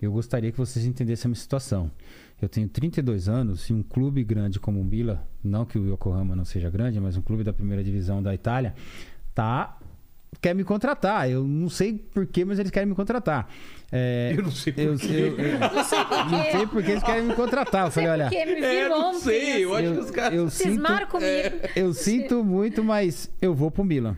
eu 0.00 0.12
gostaria 0.12 0.50
que 0.50 0.56
vocês 0.56 0.84
entendessem 0.86 1.28
a 1.28 1.30
minha 1.30 1.40
situação. 1.40 1.90
Eu 2.40 2.48
tenho 2.48 2.68
32 2.68 3.28
anos 3.28 3.68
e 3.68 3.72
um 3.72 3.82
clube 3.82 4.22
grande 4.22 4.60
como 4.60 4.80
o 4.80 4.84
Mila, 4.84 5.26
não 5.42 5.64
que 5.64 5.78
o 5.78 5.92
Yokohama 5.92 6.36
não 6.36 6.44
seja 6.44 6.70
grande, 6.70 7.00
mas 7.00 7.16
um 7.16 7.22
clube 7.22 7.42
da 7.42 7.52
primeira 7.52 7.82
divisão 7.82 8.22
da 8.22 8.32
Itália, 8.32 8.74
tá 9.34 9.76
quer 10.40 10.54
me 10.54 10.62
contratar. 10.62 11.28
Eu 11.28 11.42
não 11.42 11.68
sei 11.68 11.94
porquê, 11.94 12.44
mas 12.44 12.60
eles 12.60 12.70
querem 12.70 12.88
me 12.88 12.94
contratar. 12.94 13.48
É, 13.90 14.34
Eu 14.36 14.42
não 14.44 14.50
sei 14.52 14.72
por 14.72 14.82
eu, 14.82 14.96
quê. 14.96 15.06
eu- 15.08 15.38
eu- 15.38 15.58
Não 15.58 15.84
sei 15.84 16.04
por 16.04 16.30
não 16.30 16.82
sei 16.84 16.92
eles 16.92 17.02
querem 17.02 17.22
me 17.24 17.34
contratar. 17.34 17.86
Eu 17.86 17.90
falei, 17.90 18.08
olha, 18.10 18.28
me 18.30 18.36
É, 18.36 18.44
viram 18.82 18.98
não 19.00 19.14
sei, 19.14 19.64
eu 19.64 19.74
assim. 19.74 19.86
acho 19.86 19.94
que 19.94 20.00
os 20.00 20.10
caras. 20.12 20.38
eu 20.38 20.50
sinto, 20.50 21.06
comigo. 21.08 21.68
eu 21.74 21.92
sinto 21.94 22.44
muito, 22.44 22.84
mas 22.84 23.28
eu 23.42 23.52
vou 23.52 23.70
pro 23.70 23.82
Milan. 23.84 24.16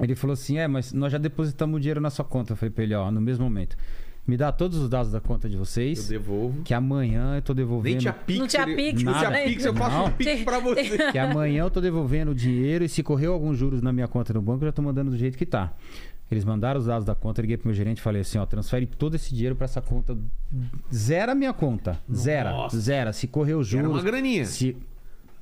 Ele 0.00 0.14
falou 0.14 0.32
assim: 0.34 0.56
é, 0.58 0.66
mas 0.66 0.92
nós 0.92 1.12
já 1.12 1.18
depositamos 1.18 1.76
o 1.76 1.80
dinheiro 1.80 2.00
na 2.00 2.08
sua 2.10 2.24
conta. 2.24 2.52
Eu 2.52 2.56
falei 2.56 2.70
pra 2.70 2.82
ele: 2.84 2.94
ó, 2.94 3.10
no 3.10 3.20
mesmo 3.20 3.44
momento, 3.44 3.76
me 4.26 4.36
dá 4.36 4.52
todos 4.52 4.78
os 4.78 4.88
dados 4.88 5.10
da 5.10 5.20
conta 5.20 5.48
de 5.48 5.56
Eu 5.56 5.64
vocês, 5.64 6.06
devolvo. 6.08 6.62
que 6.62 6.72
amanhã 6.72 7.36
eu 7.36 7.42
tô 7.42 7.52
devolvendo. 7.52 7.92
Nem 7.94 7.98
tinha 8.00 8.12
Pix. 8.12 8.38
Não 8.38 8.46
tinha 8.46 8.64
Pix, 8.66 9.02
Não 9.02 9.12
tinha 9.14 9.30
nada. 9.30 9.44
Pix, 9.44 9.64
eu 9.64 9.74
faço 9.74 9.96
Não. 9.96 10.04
um 10.06 10.10
Pix 10.12 10.42
pra 10.44 10.58
você. 10.60 10.98
Que 11.12 11.18
amanhã 11.18 11.62
eu 11.62 11.70
tô 11.70 11.80
devolvendo 11.80 12.30
o 12.30 12.34
dinheiro 12.34 12.84
e 12.84 12.88
se 12.88 13.02
correu 13.02 13.32
alguns 13.32 13.58
juros 13.58 13.82
na 13.82 13.92
minha 13.92 14.06
conta 14.06 14.32
no 14.32 14.40
banco, 14.40 14.62
eu 14.64 14.68
já 14.68 14.72
tô 14.72 14.82
mandando 14.82 15.10
do 15.10 15.16
jeito 15.16 15.36
que 15.36 15.44
tá. 15.46 15.72
Eles 16.30 16.44
mandaram 16.46 16.80
os 16.80 16.86
dados 16.86 17.04
da 17.04 17.14
conta, 17.14 17.40
eu 17.40 17.42
liguei 17.42 17.58
pro 17.58 17.68
meu 17.68 17.74
gerente 17.74 17.98
e 17.98 18.00
falei 18.00 18.22
assim, 18.22 18.38
ó, 18.38 18.46
transfere 18.46 18.86
todo 18.86 19.14
esse 19.16 19.34
dinheiro 19.34 19.54
pra 19.54 19.66
essa 19.66 19.82
conta. 19.82 20.16
Zera 20.94 21.32
a 21.32 21.34
minha 21.34 21.52
conta. 21.52 21.98
Zera. 22.10 22.50
Nossa. 22.52 22.78
Zera. 22.80 23.12
Se 23.12 23.26
correu 23.26 23.62
juros. 23.62 23.84
Era 23.84 23.88
uma 23.94 24.02
graninha. 24.02 24.46
Se, 24.46 24.68
eu, 24.70 24.76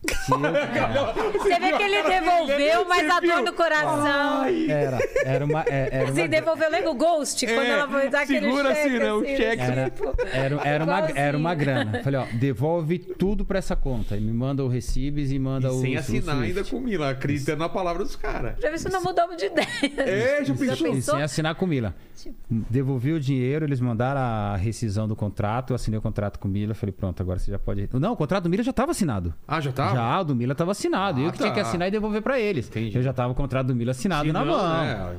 Você 0.08 1.58
vê 1.60 1.72
que 1.76 1.82
ele 1.82 2.02
devolveu, 2.02 2.88
mas 2.88 3.08
a 3.10 3.20
dor 3.20 3.42
no 3.42 3.52
coração. 3.52 4.44
era, 4.44 4.98
era 5.24 5.44
uma, 5.44 5.62
é- 5.66 5.88
era 5.92 6.04
Assim, 6.10 6.22
uma, 6.22 6.28
devolveu, 6.28 6.70
lembra 6.70 6.90
o 6.90 6.94
Ghost? 6.94 7.46
quando 7.46 7.66
ela 7.66 7.86
foi 7.88 8.08
dar 8.08 8.22
aquele 8.22 8.38
É, 8.38 8.40
segura 8.50 8.74
cheque. 8.74 8.88
assim, 8.88 8.98
né, 8.98 9.12
o 9.12 9.24
cheque. 9.24 9.62
Era, 9.62 9.90
tipo, 9.90 10.14
era, 10.32 10.60
era, 10.64 10.84
uma, 10.84 11.00
era 11.10 11.36
uma 11.36 11.54
grana. 11.54 12.02
Falei, 12.02 12.20
ó, 12.20 12.24
devolve 12.32 12.98
tudo 12.98 13.44
pra 13.44 13.58
essa 13.58 13.76
conta. 13.76 14.16
E 14.16 14.20
me 14.20 14.32
manda 14.32 14.64
o 14.64 14.68
recibes 14.68 15.30
e 15.32 15.38
manda 15.38 15.68
E 15.68 15.70
o. 15.70 15.80
sem 15.80 15.96
o 15.96 15.98
assinar 15.98 16.36
Swift. 16.36 16.58
ainda 16.58 16.64
com 16.70 16.76
o 16.76 16.80
Mila, 16.80 17.10
acreditando 17.10 17.58
na 17.58 17.68
palavra 17.68 18.02
dos 18.02 18.16
caras. 18.16 18.54
Já 18.58 18.70
vi 18.70 18.78
se 18.78 18.88
não 18.90 19.02
mudamos 19.02 19.36
de 19.36 19.46
ideia. 19.46 19.68
É, 19.98 20.44
já 20.44 20.54
Já 20.54 20.54
pensou? 20.54 20.86
E 20.88 20.92
pensou? 20.92 21.14
sem 21.14 21.22
assinar 21.22 21.54
com 21.54 21.66
Mila. 21.66 21.94
Tipo- 22.16 22.36
Devolvi 22.48 23.12
o 23.12 23.20
dinheiro, 23.20 23.64
eles 23.64 23.80
mandaram 23.80 24.20
a 24.20 24.56
rescisão 24.56 25.06
do 25.08 25.16
contrato, 25.16 25.70
eu 25.70 25.74
assinei 25.76 25.98
o 25.98 26.02
contrato 26.02 26.38
com 26.38 26.48
o 26.48 26.50
Mila, 26.50 26.74
falei, 26.74 26.92
pronto, 26.92 27.20
agora 27.22 27.38
você 27.38 27.50
já 27.50 27.58
pode. 27.58 27.88
Não, 27.94 28.12
o 28.12 28.16
contrato 28.16 28.44
do 28.44 28.50
Mila 28.50 28.62
já 28.62 28.70
estava 28.70 28.90
assinado. 28.92 29.34
Ah, 29.48 29.60
já 29.60 29.72
tava? 29.72 29.89
Já, 29.94 30.20
o 30.20 30.24
do 30.24 30.34
Mila 30.36 30.52
estava 30.52 30.70
assinado. 30.72 31.20
Ah, 31.20 31.24
eu 31.24 31.32
que 31.32 31.38
tinha 31.38 31.48
tá. 31.48 31.54
que 31.54 31.60
assinar 31.60 31.88
e 31.88 31.90
devolver 31.90 32.22
pra 32.22 32.38
eles. 32.38 32.68
Entendi. 32.68 32.96
Eu 32.96 33.02
já 33.02 33.12
tava 33.12 33.32
o 33.32 33.34
contrato 33.34 33.68
do 33.68 33.74
Mila 33.74 33.90
assinado 33.90 34.26
Se 34.26 34.32
na 34.32 34.44
não, 34.44 34.52
mão. 34.58 34.68
né? 34.68 35.16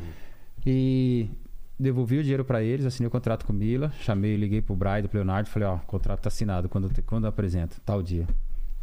E 0.65 1.29
devolvi 1.79 2.19
o 2.19 2.21
dinheiro 2.21 2.45
pra 2.45 2.61
eles, 2.61 2.85
assinei 2.85 3.07
o 3.07 3.11
contrato 3.11 3.45
com 3.45 3.53
o 3.53 3.55
Mila, 3.55 3.91
chamei, 4.01 4.35
liguei 4.35 4.61
pro 4.61 4.75
Brian, 4.75 5.01
pro 5.03 5.17
Leonardo, 5.17 5.49
falei, 5.49 5.67
ó, 5.67 5.75
o 5.75 5.79
contrato 5.79 6.21
tá 6.21 6.27
assinado, 6.27 6.69
quando, 6.69 6.91
quando 7.05 7.23
eu 7.23 7.29
apresento? 7.29 7.81
Tal 7.83 8.03
dia. 8.03 8.27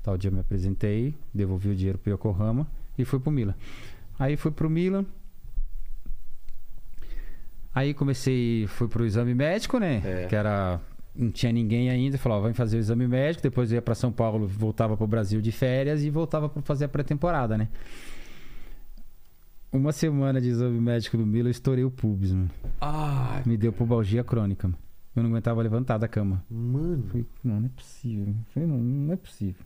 Tal 0.02 0.18
dia 0.18 0.30
eu 0.30 0.34
me 0.34 0.40
apresentei, 0.40 1.14
devolvi 1.32 1.68
o 1.68 1.74
dinheiro 1.76 1.98
pro 1.98 2.12
Yokohama 2.12 2.66
e 2.96 3.04
fui 3.04 3.20
pro 3.20 3.30
Mila. 3.30 3.54
Aí 4.18 4.36
fui 4.36 4.50
pro 4.50 4.68
Milan. 4.68 5.06
Aí 7.74 7.94
comecei, 7.94 8.66
fui 8.66 8.88
pro 8.88 9.06
exame 9.06 9.34
médico, 9.34 9.78
né? 9.78 10.02
É. 10.04 10.26
Que 10.26 10.34
era 10.34 10.80
não 11.18 11.30
tinha 11.32 11.50
ninguém 11.52 11.90
ainda, 11.90 12.16
falou, 12.16 12.38
ó, 12.38 12.40
vai 12.42 12.54
fazer 12.54 12.76
o 12.76 12.80
exame 12.80 13.06
médico, 13.08 13.42
depois 13.42 13.70
eu 13.72 13.76
ia 13.76 13.82
pra 13.82 13.94
São 13.94 14.12
Paulo, 14.12 14.46
voltava 14.46 14.96
pro 14.96 15.06
Brasil 15.06 15.40
de 15.40 15.50
férias 15.52 16.02
e 16.04 16.10
voltava 16.10 16.48
para 16.48 16.62
fazer 16.62 16.84
a 16.84 16.88
pré-temporada, 16.88 17.58
né? 17.58 17.68
Uma 19.70 19.92
semana 19.92 20.40
de 20.40 20.48
exame 20.48 20.80
médico 20.80 21.16
do 21.18 21.26
Mila, 21.26 21.48
eu 21.48 21.50
estourei 21.50 21.84
o 21.84 21.90
pubis, 21.90 22.32
mano. 22.32 22.50
Ai, 22.80 23.42
Me 23.44 23.56
deu 23.56 23.72
pubalgia 23.72 24.24
crônica. 24.24 24.66
mano. 24.68 24.78
Eu 25.14 25.22
não 25.24 25.30
aguentava 25.30 25.60
levantar 25.60 25.98
da 25.98 26.06
cama. 26.08 26.42
mano. 26.48 27.04
Falei, 27.08 27.26
não, 27.44 27.60
não 27.60 27.66
é 27.66 27.70
possível. 27.70 28.34
Falei, 28.54 28.68
não, 28.68 28.78
não 28.78 29.12
é 29.12 29.16
possível. 29.16 29.62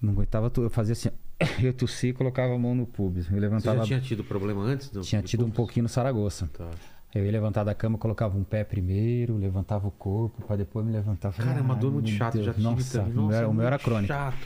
Não 0.00 0.12
aguentava, 0.12 0.52
eu 0.56 0.70
fazia 0.70 0.92
assim, 0.92 1.08
eu 1.62 1.72
tossia 1.72 2.10
e 2.10 2.12
colocava 2.12 2.54
a 2.54 2.58
mão 2.58 2.74
no 2.74 2.86
pubis. 2.86 3.26
Eu 3.26 3.32
Você 3.34 3.40
levantava. 3.40 3.78
já 3.78 3.84
tinha 3.84 4.00
tido 4.00 4.22
problema 4.22 4.62
antes? 4.62 4.88
do- 4.90 5.00
tinha 5.00 5.20
do 5.22 5.26
tido 5.28 5.40
um 5.40 5.44
pulso? 5.46 5.56
pouquinho 5.56 5.82
no 5.84 5.88
Saragoça. 5.88 6.48
Tá. 6.52 6.70
Eu 7.14 7.24
ia 7.24 7.32
levantar 7.32 7.64
da 7.64 7.74
cama, 7.74 7.98
colocava 7.98 8.38
um 8.38 8.44
pé 8.44 8.62
primeiro, 8.62 9.36
levantava 9.36 9.88
o 9.88 9.90
corpo, 9.90 10.42
pra 10.46 10.54
depois 10.56 10.86
me 10.86 10.92
levantar. 10.92 11.32
Cara, 11.32 11.58
é 11.58 11.60
uma 11.60 11.74
"Ai, 11.74 11.80
dor 11.80 11.92
muito 11.92 12.08
chata. 12.10 12.36
Deus, 12.38 12.46
Já 12.46 12.52
tive 12.54 12.64
Nossa, 12.64 12.98
também. 13.00 13.12
o 13.12 13.16
meu, 13.16 13.24
Nossa, 13.30 13.48
o 13.48 13.54
meu 13.54 13.66
era 13.66 13.78
crônico. 13.78 14.06
chato. 14.12 14.36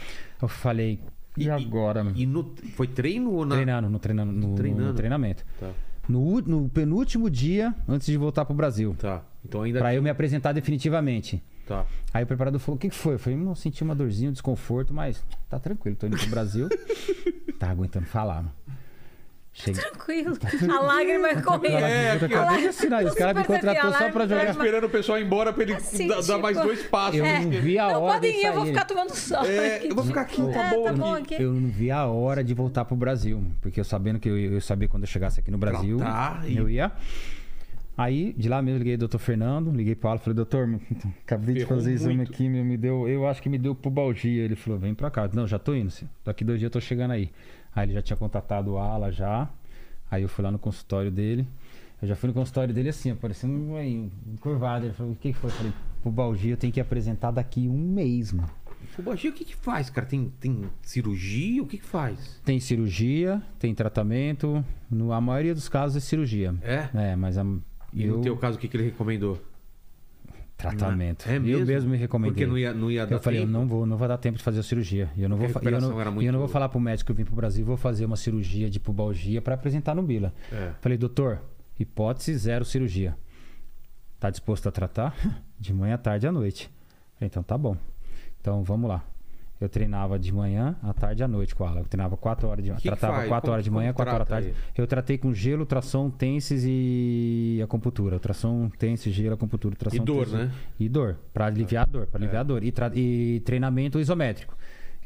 Eu 0.40 0.48
falei, 0.48 1.00
e, 1.36 1.50
agora, 1.50 2.02
mano? 2.02 2.16
E 2.16 2.24
no, 2.24 2.54
foi 2.74 2.86
treino 2.86 3.32
ou 3.32 3.44
na... 3.44 3.54
Treinando, 3.56 3.90
no, 3.90 3.98
treina, 3.98 4.24
no, 4.24 4.54
Treinando. 4.54 4.88
no 4.88 4.94
treinamento. 4.94 5.44
Tá, 5.60 5.70
No, 6.08 6.40
no 6.40 6.68
penúltimo 6.70 7.28
dia, 7.28 7.74
antes 7.86 8.06
de 8.06 8.16
voltar 8.16 8.44
pro 8.46 8.54
Brasil. 8.54 8.94
tá. 8.98 9.22
Então 9.44 9.60
ainda... 9.60 9.78
Pra 9.78 9.94
eu 9.94 10.02
me 10.02 10.08
apresentar 10.08 10.52
definitivamente. 10.52 11.42
Tá. 11.66 11.84
Aí 12.14 12.24
o 12.24 12.26
preparador 12.26 12.58
falou: 12.60 12.76
o 12.76 12.78
que, 12.78 12.88
que 12.88 12.94
foi? 12.94 13.14
Eu 13.14 13.18
falei: 13.18 13.38
não, 13.38 13.54
senti 13.54 13.82
uma 13.82 13.94
dorzinha, 13.94 14.30
um 14.30 14.32
desconforto, 14.32 14.92
mas 14.94 15.22
tá 15.50 15.58
tranquilo, 15.58 15.96
tô 15.96 16.06
indo 16.06 16.16
pro 16.16 16.28
Brasil. 16.30 16.68
tá 17.58 17.70
aguentando 17.70 18.06
falar, 18.06 18.36
mano. 18.42 18.52
Cheguei. 19.56 19.80
Tranquilo. 19.82 20.36
A 20.68 20.80
lágrima 20.82 21.40
correndo. 21.40 21.76
É, 21.84 22.10
Eu 22.10 22.16
aqui, 22.16 22.24
acabei 22.34 22.60
de 22.62 22.66
assinar, 22.68 23.04
os 23.04 23.14
caras 23.14 23.36
me 23.36 23.44
contratou 23.44 23.92
só 23.92 24.10
pra 24.10 24.26
jogar. 24.26 24.50
esperando 24.50 24.84
o 24.84 24.90
pessoal 24.90 25.16
ir 25.18 25.24
embora 25.24 25.52
pra 25.52 25.62
ele 25.62 25.74
Assim, 25.74 26.08
dar, 26.08 26.20
dar 26.22 26.38
mais 26.38 26.56
tipo- 26.56 26.66
dois 26.68 26.82
passos. 26.86 27.20
Eu 27.20 27.24
não 27.24 27.50
vi 27.50 27.78
a 27.78 27.88
Não 27.92 28.02
hora 28.02 28.14
podem 28.14 28.32
de 28.32 28.38
ir, 28.38 28.44
eu 28.46 28.52
vou 28.54 28.66
ficar 28.66 28.84
tomando 28.84 29.14
sol. 29.14 29.44
É, 29.46 29.76
aqui. 29.76 29.88
eu 29.88 29.94
vou 29.94 30.04
ficar 30.04 30.20
aqui, 30.22 30.42
tá 30.52 30.64
É, 30.66 30.70
bom. 30.70 30.82
tá 30.84 30.90
aqui. 30.90 30.98
bom 30.98 31.14
aqui. 31.14 31.34
Eu 31.40 31.52
não 31.52 31.68
vi 31.70 31.90
a 31.90 32.04
hora 32.04 32.42
de 32.42 32.52
voltar 32.52 32.84
pro 32.84 32.96
Brasil, 32.96 33.44
porque 33.62 33.78
eu 33.78 33.84
sabendo 33.84 34.18
que 34.18 34.28
eu, 34.28 34.36
eu 34.36 34.60
sabia 34.60 34.88
quando 34.88 35.04
eu 35.04 35.08
chegasse 35.08 35.38
aqui 35.38 35.52
no 35.52 35.58
Brasil, 35.58 35.98
Tratar 35.98 36.42
e- 36.48 36.56
eu 36.56 36.68
ia. 36.68 36.90
Aí, 37.96 38.34
de 38.36 38.48
lá 38.48 38.60
mesmo, 38.60 38.74
eu 38.76 38.78
liguei 38.78 38.94
o 38.96 38.98
doutor 38.98 39.18
Fernando, 39.18 39.70
liguei 39.70 39.94
pro 39.94 40.08
Alan, 40.08 40.18
falei, 40.18 40.34
doutor, 40.34 40.68
acabei 41.24 41.54
de 41.54 41.64
fazer 41.64 41.92
exame 41.92 42.16
muito. 42.16 42.32
aqui, 42.32 42.48
me 42.48 42.76
deu, 42.76 43.08
eu 43.08 43.24
acho 43.28 43.40
que 43.40 43.48
me 43.48 43.56
deu 43.56 43.72
pubalgia. 43.72 44.42
Ele 44.42 44.56
falou, 44.56 44.80
vem 44.80 44.92
pra 44.94 45.12
cá. 45.12 45.30
Não, 45.32 45.46
já 45.46 45.60
tô 45.60 45.76
indo, 45.76 45.92
sim. 45.92 46.08
daqui 46.24 46.42
dois 46.44 46.58
dias 46.58 46.66
eu 46.66 46.72
tô 46.72 46.80
chegando 46.80 47.12
aí. 47.12 47.30
Aí 47.74 47.86
ele 47.86 47.94
já 47.94 48.02
tinha 48.02 48.16
contatado 48.16 48.72
o 48.72 48.78
Ala 48.78 49.10
já, 49.10 49.48
aí 50.10 50.22
eu 50.22 50.28
fui 50.28 50.44
lá 50.44 50.50
no 50.50 50.58
consultório 50.58 51.10
dele. 51.10 51.46
Eu 52.00 52.08
já 52.08 52.16
fui 52.16 52.28
no 52.28 52.34
consultório 52.34 52.74
dele 52.74 52.90
assim, 52.90 53.10
aparecendo 53.10 53.52
um, 53.54 53.76
um 53.76 54.36
curvado. 54.40 54.86
Ele 54.86 54.92
falou, 54.92 55.12
o 55.12 55.16
que 55.16 55.32
que 55.32 55.38
foi? 55.38 55.50
Eu 55.50 55.54
falei, 55.54 55.72
pubalgia 56.02 56.52
eu 56.52 56.56
tenho 56.56 56.72
que 56.72 56.80
apresentar 56.80 57.30
daqui 57.30 57.68
um 57.68 57.78
mês, 57.78 58.32
mano. 58.32 58.50
Fubagia, 58.94 59.30
o 59.30 59.32
que 59.32 59.44
que 59.44 59.56
faz, 59.56 59.90
cara? 59.90 60.06
Tem, 60.06 60.32
tem 60.38 60.70
cirurgia? 60.82 61.62
O 61.62 61.66
que 61.66 61.78
que 61.78 61.84
faz? 61.84 62.40
Tem 62.44 62.60
cirurgia, 62.60 63.42
tem 63.58 63.74
tratamento. 63.74 64.64
No, 64.90 65.12
a 65.12 65.20
maioria 65.20 65.54
dos 65.54 65.68
casos 65.68 65.96
é 65.96 66.00
cirurgia. 66.00 66.54
É? 66.62 66.88
É, 66.94 67.16
mas 67.16 67.36
a, 67.36 67.44
E 67.92 68.04
eu, 68.04 68.18
no 68.18 68.22
teu 68.22 68.36
caso, 68.36 68.56
o 68.56 68.60
que 68.60 68.68
que 68.68 68.76
ele 68.76 68.84
recomendou? 68.84 69.40
Tratamento. 70.56 71.28
É? 71.28 71.36
Eu 71.36 71.66
mesmo 71.66 71.90
me 71.90 71.96
recomendei. 71.96 72.32
Porque 72.32 72.46
não 72.46 72.58
ia, 72.58 72.72
não 72.72 72.90
ia 72.90 73.06
dar 73.06 73.16
Eu 73.16 73.20
falei, 73.20 73.40
eu 73.40 73.44
tempo? 73.46 73.52
não 73.52 73.66
vou, 73.66 73.86
não 73.86 73.96
vai 73.96 74.08
dar 74.08 74.18
tempo 74.18 74.38
de 74.38 74.44
fazer 74.44 74.60
a 74.60 74.62
cirurgia. 74.62 75.10
E 75.16 75.22
eu 75.22 75.28
não 75.28 75.36
vou, 75.36 75.46
eu 75.46 75.80
não, 75.80 76.22
eu 76.22 76.32
não 76.32 76.38
vou 76.38 76.48
falar 76.48 76.68
pro 76.68 76.80
médico 76.80 77.06
que 77.06 77.12
eu 77.12 77.16
vim 77.16 77.24
pro 77.24 77.34
Brasil, 77.34 77.64
vou 77.64 77.76
fazer 77.76 78.04
uma 78.04 78.16
cirurgia 78.16 78.70
de 78.70 78.78
pubalgia 78.80 79.42
para 79.42 79.54
apresentar 79.54 79.94
no 79.94 80.02
Bila. 80.02 80.32
É. 80.52 80.72
Falei, 80.80 80.96
doutor, 80.96 81.40
hipótese 81.78 82.36
zero 82.36 82.64
cirurgia. 82.64 83.16
Tá 84.18 84.30
disposto 84.30 84.68
a 84.68 84.72
tratar? 84.72 85.14
De 85.58 85.72
manhã, 85.72 85.94
à 85.94 85.98
tarde 85.98 86.26
e 86.26 86.28
à 86.28 86.32
noite. 86.32 86.70
Falei, 87.14 87.26
então 87.26 87.42
tá 87.42 87.56
bom. 87.56 87.76
Então 88.40 88.62
vamos 88.62 88.88
lá. 88.88 89.04
Eu 89.64 89.68
treinava 89.68 90.18
de 90.18 90.32
manhã, 90.32 90.76
à 90.82 90.92
tarde 90.92 91.22
e 91.22 91.24
à 91.24 91.28
noite 91.28 91.54
com 91.54 91.66
ela. 91.66 91.80
Eu 91.80 91.84
treinava 91.84 92.16
4 92.16 92.46
horas 92.48 92.64
de. 92.64 92.72
Que 92.72 92.82
Tratava 92.82 93.14
faz? 93.16 93.28
4 93.28 93.40
Como- 93.42 93.52
horas 93.52 93.64
de 93.64 93.70
manhã, 93.70 93.92
4 93.92 94.14
horas 94.14 94.28
da 94.28 94.34
tarde. 94.34 94.54
Eu 94.76 94.86
tratei 94.86 95.16
com 95.18 95.32
gelo, 95.32 95.60
ultrassom, 95.60 96.10
tenses 96.10 96.62
e 96.66 97.60
acupuntura. 97.64 98.14
Ultrassom, 98.16 98.68
tense, 98.78 99.10
gelo, 99.10 99.34
acupuntura, 99.34 99.72
ultrassom. 99.74 99.96
E 99.96 100.00
dor, 100.04 100.28
né? 100.28 100.52
E 100.78 100.88
dor, 100.88 101.16
pra 101.32 101.46
aliviar 101.46 101.84
a 101.84 101.86
dor, 101.90 102.06
pra 102.06 102.18
aliviar 102.18 102.40
a 102.40 102.44
dor. 102.44 102.62
E, 102.62 102.72
e 102.94 103.40
treinamento 103.40 103.98
isométrico. 103.98 104.54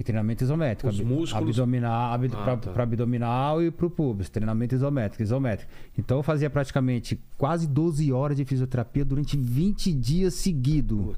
E 0.01 0.05
treinamento 0.05 0.45
isométrico. 0.45 0.89
Os 0.89 1.01
Ab- 1.01 1.09
músculos- 1.09 1.59
Abdominal, 1.59 2.13
abd- 2.15 2.35
Ah, 2.37 2.43
pra, 2.45 2.57
tá. 2.57 2.71
pra 2.71 2.83
abdominal 2.85 3.63
e 3.63 3.71
pro 3.71 3.91
pubis. 3.91 4.29
Treinamento 4.29 4.75
isométrico, 4.75 5.23
isométrico. 5.23 5.71
Então 5.99 6.19
eu 6.19 6.23
fazia 6.23 6.49
praticamente 6.49 7.21
quase 7.37 7.67
12 7.67 8.13
horas 8.13 8.37
de 8.37 8.45
fisioterapia 8.45 9.05
durante 9.05 9.37
20 9.37 9.93
dias 9.93 10.35
seguidos. 10.35 11.17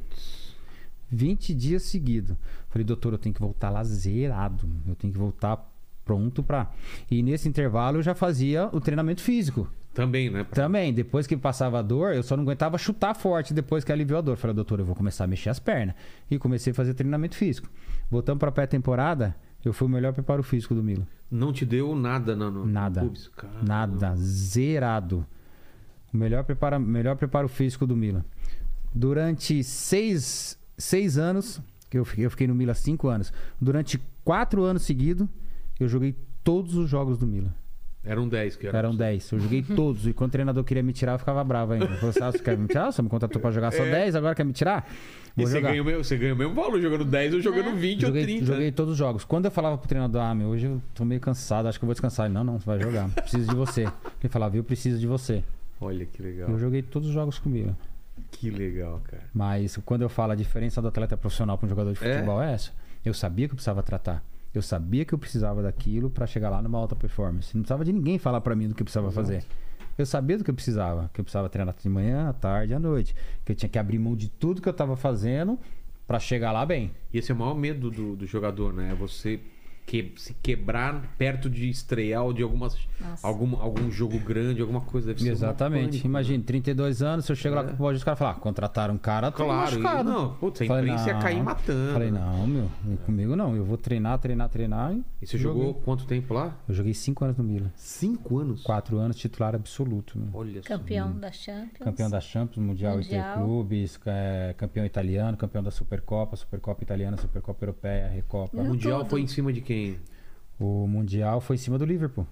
20 1.12 1.52
dias 1.54 1.82
seguidos. 1.82 2.36
Falei, 2.70 2.84
doutor, 2.84 3.12
eu 3.12 3.18
tenho 3.18 3.34
que 3.34 3.40
voltar 3.40 3.68
lá 3.68 3.82
zerado. 3.84 4.68
Eu 4.86 4.94
tenho 4.94 5.12
que 5.12 5.18
voltar 5.18 5.68
pronto 6.04 6.42
pra. 6.42 6.70
E 7.10 7.22
nesse 7.22 7.48
intervalo 7.48 7.98
eu 7.98 8.02
já 8.02 8.14
fazia 8.14 8.68
o 8.72 8.80
treinamento 8.80 9.20
físico. 9.20 9.68
Também, 9.92 10.30
né? 10.30 10.44
Também, 10.44 10.94
depois 10.94 11.26
que 11.26 11.36
passava 11.36 11.80
a 11.80 11.82
dor, 11.82 12.14
eu 12.14 12.22
só 12.22 12.36
não 12.36 12.44
aguentava 12.44 12.78
chutar 12.78 13.12
forte 13.14 13.52
depois 13.52 13.82
que 13.82 13.90
aliviou 13.90 14.18
a 14.18 14.22
dor. 14.22 14.36
Falei, 14.36 14.54
doutor, 14.54 14.78
eu 14.78 14.84
vou 14.84 14.94
começar 14.94 15.24
a 15.24 15.26
mexer 15.26 15.50
as 15.50 15.58
pernas. 15.58 15.96
E 16.30 16.38
comecei 16.38 16.70
a 16.70 16.74
fazer 16.74 16.94
treinamento 16.94 17.34
físico. 17.34 17.68
Voltando 18.08 18.38
pra 18.38 18.52
pré-temporada, 18.52 19.34
eu 19.64 19.72
fui 19.72 19.88
o 19.88 19.90
melhor 19.90 20.12
preparo 20.12 20.42
físico 20.44 20.74
do 20.76 20.82
Milo. 20.82 21.06
Não 21.28 21.52
te 21.52 21.66
deu 21.66 21.94
nada 21.96 22.36
no, 22.36 22.50
no 22.50 22.66
Nada. 22.66 23.00
no 23.02 23.08
pubis? 23.08 23.28
Caramba. 23.28 23.64
Nada. 23.66 24.14
Zerado. 24.16 25.26
O 26.12 26.16
melhor 26.16 26.44
preparo, 26.44 26.78
melhor 26.78 27.16
preparo 27.16 27.48
físico 27.48 27.84
do 27.86 27.96
Milan. 27.96 28.24
Durante 28.94 29.62
seis, 29.62 30.58
seis 30.78 31.18
anos, 31.18 31.60
que 31.90 31.98
eu 31.98 32.04
fiquei, 32.04 32.24
eu 32.24 32.30
fiquei 32.30 32.46
no 32.46 32.54
Milan 32.54 32.72
cinco 32.74 33.08
anos. 33.08 33.32
Durante 33.60 34.00
quatro 34.24 34.62
anos 34.62 34.82
seguidos, 34.82 35.26
eu 35.78 35.88
joguei 35.88 36.14
todos 36.44 36.76
os 36.76 36.88
jogos 36.88 37.18
do 37.18 37.26
Milan. 37.26 37.52
Eram 38.02 38.26
10 38.26 38.56
que 38.56 38.66
era. 38.66 38.78
Eram 38.78 38.96
10. 38.96 39.32
Eu 39.32 39.40
joguei 39.40 39.62
todos. 39.62 40.06
E 40.06 40.14
quando 40.14 40.30
o 40.30 40.32
treinador 40.32 40.64
queria 40.64 40.82
me 40.82 40.90
tirar, 40.90 41.12
eu 41.12 41.18
ficava 41.18 41.44
bravo 41.44 41.74
ainda. 41.74 41.86
Falei, 41.86 42.08
assim, 42.08 42.22
ah, 42.22 42.32
você 42.32 42.38
quer 42.38 42.56
me 42.56 42.66
tirar? 42.66 42.90
Você 42.90 43.02
me 43.02 43.10
contratou 43.10 43.38
pra 43.42 43.50
jogar 43.50 43.70
só 43.72 43.84
10, 43.84 44.14
agora 44.14 44.34
quer 44.34 44.44
me 44.44 44.54
tirar? 44.54 44.90
E 45.36 45.42
Vou 45.42 45.46
você 45.46 45.56
jogar. 45.56 45.68
ganha, 45.68 45.82
o 45.82 45.84
mesmo, 45.84 46.02
você 46.02 46.16
ganha 46.16 46.32
o 46.32 46.36
mesmo 46.36 46.54
valor 46.54 46.80
jogando 46.80 47.04
10 47.04 47.34
ou 47.34 47.40
jogando 47.42 47.76
20 47.76 47.96
ou 48.04 48.08
Joguei, 48.08 48.22
30. 48.24 48.46
joguei 48.46 48.72
todos 48.72 48.92
os 48.92 48.98
jogos. 48.98 49.24
Quando 49.24 49.44
eu 49.44 49.50
falava 49.50 49.76
pro 49.76 49.86
treinador, 49.86 50.22
ah, 50.22 50.34
meu, 50.34 50.48
hoje 50.48 50.64
eu 50.66 50.80
tô 50.94 51.04
meio 51.04 51.20
cansado, 51.20 51.66
acho 51.68 51.78
que 51.78 51.84
eu 51.84 51.86
vou 51.88 51.92
descansar. 51.94 52.24
Ele, 52.24 52.32
não, 52.34 52.42
não, 52.42 52.58
você 52.58 52.64
vai 52.64 52.80
jogar. 52.80 53.10
Preciso 53.10 53.46
de 53.50 53.54
você. 53.54 53.82
Ele 53.82 54.28
falava, 54.30 54.56
eu 54.56 54.64
preciso 54.64 54.98
de 54.98 55.06
você. 55.06 55.44
Olha 55.78 56.06
que 56.06 56.22
legal. 56.22 56.48
Eu 56.48 56.58
joguei 56.58 56.80
todos 56.80 57.08
os 57.08 57.14
jogos 57.14 57.38
comigo. 57.38 57.76
Que 58.30 58.50
legal, 58.50 59.00
cara. 59.04 59.22
Mas 59.34 59.76
quando 59.84 60.02
eu 60.02 60.08
falo 60.08 60.32
a 60.32 60.34
diferença 60.34 60.80
do 60.82 60.88
atleta 60.88 61.16
profissional 61.16 61.56
para 61.58 61.66
um 61.66 61.68
jogador 61.68 61.92
de 61.92 62.04
É? 62.04 62.14
futebol 62.14 62.42
é 62.42 62.52
essa. 62.52 62.72
Eu 63.04 63.14
sabia 63.14 63.46
que 63.48 63.52
eu 63.52 63.56
precisava 63.56 63.82
tratar. 63.82 64.22
Eu 64.52 64.62
sabia 64.62 65.04
que 65.04 65.12
eu 65.14 65.18
precisava 65.18 65.62
daquilo 65.62 66.10
para 66.10 66.26
chegar 66.26 66.50
lá 66.50 66.60
numa 66.60 66.76
alta 66.78 66.96
performance. 66.96 67.54
Não 67.56 67.62
precisava 67.62 67.84
de 67.84 67.92
ninguém 67.92 68.18
falar 68.18 68.40
para 68.40 68.54
mim 68.56 68.68
do 68.68 68.74
que 68.74 68.82
eu 68.82 68.84
precisava 68.84 69.10
fazer. 69.10 69.44
Eu 69.96 70.04
sabia 70.06 70.36
do 70.38 70.44
que 70.44 70.50
eu 70.50 70.54
precisava. 70.54 71.08
Que 71.14 71.20
eu 71.20 71.24
precisava 71.24 71.48
treinar 71.48 71.74
de 71.80 71.88
manhã, 71.88 72.28
à 72.28 72.32
tarde 72.32 72.72
e 72.72 72.74
à 72.74 72.78
noite. 72.80 73.14
Que 73.44 73.52
eu 73.52 73.56
tinha 73.56 73.68
que 73.68 73.78
abrir 73.78 73.98
mão 73.98 74.16
de 74.16 74.28
tudo 74.28 74.60
que 74.60 74.68
eu 74.68 74.72
estava 74.72 74.96
fazendo 74.96 75.58
para 76.06 76.18
chegar 76.18 76.50
lá 76.52 76.66
bem. 76.66 76.90
E 77.12 77.18
esse 77.18 77.30
é 77.30 77.34
o 77.34 77.38
maior 77.38 77.54
medo 77.54 77.90
do, 77.90 78.16
do 78.16 78.26
jogador, 78.26 78.72
né? 78.72 78.90
É 78.90 78.94
você 78.94 79.38
que, 79.86 80.12
se 80.16 80.34
quebrar 80.34 81.14
perto 81.18 81.50
de 81.50 81.68
estrear 81.68 82.22
ou 82.24 82.32
de 82.32 82.42
algumas, 82.42 82.76
Nossa. 83.00 83.26
algum, 83.26 83.56
algum 83.56 83.90
jogo 83.90 84.18
grande, 84.20 84.60
alguma 84.60 84.80
coisa. 84.80 85.08
Deve 85.08 85.20
ser 85.20 85.30
um 85.30 85.32
Exatamente. 85.32 85.86
pânico, 85.88 86.06
Imagina, 86.06 86.44
32 86.44 87.02
anos, 87.02 87.24
se 87.24 87.32
eu 87.32 87.36
chego 87.36 87.54
É. 87.54 87.58
lá 87.58 87.62
com 87.62 87.68
o 87.68 87.70
futebol, 87.72 87.92
os 87.92 88.04
caras 88.04 88.18
falam, 88.18 88.34
ah, 88.36 88.40
contrataram 88.40 88.94
um 88.94 88.98
cara, 88.98 89.32
tô 89.32 89.44
Claro. 89.44 89.76
e- 89.76 89.78
machucado. 89.80 90.08
não, 90.10 90.34
putz, 90.34 90.62
a 90.62 90.66
Falei, 90.66 90.84
imprensa 90.84 91.08
ia 91.10 91.18
cair 91.18 91.36
não. 91.38 91.44
matando. 91.44 91.92
Falei, 91.92 92.10
não, 92.12 92.46
meu, 92.46 92.70
comigo 93.04 93.34
não. 93.34 93.56
Eu 93.56 93.64
vou 93.64 93.76
treinar, 93.76 94.16
treinar, 94.18 94.48
treinar. 94.48 94.92
E, 94.94 95.02
E 95.22 95.26
você 95.26 95.36
joguei. 95.36 95.60
jogou 95.62 95.74
quanto 95.82 96.04
tempo 96.06 96.34
lá? 96.34 96.56
Eu 96.68 96.74
joguei 96.74 96.94
5 96.94 97.24
anos 97.24 97.36
no 97.36 97.42
Milan. 97.42 97.72
Cinco 97.74 98.38
anos. 98.38 98.62
Quatro 98.62 98.96
anos 98.98 99.16
titular 99.16 99.54
absoluto. 99.56 100.16
Meu. 100.18 100.28
Olha 100.34 100.62
só. 100.62 100.68
Campeão 100.68 101.12
da 101.18 101.32
Champions. 101.32 101.78
Campeão 101.84 102.08
da 102.08 102.20
Champions, 102.20 102.64
Mundial, 102.64 102.94
Mundial. 102.96 103.20
Interclubes, 103.34 103.98
é, 104.06 104.54
campeão 104.56 104.84
italiano, 104.86 105.36
campeão 105.36 105.62
da 105.64 105.70
Supercopa, 105.72 106.36
Supercopa 106.36 106.82
Italiana, 106.84 107.16
Supercopa 107.16 107.64
Europeia, 107.64 108.08
Recopa. 108.08 108.56
O 108.56 108.64
Mundial 108.64 109.00
tudo. 109.00 109.10
foi 109.10 109.20
em 109.22 109.26
cima 109.26 109.52
de 109.52 109.60
quem? 109.60 109.79
O 110.58 110.86
Mundial 110.86 111.40
foi 111.40 111.56
em 111.56 111.58
cima 111.58 111.78
do 111.78 111.84
Liverpool. 111.84 112.26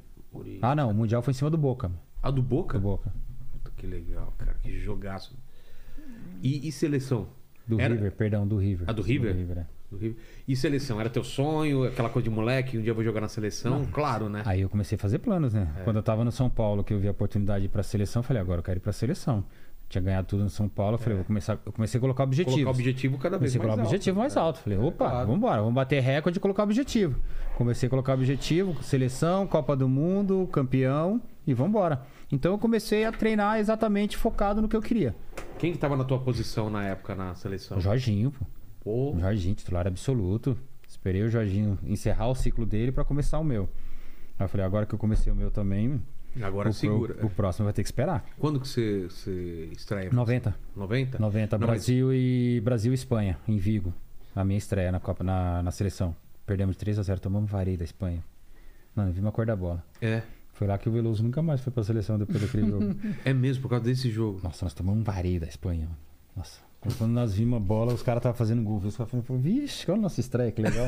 Ah, 0.60 0.74
não, 0.74 0.90
o 0.90 0.94
Mundial 0.94 1.22
foi 1.22 1.30
em 1.32 1.34
cima 1.34 1.50
do 1.50 1.56
Boca. 1.58 1.90
A 2.22 2.30
do 2.30 2.42
Boca? 2.42 2.78
Do 2.78 2.82
Boca. 2.82 3.12
Puta, 3.52 3.70
Que 3.76 3.86
legal, 3.86 4.32
cara. 4.38 4.54
Que 4.62 4.78
jogaço. 4.78 5.36
E, 6.42 6.68
e 6.68 6.72
seleção? 6.72 7.28
Do 7.66 7.80
Era- 7.80 7.94
River, 7.94 8.12
perdão, 8.12 8.46
do 8.46 8.56
River. 8.56 8.88
Ah, 8.88 8.92
do 8.92 9.02
River? 9.02 9.30
é. 9.32 9.66
Do 9.90 9.96
River. 9.96 10.16
E 10.46 10.54
seleção? 10.54 11.00
Era 11.00 11.08
teu 11.08 11.24
sonho? 11.24 11.84
Aquela 11.84 12.10
coisa 12.10 12.28
de 12.28 12.34
moleque? 12.34 12.76
Um 12.78 12.82
dia 12.82 12.90
eu 12.90 12.94
vou 12.94 13.02
jogar 13.04 13.20
na 13.22 13.28
seleção? 13.28 13.86
Claro, 13.86 14.28
né? 14.28 14.42
Aí 14.44 14.60
eu 14.60 14.68
comecei 14.68 14.96
a 14.96 14.98
fazer 14.98 15.18
planos, 15.18 15.54
né? 15.54 15.72
É. 15.78 15.82
Quando 15.82 15.96
eu 15.96 16.02
tava 16.02 16.24
no 16.24 16.30
São 16.32 16.50
Paulo, 16.50 16.84
que 16.84 16.92
eu 16.92 16.98
vi 16.98 17.08
a 17.08 17.10
oportunidade 17.10 17.60
de 17.60 17.66
ir 17.66 17.68
pra 17.70 17.82
seleção, 17.82 18.20
eu 18.20 18.24
falei, 18.24 18.40
agora 18.42 18.58
eu 18.60 18.62
quero 18.64 18.78
ir 18.78 18.80
pra 18.80 18.92
seleção. 18.92 19.44
Tinha 19.89 20.02
ganhado 20.02 20.27
tudo 20.27 20.43
no 20.44 20.51
São 20.51 20.69
Paulo, 20.69 20.94
eu 20.94 20.98
falei, 20.98 21.16
vou 21.16 21.24
começar. 21.24 21.59
Eu 21.65 21.73
comecei 21.73 21.97
a 21.97 22.01
colocar 22.01 22.24
objetivos. 22.24 22.60
É. 22.60 22.62
Colocar 22.65 22.78
objetivo 22.78 23.16
cada 23.19 23.39
vez 23.39 23.52
Comecei 23.52 23.59
a 23.59 23.62
mais 23.62 23.69
colocar 23.69 23.82
alto. 23.82 23.89
objetivo 23.94 24.19
mais 24.19 24.36
alto. 24.36 24.59
Falei, 24.60 24.78
opa, 24.78 25.09
claro. 25.09 25.19
vamos 25.27 25.36
embora, 25.36 25.60
vamos 25.60 25.74
bater 25.74 26.02
recorde 26.02 26.39
e 26.39 26.40
colocar 26.40 26.62
objetivo. 26.65 27.19
Comecei 27.56 27.86
a 27.86 27.90
colocar 27.90 28.12
objetivo, 28.12 28.82
seleção, 28.82 29.47
Copa 29.47 29.74
do 29.74 29.89
Mundo, 29.89 30.47
campeão 30.52 31.20
e 31.47 31.55
vamos 31.55 31.70
embora. 31.70 32.02
Então 32.31 32.52
eu 32.52 32.59
comecei 32.59 33.06
a 33.06 33.12
treinar 33.12 33.59
exatamente 33.59 34.16
focado 34.16 34.60
no 34.60 34.69
que 34.69 34.77
eu 34.77 34.82
queria. 34.82 35.16
Quem 35.59 35.73
que 35.73 35.78
tava 35.78 35.97
na 35.97 36.05
tua 36.05 36.19
posição 36.19 36.69
na 36.69 36.85
época 36.85 37.15
na 37.15 37.35
seleção? 37.35 37.78
O 37.78 37.81
Jorginho, 37.81 38.31
pô. 38.31 38.44
Pô, 38.85 39.12
O 39.16 39.20
Jorginho, 39.20 39.55
titular 39.55 39.86
absoluto. 39.86 40.56
Esperei 40.86 41.23
o 41.23 41.31
Jorginho 41.31 41.78
encerrar 41.82 42.28
o 42.28 42.35
ciclo 42.35 42.66
dele 42.66 42.93
pra 42.93 43.05
começar 43.05 43.39
o 43.39 43.44
meu. 43.44 43.69
Aí 44.39 44.44
eu 44.44 44.48
falei, 44.48 44.65
agora 44.66 44.85
que 44.86 44.94
eu 44.94 44.98
comecei 44.98 45.32
o 45.32 45.36
meu 45.36 45.51
também, 45.51 46.01
agora 46.43 46.69
o, 46.70 46.73
segura. 46.73 47.16
o, 47.23 47.27
o 47.27 47.31
próximo 47.31 47.65
vai 47.65 47.73
ter 47.73 47.82
que 47.82 47.89
esperar. 47.89 48.24
Quando 48.39 48.60
que 48.60 48.69
você, 48.69 49.05
você 49.09 49.69
estreia? 49.73 50.10
90. 50.12 50.55
90? 50.77 51.19
90, 51.19 51.59
Não, 51.59 51.66
mas- 51.66 51.77
Brasil 51.77 52.12
e 52.12 52.60
Brasil 52.65 52.93
e 52.93 52.94
Espanha, 52.94 53.39
em 53.47 53.56
Vigo. 53.56 53.93
A 54.35 54.44
minha 54.44 54.59
estreia 54.59 54.93
na 54.93 55.01
Copa 55.01 55.24
na, 55.24 55.62
na 55.62 55.70
seleção. 55.70 56.15
Perdemos 56.47 56.77
de 56.77 56.81
3 56.81 56.98
a 56.98 57.02
0 57.02 57.20
tomamos 57.20 57.51
vareio 57.51 57.77
da 57.78 57.85
Espanha. 57.85 58.23
Não, 58.94 59.05
não 59.06 59.12
vi 59.12 59.20
uma 59.20 59.32
cor 59.32 59.44
da 59.47 59.55
bola. 59.56 59.85
É. 60.01 60.23
Foi 60.55 60.66
lá 60.66 60.77
que 60.78 60.89
o 60.89 60.93
Veloso 60.93 61.23
nunca 61.23 61.40
mais 61.43 61.60
foi 61.60 61.73
pra 61.73 61.82
seleção 61.85 62.19
depois 62.19 62.40
daquele 62.40 62.66
jogo. 62.66 62.94
É 63.24 63.32
mesmo 63.32 63.62
por 63.62 63.69
causa 63.70 63.85
desse 63.85 64.10
jogo. 64.10 64.40
Nossa, 64.43 64.65
nós 64.65 64.74
tomamos 64.74 65.01
um 65.01 65.05
vareio 65.05 65.39
da 65.40 65.47
Espanha. 65.47 65.85
mano. 65.86 65.97
Nossa. 66.36 66.60
Quando 66.80 67.10
nós 67.10 67.34
vimos 67.34 67.56
a 67.56 67.60
bola, 67.60 67.92
os 67.92 68.02
caras 68.02 68.20
estavam 68.20 68.36
fazendo 68.36 68.62
gol. 68.62 68.76
Os 68.76 68.96
caras 68.96 69.10
falaram, 69.10 69.42
vixe, 69.42 69.90
olha 69.90 69.98
a 69.98 70.02
nossa 70.02 70.20
estreia, 70.20 70.52
que 70.52 70.62
legal. 70.62 70.86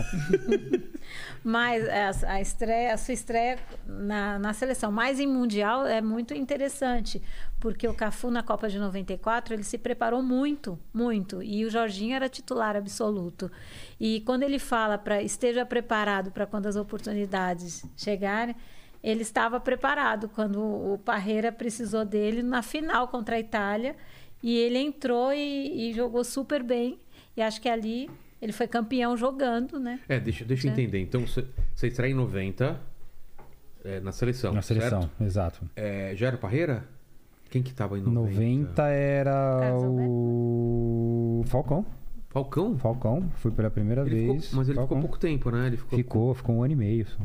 Mas 1.43 2.23
a, 2.23 2.35
a 2.35 2.41
estreia, 2.41 2.95
a 2.95 2.97
sua 2.97 3.13
estreia 3.13 3.59
na, 3.85 4.39
na 4.39 4.53
seleção, 4.53 4.93
mais 4.93 5.19
em 5.19 5.27
Mundial, 5.27 5.85
é 5.85 6.01
muito 6.01 6.33
interessante. 6.33 7.21
Porque 7.59 7.89
o 7.89 7.95
Cafu, 7.95 8.31
na 8.31 8.43
Copa 8.43 8.69
de 8.69 8.79
94, 8.79 9.53
ele 9.53 9.65
se 9.65 9.79
preparou 9.79 10.23
muito, 10.23 10.79
muito. 10.95 11.43
E 11.43 11.65
o 11.65 11.71
Jorginho 11.71 12.15
era 12.15 12.29
titular 12.29 12.77
absoluto. 12.77 13.51
E 13.99 14.21
quando 14.21 14.45
ele 14.45 14.61
fala 14.61 14.97
para 14.97 15.21
esteja 15.21 15.67
preparado 15.67 16.31
para 16.31 16.47
quando 16.47 16.67
as 16.67 16.77
oportunidades 16.77 17.85
chegarem, 17.97 18.55
ele 19.03 19.23
estava 19.23 19.59
preparado 19.59 20.29
quando 20.29 20.61
o 20.61 20.99
Parreira 20.99 21.51
precisou 21.51 22.05
dele 22.05 22.43
na 22.43 22.63
final 22.63 23.09
contra 23.09 23.37
a 23.37 23.41
Itália. 23.41 23.97
E 24.43 24.57
ele 24.57 24.79
entrou 24.79 25.33
e, 25.33 25.91
e 25.91 25.93
jogou 25.93 26.25
super 26.25 26.63
bem. 26.63 26.99
E 27.37 27.43
acho 27.43 27.61
que 27.61 27.69
ali 27.69 28.09
ele 28.41 28.53
foi 28.53 28.67
campeão 28.67 29.17
jogando, 29.17 29.79
né? 29.79 30.01
É, 30.09 30.19
deixa, 30.19 30.45
deixa 30.45 30.67
eu 30.67 30.71
É. 30.71 30.73
entender. 30.73 31.01
Então, 31.01 31.27
você 31.27 31.45
estreia 31.87 32.11
em 32.11 32.15
90 32.15 32.81
é, 33.85 34.01
na 34.01 34.13
seleção. 34.13 34.53
Na 34.53 34.63
seleção, 34.63 35.03
certo? 35.03 35.23
exato. 35.25 35.71
É, 35.77 36.13
já 36.17 36.29
era 36.29 36.37
Parreira? 36.39 36.85
Quem 37.51 37.63
que 37.63 37.73
tava 37.75 37.99
em 37.99 38.03
90? 38.03 38.31
90 38.31 38.87
era 38.89 39.75
o 39.77 41.43
Falcão. 41.47 41.85
Falcão? 42.29 42.79
Falcão, 42.79 43.29
fui 43.37 43.51
pela 43.51 43.69
primeira 43.71 44.03
Ele 44.03 44.21
ficou- 44.21 44.35
vez. 44.35 44.53
mas 44.53 44.69
ele 44.69 44.77
Falcão. 44.77 44.99
ficou 44.99 45.09
pouco 45.09 45.19
tempo, 45.19 45.51
né? 45.51 45.67
Ele 45.67 45.77
ficou, 45.77 45.99
Ficou, 45.99 46.35
ficou 46.35 46.55
um 46.57 46.63
ano 46.63 46.73
e 46.73 46.77
meio. 46.77 47.07
só. 47.09 47.19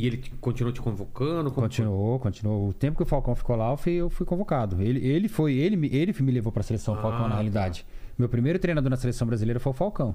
E 0.00 0.06
ele 0.06 0.16
te- 0.16 0.30
continuou 0.40 0.72
te 0.72 0.80
convocando? 0.80 1.50
Como 1.50 1.66
Continuou, 1.66 2.18
continuou. 2.18 2.68
O 2.68 2.72
tempo 2.72 2.96
que 2.96 3.02
o 3.02 3.06
Falcão 3.06 3.34
ficou 3.34 3.54
lá, 3.56 3.70
eu 3.70 3.76
fui, 3.76 3.92
eu 3.92 4.08
fui 4.08 4.24
convocado. 4.24 4.80
Ele, 4.80 5.06
ele 5.06 5.28
foi, 5.28 5.54
ele, 5.54 5.76
me- 5.76 5.88
ele 5.92 6.14
me 6.20 6.32
levou 6.32 6.50
pra 6.50 6.62
seleção, 6.62 6.94
o 6.94 6.98
Ah, 6.98 7.02
Falcão, 7.02 7.22
na 7.24 7.28
tá. 7.30 7.34
realidade. 7.34 7.84
Meu 8.18 8.28
primeiro 8.28 8.58
treinador 8.58 8.88
na 8.90 8.96
seleção 8.96 9.26
brasileira 9.26 9.60
foi 9.60 9.70
o 9.70 9.74
Falcão. 9.74 10.14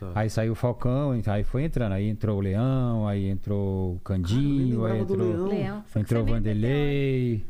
Tá. 0.00 0.12
Aí 0.14 0.28
saiu 0.30 0.52
o 0.52 0.54
Falcão, 0.54 1.12
aí 1.26 1.44
foi 1.44 1.64
entrando. 1.64 1.92
Aí 1.92 2.08
entrou 2.08 2.38
o 2.38 2.40
Leão, 2.40 3.06
aí 3.08 3.26
entrou 3.28 3.94
o 3.96 4.00
Candinho, 4.00 4.84
Ah, 4.84 4.92
aí 4.92 5.00
entrou, 5.00 5.18
Leão. 5.28 5.46
Leão. 5.48 5.84
Foi 5.86 6.02
entrou 6.02 6.22
o 6.22 6.26
foi 6.26 6.34
Vanderlei. 6.34 7.44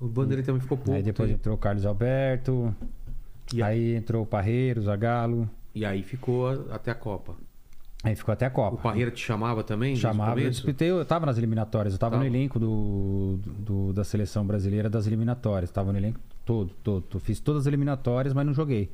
O 0.00 0.06
Bandeira 0.08 0.42
também 0.42 0.60
ficou 0.60 0.76
pouco. 0.76 0.92
Aí 0.92 1.02
depois 1.02 1.30
entrou 1.30 1.54
o 1.54 1.58
Carlos 1.58 1.86
Alberto. 1.86 2.74
E 3.54 3.62
aí? 3.62 3.92
aí 3.92 3.96
entrou 3.96 4.22
o 4.22 4.26
Parreiro, 4.26 4.80
o 4.80 4.84
Zagallo. 4.84 5.48
E 5.74 5.84
aí 5.84 6.02
ficou 6.02 6.48
a- 6.48 6.74
até 6.74 6.90
a 6.90 6.94
Copa. 6.94 7.34
Aí 8.06 8.14
ficou 8.14 8.32
até 8.32 8.46
a 8.46 8.50
Copa. 8.50 8.76
O 8.76 8.78
Parreira 8.78 9.10
te 9.10 9.20
chamava 9.24 9.64
também? 9.64 9.94
o 9.94 9.96
Chamava, 9.96 10.40
eu 10.40 10.48
disputei, 10.48 10.88
eu 10.90 11.04
tava 11.04 11.26
nas 11.26 11.36
eliminatórias, 11.38 11.92
eu 11.94 11.98
tava 11.98 12.12
Tava. 12.16 12.22
no 12.24 12.30
elenco 12.30 12.58
do, 12.58 13.38
do- 13.44 13.92
da 13.92 14.04
seleção 14.04 14.46
brasileira 14.46 14.88
das 14.88 15.06
eliminatórias, 15.08 15.70
tava 15.72 15.90
no 15.92 15.98
elenco 15.98 16.20
todo, 16.44 16.70
todo. 16.84 17.18
Fiz 17.18 17.40
todas 17.40 17.62
as 17.62 17.66
eliminatórias, 17.66 18.32
mas 18.32 18.46
não 18.46 18.54
joguei. 18.54 18.92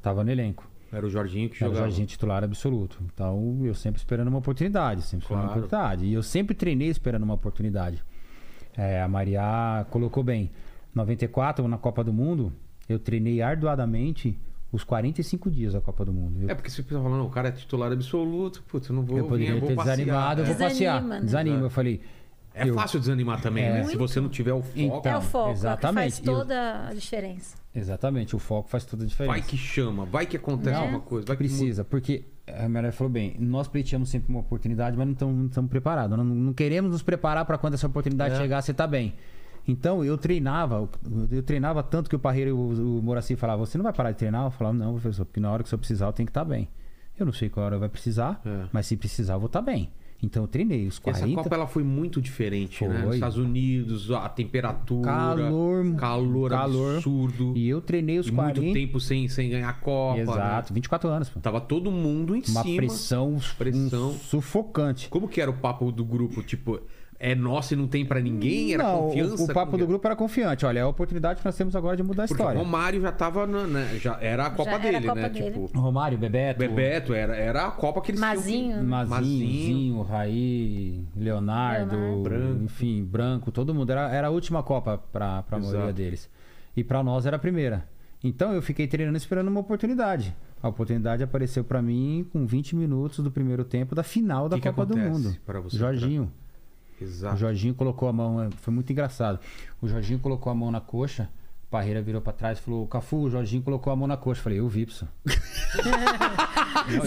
Tava 0.00 0.22
no 0.22 0.30
elenco. 0.30 0.68
Era 0.92 1.04
o 1.04 1.10
Jorginho 1.10 1.48
que 1.50 1.56
Era 1.56 1.64
o 1.64 1.74
jogava. 1.74 1.86
Jorginho 1.88 2.06
titular 2.06 2.44
absoluto. 2.44 3.00
Então, 3.12 3.58
eu 3.64 3.74
sempre 3.74 3.98
esperando 3.98 4.28
uma 4.28 4.38
oportunidade, 4.38 5.02
sempre 5.02 5.24
esperando 5.24 5.46
Claro. 5.46 5.58
uma 5.60 5.66
oportunidade. 5.66 6.04
E 6.06 6.14
eu 6.14 6.22
sempre 6.22 6.54
treinei 6.54 6.88
esperando 6.88 7.24
uma 7.24 7.34
oportunidade. 7.34 8.04
É, 8.76 9.02
a 9.02 9.08
Maria 9.08 9.84
colocou 9.90 10.22
bem. 10.22 10.52
94, 10.94 11.66
na 11.66 11.76
Copa 11.78 12.04
do 12.04 12.12
Mundo, 12.12 12.52
eu 12.88 13.00
treinei 13.00 13.42
arduadamente 13.42 14.38
os 14.74 14.82
45 14.82 15.50
dias 15.50 15.72
da 15.72 15.80
Copa 15.80 16.04
do 16.04 16.12
Mundo. 16.12 16.42
Eu 16.42 16.50
É 16.50 16.54
porque 16.54 16.68
você 16.68 16.82
pensa 16.82 17.00
falando, 17.00 17.24
o 17.24 17.30
cara 17.30 17.48
é 17.48 17.52
titular 17.52 17.92
absoluto, 17.92 18.62
putz, 18.64 18.88
eu 18.88 18.94
não 18.96 19.02
vou 19.04 19.18
eu 19.18 19.24
poderia 19.26 19.54
vir, 19.54 19.62
eu 19.62 19.68
ter 19.68 19.74
passear. 19.76 19.96
desanimado, 19.96 20.40
eu 20.40 20.44
vou 20.46 20.54
Desanima, 20.54 20.70
passear. 20.70 21.02
né? 21.02 21.20
Desanima. 21.20 21.60
Eu 21.60 21.70
falei. 21.70 22.00
É 22.56 22.68
eu- 22.68 22.74
fácil 22.74 23.00
desanimar 23.00 23.40
também, 23.40 23.64
É. 23.64 23.72
né? 23.72 23.84
Se 23.84 23.96
você 23.96 24.20
não 24.20 24.28
tiver 24.28 24.52
o 24.52 24.62
foco, 24.62 24.78
Então, 24.78 25.12
é 25.12 25.16
o 25.18 25.20
foco, 25.20 25.50
exatamente. 25.50 26.18
é 26.18 26.20
que 26.20 26.26
faz 26.26 26.38
toda 26.38 26.88
a 26.88 26.94
diferença. 26.94 27.56
Exatamente, 27.74 28.36
o 28.36 28.38
foco 28.38 28.68
faz 28.68 28.84
toda 28.84 29.02
a 29.02 29.06
diferença. 29.06 29.32
vai 29.32 29.42
que 29.42 29.56
chama, 29.56 30.04
vai 30.04 30.24
que 30.26 30.36
acontece 30.36 30.70
Não. 30.76 30.80
alguma 30.82 31.00
coisa, 31.00 31.26
vai 31.26 31.36
que 31.36 31.42
Precisa, 31.44 31.82
porque 31.84 32.24
a 32.46 32.68
Maria 32.68 32.92
falou 32.92 33.12
bem, 33.12 33.34
nós 33.40 33.66
pleiteamos 33.66 34.08
sempre 34.08 34.28
uma 34.30 34.38
oportunidade, 34.40 34.96
mas 34.96 35.06
não 35.20 35.46
estamos 35.46 35.68
preparados. 35.70 36.16
Não, 36.16 36.24
não 36.24 36.52
queremos 36.52 36.92
nos 36.92 37.02
preparar 37.02 37.44
para 37.44 37.58
quando 37.58 37.74
essa 37.74 37.86
oportunidade 37.88 38.34
É. 38.34 38.38
chegar, 38.38 38.62
você 38.62 38.72
tá 38.72 38.86
bem. 38.86 39.14
Então 39.66 40.04
eu 40.04 40.18
treinava, 40.18 40.88
eu 41.30 41.42
treinava 41.42 41.82
tanto 41.82 42.10
que 42.10 42.16
o 42.16 42.18
Parreira 42.18 42.50
e 42.50 42.52
o, 42.52 42.98
o 42.98 43.02
Moraci 43.02 43.34
falavam, 43.36 43.64
você 43.64 43.78
não 43.78 43.82
vai 43.82 43.92
parar 43.92 44.10
de 44.12 44.18
treinar? 44.18 44.44
Eu 44.44 44.50
falava, 44.50 44.76
não, 44.76 44.92
professor, 44.92 45.24
porque 45.24 45.40
na 45.40 45.50
hora 45.50 45.62
que 45.62 45.68
você 45.68 45.76
precisar 45.76 46.06
eu 46.06 46.12
tenho 46.12 46.26
que 46.26 46.30
estar 46.30 46.44
bem. 46.44 46.68
Eu 47.18 47.24
não 47.24 47.32
sei 47.32 47.48
qual 47.48 47.64
hora 47.66 47.78
vai 47.78 47.88
precisar, 47.88 48.40
É. 48.44 48.66
mas 48.72 48.86
se 48.86 48.96
precisar 48.96 49.34
eu 49.34 49.40
vou 49.40 49.46
estar 49.46 49.62
bem. 49.62 49.90
Então 50.22 50.44
eu 50.44 50.48
treinei 50.48 50.86
os 50.86 50.94
Essa 51.04 51.20
40. 51.20 51.42
Copa 51.42 51.54
ela 51.54 51.66
foi 51.66 51.82
muito 51.82 52.18
diferente, 52.20 52.82
né? 52.86 52.94
Foi. 52.94 53.04
Nos 53.06 53.14
Estados 53.16 53.36
Unidos, 53.36 54.10
a 54.10 54.26
temperatura, 54.28 55.04
Calor, 55.10 55.94
calor, 55.96 56.50
calor. 56.50 56.94
absurdo. 56.96 57.52
E 57.56 57.68
eu 57.68 57.80
treinei 57.82 58.18
os 58.18 58.28
E 58.28 58.32
40. 58.32 58.60
muito 58.60 58.74
tempo 58.74 58.98
sem, 59.00 59.28
sem 59.28 59.50
ganhar 59.50 59.72
Copa. 59.80 60.18
Exato, 60.20 60.72
Né? 60.72 60.74
24 60.76 61.08
anos. 61.10 61.28
Pô. 61.28 61.40
Tava 61.40 61.60
todo 61.60 61.90
mundo 61.90 62.34
em 62.34 62.42
Uma 62.48 62.62
cima. 62.62 62.76
pressão, 62.76 63.38
pressão. 63.58 64.10
um 64.12 64.18
sufocante. 64.18 65.08
Como 65.08 65.28
que 65.28 65.40
era 65.40 65.50
o 65.50 65.54
papo 65.54 65.92
do 65.92 66.04
grupo? 66.04 66.42
Tipo, 66.42 66.80
é 67.30 67.34
nosso 67.34 67.72
e 67.74 67.76
não 67.76 67.86
tem 67.88 68.04
pra 68.04 68.20
ninguém? 68.20 68.74
Era 68.74 68.82
não, 68.82 68.98
o- 68.98 69.08
confiança? 69.08 69.34
O, 69.34 69.38
Como 69.38 69.54
papo 69.54 69.72
que 69.72 69.78
do 69.78 69.86
grupo 69.86 70.06
era 70.06 70.14
confiante. 70.16 70.66
Olha, 70.66 70.78
é 70.80 70.82
a 70.82 70.88
oportunidade 70.88 71.40
que 71.40 71.44
nós 71.46 71.56
temos 71.56 71.74
agora 71.74 71.96
de 71.96 72.02
mudar 72.02 72.24
a 72.24 72.26
Porque 72.28 72.42
história. 72.42 72.60
o 72.60 72.64
Romário 72.64 73.00
já 73.00 73.10
tava 73.12 73.46
na, 73.46 73.66
né, 73.66 73.98
já 74.00 74.18
era 74.20 74.46
a 74.46 74.50
Copa 74.50 74.70
era 74.70 74.78
a 74.78 74.82
dele, 74.82 75.06
Copa 75.06 75.20
né? 75.20 75.28
dele. 75.30 75.50
Tipo, 75.50 75.78
Romário, 75.78 76.18
Bebeto, 76.18 76.58
Bebeto 76.58 77.14
era, 77.14 77.34
era 77.36 77.66
a 77.66 77.70
Copa 77.70 78.00
que 78.02 78.10
eles 78.10 78.20
tinham 78.20 78.34
Mazinho. 78.34 78.76
que- 78.78 78.82
Mazinho, 78.84 79.10
Mazinho. 79.10 79.48
Zinho, 79.66 80.02
Raí, 80.02 81.04
Leonardo, 81.16 81.96
Leonardo. 81.96 82.22
Branco. 82.22 82.64
enfim, 82.64 83.04
Branco, 83.04 83.50
todo 83.50 83.74
mundo. 83.74 83.90
Era, 83.90 84.08
era 84.10 84.26
a 84.28 84.30
última 84.30 84.62
Copa 84.62 84.98
pra, 85.12 85.42
pra 85.42 85.58
Exato. 85.58 85.72
maioria 85.74 85.92
deles. 85.92 86.28
E 86.76 86.82
pra 86.84 87.02
nós 87.02 87.26
era 87.26 87.36
a 87.36 87.38
primeira. 87.38 87.88
Então 88.22 88.52
eu 88.52 88.62
fiquei 88.62 88.86
treinando 88.86 89.16
esperando 89.16 89.48
uma 89.48 89.60
oportunidade. 89.60 90.34
A 90.62 90.68
oportunidade 90.68 91.22
apareceu 91.22 91.62
pra 91.62 91.82
mim 91.82 92.26
com 92.32 92.46
20 92.46 92.74
minutos 92.74 93.18
do 93.20 93.30
primeiro 93.30 93.64
tempo 93.64 93.94
da 93.94 94.02
final 94.02 94.48
da 94.48 94.56
Que 94.56 94.62
que 94.62 94.68
Copa 94.68 94.86
do 94.86 94.94
acontece 94.94 95.10
Mundo. 95.26 95.36
pra 95.44 95.60
você 95.60 95.76
Jorginho. 95.76 96.22
O 96.24 96.43
Exato. 97.00 97.36
Jorginho 97.36 97.74
colocou 97.74 98.08
a 98.08 98.12
mão, 98.12 98.42
é, 98.42 98.48
foi 98.60 98.72
muito 98.72 98.90
engraçado. 98.92 99.38
O 99.80 99.88
Jorginho 99.88 100.18
colocou 100.18 100.50
a 100.50 100.54
mão 100.54 100.70
na 100.70 100.80
coxa, 100.80 101.28
o 101.66 101.70
Parreira 101.70 102.00
virou 102.00 102.20
pra 102.20 102.32
trás 102.32 102.58
e 102.58 102.62
falou: 102.62 102.86
Cafu, 102.86 103.16
o 103.22 103.30
Jorginho 103.30 103.62
colocou 103.62 103.92
a 103.92 103.96
mão 103.96 104.06
na 104.06 104.16
coxa. 104.16 104.38
Eu 104.40 104.44
falei: 104.44 104.58
Eu 104.60 104.68
vi, 104.68 104.86
pessoal. 104.86 105.10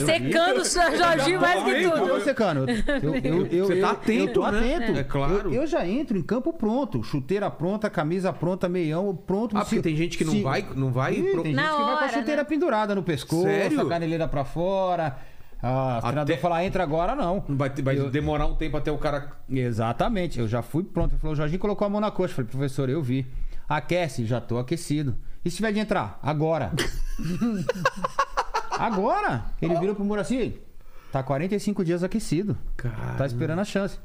Secando 0.06 0.62
o 0.62 0.98
Jorginho 0.98 1.40
mais 1.42 1.64
que 1.64 1.84
tudo. 1.90 2.22
secando. 2.22 2.66
Eu, 2.70 3.16
eu, 3.16 3.46
eu, 3.48 3.66
Você 3.68 3.76
tá 3.76 3.88
eu- 3.88 3.92
atento, 3.92 4.22
eu 4.30 4.34
tô 4.34 4.52
né? 4.52 4.76
atento. 4.76 5.00
É 5.00 5.04
claro. 5.04 5.34
Eu, 5.54 5.62
eu 5.62 5.68
já 5.68 5.88
entro 5.88 6.18
em 6.18 6.24
campo 6.24 6.52
pronto. 6.54 7.04
Chuteira 7.04 7.50
pronta, 7.50 7.90
camisa 7.90 8.34
pronta, 8.34 8.68
meião 8.68 9.16
pronto. 9.16 9.56
Ah, 9.58 9.62
porque 9.62 9.82
tem 9.82 9.96
gente 9.96 10.18
que 10.18 10.26
não 10.26 10.34
Se- 10.34 10.42
vai, 10.42 10.66
não 10.76 10.92
vai 10.92 11.14
Ih, 11.16 11.32
pro- 11.32 11.44
tem 11.44 11.54
gente 11.54 11.56
Na 11.56 11.64
que 11.64 11.70
vai 11.70 11.78
com 11.78 11.84
a 11.90 11.96
hora, 11.96 12.10
chuteira 12.10 12.42
né? 12.44 12.50
pendurada 12.50 12.96
no 12.96 13.04
pescoço, 13.04 13.44
Sério? 13.44 13.82
a 13.82 13.88
caneleira 13.90 14.28
pra 14.28 14.44
fora. 14.44 15.18
Ah, 15.62 15.68
o 15.70 15.98
Até- 15.98 16.02
treinador 16.08 16.38
falar, 16.38 16.64
entra 16.66 16.84
agora, 16.84 17.16
não. 17.16 17.44
vai, 17.50 17.70
vai 17.70 17.98
Eu- 17.98 18.10
demorar 18.12 18.46
um 18.46 18.56
tempo 18.56 18.78
até 18.78 18.92
o 18.92 18.98
cara. 18.98 19.32
Exatamente, 19.50 20.40
eu 20.40 20.48
já 20.48 20.62
fui 20.62 20.84
pronto. 20.84 21.14
Ele 21.14 21.20
falou, 21.20 21.34
o 21.34 21.36
Jorginho 21.36 21.60
colocou 21.60 21.86
a 21.86 21.90
mão 21.90 22.00
na 22.02 22.12
coxa. 22.12 22.32
Eu 22.34 22.36
falei, 22.36 22.52
professor, 22.52 22.90
eu 22.90 23.02
vi. 23.02 23.26
Aquece, 23.68 24.26
já 24.26 24.40
tô 24.40 24.58
aquecido. 24.60 25.16
E 25.44 25.50
se 25.50 25.58
tiver 25.58 25.72
de 25.74 25.80
entrar? 25.80 26.20
Agora. 26.22 26.72
Agora! 28.78 29.46
Ele 29.62 29.78
virou 29.80 29.96
pro 29.96 30.06
Muraci. 30.06 30.60
Tá 31.12 31.24
45 31.24 31.84
dias 31.84 32.04
aquecido. 32.04 32.58
Tá 33.18 33.26
esperando 33.26 33.60
a 33.60 33.66
chance. 33.66 33.98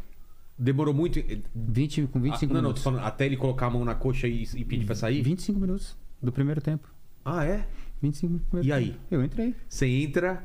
demorou 0.59 0.95
muito. 0.95 1.21
20, 1.55 2.07
com 2.07 2.21
25 2.21 2.53
Ah, 2.53 2.55
não, 2.55 2.55
não, 2.55 2.69
minutos. 2.71 2.83
falando, 2.83 3.05
até 3.05 3.27
ele 3.27 3.37
colocar 3.37 3.67
a 3.67 3.71
mão 3.71 3.85
na 3.85 3.95
coxa 3.95 4.27
e, 4.29 4.45
e 4.55 4.65
pedir 4.65 4.87
pra 4.87 4.95
sair? 4.95 5.21
25 5.23 5.59
minutos 5.61 5.97
do 6.23 6.33
primeiro 6.33 6.61
tempo. 6.61 6.89
Ah, 7.25 7.45
é? 7.45 7.67
25 8.01 8.27
minutos 8.33 8.47
do 8.47 8.51
primeiro 8.51 8.69
E 8.69 8.73
aí? 8.73 8.91
tempo. 8.93 8.99
Eu 9.11 9.25
entrei. 9.25 9.55
Você 9.69 9.87
entra. 9.87 10.43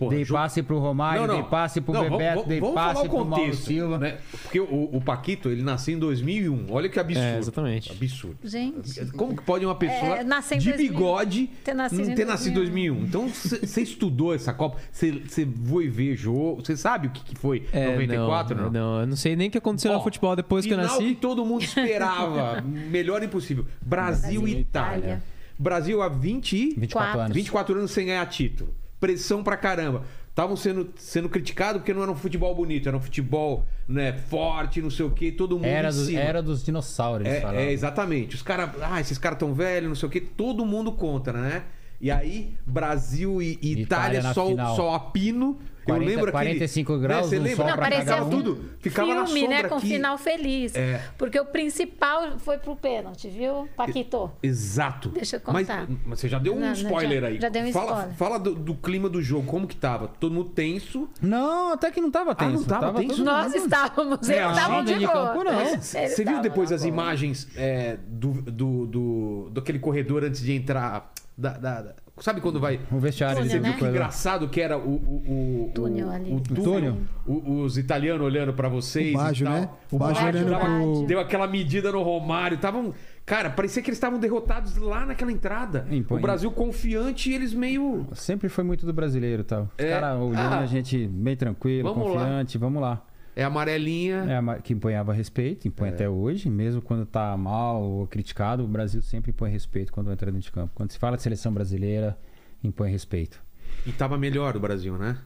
Porra, 0.00 0.16
dei 0.16 0.24
passe 0.26 0.62
pro 0.62 0.78
Romário, 0.78 1.28
dei 1.28 1.42
passe 1.44 1.80
pro 1.80 1.92
Não, 1.94 2.02
Bebeto, 2.02 2.34
vamos- 2.34 2.48
dei 2.48 2.60
vamos 2.60 2.74
passe 2.74 2.94
falar 2.94 3.06
o 3.06 3.08
pro 3.10 3.24
Mauro 3.24 3.54
Silva. 3.54 3.98
Né? 3.98 4.18
Porque 4.42 4.58
o, 4.60 4.88
o 4.92 5.00
Paquito, 5.00 5.48
ele 5.50 5.62
nasceu 5.62 5.94
em 5.94 5.98
2001. 5.98 6.66
Olha 6.70 6.88
que 6.88 6.98
absurdo. 6.98 7.24
É, 7.26 7.38
exatamente. 7.38 7.92
Absurdo. 7.92 8.36
Gente. 8.42 9.06
Como 9.12 9.36
que 9.36 9.42
pode 9.42 9.64
uma 9.64 9.74
pessoa 9.74 10.16
É, 10.18 10.24
de 10.24 10.30
2000, 10.30 10.76
bigode 10.76 11.46
ter 11.64 11.74
nascido 11.74 12.04
não 12.04 12.12
em 12.12 12.14
ter 12.14 12.24
nascido 12.24 12.50
em 12.52 12.54
2001? 12.54 12.94
2001? 12.94 13.06
Então 13.06 13.28
você 13.28 13.82
estudou 13.82 14.34
essa 14.34 14.52
Copa, 14.52 14.78
você 14.90 15.20
foi 15.66 15.88
ver 15.88 16.16
jogo, 16.16 16.62
você 16.64 16.76
sabe 16.76 17.08
o 17.08 17.10
que, 17.10 17.22
que 17.22 17.34
foi 17.38 17.66
É, 17.72 17.92
94, 17.92 18.56
não, 18.56 18.64
não? 18.64 18.70
não, 18.72 19.00
eu 19.00 19.06
não 19.06 19.16
sei 19.16 19.36
nem 19.36 19.48
o 19.48 19.50
que 19.50 19.58
aconteceu 19.58 19.92
Ó, 19.92 19.96
no 19.98 20.02
futebol 20.02 20.34
depois 20.34 20.64
que 20.64 20.72
eu 20.72 20.76
nasci. 20.78 20.98
que 21.10 21.14
todo 21.16 21.44
mundo 21.44 21.62
esperava. 21.62 22.60
melhor 22.64 23.22
impossível. 23.22 23.64
Brasil, 23.82 24.40
Brasil 24.42 24.48
e 24.48 24.60
Itália. 24.60 24.98
Itália. 24.98 25.22
Brasil 25.58 26.00
há 26.02 26.08
20 26.08 26.52
e 26.56 26.74
24 26.74 26.88
Quatro. 26.88 27.20
anos. 27.20 27.34
24 27.36 27.78
anos 27.78 27.90
sem 27.90 28.06
ganhar 28.06 28.24
título. 28.26 28.72
Pressão 29.00 29.42
pra 29.42 29.56
caramba. 29.56 30.04
Estavam 30.28 30.56
sendo, 30.56 30.90
sendo 30.96 31.28
criticados 31.28 31.80
porque 31.80 31.92
não 31.92 32.02
era 32.02 32.12
um 32.12 32.14
futebol 32.16 32.54
bonito, 32.54 32.88
era 32.88 32.96
um 32.96 33.00
futebol 33.00 33.66
né, 33.88 34.12
forte, 34.12 34.80
não 34.80 34.90
sei 34.90 35.04
o 35.04 35.10
quê, 35.10 35.32
todo 35.32 35.56
mundo 35.56 35.64
Era, 35.66 35.90
cima. 35.90 36.20
era 36.20 36.40
dos 36.42 36.62
dinossauros, 36.64 37.26
É, 37.26 37.40
falavam. 37.40 37.60
é, 37.60 37.72
exatamente. 37.72 38.36
Os 38.36 38.42
caras, 38.42 38.70
ah, 38.80 39.00
esses 39.00 39.18
caras 39.18 39.38
tão 39.38 39.52
velhos, 39.52 39.88
não 39.88 39.96
sei 39.96 40.08
o 40.08 40.10
quê, 40.10 40.20
todo 40.20 40.64
mundo 40.64 40.92
contra, 40.92 41.32
né? 41.40 41.64
E 42.00 42.10
aí, 42.10 42.54
Brasil 42.64 43.42
e, 43.42 43.58
e 43.60 43.72
Itália 43.82 44.20
Itália, 44.20 44.32
só, 44.34 44.46
final. 44.46 44.76
só 44.76 44.94
a 44.94 45.00
pino. 45.00 45.58
40, 45.84 46.04
eu 46.04 46.08
lembro 46.16 46.28
aquele, 46.36 46.50
45 46.54 46.98
graus, 46.98 47.26
Você 47.28 47.38
um 47.38 47.42
lembra? 47.42 47.66
Não, 47.66 47.76
parecia 47.76 48.24
um. 48.24 48.30
tudo. 48.30 48.64
Ficava 48.80 49.14
na 49.14 49.24
filme, 49.26 49.40
sombra 49.40 49.62
né? 49.62 49.68
Com 49.68 49.74
aqui. 49.76 49.86
final 49.88 50.18
feliz. 50.18 50.74
É. 50.74 51.00
Porque 51.18 51.38
o 51.40 51.44
principal 51.46 52.38
foi 52.38 52.58
pro 52.58 52.76
pênalti, 52.76 53.28
viu, 53.28 53.68
Paquito? 53.76 54.30
Exato. 54.42 55.08
Deixa 55.10 55.36
eu 55.36 55.40
Mas, 55.52 55.66
contar. 55.66 55.86
mas 56.06 56.20
você 56.20 56.28
já 56.28 56.38
deu 56.38 56.54
um 56.54 56.60
Não, 56.60 56.72
spoiler 56.72 57.20
já- 57.22 57.26
aí. 57.28 57.40
já 57.40 57.48
dei 57.48 57.62
um 57.64 57.72
fala, 57.72 57.90
spoiler. 57.92 58.16
Fala 58.16 58.38
do, 58.38 58.54
do 58.54 58.74
clima 58.74 59.08
do 59.08 59.22
jogo, 59.22 59.46
como 59.46 59.66
que 59.66 59.76
tava? 59.76 60.08
Todo 60.08 60.32
mundo 60.32 60.50
tenso. 60.50 61.08
Não, 61.20 61.72
até 61.72 61.90
que 61.90 62.00
não 62.00 62.10
tava 62.10 62.34
tenso. 62.34 62.50
Ah, 62.54 62.56
não 62.74 62.80
tava 62.80 62.98
tenso? 63.00 63.16
todo 63.16 63.24
Nós 63.24 63.54
estávamos, 63.54 64.28
É, 64.28 64.42
eles 64.44 64.56
estavam 64.56 64.84
de 64.84 64.94
boa. 64.98 65.08
campo, 65.12 65.44
não. 65.44 65.80
Você 65.80 66.24
viu 66.24 66.40
depois 66.40 66.72
as 66.72 66.82
boa. 66.82 66.88
imagens 66.88 67.48
é, 67.56 67.96
do, 68.06 68.32
do, 68.42 68.86
do, 68.86 69.50
daquele 69.52 69.78
corredor 69.78 70.24
antes 70.24 70.40
de 70.42 70.52
entrar? 70.52 71.12
da- 71.38 71.56
da- 71.56 71.80
da- 71.80 71.94
sabe 72.20 72.40
quando 72.40 72.60
vai. 72.60 72.80
O 72.92 72.98
vestiário 72.98 73.36
Túnel, 73.38 73.50
Você 73.50 73.56
ele 73.56 73.62
né? 73.62 73.70
viu 73.70 73.78
que 73.78 73.84
engraçado 73.86 74.48
que 74.48 74.60
era 74.60 74.78
o. 74.78 74.90
o, 74.90 75.64
o 75.68 75.70
Túnel 75.74 76.06
o, 76.08 76.10
ali. 76.10 76.30
O, 76.30 76.36
O 76.36 76.40
túnel. 76.62 76.96
O- 77.26 77.60
os 77.62 77.76
italianos 77.78 78.24
olhando 78.26 78.52
pra 78.52 78.68
vocês. 78.68 79.14
O 79.14 79.18
Baggio, 79.18 79.48
né? 79.48 79.68
O 79.90 79.98
Baggio 79.98 80.26
olhando 80.26 80.58
pro... 80.58 81.06
Deu 81.06 81.20
aquela 81.20 81.46
medida 81.46 81.90
no 81.92 82.02
Romário. 82.02 82.58
Tavam, 82.58 82.92
cara, 83.24 83.50
parecia 83.50 83.82
que 83.82 83.88
eles 83.90 83.96
estavam 83.96 84.18
derrotados 84.18 84.76
lá 84.76 85.04
naquela 85.06 85.32
entrada. 85.32 85.86
Impõe. 85.90 86.18
O 86.18 86.20
Brasil 86.22 86.50
confiante 86.50 87.30
e 87.30 87.34
eles 87.34 87.52
meio. 87.54 88.06
Sempre 88.14 88.48
foi 88.48 88.64
muito 88.64 88.84
do 88.86 88.92
brasileiro, 88.92 89.42
tal. 89.44 89.62
Os 89.78 89.84
É. 89.84 89.90
caras 89.90 90.18
olhando 90.20 90.54
Ah. 90.54 90.58
a 90.60 90.66
gente 90.66 91.06
bem 91.06 91.36
tranquilo, 91.36 91.92
Vamos 91.94 92.08
lá. 92.14 92.20
confiante, 92.20 92.58
vamos 92.58 92.82
lá. 92.82 93.02
É 93.40 93.44
amarelinha. 93.44 94.24
É, 94.28 94.60
que 94.60 94.72
empunhava 94.72 95.12
respeito, 95.12 95.66
impõe 95.66 95.88
É. 95.88 95.92
até 95.92 96.08
hoje, 96.08 96.50
mesmo 96.50 96.82
quando 96.82 97.06
tá 97.06 97.36
mal 97.36 97.82
ou 97.82 98.06
criticado, 98.06 98.64
o 98.64 98.68
Brasil 98.68 99.00
sempre 99.02 99.30
impõe 99.30 99.50
respeito 99.50 99.92
quando 99.92 100.10
entra 100.12 100.30
dentro 100.30 100.44
de 100.46 100.52
campo. 100.52 100.72
Quando 100.74 100.90
se 100.92 100.98
fala 100.98 101.16
de 101.16 101.22
seleção 101.22 101.52
brasileira, 101.52 102.18
impõe 102.62 102.90
respeito. 102.90 103.40
E 103.86 103.92
tava 103.92 104.18
melhor 104.18 104.56
o 104.56 104.60
Brasil, 104.60 104.96
né? 104.98 105.16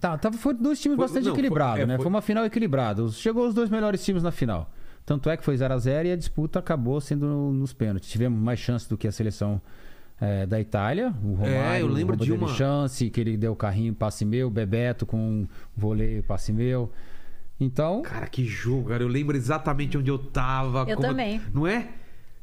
Tá, 0.00 0.16
tava, 0.16 0.38
foi 0.38 0.54
dois 0.54 0.80
times 0.80 0.96
Foi- 0.96 1.04
bastante 1.04 1.28
equilibrados, 1.28 1.80
é, 1.82 1.86
né? 1.86 1.96
foi- 1.96 2.04
Foi... 2.04 2.10
uma 2.10 2.22
final 2.22 2.44
equilibrada. 2.44 3.06
Chegou 3.08 3.46
os 3.46 3.52
dois 3.54 3.68
melhores 3.68 4.04
times 4.04 4.22
na 4.22 4.30
final. 4.30 4.70
Tanto 5.04 5.28
é 5.28 5.36
que 5.36 5.44
foi 5.44 5.56
0 5.56 5.74
a 5.74 5.78
0 5.78 6.06
e 6.08 6.12
a 6.12 6.16
disputa 6.16 6.58
acabou 6.60 7.00
sendo 7.00 7.26
no- 7.26 7.52
nos 7.52 7.72
pênaltis. 7.72 8.08
Tivemos 8.08 8.40
mais 8.40 8.58
chance 8.60 8.88
do 8.88 8.96
que 8.96 9.08
a 9.08 9.12
seleção 9.12 9.60
eh, 10.22 10.44
da 10.46 10.60
Itália. 10.60 11.14
O 11.24 11.32
Romário, 11.32 11.56
É, 11.56 11.80
eu 11.82 11.86
lembro 11.88 12.14
de 12.16 12.30
uma- 12.30 12.48
chance, 12.48 13.08
que 13.08 13.20
ele 13.20 13.36
deu 13.38 13.52
o 13.52 13.56
carrinho, 13.56 13.94
passe 13.94 14.22
meu, 14.24 14.50
Bebeto 14.50 15.06
com 15.06 15.16
um 15.18 15.48
voleio, 15.76 16.22
passe 16.22 16.52
meu. 16.52 16.92
Então, 17.60 18.00
Cara, 18.02 18.26
que 18.26 18.44
jogo, 18.44 18.88
cara. 18.88 19.02
Eu 19.02 19.08
lembro 19.08 19.36
exatamente 19.36 19.98
onde 19.98 20.10
eu 20.10 20.18
tava. 20.18 20.86
Eu 20.88 20.96
também. 20.96 21.40
Não 21.52 21.66
é? 21.66 21.88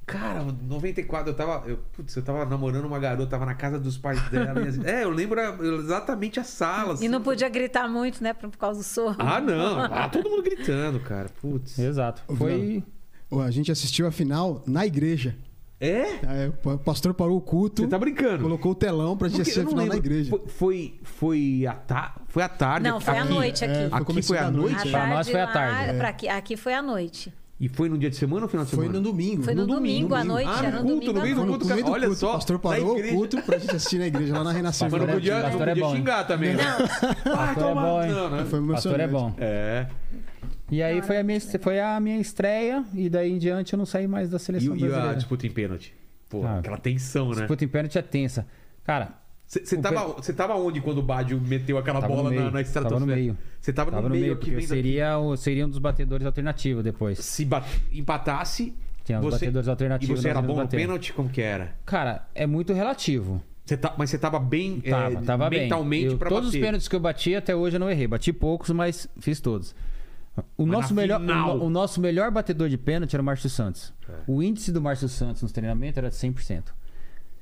Cara, 0.05 0.41
94, 0.41 1.31
eu 1.31 1.35
tava. 1.35 1.67
Eu, 1.67 1.79
putz, 1.91 2.15
eu 2.15 2.23
tava 2.23 2.45
namorando 2.45 2.85
uma 2.85 2.97
garota, 2.97 3.29
tava 3.29 3.45
na 3.45 3.55
casa 3.55 3.77
dos 3.77 3.97
pais 3.97 4.21
dela. 4.29 4.61
e 4.61 4.79
é, 4.87 5.03
eu 5.03 5.09
lembro 5.09 5.37
exatamente 5.81 6.39
a 6.39 6.45
sala. 6.45 6.91
E 6.91 6.93
assim. 6.93 7.07
não 7.09 7.21
podia 7.21 7.49
gritar 7.49 7.89
muito, 7.89 8.23
né? 8.23 8.33
Por 8.33 8.49
por 8.49 8.57
causa 8.57 8.79
do 8.79 8.83
sorro. 8.85 9.17
Ah, 9.19 9.41
não. 9.41 9.81
Ah, 9.97 10.07
todo 10.07 10.29
mundo 10.29 10.43
gritando, 10.43 10.99
cara. 10.99 11.29
Putz. 11.41 11.77
exato. 11.79 12.21
Foi. 12.37 12.83
A 13.31 13.51
gente 13.51 13.69
assistiu 13.71 14.07
a 14.07 14.11
final 14.11 14.63
na 14.65 14.85
igreja. 14.85 15.35
É? 15.79 16.03
Aí 16.25 16.47
o 16.63 16.77
pastor 16.79 17.13
parou 17.13 17.37
o 17.37 17.41
culto, 17.41 17.83
Você 17.83 17.87
tá 17.87 17.99
brincando? 17.99 18.41
colocou 18.43 18.71
o 18.71 18.75
telão 18.75 19.15
pra 19.15 19.27
gente 19.27 19.41
assistir 19.41 19.59
a 19.59 19.63
não 19.63 19.69
final 19.71 19.85
na 19.85 19.95
igreja. 19.95 20.29
Foi, 20.31 20.41
foi, 20.47 20.99
foi, 21.03 21.65
à 21.67 21.73
ta... 21.73 22.15
foi 22.27 22.41
à 22.43 22.49
tarde. 22.49 22.89
Não, 22.89 22.99
foi 22.99 23.15
à 23.17 23.21
aqui. 23.23 23.31
noite 23.33 23.63
aqui. 23.65 23.73
É, 23.73 23.89
Aqui 23.91 24.05
começo 24.05 24.27
foi 24.27 24.37
à 24.39 24.43
da 24.45 24.51
noite? 24.51 24.87
À 24.87 24.91
Pra 24.91 25.07
nós 25.07 25.29
foi 25.29 25.39
à 25.39 25.45
lá, 25.45 25.51
tarde, 25.51 25.97
pra 25.97 26.09
aqui, 26.09 26.27
aqui 26.27 26.57
foi 26.57 26.73
à 26.73 26.81
noite. 26.81 27.31
E 27.59 27.67
foi 27.67 27.89
no 27.89 27.97
dia 27.97 28.09
de 28.09 28.15
semana 28.15 28.43
ou 28.43 28.49
final 28.49 28.65
de 28.65 28.71
Foi 28.71 28.85
semana? 28.85 28.99
no 28.99 29.03
domingo. 29.11 29.41
Foi 29.43 29.55
no, 29.55 29.65
domingo, 29.65 30.13
à 30.13 30.23
noite, 30.23 30.47
Ah, 30.47 30.59
era 30.65 30.77
no 30.77 30.83
no 30.83 30.89
culto, 31.01 31.11
domingo 31.11 31.13
no 31.13 31.19
à 31.19 31.23
meio 31.23 31.35
do 31.35 31.39
Foi 31.41 31.45
no 31.45 31.51
noite. 31.51 31.59
culto, 31.61 31.73
meio 31.73 31.85
do 31.85 31.91
olha 31.91 32.05
culto. 32.07 32.19
só, 32.19 32.29
O 32.29 32.33
pastor 32.33 32.59
parou 32.59 32.97
o 32.99 33.07
culto 33.09 33.41
pra 33.41 33.57
gente 33.57 33.75
assistir 33.75 33.97
na 33.99 34.05
igreja 34.07 34.33
lá 34.37 34.43
na 34.43 34.51
Renascer. 34.51 34.85
Mas 34.91 34.91
não 34.93 34.99
Pastor 34.99 35.09
é- 35.09 35.13
podia, 35.19 35.35
não 35.35 35.41
pastor 35.49 35.67
é 35.67 35.75
podia 35.75 35.95
xingar 35.95 36.23
também. 36.27 36.55
Pastor 36.55 37.33
Ah, 37.35 37.51
é 37.51 37.55
toma. 37.55 37.81
bom, 37.81 38.03
hein? 38.03 38.11
Não, 38.11 38.29
né? 38.29 38.45
Foi 38.47 38.67
Pastor 38.67 38.99
é 38.99 39.07
bom. 39.07 39.33
É. 39.39 39.87
E 40.69 40.83
aí 40.83 41.01
foi 41.01 41.17
a, 41.17 41.23
minha, 41.23 41.39
foi 41.39 41.79
a 41.79 41.99
minha 41.99 42.19
estreia, 42.19 42.83
e 42.93 43.09
daí 43.09 43.31
em 43.31 43.37
diante 43.37 43.73
eu 43.73 43.77
não 43.77 43.85
saí 43.85 44.07
mais 44.07 44.29
da 44.29 44.37
E, 44.37 44.39
seleção 44.39 44.75
e 44.75 44.83
a 44.83 44.87
brasileira. 44.87 45.15
disputa 45.15 45.47
em 45.47 45.51
pênalti? 45.51 45.93
Pô, 46.29 46.43
Ah, 46.45 46.59
aquela 46.59 46.77
tensão, 46.77 47.29
né? 47.29 47.35
Disputa 47.35 47.63
em 47.63 47.67
pênalti 47.69 47.97
é 47.97 48.01
tensa. 48.01 48.45
Cara, 48.83 49.13
Você 49.45 49.77
tava, 49.77 50.07
você 50.13 50.33
tava 50.33 50.55
onde 50.55 50.81
quando 50.81 50.97
o 50.97 51.01
Badio 51.01 51.39
meteu 51.39 51.77
aquela 51.77 52.01
Tava 52.01 52.13
bola 52.13 52.29
na, 52.29 52.35
meio, 52.37 52.51
na 52.51 52.59
estratosfera? 52.61 52.89
tava 52.89 52.99
no 52.99 53.05
meio. 53.15 53.37
Você 53.61 53.71
tava, 53.71 53.91
tava 53.91 54.09
no 54.09 54.15
meio, 54.15 54.33
que 54.35 54.39
porque 54.39 54.51
vem 54.51 54.61
eu 54.63 54.67
seria, 54.67 55.17
o- 55.17 55.37
seria 55.37 55.65
um 55.65 55.69
dos 55.69 55.79
batedores 55.79 56.25
alternativos 56.27 56.83
depois. 56.83 57.19
Se 57.19 57.45
bat- 57.45 57.65
empatasse, 57.93 58.73
Tinha 59.05 59.19
os 59.19 59.23
você... 59.25 59.35
batedores 59.45 59.67
e 59.67 59.69
alternativos. 59.69 60.19
você 60.19 60.27
nós 60.27 60.37
era 60.37 60.45
bom 60.45 60.61
no 60.61 60.67
pênalti? 60.67 61.13
Como 61.13 61.29
que 61.29 61.41
era? 61.41 61.75
Cara, 61.85 62.27
é 62.35 62.45
muito 62.45 62.73
relativo. 62.73 63.41
Você 63.65 63.77
tá... 63.77 63.93
Mas 63.97 64.09
você 64.09 64.17
tava 64.17 64.37
bem 64.39 64.81
é, 64.83 64.89
Tava, 64.91 65.21
tava 65.21 65.49
bem. 65.49 65.61
mentalmente 65.63 66.05
Eu- 66.07 66.17
pra 66.17 66.27
todos 66.29 66.47
bater. 66.47 66.57
os 66.57 66.65
pênaltis 66.65 66.87
que 66.89 66.95
eu 66.95 66.99
bati 66.99 67.35
até 67.35 67.55
hoje 67.55 67.77
eu 67.77 67.79
não 67.79 67.89
errei. 67.89 68.05
Bati 68.07 68.33
poucos, 68.33 68.69
mas 68.71 69.07
fiz 69.19 69.39
todos. 69.39 69.73
O 70.57 70.65
Mas 70.65 70.77
nosso, 70.81 70.93
melhor, 70.93 71.17
o, 71.19 71.21
final- 71.23 71.57
no- 71.57 71.63
o 71.65 71.69
nosso 71.69 71.99
melhor 72.01 72.29
batedor 72.31 72.69
de 72.69 72.77
pênalti 72.77 73.13
era 73.15 73.21
o 73.21 73.25
Márcio 73.25 73.49
Santos. 73.49 73.93
É. 74.07 74.13
O 74.27 74.41
índice 74.43 74.71
do 74.71 74.81
Márcio 74.81 75.07
Santos 75.09 75.41
nos 75.41 75.51
treinamentos 75.51 75.97
era 75.97 76.09
de 76.09 76.15
100%. 76.15 76.73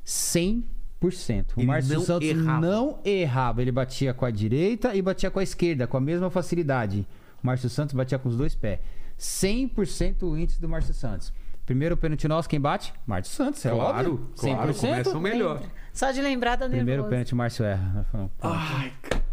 100%. 0.06 1.56
O 1.56 1.60
Ele 1.60 1.68
Márcio 1.68 1.96
não 1.96 2.02
Santos 2.06 2.28
errava. 2.30 2.62
não 2.66 3.00
errava. 3.04 3.62
Ele 3.62 3.72
batia 3.72 4.14
com 4.14 4.26
a 4.26 4.32
direita 4.32 4.96
e 4.96 5.02
batia 5.02 5.30
com 5.32 5.40
a 5.40 5.44
esquerda, 5.44 5.88
com 5.88 5.98
a 5.98 6.02
mesma 6.02 6.30
facilidade. 6.30 7.08
O 7.44 7.48
Márcio 7.48 7.70
Santos 7.70 7.94
batia 7.96 8.18
com 8.20 8.30
os 8.30 8.38
dois 8.38 8.56
pés. 8.56 8.80
100% 9.20 10.24
o 10.24 10.38
índice 10.38 10.60
do 10.62 10.68
Márcio 10.70 10.94
Santos. 10.94 11.34
Primeiro 11.66 11.98
pênalti 11.98 12.28
nosso, 12.28 12.48
quem 12.48 12.62
bate? 12.62 12.94
Márcio 13.08 13.34
Santos, 13.34 13.66
é 13.66 13.72
Claro, 13.72 14.12
óbvio. 14.14 14.30
claro, 14.38 14.74
começa 14.76 15.18
o 15.18 15.22
melhor. 15.22 15.64
Só 15.92 16.12
de 16.12 16.22
lembrar 16.22 16.56
da 16.58 16.66
Primeiro 16.68 16.88
nervoso. 17.04 17.10
pênalti, 17.10 17.34
o 17.34 17.36
Márcio 17.36 17.66
erra. 17.66 18.06
Ai, 18.42 18.94
cara. 19.02 19.25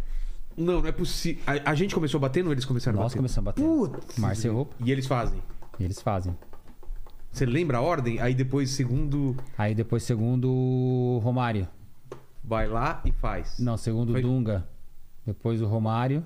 Não, 0.57 0.81
não 0.81 0.87
é 0.87 0.91
possível. 0.91 1.41
A, 1.47 1.71
a 1.71 1.75
gente 1.75 1.93
começou 1.95 2.19
batendo 2.19 2.47
ou 2.47 2.51
eles 2.51 2.65
começaram 2.65 2.95
Nós 2.97 3.05
batendo? 3.13 3.17
começamos 3.19 3.47
a 3.47 3.51
bater. 3.51 3.63
Putz. 3.63 4.17
E 4.79 4.91
eles 4.91 5.05
fazem? 5.07 5.41
e 5.79 5.83
eles 5.83 6.01
fazem. 6.01 6.35
Você 7.31 7.45
lembra 7.45 7.79
a 7.79 7.81
ordem? 7.81 8.19
Aí 8.21 8.33
depois, 8.35 8.69
segundo, 8.69 9.35
Aí 9.57 9.73
depois, 9.73 10.03
segundo 10.03 10.51
o 10.51 11.19
Romário. 11.23 11.67
vai 12.43 12.67
lá 12.67 13.01
e 13.05 13.11
faz. 13.11 13.57
Não, 13.59 13.75
segundo 13.77 14.09
o 14.09 14.11
Foi- 14.13 14.21
Dunga. 14.21 14.67
Depois 15.25 15.61
o 15.61 15.65
Romário. 15.65 16.23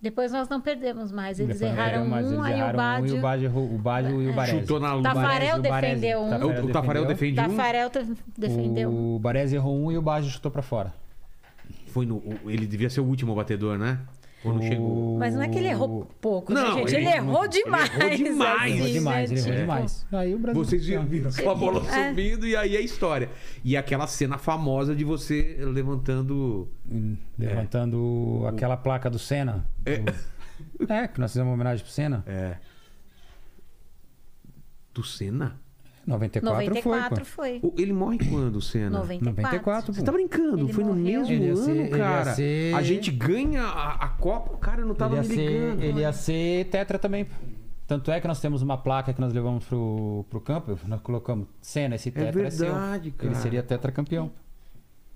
Depois 0.00 0.30
nós 0.30 0.48
não 0.48 0.60
perdemos 0.60 1.10
mais. 1.10 1.40
Eles 1.40 1.58
Depois 1.58 1.76
erraram 1.76 2.04
um, 2.06 2.16
eles 2.16 2.30
aí 2.30 2.52
erraram 2.52 2.74
o 2.74 2.76
Bádio... 2.76 3.04
um 3.04 3.16
e 3.16 3.18
o 3.18 3.20
Baggio 3.20 3.44
errou- 3.46 3.74
o 3.74 3.78
Baggio 3.78 4.22
e 4.22 4.28
o 4.30 4.32
Baresi. 4.34 4.60
Chutou 4.60 4.78
na 4.78 4.92
lua. 4.94 5.02
Tafarel 5.02 5.24
O 5.24 5.28
Baresi, 5.32 5.58
o 5.58 5.62
Baresi. 5.62 5.94
defendeu 6.00 6.20
um. 6.20 6.30
Tafarel 6.30 6.48
O, 6.48 6.68
o 6.68 6.72
Tafarel 6.72 7.04
defende 7.06 7.40
um. 7.40 7.48
Tafarel 7.56 7.90
te- 7.90 8.16
defendeu. 8.38 8.90
um. 8.90 9.16
O 9.16 9.18
Baresi 9.18 9.56
errou 9.56 9.76
um 9.76 9.90
e 9.90 9.98
o 9.98 10.02
Baggio 10.02 10.30
chutou 10.30 10.52
pra 10.52 10.62
fora. 10.62 10.94
Foi 11.98 12.06
no, 12.06 12.22
ele 12.46 12.66
devia 12.66 12.88
ser 12.88 13.00
o 13.00 13.04
último 13.04 13.34
batedor, 13.34 13.76
né? 13.76 13.98
Ou 14.44 14.54
não 14.54 14.62
chegou? 14.62 15.18
Mas 15.18 15.34
não 15.34 15.42
é 15.42 15.48
que 15.48 15.58
ele 15.58 15.66
errou 15.66 16.08
pouco, 16.20 16.52
Não, 16.54 16.62
né, 16.62 16.74
gente? 16.80 16.94
ele 16.94 17.06
Ele, 17.06 17.16
errou 17.16 17.28
errou 17.30 17.40
muito. 17.40 17.54
Ele 17.56 17.64
demais. 17.64 17.90
errou 17.90 18.16
demais. 18.16 18.62
assim, 18.62 18.76
Errou 18.78 18.86
né, 18.86 18.92
demais, 18.92 19.30
ele 19.32 19.40
errou 19.40 19.52
demais. 19.60 20.06
Aí 20.12 20.34
o 20.34 20.38
Brasil. 20.38 20.64
Vocês 20.64 20.86
viram, 20.86 21.04
viram 21.06 21.28
aquela 21.30 21.54
bola 21.56 21.84
É. 21.90 22.08
subindo 22.10 22.46
e 22.46 22.54
aí 22.56 22.76
a 22.76 22.80
história. 22.80 23.30
E 23.64 23.76
aquela 23.76 24.06
cena 24.06 24.38
famosa 24.38 24.94
de 24.94 25.02
você 25.02 25.56
levantando. 25.60 26.68
Hum, 26.88 27.16
Levantando 27.36 28.44
aquela 28.46 28.76
placa 28.76 29.10
do 29.10 29.18
Senna. 29.18 29.66
É. 29.84 29.96
Do- 29.98 30.14
É, 30.92 31.08
que 31.08 31.18
nós 31.20 31.32
fizemos 31.32 31.48
uma 31.48 31.54
homenagem 31.54 31.84
pro 31.84 31.92
Senna. 31.92 32.22
É. 32.24 32.58
Do 34.94 35.02
Senna? 35.02 35.58
94, 36.08 36.64
94 36.64 37.24
foi. 37.24 37.60
foi. 37.60 37.70
O- 37.70 37.74
Ele 37.78 37.92
morre 37.92 38.18
quando, 38.18 38.56
o 38.56 38.62
Senna? 38.62 38.90
94. 38.98 39.32
94, 39.42 39.92
Você 39.94 40.02
tá 40.02 40.12
brincando? 40.12 40.64
Ele 40.64 40.72
Foi 40.72 40.84
no 40.84 40.94
morreu. 40.94 41.20
mesmo 41.20 41.32
Ele 41.34 41.48
ano, 41.48 41.56
ser- 41.56 41.76
ele 41.76 41.88
cara. 41.98 42.34
ser- 42.34 42.74
A 42.74 42.82
gente 42.82 43.10
ganha 43.10 43.62
a, 43.62 44.04
a 44.04 44.08
Copa. 44.08 44.56
Cara, 44.58 44.80
eu 44.80 44.84
não 44.86 44.92
Ele 44.92 44.98
tava 44.98 45.14
ia, 45.16 45.22
me 45.22 45.28
ser, 45.28 45.36
ligando. 45.48 45.82
ele 45.82 46.00
ia 46.00 46.12
ser 46.12 46.64
tetra 46.66 46.98
também. 46.98 47.26
Tanto 47.86 48.10
é 48.10 48.20
que 48.20 48.28
nós 48.28 48.38
temos 48.40 48.60
uma 48.60 48.76
placa 48.76 49.12
que 49.14 49.20
nós 49.20 49.32
levamos 49.32 49.64
pro, 49.64 50.24
pro 50.28 50.40
campo. 50.40 50.78
Nós 50.86 51.00
colocamos 51.00 51.46
Senna, 51.62 51.94
esse 51.94 52.10
tetra 52.10 52.46
é, 52.46 52.50
seu. 52.50 52.66
verdade, 52.66 53.10
cara. 53.12 53.32
Ele 53.32 53.40
seria 53.40 53.62
tetracampeão. 53.62 54.30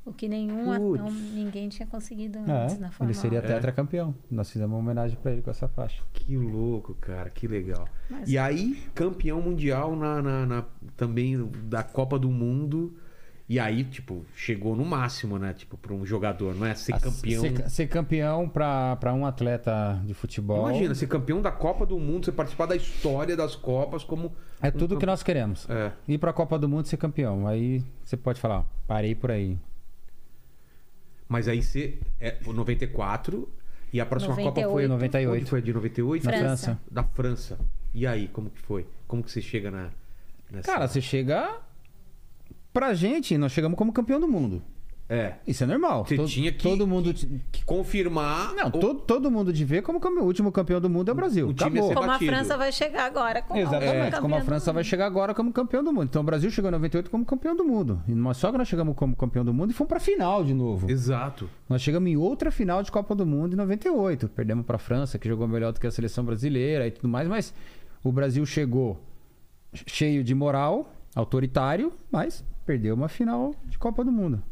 O 0.04 0.12
que 0.12 0.26
nenhum, 0.28 0.64
não, 0.96 1.10
ninguém 1.10 1.68
tinha 1.68 1.86
conseguido 1.86 2.38
É, 2.40 2.42
antes 2.64 2.78
na 2.78 2.90
Fórmula 2.90 3.12
ele 3.12 3.14
seria 3.14 3.38
1. 3.38 3.42
tetracampeão. 3.42 4.14
Nós 4.28 4.50
fizemos 4.50 4.72
uma 4.74 4.80
homenagem 4.80 5.16
pra 5.22 5.30
ele 5.30 5.42
com 5.42 5.50
essa 5.50 5.68
faixa. 5.68 6.02
Que 6.12 6.36
louco, 6.36 6.94
cara, 6.94 7.30
que 7.30 7.46
legal. 7.46 7.86
Mas- 8.10 8.28
E 8.28 8.36
aí, 8.36 8.82
campeão 8.94 9.40
mundial 9.40 9.94
na, 9.94 10.20
na- 10.20 10.46
na- 10.46 10.64
também 10.96 11.48
da 11.64 11.84
Copa 11.84 12.18
do 12.18 12.28
Mundo. 12.30 12.96
E 13.48 13.60
aí, 13.60 13.84
tipo, 13.84 14.24
chegou 14.34 14.74
no 14.74 14.84
máximo, 14.84 15.38
né? 15.38 15.52
Tipo, 15.52 15.76
pra 15.76 15.92
um 15.92 16.06
jogador, 16.06 16.54
não 16.54 16.66
é? 16.66 16.74
Ser 16.74 16.98
campeão. 16.98 17.40
Ser, 17.42 17.70
ser 17.70 17.86
campeão 17.86 18.48
pra, 18.48 18.96
pra 18.96 19.12
um 19.12 19.26
atleta 19.26 20.00
de 20.06 20.14
futebol. 20.14 20.68
Imagina, 20.70 20.94
ser 20.94 21.06
campeão 21.06 21.40
da 21.42 21.50
Copa 21.52 21.84
do 21.84 21.98
Mundo, 21.98 22.24
você 22.24 22.32
participar 22.32 22.66
da 22.66 22.74
história 22.74 23.36
das 23.36 23.54
Copas 23.54 24.02
como. 24.04 24.32
É 24.60 24.68
um 24.68 24.72
tudo 24.72 24.88
que 24.88 24.94
campe- 24.94 25.06
nós 25.06 25.22
queremos. 25.22 25.68
É. 25.68 25.92
Ir 26.08 26.18
pra 26.18 26.32
Copa 26.32 26.58
do 26.58 26.68
Mundo 26.68 26.86
e 26.86 26.88
ser 26.88 26.96
campeão. 26.96 27.46
Aí 27.46 27.84
você 28.02 28.16
pode 28.16 28.40
falar, 28.40 28.60
ó, 28.60 28.64
parei 28.86 29.14
por 29.14 29.30
aí. 29.30 29.58
Mas 31.28 31.48
aí 31.48 31.62
você. 31.62 31.98
É 32.20 32.36
o 32.46 32.52
94. 32.52 33.48
E 33.92 34.00
a 34.00 34.06
próxima 34.06 34.34
Copa 34.34 34.62
foi. 34.62 34.86
98. 34.86 34.88
98. 34.88 35.40
Onde 35.40 35.50
foi? 35.50 35.62
De 35.62 35.72
98? 35.72 36.24
Na 36.24 36.32
França. 36.32 36.46
França. 36.46 36.80
Da 36.90 37.04
França. 37.04 37.58
E 37.92 38.06
aí, 38.06 38.28
como 38.28 38.48
que 38.50 38.60
foi? 38.60 38.86
Como 39.06 39.22
que 39.22 39.30
você 39.30 39.42
chega 39.42 39.70
na. 39.70 39.90
Nessa... 40.50 40.72
Cara, 40.72 40.88
você 40.88 41.00
chega 41.00 41.60
pra 42.72 42.94
gente, 42.94 43.36
nós 43.36 43.52
chegamos 43.52 43.76
como 43.76 43.92
campeão 43.92 44.18
do 44.18 44.28
mundo. 44.28 44.62
É. 45.14 45.34
Isso 45.46 45.62
é 45.62 45.66
normal. 45.66 46.06
Você 46.06 46.16
To- 46.16 46.24
tinha 46.26 46.50
que- 46.50 46.62
Todo 46.62 46.86
mundo. 46.86 47.12
Que 47.52 47.62
confirmar. 47.64 48.54
Não, 48.54 48.68
o- 48.68 48.70
todo, 48.70 49.00
todo 49.00 49.30
mundo 49.30 49.52
de 49.52 49.62
ver 49.64 49.82
como. 49.82 49.98
O 50.02 50.24
último 50.24 50.50
campeão 50.50 50.80
do 50.80 50.88
mundo 50.88 51.10
é 51.10 51.12
o 51.12 51.14
Brasil. 51.14 51.48
o 51.48 51.50
Acabou. 51.50 51.92
Como 51.92 52.10
a. 52.10 52.18
França 52.18 52.56
vai 52.56 52.72
chegar 52.72 53.04
agora 53.04 53.42
com 53.42 53.56
Exatamente, 53.56 54.10
como 54.12 54.22
como 54.22 54.34
a 54.36 54.40
França 54.40 54.72
vai 54.72 54.82
chegar 54.84 55.06
agora 55.06 55.34
como 55.34 55.52
campeão 55.52 55.84
do 55.84 55.92
mundo. 55.92 56.04
Então 56.04 56.22
o 56.22 56.24
Brasil 56.24 56.50
chegou 56.50 56.70
em 56.70 56.72
98 56.72 57.10
como 57.10 57.24
campeão 57.26 57.54
do 57.54 57.64
mundo. 57.64 58.02
E 58.08 58.12
nós, 58.14 58.38
só 58.38 58.50
que 58.50 58.56
nós 58.56 58.66
chegamos 58.68 58.96
como 58.96 59.14
campeão 59.14 59.44
do 59.44 59.52
mundo 59.52 59.70
e 59.70 59.74
fomos 59.74 59.88
pra 59.88 60.00
final 60.00 60.42
de 60.42 60.54
novo. 60.54 60.90
Exato. 60.90 61.48
Nós 61.68 61.82
chegamos 61.82 62.08
em 62.10 62.16
outra 62.16 62.50
final 62.50 62.82
de 62.82 62.90
Copa 62.90 63.14
do 63.14 63.26
Mundo 63.26 63.52
em 63.52 63.56
98. 63.56 64.28
Perdemos 64.28 64.64
pra 64.64 64.78
França, 64.78 65.18
que 65.18 65.28
jogou 65.28 65.46
melhor 65.46 65.72
do 65.72 65.80
que 65.80 65.86
a 65.86 65.90
seleção 65.90 66.24
brasileira 66.24 66.86
e 66.86 66.90
tudo 66.90 67.08
mais, 67.08 67.28
mas 67.28 67.52
o 68.02 68.10
Brasil 68.10 68.44
chegou 68.46 68.98
cheio 69.86 70.22
de 70.24 70.34
moral, 70.34 70.92
autoritário, 71.14 71.92
mas 72.10 72.44
perdeu 72.64 72.94
uma 72.94 73.08
final 73.08 73.54
de 73.66 73.78
Copa 73.78 74.04
do 74.04 74.12
Mundo. 74.12 74.42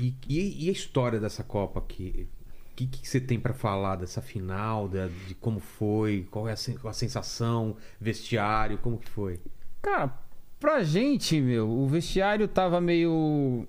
E, 0.00 0.14
e- 0.28 0.66
e 0.66 0.68
a 0.68 0.72
história 0.72 1.18
dessa 1.20 1.42
Copa 1.42 1.78
aqui? 1.80 2.26
O 2.72 2.76
que, 2.76 2.86
que 2.88 3.08
você 3.08 3.20
tem 3.20 3.38
pra 3.38 3.54
falar 3.54 3.96
dessa 3.96 4.20
final, 4.20 4.88
da- 4.88 5.08
de 5.28 5.34
como 5.36 5.60
foi, 5.60 6.26
qual 6.30 6.48
é 6.48 6.52
a, 6.52 6.56
sen- 6.56 6.76
a 6.84 6.92
sensação, 6.92 7.76
vestiário, 8.00 8.78
como 8.78 8.98
que 8.98 9.08
foi? 9.08 9.38
Cara, 9.80 10.12
pra 10.58 10.82
gente, 10.82 11.40
meu, 11.40 11.68
o 11.68 11.86
vestiário 11.86 12.48
tava 12.48 12.80
meio. 12.80 13.66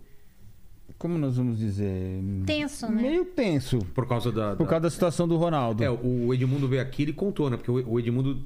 Como 0.97 1.17
nós 1.17 1.35
vamos 1.35 1.57
dizer? 1.59 2.21
Tenso, 2.45 2.87
né? 2.89 3.01
Meio 3.01 3.25
tenso. 3.25 3.79
Por 3.93 4.07
causa 4.07 4.31
da. 4.31 4.55
Por 4.55 4.63
da- 4.63 4.69
causa 4.69 4.83
da 4.83 4.89
situação 4.89 5.27
do 5.27 5.35
Ronaldo. 5.35 5.83
É, 5.83 5.89
o 5.91 6.33
Edmundo 6.33 6.67
veio 6.69 6.81
aqui 6.81 7.01
e 7.01 7.05
ele 7.05 7.13
contou, 7.13 7.49
né? 7.49 7.57
Porque 7.57 7.69
o 7.69 7.75
o 7.95 7.99
Edmundo, 7.99 8.41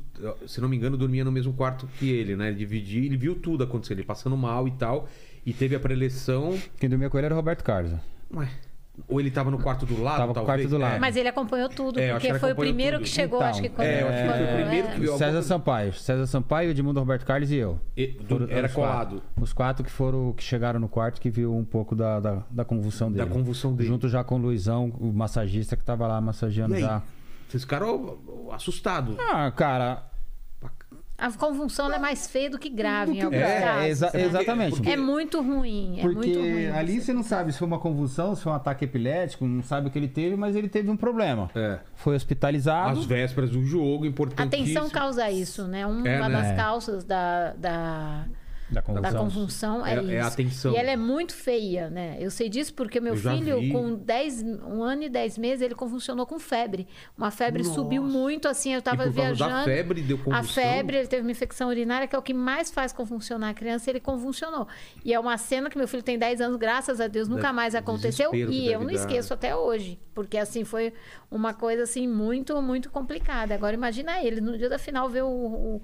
se 0.47 0.59
não 0.59 0.67
me 0.67 0.75
engano, 0.75 0.97
dormia 0.97 1.23
no 1.23 1.31
mesmo 1.31 1.53
quarto 1.53 1.87
que 1.99 2.09
ele, 2.09 2.35
né? 2.35 2.47
Ele 2.47 2.57
dividia, 2.57 3.05
ele 3.05 3.17
viu 3.17 3.35
tudo 3.35 3.63
acontecer, 3.63 3.93
ele 3.93 4.03
passando 4.03 4.35
mal 4.35 4.67
e 4.67 4.71
tal. 4.71 5.07
E 5.45 5.53
teve 5.53 5.75
a 5.75 5.79
preleção. 5.79 6.57
Quem 6.79 6.89
dormia 6.89 7.09
com 7.09 7.17
ele 7.17 7.25
era 7.25 7.33
o 7.33 7.37
Roberto 7.37 7.63
Carlos. 7.63 7.91
Ué, 8.33 8.47
ou 9.07 9.19
ele 9.19 9.31
tava 9.31 9.49
no 9.49 9.57
quarto 9.59 9.85
do 9.85 10.01
lado, 10.01 10.17
Tava 10.17 10.33
com 10.33 10.41
o 10.41 10.45
talvez? 10.45 10.67
quarto 10.67 10.69
do 10.69 10.77
lado. 10.77 10.95
É. 10.95 10.99
Mas 10.99 11.15
ele 11.15 11.29
acompanhou 11.29 11.69
tudo, 11.69 11.99
É, 11.99 12.11
porque 12.11 12.33
foi 12.33 12.51
o 12.51 12.55
primeiro 12.55 12.97
tudo. 12.97 13.05
que 13.05 13.09
chegou, 13.09 13.39
Então, 13.39 13.49
acho 13.49 13.61
que 13.61 13.69
quando. 13.69 13.87
é, 13.87 14.01
eu 14.03 14.07
acho 14.09 14.17
que 14.17 14.27
foi 14.29 14.43
o 14.43 14.55
primeiro 14.61 14.87
é. 14.87 14.91
que 14.91 14.99
viu. 14.99 15.17
César 15.17 15.41
Sampaio. 15.41 15.93
César 15.93 16.25
Sampaio, 16.27 16.69
Edmundo 16.71 16.99
Roberto 16.99 17.25
Carlos 17.25 17.49
e 17.49 17.55
eu. 17.55 17.79
E- 17.95 18.07
do- 18.07 18.25
Foram- 18.27 18.47
era 18.49 18.67
os 18.67 18.73
quatro. 18.73 18.91
colado. 18.93 19.23
Os 19.39 19.53
quatro 19.53 19.83
que 19.85 19.89
foram 19.91 20.33
que 20.33 20.43
chegaram 20.43 20.79
no 20.79 20.89
quarto 20.89 21.21
que 21.21 21.29
viu 21.29 21.55
um 21.55 21.63
pouco 21.63 21.95
da, 21.95 22.19
da, 22.19 22.43
da 22.51 22.65
convulsão 22.65 23.09
Da 23.11 23.23
dele. 23.23 23.33
convulsão 23.35 23.73
dele. 23.73 23.87
Junto 23.87 24.09
já 24.09 24.23
com 24.23 24.35
o 24.35 24.37
Luizão, 24.37 24.91
o 24.99 25.13
massagista 25.13 25.77
que 25.77 25.83
tava 25.83 26.05
lá 26.05 26.19
massageando 26.19 26.73
E 26.73 26.77
aí? 26.77 26.81
já. 26.83 27.01
Vocês 27.47 27.63
ficaram 27.63 28.19
assustados. 28.51 29.15
Ah, 29.17 29.49
cara. 29.51 30.03
A 31.19 31.31
convulsão 31.31 31.85
ela 31.87 31.95
é 31.95 31.99
mais 31.99 32.27
feia 32.27 32.49
do 32.49 32.57
que 32.57 32.69
grave 32.69 33.17
em 33.17 33.21
alguns 33.21 33.37
É, 33.39 33.61
casos. 33.61 33.85
exa- 33.89 34.11
né? 34.13 34.21
exatamente. 34.23 34.75
porque- 34.77 34.89
É 34.89 34.97
muito 34.97 35.41
ruim, 35.41 35.99
é 35.99 36.03
muito 36.03 36.15
Porque 36.15 36.33
ruim. 36.33 36.67
ali 36.67 37.01
você 37.01 37.11
não 37.13 37.23
sabe 37.23 37.51
se 37.51 37.59
foi 37.59 37.67
uma 37.67 37.79
convulsão, 37.79 38.33
se 38.35 38.41
foi 38.43 38.51
um 38.51 38.55
ataque 38.55 38.85
epilético, 38.85 39.45
não 39.45 39.61
sabe 39.61 39.87
o 39.87 39.91
que 39.91 39.99
ele 39.99 40.07
teve, 40.07 40.35
mas 40.35 40.55
ele 40.55 40.69
teve 40.69 40.89
um 40.89 40.97
problema. 40.97 41.49
É. 41.53 41.79
Foi 41.95 42.15
hospitalizado. 42.15 42.99
Às 42.99 43.05
vésperas 43.05 43.49
do 43.49 43.63
jogo, 43.65 44.05
A 44.05 44.07
importantíssimo. 44.07 44.65
tensão 44.65 44.89
causa 44.89 45.29
isso, 45.29 45.67
né? 45.67 45.85
Uma 45.85 46.07
É, 46.07 46.19
né? 46.21 46.29
das 46.29 46.47
É. 46.47 46.55
causas 46.55 47.03
da, 47.03 47.53
da, 47.53 48.25
Da 48.69 48.81
da 48.81 48.83
convulsão. 48.83 49.19
convulsão 49.23 49.85
é, 49.85 49.95
É- 49.95 50.01
isso. 50.01 50.11
é 50.11 50.19
a 50.21 50.31
tensão. 50.31 50.73
E 50.73 50.77
ela 50.77 50.91
é 50.91 50.95
muito 50.95 51.33
feia, 51.33 51.89
né? 51.89 52.17
Eu 52.19 52.29
sei 52.29 52.49
disso 52.49 52.73
porque 52.73 52.99
meu 52.99 53.15
Eu 53.15 53.19
filho, 53.19 53.59
vi. 53.59 53.71
com 53.71 53.95
10, 53.95 54.43
um 54.43 54.83
ano 54.83 55.03
e 55.03 55.09
10 55.09 55.37
meses, 55.37 55.61
ele 55.61 55.73
convulsionou 55.75 56.25
com 56.25 56.37
febre. 56.37 56.87
Uma 57.17 57.31
febre 57.31 57.63
Nossa. 57.63 57.75
subiu 57.75 58.03
muito, 58.03 58.47
assim, 58.47 58.73
eu 58.73 58.81
tava 58.81 59.03
E 59.05 59.07
por 59.11 59.15
causa 59.15 59.35
da 59.35 59.47
viajando. 59.47 59.65
febre, 59.65 60.01
deu 60.01 60.17
A 60.17 60.23
convulsão? 60.23 60.63
febre, 60.63 60.97
ele 60.97 61.07
teve 61.07 61.21
uma 61.23 61.31
infecção 61.31 61.69
urinária, 61.69 62.07
que 62.07 62.15
é 62.15 62.19
o 62.19 62.21
que 62.21 62.33
mais 62.33 62.69
faz 62.69 62.93
convulsionar 62.93 63.49
a 63.49 63.53
criança, 63.53 63.89
ele 63.89 63.99
convulsionou. 63.99 64.67
E 65.03 65.13
é 65.13 65.19
uma 65.19 65.37
cena 65.37 65.69
que 65.69 65.77
meu 65.77 65.87
filho 65.87 66.03
tem 66.03 66.17
10 66.19 66.39
anos, 66.41 66.57
graças 66.57 67.01
a 67.01 67.07
Deus, 67.07 67.27
nunca 67.27 67.51
mais 67.51 67.73
aconteceu. 67.75 68.33
E 68.35 68.71
eu 68.71 68.81
não 68.81 68.91
esqueço 68.91 69.33
até 69.33 69.55
hoje. 69.55 69.99
Porque, 70.13 70.37
assim, 70.37 70.65
foi 70.65 70.93
uma 71.31 71.53
coisa, 71.53 71.83
assim, 71.83 72.05
muito, 72.07 72.61
muito 72.61 72.89
complicada. 72.89 73.53
Agora, 73.55 73.73
imagina 73.73 74.21
ele, 74.21 74.41
no 74.41 74.57
dia 74.57 74.67
da 74.67 74.77
final, 74.77 75.07
ver 75.09 75.23
o, 75.23 75.27
o, 75.29 75.81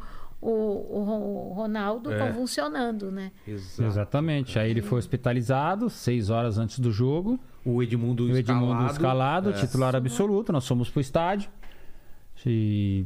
o, 0.49 1.49
o 1.49 1.53
Ronaldo 1.53 2.11
É. 2.11 2.17
convulsionando, 2.19 3.11
né? 3.11 3.31
Exato. 3.47 3.83
Exatamente. 3.83 4.59
Aí 4.59 4.69
ele 4.69 4.81
foi 4.81 4.99
hospitalizado 4.99 5.89
seis 5.89 6.29
horas 6.29 6.57
antes 6.57 6.79
do 6.79 6.91
jogo. 6.91 7.39
O 7.65 7.81
Edmundo, 7.81 8.25
O 8.25 8.37
Edmundo 8.37 8.85
escalado, 8.85 9.49
É. 9.49 9.53
titular 9.53 9.95
absoluto. 9.95 10.51
Nós 10.53 10.67
fomos 10.67 10.89
pro 10.89 11.01
estádio. 11.01 11.49
E 12.45 13.05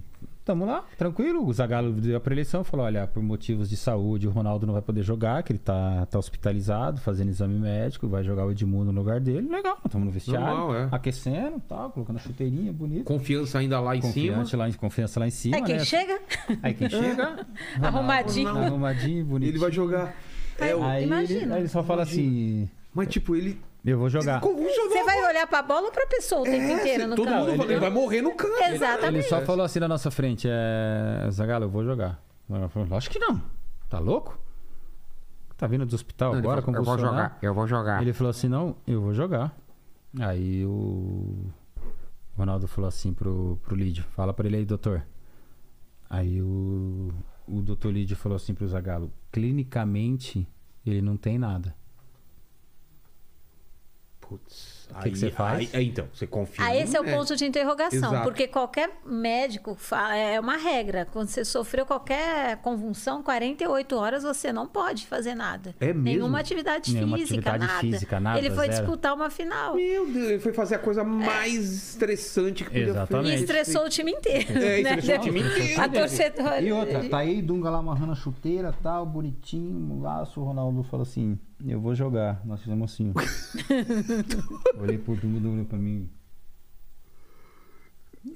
tamo 0.50 0.66
lá, 0.66 0.84
tranquilo. 0.98 1.46
O 1.46 1.54
Zagallo 1.54 1.92
deu 1.94 2.18
a 2.18 2.20
preleição 2.20 2.64
falou: 2.64 2.86
olha, 2.86 3.06
por 3.06 3.22
motivos 3.22 3.70
de 3.70 3.78
saúde, 3.78 4.28
o 4.28 4.32
Ronaldo 4.32 4.66
não 4.66 4.74
vai 4.74 4.82
poder 4.82 5.04
jogar, 5.04 5.44
que 5.44 5.52
ele 5.52 5.60
tá, 5.60 6.06
tá 6.08 6.18
hospitalizado, 6.18 7.00
fazendo 7.02 7.30
exame 7.30 7.58
médico, 7.60 8.08
vai 8.08 8.24
jogar 8.24 8.46
o 8.46 8.52
Edmundo 8.52 8.92
no 8.92 9.00
lugar 9.00 9.20
dele. 9.20 9.48
Legal, 9.48 9.78
estamos 9.86 10.06
no 10.08 10.12
vestiário, 10.12 10.48
Normal, 10.48 10.76
é. 10.76 10.88
aquecendo, 10.92 11.60
tal, 11.68 11.92
colocando 11.92 12.16
a 12.18 12.20
chuteirinha 12.20 12.74
bonita. 12.74 13.04
Confiança 13.04 13.60
ainda 13.60 13.80
lá 13.80 13.96
em 13.96 14.02
Confiante 14.02 14.50
cima. 14.50 14.64
lá, 14.64 14.70
em- 14.70 14.74
confiança 14.74 15.20
lá 15.20 15.28
em 15.28 15.32
cima. 15.32 15.58
é 15.58 15.62
quem 15.62 15.76
né? 15.78 15.86
chega, 15.86 16.20
Aí 16.64 16.74
quem 16.74 16.90
chega, 16.90 17.46
arrumadinho. 17.82 18.50
arrumadinho, 18.50 19.26
bonito. 19.26 19.50
Ele 19.50 19.60
vai 19.60 19.72
jogar. 19.72 20.16
É, 20.58 20.74
Aí 20.74 21.04
ele, 21.04 21.06
Imagina. 21.06 21.56
aí 21.56 21.62
ele 21.62 21.68
só 21.70 21.84
fala 21.84 22.04
assim: 22.04 22.68
Mas, 22.94 23.08
tipo, 23.08 23.36
ele. 23.36 23.60
Eu 23.86 23.98
vou 23.98 24.10
jogar. 24.10 24.40
Você 24.42 25.04
vai 25.04 25.24
olhar 25.28 25.48
pra 25.48 25.62
bola 25.62 25.88
ou 25.88 25.92
pra 25.92 26.06
pessoa 26.08 26.42
o 26.42 26.44
tempo 26.44 26.58
É, 26.58 26.74
inteiro 26.74 27.08
no 27.08 27.16
todo 27.16 27.28
campo? 27.28 27.52
mundo 27.52 27.64
ele 27.72 27.80
vai 27.80 27.90
morrer 27.90 28.22
no 28.22 28.36
campo. 28.36 28.62
Exatamente. 28.64 29.16
Ele 29.16 29.24
só 29.24 29.42
falou 29.42 29.66
assim 29.66 29.80
na 29.80 29.88
nossa 29.88 30.12
frente, 30.12 30.48
é... 30.50 31.28
Zagalo, 31.32 31.66
eu 31.66 31.70
vou 31.70 31.84
jogar. 31.84 32.22
Ela 32.50 32.68
falou, 32.70 32.98
acho 32.98 33.10
que 33.10 33.20
não. 33.20 33.42
Tá 33.90 34.00
louco? 34.00 34.38
Tá 35.58 35.68
vindo 35.68 35.86
do 35.86 35.94
hospital 35.94 36.32
Não, 36.34 36.40
agora, 36.40 36.62
falou, 36.62 36.80
eu 36.80 36.84
vou 36.84 36.96
convulsionar?" 36.96 37.30
jogar, 37.32 37.38
eu 37.42 37.54
vou 37.54 37.68
jogar. 37.68 38.02
Ele 38.02 38.14
falou 38.14 38.32
assim, 38.32 38.48
não, 38.48 38.76
eu 38.88 39.02
vou 39.02 39.14
jogar. 39.14 39.56
Aí 40.20 40.66
o 40.66 41.46
Ronaldo 42.38 42.68
falou 42.68 42.88
assim 42.88 43.14
pro, 43.14 43.60
pro 43.64 43.76
Lídio, 43.76 44.04
fala 44.16 44.34
pra 44.34 44.48
ele 44.48 44.58
aí, 44.58 44.66
doutor. 44.66 45.04
Aí 46.10 46.42
o, 46.42 47.10
o 47.48 47.62
doutor 47.62 47.92
Lídio 47.92 48.16
falou 48.18 48.36
assim 48.36 48.54
pro 48.54 48.68
Zagalo, 48.68 49.12
clinicamente 49.32 50.48
ele 50.86 51.02
não 51.02 51.16
tem 51.18 51.38
nada. 51.38 51.76
Putz, 54.30 54.88
O 54.96 55.00
que 55.02 55.10
que 55.10 55.18
você 55.18 55.32
faz? 55.32 55.58
Aí, 55.60 55.70
aí, 55.74 55.88
então, 55.88 56.08
você 56.14 56.28
confia. 56.28 56.64
Ah, 56.64 56.76
esse 56.76 56.96
é 56.96 57.02
o 57.02 57.04
ponto 57.04 57.36
de 57.36 57.46
interrogação, 57.46 57.98
Exato. 58.12 58.24
porque 58.24 58.48
qualquer 58.48 58.92
médico 59.04 59.74
fala, 59.74 60.16
é 60.16 60.40
uma 60.40 60.56
regra. 60.56 61.04
Quando 61.12 61.30
você 61.30 61.44
sofreu 61.44 61.84
qualquer 61.84 62.58
convulsão, 62.58 63.24
48 63.24 63.96
horas 63.96 64.22
você 64.22 64.54
não 64.54 64.68
pode 64.68 65.08
fazer 65.08 65.34
nada. 65.34 65.74
É 65.80 65.88
mesmo? 65.88 66.04
Nenhuma 66.04 66.40
atividade 66.40 66.94
Nenhuma 66.94 67.18
física, 67.18 67.34
atividade 67.40 67.66
nada. 67.68 67.80
física, 67.80 68.20
nada, 68.20 68.38
Ele 68.38 68.52
foi 68.52 68.68
zero. 68.68 68.78
disputar 68.82 69.16
uma 69.16 69.32
final. 69.32 69.76
Meu 69.76 70.06
Deus, 70.06 70.30
ele 70.30 70.40
foi 70.40 70.54
fazer 70.54 70.76
a 70.76 70.80
coisa 70.80 71.04
mais 71.04 71.72
estressante 71.88 72.64
que 72.64 72.70
podia 72.70 72.90
Exatamente. 72.90 73.28
E 73.28 73.32
fazer. 73.32 73.44
estressou 73.46 73.86
o 73.86 73.90
time 73.90 74.12
inteiro. 74.12 74.52
É, 74.60 74.82
né? 74.84 74.96
estressou 74.96 75.16
o 75.16 75.20
time 75.22 75.40
inteiro. 75.42 75.82
A 75.82 75.90
torcedora. 75.90 76.62
E 76.62 76.72
outra, 76.72 77.10
tá 77.10 77.18
aí 77.18 77.42
Dunga 77.42 77.72
lá 77.72 77.80
amarrando 77.80 78.12
a 78.12 78.16
chuteira, 78.16 78.72
tal, 78.84 79.08
bonitinho, 79.08 79.76
um 79.96 80.02
laço, 80.02 80.40
o 80.40 80.44
Ronaldo 80.44 80.84
falou 80.84 81.04
assim, 81.04 81.40
eu 81.66 81.80
vou 81.80 81.94
jogar. 81.96 82.42
Nós 82.46 82.62
fizemos 82.62 82.92
assim. 82.94 83.14
Olhei 84.80 84.98
pro 84.98 85.16
Dunga, 85.16 85.40
Dunga 85.40 85.54
olhou 85.56 85.66
pra 85.66 85.78
mim. 85.78 86.10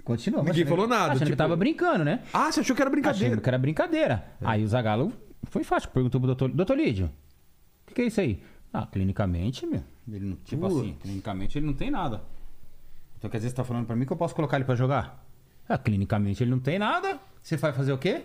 Continuamos. 0.04 0.48
Ninguém 0.50 0.66
falou 0.66 0.88
nada, 0.88 1.06
Achando 1.14 1.20
tipo- 1.20 1.32
que 1.32 1.36
tava 1.36 1.56
brincando, 1.56 2.04
né? 2.06 2.24
Ah, 2.34 2.52
você 2.52 2.62
achou 2.62 2.76
que 2.76 2.82
era 2.82 2.90
brincadeira? 2.90 3.28
Achando 3.28 3.41
que 3.41 3.50
era 3.50 3.58
brincadeira. 3.58 4.26
Aí 4.41 4.64
o 4.64 4.68
Zagalo 4.68 5.12
foi 5.45 5.64
fácil, 5.64 5.90
perguntou 5.90 6.20
pro 6.22 6.28
doutor, 6.28 6.50
doutor 6.50 6.78
Lídio, 6.78 7.08
o 7.08 7.88
que, 7.88 7.94
que 7.95 8.02
é 8.02 8.06
isso 8.06 8.22
aí? 8.22 8.41
Ah, 8.72 8.88
clinicamente, 8.88 9.66
meu, 9.66 9.84
ele 10.08 10.26
não, 10.26 10.36
tipo 10.38 10.62
Putz. 10.68 10.78
assim, 10.78 10.94
clinicamente 11.02 11.58
ele 11.58 11.66
não 11.66 11.74
tem 11.74 11.91
nada. 11.91 12.22
Então 13.18 13.30
quer 13.30 13.38
dizer, 13.38 13.50
você 13.50 13.56
tá 13.56 13.64
falando 13.64 13.86
pra 13.86 13.95
mim 13.95 14.06
que 14.06 14.12
eu 14.14 14.18
posso 14.18 14.34
colocar 14.34 14.56
ele 14.58 14.66
pra 14.66 14.76
jogar? 14.76 15.24
Ah, 15.68 15.78
clinicamente 15.78 16.41
ele 16.44 16.52
não 16.52 16.60
tem 16.60 16.80
nada. 16.80 17.20
Você 17.41 17.58
vai 17.58 17.72
fazer 17.74 17.91
o 17.94 17.98
quê? 17.98 18.24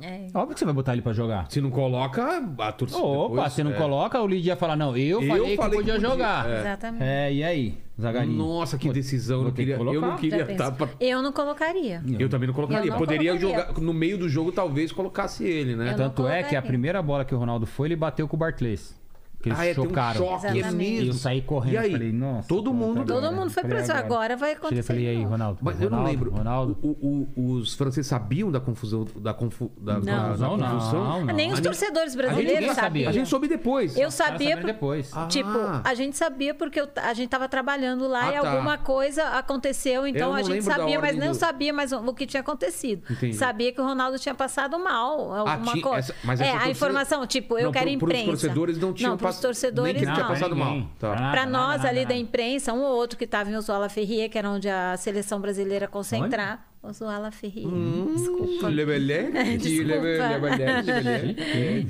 É. 0.00 0.26
Óbvio 0.34 0.54
que 0.54 0.58
você 0.58 0.64
vai 0.64 0.74
botar 0.74 0.92
ele 0.92 1.02
pra 1.02 1.12
jogar. 1.12 1.46
Se 1.50 1.60
não 1.60 1.70
coloca, 1.70 2.42
a 2.58 2.72
torcida. 2.72 3.00
Opa, 3.00 3.28
depois, 3.36 3.52
você 3.52 3.62
não 3.62 3.70
é. 3.70 3.74
coloca, 3.74 4.20
o 4.20 4.26
Lídia 4.26 4.50
ia 4.52 4.56
falar, 4.56 4.74
não, 4.76 4.96
eu 4.96 5.22
Eu 5.22 5.28
falei, 5.28 5.28
falei 5.28 5.56
que 5.56 5.56
que 5.56 5.76
podia 5.76 5.94
podia, 5.94 6.10
jogar. 6.10 6.50
é. 6.50 6.60
Exatamente. 6.60 7.04
É, 7.04 7.32
e 7.32 7.44
aí, 7.44 7.78
Zagalinho? 8.00 8.36
Nossa, 8.36 8.76
que 8.76 8.90
decisão. 8.92 9.36
Eu 9.36 9.42
vou 9.42 9.48
não 9.50 9.54
ter 9.54 9.62
que 9.64 9.70
queria, 9.70 9.74
eu 9.84 9.86
colocar. 9.86 10.06
não 10.08 10.16
queria 10.16 10.42
estar. 10.50 10.72
pra- 10.72 10.88
Eu 10.98 11.22
não 11.22 11.32
colocaria. 11.32 12.02
Eu 12.18 12.28
também 12.28 12.48
não 12.48 12.54
colocaria. 12.54 12.86
Eu 12.88 12.90
não 12.92 12.98
Poderia 12.98 13.38
colocaria. 13.38 13.66
jogar 13.68 13.80
no 13.80 13.94
meio 13.94 14.18
do 14.18 14.28
jogo, 14.28 14.50
talvez 14.50 14.90
colocasse 14.90 15.44
ele, 15.44 15.76
né? 15.76 15.92
Eu 15.92 15.96
Tanto 15.96 16.26
é 16.26 16.42
que 16.42 16.56
a 16.56 16.62
primeira 16.62 17.00
bola 17.00 17.24
que 17.24 17.32
o 17.34 17.38
Ronaldo 17.38 17.64
foi, 17.64 17.86
ele 17.88 17.96
bateu 17.96 18.26
com 18.26 18.34
o 18.36 18.38
Barclays. 18.38 19.00
Que 19.44 19.50
eles 19.50 19.60
Ah, 19.60 19.66
é, 19.66 19.74
tem 19.74 19.84
um 19.84 19.88
chocaram. 19.88 20.16
choque, 20.26 20.46
é. 20.46 20.54
E 20.54 20.60
eu 20.60 20.72
mesmo. 20.72 21.12
saí 21.12 21.42
correndo 21.42 21.74
E 21.74 21.76
aí? 21.76 21.92
falei, 21.92 22.12
nossa. 22.12 22.48
Todo 22.48 22.70
pronto, 22.70 22.76
mundo- 22.76 23.00
agora. 23.02 23.20
Todo 23.26 23.36
mundo 23.36 23.50
foi 23.50 23.62
pra 23.64 23.80
isso. 23.82 23.92
Agora 23.92 24.36
vai 24.38 24.48
Cheguei 24.50 24.58
acontecer. 24.68 24.82
falei, 24.82 25.08
aí. 25.08 25.22
Ronaldo? 25.22 25.58
Mas 25.60 25.80
eu 25.82 25.90
não 25.90 25.98
Ronaldo, 25.98 26.18
lembro. 26.24 26.30
Ronaldo. 26.38 26.78
O- 26.82 27.28
o- 27.36 27.50
os 27.58 27.74
franceses 27.74 28.06
sabiam 28.06 28.50
da 28.50 28.58
confusão, 28.58 29.06
da, 29.16 29.34
confu, 29.34 29.70
da, 29.78 29.98
da, 29.98 30.00
da 30.00 30.24
Confusão, 30.28 30.56
não, 30.56 30.70
confusão? 30.70 31.24
não. 31.26 31.34
Nem 31.34 31.52
os 31.52 31.60
torcedores 31.60 32.14
brasileiros 32.16 32.74
sabiam. 32.74 33.10
A 33.10 33.12
gente 33.12 33.28
soube 33.28 33.46
depois. 33.46 33.94
Eu 33.98 34.08
Os 34.08 34.14
sabia. 34.14 34.56
por- 34.56 34.64
depois. 34.64 35.10
Ah. 35.12 35.26
Tipo, 35.26 35.50
a 35.84 35.94
gente 35.94 36.16
sabia 36.16 36.54
porque 36.54 36.80
eu- 36.80 36.88
a 36.96 37.12
gente 37.12 37.28
tava 37.28 37.46
trabalhando 37.46 38.08
lá 38.08 38.28
Ah, 38.28 38.30
e 38.34 38.40
tá. 38.40 38.50
alguma 38.50 38.78
coisa 38.78 39.24
aconteceu, 39.24 40.06
então 40.06 40.30
não 40.30 40.36
a 40.36 40.42
gente 40.42 40.62
sabia, 40.64 40.98
mas 40.98 41.16
não 41.18 41.28
do- 41.28 41.34
sabia 41.34 41.70
mais 41.70 41.92
o, 41.92 42.14
que 42.14 42.24
tinha 42.26 42.40
acontecido. 42.40 43.02
Entendi. 43.10 43.34
Sabia 43.36 43.72
que 43.72 43.80
o 43.80 43.84
Ronaldo 43.84 44.18
tinha 44.18 44.34
passado 44.34 44.78
mal, 44.78 45.34
alguma 45.34 45.72
tinha- 45.72 45.82
coisa. 45.84 46.14
é, 46.40 46.50
a 46.52 46.70
informação, 46.70 47.26
tipo, 47.26 47.58
eu 47.58 47.66
Não, 47.66 47.72
quero 47.72 47.90
imprensa. 47.90 48.24
torcedores 48.26 48.78
não 48.78 48.92
tinham 48.94 49.10
Não, 49.10 49.18
pass- 49.34 49.42
torcedores 49.42 49.98
que 50.00 50.06
não. 50.06 50.14
tinha 50.14 50.26
passado 50.26 50.56
mal. 50.56 50.70
ninguém. 50.72 50.90
Tá. 50.98 51.14
Para 51.30 51.46
nós 51.46 51.76
nada, 51.78 51.88
ali 51.88 52.02
nada. 52.02 52.14
da 52.14 52.20
imprensa, 52.20 52.72
um 52.72 52.82
ou 52.82 52.96
outro 52.96 53.18
que 53.18 53.24
estava 53.24 53.50
em 53.50 53.56
Oswald 53.56 53.92
Ferrier, 53.92 54.28
que 54.30 54.38
era 54.38 54.48
onde 54.50 54.68
a 54.68 54.96
seleção 54.96 55.40
brasileira 55.40 55.86
concentrar. 55.88 56.68
Oswald 56.86 57.34
Ferrier, 57.34 57.66
Hum, 57.66 58.12
desculpa. 58.14 58.68
Lebelé. 58.68 59.30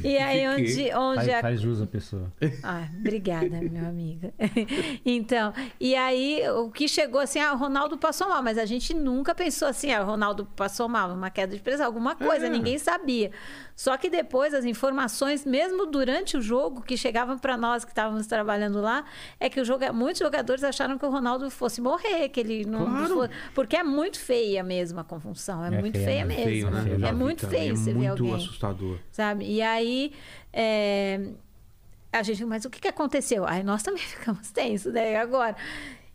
E 0.04 0.16
aí 0.18 0.44
Fiquei. 0.46 0.48
onde, 0.48 0.94
onde 0.94 1.16
Faz, 1.16 1.28
a 1.30 1.40
faz 1.40 1.60
jus 1.60 1.82
à 1.82 1.86
pessoa. 1.86 2.32
Ah, 2.62 2.86
obrigada, 3.00 3.60
meu 3.60 3.86
amigo. 3.88 4.32
Então, 5.04 5.52
e 5.80 5.94
aí 5.94 6.42
o 6.50 6.70
que 6.70 6.86
chegou 6.88 7.20
assim, 7.20 7.40
ah, 7.40 7.52
o 7.54 7.56
Ronaldo 7.56 7.96
passou 7.98 8.28
mal, 8.28 8.42
mas 8.42 8.56
a 8.58 8.64
gente 8.64 8.94
nunca 8.94 9.34
pensou 9.34 9.68
assim, 9.68 9.92
ah, 9.92 10.02
o 10.02 10.06
Ronaldo 10.06 10.46
passou 10.56 10.88
mal, 10.88 11.10
uma 11.12 11.30
queda 11.30 11.54
de 11.56 11.62
pressão, 11.62 11.86
alguma 11.86 12.14
coisa, 12.14 12.46
É. 12.46 12.48
ninguém 12.48 12.78
sabia. 12.78 13.30
Só 13.76 13.96
que 13.96 14.08
depois 14.08 14.54
as 14.54 14.64
informações, 14.64 15.44
mesmo 15.44 15.86
durante 15.86 16.36
o 16.36 16.40
jogo, 16.40 16.80
que 16.80 16.96
chegavam 16.96 17.36
para 17.36 17.56
nós 17.56 17.84
que 17.84 17.90
estávamos 17.90 18.26
trabalhando 18.26 18.80
lá, 18.80 19.04
é 19.40 19.50
que 19.50 19.60
o 19.60 19.64
joga... 19.64 19.92
muitos 19.92 20.20
jogadores 20.20 20.62
acharam 20.62 20.96
que 20.96 21.04
o 21.04 21.10
Ronaldo 21.10 21.50
fosse 21.50 21.80
morrer, 21.80 22.28
que 22.28 22.38
ele 22.38 22.64
não 22.64 22.86
Claro. 22.86 23.14
fosse... 23.14 23.30
porque 23.52 23.76
é 23.76 23.82
muito 23.82 24.20
feia 24.20 24.62
mesmo 24.62 25.00
a 25.00 25.04
convulsão, 25.04 25.64
é, 25.64 25.68
É 25.74 25.80
muito 25.80 25.98
feia, 25.98 26.06
feia, 26.06 26.24
né? 26.24 26.34
mesmo. 26.36 26.44
Feio, 26.44 26.70
né? 26.70 27.08
É 27.08 27.12
muito 27.12 27.40
também, 27.40 27.58
feio 27.60 27.72
é 27.72 27.76
você 27.76 27.92
ver 27.92 27.98
muito 27.98 28.10
alguém 28.22 28.34
assustador. 28.36 28.98
sabe? 29.10 29.44
E 29.44 29.60
aí, 29.60 30.12
é, 30.52 31.20
a 32.12 32.22
gente, 32.22 32.44
mas 32.44 32.64
o 32.64 32.70
que, 32.70 32.80
que 32.80 32.86
aconteceu? 32.88 33.44
Aí 33.44 33.64
nós 33.64 33.82
também 33.82 34.02
ficamos 34.06 34.50
tensos, 34.52 34.92
né? 34.92 35.12
E 35.12 35.16
agora? 35.16 35.56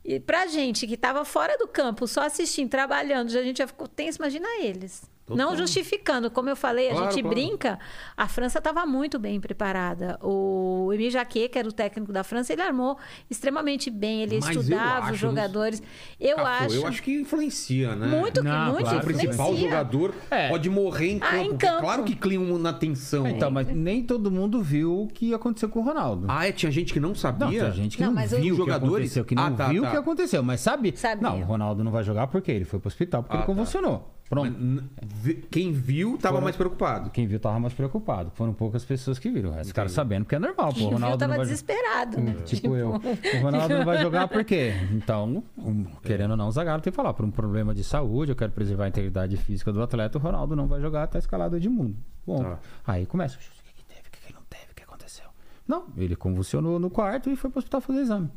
E 0.06 0.18
pra 0.18 0.48
gente 0.48 0.88
que 0.88 0.94
estava 0.94 1.26
fora 1.26 1.58
do 1.58 1.68
campo, 1.68 2.08
só 2.08 2.22
assistindo, 2.22 2.70
trabalhando, 2.70 3.28
a 3.38 3.44
gente 3.44 3.58
já 3.58 3.68
ficou 3.68 3.86
tenso, 3.88 4.18
imagina 4.18 4.48
eles. 4.62 5.10
Não 5.36 5.56
justificando, 5.56 6.30
como 6.32 6.50
eu 6.50 6.56
falei, 6.56 6.90
a 6.90 6.92
Claro, 6.92 7.12
gente 7.12 7.22
claro. 7.22 7.36
brinca. 7.36 7.80
A 8.16 8.28
França 8.28 8.58
estava 8.60 8.86
muito 8.86 9.18
bem 9.20 9.40
preparada. 9.40 10.18
O 10.22 10.92
Emile 10.94 11.10
Jacquet, 11.12 11.50
que 11.50 11.58
era 11.60 11.68
o 11.68 11.72
técnico 11.72 12.12
da 12.12 12.24
França, 12.24 12.54
ele 12.54 12.62
armou 12.62 12.98
extremamente 13.30 13.90
bem. 13.90 14.22
Ele 14.24 14.40
Mas 14.42 14.56
estudava 14.56 15.06
acho, 15.06 15.14
os 15.14 15.20
jogadores. 15.20 15.82
Eu 16.20 16.40
acho. 16.46 16.76
Eu 16.76 16.88
acho 16.88 17.04
que 17.04 17.14
influencia, 17.22 17.96
né? 17.96 18.08
Muito, 18.08 18.44
Não, 18.44 18.74
muito 18.74 18.88
O 18.88 18.90
claro, 18.90 19.06
principal 19.06 19.34
influencia. 19.54 19.70
jogador 19.70 20.14
É. 20.32 20.50
pode 20.50 20.70
morrer 20.70 21.12
em 21.12 21.20
campo. 21.20 21.34
Ah, 21.36 21.44
em 21.44 21.58
campo. 21.58 21.80
Claro 21.82 22.04
que 22.04 22.16
clima 22.16 22.58
na 22.58 22.74
tensão. 22.74 23.28
Então, 23.28 23.50
mas 23.52 23.68
nem 23.68 24.04
todo 24.04 24.30
mundo 24.32 24.62
viu 24.62 25.04
o 25.04 25.08
que 25.08 25.34
aconteceu 25.34 25.70
com 25.70 25.80
o 25.80 25.84
Ronaldo. 25.84 26.26
Ah, 26.30 26.48
é? 26.48 26.52
Tinha 26.52 26.72
gente 26.72 26.92
que 26.94 27.00
não 27.00 27.10
Não, 27.10 27.16
sabia? 27.16 27.66
tem 27.66 27.74
gente 27.74 27.98
que 27.98 28.04
Não, 28.04 28.10
não, 28.10 28.16
mas 28.16 28.32
o- 28.34 28.38
viu 28.38 28.54
o 28.54 28.58
que 28.58 28.64
Jogadores? 28.64 28.94
aconteceu, 28.96 29.26
que 29.26 29.36
não 29.36 29.44
Ah, 29.46 29.52
tá, 29.52 29.68
viu 29.70 29.82
tá. 29.84 29.88
o 29.88 29.92
que 29.92 29.98
aconteceu, 29.98 30.44
mas 30.44 30.60
sabe? 30.62 30.94
Sabia. 30.96 31.30
Não, 31.30 31.40
o 31.40 31.44
Ronaldo 31.44 31.84
não 31.84 31.92
vai 31.92 32.04
jogar 32.04 32.28
porque 32.28 32.52
ele 32.52 32.66
foi 32.66 32.80
pro 32.80 32.88
hospital, 32.88 33.24
porque 33.24 33.36
Ah, 33.38 33.40
ele 33.40 33.46
tá. 33.46 34.02
Pronto. 34.30 34.56
Mas, 34.60 35.38
Quem 35.50 35.72
viu 35.72 36.18
tava 36.18 36.34
Foram- 36.36 36.44
mais 36.44 36.56
preocupado. 36.56 37.10
Quem 37.10 37.26
viu 37.26 37.40
tava 37.40 37.60
mais 37.60 37.74
preocupado. 37.74 38.30
Foram 38.36 38.54
poucas 38.54 38.86
pessoas 38.86 39.18
que 39.18 39.30
viram. 39.32 39.52
Resto 39.52 39.70
ficaram 39.70 39.90
sabendo, 39.90 40.24
porque 40.26 40.36
é 40.36 40.40
normal. 40.40 40.68
Pô, 40.70 40.74
Quem 40.76 40.86
o 40.86 40.90
viu 40.90 40.98
Ronaldo 40.98 41.18
tava 41.18 41.32
não 41.32 41.38
vai... 41.38 41.46
desesperado, 41.48 42.22
né? 42.22 42.34
Tipo 42.46 42.76
eu. 42.76 42.90
O 42.92 43.42
Ronaldo 43.42 43.78
não 43.78 43.86
vai 43.86 44.02
jogar 44.02 44.28
por 44.28 44.46
quê? 44.46 44.74
Então, 44.92 45.44
um, 45.58 45.84
querendo 46.04 46.32
ou 46.32 46.38
não, 46.38 46.48
o 46.48 46.52
Zagallo 46.52 46.82
tem 46.82 46.92
que 46.92 46.96
falar. 46.96 47.14
Por 47.14 47.26
um 47.26 47.32
problema 47.32 47.74
de 47.74 47.84
saúde, 47.84 48.32
eu 48.32 48.36
quero 48.36 48.52
preservar 48.52 48.86
a 48.86 48.88
integridade 48.90 49.36
física 49.38 49.74
do 49.74 49.82
atleta, 49.82 50.18
o 50.20 50.22
Ronaldo 50.22 50.56
não 50.56 50.68
vai 50.68 50.80
jogar, 50.80 51.08
tá 51.08 51.18
escalado 51.18 51.58
Edmundo. 51.58 51.98
Bom, 52.26 52.44
Tá. 52.44 52.60
aí 52.86 53.08
começa. 53.08 53.36
O 53.36 53.40
que, 53.40 53.74
que 53.74 53.84
teve? 53.86 54.02
O 54.08 54.12
que, 54.12 54.28
que 54.28 54.34
não 54.34 54.42
teve? 54.48 54.72
O 54.72 54.76
que 54.76 54.84
aconteceu? 54.84 55.26
Não, 55.68 55.86
ele 55.98 56.16
convulsionou 56.16 56.78
no 56.80 56.92
quarto 56.92 57.32
e 57.32 57.36
foi 57.36 57.50
pro 57.50 57.58
hospital 57.58 57.82
fazer 57.82 58.02
exame. 58.02 58.30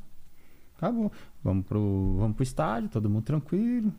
Acabou. 0.78 1.12
Vamos 1.44 1.66
pro, 1.66 2.16
vamos 2.18 2.34
pro 2.34 2.42
estádio, 2.42 2.88
todo 2.88 3.10
mundo 3.10 3.24
tranquilo. 3.24 3.92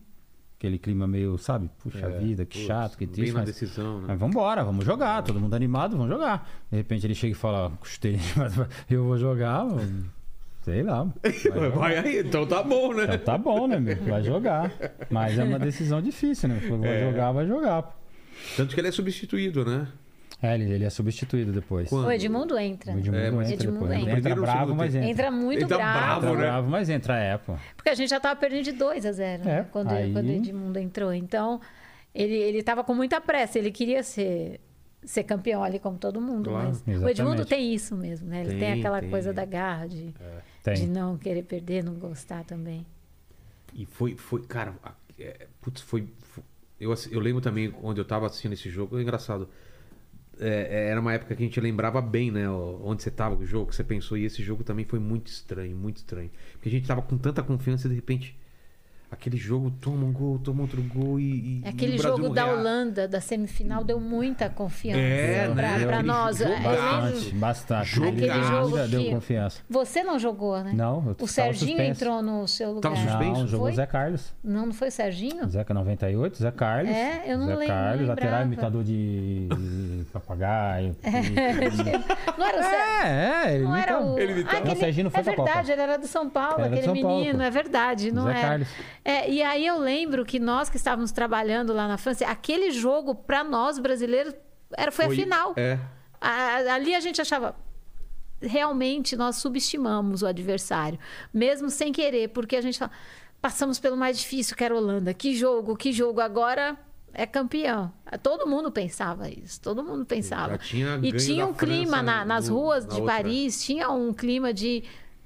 Aquele 0.63 0.79
clima 0.79 1.05
meio, 1.05 1.37
sabe? 1.37 1.69
Puxa 1.77 2.09
vida, 2.09 2.45
que 2.45 2.57
É, 2.57 2.61
Putz, 2.61 2.67
chato, 2.67 2.97
que 2.97 3.05
triste. 3.05 3.33
Mas, 3.33 3.43
decisão, 3.43 3.99
né? 3.99 4.05
mas 4.07 4.17
vambora, 4.17 4.63
vamos 4.63 4.85
jogar. 4.85 5.21
Todo 5.21 5.37
mundo 5.37 5.53
animado, 5.53 5.97
vamos 5.97 6.09
jogar. 6.09 6.49
De 6.71 6.77
repente 6.77 7.05
ele 7.05 7.13
chega 7.13 7.33
e 7.33 7.35
fala, 7.35 7.69
custei, 7.81 8.17
mas 8.37 8.53
eu 8.89 9.03
vou 9.03 9.17
jogar. 9.17 9.65
Sei 10.61 10.81
lá. 10.81 11.03
vai. 11.03 11.69
Vai 11.75 11.97
aí, 11.97 12.19
então 12.19 12.47
tá 12.47 12.63
bom, 12.63 12.93
né? 12.93 13.03
Então 13.03 13.17
tá 13.17 13.37
bom, 13.37 13.67
né, 13.67 13.77
meu? 13.77 13.97
Vai 14.05 14.23
jogar. 14.23 14.71
Mas 15.09 15.37
é 15.37 15.43
uma 15.43 15.59
decisão 15.59 16.01
difícil, 16.01 16.47
né? 16.47 16.61
Vai 16.79 16.89
É. 17.01 17.11
jogar, 17.11 17.33
vai 17.33 17.45
jogar. 17.45 17.99
Tanto 18.55 18.73
que 18.73 18.79
ele 18.79 18.87
é 18.87 18.91
substituído, 18.91 19.65
né? 19.65 19.85
É, 20.45 20.55
ele, 20.55 20.69
ele 20.73 20.83
é 20.83 20.89
substituído 20.89 21.53
depois. 21.53 21.87
Quando? 21.89 22.05
O 22.05 22.11
Edmundo 22.11 22.57
entra. 22.59 22.93
O 22.93 22.99
Edmundo 22.99 23.17
É, 23.17 23.27
entra 23.29 23.53
Edmundo 23.53 23.79
depois. 23.87 23.99
entra. 24.01 24.17
Entra 24.19 24.35
bravo, 24.35 24.75
mas 24.75 24.93
entra. 24.93 25.09
Entra 25.09 25.31
muito 25.31 25.59
Ele 25.61 25.67
tá 25.67 25.75
bravo. 25.77 25.95
bravo, 25.97 26.25
Entra 26.25 26.35
né? 26.37 26.43
bravo, 26.43 26.69
mas 26.69 26.89
entra, 26.89 27.17
é, 27.17 27.37
pô. 27.37 27.55
Porque 27.77 27.89
a 27.89 27.95
gente 27.95 28.09
já 28.09 28.19
tava 28.19 28.35
perdendo 28.37 28.63
de 28.65 28.73
2 28.73 29.05
a 29.05 29.11
0 29.13 29.45
né? 29.45 29.59
É, 29.59 29.63
quando, 29.63 29.91
aí- 29.91 30.11
quando 30.11 30.27
o 30.27 30.31
Edmundo 30.31 30.77
entrou. 30.79 31.13
Então, 31.13 31.61
ele, 32.13 32.35
ele 32.35 32.61
tava 32.61 32.83
com 32.83 32.93
muita 32.93 33.21
pressa. 33.21 33.57
Ele 33.57 33.71
queria 33.71 34.03
ser, 34.03 34.59
ser 35.01 35.23
campeão 35.23 35.63
ali, 35.63 35.79
como 35.79 35.97
todo 35.97 36.19
mundo. 36.19 36.49
Claro. 36.49 36.67
Mas 36.67 36.77
o 36.81 36.89
Exatamente. 36.91 37.21
Edmundo 37.21 37.45
tem 37.45 37.73
isso 37.73 37.95
mesmo, 37.95 38.27
né? 38.27 38.41
Ele 38.41 38.49
tem, 38.49 38.59
Tem, 38.59 38.79
aquela 38.79 38.99
tem. 38.99 39.09
coisa 39.09 39.31
da 39.31 39.45
garra 39.45 39.87
de, 39.87 40.13
Tem. 40.61 40.73
de 40.73 40.87
não 40.87 41.17
querer 41.17 41.43
perder, 41.43 41.85
não 41.85 41.93
gostar 41.93 42.43
também. 42.43 42.85
E 43.73 43.85
foi, 43.85 44.15
foi 44.17 44.41
cara, 44.43 44.73
é, 45.17 45.47
putz, 45.61 45.81
foi, 45.81 46.07
foi- 46.19 46.43
eu, 46.79 46.93
eu 47.11 47.19
lembro 47.21 47.39
também 47.41 47.73
onde 47.81 48.01
eu 48.01 48.05
tava 48.05 48.25
assistindo 48.25 48.51
esse 48.51 48.69
jogo, 48.69 48.99
é 48.99 49.01
engraçado. 49.01 49.47
É, 50.39 50.67
é, 50.69 50.89
era 50.89 50.99
uma 50.99 51.13
época 51.13 51.35
que 51.35 51.43
a 51.43 51.45
gente 51.45 51.59
lembrava 51.61 52.01
bem, 52.01 52.31
né? 52.31 52.49
Onde 52.49 53.03
você 53.03 53.11
tava 53.11 53.35
o 53.35 53.45
jogo, 53.45 53.69
que 53.69 53.75
você 53.75 53.83
pensou, 53.83 54.17
e 54.17 54.25
esse 54.25 54.43
jogo 54.43 54.63
também 54.63 54.85
foi 54.85 54.99
muito 54.99 55.27
estranho, 55.27 55.75
muito 55.75 55.97
estranho. 55.97 56.31
Porque 56.53 56.69
a 56.69 56.71
gente 56.71 56.87
tava 56.87 57.01
com 57.01 57.17
tanta 57.17 57.43
confiança 57.43 57.87
e 57.87 57.89
de 57.89 57.95
repente. 57.95 58.37
Aquele 59.13 59.37
jogo 59.37 59.71
toma 59.79 60.05
um 60.05 60.11
gol, 60.11 60.39
toma 60.39 60.61
outro 60.63 60.81
gol 60.81 61.19
e. 61.19 61.61
e- 61.63 61.67
Aquele 61.67 61.95
o 61.97 62.01
jogo 62.01 62.29
da 62.29 62.47
Holanda, 62.47 63.07
da 63.07 63.21
semifinal, 63.21 63.83
deu 63.83 63.99
muita 63.99 64.49
confiança 64.49 64.99
É, 64.99 65.47
pra, 65.53 65.77
né? 65.77 65.85
pra 65.85 66.03
nós. 66.03 66.39
Bastante, 66.41 67.35
bastante. 67.35 67.89
Jogaço. 67.89 68.13
Ele 68.17 68.29
Aquele 68.29 68.45
jogo 68.45 68.75
ainda 68.75 68.87
deu 68.87 69.01
que- 69.03 69.09
confiança. 69.11 69.61
Você 69.69 70.03
não 70.03 70.17
jogou, 70.19 70.59
né? 70.63 70.71
Não, 70.73 71.03
eu 71.07 71.15
O 71.21 71.27
Serginho 71.27 71.77
suspenso. 71.77 72.03
entrou 72.03 72.21
no 72.21 72.47
seu 72.47 72.69
lugar. 72.73 72.81
Tava 72.93 72.95
suspenso? 72.95 73.39
Não, 73.41 73.47
jogou 73.47 73.67
Foi? 73.67 73.75
Zé 73.75 73.85
Carlos. 73.85 74.33
Não, 74.43 74.65
não 74.65 74.73
foi 74.73 74.87
o 74.87 74.91
Serginho? 74.91 75.47
Zeca 75.49 75.73
98, 75.73 76.37
Zé 76.37 76.51
Carlos. 76.51 76.91
É, 76.91 77.23
eu 77.27 77.37
não 77.37 77.45
Zé 77.47 77.55
lembro, 77.55 77.75
não 77.75 77.81
Carlos, 77.83 78.07
lateral 78.07 78.43
imitador 78.43 78.83
de, 78.83 79.47
papagaio. 80.11 80.95
Não 82.37 82.45
era 82.47 82.59
o 82.59 82.63
Serginho? 82.63 82.83
É, 83.03 83.45
é, 83.51 83.55
ele 83.55 83.63
Não 83.63 83.75
era 83.75 83.91
imitava. 83.91 84.05
o. 84.11 84.19
Ele 84.19 84.31
imitava. 84.33 84.55
Ah, 84.55 84.59
aquele- 84.59 84.75
Serginho 84.79 85.03
não 85.05 85.11
foi 85.11 85.19
é 85.19 85.23
verdade, 85.23 85.71
ele 85.71 85.81
era 85.81 85.97
do 85.97 86.07
São 86.07 86.29
Paulo, 86.29 86.63
aquele 86.65 86.87
menino, 86.91 87.41
é 87.41 87.49
verdade, 87.49 88.11
não 88.11 88.23
Zé 88.25 88.31
é? 88.37 88.41
Carlos. 88.41 88.67
É, 89.05 89.29
e 89.29 89.41
aí 89.43 89.65
eu 89.67 89.77
lembro 89.79 90.23
que 90.25 90.39
nós 90.39 90.69
que 90.69 90.77
estávamos 90.77 91.11
trabalhando 91.11 91.73
lá 91.73 91.87
na 91.87 91.97
França, 91.97 92.25
aquele 92.25 92.71
jogo, 92.71 93.13
para 93.13 93.43
nós 93.43 93.77
brasileiros, 93.77 94.33
era, 94.77 94.91
foi, 94.91 95.05
a 95.05 95.09
final. 95.09 95.53
É. 95.57 95.77
A- 96.21 96.73
ali 96.75 96.95
a 96.95 96.99
gente 96.99 97.19
achava. 97.21 97.55
Realmente 98.41 99.15
nós 99.15 99.37
subestimamos 99.37 100.21
o 100.21 100.27
adversário, 100.27 100.99
mesmo 101.33 101.69
sem 101.69 101.93
querer, 101.93 102.27
porque 102.29 102.57
a 102.57 102.61
gente 102.61 102.77
fala, 102.77 102.91
passamos 103.41 103.79
pelo 103.79 103.95
mais 103.95 104.19
difícil, 104.19 104.55
que 104.55 104.63
era 104.63 104.73
a 104.73 104.77
Holanda. 104.77 105.13
Que 105.13 105.33
jogo, 105.33 105.77
que 105.77 105.93
jogo, 105.93 106.19
agora 106.19 106.77
é 107.13 107.25
campeão. 107.25 107.89
Todo 108.21 108.45
mundo 108.45 108.69
pensava 108.69 109.29
isso, 109.29 109.61
todo 109.61 109.81
mundo 109.81 110.05
pensava. 110.05 110.57
Tinha 110.57 110.99
e 111.01 111.13
tinha 111.13 111.45
um 111.45 111.53
clima 111.53 112.01
na- 112.03 112.25
nas 112.25 112.49
ruas 112.49 112.85
na 112.85 112.93
de 112.95 112.99
outra. 113.01 113.15
Paris, 113.15 113.63
tinha 113.63 113.89
um 113.89 114.13
clima 114.13 114.53
de. 114.53 114.83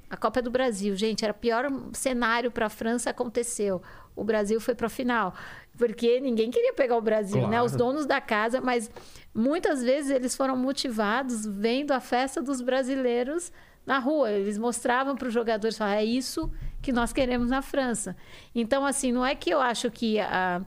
A 0.10 0.16
Copa 0.16 0.42
do 0.42 0.50
Brasil, 0.50 0.96
gente, 0.96 1.24
era 1.24 1.34
o 1.34 1.36
pior 1.36 1.70
cenário 1.94 2.50
para 2.50 2.68
a 2.68 2.70
França 2.70 3.10
aconteceu. 3.10 3.82
O 4.16 4.24
Brasil 4.24 4.60
foi 4.60 4.74
para 4.74 4.88
a 4.88 4.90
final, 4.90 5.36
porque 5.78 6.20
ninguém 6.20 6.50
queria 6.50 6.74
pegar 6.74 6.98
o 6.98 7.02
Brasil, 7.02 7.42
né? 7.42 7.58
Claro. 7.58 7.66
Os 7.66 7.72
donos 7.74 8.06
da 8.06 8.20
casa, 8.22 8.62
mas 8.62 8.90
muitas 9.34 9.84
vezes 9.84 10.10
eles 10.10 10.36
foram 10.36 10.56
motivados 10.56 11.46
vendo 11.46 11.92
a 11.92 12.00
festa 12.00 12.42
dos 12.42 12.62
brasileiros 12.62 13.52
na 13.86 14.00
rua. 14.00 14.32
Eles 14.32 14.58
mostravam 14.58 15.16
para 15.16 15.28
os 15.28 15.34
jogadores, 15.34 15.78
falavam, 15.78 16.00
é 16.00 16.06
isso 16.06 16.52
que 16.82 16.92
nós 16.92 17.12
queremos 17.14 17.50
na 17.50 17.62
França. 17.62 18.16
Então, 18.56 18.86
assim, 18.86 19.12
não 19.12 19.26
é 19.26 19.36
que 19.36 19.50
eu 19.50 19.60
acho 19.60 19.92
que 19.92 20.20
a 20.20 20.62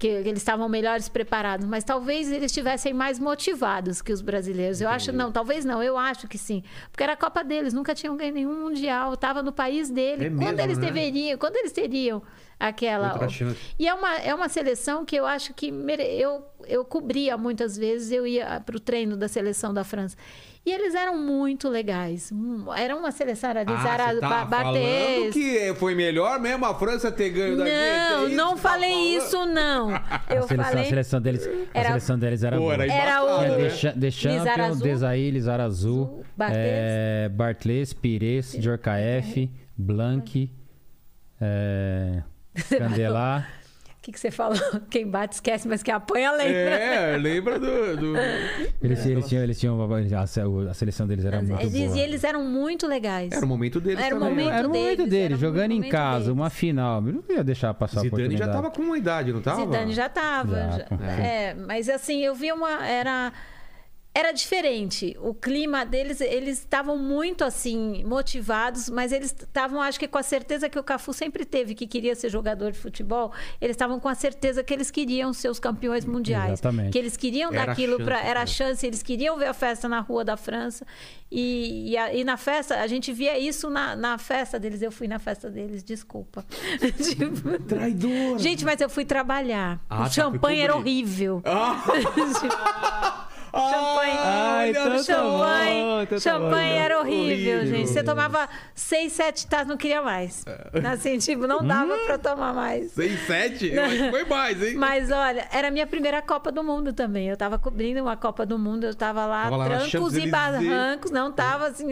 que 0.00 0.08
eles 0.08 0.40
estavam 0.40 0.66
melhores 0.66 1.10
preparados, 1.10 1.66
mas 1.66 1.84
talvez 1.84 2.32
eles 2.32 2.46
estivessem 2.46 2.94
mais 2.94 3.18
motivados 3.18 4.00
que 4.00 4.10
os 4.10 4.22
brasileiros. 4.22 4.80
Eu 4.80 4.88
acho 4.88 5.12
não, 5.12 5.30
talvez 5.30 5.62
não, 5.62 5.82
eu 5.82 5.98
acho 5.98 6.26
que 6.26 6.38
sim, 6.38 6.64
porque 6.90 7.02
era 7.02 7.12
a 7.12 7.16
Copa 7.16 7.44
deles, 7.44 7.74
nunca 7.74 7.94
tinham 7.94 8.16
ganho 8.16 8.32
nenhum 8.32 8.62
mundial, 8.62 9.12
estava 9.12 9.42
no 9.42 9.52
país 9.52 9.90
dele. 9.90 10.28
É 10.28 10.30
quando 10.30 10.58
eles 10.58 10.78
né? 10.78 10.86
deveriam, 10.86 11.36
quando 11.36 11.56
eles 11.56 11.70
teriam 11.70 12.22
aquela. 12.58 13.10
E 13.78 13.86
é 13.86 13.92
uma, 13.92 14.16
é 14.16 14.34
uma 14.34 14.48
seleção 14.48 15.04
que 15.04 15.16
eu 15.16 15.26
acho 15.26 15.52
que 15.52 15.70
mere... 15.70 16.02
eu, 16.02 16.46
eu 16.66 16.82
cobria 16.82 17.36
muitas 17.36 17.76
vezes, 17.76 18.10
eu 18.10 18.26
ia 18.26 18.58
para 18.64 18.76
o 18.76 18.80
treino 18.80 19.18
da 19.18 19.28
seleção 19.28 19.74
da 19.74 19.84
França. 19.84 20.16
E 20.64 20.70
eles 20.70 20.94
eram 20.94 21.16
muito 21.16 21.68
legais. 21.70 22.30
Hum, 22.30 22.66
Era 22.76 22.94
uma 22.94 23.10
seleção, 23.10 23.48
era 23.50 23.64
de 23.64 23.72
Ah, 23.72 23.76
Zara 23.82 24.04
você 24.14 24.20
tá 24.20 24.28
que 25.32 25.74
foi 25.76 25.94
melhor 25.94 26.38
mesmo 26.38 26.66
a 26.66 26.74
França 26.78 27.10
ter 27.10 27.30
ganho 27.30 27.56
da 27.56 27.64
gente? 27.64 27.74
é 27.74 28.10
Não, 28.10 28.26
isso 28.28 28.36
não 28.36 28.50
tá 28.50 28.56
falei 28.58 28.90
falando? 28.92 29.16
isso, 29.26 29.46
não. 29.46 29.90
Eu 29.90 29.96
a, 29.96 30.42
seleção, 30.46 30.60
a 30.60 30.64
falei. 30.64 30.84
seleção 30.84 31.20
deles, 31.22 31.46
a 31.46 31.78
Era- 31.78 31.88
seleção 31.88 32.18
deles 32.18 32.42
era 32.42 32.56
Pô, 32.58 32.70
era 32.72 32.86
Era 32.92 33.24
o- 33.24 33.40
né? 33.40 33.48
The 33.70 34.10
Lizarazu. 34.10 34.10
Champions, 34.12 34.82
Desailly, 34.82 35.30
Lizarazu, 35.30 35.88
Azul, 35.88 36.24
Barthez. 36.36 36.58
é, 36.60 37.28
Pires, 37.94 38.52
Djorkaeff, 38.58 39.50
Blanc, 39.78 40.50
é, 41.40 42.22
Candelá. 42.78 43.46
O 44.00 44.02
que, 44.02 44.12
que 44.12 44.18
você 44.18 44.30
falou? 44.30 44.56
Quem 44.88 45.06
bate 45.06 45.34
esquece, 45.34 45.68
mas 45.68 45.82
quem 45.82 45.92
apanha 45.92 46.32
lembra. 46.32 46.52
É, 46.54 47.16
lembra 47.18 47.58
do. 47.58 47.96
do- 47.98 48.14
Eles, 48.82 49.04
eles 49.04 49.28
tinham, 49.28 49.42
eles 49.44 49.60
tinham 49.60 49.78
a, 50.18 50.26
se- 50.26 50.40
a 50.40 50.72
seleção 50.72 51.06
deles 51.06 51.22
era 51.26 51.42
muito 51.42 51.60
Eles- 51.60 51.72
boa. 51.90 51.98
e 51.98 52.00
eles 52.00 52.24
eram 52.24 52.42
muito 52.42 52.86
legais. 52.86 53.30
Era 53.30 53.44
o 53.44 53.48
momento 53.48 53.78
deles 53.78 54.02
Era 54.02 54.16
o 54.16 54.18
também. 54.18 54.36
momento 54.46 54.54
Era 54.56 54.66
o 54.66 54.70
momento 54.70 55.06
deles, 55.06 55.38
jogando 55.38 55.72
em 55.72 55.82
casa, 55.82 56.18
deles. 56.24 56.32
uma 56.32 56.48
final. 56.48 57.06
Eu 57.06 57.12
não 57.12 57.22
ia 57.28 57.44
deixar 57.44 57.74
passar 57.74 58.00
a 58.00 58.02
Zidane 58.04 58.38
já 58.38 58.48
tava 58.48 58.70
com 58.70 58.80
uma 58.80 58.96
idade, 58.96 59.34
não 59.34 59.42
tava? 59.42 59.60
Zidane 59.60 59.92
já 59.92 60.08
tava. 60.08 60.56
Já, 60.56 60.70
já- 60.78 60.84
pô. 60.84 60.94
é, 61.04 61.54
mas 61.54 61.86
assim, 61.90 62.20
eu 62.24 62.34
vi 62.34 62.50
uma. 62.52 62.86
Era. 62.86 63.30
Era 64.12 64.32
diferente. 64.32 65.16
O 65.20 65.32
clima 65.32 65.86
deles, 65.86 66.20
eles 66.20 66.58
estavam 66.58 66.98
muito 66.98 67.44
assim, 67.44 68.02
motivados, 68.04 68.90
mas 68.90 69.12
eles 69.12 69.30
estavam, 69.32 69.80
acho 69.80 70.00
que 70.00 70.08
com 70.08 70.18
a 70.18 70.22
certeza 70.22 70.68
que 70.68 70.76
o 70.76 70.82
Cafu 70.82 71.12
sempre 71.12 71.44
teve 71.44 71.76
que 71.76 71.86
queria 71.86 72.16
ser 72.16 72.28
jogador 72.28 72.72
de 72.72 72.78
futebol, 72.78 73.32
eles 73.60 73.74
estavam 73.74 74.00
com 74.00 74.08
a 74.08 74.14
certeza 74.16 74.64
que 74.64 74.74
eles 74.74 74.90
queriam 74.90 75.32
ser 75.32 75.48
os 75.48 75.60
campeões 75.60 76.04
mundiais. 76.04 76.54
Exatamente. 76.54 76.90
Que 76.90 76.98
eles 76.98 77.16
queriam 77.16 77.50
Era 77.52 77.58
dar 77.66 77.68
a 77.68 77.72
aquilo 77.72 77.92
chance, 77.98 78.04
para. 78.04 78.20
Era 78.20 78.40
a 78.40 78.42
né? 78.42 78.46
chance, 78.48 78.84
eles 78.84 79.00
queriam 79.02 79.38
ver 79.38 79.46
a 79.46 79.54
festa 79.54 79.88
na 79.88 80.00
rua 80.00 80.24
da 80.24 80.36
França. 80.36 80.84
E, 81.30 81.92
e, 81.92 81.96
a- 81.96 82.12
e 82.12 82.24
na 82.24 82.36
festa, 82.36 82.80
a 82.80 82.86
gente 82.88 83.12
via 83.12 83.38
isso 83.38 83.70
na, 83.70 83.94
na 83.94 84.18
festa 84.18 84.58
deles. 84.58 84.82
Eu 84.82 84.90
fui 84.90 85.06
na 85.06 85.20
festa 85.20 85.48
deles, 85.48 85.84
desculpa. 85.84 86.44
Tipo, 87.00 87.58
Traidor. 87.62 88.38
Gente, 88.40 88.64
mas 88.64 88.80
eu 88.80 88.90
fui 88.90 89.04
trabalhar. 89.04 89.80
Ah, 89.88 90.00
o 90.00 90.02
tá, 90.04 90.10
champanhe 90.10 90.60
era 90.62 90.74
horrível. 90.74 91.40
Champanhe. 91.44 92.04
Champanhe. 93.52 94.70
então 94.70 94.90
tá 94.96 95.02
champanhe 95.02 95.82
bom, 95.82 96.02
então 96.02 96.18
tá 96.18 96.20
champanhe 96.20 96.72
bom. 96.74 96.80
era 96.80 96.98
horrível, 97.00 97.58
Horrível. 97.58 97.66
gente. 97.66 97.88
Você 97.90 98.02
tomava 98.02 98.48
seis, 98.74 99.12
sete 99.12 99.46
taças, 99.46 99.66
não 99.66 99.76
queria 99.76 100.02
mais. 100.02 100.44
Assim, 100.92 101.18
tipo, 101.18 101.46
não 101.46 101.64
dava 101.66 101.96
pra 102.06 102.18
tomar 102.18 102.54
mais. 102.54 102.92
6, 102.92 103.26
7? 103.26 103.66
Eu 103.72 103.84
acho 103.84 103.96
que 103.96 104.10
foi 104.10 104.24
mais, 104.24 104.62
hein? 104.62 104.74
Mas 104.76 105.10
olha, 105.10 105.46
era 105.52 105.68
a 105.68 105.70
minha 105.70 105.86
primeira 105.86 106.22
Copa 106.22 106.52
do 106.52 106.62
Mundo 106.62 106.92
também. 106.92 107.28
Eu 107.28 107.36
tava 107.36 107.58
cobrindo 107.58 108.00
uma 108.00 108.16
Copa 108.16 108.44
do 108.46 108.58
Mundo, 108.58 108.84
eu 108.84 108.94
tava 108.94 109.26
lá, 109.26 109.44
Tava 109.44 109.56
lá 109.56 109.64
trancos 109.64 110.16
e 110.16 110.26
barrancos, 110.28 111.10
não 111.10 111.32
tava 111.32 111.66
assim. 111.68 111.86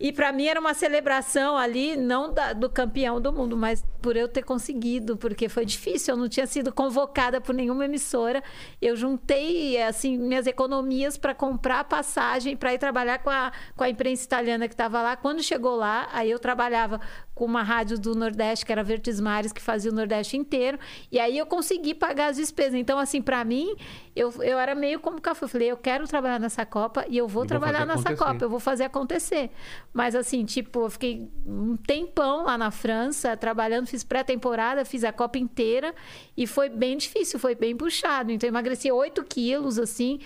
E 0.00 0.12
pra 0.12 0.32
mim 0.32 0.46
era 0.46 0.60
uma 0.60 0.74
celebração 0.74 1.56
ali, 1.58 1.96
não 1.96 2.32
da- 2.32 2.52
do 2.52 2.70
campeão 2.70 3.20
do 3.20 3.32
mundo, 3.32 3.56
mas 3.56 3.84
por 4.00 4.16
eu 4.16 4.28
ter 4.28 4.42
conseguido, 4.44 5.16
porque 5.16 5.48
foi 5.48 5.64
difícil, 5.66 6.14
eu 6.14 6.18
não 6.18 6.28
tinha 6.28 6.46
sido 6.46 6.72
convocada 6.72 7.40
por 7.40 7.52
nenhuma 7.54 7.84
emissora. 7.84 8.42
Eu 8.80 8.94
juntei 8.94 9.82
assim 9.82 10.16
minhas 10.16 10.46
economias 10.46 11.16
para 11.16 11.34
comprar 11.34 11.82
passagem 11.84 12.56
para 12.56 12.72
ir 12.72 12.78
trabalhar 12.78 13.18
com 13.18 13.30
a, 13.30 13.50
com 13.76 13.82
a 13.82 13.88
imprensa 13.90 14.24
italiana 14.24 14.68
que 14.68 14.74
estava 14.74 15.02
lá. 15.02 15.16
Quando 15.16 15.42
chegou 15.42 15.74
lá, 15.74 16.08
aí 16.12 16.30
eu 16.30 16.38
trabalhava 16.38 17.00
com 17.38 17.44
uma 17.44 17.62
rádio 17.62 17.96
do 18.00 18.16
Nordeste, 18.16 18.66
que 18.66 18.72
era 18.72 18.82
Vertes 18.82 19.20
Mares, 19.20 19.52
que 19.52 19.62
fazia 19.62 19.92
o 19.92 19.94
Nordeste 19.94 20.36
inteiro, 20.36 20.76
e 21.10 21.20
aí 21.20 21.38
eu 21.38 21.46
consegui 21.46 21.94
pagar 21.94 22.30
as 22.30 22.36
despesas. 22.36 22.74
Então, 22.74 22.98
assim, 22.98 23.22
para 23.22 23.44
mim, 23.44 23.76
eu, 24.16 24.32
eu 24.42 24.58
era 24.58 24.74
meio 24.74 24.98
como 24.98 25.20
Cafu. 25.20 25.44
Eu 25.44 25.48
falei, 25.48 25.70
eu 25.70 25.76
quero 25.76 26.08
trabalhar 26.08 26.40
nessa 26.40 26.66
Copa 26.66 27.06
e 27.08 27.16
eu 27.16 27.28
vou 27.28 27.46
trabalhar 27.46 27.86
nessa 27.86 28.08
acontecer. 28.08 28.32
Copa, 28.32 28.44
eu 28.44 28.50
vou 28.50 28.58
fazer 28.58 28.82
acontecer. 28.82 29.50
Mas, 29.92 30.16
assim, 30.16 30.44
tipo, 30.44 30.80
eu 30.80 30.90
fiquei 30.90 31.30
um 31.46 31.76
tempão 31.76 32.42
lá 32.44 32.58
na 32.58 32.72
França, 32.72 33.36
trabalhando, 33.36 33.86
fiz 33.86 34.02
pré-temporada, 34.02 34.84
fiz 34.84 35.04
a 35.04 35.12
Copa 35.12 35.38
inteira, 35.38 35.94
e 36.36 36.44
foi 36.44 36.68
bem 36.68 36.96
difícil, 36.96 37.38
foi 37.38 37.54
bem 37.54 37.76
puxado. 37.76 38.32
Então, 38.32 38.48
eu 38.48 38.50
emagreci 38.50 38.90
8 38.90 39.22
quilos, 39.22 39.78
assim, 39.78 40.18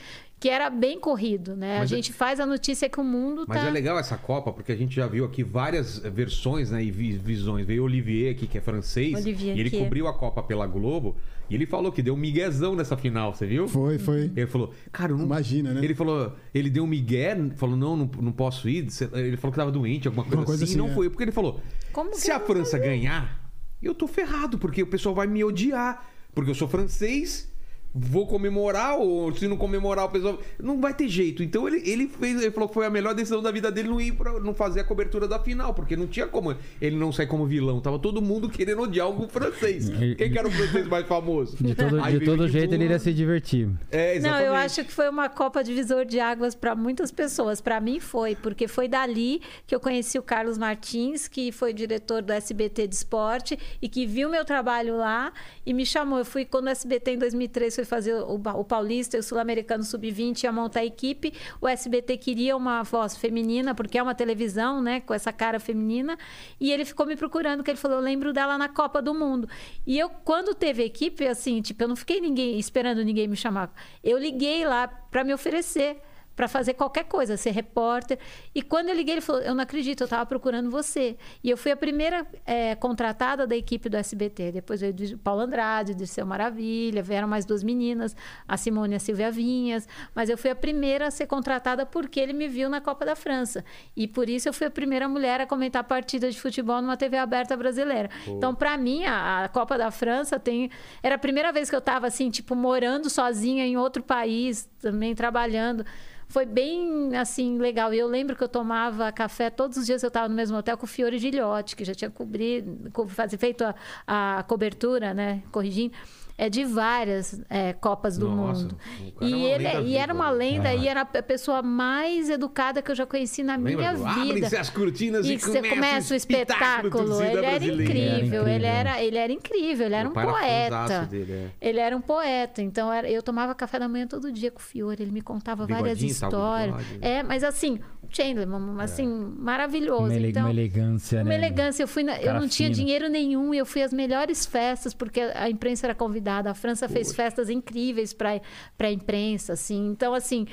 que 0.43 0.49
era 0.51 0.69
bem 0.69 0.99
corrido, 0.99 1.55
né? 1.55 1.79
Mas 1.79 1.93
a 1.93 1.95
é- 1.95 1.97
gente 1.97 2.13
faz 2.13 2.41
a 2.41 2.45
notícia 2.45 2.89
que 2.89 2.99
o 2.99 3.05
mundo 3.05 3.45
Mas 3.47 3.63
tá... 3.63 3.69
é 3.69 3.71
legal 3.71 3.97
essa 3.97 4.17
Copa, 4.17 4.53
porque 4.53 4.73
a 4.73 4.77
gente 4.77 4.93
já 4.93 5.07
viu 5.07 5.25
aqui 5.25 5.45
várias 5.45 5.99
versões 5.99 6.73
né, 6.73 6.83
e 6.83 6.91
vi- 6.91 7.13
visões. 7.13 7.65
Veio 7.65 7.83
o 7.83 7.85
Olivier 7.85 8.33
aqui, 8.33 8.49
que 8.49 8.59
é 8.59 8.61
francês, 8.61 9.15
Olivier, 9.15 9.57
e 9.57 9.61
ele 9.61 9.71
que 9.71 9.77
é- 9.77 9.79
cobriu 9.79 10.09
a 10.09 10.13
Copa 10.13 10.43
pela 10.43 10.67
Globo, 10.67 11.15
e 11.49 11.55
ele 11.55 11.65
falou 11.65 11.93
que 11.93 12.03
deu 12.03 12.15
um 12.15 12.17
miguezão 12.17 12.75
nessa 12.75 12.97
final, 12.97 13.33
você 13.33 13.47
viu? 13.47 13.69
Foi, 13.69 14.01
foi. 14.01 14.33
Ele 14.35 14.49
falou, 14.49 14.75
cara, 14.91 15.13
eu 15.13 15.19
não... 15.19 15.27
Imagina, 15.27 15.75
né? 15.75 15.85
Ele 15.85 15.95
falou, 15.95 16.35
ele 16.53 16.69
deu 16.69 16.83
um 16.83 16.89
migué, 16.89 17.37
falou, 17.55 17.77
não, 17.77 17.97
não, 17.97 18.11
não 18.21 18.33
posso 18.33 18.69
ir. 18.69 18.89
Ele 19.13 19.37
falou 19.37 19.53
que 19.53 19.59
tava 19.59 19.71
doente, 19.71 20.09
alguma 20.09 20.25
coisa, 20.25 20.45
coisa 20.45 20.65
assim, 20.65 20.73
assim, 20.73 20.81
e 20.81 20.83
não 20.83 20.91
é. 20.91 20.95
foi. 20.95 21.09
Porque 21.09 21.23
ele 21.23 21.31
falou, 21.31 21.61
Como 21.93 22.13
se 22.17 22.33
a 22.33 22.41
França 22.41 22.77
ganhar, 22.81 23.49
eu 23.81 23.95
tô 23.95 24.09
ferrado, 24.09 24.59
porque 24.59 24.83
o 24.83 24.89
pessoal 24.89 25.15
vai 25.15 25.29
me 25.29 25.45
odiar. 25.45 26.05
Porque 26.35 26.51
eu 26.51 26.55
sou 26.55 26.67
francês, 26.67 27.52
vou 27.95 28.27
comemorar, 28.27 28.97
ou 28.99 29.35
se 29.35 29.47
não 29.47 29.57
comemorar, 29.57 30.07
o 30.07 30.09
pessoal. 30.09 30.39
Não 30.59 30.81
vai 30.81 30.95
ter 30.95 31.09
jeito. 31.09 31.43
Então 31.43 31.67
ele, 31.69 31.83
ele 31.89 32.09
fez, 32.09 32.41
ele 32.41 32.51
falou 32.51 32.69
que 32.69 32.75
foi 32.75 32.87
a 32.87 32.91
melhor 32.91 33.15
decisão 33.15 33.43
da 33.43 33.51
vida 33.51 33.71
dele 33.71 33.89
não 33.89 34.01
ir 34.01 34.13
pra, 34.13 34.39
não 34.41 34.55
fazer 34.55 34.81
a 34.81 34.85
cobertura 34.85 35.29
da 35.29 35.39
final, 35.39 35.75
porque 35.75 35.97
não 35.97 36.07
tinha 36.07 36.27
como 36.27 36.57
ele 36.81 36.97
não 36.97 37.13
sair 37.13 37.27
como 37.27 37.47
vilão. 37.47 37.81
Tava 37.81 37.99
todo 37.99 38.23
mundo 38.23 38.49
querendo 38.49 38.83
odiar 38.83 39.07
algum 39.07 39.29
francês. 39.29 39.91
Quem 40.17 40.31
que 40.31 40.39
era 40.39 40.49
o 40.49 40.51
francês 40.51 40.87
mais 40.87 41.07
famoso? 41.07 41.57
De 41.61 41.75
todo, 41.75 42.03
Aí 42.03 42.19
de 42.19 42.25
todo 42.25 42.49
jeito 42.49 42.75
ele 42.75 42.85
iria 42.85 42.99
se 42.99 43.13
divertir. 43.13 43.69
É, 43.91 44.13
Não, 44.13 44.17
exatamente. 44.17 44.47
eu 44.47 44.55
acho 44.55 44.85
que 44.85 44.93
foi 44.93 45.09
uma 45.09 45.29
Copa 45.29 45.63
divisor 45.63 46.05
de 46.05 46.21
águas 46.21 46.55
para 46.55 46.75
muitas 46.75 47.11
pessoas. 47.11 47.61
Para 47.61 47.81
mim 47.81 48.01
foi, 48.01 48.35
porque 48.35 48.67
foi 48.69 48.89
dali 48.89 49.41
que 49.67 49.75
eu 49.75 49.81
conheci 49.81 50.19
o 50.19 50.23
Carlos 50.23 50.57
Martins, 50.57 51.29
que 51.29 51.53
foi 51.53 51.73
diretor 51.73 52.23
do 52.23 52.33
SBT 52.33 52.87
de 52.87 52.95
esporte 52.95 53.59
e 53.81 53.89
que 53.89 54.07
viu 54.07 54.29
meu 54.29 54.45
trabalho 54.45 54.97
lá 54.97 55.33
e 55.65 55.73
me 55.75 55.85
chamou. 55.85 56.19
Eu 56.19 56.25
fui 56.25 56.45
quando 56.45 56.67
o 56.67 56.71
SBT 56.71 57.13
em 57.13 57.19
2003 57.19 57.75
foi 57.75 57.82
fazer 57.85 58.15
o, 58.15 58.35
o 58.35 58.65
Paulista 58.65 59.17
e 59.17 59.21
o 59.21 59.23
Sul-Americano 59.23 59.83
Sub-20 59.83 60.45
ia 60.45 60.53
montar 60.53 60.81
a 60.81 60.85
equipe. 60.85 61.33
O 61.61 61.69
SBT 61.69 62.17
queria 62.17 62.57
uma 62.57 62.83
voz 62.83 63.17
feminina, 63.17 63.75
porque 63.75 63.99
é 63.99 64.03
uma 64.03 64.15
televisão, 64.15 64.81
né, 64.81 65.01
com 65.01 65.15
essa 65.15 65.33
cara 65.33 65.59
feminina, 65.59 66.19
e 66.61 66.73
ele 66.73 66.85
ficou 66.85 67.07
me 67.07 67.17
procurando, 67.17 67.63
que 67.63 67.71
ele 67.71 67.79
falou: 67.79 67.99
"Eu 67.99 68.03
lembro 68.03 68.33
dela 68.33 68.59
na 68.59 68.69
Copa 68.69 69.01
do 69.01 69.15
Mundo". 69.15 69.49
E 69.87 69.99
eu 69.99 70.09
quando 70.09 70.55
teve 70.55 70.83
equipe 70.85 71.27
assim, 71.27 71.61
tipo, 71.61 71.83
eu 71.83 71.89
não 71.89 71.97
fiquei 71.97 72.21
ninguém 72.21 72.59
esperando 72.59 73.05
ninguém 73.05 73.29
me 73.29 73.37
chamar. 73.37 73.73
Eu 74.03 74.19
liguei 74.19 74.65
lá 74.67 74.87
para 74.87 75.25
me 75.25 75.33
oferecer 75.35 76.01
para 76.35 76.49
fazer 76.49 76.75
qualquer 76.75 77.05
coisa, 77.05 77.37
ser 77.37 77.51
repórter. 77.51 78.19
E 78.55 78.63
quando 78.63 78.89
eu 78.89 78.95
liguei, 78.95 79.15
ele 79.15 79.21
falou: 79.21 79.43
Eu 79.43 79.55
não 79.55 79.63
acredito, 79.63 80.03
eu 80.03 80.05
estava 80.07 80.25
procurando 80.27 80.71
você. 80.71 81.17
E 81.43 81.51
eu 81.51 81.57
fui 81.57 81.71
a 81.71 81.77
primeira 81.77 82.27
eh, 82.47 82.75
contratada 82.77 83.47
da 83.47 83.57
equipe 83.57 83.89
do 83.89 83.97
SBT. 83.97 84.53
Depois 84.53 84.81
veio 84.81 84.95
o 85.15 85.19
Paulo 85.19 85.43
Andrade, 85.43 85.95
de 85.95 86.07
Seu 86.07 86.25
Maravilha, 86.27 87.03
vieram 87.03 87.29
mais 87.29 87.45
duas 87.45 87.63
meninas, 87.63 88.17
a 88.47 88.57
Simone 88.57 88.95
e 88.95 88.97
a 88.97 89.01
Silvia 89.01 89.31
Vinhas. 89.31 89.87
Mas 90.15 90.29
eu 90.29 90.39
fui 90.39 90.51
a 90.51 90.55
primeira 90.55 91.09
a 91.09 91.11
ser 91.11 91.27
contratada 91.27 91.85
porque 91.85 92.19
ele 92.19 92.33
me 92.33 92.49
viu 92.49 92.69
na 92.69 92.81
Copa 92.81 93.05
da 93.05 93.15
França. 93.15 93.65
E 93.97 94.09
por 94.09 94.29
isso 94.29 94.49
eu 94.49 94.53
fui 94.53 94.67
a 94.67 94.71
primeira 94.71 95.09
mulher 95.09 95.41
a 95.41 95.47
comentar 95.47 95.85
partida 95.85 96.31
de 96.31 96.41
futebol 96.41 96.81
numa 96.81 96.97
TV 96.97 97.17
aberta 97.19 97.57
brasileira. 97.57 98.09
Então, 98.27 98.55
para 98.55 98.77
mim, 98.77 99.05
a, 99.05 99.45
a 99.45 99.49
Copa 99.49 99.77
da 99.77 99.91
França 99.91 100.39
tem. 100.39 100.71
Era 101.03 101.17
a 101.17 101.19
primeira 101.19 101.53
vez 101.53 101.69
que 101.69 101.77
eu 101.77 101.81
estava 101.81 102.07
assim, 102.07 102.31
tipo, 102.31 102.55
morando 102.55 103.11
sozinha 103.11 103.67
em 103.67 103.77
outro 103.77 104.03
país, 104.03 104.69
também 104.81 105.15
trabalhando 105.15 105.85
foi 106.33 106.47
bem 106.47 107.15
assim 107.15 107.59
legal. 107.59 107.93
E 107.93 107.99
eu 107.99 108.09
lembro 108.09 108.35
que 108.35 108.43
eu 108.43 108.49
tomava 108.49 109.13
café 109.13 109.51
todos 109.51 109.77
os 109.77 109.87
dias. 109.87 110.03
Eu 110.03 110.09
estava 110.09 110.29
no 110.29 110.35
mesmo 110.35 110.57
hotel 110.57 110.79
com 110.79 110.85
o 110.85 110.89
Fiore 110.89 111.19
Gilhote, 111.19 111.77
que 111.77 111.85
já 111.85 111.95
tinha 111.95 112.11
cobrido, 112.11 112.91
feito 113.39 113.63
a, 113.63 114.39
a 114.39 114.43
cobertura, 114.43 115.13
né? 115.13 115.43
Corrigindo. 115.53 115.95
É 116.39 116.49
de 116.49 116.65
várias 116.65 117.41
é, 117.51 117.73
Copas 117.75 118.17
do 118.19 118.29
Nossa, 118.29 118.63
Mundo. 118.63 118.79
é 119.21 119.25
E, 119.25 119.33
ele, 119.45 119.65
lenda 119.65 119.81
e 119.83 119.97
era 119.97 120.13
uma 120.15 120.31
né? 120.33 120.37
lenda, 120.39 120.75
e 120.75 120.89
era 120.89 121.03
a 121.03 121.05
pessoa 121.23 121.63
mais 121.63 122.29
educada 122.31 122.81
que 122.83 122.91
eu 122.91 122.95
já 122.95 123.07
conheci 123.07 123.43
na 123.43 123.55
Lembra 123.57 123.77
minha 123.77 123.95
vida. 123.95 124.11
Abrem-se 124.33 124.57
as 124.57 124.71
cortinas 124.71 125.27
e, 125.27 125.35
E 125.35 125.39
você 125.39 125.63
começa 125.63 126.15
o 126.15 126.17
espetáculo. 126.17 127.23
Ele 127.23 127.45
era 127.45 127.65
incrível, 127.65 127.93
Era 127.93 128.01
ele 128.01 128.27
incrível. 128.27 128.47
era, 128.67 129.03
ele 129.03 129.19
era 129.19 129.33
incrível, 129.33 129.87
ele 129.87 129.95
era 129.95 130.09
Meu 130.11 130.17
um 130.17 130.21
era 130.21 130.33
poeta. 130.33 131.07
dele, 131.07 131.33
é. 131.33 131.51
Ele 131.61 131.79
era 131.81 131.97
um 131.97 132.01
poeta, 132.01 132.63
então 132.63 132.93
era- 132.93 133.11
eu 133.11 133.23
tomava 133.23 133.55
café 133.55 133.79
da 133.79 133.89
manhã 133.89 134.07
todo 134.07 134.33
dia 134.33 134.51
com 134.51 134.59
o 134.59 134.63
Fiore, 134.63 135.03
ele 135.03 135.13
me 135.13 135.21
contava 135.23 135.67
várias 135.67 136.03
histórias. 136.03 136.75
bigode. 136.75 136.99
É, 137.03 137.23
mas 137.23 137.45
assim, 137.45 137.79
Chandler, 138.09 138.47
assim, 138.81 139.07
maravilhoso. 139.39 140.05
Uma, 140.05 140.15
ele- 140.15 140.29
então, 140.31 140.43
uma 140.45 140.51
elegância, 140.51 141.19
uma 141.21 141.25
né? 141.31 141.35
elegância. 141.37 141.83
Eu, 141.83 141.89
fui 141.89 142.03
na- 142.03 142.21
eu 142.21 142.35
não 142.35 142.49
tinha 142.49 142.69
dinheiro 142.71 143.09
nenhum 143.09 143.55
e 143.55 143.59
eu 143.59 143.67
fui 143.67 143.83
às 143.83 143.93
melhores 143.93 144.45
festas, 144.47 144.93
porque 144.95 145.21
a 145.21 145.49
imprensa 145.49 145.87
era 145.87 145.95
convidada. 145.95 146.22
A 146.51 146.55
França 146.55 146.89
fez 146.89 147.15
festas 147.15 147.51
incríveis 147.51 148.13
para 148.13 148.41
a 148.79 148.93
imprensa, 148.93 149.53
assim. 149.53 149.89
Então, 149.89 150.15
assim, 150.15 150.47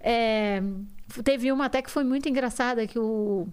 é, 0.00 0.62
teve 1.24 1.52
uma 1.52 1.66
até 1.66 1.80
que 1.80 1.90
foi 1.90 2.04
muito 2.04 2.28
engraçada, 2.28 2.86
que 2.86 2.98
o, 2.98 3.46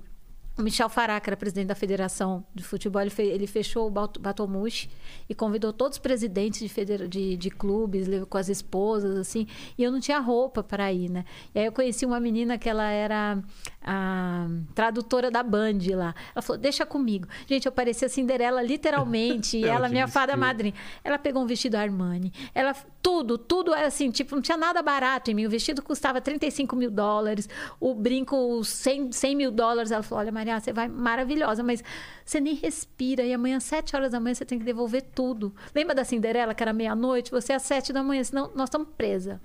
O 0.60 0.61
Michel 0.61 0.90
Fará, 0.90 1.18
que 1.22 1.30
era 1.30 1.38
presidente 1.38 1.68
da 1.68 1.76
Federação 1.76 2.44
de 2.53 2.64
Futebol, 2.64 3.02
ele, 3.02 3.10
fe- 3.10 3.23
ele 3.23 3.48
fechou 3.48 3.88
o 3.88 3.90
Bat- 3.90 4.19
Batomushi 4.19 4.90
e 5.30 5.34
convidou 5.34 5.72
todos 5.72 5.95
os 5.95 5.99
presidentes 6.02 6.60
de, 6.69 7.07
de, 7.07 7.38
de 7.38 7.49
clubes, 7.49 8.07
com 8.30 8.38
as 8.38 8.49
esposas, 8.49 9.15
assim, 9.18 9.48
e 9.77 9.84
eu 9.84 9.90
não 9.90 10.02
tinha 10.02 10.19
roupa 10.19 10.61
para 10.61 10.91
ir, 10.91 11.10
né? 11.10 11.23
E 11.56 11.60
aí 11.60 11.65
eu 11.65 11.72
conheci 11.72 12.06
uma 12.06 12.19
menina 12.19 12.57
que 12.57 12.68
ela 12.68 12.90
era 12.91 13.41
a 13.81 14.48
tradutora 14.76 15.31
da 15.31 15.41
Band 15.41 15.80
lá. 15.95 16.14
Ela 16.36 16.41
falou, 16.41 16.61
deixa 16.61 16.86
comigo. 16.86 17.26
Gente, 17.48 17.65
eu 17.65 17.72
parecia 17.72 18.10
Cinderela 18.10 18.61
literalmente, 18.61 19.57
e 19.60 19.65
Ela 19.65 19.88
minha 19.88 20.07
fada 20.10 20.36
madrinha. 20.36 20.73
Ela 21.06 21.18
pegou 21.18 21.41
um 21.41 21.45
vestido 21.48 21.76
Armani, 21.76 22.34
ela, 22.53 22.76
tudo, 23.01 23.38
tudo 23.38 23.73
era 23.73 23.88
assim, 23.88 24.11
tipo, 24.11 24.35
não 24.35 24.41
tinha 24.41 24.57
nada 24.57 24.81
barato 24.81 25.31
em 25.31 25.34
mim. 25.34 25.45
O 25.45 25.49
vestido 25.49 25.81
custava 25.81 26.19
35 26.19 26.76
mil 26.76 26.91
dólares, 26.91 27.47
o 27.80 27.93
brinco 27.93 28.63
100, 28.63 29.11
100 29.11 29.35
mil 29.35 29.51
dólares. 29.51 29.91
Ela 29.91 30.03
falou, 30.03 30.21
olha, 30.21 30.31
Maria, 30.31 30.59
você 30.59 30.73
vai 30.73 30.88
maravilhosa, 30.88 31.63
mas 31.63 31.84
você 32.26 32.39
nem 32.39 32.55
respira. 32.55 33.23
E 33.23 33.34
amanhã, 33.34 33.57
às 33.57 33.63
7 33.63 33.95
horas 33.95 34.11
da 34.11 34.19
manhã, 34.19 34.34
você 34.34 34.45
tem 34.45 34.59
que 34.59 34.65
devolver 34.65 35.01
tudo. 35.15 35.53
Lembra 35.73 35.95
da 35.95 36.03
Cinderela, 36.03 36.53
que 36.53 36.63
era 36.63 36.73
meia-noite? 36.73 37.31
Você 37.31 37.53
é 37.53 37.55
às 37.55 37.63
7 37.63 37.93
da 37.93 38.03
manhã, 38.03 38.23
senão 38.23 38.51
nós 38.53 38.69
estamos 38.69 38.89
presas. 38.97 39.39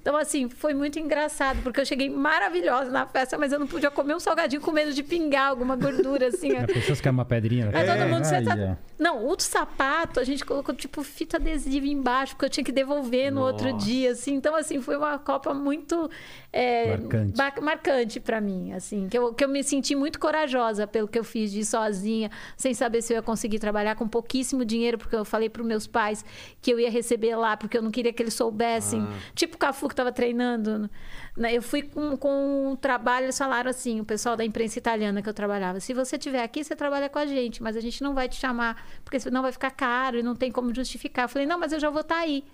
Então, 0.00 0.16
assim, 0.16 0.48
foi 0.48 0.72
muito 0.72 0.98
engraçado, 0.98 1.62
porque 1.62 1.80
eu 1.80 1.84
cheguei 1.84 2.08
maravilhosa 2.08 2.90
na 2.90 3.06
festa, 3.06 3.36
mas 3.36 3.52
eu 3.52 3.58
não 3.58 3.66
podia 3.66 3.90
comer 3.90 4.14
um 4.14 4.20
salgadinho 4.20 4.62
com 4.62 4.72
medo 4.72 4.92
de 4.94 5.02
pingar 5.02 5.48
alguma 5.48 5.76
gordura, 5.76 6.28
assim. 6.28 6.56
A 6.56 6.66
pessoa 6.66 6.96
quer 6.96 7.10
uma 7.10 7.24
pedrinha. 7.24 7.70
Aí 7.72 7.86
todo 7.86 8.08
mundo 8.08 8.24
Aí, 8.24 8.44
tá... 8.44 8.78
Não, 8.98 9.26
o 9.28 9.38
sapato 9.38 10.18
a 10.20 10.24
gente 10.24 10.44
colocou 10.44 10.74
tipo 10.74 11.02
fita 11.02 11.36
adesiva 11.36 11.86
embaixo, 11.86 12.34
porque 12.34 12.46
eu 12.46 12.50
tinha 12.50 12.64
que 12.64 12.72
devolver 12.72 13.30
no 13.30 13.40
outro 13.42 13.70
Nossa. 13.72 13.84
dia, 13.84 14.10
assim. 14.12 14.34
Então, 14.34 14.54
assim, 14.56 14.80
foi 14.80 14.96
uma 14.96 15.18
Copa 15.18 15.52
muito 15.52 16.10
é, 16.52 16.96
Marcante. 16.96 17.36
ba- 17.36 17.54
marcante 17.60 18.20
para 18.20 18.40
mim, 18.40 18.72
assim. 18.72 19.06
Que 19.08 19.18
eu, 19.18 19.34
que 19.34 19.44
eu 19.44 19.48
me 19.48 19.62
senti 19.62 19.94
muito 19.94 20.18
corajosa 20.18 20.86
pelo 20.86 21.08
que 21.08 21.18
eu 21.18 21.24
fiz 21.24 21.52
de 21.52 21.60
ir 21.60 21.64
sozinha, 21.64 22.30
sem 22.56 22.72
saber 22.74 23.02
se 23.02 23.12
eu 23.12 23.16
ia 23.16 23.22
conseguir 23.22 23.58
trabalhar 23.58 23.94
com 23.96 24.08
pouquíssimo 24.08 24.64
dinheiro, 24.64 24.96
porque 24.98 25.14
eu 25.14 25.24
falei 25.24 25.48
para 25.48 25.62
meus 25.62 25.86
pais 25.86 26.24
que 26.62 26.70
eu 26.72 26.80
ia 26.80 26.90
receber 26.90 27.36
lá, 27.36 27.56
porque 27.56 27.76
eu 27.76 27.82
não 27.82 27.90
queria 27.90 28.12
que 28.12 28.22
eles 28.22 28.34
soubessem. 28.34 29.06
Tipo 29.34 29.56
o 29.56 29.58
Cafu 29.58 29.89
que 29.90 29.94
estava 29.94 30.12
treinando. 30.12 30.88
né? 31.36 31.54
Eu 31.54 31.62
fui 31.62 31.82
com, 31.82 32.16
com 32.16 32.70
um 32.72 32.76
trabalho, 32.76 33.26
eles 33.26 33.36
falaram 33.36 33.70
assim, 33.70 34.00
o 34.00 34.04
pessoal 34.04 34.36
da 34.36 34.44
imprensa 34.44 34.78
italiana 34.78 35.20
que 35.22 35.28
eu 35.28 35.34
trabalhava, 35.34 35.80
se 35.80 35.92
você 35.92 36.16
estiver 36.16 36.42
aqui, 36.42 36.64
você 36.64 36.74
trabalha 36.74 37.08
com 37.08 37.18
a 37.18 37.26
gente, 37.26 37.62
mas 37.62 37.76
a 37.76 37.80
gente 37.80 38.02
não 38.02 38.14
vai 38.14 38.28
te 38.28 38.36
chamar, 38.36 38.82
porque 39.04 39.20
senão 39.20 39.42
vai 39.42 39.52
ficar 39.52 39.70
caro 39.70 40.18
e 40.18 40.22
não 40.22 40.34
tem 40.34 40.50
como 40.50 40.74
justificar. 40.74 41.24
Eu 41.26 41.28
falei, 41.28 41.46
não, 41.46 41.58
mas 41.58 41.72
eu 41.72 41.80
já 41.80 41.90
vou 41.90 42.00
estar 42.00 42.18
aí. 42.18 42.44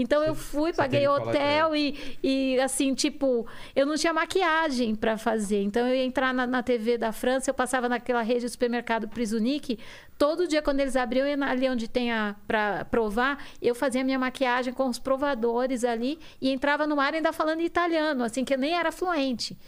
Então 0.00 0.22
eu 0.22 0.34
fui, 0.34 0.72
paguei 0.72 1.00
hotel 1.08 1.74
e, 1.76 2.18
e 2.22 2.60
assim, 2.60 2.94
tipo, 2.94 3.46
eu 3.74 3.84
não 3.84 3.96
tinha 3.96 4.12
maquiagem 4.12 4.94
para 4.94 5.18
fazer. 5.18 5.60
Então 5.62 5.86
eu 5.88 5.94
ia 5.94 6.04
entrar 6.04 6.32
na, 6.32 6.46
na 6.46 6.62
TV 6.62 6.96
da 6.96 7.10
França, 7.10 7.50
eu 7.50 7.54
passava 7.54 7.88
naquela 7.88 8.22
rede 8.22 8.42
de 8.42 8.48
supermercado 8.48 9.08
Prisunic, 9.08 9.76
todo 10.16 10.46
dia 10.46 10.62
quando 10.62 10.78
eles 10.80 10.94
abriam, 10.94 11.26
eu 11.26 11.30
ia 11.30 11.36
na- 11.36 11.50
ali 11.50 11.68
onde 11.68 11.88
tem 11.88 12.12
a 12.12 12.36
para 12.46 12.84
provar, 12.84 13.44
eu 13.60 13.74
fazia 13.74 14.04
minha 14.04 14.18
maquiagem 14.18 14.72
com 14.72 14.88
os 14.88 14.98
provadores 15.00 15.82
ali 15.82 16.18
e 16.40 16.48
entrava 16.50 16.86
no 16.86 17.00
ar 17.00 17.12
ainda 17.14 17.32
falando 17.32 17.60
italiano, 17.60 18.22
assim 18.22 18.44
que 18.44 18.54
eu 18.54 18.58
nem 18.58 18.74
era 18.74 18.92
fluente. 18.92 19.58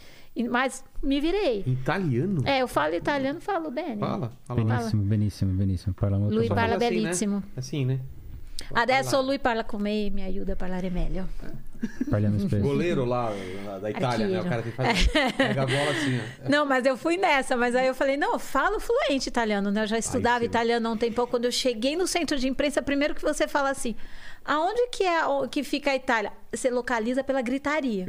Mas 0.48 0.84
me 1.02 1.20
virei. 1.20 1.64
Italiano? 1.66 2.42
É, 2.46 2.62
eu 2.62 2.68
falo 2.68 2.94
italiano, 2.94 3.40
falo 3.40 3.68
bem. 3.68 3.98
Fala, 3.98 4.32
fala 4.44 4.62
lá. 4.62 4.76
Benissimo, 4.76 5.02
benissimo, 5.02 5.52
benissimo. 5.54 5.94
Parla 5.94 6.18
Lui 6.18 6.46
parla 6.48 6.76
assim, 6.76 6.88
bellissimo. 6.88 7.36
Né? 7.36 7.42
Assim, 7.56 7.84
né? 7.84 7.98
Adesso 8.72 9.20
lui 9.22 9.38
parla 9.38 9.64
con 9.64 9.80
me 9.80 10.06
e 10.06 10.10
mi 10.10 10.22
aiuta 10.22 10.52
a 10.52 10.56
parlare 10.56 10.90
meglio. 10.90 11.28
Parliamo 12.10 12.38
spesso. 12.38 12.62
Goleiro 12.62 13.04
lá 13.04 13.32
lá 13.64 13.78
da 13.78 13.90
Itália, 13.90 14.26
né? 14.26 14.40
O 14.40 14.42
Arqueiro. 14.42 14.48
cara 14.48 14.62
que 14.62 14.70
faz. 14.70 15.06
Pega 15.36 15.62
a 15.62 15.66
bola 15.66 15.90
assim, 15.90 16.20
ó. 16.44 16.48
Não, 16.48 16.66
mas 16.66 16.84
eu 16.84 16.96
fui 16.96 17.16
nessa, 17.16 17.56
mas 17.56 17.74
aí 17.74 17.86
eu 17.86 17.94
falei, 17.94 18.16
não, 18.16 18.34
eu 18.34 18.38
falo 18.38 18.78
fluente 18.78 19.28
italiano, 19.28 19.70
né? 19.70 19.82
Eu 19.82 19.86
já 19.86 19.98
estudava 19.98 20.40
sim. 20.40 20.44
italiano 20.44 20.88
há 20.88 20.92
um 20.92 20.96
tempo. 20.96 21.26
Quando 21.26 21.46
eu 21.46 21.52
cheguei 21.52 21.96
no 21.96 22.06
centro 22.06 22.38
de 22.38 22.48
imprensa, 22.48 22.82
primeiro 22.82 23.14
que 23.14 23.22
você 23.22 23.48
fala 23.48 23.70
assim, 23.70 23.96
aonde 24.44 24.88
que 24.88 25.04
é 25.04 25.20
que 25.50 25.62
fica 25.62 25.90
a 25.90 25.96
Itália? 25.96 26.32
Você 26.52 26.68
localiza 26.68 27.22
pela 27.22 27.40
gritaria. 27.40 28.06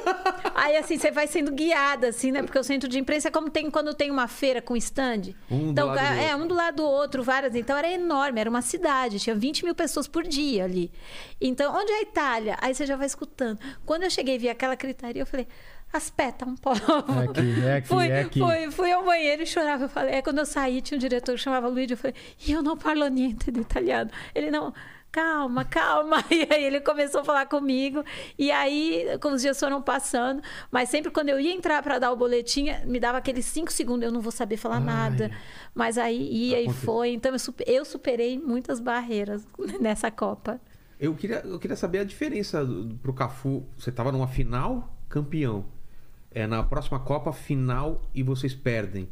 aí 0.54 0.76
assim, 0.76 0.98
você 0.98 1.10
vai 1.10 1.26
sendo 1.26 1.52
guiada, 1.52 2.08
assim, 2.08 2.30
né? 2.30 2.42
Porque 2.42 2.58
o 2.58 2.64
centro 2.64 2.88
de 2.88 2.98
imprensa 2.98 3.28
é 3.28 3.30
como 3.30 3.48
tem 3.48 3.70
quando 3.70 3.94
tem 3.94 4.10
uma 4.10 4.28
feira 4.28 4.60
com 4.60 4.76
stand. 4.76 5.34
Um 5.50 5.66
do 5.66 5.70
então, 5.70 5.86
lado 5.88 5.98
do 5.98 6.20
é, 6.20 6.30
outro. 6.30 6.44
um 6.44 6.46
do 6.48 6.54
lado 6.54 6.76
do 6.76 6.84
outro, 6.84 7.22
várias. 7.22 7.54
Então 7.54 7.76
era 7.76 7.90
enorme, 7.90 8.40
era 8.40 8.50
uma 8.50 8.62
cidade, 8.62 9.18
tinha 9.18 9.34
20 9.34 9.64
mil 9.64 9.74
pessoas 9.74 10.06
por 10.06 10.24
dia 10.24 10.64
ali. 10.64 10.92
Então, 11.40 11.74
onde 11.74 11.90
é 11.92 11.98
a 11.98 12.02
Itália? 12.02 12.56
Aí 12.60 12.74
você 12.74 12.84
já 12.84 12.96
vai 12.96 13.06
escutando. 13.06 13.58
Quando 13.86 14.02
eu 14.02 14.10
cheguei 14.10 14.34
e 14.34 14.38
vi 14.38 14.48
aquela 14.48 14.74
gritaria, 14.74 15.22
eu 15.22 15.26
falei, 15.26 15.46
aspetta 15.92 16.44
um 16.44 16.56
pouco. 16.56 16.78
É 16.80 17.24
aqui, 17.24 17.64
é 17.64 17.76
aqui, 17.76 17.88
fui, 17.88 18.08
é 18.08 18.20
aqui. 18.20 18.40
Fui, 18.40 18.70
fui 18.70 18.92
ao 18.92 19.04
banheiro 19.04 19.42
e 19.42 19.46
chorava. 19.46 19.84
Eu 19.84 19.88
falei, 19.88 20.16
é 20.16 20.22
quando 20.22 20.38
eu 20.38 20.46
saí, 20.46 20.80
tinha 20.82 20.96
um 20.96 21.00
diretor 21.00 21.34
que 21.34 21.40
chamava 21.40 21.68
Luigi. 21.68 21.92
Eu 21.92 21.96
falei, 21.96 22.14
e 22.46 22.52
eu 22.52 22.62
não 22.62 22.76
parlo 22.76 23.06
niente 23.08 23.50
de 23.50 23.60
italiano. 23.60 24.10
Ele 24.34 24.50
não. 24.50 24.72
Calma, 25.10 25.64
calma. 25.64 26.22
E 26.30 26.46
aí 26.52 26.64
ele 26.64 26.80
começou 26.80 27.22
a 27.22 27.24
falar 27.24 27.46
comigo. 27.46 28.04
E 28.38 28.50
aí, 28.50 29.06
como 29.20 29.34
os 29.34 29.42
dias 29.42 29.58
foram 29.58 29.80
passando, 29.80 30.42
mas 30.70 30.88
sempre 30.90 31.10
quando 31.10 31.30
eu 31.30 31.40
ia 31.40 31.52
entrar 31.52 31.82
para 31.82 31.98
dar 31.98 32.12
o 32.12 32.16
boletim, 32.16 32.66
me 32.84 33.00
dava 33.00 33.18
aqueles 33.18 33.46
cinco 33.46 33.72
segundos, 33.72 34.04
eu 34.04 34.12
não 34.12 34.20
vou 34.20 34.30
saber 34.32 34.56
falar 34.56 34.80
nada. 34.80 35.30
Mas 35.74 35.96
aí 35.98 36.20
ia 36.30 36.60
e 36.60 36.68
foi. 36.72 37.10
Então 37.14 37.32
eu, 37.32 37.38
super- 37.38 37.64
eu 37.68 37.84
superei 37.84 38.38
muitas 38.38 38.80
barreiras 38.80 39.46
nessa 39.80 40.10
Copa. 40.10 40.60
Eu 41.00 41.14
queria, 41.14 41.38
eu 41.44 41.58
queria 41.58 41.76
saber 41.76 42.00
a 42.00 42.04
diferença 42.04 42.64
do- 42.64 42.94
pro 42.96 43.12
Cafu. 43.14 43.64
Você 43.78 43.90
tava 43.90 44.12
numa 44.12 44.28
final, 44.28 44.94
campeão. 45.08 45.64
É 46.30 46.46
na 46.46 46.62
próxima 46.62 47.00
Copa, 47.00 47.32
final 47.32 48.08
e 48.14 48.22
vocês 48.22 48.54
perdem. 48.54 49.08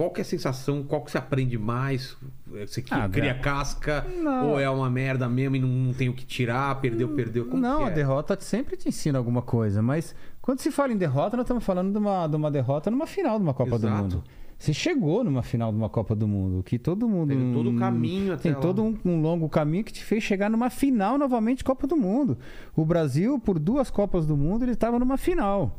Qual 0.00 0.10
que 0.10 0.18
é 0.18 0.22
a 0.22 0.24
sensação? 0.24 0.82
Qual 0.82 1.02
que 1.02 1.10
você 1.10 1.18
aprende 1.18 1.58
mais? 1.58 2.16
É, 2.54 2.66
Você 2.66 2.82
Ah, 2.90 3.06
cria 3.06 3.34
cara. 3.34 3.38
casca? 3.38 4.06
Não. 4.16 4.52
Ou 4.52 4.58
é 4.58 4.70
uma 4.70 4.88
merda 4.88 5.28
mesmo 5.28 5.56
e 5.56 5.58
não, 5.58 5.68
não 5.68 5.92
tem 5.92 6.08
o 6.08 6.14
que 6.14 6.24
tirar? 6.24 6.80
Perdeu, 6.80 7.08
perdeu? 7.10 7.44
Como 7.44 7.60
não, 7.60 7.80
que 7.80 7.84
a 7.84 7.88
é? 7.88 7.90
derrota 7.90 8.34
sempre 8.40 8.78
te 8.78 8.88
ensina 8.88 9.18
alguma 9.18 9.42
coisa, 9.42 9.82
mas 9.82 10.14
quando 10.40 10.60
se 10.60 10.70
fala 10.70 10.90
em 10.90 10.96
derrota, 10.96 11.36
nós 11.36 11.44
estamos 11.44 11.62
falando 11.62 11.92
de 11.92 11.98
uma, 11.98 12.26
de 12.26 12.34
uma 12.34 12.50
derrota 12.50 12.90
numa 12.90 13.06
final 13.06 13.36
de 13.36 13.42
uma 13.42 13.52
Copa 13.52 13.78
do 13.78 13.86
Exato. 13.88 14.02
Mundo. 14.02 14.24
Você 14.58 14.72
chegou 14.72 15.22
numa 15.22 15.42
final 15.42 15.70
de 15.70 15.76
uma 15.76 15.90
Copa 15.90 16.14
do 16.16 16.26
Mundo, 16.26 16.62
que 16.62 16.78
todo 16.78 17.06
mundo. 17.06 17.28
Teve 17.28 17.52
todo 17.52 17.70
o 17.70 17.76
caminho 17.76 18.32
até 18.32 18.44
Tem 18.44 18.52
lá. 18.52 18.58
todo 18.58 18.82
um, 18.82 18.96
um 19.04 19.20
longo 19.20 19.50
caminho 19.50 19.84
que 19.84 19.92
te 19.92 20.02
fez 20.02 20.22
chegar 20.24 20.48
numa 20.48 20.70
final 20.70 21.18
novamente 21.18 21.58
de 21.58 21.64
Copa 21.64 21.86
do 21.86 21.94
Mundo. 21.98 22.38
O 22.74 22.86
Brasil, 22.86 23.38
por 23.38 23.58
duas 23.58 23.90
Copas 23.90 24.24
do 24.24 24.34
Mundo, 24.34 24.64
ele 24.64 24.72
estava 24.72 24.98
numa 24.98 25.18
final. 25.18 25.78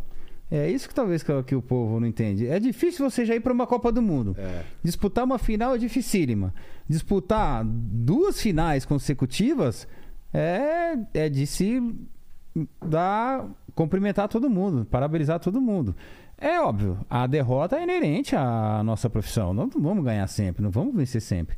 É 0.52 0.70
isso 0.70 0.90
que 0.90 0.94
talvez 0.94 1.24
que, 1.24 1.44
que 1.44 1.56
o 1.56 1.62
povo 1.62 1.98
não 1.98 2.06
entende. 2.06 2.46
É 2.46 2.60
difícil 2.60 3.10
você 3.10 3.26
já 3.26 3.34
ir 3.34 3.40
para 3.40 3.54
uma 3.54 3.66
Copa 3.66 3.90
do 3.90 4.02
Mundo. 4.02 4.36
É. 4.38 4.64
Disputar 4.84 5.24
uma 5.24 5.38
final 5.40 5.74
é 5.76 5.78
dificílima. 5.78 6.54
Disputar 6.90 7.64
duas 7.66 8.42
finais 8.42 8.84
consecutivas 8.84 9.88
é, 10.34 10.98
é 11.14 11.30
de 11.30 11.48
se 11.48 11.82
dar, 12.86 13.48
cumprimentar 13.74 14.28
todo 14.28 14.50
mundo, 14.50 14.86
parabenizar 14.86 15.40
todo 15.40 15.62
mundo. 15.62 15.96
É 16.42 16.60
óbvio, 16.60 16.98
a 17.08 17.28
derrota 17.28 17.76
é 17.78 17.84
inerente 17.84 18.36
à 18.36 18.82
nossa 18.84 19.08
profissão. 19.08 19.54
Não 19.54 19.70
vamos 19.70 20.04
ganhar 20.04 20.26
sempre, 20.26 20.64
não 20.64 20.72
vamos 20.72 20.96
vencer 20.96 21.22
sempre. 21.22 21.56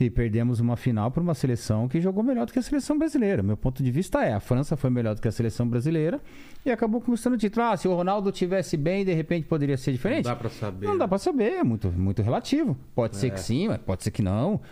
E 0.00 0.08
perdemos 0.08 0.58
uma 0.58 0.74
final 0.74 1.10
para 1.10 1.22
uma 1.22 1.34
seleção 1.34 1.86
que 1.86 2.00
jogou 2.00 2.24
melhor 2.24 2.46
do 2.46 2.52
que 2.52 2.58
a 2.58 2.62
seleção 2.62 2.98
brasileira. 2.98 3.42
Meu 3.42 3.58
ponto 3.58 3.82
de 3.82 3.90
vista 3.90 4.24
é: 4.24 4.32
a 4.32 4.40
França 4.40 4.74
foi 4.74 4.88
melhor 4.88 5.14
do 5.14 5.20
que 5.20 5.28
a 5.28 5.32
seleção 5.32 5.68
brasileira 5.68 6.18
e 6.64 6.70
acabou 6.70 6.98
conquistando 7.02 7.36
o 7.36 7.38
título. 7.38 7.66
Ah, 7.66 7.76
se 7.76 7.86
o 7.86 7.94
Ronaldo 7.94 8.32
tivesse 8.32 8.74
bem, 8.74 9.04
de 9.04 9.12
repente 9.12 9.46
poderia 9.46 9.76
ser 9.76 9.92
diferente. 9.92 10.24
Não 10.24 10.32
dá 10.32 10.36
pra 10.36 10.48
saber. 10.48 10.86
Não 10.86 10.96
dá 10.98 11.06
pra 11.06 11.18
saber, 11.18 11.52
é 11.52 11.62
muito, 11.62 11.92
muito 11.92 12.22
relativo. 12.22 12.74
Pode 12.94 13.16
ser 13.16 13.30
que 13.32 13.40
sim, 13.40 13.68
mas 13.68 13.78
pode 13.78 14.02
ser 14.02 14.10
que 14.10 14.22
não. 14.22 14.62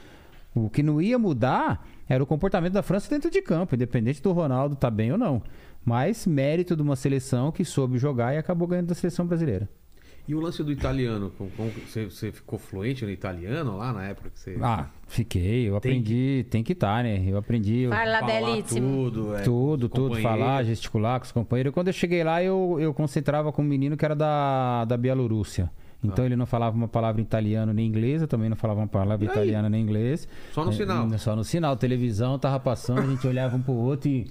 O 0.55 0.69
que 0.69 0.83
não 0.83 1.01
ia 1.01 1.19
mudar 1.19 1.87
era 2.09 2.23
o 2.23 2.27
comportamento 2.27 2.73
da 2.73 2.83
França 2.83 3.09
dentro 3.09 3.31
de 3.31 3.41
campo, 3.41 3.75
independente 3.75 4.21
do 4.21 4.33
Ronaldo 4.33 4.75
estar 4.75 4.91
bem 4.91 5.13
ou 5.13 5.19
não. 5.19 5.43
Mas 5.85 6.27
mérito 6.27 6.77
de 6.77 6.83
uma 6.83 6.97
seleção 6.97 7.51
que 7.51 7.65
soube 7.65 7.99
jogar 7.99 8.35
e 8.35 8.39
acabou 8.39 8.69
ganhando 8.69 8.89
da 8.89 8.95
seleção 8.95 9.27
brasileira. 9.27 9.69
E 10.29 10.35
o 10.35 10.39
lance 10.41 10.63
do 10.63 10.71
italiano? 10.71 11.33
Como, 11.37 11.51
como 11.57 11.71
que 11.71 11.81
você, 11.91 12.05
você 12.05 12.31
ficou 12.31 12.57
fluente 12.59 13.05
no 13.05 13.11
italiano 13.11 13.77
lá 13.79 13.93
na 13.93 14.05
época 14.05 14.31
que 14.31 14.39
você. 14.39 14.57
Ah, 14.61 14.87
fiquei, 15.09 15.69
eu 15.69 15.81
Tem 15.81 15.93
aprendi, 15.93 16.47
tem 16.49 16.63
que 16.63 16.73
estar, 16.73 17.03
né? 17.03 17.25
Eu 17.27 17.37
aprendi. 17.39 17.89
falar 17.89 18.23
belíssimo. 18.23 19.11
tudo, 19.11 19.35
é, 19.35 19.43
Tudo, 19.43 19.89
tudo, 19.89 20.21
falar, 20.21 20.63
gesticular 20.63 21.19
com 21.19 21.25
os 21.25 21.33
companheiros. 21.33 21.73
Quando 21.73 21.89
eu 21.89 21.93
cheguei 21.93 22.23
lá, 22.23 22.41
eu, 22.43 22.77
eu 22.79 22.95
concentrava 22.95 23.51
com 23.51 23.63
um 23.63 23.65
menino 23.65 23.97
que 23.97 24.05
era 24.05 24.15
da, 24.15 24.85
da 24.85 24.97
Bielorrússia. 24.97 25.71
Então 26.03 26.25
ele 26.25 26.37
não 26.37 26.47
falava 26.47 26.77
uma 26.77 26.89
palavra 26.89 27.21
em 27.21 27.25
italiano 27.25 27.73
nem 27.75 27.87
inglês, 27.87 28.23
eu 28.23 28.29
também 28.29 28.49
não 28.49 28.57
falava 28.57 28.81
uma 28.81 28.89
palavra 28.89 29.25
italiana 29.27 29.69
nem 29.69 29.83
inglês. 29.83 30.27
Só 30.53 30.65
no 30.65 30.71
É, 30.71 30.75
sinal. 30.75 31.19
Só 31.19 31.35
no 31.37 31.45
sinal. 31.45 31.77
Televisão 31.77 32.39
tava 32.39 32.59
passando, 32.61 33.01
a 33.01 33.07
gente 33.07 33.27
olhava 33.27 33.57
um 33.57 33.61
pro 33.63 33.73
outro 33.75 34.09
e. 34.09 34.27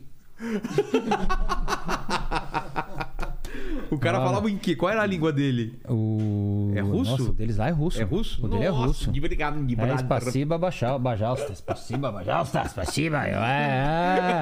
O 3.92 3.98
cara 3.98 4.20
Olha. 4.20 4.28
falava 4.28 4.50
em 4.50 4.58
quê? 4.58 4.76
Qual 4.76 4.92
era 4.92 5.02
a 5.02 5.06
língua 5.06 5.34
dele? 5.34 5.80
O... 5.90 6.72
É 6.76 6.82
russo? 6.82 7.12
Nossa, 7.12 7.24
o 7.24 7.34
deles 7.34 7.58
lá 7.58 7.68
é 7.68 7.72
russo. 7.72 8.00
É 8.00 8.04
russo? 8.04 8.46
O 8.46 8.48
dele 8.50 8.66
é 8.66 8.70
Nossa, 8.70 8.86
russo. 8.88 9.10
Obrigado, 9.10 9.58
É, 9.58 9.98
Spaciba, 9.98 10.58
bajal- 10.58 11.00
bajalsta. 11.00 11.56
Spaciba, 11.56 12.12
bajalsta, 12.12 12.70
spaciba. 12.70 13.26
É, 13.28 13.32
é, 13.32 13.36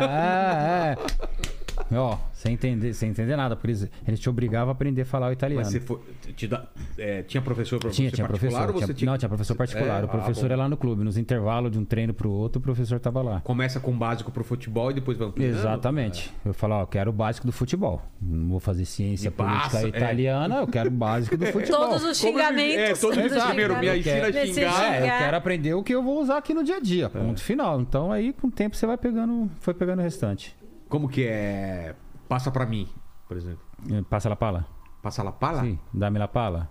é, 0.03 0.98
é. 1.53 1.56
Ó, 1.91 2.18
sem 2.34 2.54
entender, 2.54 2.94
sem 2.94 3.10
entender 3.10 3.36
nada. 3.36 3.56
Por 3.56 3.70
isso, 3.70 3.88
eles 4.08 4.20
te 4.20 4.30
obrigavam 4.30 4.70
a 4.70 4.72
aprender 4.74 5.04
a 5.04 5.06
falar 5.06 5.30
o 5.30 5.32
italiano. 5.32 5.62
Mas 5.64 5.72
você 5.72 5.80
foi, 5.80 5.99
te 6.36 6.48
dá- 6.48 6.66
é, 6.98 7.22
tinha 7.24 7.41
professor 7.41 7.80
para 7.80 7.90
Tinha, 7.90 8.10
você 8.10 8.16
tinha 8.16 8.28
particular 8.28 8.64
professor. 8.64 8.76
ou 8.82 8.88
você 8.88 8.94
tinha- 8.94 9.12
Não, 9.12 9.18
tinha 9.18 9.30
professor 9.30 9.56
particular. 9.56 10.02
É? 10.02 10.06
o 10.06 10.08
professor 10.08 10.49
Ah, 10.52 10.54
é 10.54 10.58
lá 10.58 10.68
no 10.70 10.76
clube. 10.78 11.04
Nos 11.04 11.18
intervalos 11.18 11.72
de 11.72 11.80
um 11.80 11.86
treino 11.86 12.14
pro 12.14 12.30
outro, 12.32 12.60
o 12.60 12.62
professor 12.62 12.99
tava 12.99 13.22
lá. 13.22 13.41
Começa 13.41 13.80
com 13.80 13.91
o 13.91 13.95
básico 13.95 14.32
pro 14.32 14.44
futebol 14.44 14.91
e 14.91 14.95
depois 14.95 15.18
vai 15.18 15.28
ampliando? 15.28 15.56
Exatamente. 15.56 16.34
Eu 16.45 16.54
falo, 16.54 16.76
ó, 16.76 16.82
eu 16.82 16.88
quero 16.88 17.10
o 17.10 17.14
básico 17.14 17.45
do 17.48 17.54
futebol. 17.54 18.02
Não 18.22 18.49
vou 18.49 18.60
fazer 18.60 18.86
ciência 18.86 19.30
Me 19.30 19.36
política 19.38 19.64
passa, 19.64 19.86
é. 19.86 19.90
italiana, 19.90 20.56
eu 20.58 20.68
quero 20.68 20.90
o 20.90 20.91
básico 20.94 21.38
do 21.38 21.45
futebol. 21.52 21.88
Todos 21.90 22.04
os 22.04 22.18
xingamentos. 22.18 22.76
é, 22.78 22.94
todos 22.95 23.18
os 23.18 23.24
Exato. 23.32 23.48
primeiro, 23.48 23.78
me 23.78 23.98
ensina 23.99 24.28
a 24.28 24.45
xingar. 24.45 24.94
É, 24.94 24.99
eu 25.02 25.18
quero 25.20 25.38
aprender 25.38 25.74
o 25.74 25.84
que 25.84 25.94
eu 25.94 26.02
vou 26.04 26.20
usar 26.22 26.38
aqui 26.38 26.54
no 26.54 26.64
dia 26.64 26.78
a 26.78 26.80
dia. 26.80 27.10
Ponto 27.10 27.41
final. 27.41 27.80
Então 27.80 28.12
aí, 28.12 28.34
com 28.34 28.48
o 28.48 28.52
tempo, 28.52 28.76
você 28.76 28.86
vai 28.86 28.98
pegando, 28.98 29.49
foi 29.60 29.74
pegando 29.74 29.99
o 29.99 30.04
restante. 30.04 30.56
Como 30.89 31.09
que 31.09 31.26
é? 31.27 31.95
Passa 32.27 32.51
pra 32.51 32.65
mim, 32.65 32.88
por 33.27 33.38
exemplo. 33.38 33.65
Passa 34.09 34.30
la 34.30 34.35
pala? 34.35 34.68
Passa 35.07 35.23
la 35.23 35.31
pala? 35.31 35.61
Sim. 35.61 35.79
Dá-me 35.93 36.19
la 36.19 36.27
pala? 36.27 36.69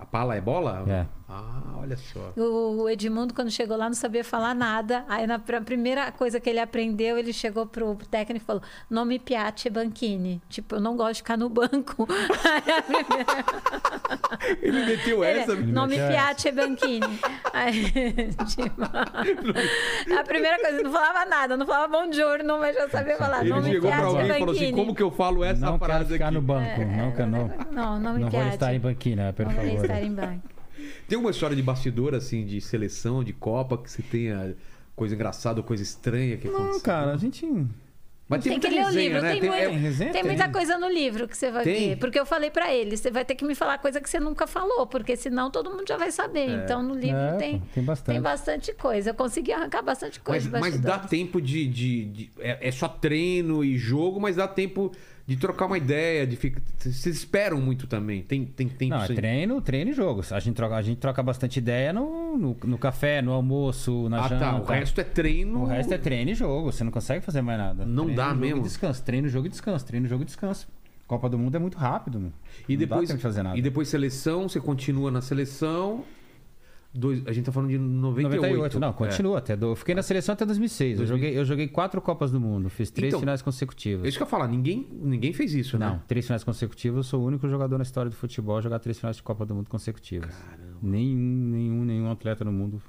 A 0.00 0.04
pala 0.06 0.34
é 0.34 0.40
bola? 0.40 0.84
É. 0.88 1.06
Ah, 1.28 1.74
olha 1.80 1.96
só. 1.96 2.32
O 2.36 2.88
Edmundo, 2.88 3.32
quando 3.32 3.50
chegou 3.50 3.76
lá, 3.76 3.86
não 3.86 3.94
sabia 3.94 4.24
falar 4.24 4.54
nada. 4.54 5.04
Aí, 5.08 5.24
na 5.26 5.38
pr- 5.38 5.60
primeira 5.64 6.10
coisa 6.12 6.40
que 6.40 6.50
ele 6.50 6.58
aprendeu, 6.60 7.16
ele 7.18 7.32
chegou 7.32 7.64
pro 7.66 7.94
técnico 8.10 8.42
e 8.44 8.46
falou: 8.46 8.62
Não 8.90 9.04
me 9.04 9.18
piace 9.20 9.68
banchini. 9.70 10.40
Tipo, 10.48 10.76
eu 10.76 10.80
não 10.80 10.96
gosto 10.96 11.12
de 11.14 11.18
ficar 11.18 11.36
no 11.36 11.48
banco. 11.48 12.08
Aí 12.44 12.72
a 12.72 12.82
primeira- 12.82 13.44
Ele 14.62 14.86
meteu 14.86 15.24
ele, 15.24 15.40
essa. 15.40 15.54
não 15.56 15.86
me 15.86 15.96
meteu 15.96 16.08
piace 16.08 16.52
banchini. 16.52 17.20
Aí, 17.52 17.82
tipo, 18.46 18.82
a 20.18 20.24
primeira 20.24 20.58
coisa, 20.60 20.82
não 20.82 20.92
falava 20.92 21.24
nada, 21.24 21.56
não 21.56 21.66
falava 21.66 21.88
bom 21.88 22.12
giorno, 22.12 22.58
mas 22.58 22.74
já 22.76 22.88
sabia 22.88 23.16
falar. 23.16 23.40
Ele 23.40 23.50
não 23.50 23.62
me 23.62 23.70
chegou 23.72 23.90
pra 23.90 23.98
piace 24.00 24.16
alguém 24.16 24.26
e 24.26 24.38
falou 24.38 24.54
assim: 24.54 24.60
banchini. 24.60 24.78
como 24.80 24.94
que 24.94 25.02
eu 25.02 25.10
falo 25.10 25.44
essa 25.44 25.60
não 25.66 25.78
quero 25.78 25.92
frase 25.92 26.12
ficar 26.12 26.26
aqui? 26.26 26.34
no 26.34 26.42
banco. 26.42 26.80
não, 26.84 27.12
quero, 27.12 27.30
não, 27.30 27.50
Não, 27.76 28.00
não 28.00 28.14
me 28.14 28.20
não 28.20 28.30
vou 28.30 28.42
estar 28.48 28.74
em 28.74 28.80
banquina, 28.80 29.32
por 29.32 29.44
Não 29.44 29.52
vou 29.52 29.64
favor. 29.64 29.84
estar 29.84 30.02
em 30.02 30.12
banco. 30.14 30.48
Tem 31.08 31.18
uma 31.18 31.30
história 31.30 31.54
de 31.54 31.62
bastidor, 31.62 32.14
assim, 32.14 32.44
de 32.44 32.60
seleção, 32.60 33.22
de 33.22 33.32
Copa, 33.32 33.76
que 33.78 33.90
você 33.90 34.02
tenha 34.02 34.56
coisa 34.94 35.14
engraçada 35.14 35.60
ou 35.60 35.64
coisa 35.64 35.82
estranha 35.82 36.36
que 36.38 36.48
Não, 36.48 36.56
aconteceu? 36.56 36.80
cara, 36.82 37.12
a 37.12 37.16
gente... 37.16 37.46
Mas 38.28 38.42
Tem, 38.42 38.52
muita 38.52 38.68
que 38.68 38.74
ler 38.74 38.80
o 38.82 38.86
resenha, 38.86 39.04
livro. 39.08 39.22
né? 39.22 39.30
Tem, 39.32 39.40
Tem- 39.40 39.50
mui- 39.50 39.58
é- 39.60 39.68
Tem 39.68 39.78
resenha? 39.78 40.12
tem 40.12 40.22
Tem. 40.22 40.30
muita 40.36 40.48
coisa 40.50 40.76
no 40.78 40.88
livro 40.88 41.28
que 41.28 41.36
você 41.36 41.48
vai 41.52 41.62
Tem? 41.62 41.90
ver. 41.90 41.96
Porque 41.98 42.18
eu 42.18 42.26
falei 42.26 42.50
pra 42.50 42.74
ele, 42.74 42.96
você 42.96 43.08
vai 43.08 43.24
ter 43.24 43.36
que 43.36 43.44
me 43.44 43.54
falar 43.54 43.78
coisa 43.78 44.00
que 44.00 44.10
você 44.10 44.18
nunca 44.18 44.48
falou, 44.48 44.84
porque 44.84 45.14
senão 45.14 45.48
todo 45.48 45.70
mundo 45.70 45.84
já 45.86 45.96
vai 45.96 46.10
saber. 46.10 46.48
Então 46.64 46.82
no 46.82 46.92
livro 46.94 47.16
É, 47.16 47.36
tem, 47.36 47.62
tem 47.72 47.84
bastante. 47.84 48.14
tem 48.14 48.20
bastante 48.20 48.72
coisa. 48.72 49.10
Eu 49.10 49.14
consegui 49.14 49.52
arrancar 49.52 49.80
bastante 49.80 50.18
coisa. 50.18 50.50
Mas, 50.50 50.60
mas 50.72 50.80
dá 50.80 50.98
tempo 50.98 51.40
de. 51.40 51.68
de- 51.68 52.04
de- 52.06 52.30
é, 52.40 52.66
é 52.66 52.72
só 52.72 52.88
treino 52.88 53.62
e 53.62 53.78
jogo, 53.78 54.18
mas 54.20 54.34
dá 54.34 54.48
tempo 54.48 54.90
de 55.26 55.36
trocar 55.36 55.66
uma 55.66 55.76
ideia. 55.76 56.26
De 56.26 56.36
ficar, 56.36 56.60
vocês 56.78 57.04
esperam 57.06 57.60
muito 57.60 57.86
também. 57.86 58.22
Tem, 58.22 58.44
tem 58.44 58.68
tempo 58.68 58.94
Não, 58.94 59.02
é 59.02 59.06
sem- 59.06 59.16
treino, 59.16 59.60
treino 59.60 59.90
e 59.90 59.94
jogo. 59.94 60.22
A 60.30 60.38
gente 60.38 60.54
troca, 60.54 60.76
a 60.76 60.82
gente 60.82 60.98
troca 60.98 61.22
bastante 61.22 61.58
ideia 61.58 61.92
no, 61.92 62.36
no, 62.38 62.56
no 62.64 62.78
café, 62.78 63.20
no 63.20 63.32
almoço, 63.32 64.08
na 64.08 64.24
Ah, 64.24 64.28
janta. 64.28 64.44
tá. 64.44 64.56
O 64.60 64.64
resto 64.64 65.00
é 65.00 65.04
treino. 65.04 65.62
O 65.62 65.66
resto 65.66 65.92
é 65.92 65.98
treino 65.98 66.30
e 66.30 66.34
jogo. 66.34 66.70
Você 66.72 66.84
não 66.84 66.90
consegue 66.92 67.24
fazer 67.24 67.42
mais 67.42 67.58
nada. 67.58 67.84
Não 67.84 68.04
treino, 68.04 68.16
dá 68.22 68.28
jogo 68.28 68.40
mesmo. 68.40 68.60
E 68.60 68.62
descanso. 68.62 69.02
Treino, 69.02 69.28
jogo 69.28 69.46
e 69.46 69.50
descanso. 69.50 69.84
Treino, 69.84 70.06
jogo 70.06 70.22
e 70.22 70.26
descanso. 70.26 70.68
Copa 71.06 71.28
do 71.28 71.38
Mundo 71.38 71.54
é 71.54 71.58
muito 71.60 71.78
rápido, 71.78 72.18
meu. 72.18 72.32
E 72.68 72.72
Não 72.76 72.80
dá 72.80 72.86
depois, 72.86 73.08
tempo 73.08 73.18
de 73.18 73.22
fazer 73.22 73.42
nada. 73.44 73.56
e 73.56 73.62
depois 73.62 73.86
seleção, 73.88 74.48
você 74.48 74.58
continua 74.60 75.08
na 75.10 75.20
seleção. 75.20 76.04
Dois, 76.96 77.26
a 77.26 77.32
gente 77.32 77.44
tá 77.46 77.52
falando 77.52 77.70
de 77.70 77.78
98. 77.78 78.42
98, 78.42 78.80
não, 78.80 78.88
É. 78.88 78.92
continua. 78.92 79.38
Até 79.38 79.54
do, 79.56 79.66
eu 79.66 79.76
fiquei 79.76 79.94
na 79.94 80.02
seleção 80.02 80.32
até 80.32 80.44
2006. 80.46 80.92
Eu 80.92 81.06
2000. 81.06 81.16
joguei, 81.16 81.38
eu 81.40 81.44
joguei 81.44 81.68
quatro 81.68 82.00
Copas 82.00 82.30
do 82.30 82.40
Mundo. 82.40 82.68
Fiz 82.70 82.90
três 82.90 83.10
Então, 83.10 83.20
finais 83.20 83.40
É 83.40 83.44
consecutivas. 83.44 84.06
isso 84.08 84.16
que 84.16 84.22
eu 84.22 84.26
ia 84.26 84.30
falar, 84.30 84.48
ninguém, 84.48 84.86
ninguém 84.92 85.32
fez 85.32 85.54
isso, 85.54 85.78
Não, 85.78 85.94
né? 85.94 86.02
três 86.08 86.24
finais 86.26 86.42
consecutivas. 86.42 86.96
Eu 86.98 87.02
sou 87.02 87.22
o 87.22 87.26
único 87.26 87.48
jogador 87.48 87.76
na 87.78 87.82
história 87.82 88.10
do 88.10 88.16
futebol 88.16 88.56
a 88.56 88.60
jogar 88.60 88.78
três 88.78 88.98
finais 88.98 89.16
de 89.16 89.22
Copa 89.22 89.44
do 89.44 89.54
Mundo 89.54 89.68
consecutivas. 89.68 90.34
Nenhum, 90.82 91.16
nenhum, 91.50 91.84
nenhum 91.84 92.10
atleta 92.10 92.44
no 92.44 92.52
mundo 92.52 92.82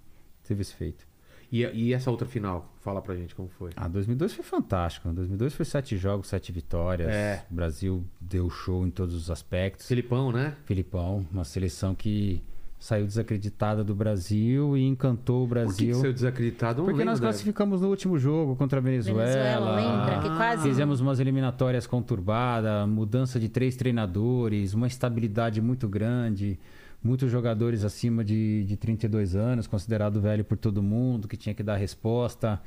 teve 0.43 0.61
esse 0.61 0.73
feito. 0.73 1.05
E, 1.51 1.63
e 1.63 1.93
essa 1.93 2.11
outra 2.11 2.27
final? 2.27 2.73
Fala 2.81 3.01
pra 3.01 3.15
gente 3.15 3.33
como 3.33 3.47
foi. 3.47 3.71
Ah, 3.75 3.87
2002 3.87 4.33
foi 4.33 4.43
fantástico. 4.43 5.07
2002 5.13 5.53
foi 5.53 5.63
sete 5.65 5.95
jogos, 5.95 6.27
sete 6.27 6.51
vitórias. 6.51 7.07
É. 7.09 7.45
O 7.49 7.53
Brasil 7.55 8.03
deu 8.19 8.49
show 8.49 8.85
em 8.85 8.89
todos 8.91 9.15
os 9.15 9.31
aspectos. 9.31 9.87
Filipão, 9.87 10.31
né? 10.31 10.55
Filipão, 10.65 11.25
uma 11.31 11.45
seleção 11.45 11.95
que 11.95 12.43
saiu 12.87 13.05
desacreditada 13.05 13.83
do 13.83 13.93
Brasil 13.93 14.77
e 14.77 14.85
encantou 14.85 15.43
o 15.43 15.47
Por 15.47 15.55
que, 15.57 15.61
que 15.61 15.65
Brasil. 15.65 15.95
saiu 15.95 16.13
desacreditado? 16.13 16.83
Porque 16.83 16.99
nós 17.03 17.15
lembro 17.15 17.21
da- 17.21 17.27
classificamos 17.27 17.81
no 17.81 17.89
último 17.89 18.17
jogo 18.17 18.55
contra 18.55 18.79
a 18.79 18.81
Venezuela. 18.81 19.25
Venezuela, 19.25 19.75
lembra? 19.75 20.19
Que 20.21 20.37
quase. 20.37 20.69
Fizemos 20.69 21.01
umas 21.01 21.19
eliminatórias 21.19 21.85
conturbadas, 21.85 22.87
mudança 22.87 23.41
de 23.41 23.49
três 23.49 23.75
treinadores, 23.75 24.73
uma 24.73 24.87
estabilidade 24.87 25.61
muito 25.61 25.85
grande, 25.89 26.57
muitos 27.03 27.29
jogadores 27.29 27.83
acima 27.83 28.23
de, 28.23 28.63
de 28.63 28.77
32 28.77 29.35
anos, 29.35 29.67
considerado 29.67 30.21
velho 30.21 30.45
por 30.45 30.57
todo 30.57 30.81
mundo, 30.81 31.27
que 31.27 31.35
tinha 31.35 31.53
que 31.53 31.63
dar 31.63 31.75
resposta, 31.75 32.61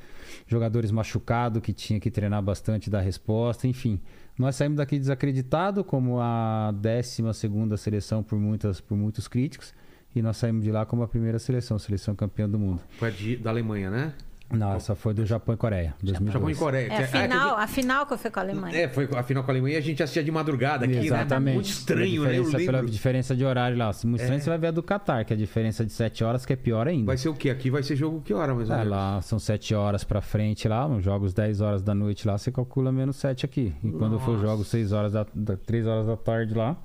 jogadores 0.45 0.91
machucados 0.91 1.63
que 1.63 1.73
tinha 1.73 1.99
que 1.99 2.11
treinar 2.11 2.43
bastante 2.43 2.87
e 2.87 2.89
dar 2.91 3.01
resposta, 3.01 3.67
enfim. 3.67 3.99
Nós 4.37 4.55
saímos 4.55 4.77
daqui 4.77 4.99
desacreditado 4.99 5.83
como 5.83 6.19
a 6.21 6.71
12 6.71 7.33
segunda 7.33 7.75
seleção 7.75 8.21
por, 8.21 8.37
muitas, 8.37 8.79
por 8.79 8.95
muitos 8.95 9.27
críticos, 9.27 9.73
e 10.15 10.21
nós 10.21 10.37
saímos 10.37 10.63
de 10.63 10.71
lá 10.71 10.85
como 10.85 11.03
a 11.03 11.07
primeira 11.07 11.39
seleção, 11.39 11.77
seleção 11.79 12.15
campeã 12.15 12.49
do 12.49 12.59
mundo. 12.59 12.81
Foi 12.97 13.09
a 13.09 13.11
de- 13.11 13.37
da 13.37 13.49
Alemanha, 13.49 13.89
né? 13.89 14.13
Não, 14.53 14.73
essa 14.73 14.93
foi 14.95 15.13
do 15.13 15.25
Japão 15.25 15.55
e 15.55 15.57
Coreia, 15.57 15.95
2002. 16.03 16.33
Japão 16.33 16.49
e 16.49 16.55
Coreia. 16.55 16.85
É, 16.87 16.87
que- 16.89 16.93
a 16.95 17.07
que 17.07 17.17
final, 17.19 17.57
a 17.57 17.67
final 17.67 18.05
que 18.05 18.13
eu 18.13 18.17
fui 18.17 18.29
com 18.29 18.37
a 18.41 18.43
Alemanha. 18.43 18.75
É, 18.77 18.89
foi 18.89 19.07
a 19.15 19.23
final 19.23 19.45
com 19.45 19.49
a 19.49 19.53
Alemanha 19.53 19.75
e 19.75 19.77
a 19.77 19.81
gente 19.81 20.03
assistia 20.03 20.21
de 20.21 20.29
madrugada 20.29 20.83
aqui, 20.83 20.97
Exatamente. 21.05 21.45
né? 21.47 21.53
Muito 21.53 21.69
estranho, 21.69 22.23
né? 22.23 22.37
Eu 22.37 22.43
Pela 22.43 22.43
diferença, 22.43 22.57
pela 22.65 22.77
lembro. 22.79 22.89
É. 22.89 22.91
diferença 22.91 23.33
de 23.37 23.45
horário 23.45 23.77
lá. 23.77 23.91
Muito 24.03 24.19
estranho 24.19 24.41
você 24.41 24.49
vai 24.49 24.59
ver 24.59 24.67
a 24.67 24.71
do 24.71 24.83
Qatar, 24.83 25.25
que 25.25 25.31
é 25.31 25.37
a 25.37 25.39
diferença 25.39 25.85
de 25.85 25.93
7 25.93 26.21
horas, 26.25 26.45
que 26.45 26.51
é 26.51 26.57
pior 26.57 26.85
ainda. 26.85 27.05
Vai 27.05 27.17
ser 27.17 27.29
o 27.29 27.33
quê? 27.33 27.49
Aqui 27.49 27.69
vai 27.71 27.81
ser 27.81 27.95
jogo 27.95 28.19
que 28.19 28.33
hora, 28.33 28.53
mais 28.53 28.67
ou 28.69 28.75
É, 28.75 28.79
menos? 28.79 28.91
lá 28.91 29.21
são 29.21 29.39
7 29.39 29.73
horas 29.73 30.03
pra 30.03 30.19
frente 30.19 30.67
lá, 30.67 30.85
jogos 30.99 31.33
10 31.33 31.61
horas 31.61 31.81
da 31.81 31.95
noite 31.95 32.27
lá, 32.27 32.37
você 32.37 32.51
calcula 32.51 32.91
menos 32.91 33.15
7 33.15 33.45
aqui. 33.45 33.73
E 33.81 33.89
quando 33.91 34.19
for 34.19 34.37
jogo 34.37 34.65
6 34.65 34.91
horas 34.91 35.13
da, 35.13 35.25
da 35.33 35.55
3 35.55 35.87
horas 35.87 36.07
da 36.07 36.17
tarde 36.17 36.53
lá, 36.53 36.75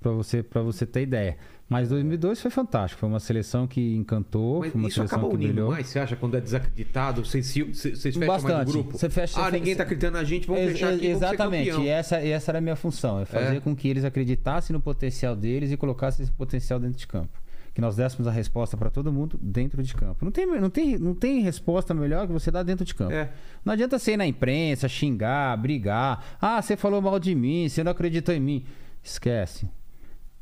pra 0.00 0.12
você, 0.12 0.40
pra 0.40 0.62
você 0.62 0.86
ter 0.86 1.02
ideia. 1.02 1.36
Mas 1.68 1.88
2002 1.88 2.40
foi 2.40 2.50
fantástico, 2.50 3.00
foi 3.00 3.08
uma 3.08 3.18
seleção 3.18 3.66
que 3.66 3.96
encantou, 3.96 4.60
Mas 4.60 4.70
foi 4.70 4.80
uma 4.80 4.86
isso 4.88 4.94
seleção 4.98 5.18
acaba 5.18 5.28
que 5.30 5.34
unindo 5.36 5.52
brilhou. 5.52 5.70
mais, 5.72 5.86
você 5.88 5.98
acha, 5.98 6.14
quando 6.14 6.36
é 6.36 6.40
desacreditado? 6.40 7.24
Vocês, 7.24 7.52
vocês 7.52 8.00
fecham 8.00 8.20
mais 8.24 8.40
Bastante. 8.42 8.68
o 8.68 8.72
grupo? 8.72 8.96
Você 8.96 9.10
fecha- 9.10 9.40
ah, 9.40 9.44
você- 9.50 9.58
ninguém 9.58 9.74
tá 9.74 9.82
acreditando 9.82 10.16
na 10.16 10.22
gente, 10.22 10.46
vamos 10.46 10.62
Ex- 10.62 10.72
fechar 10.72 10.94
aqui, 10.94 11.06
Exatamente, 11.08 11.80
e 11.80 11.88
essa, 11.88 12.22
e 12.22 12.30
essa 12.30 12.52
era 12.52 12.58
a 12.58 12.60
minha 12.60 12.76
função, 12.76 13.18
é 13.20 13.24
fazer 13.24 13.56
É. 13.56 13.60
com 13.60 13.74
que 13.74 13.88
eles 13.88 14.04
acreditassem 14.04 14.72
no 14.74 14.80
potencial 14.80 15.34
deles 15.34 15.72
e 15.72 15.76
colocassem 15.76 16.22
esse 16.22 16.30
potencial 16.32 16.78
dentro 16.78 16.98
de 16.98 17.06
campo. 17.06 17.36
Que 17.74 17.80
nós 17.80 17.96
dessemos 17.96 18.26
a 18.28 18.30
resposta 18.30 18.74
para 18.76 18.88
todo 18.88 19.12
mundo 19.12 19.36
dentro 19.42 19.82
de 19.82 19.92
campo. 19.92 20.24
Não 20.24 20.30
tem, 20.32 20.46
não, 20.46 20.70
tem, 20.70 20.96
não 20.98 21.14
tem 21.14 21.40
resposta 21.42 21.92
melhor 21.92 22.26
que 22.28 22.32
você 22.32 22.50
dar 22.50 22.62
dentro 22.62 22.84
de 22.86 22.94
campo. 22.94 23.12
É. 23.12 23.28
Não 23.64 23.72
adianta 23.74 23.98
você 23.98 24.12
ir 24.12 24.16
na 24.16 24.26
imprensa, 24.26 24.88
xingar, 24.88 25.54
brigar. 25.58 26.24
Ah, 26.40 26.62
você 26.62 26.74
falou 26.76 27.02
mal 27.02 27.18
de 27.18 27.34
mim, 27.34 27.68
você 27.68 27.82
não 27.84 27.90
acreditou 27.92 28.34
em 28.34 28.40
mim. 28.40 28.64
Esquece. 29.02 29.68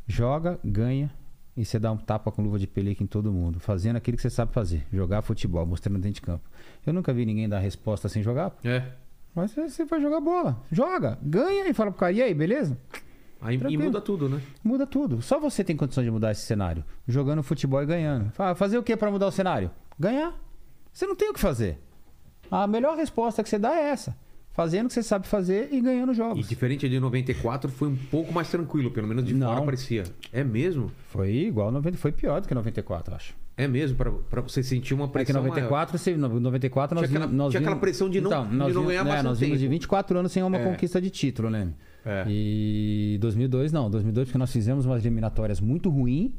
Joga, 0.06 0.59
ganha 0.64 1.10
e 1.56 1.64
você 1.64 1.78
dá 1.78 1.90
um 1.93 1.97
tapa 1.97 2.31
com 2.32 2.43
luva 2.43 2.59
de 2.59 2.66
pelica 2.66 3.02
em 3.02 3.06
todo 3.06 3.32
mundo. 3.32 3.60
Fazendo 3.60 3.97
aquilo 3.97 4.16
que 4.16 4.22
você 4.22 4.31
sabe 4.31 4.52
fazer. 4.52 4.85
Jogar 4.93 5.22
futebol, 5.22 5.64
mostrando 5.64 5.97
dentro 5.98 6.14
de 6.16 6.20
campo. 6.22 6.44
Eu 6.85 6.93
nunca 6.93 7.12
vi 7.12 7.24
ninguém 7.24 7.48
dar 7.48 7.59
resposta 7.60 8.09
sem 8.09 8.22
jogar. 8.22 8.56
É. 8.64 8.82
Mas 9.35 9.52
você- 9.55 9.85
vai 9.85 10.01
jogar 10.01 10.20
bola. 10.20 10.60
Joga, 10.70 11.18
ganha 11.22 11.68
e 11.68 11.72
fala 11.74 11.90
pro 11.90 12.01
cara, 12.01 12.12
e 12.12 12.22
aí, 12.22 12.35
beleza? 12.35 12.78
Aí, 13.40 13.56
e 13.68 13.76
muda 13.76 14.01
tudo, 14.01 14.28
né? 14.28 14.40
Muda 14.62 14.86
tudo. 14.86 15.20
Só 15.20 15.39
você 15.39 15.62
tem 15.62 15.76
condições 15.76 16.05
de 16.05 16.10
mudar 16.10 16.32
esse 16.32 16.43
cenário. 16.43 16.82
Jogando 17.06 17.43
futebol 17.43 17.82
e 17.82 17.86
ganhando. 17.86 18.31
Fazer 18.56 18.78
o 18.78 18.82
que 18.82 18.97
pra 18.97 19.10
mudar 19.10 19.26
o 19.26 19.31
cenário? 19.32 19.70
Ganhar. 19.98 20.35
Você 20.93 21.06
não 21.06 21.14
tem 21.14 21.28
o 21.31 21.35
que 21.35 21.40
fazer. 21.40 21.78
A 22.51 22.66
melhor 22.66 22.97
resposta 22.97 23.43
que 23.43 23.48
você 23.48 23.59
dá 23.59 23.74
é 23.76 23.90
essa. 23.90 24.16
Fazendo 24.55 24.85
o 24.85 24.89
que 24.89 24.94
você 24.94 25.02
sabe 25.02 25.26
fazer 25.26 25.68
e 25.72 25.81
ganhando 25.81 26.12
E 26.12 26.14
jogos. 26.14 26.48
diferente 26.48 26.89
de 26.89 26.98
94, 27.01 27.68
foi 27.70 27.89
um 27.89 27.97
pouco 27.97 28.32
mais 28.32 28.48
tranquilo, 28.48 28.90
pelo 28.90 29.06
menos 29.09 29.24
de 29.24 29.35
Não. 29.35 29.48
fora 29.52 29.62
parecia. 29.64 30.05
É 30.32 30.44
mesmo? 30.44 30.90
Foi 31.10 31.32
igual 31.35 31.72
90, 31.72 31.98
foi 31.98 32.12
pior 32.12 32.40
do 32.40 32.47
que 32.47 32.55
94, 32.55 33.14
acho. 33.16 33.35
É 33.56 33.66
mesmo, 33.68 33.97
pra, 33.97 34.10
pra 34.12 34.40
você 34.40 34.62
sentir 34.62 34.94
uma 34.94 35.05
É 35.05 35.06
que 35.09 35.12
pressão 35.12 35.43
maior. 35.43 35.48
94, 35.55 35.98
você, 35.98 36.16
no 36.16 36.40
94 36.40 36.94
nós 36.94 37.09
Tinha 37.09 37.18
aquela- 37.20 37.32
nós 37.32 37.51
tinha 37.51 37.60
aquela 37.60 37.74
vimos- 37.74 37.81
pressão 37.81 38.09
de 38.09 38.20
não- 38.20 38.31
então, 38.31 38.48
de 38.48 38.54
nós 38.56 38.74
não 38.74 38.82
vimos- 38.82 38.87
ganhar 38.96 39.19
é, 39.19 39.22
Nós 39.22 39.38
vimos 39.40 39.59
de 39.59 39.64
tempo. 39.64 39.70
24 39.72 40.19
anos 40.19 40.32
sem 40.32 40.43
uma 40.43 40.56
É. 40.56 40.64
conquista 40.64 41.01
de 41.01 41.11
título, 41.11 41.51
né? 41.51 41.69
É. 42.06 42.24
E 42.29 43.19
2002 43.20 43.72
não, 43.72 43.90
2002 43.90 44.29
porque 44.29 44.38
nós 44.38 44.53
fizemos 44.53 44.87
umas 44.87 45.04
eliminatórias 45.04 45.61
muito 45.61 45.88
ruim, 45.90 46.32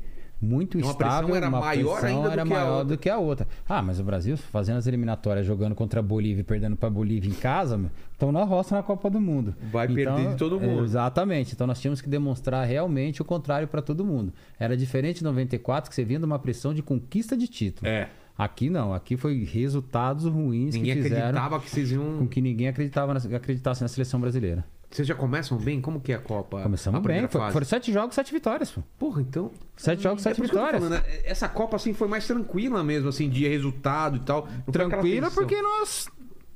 muito 0.46 0.78
Uma 0.78 0.94
pressão 0.94 1.16
estável, 1.16 1.36
era 1.36 1.48
uma 1.50 1.60
maior 1.60 2.00
pressão 2.00 2.18
ainda 2.18 2.30
do 2.30 2.34
era 2.34 2.46
que 2.46 2.54
a 2.54 2.56
maior 2.56 2.84
do 2.84 2.98
que 2.98 3.10
a 3.10 3.18
outra. 3.18 3.48
Ah, 3.68 3.82
mas 3.82 4.00
o 4.00 4.04
Brasil 4.04 4.38
fazendo 4.38 4.78
as 4.78 4.88
eliminatórias, 4.88 5.46
jogando 5.46 5.76
contra 5.76 6.00
a 6.00 6.04
Bolívia 6.04 6.42
e 6.42 6.44
perdendo 6.44 6.76
para 6.76 6.88
a 6.88 6.92
Bolívia 6.92 7.30
em 7.30 7.34
casa, 7.34 7.80
estão 8.12 8.32
na 8.32 8.44
roça 8.44 8.76
na 8.76 8.84
Copa 8.84 9.10
do 9.10 9.20
Mundo. 9.20 9.56
Vai 9.72 9.88
perder 9.88 10.30
de 10.30 10.36
todo 10.38 10.60
mundo. 10.60 10.84
Exatamente. 10.84 11.54
Então 11.54 11.66
nós 11.66 11.82
tínhamos 11.82 12.02
que 12.02 12.10
demonstrar 12.10 12.66
realmente 12.66 13.22
o 13.22 13.26
contrário 13.26 13.68
para 13.68 13.82
todo 13.82 14.06
mundo. 14.06 14.32
Era 14.60 14.78
diferente 14.78 15.18
de 15.18 15.24
94 15.24 15.90
que 15.90 15.96
você 15.96 16.04
vinha 16.04 16.20
de 16.20 16.26
uma 16.26 16.40
pressão 16.40 16.74
de 16.74 16.82
conquista 16.82 17.36
de 17.36 17.48
título. 17.48 17.88
É. 17.88 18.10
Aqui 18.38 18.70
não, 18.70 18.94
aqui 18.94 19.16
foi 19.16 19.46
resultados 19.46 20.26
ruins 20.26 20.76
Ninguém 20.76 20.98
que 20.98 21.04
fizeram 21.04 21.28
acreditava 21.30 21.60
que 21.62 21.70
vocês 21.70 21.92
iam. 21.92 22.18
com 22.18 22.28
que 22.28 22.42
ninguém 22.42 22.68
acreditava 22.68 23.14
na, 23.14 23.38
acreditasse 23.38 23.82
na 23.82 23.88
seleção 23.88 24.20
brasileira. 24.20 24.66
Vocês 24.96 25.08
já 25.08 25.14
começam 25.16 25.58
bem? 25.58 25.82
Como 25.82 26.00
que 26.00 26.12
é 26.14 26.16
a 26.16 26.20
Copa? 26.20 26.62
Começamos 26.64 26.98
a 27.00 27.02
bem, 27.06 27.28
foi- 27.28 27.52
foram 27.52 27.66
sete 27.66 27.92
jogos, 27.92 28.16
sete 28.16 28.32
vitórias. 28.32 28.72
Pô. 28.72 28.82
Porra, 28.98 29.22
então. 29.22 29.52
Sete 29.76 30.02
jogos, 30.04 30.22
É 30.26 30.30
sete 30.30 30.38
tô 30.38 30.44
vitórias. 30.44 30.82
falando, 30.82 30.92
né? 31.02 31.04
Essa 31.26 31.50
Copa 31.50 31.76
assim 31.76 31.94
foi 31.94 32.08
mais 32.08 32.26
tranquila 32.26 32.82
mesmo, 32.84 33.10
assim, 33.10 33.30
de 33.30 33.48
resultado 33.48 34.16
e 34.18 34.20
tal. 34.22 34.48
Não 34.66 34.72
Tranquila 34.72 35.30
porque 35.32 35.62
nós 35.62 36.08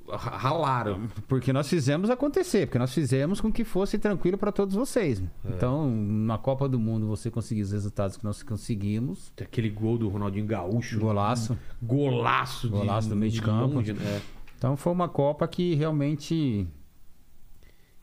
Ra- 0.08 0.38
Ralaram. 0.38 1.08
porque 1.28 1.52
nós 1.54 1.68
fizemos 1.70 2.10
acontecer, 2.10 2.66
porque 2.66 2.80
nós 2.80 2.94
fizemos 2.94 3.40
com 3.42 3.52
que 3.52 3.64
fosse 3.64 4.00
tranquilo 4.00 4.38
para 4.38 4.52
todos 4.52 4.74
vocês. 4.74 5.20
É. 5.22 5.50
Então, 5.50 5.88
na 5.92 6.38
Copa 6.38 6.68
do 6.70 6.80
Mundo, 6.80 7.08
você 7.08 7.30
conseguir 7.30 7.62
os 7.62 7.72
resultados 7.74 8.16
que 8.18 8.24
nós 8.24 8.42
conseguimos. 8.42 9.32
Aquele 9.40 9.70
gol 9.70 9.98
do 9.98 10.08
Ronaldinho 10.08 10.46
Gaúcho. 10.48 10.98
Golaço. 11.00 11.58
Golaço. 11.84 12.68
de- 12.70 12.74
Golaço 12.74 13.10
do 13.10 13.16
meio 13.16 13.32
de 13.32 13.42
campo. 13.42 13.76
longe, 13.76 13.94
né? 13.94 14.22
Então 14.58 14.76
foi 14.78 14.92
uma 14.94 15.08
Copa 15.10 15.48
que 15.48 15.76
realmente. 15.76 16.68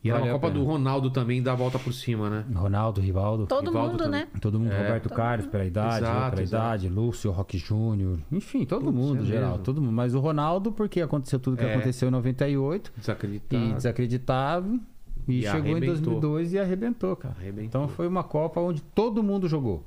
E 0.06 0.10
era 0.10 0.18
uma 0.22 0.28
a 0.28 0.32
Copa 0.32 0.50
do 0.50 0.64
Ronaldo 0.64 1.10
também, 1.10 1.42
da 1.42 1.54
volta 1.54 1.78
por 1.78 1.92
cima, 1.92 2.28
né? 2.30 2.44
Ronaldo, 2.54 3.00
Rivaldo. 3.00 3.46
Todo 3.46 3.66
Rivaldo 3.66 3.90
mundo, 3.92 4.04
também. 4.04 4.20
né? 4.20 4.28
Todo 4.40 4.58
mundo, 4.58 4.72
É. 4.72 4.78
Roberto 4.78 5.08
Carlos 5.10 5.46
pela 5.46 5.64
idade, 5.64 5.98
Exato, 6.04 6.30
pela 6.30 6.42
exato. 6.42 6.64
idade, 6.66 6.88
Lúcio, 6.88 7.30
Roque 7.30 7.58
Júnior, 7.58 8.18
enfim, 8.30 8.64
todo 8.64 8.84
Putz, 8.86 8.96
mundo, 8.96 9.22
é 9.22 9.26
geral, 9.26 9.50
mesmo. 9.52 9.64
todo 9.64 9.80
mundo. 9.80 9.92
Mas 9.92 10.14
o 10.14 10.20
Ronaldo, 10.20 10.72
porque 10.72 11.00
aconteceu 11.00 11.38
tudo 11.38 11.56
que 11.56 11.64
É. 11.64 11.74
aconteceu 11.74 12.08
em 12.08 12.12
98 12.12 12.92
Desacreditado. 12.96 13.64
e 13.64 13.72
desacreditado, 13.74 14.80
e, 15.28 15.38
E 15.40 15.42
chegou 15.42 15.58
em 15.58 15.70
arrebentou. 15.72 15.86
2002 15.96 16.52
e 16.52 16.58
arrebentou, 16.58 17.16
cara. 17.16 17.34
Arrebentou. 17.38 17.64
Então 17.64 17.88
foi 17.88 18.06
uma 18.06 18.22
Copa 18.22 18.60
onde 18.60 18.80
todo 18.82 19.22
mundo 19.22 19.48
jogou. 19.48 19.84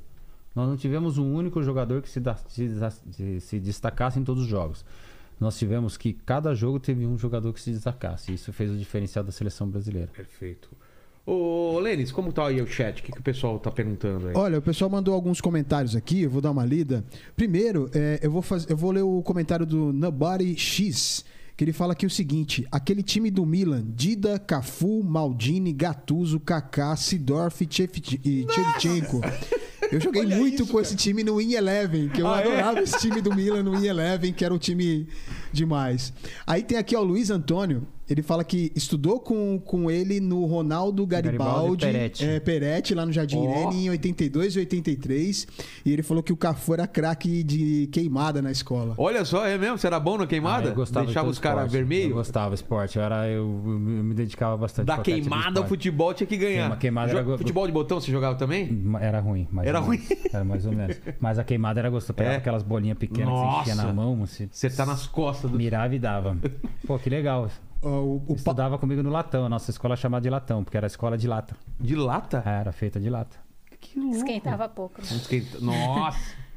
Nós 0.56 0.68
não 0.68 0.76
tivemos 0.76 1.18
um 1.18 1.34
único 1.34 1.62
jogador 1.64 2.02
que 2.02 2.10
se, 2.10 2.20
da- 2.20 2.36
se- 2.36 3.40
se 3.40 3.60
destacasse 3.60 4.20
em 4.20 4.24
todos 4.24 4.44
os 4.44 4.50
jogos. 4.50 4.84
Nós 5.40 5.58
tivemos 5.58 5.96
que 5.96 6.14
cada 6.14 6.54
jogo 6.54 6.80
teve 6.80 7.06
um 7.06 7.18
jogador 7.18 7.54
que 7.54 7.62
se 7.62 7.72
destacasse. 7.72 8.34
Isso 8.34 8.52
fez 8.52 8.70
o 8.72 8.78
diferencial 8.78 9.24
da 9.24 9.32
seleção 9.32 9.70
brasileira. 9.70 10.10
Perfeito. 10.14 10.70
Ô, 11.26 11.80
Lênis, 11.80 12.12
como 12.12 12.34
tá 12.34 12.48
aí 12.48 12.62
o 12.62 12.68
chat? 12.68 13.00
O 13.00 13.04
que, 13.04 13.12
que 13.12 13.20
o 13.20 13.24
pessoal 13.24 13.60
tá 13.60 13.70
perguntando 13.70 14.30
aí? 14.30 14.34
Olha, 14.36 14.58
o 14.58 14.62
pessoal 14.62 14.90
mandou 14.90 15.14
alguns 15.14 15.40
comentários 15.40 15.96
aqui, 15.96 16.24
eu 16.24 16.30
vou 16.30 16.42
dar 16.42 16.50
uma 16.50 16.66
lida. 16.66 17.06
Primeiro, 17.36 17.90
é, 17.94 18.20
eu, 18.22 18.32
vou 18.32 18.42
faz... 18.42 18.68
eu 18.68 18.76
vou 18.76 18.92
ler 18.92 19.04
o 19.04 19.22
comentário 19.22 19.66
do 19.66 19.94
Nobody 19.94 20.58
X, 20.58 21.24
que 21.56 21.64
ele 21.64 21.72
fala 21.72 21.94
aqui 21.94 22.06
o 22.06 22.10
seguinte: 22.10 22.68
aquele 22.72 23.04
time 23.04 23.30
do 23.30 23.46
Milan, 23.46 23.84
Dida, 23.86 24.40
Cafu, 24.40 25.04
Maldini, 25.04 25.72
Gattuso, 25.72 26.40
Kaká, 26.40 26.96
Sidorf 26.96 27.62
e 27.62 28.48
Shevchenko. 28.50 29.22
Eu 29.94 30.00
joguei 30.00 30.22
Olha 30.26 30.36
muito 30.38 30.56
isso, 30.64 30.68
com 30.68 30.74
cara. 30.74 30.84
esse 30.84 30.96
time 30.96 31.24
no 31.24 31.38
Win 31.38 31.54
Eleven, 31.54 32.10
que 32.10 32.22
eu 32.22 32.28
Ah, 32.28 32.42
é? 32.42 32.44
adorava 32.48 32.80
esse 32.82 32.98
time 33.00 33.22
do 33.22 33.34
Milan 33.34 33.64
no 33.64 33.76
Win 33.78 33.88
Eleven, 33.88 34.32
que 34.34 34.46
era 34.46 34.54
um 34.54 34.58
time 34.58 35.08
demais. 35.52 36.14
Aí 36.46 36.62
tem 36.62 36.78
aqui 36.78 36.96
ó, 36.96 37.02
o 37.02 37.04
Luiz 37.04 37.30
Antônio, 37.32 37.88
ele 38.10 38.22
fala 38.22 38.44
que 38.44 38.72
estudou 38.76 39.20
com, 39.20 39.60
com 39.60 39.90
ele 39.92 40.20
no 40.20 40.46
Ronaldo 40.46 41.06
Garibaldi 41.06 41.38
Garibaldi, 41.38 41.86
Peretti. 41.86 42.26
é, 42.26 42.40
Peretti, 42.40 42.96
lá 42.96 43.06
no 43.06 43.12
Jardim 43.12 43.38
Ó. 43.38 43.44
Irene, 43.44 43.86
em 43.86 43.90
82 43.92 44.56
e 44.56 44.60
83. 44.60 45.48
E 45.86 45.92
ele 45.94 46.02
falou 46.04 46.24
que 46.24 46.34
o 46.34 46.38
Cafu 46.38 46.74
era 46.74 46.88
craque 46.88 47.44
de 47.44 47.88
queimada 47.92 48.42
na 48.42 48.52
escola. 48.52 48.96
Olha 48.98 49.24
só, 49.26 49.46
é 49.46 49.58
mesmo? 49.58 49.78
Você 49.78 49.88
era 49.88 50.00
bom 50.00 50.18
na 50.18 50.26
queimada? 50.28 50.68
Ah, 50.68 50.72
eu 50.72 50.76
gostava 50.76 51.06
de 51.06 51.10
Deixava 51.10 51.26
todo 51.28 51.34
os 51.34 51.40
caras 51.40 51.58
esporte. 51.66 51.76
Eu 51.76 51.80
vermelhos? 51.88 52.14
gostava 52.14 52.56
esporte. 52.56 52.98
Eu, 52.98 53.04
era, 53.04 53.28
eu, 53.28 53.44
eu 53.66 53.80
me 53.80 54.14
dedicava 54.14 54.58
bastante 54.58 54.88
Da 54.88 54.98
de 54.98 55.04
queimada, 55.04 55.62
o 55.62 55.68
futebol 55.68 56.14
tinha 56.14 56.28
que 56.28 56.38
ganhar. 56.38 56.62
Queima- 56.64 56.78
queimada 56.78 57.12
era 57.12 57.38
Futebol 57.38 57.66
de 57.68 57.74
botão 57.74 58.00
você 58.02 58.12
jogava 58.12 58.36
também? 58.36 58.82
Era 59.00 59.20
ruim. 59.20 59.48
Mais 59.52 59.68
Era 59.68 59.80
ou 59.80 59.86
ruim? 59.86 59.98
menos. 60.00 60.26
Era 60.34 60.44
mais 60.44 60.66
ou 60.66 60.72
menos. 60.72 61.00
Mas 61.20 61.38
a 61.40 61.44
queimada 61.44 61.80
era 61.80 61.90
gostosa. 61.90 62.14
Pegava 62.14 62.36
É? 62.36 62.38
aquelas 62.38 62.64
bolinhas 62.64 62.98
pequenas 62.98 63.30
que 63.34 63.40
você 63.40 63.60
enchia 63.62 63.76
Nossa! 63.76 63.88
na 63.88 63.94
mão. 63.94 64.16
Você 64.26 64.50
Você 64.52 64.70
tá 64.70 64.86
nas 64.86 65.06
costas 65.08 65.52
do. 65.52 65.58
mirava 65.58 65.94
e 65.96 66.00
dava. 66.00 66.38
Pô, 66.88 66.98
que 66.98 67.10
legal. 67.10 67.50
Ó, 67.82 67.88
o, 67.90 68.16
o 68.18 68.20
Pa- 68.28 68.34
Estudava 68.36 68.78
comigo 68.78 69.02
no 69.04 69.10
latão. 69.10 69.46
A 69.46 69.50
nossa 69.50 69.72
escola 69.72 69.96
chamada 69.96 70.24
de 70.24 70.30
latão, 70.30 70.64
porque 70.64 70.78
era 70.78 70.86
a 70.86 70.90
escola 70.90 71.18
de 71.18 71.28
lata. 71.28 71.56
De 71.80 71.96
lata? 71.96 72.42
Ah, 72.46 72.60
Era 72.60 72.72
feita 72.72 73.00
de 73.00 73.10
lata. 73.10 73.38
Que 73.80 73.98
louco. 74.00 74.16
Esquentava 74.18 74.68
pouco. 74.68 75.02
né? 75.02 75.08
Esquenta- 75.12 75.60
Nossa! 75.60 76.20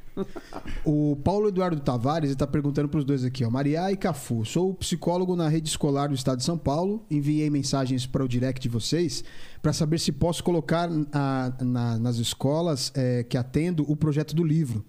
O 0.85 1.17
Paulo 1.25 1.49
Eduardo 1.49 1.81
Tavares 1.81 2.31
está 2.31 2.47
perguntando 2.47 2.87
para 2.87 2.99
os 2.99 3.05
dois 3.05 3.25
aqui, 3.25 3.47
ó. 3.47 3.51
Maria 3.51 3.91
e 3.91 3.97
Cafu, 3.97 4.45
sou 4.45 4.75
psicólogo 4.75 5.35
na 5.35 5.49
rede 5.49 5.71
escolar 5.71 6.09
do 6.09 6.15
estado 6.15 6.37
de 6.37 6.45
São 6.45 6.59
Paulo. 6.59 7.03
Enviei 7.11 7.49
mensagens 7.49 8.05
para 8.05 8.23
o 8.23 8.29
direct 8.29 8.61
de 8.61 8.69
vocês 8.69 9.25
para 9.63 9.73
saber 9.73 9.99
se 9.99 10.13
posso 10.13 10.45
colocar 10.45 10.87
a- 11.15 11.53
na- 11.65 11.99
nas 11.99 12.17
escolas 12.17 12.93
é, 12.95 13.25
que 13.25 13.39
atendo 13.39 13.91
o 13.91 13.97
projeto 13.97 14.35
do 14.37 14.45
livro. 14.45 14.85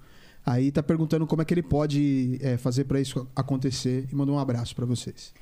Aí 0.45 0.73
tá 0.73 0.83
perguntando 0.83 1.25
como 1.25 1.41
é 1.41 1.45
que 1.45 1.53
ele 1.53 1.63
pode 1.63 2.37
é, 2.41 2.57
fazer 2.57 2.83
para 2.83 2.99
isso 2.99 3.25
acontecer 3.33 4.09
e 4.11 4.15
mandou 4.15 4.35
um 4.35 4.39
abraço 4.39 4.75
para 4.75 4.85
vocês. 4.85 5.33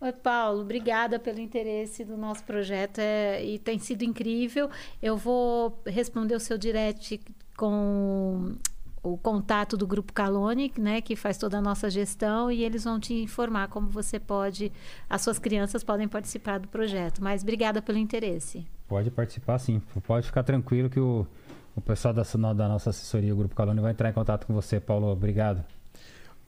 Oi, 0.00 0.12
Paulo, 0.12 0.60
obrigada 0.60 1.18
pelo 1.18 1.40
interesse 1.40 2.04
do 2.04 2.16
nosso 2.16 2.44
projeto 2.44 3.00
é, 3.00 3.44
e 3.44 3.58
tem 3.58 3.80
sido 3.80 4.02
incrível. 4.02 4.70
Eu 5.02 5.16
vou 5.16 5.76
responder 5.84 6.36
o 6.36 6.40
seu 6.40 6.56
direct 6.56 7.20
com 7.56 8.54
o 9.02 9.16
contato 9.16 9.76
do 9.76 9.88
Grupo 9.88 10.12
Calone, 10.12 10.72
né, 10.78 11.00
que 11.00 11.16
faz 11.16 11.36
toda 11.36 11.58
a 11.58 11.60
nossa 11.60 11.90
gestão, 11.90 12.48
e 12.48 12.62
eles 12.62 12.84
vão 12.84 13.00
te 13.00 13.12
informar 13.14 13.68
como 13.68 13.88
você 13.88 14.20
pode, 14.20 14.70
as 15.10 15.22
suas 15.22 15.38
crianças 15.38 15.82
podem 15.82 16.06
participar 16.06 16.58
do 16.58 16.68
projeto. 16.68 17.22
Mas 17.22 17.42
obrigada 17.42 17.82
pelo 17.82 17.98
interesse. 17.98 18.64
Pode 18.86 19.10
participar 19.10 19.58
sim. 19.58 19.82
Pode 20.06 20.26
ficar 20.26 20.44
tranquilo 20.44 20.88
que 20.88 21.00
o, 21.00 21.26
o 21.74 21.80
pessoal 21.80 22.14
da, 22.14 22.22
da 22.22 22.68
nossa 22.68 22.90
assessoria, 22.90 23.34
o 23.34 23.36
Grupo 23.36 23.54
Calone, 23.56 23.80
vai 23.80 23.90
entrar 23.90 24.10
em 24.10 24.12
contato 24.12 24.46
com 24.46 24.54
você, 24.54 24.78
Paulo. 24.78 25.08
Obrigado. 25.08 25.64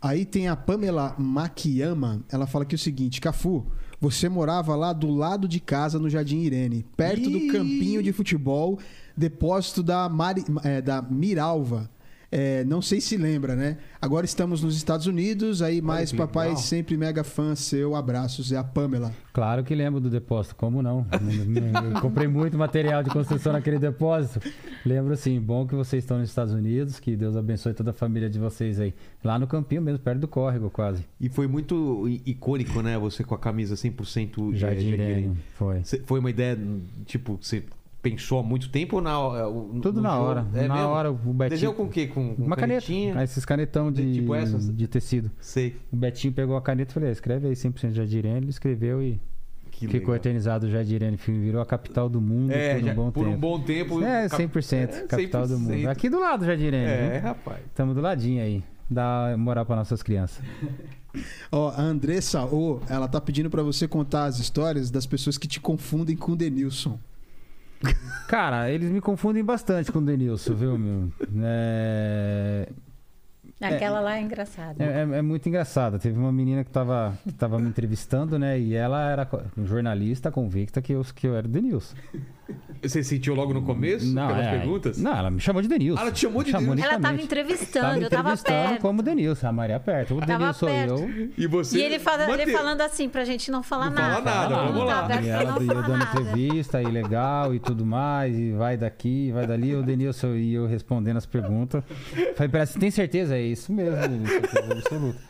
Aí 0.03 0.25
tem 0.25 0.49
a 0.49 0.57
Pamela 0.57 1.15
Makiyama, 1.19 2.23
ela 2.31 2.47
fala 2.47 2.65
aqui 2.65 2.75
o 2.75 2.79
seguinte: 2.79 3.21
Cafu, 3.21 3.67
você 4.01 4.29
morava 4.29 4.75
lá 4.75 4.93
do 4.93 5.11
lado 5.11 5.47
de 5.47 5.61
casa 5.61 5.99
no 5.99 6.09
Jardim 6.09 6.39
Irene, 6.39 6.87
perto 6.97 7.29
Ih! 7.29 7.33
do 7.49 7.53
campinho 7.53 8.03
de 8.03 8.13
futebol, 8.13 8.79
depósito 9.17 9.83
da, 9.83 10.09
Mari- 10.09 10.45
é, 10.65 10.81
da 10.81 11.03
Miralva. 11.03 11.91
É, 12.33 12.63
não 12.65 12.81
sei 12.81 13.01
se 13.01 13.17
lembra, 13.17 13.57
né? 13.57 13.79
Agora 14.01 14.25
estamos 14.25 14.63
nos 14.63 14.77
Estados 14.77 15.07
Unidos, 15.07 15.63
aí 15.63 15.83
mais 15.83 16.13
papai 16.13 16.49
legal. 16.49 16.63
sempre 16.63 16.97
mega 16.97 17.25
fã 17.25 17.57
seu. 17.57 17.97
Abraços, 17.97 18.53
é 18.53 18.57
a 18.57 18.63
Pamela. 18.63 19.13
Claro 19.33 19.65
que 19.65 19.75
lembro 19.75 20.01
do 20.01 20.09
depósito, 20.09 20.55
como 20.55 20.81
não? 20.81 21.05
Comprei 22.01 22.29
muito 22.29 22.57
material 22.57 23.03
de 23.03 23.11
construção 23.11 23.53
naquele 23.53 23.79
depósito. 23.79 24.41
Lembro 24.87 25.17
sim, 25.17 25.41
bom 25.41 25.67
que 25.67 25.75
vocês 25.75 26.05
estão 26.05 26.19
nos 26.19 26.29
Estados 26.29 26.55
Unidos, 26.55 27.01
que 27.01 27.17
Deus 27.17 27.37
abençoe 27.37 27.75
toda 27.75 27.91
a 27.91 27.95
família 27.95 28.31
de 28.31 28.39
vocês 28.39 28.79
aí. 28.79 28.95
Lá 29.25 29.39
no 29.39 29.47
campinho 29.47 29.83
mesmo, 29.83 29.99
perto 29.99 30.21
do 30.21 30.29
córrego 30.29 30.71
quase. 30.71 31.05
E 31.21 31.29
foi 31.29 31.49
muito 31.49 32.09
icônico, 32.25 32.81
né? 32.81 32.97
Você 32.99 33.25
com 33.25 33.35
a 33.35 33.39
camisa 33.39 33.75
100% 33.75 34.55
Jardim 34.55 34.89
Irene, 34.89 35.37
foi. 35.55 35.83
Foi 36.05 36.21
uma 36.21 36.31
ideia, 36.31 36.57
tipo, 37.07 37.39
você 37.41 37.65
pensou 38.03 38.39
há 38.41 38.43
muito 38.43 38.69
tempo 38.71 38.97
ou 38.97 39.03
na 39.03 39.19
hora? 39.19 39.45
Tudo 39.81 39.95
no 39.97 40.03
na 40.03 40.11
jogo? 40.15 40.25
hora. 40.25 40.47
É 40.55 40.67
na 40.69 40.75
mesmo? 40.75 40.89
hora 40.91 41.11
o 41.11 41.15
Betinho... 41.15 41.49
Desenhou 41.51 41.75
com 41.75 41.83
o 41.85 41.89
quê? 41.89 42.07
Com, 42.07 42.35
com 42.35 42.43
Uma 42.43 42.57
caneta. 42.57 42.81
canetinha? 42.87 43.15
Ah, 43.19 43.25
Esses 43.25 43.45
canetão 43.45 43.93
de, 43.93 44.15
Tipo 44.15 44.35
essas? 44.35 44.75
de 44.75 44.89
tecido. 44.89 45.31
Sei. 45.41 45.77
O 45.93 45.97
Betinho 45.97 46.33
pegou 46.33 46.57
a 46.57 46.63
caneta 46.63 46.91
e 46.91 46.95
falei, 46.95 47.09
"Ah, 47.11 47.13
escreve 47.13 47.49
aí 47.49 47.55
100% 47.55 47.93
Jardim 47.93 48.19
Irene. 48.19 48.37
Ele 48.39 48.51
escreveu 48.51 49.03
e 49.03 49.21
Que 49.71 49.87
ficou 49.87 49.99
legal. 50.13 50.17
eternizado 50.17 50.67
o 50.67 50.71
Jardim 50.71 50.95
Irene. 50.95 51.17
Virou 51.17 51.61
a 51.63 51.67
capital 51.67 52.09
do 52.09 52.21
mundo 52.21 52.53
É, 52.53 52.75
por 52.75 52.83
um 52.83 52.87
já- 52.87 52.95
bom 52.95 53.11
por 53.11 53.25
tempo. 53.25 53.37
um 53.37 53.41
bom 53.41 53.61
tempo. 53.61 54.03
É, 54.03 54.29
cap- 54.29 54.43
100%. 54.43 54.95
é, 54.95 55.07
capital 55.07 55.47
do 55.47 55.59
mundo. 55.59 55.73
100%. 55.75 55.89
Aqui 55.91 56.09
do 56.09 56.19
lado 56.21 56.41
do 56.41 56.47
Jardim 56.47 56.65
Irene. 56.65 56.85
É, 56.85 57.11
viu? 57.13 57.21
rapaz. 57.23 57.61
Estamos 57.67 57.95
do 57.95 58.01
ladinho 58.01 58.43
aí. 58.43 58.63
Dá 58.93 59.35
moral 59.39 59.65
para 59.65 59.77
nossas 59.77 60.03
crianças. 60.03 60.43
Ó, 61.51 61.71
a 61.71 61.81
Andressa 61.83 62.45
O, 62.45 62.81
ela 62.89 63.09
tá 63.09 63.21
pedindo 63.21 63.51
pra 63.51 63.63
você 63.63 63.87
contar 63.89 64.25
as 64.27 64.39
histórias 64.39 64.91
das 64.91 65.07
pessoas 65.07 65.37
que 65.37 65.47
te 65.49 65.61
confundem 65.61 66.17
com 66.17 66.33
o 66.33 66.37
Denilson. 66.37 66.99
Cara, 68.29 68.71
eles 68.71 68.91
me 68.91 69.01
confundem 69.01 69.43
bastante 69.45 69.91
com 69.91 69.99
o 69.99 70.03
Denilson, 70.05 70.55
viu, 70.55 70.79
meu? 70.79 71.11
É, 71.43 72.69
Aquela 73.61 74.01
lá 74.01 74.17
é 74.17 74.21
engraçada. 74.23 74.83
é, 74.83 74.87
é- 75.01 75.19
é 75.19 75.23
muito 75.23 75.49
engraçado. 75.49 75.99
Teve 75.99 76.19
uma 76.19 76.33
menina 76.33 76.65
que 76.65 76.71
tava, 76.71 77.15
que 77.25 77.33
tava 77.33 77.59
me 77.59 77.69
entrevistando, 77.69 78.39
né? 78.39 78.59
E 78.59 78.75
ela 78.75 79.11
era 79.11 79.29
jornalista 79.65 80.31
convicta 80.31 80.81
que 80.81 80.93
eu, 80.93 81.05
que 81.15 81.27
eu 81.27 81.35
era 81.37 81.47
o 81.47 81.51
Denilson. 81.51 81.95
Você 82.83 83.03
sentiu 83.05 83.35
logo 83.35 83.53
no 83.53 83.63
começo? 83.63 84.13
pelas 84.15 84.47
é, 84.47 84.51
perguntas? 84.59 84.99
Não, 84.99 85.15
ela 85.17 85.31
me 85.31 85.39
chamou 85.41 85.61
de 85.61 85.69
Denilson. 85.69 86.01
Ela 86.01 86.11
te 86.13 86.21
chamou 86.21 86.43
de 86.43 86.51
Chamou 86.51 86.69
Denilson? 86.75 86.89
Ela 86.89 86.97
estava 86.97 87.23
entrevistando, 87.23 87.87
Tava 87.87 87.99
eu 88.01 88.11
tava 88.11 88.21
entrevistando 88.33 88.69
perto. 88.69 88.81
como 88.81 89.03
Denilson, 89.03 89.47
a 89.49 89.53
Maria 89.53 89.79
perto. 89.81 90.17
O 90.17 90.21
Denilson 90.21 90.67
perto. 90.67 90.95
eu. 90.95 91.31
E 91.37 91.47
você. 91.47 91.79
E 91.79 91.83
ele, 91.83 91.99
fala- 91.99 92.31
ele 92.41 92.53
falando 92.53 92.81
assim, 92.81 93.09
pra 93.09 93.25
gente 93.25 93.51
não 93.51 93.63
falar 93.63 93.91
Não 93.91 93.97
fala 93.97 94.09
nada. 94.09 94.31
nada, 94.31 94.55
Todo 94.57 94.73
vamos 94.73 94.87
lá. 94.87 95.09
tá 95.09 95.21
E 95.21 95.29
ela 95.29 95.53
não 95.53 95.63
e 95.63 95.69
eu 95.69 95.75
dando 95.75 95.97
nada. 95.99 96.21
entrevista 96.21 96.83
e 96.83 96.87
legal 96.87 97.55
e 97.55 97.59
tudo 97.61 97.85
mais, 97.85 98.35
e 98.39 98.53
vai 98.53 98.77
daqui, 98.77 99.31
vai 99.33 99.47
dali, 99.47 99.75
o 99.75 99.83
Denilson 99.83 100.35
e 100.35 100.55
eu 100.55 100.67
respondendo 100.67 101.17
as 101.19 101.27
perguntas. 101.27 101.83
Falei 102.35 102.49
pra 102.49 102.61
ela, 102.61 102.67
você 102.67 102.79
tem 102.79 102.91
certeza? 102.91 103.37
É 103.37 103.43
isso 103.43 103.73
mesmo, 103.73 103.97
certeza 104.27 104.73
absoluta. 104.73 105.30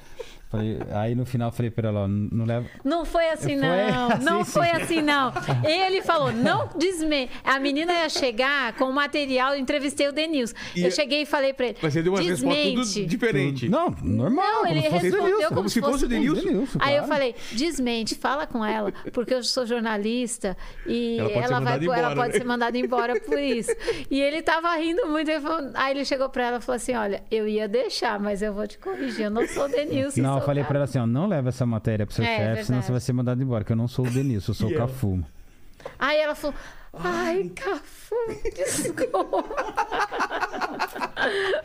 Falei- 0.51 0.79
aí 0.93 1.15
no 1.15 1.25
final 1.25 1.49
eu 1.49 1.53
falei 1.53 1.71
pra 1.71 1.89
ela, 1.91 2.01
ó, 2.01 2.09
não 2.09 2.45
leva. 2.45 2.67
Não 2.85 3.05
foi 3.05 3.29
assim, 3.31 3.57
Foi 3.57 3.57
não. 3.57 4.09
assim, 4.11 4.25
não 4.25 4.45
sim. 4.45 4.51
foi 4.51 4.71
assim, 4.71 5.01
não. 5.01 5.33
Ele 5.65 6.03
falou, 6.03 6.33
não 6.33 6.69
desme. 6.77 7.31
A 7.45 7.61
menina 7.61 7.93
ia 7.93 8.09
chegar 8.09 8.73
com 8.73 8.87
o 8.87 8.93
material, 8.93 9.55
eu 9.55 9.61
entrevistei 9.61 10.09
o 10.09 10.13
Denilson. 10.13 10.55
E- 10.75 10.83
Eu 10.83 10.91
cheguei 10.91 11.23
e 11.23 11.27
falei 11.27 11.53
pra 11.53 11.67
ele. 11.67 11.77
Mas 11.81 11.93
você 11.93 12.03
deu 12.03 12.13
uma 12.13 12.21
resposta 12.21 12.49
desmente. 12.49 12.95
tudo 13.01 13.07
diferente. 13.09 13.69
Não, 13.69 13.95
normal. 14.03 14.65
Não, 14.65 14.67
ele 14.67 14.83
como 14.83 14.83
se 14.83 14.91
fosse 14.91 15.03
respondeu 15.05 15.25
Denilson. 15.25 15.49
como 15.49 15.55
Como 15.61 15.69
se 15.69 15.75
se 15.75 15.81
fosse 15.81 16.05
o 16.05 16.09
Denilson. 16.09 16.43
Denilson, 16.43 16.79
Aí 16.81 16.95
eu 16.97 17.05
claro. 17.05 17.13
falei, 17.13 17.35
desmente, 17.53 18.15
fala 18.17 18.47
com 18.47 18.65
ela, 18.65 18.93
porque 19.13 19.35
eu 19.35 19.45
sou 19.45 19.65
jornalista 19.65 20.57
e 20.85 21.19
Ela 21.19 21.29
pode 21.29 21.33
ser 21.33 21.39
ela, 21.39 21.49
vai, 21.49 21.61
mandada 21.61 21.85
ela 21.85 21.95
embora, 22.01 22.17
pode 22.17 22.33
né? 22.33 22.39
ser 22.39 22.45
mandada 22.45 22.79
embora 22.79 23.21
por 23.21 23.39
isso. 23.39 23.71
E 24.11 24.21
ele 24.21 24.43
tava 24.43 24.75
rindo 24.77 25.07
muito. 25.07 25.31
ele 25.31 25.41
falou- 25.41 25.71
aí 25.75 25.93
ele 25.97 26.05
chegou 26.05 26.29
pra 26.29 26.45
ela 26.47 26.57
e 26.59 26.61
falou 26.61 26.77
assim: 26.77 26.95
Olha, 26.97 27.23
eu 27.31 27.47
ia 27.47 27.69
deixar, 27.69 28.19
mas 28.19 28.43
eu 28.43 28.53
vou 28.53 28.67
te 28.67 28.79
corrigir. 28.79 29.27
Eu 29.27 29.31
não 29.31 29.47
sou 29.47 29.67
o 29.67 29.69
Denilson. 29.69 30.21
Não, 30.23 30.40
eu 30.41 30.47
falei 30.47 30.65
pra 30.65 30.77
ela 30.77 30.85
assim, 30.85 30.99
ó, 30.99 31.07
não 31.07 31.27
leva 31.27 31.49
essa 31.51 31.65
matéria 31.67 32.05
pro 32.07 32.15
seu 32.15 32.25
É, 32.25 32.29
chefe, 32.29 32.41
senão 32.65 32.81
verdade. 32.81 32.87
você 32.87 32.93
vai 32.93 33.01
ser 33.01 33.13
mandado 33.13 33.43
embora, 33.43 33.65
que 33.65 33.73
eu 33.73 33.77
não 33.77 33.87
sou 33.89 34.07
o 34.07 34.11
Denilson, 34.11 34.51
eu 34.51 34.55
sou 34.55 34.71
E 34.71 34.75
o 34.75 34.77
ela? 34.77 34.87
Cafu. 34.87 35.25
Aí 35.99 36.19
ela 36.19 36.35
falou: 36.35 36.57
Ai, 36.95 37.51
Cafu, 37.55 38.15
desculpa. 38.55 39.45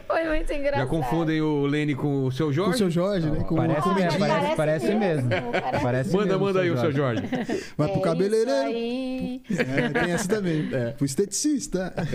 Foi 0.08 0.24
muito 0.27 0.53
engraçado. 0.53 0.82
Já 0.84 0.85
confundem 0.85 1.42
o 1.42 1.66
Lene 1.66 1.95
com 1.95 2.26
o 2.26 2.32
seu 2.32 2.48
Com 2.48 2.53
Jorge? 2.53 2.74
o 2.74 2.77
seu 2.77 2.90
Jorge, 2.92 3.30
né? 3.32 3.44
Com 3.44 3.56
Parece 3.56 3.88
o 3.88 3.95
mesmo, 3.95 4.19
parece, 4.19 4.56
parece 4.56 4.95
mesmo. 4.95 5.30
parece 5.30 5.84
Parece 5.84 6.11
Manda, 6.14 6.26
mesmo, 6.27 6.40
manda 6.45 6.61
aí 6.61 6.69
o 6.72 6.77
seu 6.77 6.92
Jorge. 6.92 7.24
Vai 7.77 7.88
pro 7.90 8.00
É 8.00 8.03
cabeleireiro. 8.03 8.69
isso 8.69 8.76
aí. 8.76 9.42
É, 9.58 9.90
tem 9.90 10.11
essa 10.11 10.27
também. 10.27 10.69
Pro 10.98 11.06
esteticista. 11.06 11.94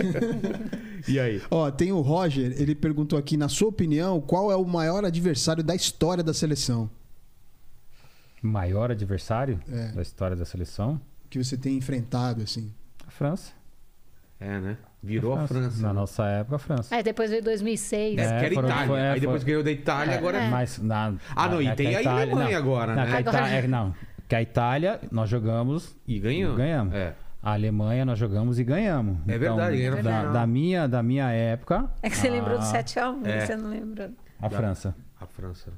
E 1.07 1.19
aí? 1.19 1.41
Ó, 1.49 1.71
tem 1.71 1.91
o 1.91 1.99
Roger, 1.99 2.53
ele 2.61 2.75
perguntou 2.75 3.17
aqui, 3.17 3.35
na 3.35 3.49
sua 3.49 3.69
opinião, 3.69 4.21
qual 4.21 4.51
é 4.51 4.55
o 4.55 4.63
maior 4.63 5.03
adversário 5.03 5.63
da 5.63 5.73
história 5.73 6.23
da 6.23 6.31
seleção? 6.31 6.87
Maior 8.39 8.91
adversário 8.91 9.59
É. 9.67 9.87
da 9.93 10.01
história 10.03 10.35
da 10.35 10.45
seleção? 10.45 11.01
Que 11.31 11.43
você 11.43 11.57
tem 11.57 11.77
enfrentado, 11.77 12.43
assim. 12.43 12.71
A 13.07 13.09
França. 13.09 13.53
É, 14.39 14.59
né? 14.59 14.77
Virou 15.01 15.33
a 15.33 15.47
França. 15.47 15.81
Na 15.81 15.93
nossa 15.93 16.25
época, 16.25 16.57
a 16.57 16.59
França. 16.59 16.93
Aí 16.95 17.01
depois 17.01 17.29
veio 17.31 17.41
2006. 17.43 18.19
É, 18.19 18.21
É, 18.21 18.27
que 18.39 18.45
era 18.45 18.53
foram- 18.55 18.67
Itália. 18.67 18.87
foi- 18.87 18.99
é, 18.99 19.09
aí 19.11 19.19
depois 19.19 19.41
foi- 19.41 19.47
ganhou 19.51 19.63
da 19.63 19.71
Itália, 19.71 20.17
agora 20.17 20.37
é. 20.39 20.49
Mas 20.49 20.77
na, 20.77 21.13
Ah, 21.35 21.47
não, 21.49 21.61
e 21.61 21.67
é 21.67 21.69
que 21.71 21.77
tem 21.77 21.87
a 21.95 22.01
Itália- 22.01 22.21
Alemanha 22.23 22.51
não, 22.51 22.57
agora, 22.57 22.95
não, 22.95 23.01
né? 23.03 23.07
que 23.09 23.15
a 23.15 23.17
Agora- 23.19 23.37
Itália- 23.37 23.57
é, 23.57 23.67
não, 23.67 23.95
que 24.27 24.35
a 24.35 24.41
Itália 24.41 24.99
nós 25.11 25.29
jogamos, 25.29 25.95
E 26.05 26.19
ganhou. 26.19 26.55
Ganhamos. 26.55 26.93
É. 26.93 27.15
a 27.41 27.53
Alemanha 27.53 28.05
nós 28.05 28.19
jogamos 28.19 28.59
e 28.59 28.63
ganhamos. 28.63 29.17
É 29.27 29.37
verdade, 29.37 29.77
ganharam 29.77 29.97
a 29.97 30.01
da, 30.01 30.31
da 30.31 30.45
minha, 30.47 30.85
da 30.87 31.01
minha 31.01 31.29
época, 31.31 31.89
É 32.03 32.09
que 32.09 32.17
você 32.17 32.29
lembrou 32.29 32.57
do 32.59 32.63
Ah. 32.63 32.67
7x1, 32.67 33.25
É. 33.25 33.45
você 33.45 33.55
não 33.55 33.69
lembrou. 33.69 34.09
a 34.39 34.49
França. 34.49 34.95
A 35.19 35.25
França. 35.25 35.71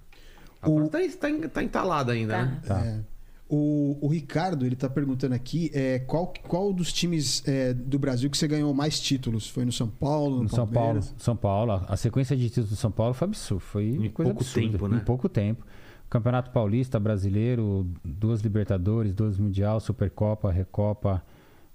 A 0.62 0.70
O- 0.70 0.90
França 0.90 1.18
tá, 1.18 1.28
tá, 1.30 1.50
tá 1.50 1.64
entalada 1.64 2.12
ainda, 2.14 2.34
Tá. 2.34 2.44
né? 2.46 2.60
Tá. 2.68 3.13
O, 3.50 3.98
o 4.02 4.08
Ricardo, 4.08 4.66
ele 4.66 4.76
tá 4.76 4.90
perguntando 4.90 5.36
aqui, 5.36 5.70
é, 5.74 6.00
qual, 6.00 6.34
qual 6.48 6.74
dos 6.74 6.92
times 6.92 7.44
é, 7.48 7.74
do 7.74 8.00
Brasil 8.00 8.30
que 8.30 8.38
você 8.38 8.48
ganhou 8.48 8.74
mais 8.74 9.00
títulos? 9.00 9.48
Foi 9.48 9.64
no 9.66 9.72
São 9.72 9.88
Paulo, 9.88 10.38
no, 10.38 10.44
No 10.44 10.50
São 10.50 10.66
Paulo? 10.68 11.02
São 11.18 11.36
Paulo, 11.36 11.72
a- 11.74 11.86
a 11.90 11.98
sequência 11.98 12.36
de 12.36 12.48
títulos 12.50 12.70
do 12.72 12.76
São 12.76 12.90
Paulo 12.90 13.14
foi 13.14 13.28
absurdo, 13.28 13.60
foi 13.60 13.86
Em 13.90 14.10
coisa 14.10 14.32
pouco 14.34 14.42
absurda. 14.44 14.72
tempo, 14.72 14.88
né? 14.88 14.98
Em 14.98 15.06
pouco 15.06 15.30
tempo. 15.30 15.66
Campeonato 16.10 16.52
Paulista, 16.52 17.00
Brasileiro, 17.00 17.88
duas 18.04 18.42
Libertadores, 18.42 19.14
duas 19.14 19.38
Mundial, 19.38 19.80
Supercopa, 19.80 20.52
Recopa, 20.52 21.24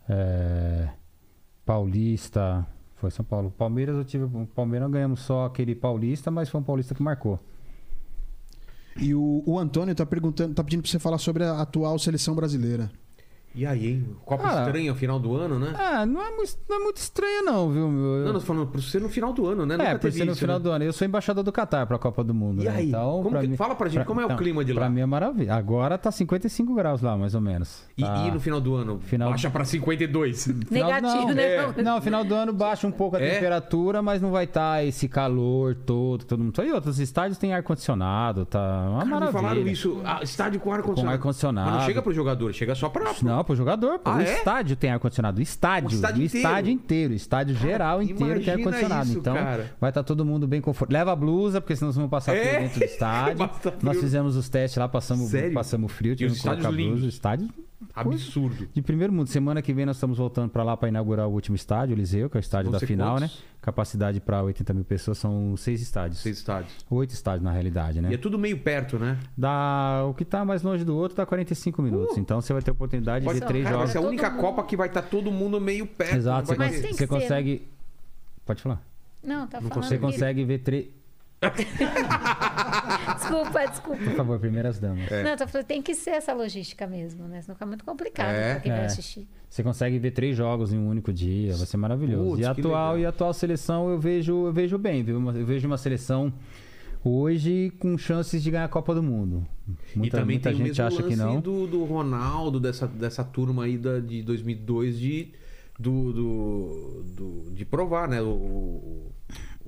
é, 0.08 0.88
Paulista, 1.64 2.66
foi 2.96 3.10
São 3.10 3.24
Paulo. 3.24 3.50
Palmeiras 3.56 3.96
eu 3.96 4.04
tive, 4.04 4.24
o 4.24 4.46
Palmeiras 4.46 4.90
ganhamos 4.90 5.20
só 5.20 5.44
aquele 5.44 5.74
Paulista, 5.74 6.30
mas 6.30 6.48
foi 6.48 6.60
um 6.60 6.64
Paulista 6.64 6.94
que 6.94 7.02
marcou. 7.02 7.38
E 9.00 9.14
o, 9.14 9.42
o 9.46 9.58
Antônio 9.58 9.94
tá 9.94 10.04
perguntando, 10.04 10.54
tá 10.54 10.64
pedindo 10.64 10.82
pra 10.82 10.90
você 10.90 10.98
falar 10.98 11.18
sobre 11.18 11.44
a 11.44 11.60
atual 11.60 11.98
seleção 11.98 12.34
brasileira. 12.34 12.90
E 13.58 13.66
aí, 13.66 13.86
hein? 13.88 14.06
Copa 14.24 14.44
Ah. 14.46 14.62
estranha 14.66 14.92
no 14.92 14.96
final 14.96 15.18
do 15.18 15.34
ano, 15.34 15.58
né? 15.58 15.74
Ah, 15.76 16.06
não 16.06 16.22
é 16.22 16.30
muito, 16.30 16.56
não 16.68 16.76
é 16.76 16.78
muito 16.78 16.96
estranho 16.98 17.42
não, 17.44 17.68
viu? 17.70 17.88
Meu? 17.88 18.14
Eu- 18.18 18.24
Não, 18.26 18.32
nós 18.34 18.44
falando 18.44 18.68
por 18.68 18.80
ser 18.80 19.00
no 19.00 19.08
final 19.08 19.32
do 19.32 19.46
ano, 19.48 19.66
né? 19.66 19.74
é, 19.74 19.78
Nunca 19.78 19.98
por 19.98 20.12
ser 20.12 20.24
no 20.24 20.30
isso, 20.30 20.40
final 20.40 20.58
né? 20.58 20.62
do 20.62 20.70
ano. 20.70 20.84
Eu 20.84 20.92
sou 20.92 21.04
embaixador 21.04 21.42
do 21.42 21.50
Catar 21.50 21.84
pra 21.84 21.98
Copa 21.98 22.22
do 22.22 22.32
Mundo. 22.32 22.62
E 22.62 22.66
né? 22.66 22.70
aí? 22.76 22.88
Então, 22.90 23.16
Como 23.18 23.30
pra 23.30 23.40
que- 23.40 23.48
mim- 23.48 23.56
fala 23.56 23.74
pra 23.74 23.88
gente, 23.88 24.04
como 24.04 24.20
é 24.20 24.26
o 24.26 24.36
clima 24.36 24.64
de 24.64 24.72
lá? 24.72 24.82
Pra 24.82 24.90
mim 24.90 25.00
é 25.00 25.06
maravilha. 25.06 25.54
Agora 25.56 25.98
tá 25.98 26.12
55 26.12 26.72
graus 26.72 27.02
lá, 27.02 27.16
mais 27.16 27.34
ou 27.34 27.40
menos. 27.40 27.82
E, 27.96 28.02
Tá- 28.04 28.26
e 28.28 28.30
no 28.30 28.38
final 28.38 28.60
do 28.60 28.76
ano? 28.76 29.00
Final- 29.00 29.30
Baixa 29.30 29.50
pra 29.50 29.64
52. 29.64 30.44
Final- 30.68 30.88
Negativo, 30.92 31.26
não, 31.26 31.34
né? 31.34 31.54
é, 31.76 31.82
não, 31.82 32.00
final 32.00 32.22
do 32.22 32.34
ano 32.36 32.52
baixa 32.52 32.86
um 32.86 32.92
pouco 32.92 33.16
a 33.16 33.20
É? 33.20 33.34
temperatura, 33.34 34.00
mas 34.00 34.22
não 34.22 34.30
vai 34.30 34.44
estar 34.44 34.84
esse 34.86 35.08
calor 35.08 35.74
todo, 35.74 36.24
todo 36.24 36.44
mundo. 36.44 36.62
E 36.62 36.70
outros 36.72 37.00
estádios 37.00 37.38
têm 37.38 37.52
ar-condicionado, 37.54 38.44
tá 38.46 38.60
uma 38.88 38.92
Cara, 38.98 39.04
me 39.04 39.10
maravilha. 39.10 39.32
falaram 39.42 39.66
isso. 39.66 40.00
Ah, 40.04 40.20
estádio 40.22 40.60
com 40.60 40.72
ar-condicionado. 40.72 41.08
Com 41.18 41.22
ar-condicionado. 41.22 41.70
Mas 41.70 41.80
não 41.80 41.86
chega 41.86 42.02
pro 42.02 42.12
jogador, 42.12 42.52
chega 42.52 42.74
só 42.76 42.88
pra... 42.88 43.12
Não, 43.22 43.44
pro 43.48 43.56
jogador, 43.56 43.98
pô. 43.98 44.10
Ah, 44.10 44.16
o 44.16 44.20
é? 44.20 44.32
estádio 44.38 44.76
tem 44.76 44.90
ar-condicionado. 44.90 45.40
Estádio. 45.42 45.88
O 45.88 45.92
estádio 45.92 46.22
o 46.22 46.24
inteiro? 46.24 46.46
estádio 46.48 46.70
inteiro. 46.72 47.14
Estádio 47.14 47.56
geral 47.56 48.02
inteiro 48.02 48.40
tem 48.44 48.54
ar-condicionado. 48.54 49.10
Então, 49.12 49.34
cara. 49.34 49.72
vai 49.80 49.90
estar 49.90 50.02
todo 50.04 50.24
mundo 50.24 50.46
bem 50.46 50.60
confortável. 50.60 50.98
Leva 51.00 51.12
a 51.12 51.16
blusa, 51.16 51.60
porque 51.60 51.74
senão 51.74 51.90
vocês 51.90 52.00
vão 52.00 52.08
passar 52.08 52.34
É? 52.36 52.60
dentro 52.60 52.78
do 52.78 52.84
estádio. 52.86 53.50
Nós 53.82 53.98
fizemos 53.98 54.36
os 54.36 54.48
testes 54.48 54.78
lá, 54.78 54.88
passamos, 54.88 55.30
Sério? 55.30 55.52
passamos 55.54 55.90
frio, 55.92 56.12
os 56.12 56.18
tivemos 56.18 56.38
que 56.40 56.48
colocar 56.48 56.70
blusa. 56.70 57.06
O 57.06 57.08
estádio 57.08 57.48
Absurdo. 57.94 58.68
de 58.72 58.82
primeiro 58.82 59.12
mundo. 59.12 59.28
Semana 59.28 59.62
que 59.62 59.72
vem 59.72 59.86
nós 59.86 59.96
estamos 59.96 60.18
voltando 60.18 60.50
para 60.50 60.62
lá 60.64 60.76
para 60.76 60.88
inaugurar 60.88 61.28
o 61.28 61.32
último 61.32 61.54
estádio, 61.54 61.94
o 61.94 61.98
Eliseu, 61.98 62.28
que 62.28 62.36
é 62.36 62.40
o 62.40 62.40
estádio 62.40 62.70
Vão 62.70 62.80
da 62.80 62.86
final, 62.86 63.16
quantos? 63.16 63.36
né? 63.36 63.42
Capacidade 63.62 64.20
para 64.20 64.42
80 64.42 64.74
mil 64.74 64.84
pessoas, 64.84 65.18
são 65.18 65.56
seis 65.56 65.80
estádios. 65.80 66.20
Seis 66.20 66.38
estádios. 66.38 66.72
Oito 66.90 67.10
estádios 67.10 67.42
na 67.44 67.52
realidade, 67.52 68.00
né? 68.00 68.10
E 68.10 68.14
é 68.14 68.18
tudo 68.18 68.38
meio 68.38 68.58
perto, 68.58 68.98
né? 68.98 69.18
Dá, 69.36 70.04
o 70.08 70.14
que 70.14 70.24
tá 70.24 70.44
mais 70.44 70.62
longe 70.62 70.84
do 70.84 70.96
outro 70.96 71.16
dá 71.16 71.24
45 71.26 71.80
minutos. 71.82 72.16
Uh! 72.16 72.20
Então 72.20 72.40
você 72.40 72.52
vai 72.52 72.62
ter 72.62 72.70
a 72.70 72.74
oportunidade 72.74 73.26
de 73.26 73.32
ver 73.32 73.40
três 73.46 73.64
cara, 73.64 73.76
vai 73.76 73.86
jogos. 73.86 73.92
ser 73.92 73.98
a 73.98 74.00
Todo 74.00 74.08
única 74.10 74.30
mundo. 74.30 74.40
Copa 74.40 74.62
que 74.64 74.76
vai 74.76 74.88
estar 74.88 75.02
todo 75.02 75.30
mundo 75.30 75.60
meio 75.60 75.86
perto. 75.86 76.16
Exato, 76.16 76.48
você, 76.48 76.54
vai 76.56 76.70
você 76.70 76.92
ser, 76.94 77.00
né? 77.00 77.06
consegue. 77.06 77.68
Pode 78.44 78.62
falar. 78.62 78.82
Não, 79.22 79.46
tá 79.46 79.60
Não 79.60 79.68
falando. 79.68 79.84
Você 79.88 79.98
consegue 79.98 80.44
ver 80.44 80.58
três. 80.58 80.86
Desculpa, 83.28 83.66
desculpa. 83.66 84.02
Por 84.04 84.12
favor, 84.14 84.38
primeiras 84.40 84.78
damas. 84.78 85.10
É. 85.10 85.22
Não, 85.22 85.36
tô 85.36 85.46
falando, 85.46 85.66
tem 85.66 85.82
que 85.82 85.94
ser 85.94 86.10
essa 86.10 86.32
logística 86.32 86.86
mesmo, 86.86 87.28
né? 87.28 87.42
Senão 87.42 87.54
fica 87.54 87.66
muito 87.66 87.84
complicado 87.84 88.30
É. 88.34 88.52
pra 88.54 88.60
quem 88.60 88.72
vai 88.72 88.82
É. 88.82 88.86
assistir. 88.86 89.28
Você 89.48 89.62
consegue 89.62 89.98
ver 89.98 90.10
três 90.10 90.36
jogos 90.36 90.72
em 90.72 90.78
um 90.78 90.88
único 90.88 91.12
dia, 91.12 91.54
vai 91.56 91.66
ser 91.66 91.76
maravilhoso. 91.76 92.30
Putz, 92.30 92.40
e 92.42 92.44
a 92.44 92.50
atual 92.50 92.64
legal. 92.94 92.98
e 92.98 93.06
a 93.06 93.08
atual 93.08 93.32
seleção 93.32 93.88
eu 93.90 93.98
vejo, 93.98 94.46
eu 94.46 94.52
vejo 94.52 94.76
bem, 94.78 95.02
viu? 95.02 95.18
Uma- 95.18 95.32
Eu 95.32 95.46
vejo 95.46 95.66
uma 95.66 95.78
seleção 95.78 96.32
hoje 97.04 97.72
com 97.78 97.96
chances 97.96 98.42
de 98.42 98.50
ganhar 98.50 98.64
a 98.64 98.68
Copa 98.68 98.94
do 98.94 99.02
Mundo. 99.02 99.46
Muita, 99.94 100.16
e 100.16 100.20
também 100.20 100.36
muita 100.36 100.50
tem 100.50 100.54
o 100.62 100.66
gente 100.66 100.68
mesmo 100.80 100.84
acha 100.86 101.02
que 101.02 101.16
não. 101.16 101.40
Do, 101.40 101.66
do 101.66 101.84
Ronaldo, 101.84 102.58
dessa, 102.58 102.86
dessa 102.86 103.22
turma 103.24 103.64
aí 103.64 103.76
da, 103.78 104.00
de 104.00 104.22
2002 104.22 104.98
de, 104.98 105.28
do, 105.78 106.12
do, 106.12 107.02
do- 107.16 107.50
de 107.52 107.64
provar, 107.64 108.08
né? 108.08 108.20
O, 108.20 108.26
o, 108.28 109.12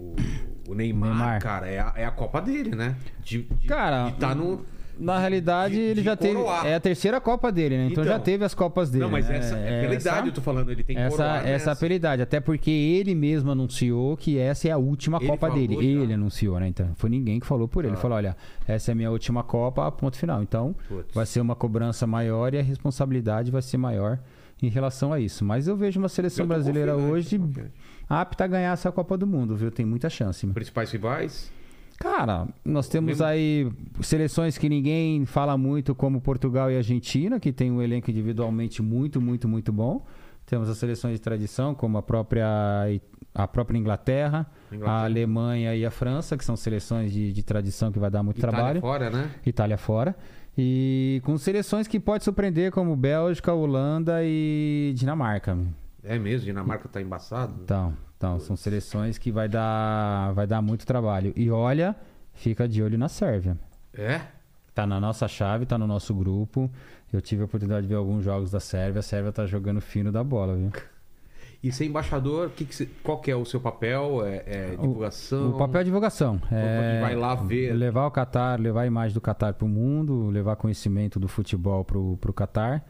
o- 0.00 0.70
o 0.70 0.74
Neymar, 0.74 1.10
Neymar. 1.10 1.40
cara, 1.42 1.68
é 1.68 1.78
a, 1.80 1.92
é 1.96 2.04
a 2.04 2.10
Copa 2.10 2.40
dele, 2.40 2.74
né? 2.76 2.96
De, 3.22 3.42
de, 3.42 3.66
Cara, 3.68 4.10
de 4.10 4.14
tá 4.18 4.34
no... 4.34 4.64
Na 4.98 5.18
realidade, 5.18 5.76
de- 5.76 5.80
ele 5.80 6.02
já 6.02 6.14
teve. 6.14 6.34
coroar. 6.34 6.66
É 6.66 6.74
a 6.74 6.80
terceira 6.80 7.18
Copa 7.22 7.50
dele, 7.50 7.74
né? 7.78 7.86
Então, 7.86 8.04
Então. 8.04 8.12
já 8.12 8.18
teve 8.20 8.44
as 8.44 8.52
Copas 8.54 8.90
dele. 8.90 9.04
Não, 9.04 9.10
mas 9.10 9.26
né? 9.30 9.38
essa, 9.38 9.56
é 9.56 9.80
pela 9.80 9.94
essa- 9.94 10.08
idade 10.10 10.28
eu 10.28 10.34
tô 10.34 10.42
falando, 10.42 10.70
ele 10.70 10.82
tem 10.84 10.94
Essa, 10.98 11.16
coroar 11.16 11.48
essa 11.48 11.74
pela 11.74 11.94
idade, 11.94 12.20
até 12.20 12.38
porque 12.38 12.70
ele 12.70 13.14
mesmo 13.14 13.50
anunciou 13.50 14.14
que 14.14 14.36
essa 14.36 14.68
é 14.68 14.72
a 14.72 14.76
última 14.76 15.16
Ele 15.16 15.26
Copa 15.26 15.48
dele. 15.50 15.74
já? 15.76 15.82
Ele 16.02 16.12
anunciou, 16.12 16.60
né? 16.60 16.68
Então, 16.68 16.90
foi 16.96 17.08
ninguém 17.08 17.40
que 17.40 17.46
falou 17.46 17.66
por 17.66 17.82
ele. 17.82 17.92
Ah. 17.92 17.94
Ele 17.94 18.00
falou: 18.02 18.18
olha, 18.18 18.36
essa 18.68 18.90
é 18.90 18.92
a 18.92 18.94
minha 18.94 19.10
última 19.10 19.42
Copa, 19.42 19.90
ponto 19.90 20.18
final. 20.18 20.42
Então, 20.42 20.76
vai 21.14 21.24
ser 21.24 21.40
uma 21.40 21.54
cobrança 21.56 22.06
maior 22.06 22.52
e 22.52 22.58
a 22.58 22.62
responsabilidade 22.62 23.50
vai 23.50 23.62
ser 23.62 23.78
maior 23.78 24.18
em 24.62 24.68
relação 24.68 25.12
a 25.12 25.20
isso. 25.20 25.44
Mas 25.44 25.66
eu 25.68 25.76
vejo 25.76 25.98
uma 25.98 26.08
seleção 26.08 26.46
brasileira 26.46 26.96
hoje 26.96 27.38
confiante. 27.38 27.72
apta 28.08 28.44
a 28.44 28.46
ganhar 28.46 28.72
essa 28.72 28.90
Copa 28.92 29.16
do 29.16 29.26
Mundo, 29.26 29.56
viu? 29.56 29.70
Tem 29.70 29.84
muita 29.86 30.08
chance. 30.10 30.46
Principais 30.48 30.90
rivais? 30.90 31.52
Cara, 31.98 32.48
nós 32.64 32.88
temos 32.88 33.20
aí 33.20 33.70
seleções 34.00 34.56
que 34.56 34.70
ninguém 34.70 35.26
fala 35.26 35.58
muito, 35.58 35.94
como 35.94 36.18
Portugal 36.18 36.70
e 36.70 36.76
Argentina, 36.76 37.38
que 37.38 37.52
tem 37.52 37.70
um 37.70 37.82
elenco 37.82 38.10
individualmente 38.10 38.80
muito, 38.80 39.20
muito, 39.20 39.46
muito 39.46 39.70
bom. 39.70 40.06
Temos 40.46 40.68
as 40.70 40.78
seleções 40.78 41.12
de 41.14 41.20
tradição, 41.20 41.74
como 41.74 41.98
a 41.98 42.02
própria, 42.02 42.46
a 43.34 43.46
própria 43.46 43.78
Inglaterra, 43.78 44.50
Inglaterra. 44.72 44.98
a 45.00 45.04
Alemanha 45.04 45.76
e 45.76 45.84
a 45.84 45.90
França, 45.90 46.38
que 46.38 46.44
são 46.44 46.56
seleções 46.56 47.12
de, 47.12 47.32
de 47.32 47.42
tradição 47.42 47.92
que 47.92 47.98
vai 47.98 48.10
dar 48.10 48.22
muito 48.22 48.38
Itália 48.38 48.56
trabalho. 48.56 48.80
fora, 48.80 49.10
né? 49.10 49.30
Itália 49.44 49.76
fora. 49.76 50.16
E 50.56 51.20
com 51.24 51.38
seleções 51.38 51.86
que 51.86 51.98
pode 51.98 52.24
surpreender, 52.24 52.70
como 52.72 52.94
Bélgica, 52.96 53.52
Holanda 53.52 54.20
e 54.22 54.92
Dinamarca. 54.96 55.56
É 56.02 56.18
mesmo, 56.18 56.46
Dinamarca 56.46 56.88
tá 56.88 57.00
embaçado. 57.00 57.54
Então, 57.62 57.94
então 58.16 58.38
são 58.40 58.56
seleções 58.56 59.18
que 59.18 59.30
vai 59.30 59.48
dar, 59.48 60.32
vai 60.32 60.46
dar 60.46 60.60
muito 60.60 60.86
trabalho. 60.86 61.32
E 61.36 61.50
olha, 61.50 61.94
fica 62.34 62.68
de 62.68 62.82
olho 62.82 62.98
na 62.98 63.08
Sérvia. 63.08 63.56
É? 63.94 64.20
Tá 64.74 64.86
na 64.86 65.00
nossa 65.00 65.26
chave, 65.28 65.66
tá 65.66 65.76
no 65.76 65.86
nosso 65.86 66.14
grupo. 66.14 66.70
Eu 67.12 67.20
tive 67.20 67.42
a 67.42 67.44
oportunidade 67.44 67.82
de 67.82 67.88
ver 67.88 67.96
alguns 67.96 68.24
jogos 68.24 68.50
da 68.50 68.60
Sérvia. 68.60 69.00
A 69.00 69.02
Sérvia 69.02 69.32
tá 69.32 69.46
jogando 69.46 69.80
fino 69.80 70.12
da 70.12 70.22
bola, 70.22 70.56
viu? 70.56 70.70
E 71.62 71.70
ser 71.70 71.84
embaixador, 71.84 72.50
que 72.50 72.64
que 72.64 72.86
qual 73.02 73.18
que 73.18 73.30
é 73.30 73.36
o 73.36 73.44
seu 73.44 73.60
papel? 73.60 74.24
É, 74.24 74.42
é 74.46 74.76
divulgação? 74.76 75.50
O 75.50 75.58
papel 75.58 75.82
é 75.82 75.84
divulgação. 75.84 76.40
É 76.50 77.00
vai 77.02 77.14
lá 77.14 77.34
ver. 77.34 77.74
Levar 77.74 78.06
o 78.06 78.10
Qatar, 78.10 78.58
levar 78.58 78.82
a 78.82 78.86
imagem 78.86 79.12
do 79.12 79.20
Qatar 79.20 79.52
para 79.52 79.66
o 79.66 79.68
mundo, 79.68 80.30
levar 80.30 80.56
conhecimento 80.56 81.20
do 81.20 81.28
futebol 81.28 81.84
para 81.84 81.98
o 81.98 82.34
Qatar. 82.34 82.82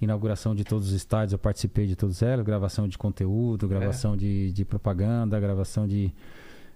Inauguração 0.00 0.54
de 0.54 0.64
todos 0.64 0.88
os 0.88 0.94
estádios, 0.94 1.32
eu 1.32 1.38
participei 1.38 1.86
de 1.86 1.96
todos 1.96 2.22
eles. 2.22 2.44
Gravação 2.44 2.86
de 2.86 2.96
conteúdo, 2.96 3.68
gravação 3.68 4.16
de, 4.16 4.52
de 4.52 4.64
propaganda, 4.64 5.38
gravação 5.38 5.86
de, 5.86 6.12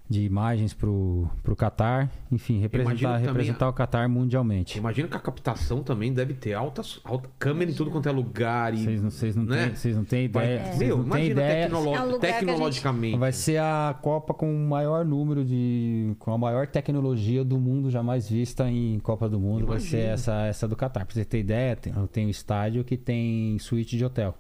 de 0.08 0.22
imagens 0.22 0.72
para 0.72 0.88
o 0.88 1.28
Qatar. 1.56 2.10
Enfim, 2.30 2.60
representar, 2.60 3.16
representar 3.16 3.66
a- 3.66 3.68
o 3.70 3.72
Qatar 3.72 4.08
mundialmente. 4.08 4.78
Imagina 4.78 5.08
que 5.08 5.16
a 5.16 5.20
captação 5.20 5.82
também 5.82 6.12
deve 6.12 6.34
ter 6.34 6.54
altas, 6.54 7.00
alta 7.04 7.28
câmera 7.38 7.70
em 7.70 7.74
tudo 7.74 7.90
quanto 7.90 8.08
é 8.08 8.12
lugar. 8.12 8.72
E, 8.74 8.84
Vocês 9.10 9.34
não, 9.36 9.44
não, 9.44 9.50
né? 9.50 9.66
têm, 9.66 9.74
vocês 9.74 9.96
não 9.96 10.04
têm 10.04 10.24
ideia. 10.26 10.60
vocês 10.64 10.78
Meu, 10.78 10.96
não 10.98 11.04
têm 11.04 11.26
imagina 11.26 11.32
ideia. 11.32 11.64
tecnolo- 11.66 11.94
É 11.94 11.98
a 11.98 12.06
gente- 12.06 12.20
tecnologicamente. 12.20 13.18
Vai 13.18 13.32
ser 13.32 13.58
a 13.58 13.98
Copa 14.00 14.32
com 14.34 14.48
o 14.54 14.68
maior 14.68 15.04
número 15.04 15.44
de. 15.44 16.14
com 16.18 16.32
a 16.32 16.38
maior 16.38 16.66
tecnologia 16.66 17.44
do 17.44 17.58
mundo 17.58 17.90
jamais 17.90 18.28
vista 18.28 18.70
em 18.70 18.98
Copa 19.00 19.28
do 19.28 19.40
Mundo. 19.40 19.66
Vai 19.66 19.80
ser 19.80 20.00
essa, 20.00 20.46
essa 20.46 20.68
do 20.68 20.76
Qatar. 20.76 21.04
Pra 21.04 21.14
você 21.14 21.24
ter 21.24 21.40
ideia, 21.40 21.74
tem, 21.76 21.92
tem 22.12 22.26
um 22.26 22.30
estádio 22.30 22.84
que 22.84 22.96
tem 22.96 23.58
suíte 23.58 23.96
de 23.96 24.04
hotel. 24.04 24.36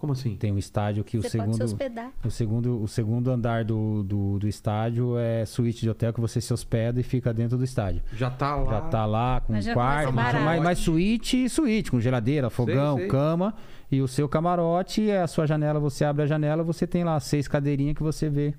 Como 0.00 0.12
assim? 0.12 0.36
Tem 0.36 0.52
um 0.52 0.58
estádio 0.58 1.02
que 1.02 1.18
o 1.18 1.22
Você 1.22 1.38
pode 1.38 1.50
se 1.50 1.56
segundo. 1.58 1.72
hospedar. 1.72 2.12
O 2.24 2.30
segundo, 2.30 2.80
o 2.80 2.86
segundo 2.86 3.32
andar 3.32 3.64
do, 3.64 4.04
do, 4.04 4.38
do 4.38 4.46
estádio 4.46 5.18
é 5.18 5.44
suíte 5.44 5.80
de 5.80 5.90
hotel 5.90 6.12
que 6.12 6.20
você 6.20 6.40
se 6.40 6.52
hospeda 6.52 7.00
e 7.00 7.02
fica 7.02 7.34
dentro 7.34 7.58
do 7.58 7.64
estádio. 7.64 8.00
Já 8.14 8.30
tá 8.30 8.54
lá. 8.54 8.70
Já 8.70 8.80
tá 8.82 9.04
lá 9.04 9.40
com 9.40 9.52
Imagina 9.54 9.72
um 9.72 9.74
quarto, 9.74 10.12
mas, 10.12 10.62
mas 10.62 10.78
suíte, 10.78 11.48
suíte, 11.48 11.90
com 11.90 11.98
geladeira, 12.00 12.48
fogão, 12.48 12.96
sei. 12.96 13.08
cama. 13.08 13.52
E 13.90 14.00
o 14.00 14.06
seu 14.06 14.28
camarote, 14.28 15.10
é 15.10 15.20
a 15.20 15.26
sua 15.26 15.46
janela, 15.48 15.80
você 15.80 16.04
abre 16.04 16.22
a 16.22 16.26
janela, 16.26 16.62
você 16.62 16.86
tem 16.86 17.02
lá 17.02 17.18
seis 17.18 17.48
cadeirinhas 17.48 17.96
que 17.96 18.02
você 18.02 18.28
vê, 18.28 18.54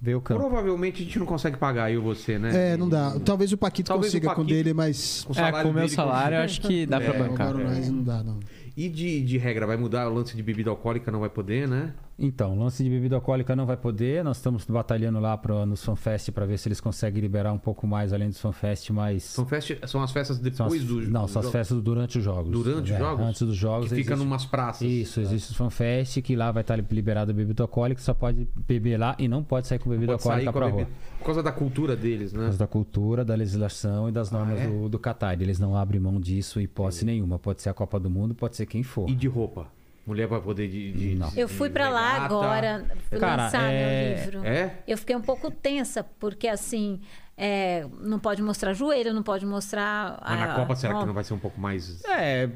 vê 0.00 0.14
o 0.14 0.20
campo. 0.20 0.42
Provavelmente 0.42 1.02
a 1.02 1.04
gente 1.06 1.18
não 1.18 1.26
consegue 1.26 1.56
pagar, 1.56 1.90
eu 1.90 2.00
você, 2.00 2.38
né? 2.38 2.74
É, 2.74 2.76
não 2.76 2.88
dá. 2.88 3.18
Talvez 3.24 3.50
o 3.52 3.58
Paquito 3.58 3.88
Talvez 3.88 4.12
o 4.12 4.14
consiga 4.14 4.28
com 4.32 4.42
Paquito- 4.42 4.54
dele, 4.54 4.72
mas. 4.72 5.24
Com 5.24 5.32
o 5.32 5.36
É, 5.36 5.40
salário 5.40 5.62
com 5.64 5.70
o 5.70 5.74
meu 5.74 5.88
salário, 5.88 6.36
eu 6.36 6.42
acho 6.42 6.60
que 6.60 6.86
dá 6.86 7.00
pra 7.00 7.14
É, 7.14 7.18
bancar. 7.18 7.48
agora 7.48 7.64
nós 7.64 7.88
não 7.90 8.02
dá, 8.04 8.22
não. 8.22 8.38
E 8.76 8.88
de, 8.88 9.22
de 9.24 9.38
regra, 9.38 9.66
vai 9.66 9.76
mudar 9.76 10.08
o 10.08 10.12
lance 10.14 10.36
de 10.36 10.42
bebida 10.42 10.70
alcoólica, 10.70 11.10
não 11.10 11.20
vai 11.20 11.30
poder, 11.30 11.66
né? 11.66 11.94
Então, 12.18 12.58
lance 12.58 12.82
de 12.82 12.88
bebida 12.88 13.14
alcoólica 13.16 13.54
não 13.54 13.66
vai 13.66 13.76
poder. 13.76 14.24
Nós 14.24 14.38
estamos 14.38 14.64
batalhando 14.64 15.20
lá 15.20 15.36
pro, 15.36 15.66
nos 15.66 15.84
FanFest 15.84 16.30
para 16.32 16.46
ver 16.46 16.58
se 16.58 16.66
eles 16.66 16.80
conseguem 16.80 17.20
liberar 17.20 17.52
um 17.52 17.58
pouco 17.58 17.86
mais 17.86 18.10
além 18.10 18.28
dos 18.30 18.40
FanFest, 18.40 18.88
mas. 18.88 19.22
São, 19.22 19.44
festi- 19.44 19.78
são 19.86 20.02
as 20.02 20.10
festas 20.12 20.38
depois 20.38 20.80
as- 20.80 20.88
do 20.88 21.02
Não, 21.10 21.28
são 21.28 21.40
as 21.40 21.46
do- 21.46 21.52
festas 21.52 21.82
durante 21.82 22.16
os 22.16 22.24
jogos. 22.24 22.50
Durante 22.50 22.84
os 22.90 22.96
É, 22.96 22.98
jogos? 22.98 23.26
Antes 23.26 23.42
dos 23.42 23.54
jogos. 23.56 23.88
Que 23.90 23.96
fica 23.96 24.12
existe- 24.14 24.24
numas 24.24 24.46
praças. 24.46 24.80
Isso, 24.88 25.20
existe 25.20 25.52
o 25.52 25.54
FanFest 25.56 26.22
que 26.22 26.34
lá 26.34 26.50
vai 26.50 26.62
estar 26.62 26.76
liberado 26.90 27.32
a 27.32 27.34
bebida 27.34 27.62
alcoólica, 27.62 28.00
só 28.00 28.14
pode 28.14 28.48
beber 28.66 28.98
lá 28.98 29.14
e 29.18 29.28
não 29.28 29.44
pode 29.44 29.66
sair 29.66 29.78
com 29.78 29.90
bebida 29.90 30.12
Pode 30.16 30.22
alcoólica 30.22 30.52
com 30.52 30.58
a 30.58 30.62
pra 30.62 30.70
rua. 30.70 30.88
Por 31.18 31.24
causa 31.26 31.42
da 31.42 31.52
cultura 31.52 31.94
deles, 31.94 32.30
Por 32.32 32.38
né? 32.38 32.44
causa 32.44 32.58
da 32.58 32.66
cultura, 32.66 33.24
da 33.26 33.34
legislação 33.34 34.08
e 34.08 34.12
das 34.12 34.30
normas 34.30 34.58
é? 34.58 34.66
do, 34.66 34.88
do 34.88 34.98
Qatar. 34.98 35.34
Eles 35.38 35.58
não 35.58 35.76
abrem 35.76 36.00
mão 36.00 36.18
disso, 36.18 36.62
hipótese 36.62 37.04
nenhuma. 37.04 37.38
Pode 37.38 37.60
ser 37.60 37.68
a 37.68 37.74
Copa 37.74 38.00
do 38.00 38.08
Mundo, 38.08 38.34
pode 38.34 38.56
ser 38.56 38.64
quem 38.64 38.82
for. 38.82 39.06
E 39.10 39.14
de 39.14 39.28
roupa? 39.28 39.66
Mulher 40.06 40.26
vai 40.28 40.40
poder 40.40 40.68
de. 40.68 40.92
de- 40.92 41.14
Não. 41.16 41.28
de- 41.30 41.40
Eu 41.40 41.48
fui 41.48 41.68
pra 41.68 41.88
lá 41.88 42.24
agora, 42.24 42.86
fui 43.08 43.18
Cara, 43.18 43.44
lançar 43.44 43.62
é- 43.72 44.14
meu 44.14 44.24
livro. 44.24 44.46
É? 44.46 44.72
Eu 44.86 44.96
fiquei 44.96 45.16
um 45.16 45.20
pouco 45.20 45.50
tensa, 45.50 46.04
porque 46.20 46.46
assim, 46.46 47.00
é, 47.36 47.84
não 48.00 48.18
pode 48.20 48.40
mostrar 48.40 48.72
joelho, 48.72 49.12
não 49.12 49.22
pode 49.24 49.44
mostrar. 49.44 50.22
Mas 50.24 50.38
na 50.38 50.52
a- 50.52 50.54
Copa 50.54 50.76
será 50.76 50.96
ó, 50.96 51.00
que 51.00 51.06
não 51.06 51.12
vai 51.12 51.24
ser 51.24 51.34
um 51.34 51.38
pouco 51.40 51.60
mais. 51.60 52.04
É, 52.04 52.48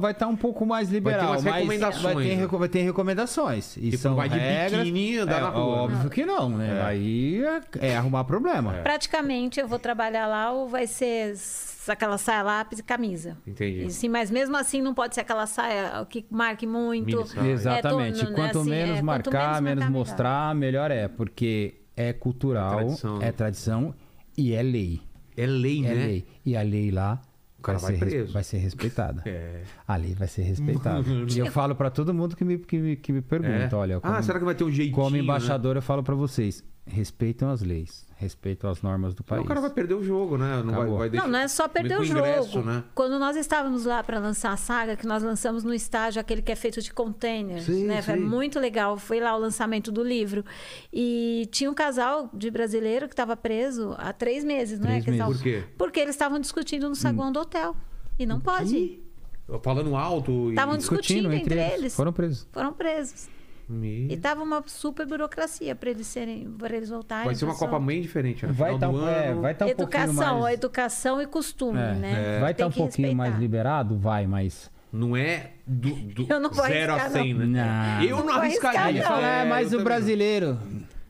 vai 0.00 0.12
estar 0.12 0.26
um 0.26 0.36
pouco 0.36 0.64
mais 0.64 0.88
liberal, 0.88 1.32
umas 1.32 1.44
mas 1.44 1.54
recomendações, 1.54 2.02
vai 2.14 2.24
ter, 2.24 2.36
né? 2.38 2.46
vai 2.46 2.68
ter 2.68 2.80
recomendações. 2.82 3.76
E 3.76 3.80
Tipo, 3.90 3.98
são 3.98 4.14
vai 4.16 4.28
de 4.30 4.38
regras, 4.38 4.80
biquíni 4.84 5.18
andar 5.18 5.36
é, 5.36 5.40
na 5.42 5.48
rua, 5.50 5.76
Óbvio 5.82 6.08
que 6.10 6.24
não, 6.24 6.48
né? 6.48 6.78
É. 6.78 6.82
Aí 6.82 7.44
é, 7.44 7.88
é 7.90 7.96
arrumar 7.96 8.24
problema. 8.24 8.72
Praticamente 8.82 9.60
eu 9.60 9.68
vou 9.68 9.78
trabalhar 9.78 10.26
lá 10.26 10.50
ou 10.50 10.66
vai 10.66 10.86
ser 10.86 11.34
aquela 11.92 12.18
saia 12.18 12.42
lápis 12.42 12.78
e 12.78 12.82
camisa. 12.82 13.36
Entendi. 13.46 13.84
E, 13.84 13.90
sim, 13.90 14.08
mas 14.08 14.30
mesmo 14.30 14.56
assim 14.56 14.80
não 14.82 14.94
pode 14.94 15.14
ser 15.14 15.20
aquela 15.22 15.46
saia 15.46 16.04
que 16.08 16.24
marque 16.30 16.66
muito. 16.66 17.26
Saia. 17.26 17.50
Exatamente. 17.50 18.20
É, 18.22 18.26
tô- 18.26 18.32
quanto 18.34 18.58
assim, 18.60 18.70
menos 18.70 18.90
é, 18.90 19.02
quanto 19.02 19.04
marcar, 19.06 19.62
menos 19.62 19.62
menos 19.62 19.84
marcar, 19.84 19.90
mostrar, 19.90 20.54
melhor 20.54 20.90
é. 20.90 21.08
Porque 21.08 21.74
é 21.96 22.12
cultural, 22.12 22.72
É 22.80 22.84
tradição. 22.84 23.22
é 23.22 23.32
tradição 23.32 23.94
e 24.36 24.52
é 24.54 24.62
lei. 24.62 25.00
É 25.36 25.46
lei, 25.46 25.78
É 25.86 25.94
né? 25.94 25.94
lei. 26.06 26.26
E 26.44 26.56
a 26.56 26.62
lei 26.62 26.90
lá 26.90 27.20
O 27.58 27.62
cara 27.62 27.78
vai 27.78 27.96
ser, 27.96 28.04
res- 28.04 28.32
vai 28.32 28.42
ser 28.44 28.58
respeitada. 28.58 29.22
É. 29.28 29.62
A 29.86 29.96
lei 29.96 30.14
vai 30.14 30.28
ser 30.28 30.42
respeitada. 30.42 31.04
e 31.34 31.38
eu 31.38 31.46
falo 31.46 31.74
pra 31.74 31.90
todo 31.90 32.12
mundo 32.14 32.34
que 32.36 32.44
me, 32.44 32.58
que 32.58 32.78
me, 32.78 32.96
que 32.96 33.12
me 33.12 33.20
pergunta, 33.22 33.74
É. 33.74 33.78
olha, 33.78 33.96
Ah, 33.98 34.00
como- 34.00 34.22
será 34.22 34.38
que 34.38 34.44
vai 34.44 34.54
ter 34.54 34.64
um 34.64 34.70
jeitinho? 34.70 34.94
Como 34.96 35.10
né? 35.16 35.18
embaixador, 35.22 35.76
eu 35.76 35.82
falo 35.82 36.02
pra 36.02 36.14
vocês: 36.14 36.64
respeitam 36.86 37.50
as 37.50 37.60
leis, 37.62 38.06
respeitam 38.20 38.68
as 38.70 38.82
normas 38.82 39.14
do 39.14 39.24
país. 39.24 39.42
O 39.42 39.46
cara 39.46 39.62
vai 39.62 39.70
perder 39.70 39.94
o 39.94 40.04
jogo, 40.04 40.36
né? 40.36 40.62
Não 40.62 40.74
vai, 40.74 40.86
vai 40.86 41.08
deixar... 41.08 41.24
Não, 41.24 41.32
não 41.32 41.38
é 41.38 41.48
só 41.48 41.66
perder 41.66 41.98
o 41.98 42.04
jogo. 42.04 42.20
ingresso, 42.20 42.60
né? 42.60 42.84
Quando 42.94 43.18
nós 43.18 43.34
estávamos 43.34 43.86
lá 43.86 44.02
para 44.04 44.18
lançar 44.18 44.52
a 44.52 44.58
saga, 44.58 44.94
que 44.94 45.06
nós 45.06 45.22
lançamos 45.22 45.64
no 45.64 45.72
estágio 45.72 46.20
aquele 46.20 46.42
que 46.42 46.52
é 46.52 46.54
feito 46.54 46.82
de 46.82 46.92
containers, 46.92 47.64
Sim, 47.64 47.86
né? 47.86 48.02
Foi 48.02 48.16
muito 48.16 48.60
legal. 48.60 48.98
Foi 48.98 49.20
lá 49.20 49.34
o 49.34 49.38
lançamento 49.38 49.90
do 49.90 50.04
livro. 50.04 50.44
E 50.92 51.48
tinha 51.50 51.70
um 51.70 51.74
casal 51.74 52.28
de 52.34 52.50
brasileiro 52.50 53.08
que 53.08 53.14
estava 53.14 53.34
preso 53.38 53.94
há 53.96 54.12
três 54.12 54.44
meses, 54.44 54.78
não 54.78 54.90
é? 54.90 55.00
Três 55.00 55.08
eles 55.08 55.18
meses. 55.18 55.40
Por 55.42 55.48
estavam- 55.48 55.62
quê? 55.62 55.74
Porque 55.78 56.00
eles 56.00 56.14
estavam 56.14 56.38
discutindo 56.38 56.88
no 56.90 56.94
saguão 56.94 57.32
do 57.32 57.40
hotel. 57.40 57.74
E 58.18 58.26
não 58.26 58.38
pode. 58.38 59.00
Falando 59.62 59.96
alto 59.96 60.30
e... 60.30 60.50
Estavam 60.50 60.76
discutindo 60.76 61.32
entre 61.32 61.58
eles. 61.58 61.96
Foram 61.96 62.12
presos. 62.12 62.46
Foram 62.52 62.72
presos. 62.74 63.28
Me- 63.70 64.08
E 64.10 64.16
tava 64.16 64.42
uma 64.42 64.62
super 64.66 65.06
burocracia 65.06 65.74
para 65.76 65.90
eles 65.90 66.06
serem, 66.08 66.50
para 66.58 66.76
eles 66.76 66.88
voltarem. 66.90 67.26
Vai 67.26 67.34
ser 67.34 67.44
uma 67.44 67.54
Copa 67.56 67.78
bem 67.78 68.02
diferente, 68.02 68.44
né? 68.44 68.52
Vai 68.52 68.74
estar 68.74 68.88
do 68.88 69.08
é, 69.08 69.28
ano. 69.28 69.40
vai 69.42 69.54
tá 69.54 69.64
um 69.64 69.68
educação, 69.68 70.40
mais. 70.40 70.54
educação 70.54 71.22
e 71.22 71.26
costume, 71.26 71.78
É, 71.78 71.94
né? 71.94 72.38
Vai 72.40 72.50
estar 72.52 72.64
Tem 72.64 72.66
um 72.66 72.70
pouquinho 72.86 73.08
mais 73.16 73.30
respeitar. 73.30 73.38
liberado? 73.40 73.96
Vai, 73.98 74.26
mas. 74.26 74.70
Não 74.92 75.16
é 75.16 75.52
do, 75.64 75.90
do 75.94 76.26
Eu 76.28 76.40
não 76.40 76.50
vou 76.50 76.64
0 76.66 76.92
a 76.92 76.96
arriscar, 76.96 77.22
100, 77.22 77.34
não. 77.34 77.46
né? 77.46 77.96
Não. 77.98 78.02
Eu 78.04 78.10
não, 78.10 78.16
Não 78.24 78.32
vou 78.32 78.42
arriscaria. 78.42 78.80
arriscar, 78.80 79.08
não. 79.10 79.16
fala, 79.20 79.26
É, 79.28 79.42
é, 79.42 79.48
mas 79.48 79.72
o 79.72 79.84
brasileiro. 79.84 80.58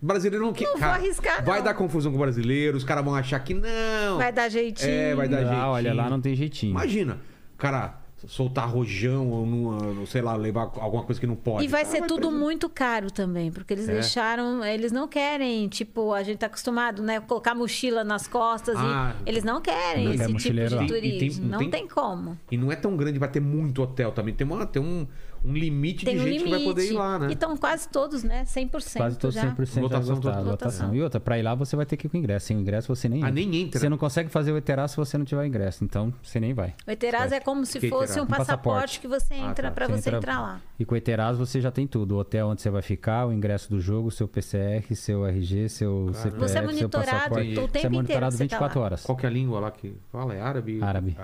O 0.03 0.07
brasileiro 0.07 0.45
não 0.45 0.53
quer. 0.53 0.65
Não 0.65 0.73
vou 0.73 0.81
cara, 0.81 0.95
arriscar, 0.95 1.45
Vai 1.45 1.59
não. 1.59 1.65
dar 1.65 1.75
confusão 1.75 2.13
com 2.13 2.19
o 2.19 2.21
brasileiro, 2.21 2.77
os 2.77 2.85
caras 2.85 3.03
vão 3.05 3.15
achar 3.15 3.41
que 3.41 3.55
não. 3.55 4.19
Vai 4.19 4.31
dar 4.33 4.51
jeitinho. 4.51 4.91
É, 4.91 5.15
vai 5.15 5.29
dar 5.29 5.39
Ah, 5.39 5.45
jeitinho. 5.45 5.67
olha, 5.67 5.95
lá 5.95 6.11
não 6.11 6.21
tem 6.21 6.35
jeitinho. 6.35 6.71
Imagina, 6.73 7.19
cara, 7.57 8.00
soltar 8.27 8.69
rojão 8.69 9.31
ou, 9.31 9.47
numa, 9.47 10.07
sei 10.07 10.21
lá, 10.23 10.37
levar 10.37 10.71
alguma 10.79 11.03
coisa 11.03 11.21
que 11.21 11.27
não 11.27 11.37
pode. 11.37 11.65
E 11.65 11.69
vai 11.69 11.85
cara 11.85 11.97
ser 11.97 12.07
tudo 12.07 12.29
preso. 12.29 12.37
muito 12.39 12.69
caro 12.69 13.11
também, 13.11 13.51
porque 13.51 13.73
eles 13.75 13.89
É? 13.89 13.93
deixaram, 13.95 14.65
eles 14.65 14.93
não 14.93 15.09
querem, 15.09 15.69
tipo, 15.69 16.13
a 16.13 16.23
gente 16.23 16.39
tá 16.39 16.47
acostumado, 16.47 17.03
né, 17.03 17.21
colocar 17.21 17.55
mochila 17.55 18.05
nas 18.05 18.27
costas 18.29 18.77
Ah, 18.79 19.15
e 19.25 19.29
eles 19.31 19.43
não 19.45 19.61
querem 19.61 20.05
não 20.05 20.13
esse 20.13 20.27
quer 20.27 20.69
tipo 20.69 20.85
de 20.85 20.85
E 20.85 20.87
tem- 20.87 20.87
turismo. 20.87 21.45
não 21.45 21.51
não 21.53 21.59
tem- 21.59 21.71
tem 21.71 21.89
como. 21.89 22.39
E 22.51 22.57
não 22.57 22.71
é 22.71 22.77
tão 22.77 22.97
grande, 22.97 23.19
vai 23.19 23.29
ter 23.31 23.41
muito 23.41 23.83
hotel 23.83 24.13
também. 24.13 24.35
Tem, 24.35 24.47
uma, 24.47 24.67
tem 24.67 24.83
um, 24.83 25.07
um 25.45 25.53
limite 25.53 26.05
Tem 26.05 26.17
de 26.17 26.21
um 26.23 26.25
gente 26.27 26.45
que 26.45 26.51
vai 26.51 26.61
poder 26.63 26.83
ir 26.83 26.85
limite. 26.87 26.99
lá, 26.99 27.19
né? 27.19 27.29
E 27.29 27.33
estão 27.33 27.57
quase 27.57 27.89
todos, 27.89 28.23
né, 28.23 28.45
100% 28.45 28.97
Quase 28.97 29.19
todos 29.19 29.35
já. 29.35 29.43
100% 29.55 29.81
Lotação 29.83 30.23
já 30.23 30.41
lotação. 30.41 30.95
E 30.95 31.03
outra, 31.03 31.19
pra 31.21 31.39
ir 31.39 31.43
lá 31.43 31.55
você 31.55 31.75
vai 31.77 31.87
ter 31.87 31.97
que 31.97 32.07
ir 32.07 32.11
com 32.11 32.17
ingresso. 32.17 32.47
Sem 32.47 32.57
o 32.57 32.61
ingresso 32.61 32.95
você 32.95 33.09
nem 33.09 33.23
Ah, 33.23 33.29
entra. 33.29 33.35
nem 33.35 33.57
entra. 33.63 33.81
Você 33.81 33.89
não 33.89 33.99
consegue 33.99 34.29
fazer 34.29 34.53
o 34.53 34.57
Eteraz 34.57 34.91
se 34.93 34.97
você 34.97 35.17
não 35.19 35.25
tiver 35.25 35.47
ingresso. 35.47 35.83
Então 35.85 36.13
você 36.23 36.39
nem 36.41 36.53
vai. 36.53 36.75
O 36.87 36.91
Eteraz 36.91 37.33
é 37.33 37.41
como 37.41 37.65
se 37.67 37.79
Que 37.81 37.89
fosse 37.89 38.13
Eteraz? 38.13 38.23
um 38.23 38.25
Um 38.25 38.27
passaporte 38.27 39.01
que 39.01 39.09
você 39.09 39.35
Ah, 39.35 39.51
entra 39.51 39.69
tá. 39.69 39.71
pra 39.75 39.87
Você 39.87 39.93
você 40.03 40.09
entra- 40.11 40.19
entrar 40.19 40.41
lá. 40.41 40.61
E 40.79 40.85
com 40.85 40.95
o 40.95 40.97
Eteraz 40.97 41.37
você 41.37 41.61
já 41.61 41.71
tem 41.71 41.87
tudo. 41.87 42.17
O 42.17 42.19
hotel 42.19 42.49
onde 42.49 42.63
você 42.63 42.71
vai 42.71 42.83
ficar, 42.83 43.27
o 43.27 43.33
ingresso 43.33 43.71
do 43.71 43.81
jogo, 43.81 44.11
seu 44.11 44.29
PCR, 44.29 44.95
seu 44.95 45.27
RG, 45.27 45.69
seu 45.69 46.11
CPF, 46.15 46.39
Você 46.39 46.59
é 46.59 46.61
seu 46.61 46.63
monitorado 46.69 47.11
passaporte. 47.11 47.51
o 47.51 47.55
Você 47.55 47.61
é 47.61 47.67
tempo 47.67 47.77
inteiro 47.79 47.95
monitorado 47.95 48.33
tá 48.37 48.39
24 48.45 48.79
lá. 48.81 48.85
horas. 48.87 49.03
Qual 49.05 49.17
que 49.17 49.27
é 49.27 49.29
a 49.29 49.33
língua 49.33 49.61
lá 49.61 49.71
que 49.71 49.95
fala? 50.11 50.35
É 50.35 50.41
árabe? 50.41 50.83
Árabe. 50.83 51.17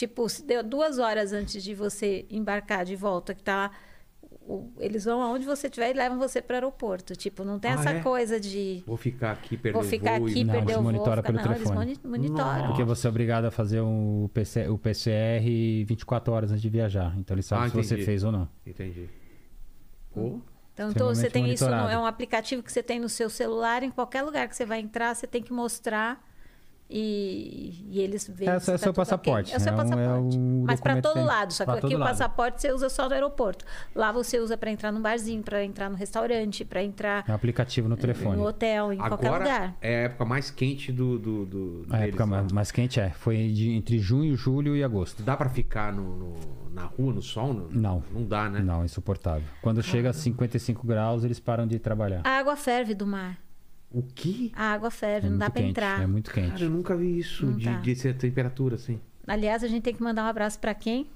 Tipo, 0.00 0.26
se 0.30 0.42
deu 0.42 0.62
duas 0.62 0.98
horas 0.98 1.30
antes 1.34 1.62
de 1.62 1.74
você 1.74 2.24
embarcar 2.30 2.86
de 2.86 2.96
volta, 2.96 3.34
que 3.34 3.42
tá. 3.42 3.70
o- 4.52 4.72
eles 4.80 5.04
vão 5.04 5.20
aonde 5.22 5.44
você 5.44 5.66
estiver 5.68 5.90
e 5.90 5.92
levam 5.92 6.18
você 6.18 6.40
para 6.42 6.54
o 6.54 6.56
aeroporto. 6.56 7.14
Tipo, 7.14 7.44
não 7.44 7.58
tem 7.58 7.70
Ah, 7.70 7.74
essa 7.74 7.90
é? 7.90 8.00
coisa 8.00 8.40
de 8.40 8.82
Vou 8.86 8.96
ficar 8.96 9.32
aqui, 9.32 9.56
perder 9.58 9.78
vou 9.78 9.82
ficar 9.86 10.18
voo. 10.18 10.26
aqui, 10.26 10.40
e... 10.40 10.44
Não, 10.44 10.52
perder 10.54 10.72
eles 10.72 10.76
o 10.80 10.82
voo. 10.82 10.92
ficar- 10.92 11.22
pelo 11.22 11.36
não, 11.38 11.44
eles 11.44 11.58
telefone. 11.62 11.76
moni- 11.76 12.00
monitoram. 12.04 12.66
Porque 12.68 12.82
você 12.82 13.06
é 13.06 13.10
obrigado 13.10 13.44
a 13.44 13.50
fazer 13.50 13.80
o, 13.80 14.28
PC, 14.34 14.66
o 14.68 14.76
PCR 14.78 15.84
24 15.84 16.32
horas 16.32 16.50
antes 16.50 16.62
de 16.62 16.68
viajar. 16.70 17.14
Então 17.18 17.34
eles 17.34 17.44
sabem 17.46 17.66
Ah, 17.66 17.68
se 17.68 17.76
você 17.76 17.98
fez 17.98 18.24
ou 18.24 18.32
não. 18.32 18.48
Entendi. 18.66 19.08
Pô, 20.12 20.40
Então, 20.74 20.90
então, 20.90 21.06
você 21.14 21.28
tem 21.30 21.44
isso, 21.52 21.64
no- 21.64 21.70
monitorado. 21.70 21.92
é 21.94 21.98
um 21.98 22.06
aplicativo 22.06 22.62
que 22.62 22.72
você 22.72 22.82
tem 22.82 22.98
no 22.98 23.08
seu 23.08 23.28
celular, 23.30 23.82
em 23.82 23.90
qualquer 23.90 24.22
lugar 24.22 24.48
que 24.48 24.56
você 24.56 24.64
vai 24.64 24.80
entrar, 24.80 25.14
você 25.14 25.26
tem 25.26 25.42
que 25.42 25.52
mostrar 25.52 26.26
E, 26.92 27.86
e 27.88 28.00
eles 28.00 28.28
veem. 28.28 28.50
Esse 28.50 28.64
se 28.66 28.70
é 28.72 28.74
tá 28.74 28.78
seu 28.78 28.92
passaporte, 28.92 29.52
ok. 29.52 29.54
É 29.54 29.56
o 29.56 29.60
seu 29.60 29.72
é 29.72 29.76
um- 29.76 29.78
é 29.78 29.84
passaporte. 29.84 30.36
o 30.38 30.64
Mas 30.66 30.80
para 30.80 31.00
todo 31.00 31.14
tem- 31.14 31.24
lado. 31.24 31.52
Só 31.52 31.64
que 31.64 31.70
pra 31.70 31.78
aqui 31.86 31.94
o 31.94 31.98
lado. 31.98 32.08
passaporte 32.08 32.60
você 32.60 32.72
usa 32.72 32.88
só 32.88 33.06
no 33.08 33.14
aeroporto. 33.14 33.64
Lá 33.94 34.10
você 34.10 34.40
usa 34.40 34.56
para 34.56 34.70
entrar 34.72 34.90
num 34.90 35.00
barzinho, 35.00 35.40
para 35.42 35.64
entrar 35.64 35.88
no 35.88 35.94
restaurante, 35.96 36.64
para 36.64 36.82
entrar 36.82 37.24
É 37.28 37.30
um 37.30 37.34
aplicativo 37.34 37.88
no 37.88 37.96
telefone. 37.96 38.36
no 38.36 38.44
hotel, 38.46 38.92
em 38.92 38.98
qualquer 38.98 39.26
Agora 39.28 39.44
lugar. 39.44 39.76
é 39.80 39.88
a 39.88 40.00
época 40.06 40.24
mais 40.24 40.50
quente 40.50 40.90
do. 40.90 41.16
do, 41.18 41.46
do 41.46 41.86
A 41.90 41.98
deles, 41.98 42.08
época 42.14 42.26
né? 42.26 42.46
mais, 42.52 42.70
quente 42.72 42.98
é. 42.98 43.10
Foi 43.10 43.36
de- 43.52 43.70
entre 43.70 43.98
junho, 43.98 44.36
julho 44.36 44.74
e 44.76 44.82
agosto. 44.82 45.22
Dá 45.22 45.36
pra 45.36 45.48
ficar 45.48 45.92
no, 45.92 46.16
no- 46.16 46.36
na 46.74 46.84
rua, 46.86 47.12
no 47.12 47.22
sol? 47.22 47.54
No- 47.54 47.68
Não. 47.70 48.02
Não 48.12 48.24
dá, 48.24 48.48
né? 48.48 48.60
Não, 48.60 48.84
insuportável. 48.84 49.44
Quando 49.62 49.80
chega 49.82 50.10
a 50.10 50.12
55 50.12 50.86
graus, 50.86 51.22
eles 51.24 51.38
param 51.38 51.66
de 51.66 51.78
trabalhar. 51.78 52.22
A 52.24 52.30
água 52.38 52.56
ferve 52.56 52.94
do 52.94 53.06
mar. 53.06 53.38
O 53.92 54.02
quê? 54.02 54.50
A 54.54 54.72
água 54.72 54.90
ferve, 54.90 55.26
é 55.26 55.30
não 55.30 55.38
dá 55.38 55.50
para 55.50 55.60
quente. 55.62 55.70
entrar. 55.70 56.02
É 56.02 56.06
muito 56.06 56.30
quente. 56.32 56.50
Cara, 56.52 56.62
eu 56.62 56.70
nunca 56.70 56.96
vi 56.96 57.18
isso 57.18 57.46
Não 57.46 57.56
de, 57.56 57.64
dá. 57.64 57.72
de 57.80 57.94
ser 57.96 58.14
temperatura 58.16 58.76
assim. 58.76 59.00
Aliás, 59.26 59.64
a 59.64 59.68
gente 59.68 59.82
tem 59.82 59.94
que 59.94 60.02
mandar 60.02 60.24
um 60.24 60.28
abraço 60.28 60.58
para 60.58 60.72
quem? 60.74 61.08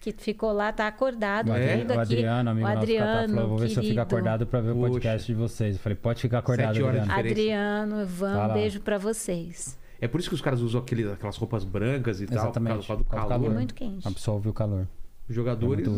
Que 0.00 0.12
ficou 0.12 0.52
lá, 0.52 0.72
tá 0.72 0.88
acordado. 0.88 1.48
O, 1.48 1.52
Adri- 1.52 1.70
ouvindo 1.70 1.90
o 1.90 1.92
aqui. 1.92 2.00
Adriano, 2.02 2.50
amigo 2.50 2.66
o 2.66 2.68
nosso, 2.70 2.82
Adriano, 2.82 3.06
Catá, 3.20 3.34
falou, 3.34 3.48
vou 3.48 3.58
ver 3.58 3.64
se 3.68 3.70
eu 3.72 3.74
fico 3.76 3.82
querido. 3.82 4.00
acordado 4.00 4.46
pra 4.46 4.60
ver 4.60 4.70
o 4.70 4.74
Poxa. 4.74 4.90
podcast 4.90 5.26
de 5.32 5.34
vocês. 5.38 5.76
Eu 5.76 5.80
falei, 5.82 5.96
pode 5.96 6.20
ficar 6.20 6.38
acordado, 6.38 6.74
Sete 6.74 6.82
horas 6.82 7.04
de 7.04 7.10
Adriano. 7.10 7.30
Adriano, 7.30 8.02
Ivan, 8.02 8.34
Tá 8.34 8.48
um 8.48 8.52
beijo 8.54 8.80
para 8.80 8.98
vocês. 8.98 9.78
É 10.00 10.08
por 10.08 10.18
isso 10.18 10.28
que 10.28 10.34
os 10.34 10.40
caras 10.40 10.60
usam 10.60 10.80
aquele, 10.80 11.10
aquelas 11.10 11.36
roupas 11.36 11.64
brancas 11.64 12.20
e 12.20 12.26
tal, 12.26 12.36
por 12.36 12.42
Exatamente, 12.44 12.78
por 12.78 12.86
causa 12.86 12.96
do 12.96 13.04
por 13.04 13.10
causa 13.10 13.24
do 13.26 13.28
calor. 13.28 13.42
É 13.44 13.46
calor. 13.46 13.54
muito 13.58 13.74
quente. 13.74 14.08
Absorve 14.08 14.48
o 14.48 14.52
calor. 14.52 14.88
Os 15.28 15.34
jogadores. 15.34 15.88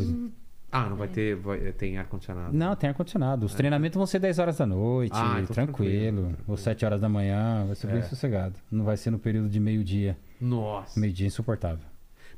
É 0.74 0.76
ah, 0.76 0.88
não 0.88 0.96
vai 0.96 1.06
ter. 1.08 1.36
Vai, 1.36 1.58
tem 1.72 1.98
ar-condicionado. 1.98 2.52
Não, 2.52 2.74
tem 2.74 2.90
ar-condicionado. 2.90 3.46
Os 3.46 3.54
treinamentos 3.54 3.96
vão 3.96 4.06
ser 4.06 4.18
10 4.18 4.38
horas 4.40 4.56
da 4.58 4.66
noite, 4.66 5.14
É. 5.16 5.20
Ah, 5.20 5.40
então 5.40 5.54
tranquilo. 5.54 6.22
tranquilo. 6.22 6.38
Ou 6.48 6.56
7 6.56 6.84
horas 6.84 7.00
da 7.00 7.08
manhã, 7.08 7.64
vai 7.66 7.76
ser 7.76 7.86
bem 7.86 7.98
É. 7.98 8.02
sossegado. 8.02 8.54
Não 8.70 8.84
vai 8.84 8.96
ser 8.96 9.10
no 9.10 9.18
período 9.18 9.48
de 9.48 9.60
meio-dia. 9.60 10.16
Nossa. 10.40 10.98
Meio-dia 10.98 11.26
é 11.26 11.28
insuportável. 11.28 11.84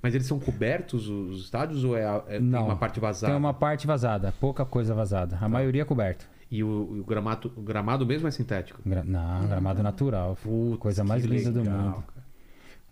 Mas 0.02 0.14
eles 0.14 0.26
são 0.26 0.38
cobertos, 0.38 1.08
os 1.08 1.44
estádios, 1.44 1.82
ou 1.82 1.96
é, 1.96 2.02
é- 2.28 2.38
tem 2.38 2.40
Não. 2.42 2.66
uma 2.66 2.76
parte 2.76 3.00
vazada? 3.00 3.32
Tem 3.32 3.36
uma 3.40 3.54
parte 3.54 3.86
vazada, 3.86 4.34
pouca 4.38 4.64
coisa 4.66 4.94
vazada. 4.94 5.36
Tá. 5.38 5.46
A 5.46 5.48
maioria 5.48 5.80
é 5.82 5.84
coberto. 5.86 6.28
E 6.50 6.62
o, 6.62 7.00
o 7.00 7.04
gramado, 7.04 7.50
o 7.56 7.62
gramado 7.62 8.04
mesmo 8.06 8.28
é 8.28 8.30
sintético? 8.30 8.80
Gra- 8.86 9.02
Não, 9.02 9.48
gramado 9.48 9.82
natural. 9.82 10.36
Putz, 10.42 10.78
coisa 10.78 11.02
mais 11.02 11.24
linda 11.24 11.50
do 11.50 11.64
mundo. 11.64 11.94
cara. 12.06 12.26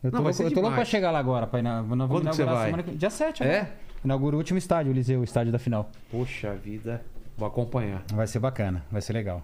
Eu 0.03 0.11
tô, 0.11 0.17
Não, 0.17 0.25
louco, 0.25 0.43
eu 0.43 0.51
tô 0.51 0.61
louco 0.61 0.75
pra 0.75 0.85
chegar 0.85 1.11
lá 1.11 1.19
agora. 1.19 1.47
Pra 1.47 1.61
ina- 1.61 1.83
nós 1.83 1.89
vamos 1.89 2.09
Quando 2.09 2.31
que 2.31 2.37
você 2.37 2.43
inaugurar 2.43 2.63
vai? 2.63 2.71
semana 2.71 2.83
que- 2.83 2.97
Dia 2.99 3.11
7, 3.11 3.43
É? 3.45 3.73
Né? 4.05 4.09
Inaugura 4.09 4.37
o 4.37 4.39
último 4.39 4.59
estádio, 4.59 4.93
o 4.93 4.95
Eliseu, 4.95 5.21
o 5.21 5.25
estádio 5.25 5.51
da 5.53 5.59
final. 5.59 5.91
Poxa 6.11 6.55
vida. 6.55 7.03
Vou 7.37 7.49
acompanhar. 7.49 8.05
Vai 8.13 8.27
ser 8.27 8.39
bacana, 8.39 8.85
vai 8.91 9.01
ser 9.03 9.13
legal. 9.13 9.43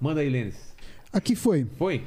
Manda 0.00 0.20
aí, 0.20 0.28
Lênis. 0.28 0.74
Aqui 1.12 1.34
foi. 1.34 1.66
Foi? 1.76 2.04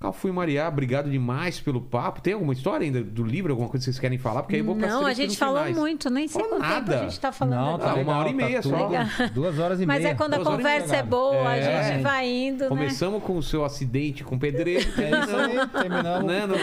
Cafu 0.00 0.26
e 0.26 0.32
Maria, 0.32 0.66
obrigado 0.66 1.08
demais 1.08 1.60
pelo 1.60 1.80
papo. 1.80 2.20
Tem 2.20 2.32
alguma 2.32 2.52
história 2.52 2.84
ainda 2.84 3.04
do 3.04 3.22
livro, 3.22 3.52
alguma 3.52 3.68
coisa 3.68 3.82
que 3.82 3.92
vocês 3.92 4.00
querem 4.00 4.18
falar? 4.18 4.42
Porque 4.42 4.56
aí 4.56 4.60
eu 4.60 4.64
vou 4.66 4.74
Não, 4.74 5.06
a 5.06 5.12
gente 5.14 5.36
falou 5.38 5.64
muito, 5.72 6.10
nem 6.10 6.26
sei 6.26 6.40
quanto 6.42 6.50
tempo 6.54 6.62
nada. 6.62 7.00
a 7.00 7.02
gente 7.04 7.20
tá 7.20 7.30
falando 7.30 7.54
Não, 7.54 7.74
aqui. 7.76 7.84
tá 7.84 7.90
Ah, 7.90 7.94
uma 7.94 7.98
legal, 7.98 8.18
hora 8.18 8.28
e 8.28 8.32
tá 8.32 8.36
meia 8.36 8.62
tudo- 8.62 8.76
só. 8.76 9.28
Duas 9.32 9.58
horas 9.60 9.80
e 9.80 9.86
Mas 9.86 10.02
meia. 10.02 10.12
é 10.12 10.14
quando 10.16 10.34
a 10.34 10.38
Duas 10.38 10.48
e 10.48 10.50
conversa 10.56 10.96
é 10.96 11.02
boa, 11.04 11.48
a 11.50 11.56
É. 11.56 11.92
gente 11.94 12.02
vai 12.02 12.28
indo, 12.28 12.62
né? 12.64 12.68
Começamos 12.68 13.22
com 13.22 13.36
o 13.36 13.42
seu 13.44 13.64
acidente 13.64 14.24
com 14.24 14.34
o 14.34 14.38
pedreiro. 14.40 14.80
É 15.00 15.20
isso 15.20 15.36
aí, 15.36 15.68
terminamos. 15.68 16.24
né? 16.26 16.46
No... 16.46 16.54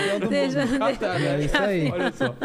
Tá, 0.99 1.15
É 1.17 1.39
isso 1.45 1.57
aí. 1.57 1.89
Olha 1.91 2.11
só. 2.11 2.35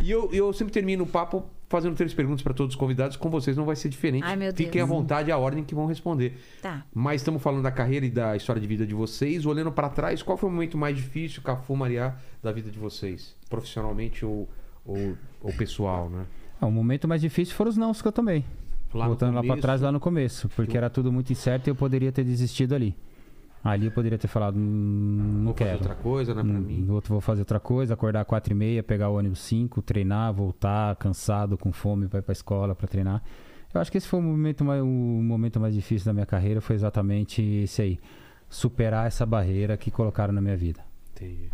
E 0.00 0.08
eu, 0.08 0.30
eu 0.32 0.52
sempre 0.52 0.72
termino 0.72 1.02
o 1.02 1.06
papo 1.08 1.44
fazendo 1.68 1.94
três 1.94 2.14
perguntas 2.14 2.42
para 2.42 2.54
todos 2.54 2.74
os 2.74 2.78
convidados. 2.78 3.16
Com 3.16 3.30
vocês 3.30 3.56
não 3.56 3.64
vai 3.64 3.76
ser 3.76 3.88
diferente. 3.88 4.24
Ai, 4.24 4.36
meu 4.36 4.52
Fiquem 4.52 4.80
à 4.80 4.84
Deus. 4.84 4.88
vontade, 4.96 5.30
a 5.30 5.38
ordem 5.38 5.64
que 5.64 5.74
vão 5.74 5.86
responder. 5.86 6.38
Tá. 6.62 6.84
Mas 6.94 7.20
estamos 7.20 7.42
falando 7.42 7.62
da 7.62 7.70
carreira 7.70 8.06
e 8.06 8.10
da 8.10 8.36
história 8.36 8.60
de 8.60 8.66
vida 8.66 8.86
de 8.86 8.94
vocês. 8.94 9.44
Olhando 9.46 9.72
para 9.72 9.88
trás, 9.88 10.22
qual 10.22 10.36
foi 10.36 10.48
o 10.48 10.52
momento 10.52 10.78
mais 10.78 10.96
difícil, 10.96 11.42
Cafu, 11.42 11.76
Maria, 11.76 12.14
da 12.42 12.52
vida 12.52 12.70
de 12.70 12.78
vocês? 12.78 13.34
Profissionalmente 13.48 14.24
ou, 14.24 14.48
ou, 14.84 15.16
ou 15.40 15.52
pessoal, 15.52 16.08
né? 16.08 16.24
Ah, 16.60 16.66
o 16.66 16.72
momento 16.72 17.06
mais 17.06 17.20
difícil 17.20 17.54
foram 17.54 17.70
os 17.70 17.76
nãos 17.76 18.00
que 18.00 18.08
eu 18.08 18.12
tomei. 18.12 18.44
Lá 18.94 19.06
Voltando 19.06 19.34
lá 19.34 19.40
pra 19.40 19.48
começo, 19.48 19.62
trás, 19.62 19.80
lá 19.80 19.92
no 19.92 20.00
começo. 20.00 20.48
Porque 20.50 20.76
era 20.76 20.88
tudo 20.88 21.12
muito 21.12 21.30
incerto 21.30 21.66
e 21.66 21.70
eu 21.70 21.74
poderia 21.74 22.10
ter 22.10 22.24
desistido 22.24 22.74
ali. 22.74 22.96
Ali 23.66 23.86
eu 23.86 23.92
poderia 23.92 24.16
ter 24.18 24.28
falado, 24.28 24.56
"Hum, 24.58 24.60
não 25.38 25.44
Vou 25.46 25.54
fazer 25.54 25.64
quero. 25.70 25.78
outra 25.78 25.94
coisa, 25.94 26.34
né, 26.34 26.42
pra 26.42 26.52
Hum, 26.52 26.60
mim. 26.62 26.86
Outro 26.90 27.12
vou 27.12 27.20
fazer 27.20 27.40
outra 27.42 27.58
coisa, 27.60 27.94
acordar 27.94 28.24
quatro 28.24 28.52
e 28.52 28.56
meia, 28.56 28.82
pegar 28.82 29.08
o 29.10 29.16
ônibus 29.18 29.40
5, 29.40 29.82
treinar, 29.82 30.32
voltar, 30.32 30.94
cansado, 30.96 31.58
com 31.58 31.72
fome, 31.72 32.06
vai 32.06 32.22
pra 32.22 32.32
escola 32.32 32.74
pra 32.74 32.86
treinar. 32.86 33.22
Eu 33.74 33.80
acho 33.80 33.90
que 33.90 33.98
esse 33.98 34.08
foi 34.08 34.20
o 34.20 34.22
momento 34.22 34.64
mais, 34.64 34.80
o 34.82 34.86
momento 34.86 35.60
mais 35.60 35.74
difícil 35.74 36.06
da 36.06 36.12
minha 36.14 36.24
carreira, 36.26 36.60
foi 36.60 36.76
exatamente 36.76 37.42
esse 37.42 37.82
aí. 37.82 37.98
Superar 38.48 39.06
essa 39.06 39.26
barreira 39.26 39.76
que 39.76 39.90
colocaram 39.90 40.32
na 40.32 40.40
minha 40.40 40.56
vida. 40.56 40.80
Entendi. 41.14 41.50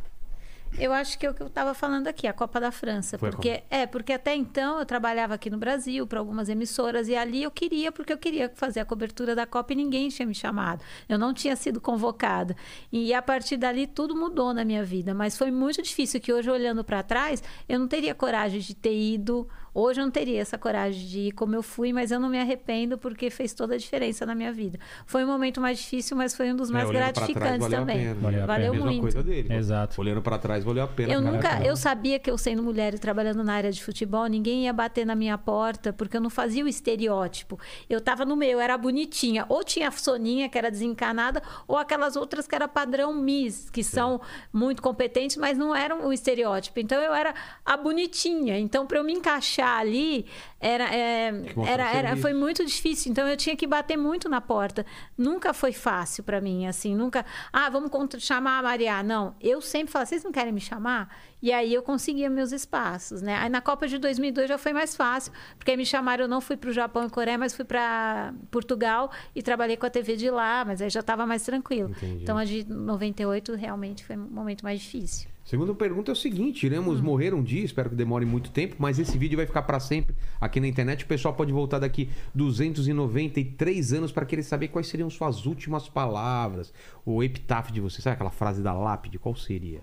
Eu 0.79 0.93
acho 0.93 1.19
que 1.19 1.27
é 1.27 1.31
o 1.31 1.35
que 1.35 1.43
eu 1.43 1.47
estava 1.47 1.75
falando 1.75 2.09
aqui, 2.09 2.27
a 2.27 2.33
Copa 2.33 2.59
da 2.59 2.71
França. 2.71 3.19
Foi 3.19 3.31
porque 3.31 3.63
É, 3.71 3.87
porque 3.87 4.13
até 4.13 4.35
então 4.35 4.79
eu 4.79 4.87
trabalhava 4.87 5.35
aqui 5.35 5.51
no 5.51 5.59
Brasil 5.59 6.07
para 6.07 6.19
algumas 6.19 6.49
emissoras 6.49 7.09
e 7.09 7.15
ali 7.15 7.43
eu 7.43 7.51
queria, 7.51 7.93
porque 7.93 8.13
eu 8.13 8.19
queria 8.19 8.51
fazer 8.55 8.81
a 8.81 8.85
cobertura 8.85 9.35
da 9.35 9.47
Copa 9.47 9.73
e 9.73 9.77
ninguém 9.77 10.09
tinha 10.09 10.27
me 10.27 10.35
chamado. 10.35 10.83
Eu 11.09 11.19
não 11.19 11.35
tinha 11.35 11.55
sido 11.57 11.81
convocada. 11.81 12.57
E 12.91 13.13
a 13.13 13.21
partir 13.21 13.57
dali 13.57 13.87
tudo 13.87 14.17
mudou 14.17 14.53
na 14.55 14.65
minha 14.65 14.85
vida. 14.85 15.15
Mas 15.15 15.37
foi 15.37 15.51
muito 15.51 15.83
difícil 15.83 16.21
que 16.21 16.33
hoje, 16.33 16.51
olhando 16.51 16.83
para 16.83 17.03
trás, 17.03 17.43
eu 17.69 17.79
não 17.79 17.87
teria 17.87 18.15
coragem 18.15 18.61
de 18.61 18.75
ter 18.75 18.95
ido. 18.95 19.49
Hoje 19.75 20.01
eu 20.01 20.05
não 20.05 20.11
teria 20.11 20.41
essa 20.41 20.59
coragem 20.59 21.07
de 21.07 21.19
ir 21.29 21.33
como 21.33 21.55
eu 21.55 21.63
fui, 21.63 21.93
mas 21.93 22.11
eu 22.11 22.21
não 22.21 22.29
me 22.29 22.39
arrependo 22.39 22.99
porque 22.99 23.31
fez 23.31 23.55
toda 23.55 23.75
a 23.75 23.79
diferença 23.79 24.27
na 24.27 24.35
minha 24.35 24.53
vida. 24.53 24.79
Foi 25.07 25.25
um 25.25 25.27
momento 25.27 25.61
mais 25.61 25.79
difícil, 25.79 26.15
mas 26.17 26.35
foi 26.35 26.53
um 26.53 26.57
dos 26.57 26.71
mais 26.71 26.85
É, 26.89 26.93
pra 26.93 26.99
trás, 27.01 27.13
gratificantes 27.15 27.61
valeu 27.61 27.79
a 27.79 27.81
também. 27.81 27.97
pena. 27.99 28.15
Valeu 28.21 28.43
a 28.43 28.47
Valeu 28.47 28.75
É 28.75 28.77
a 28.77 28.81
muito. 28.81 29.01
coisa 29.01 29.23
dele. 29.23 29.55
Exato. 29.55 29.99
Olhando 30.01 30.21
pra 30.21 30.37
trás, 30.39 30.63
valeu 30.63 30.85
a 30.85 30.89
pena. 30.89 31.13
Eu 31.13 31.21
nunca, 31.23 31.65
eu 31.65 31.75
sabia 31.75 32.19
que 32.19 32.31
eu 32.31 32.37
sendo 32.37 32.63
mulher 32.63 32.93
e 32.95 32.99
trabalhando 32.99 33.43
na 33.43 33.55
área 33.55 33.73
de 33.73 33.83
futebol, 33.83 34.27
ninguém 34.27 34.65
ia 34.65 34.73
bater 34.75 35.07
na 35.07 35.15
minha 35.15 35.39
porta, 35.39 35.91
porque 35.93 36.17
eu 36.17 36.21
não 36.21 36.29
fazia 36.31 36.65
o 36.65 36.69
estereótipo. 36.69 37.59
Eu 37.89 38.01
tava 38.01 38.25
no 38.27 38.37
meio, 38.37 38.53
eu 38.53 38.61
era 38.61 38.77
bonitinha. 38.77 39.47
Ou 39.49 39.65
tinha 39.65 39.89
a 39.89 39.91
Soninha, 39.91 40.49
que 40.51 40.59
era 40.59 40.71
desencanada, 40.71 41.43
ou 41.67 41.79
aquelas 41.79 42.15
outras 42.17 42.47
que 42.47 42.55
era 42.55 42.69
padrão 42.69 43.15
Miss, 43.15 43.71
que 43.71 43.83
são 43.83 44.21
muito 44.53 44.83
competentes, 44.83 45.37
mas 45.39 45.57
não 45.57 45.75
eram 45.75 46.07
o 46.07 46.13
estereótipo. 46.13 46.79
Então 46.79 47.01
eu 47.01 47.15
era 47.15 47.35
a 47.65 47.77
bonitinha. 47.77 48.59
Então, 48.59 48.87
para 48.87 48.99
eu 48.99 49.05
me 49.05 49.13
encaixar 49.15 49.62
ali, 49.67 50.27
era, 50.61 50.85
é, 50.95 51.33
era, 51.67 51.91
era, 51.93 52.17
foi 52.17 52.33
muito 52.33 52.65
difícil. 52.65 53.11
Então 53.11 53.27
eu 53.27 53.37
tinha 53.37 53.57
que 53.57 53.67
bater 53.67 53.97
muito 53.97 54.29
na 54.29 54.41
porta. 54.41 54.85
Nunca 55.17 55.53
foi 55.53 55.73
fácil 55.73 56.23
para 56.25 56.41
mim, 56.41 56.67
assim, 56.67 56.95
nunca. 56.95 57.25
Ah, 57.53 57.69
vamos 57.71 57.91
contra- 57.91 58.21
chamar 58.21 58.59
a 58.59 58.63
Maria. 58.63 59.03
Não, 59.03 59.35
eu 59.41 59.61
sempre 59.61 59.93
falava, 59.93 60.09
vocês 60.09 60.23
não 60.25 60.33
querem 60.33 60.53
me 60.53 60.61
chamar? 60.61 61.15
E 61.43 61.53
aí 61.53 61.75
eu 61.75 61.83
conseguia 61.83 62.31
meus 62.31 62.53
espaços, 62.53 63.21
né? 63.21 63.37
Aí 63.39 63.49
na 63.49 63.61
Copa 63.61 63.89
de 63.89 63.99
2002 63.99 64.49
já 64.49 64.57
foi 64.57 64.73
mais 64.73 64.95
fácil, 64.95 65.33
porque 65.59 65.73
aí 65.73 65.77
me 65.77 65.85
chamaram, 65.85 66.25
eu 66.25 66.29
não 66.29 66.41
fui 66.41 66.57
para 66.57 66.71
o 66.71 66.73
Japão 66.73 67.05
e 67.05 67.11
Coreia, 67.11 67.37
mas 67.37 67.53
fui 67.53 67.65
para 67.65 68.33
Portugal 68.49 69.11
e 69.35 69.43
trabalhei 69.43 69.77
com 69.77 69.85
a 69.85 69.91
TV 69.91 70.15
de 70.17 70.31
lá, 70.31 70.65
mas 70.65 70.81
aí 70.81 70.89
já 70.89 71.01
estava 71.01 71.27
mais 71.27 71.43
tranquilo. 71.43 71.91
Entendi. 71.91 72.23
Então 72.23 72.39
a 72.39 72.45
de 72.45 72.65
98 72.69 73.55
realmente 73.57 74.05
foi 74.05 74.17
um 74.17 74.21
momento 74.31 74.63
mais 74.63 74.81
difícil. 74.81 75.32
Segunda 75.45 75.75
pergunta 75.75 76.11
é 76.11 76.15
o 76.15 76.17
seguinte: 76.17 76.65
iremos 76.65 77.01
morrer 77.01 77.35
um 77.35 77.43
dia, 77.43 77.65
espero 77.65 77.91
que 77.91 77.97
demore 77.97 78.25
muito 78.25 78.51
tempo, 78.51 78.77
mas 78.79 78.99
esse 78.99 79.19
vídeo 79.19 79.37
vai 79.37 79.47
ficar 79.47 79.63
para 79.63 79.81
sempre 79.81 80.15
aqui 80.41 80.61
na 80.61 80.69
internet. 80.69 81.05
O 81.05 81.07
pessoal 81.07 81.35
pode 81.35 81.53
voltar 81.53 81.81
daqui 81.81 82.09
293 82.35 83.93
anos 83.93 84.13
para 84.13 84.25
querer 84.25 84.45
saber 84.45 84.69
quais 84.69 84.87
seriam 84.87 85.11
suas 85.11 85.45
últimas 85.45 85.89
palavras, 85.89 86.73
o 87.05 87.23
epitáfio 87.23 87.75
de 87.75 87.81
você. 87.81 88.01
Sabe 88.01 88.15
aquela 88.15 88.31
frase 88.31 88.63
da 88.63 88.73
lápide? 88.73 89.19
Qual 89.19 89.35
seria? 89.35 89.81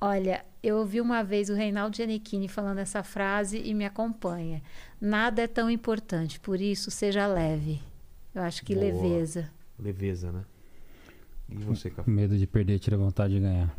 Olha, 0.00 0.44
eu 0.62 0.76
ouvi 0.76 1.00
uma 1.00 1.22
vez 1.22 1.48
o 1.48 1.54
Reinaldo 1.54 1.96
Giannichini 1.96 2.48
falando 2.48 2.78
essa 2.78 3.02
frase 3.02 3.62
e 3.64 3.72
me 3.72 3.84
acompanha. 3.84 4.62
Nada 5.00 5.42
é 5.42 5.46
tão 5.46 5.70
importante, 5.70 6.38
por 6.38 6.60
isso 6.60 6.90
seja 6.90 7.26
leve. 7.26 7.80
Eu 8.34 8.42
acho 8.42 8.62
que 8.62 8.74
Boa. 8.74 8.84
leveza. 8.84 9.50
Leveza, 9.78 10.30
né? 10.30 10.44
E 11.48 11.56
você, 11.56 11.88
Café? 11.88 12.10
Medo 12.10 12.36
de 12.36 12.46
perder 12.46 12.78
tira 12.78 12.98
vontade 12.98 13.34
de 13.34 13.40
ganhar. 13.40 13.74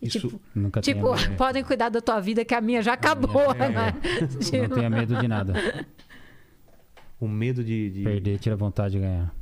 E, 0.00 0.08
Isso- 0.08 0.20
tipo, 0.20 0.40
Nunca 0.54 0.80
tipo 0.80 1.06
podem 1.36 1.64
cuidar 1.64 1.88
da 1.88 2.00
tua 2.00 2.20
vida 2.20 2.44
que 2.44 2.54
a 2.54 2.60
minha 2.60 2.82
já 2.82 2.92
acabou, 2.92 3.50
é, 3.52 3.68
né? 3.68 3.92
Não 4.20 4.38
Tipo, 4.40 4.74
tenha 4.74 4.90
medo 4.90 5.16
de 5.16 5.26
nada. 5.28 5.54
O 7.18 7.26
medo 7.26 7.64
de. 7.64 7.90
de- 7.90 8.02
Perder 8.02 8.38
tira 8.38 8.54
vontade 8.56 8.92
de 8.92 9.00
ganhar. 9.00 9.34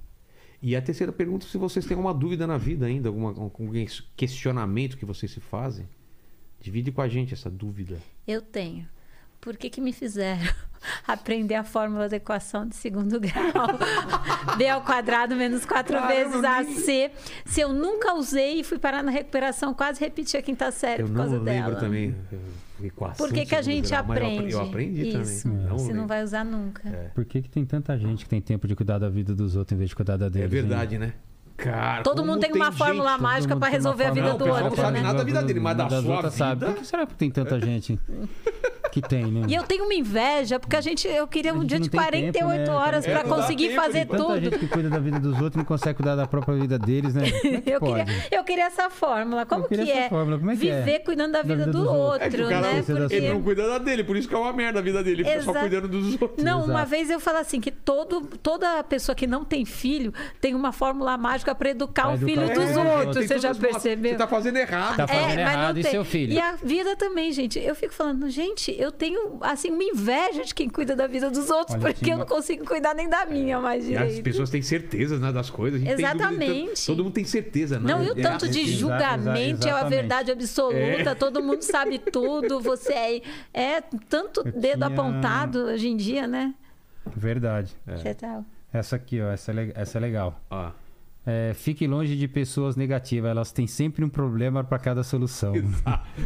E 0.62 0.76
a 0.76 0.80
terceira 0.80 1.12
pergunta: 1.12 1.44
se 1.44 1.58
vocês 1.58 1.84
têm 1.84 1.96
alguma 1.96 2.14
dúvida 2.14 2.46
na 2.46 2.56
vida 2.56 2.86
ainda, 2.86 3.08
alguma, 3.08 3.30
algum 3.30 3.68
questionamento 4.16 4.96
que 4.96 5.04
vocês 5.04 5.32
se 5.32 5.40
fazem, 5.40 5.88
divide 6.60 6.92
com 6.92 7.00
a 7.02 7.08
gente 7.08 7.34
essa 7.34 7.50
dúvida. 7.50 7.98
Eu 8.26 8.40
tenho. 8.40 8.88
Por 9.44 9.58
que, 9.58 9.68
que 9.68 9.78
me 9.80 9.92
fizeram 9.92 10.40
aprender 11.06 11.54
a 11.54 11.62
fórmula 11.62 12.08
da 12.08 12.16
equação 12.16 12.66
de 12.66 12.74
segundo 12.74 13.20
grau? 13.20 13.68
B 14.56 14.66
ao 14.68 14.80
quadrado 14.80 15.36
menos 15.36 15.66
4 15.66 15.92
Caramba, 15.92 16.14
vezes 16.14 16.34
eu 16.34 16.46
AC. 16.50 17.10
Se 17.44 17.60
eu 17.60 17.72
nunca 17.72 18.14
usei 18.14 18.60
e 18.60 18.64
fui 18.64 18.78
parar 18.78 19.02
na 19.02 19.10
recuperação, 19.12 19.74
quase 19.74 20.00
repeti 20.00 20.34
a 20.38 20.42
quinta 20.42 20.70
série 20.70 21.02
Eu 21.02 21.06
por 21.08 21.12
não 21.12 21.20
causa 21.24 21.36
lembro 21.38 21.70
dela. 21.70 21.80
também. 21.80 22.14
eh, 22.32 22.36
Equação 22.86 23.26
Por 23.26 23.32
que, 23.32 23.44
que 23.46 23.54
a 23.54 23.60
gente 23.62 23.88
grau, 23.90 24.04
eu 24.04 24.12
aprende? 24.12 24.52
Eu 24.52 24.60
aprendi 24.62 25.08
Isso. 25.08 25.42
também. 25.48 25.62
Não 25.66 25.76
Você 25.78 25.82
lembro. 25.84 26.00
não 26.00 26.06
vai 26.08 26.24
usar 26.24 26.42
nunca. 26.44 26.88
É. 26.88 27.08
Por 27.14 27.24
que, 27.26 27.42
que 27.42 27.48
tem 27.50 27.64
tanta 27.66 27.96
gente 27.98 28.24
que 28.24 28.28
tem 28.30 28.40
tempo 28.40 28.66
de 28.66 28.74
cuidar 28.74 28.98
da 28.98 29.08
vida 29.10 29.34
dos 29.34 29.56
outros 29.56 29.74
em 29.74 29.78
vez 29.78 29.90
de 29.90 29.96
cuidar 29.96 30.16
da 30.16 30.26
É 30.26 30.30
deles? 30.30 30.50
verdade, 30.50 30.98
né? 30.98 31.12
Cara, 31.56 32.02
Todo 32.02 32.24
mundo 32.24 32.40
tem 32.40 32.50
uma 32.52 32.64
gente- 32.66 32.78
fórmula 32.78 33.16
mágica 33.16 33.54
tem 33.54 33.56
uma 33.56 33.68
resolver 33.68 34.06
a 34.06 34.10
vida 34.10 34.22
do 34.22 34.28
Não, 34.30 34.34
o 34.34 34.38
pessoal 34.38 34.64
outro, 34.64 34.76
não 34.76 34.84
sabe 34.84 34.96
né? 34.98 35.02
nada 35.04 35.18
da 35.18 35.24
vida 35.24 35.42
dele, 35.44 35.60
mas 35.60 35.76
da 35.76 35.84
das 35.86 36.02
sua 36.04 36.16
vida- 36.16 36.30
sabe. 36.32 36.64
Por 36.66 36.74
que 36.74 36.84
será 36.84 37.06
que 37.06 37.14
tem 37.14 37.30
tanta 37.30 37.60
gente 37.64 37.98
que 38.94 39.02
tem, 39.02 39.24
né? 39.24 39.46
E 39.48 39.54
eu 39.56 39.64
tenho 39.64 39.84
uma 39.84 39.94
inveja, 39.94 40.60
porque 40.60 40.76
a 40.76 40.80
gente, 40.80 41.08
eu 41.08 41.26
queria 41.26 41.52
um 41.52 41.64
dia 41.64 41.80
de 41.80 41.90
tem 41.90 42.00
48 42.00 42.32
tempo, 42.32 42.46
né? 42.46 42.70
horas 42.70 43.04
É, 43.04 43.12
dá 43.12 43.24
conseguir 43.24 43.70
tempo, 43.70 43.82
fazer. 43.82 44.06
Tanta 44.06 44.22
tudo. 44.22 44.40
gente 44.40 44.58
que 44.60 44.68
cuida 44.68 44.88
da 44.88 45.00
vida 45.00 45.18
dos 45.18 45.34
outros 45.40 45.54
e 45.54 45.58
não 45.58 45.64
consegue 45.64 45.96
cuidar 45.96 46.14
da 46.14 46.28
própria 46.28 46.56
vida 46.56 46.78
deles, 46.78 47.12
né? 47.12 47.28
Como 47.28 47.56
é 47.56 47.60
que 47.60 47.70
Eu 47.74 47.80
pode? 47.80 48.04
queria, 48.04 48.26
eu 48.30 48.44
queria 48.44 48.66
essa 48.66 48.88
fórmula. 48.88 49.44
Como 49.46 49.66
que 49.66 49.74
essa 49.74 49.90
é? 49.90 50.08
fórmula. 50.08 50.38
Como 50.38 50.50
é 50.52 50.56
que 50.56 50.70
é? 50.70 50.80
Viver 50.82 50.98
cuidando 51.00 51.32
da 51.32 51.42
vida, 51.42 51.66
do 51.66 51.72
dos 51.72 51.88
outro, 51.88 52.24
É 52.24 52.30
que 52.30 52.40
o 52.40 52.48
cara 52.48 52.60
né? 52.60 52.82
Da 52.82 52.94
Porque... 52.94 53.14
ele 53.16 53.28
não 53.30 53.42
cuida 53.42 53.66
da 53.66 53.78
dele, 53.78 54.04
por 54.04 54.16
isso 54.16 54.28
que 54.28 54.34
é 54.34 54.38
uma 54.38 54.52
merda 54.52 54.78
a 54.78 54.82
vida 54.82 55.02
dele. 55.02 55.24
Fica 55.24 55.42
só 55.42 55.50
Exato. 55.50 55.58
cuidando 55.58 55.88
dos 55.88 56.12
outros. 56.22 56.44
Não, 56.44 56.60
uma 56.60 56.74
Exato. 56.74 56.90
vez 56.90 57.10
eu 57.10 57.18
falo 57.18 57.38
assim 57.38 57.60
que 57.60 57.72
todo, 57.72 58.20
toda 58.40 58.80
pessoa 58.84 59.16
que 59.16 59.26
não 59.26 59.44
tem 59.44 59.64
filho 59.64 60.14
tem 60.40 60.54
uma 60.54 60.70
fórmula 60.70 61.16
mágica 61.16 61.52
para 61.52 61.70
educar 61.70 62.02
Pra 62.02 62.12
o 62.12 62.14
educar 62.14 62.26
filho 62.28 62.42
o 62.42 62.46
dos 62.46 62.54
filho 62.54 62.68
dos 62.68 63.06
outros. 63.06 63.26
Você 63.26 63.38
já 63.40 63.54
percebeu? 63.56 64.12
Você 64.12 64.18
tá 64.18 64.28
fazendo 64.28 64.56
errado. 64.56 64.96
Tá 64.98 65.08
fazendo 65.08 65.40
errado, 65.40 65.78
e 65.78 65.82
seu 65.82 66.04
filho? 66.04 66.32
E 66.32 66.38
a 66.38 66.52
vida 66.52 66.94
também, 66.94 67.32
gente. 67.32 67.58
Eu 67.58 67.74
fico 67.74 67.92
falando, 67.92 68.30
gente, 68.30 68.83
eu 68.84 68.92
tenho 68.92 69.38
assim 69.40 69.70
uma 69.70 69.82
inveja 69.82 70.44
de 70.44 70.54
quem 70.54 70.68
cuida 70.68 70.94
da 70.94 71.06
vida 71.06 71.30
dos 71.30 71.50
outros, 71.50 71.76
Olha, 71.82 71.92
porque 71.94 72.12
eu 72.12 72.18
não 72.18 72.26
consigo 72.26 72.64
cuidar 72.64 72.94
nem 72.94 73.08
da 73.08 73.24
minha 73.24 73.58
mais 73.60 73.88
E 73.88 73.96
as 73.96 74.02
direito. 74.06 74.24
pessoas 74.24 74.50
têm 74.50 74.62
certeza 74.62 75.18
né, 75.18 75.32
das 75.32 75.50
coisas. 75.50 75.80
a 75.80 75.84
gente 75.84 75.96
tem 75.96 76.04
dúvida, 76.06 76.24
então, 76.24 76.30
Exatamente. 76.44 76.86
todo 76.86 77.04
mundo 77.04 77.12
tem 77.14 77.24
certeza. 77.24 77.78
Não, 77.80 78.02
e 78.04 78.10
o 78.10 78.18
é 78.18 78.22
tanto 78.22 78.48
de 78.48 78.60
exa- 78.60 78.76
julgamento 78.78 79.66
é 79.66 79.70
a 79.70 79.84
verdade 79.84 80.30
absoluta, 80.30 81.14
todo 81.18 81.42
mundo 81.42 81.62
sabe 81.62 81.98
tudo, 82.12 82.60
você 82.60 82.92
é, 82.92 83.22
é 83.52 83.80
tanto 84.08 84.40
Eu 84.40 84.52
dedo 84.52 84.86
tinha- 84.86 84.86
apontado 84.86 85.58
hoje 85.64 85.88
em 85.88 85.96
dia, 85.96 86.26
né? 86.26 86.54
Verdade. 87.16 87.74
Tal? 88.18 88.44
Essa 88.72 88.96
aqui, 88.96 89.20
ó, 89.20 89.30
essa 89.30 89.50
é, 89.50 89.54
le- 89.54 89.72
essa 89.74 89.98
é 89.98 90.00
legal. 90.00 90.40
Ó. 90.50 90.70
É, 91.26 91.54
fique 91.54 91.86
longe 91.86 92.16
de 92.16 92.28
pessoas 92.28 92.76
negativas, 92.76 93.30
elas 93.30 93.50
têm 93.50 93.66
sempre 93.66 94.04
um 94.04 94.10
problema 94.10 94.62
para 94.62 94.78
cada 94.78 95.02
solução. 95.02 95.54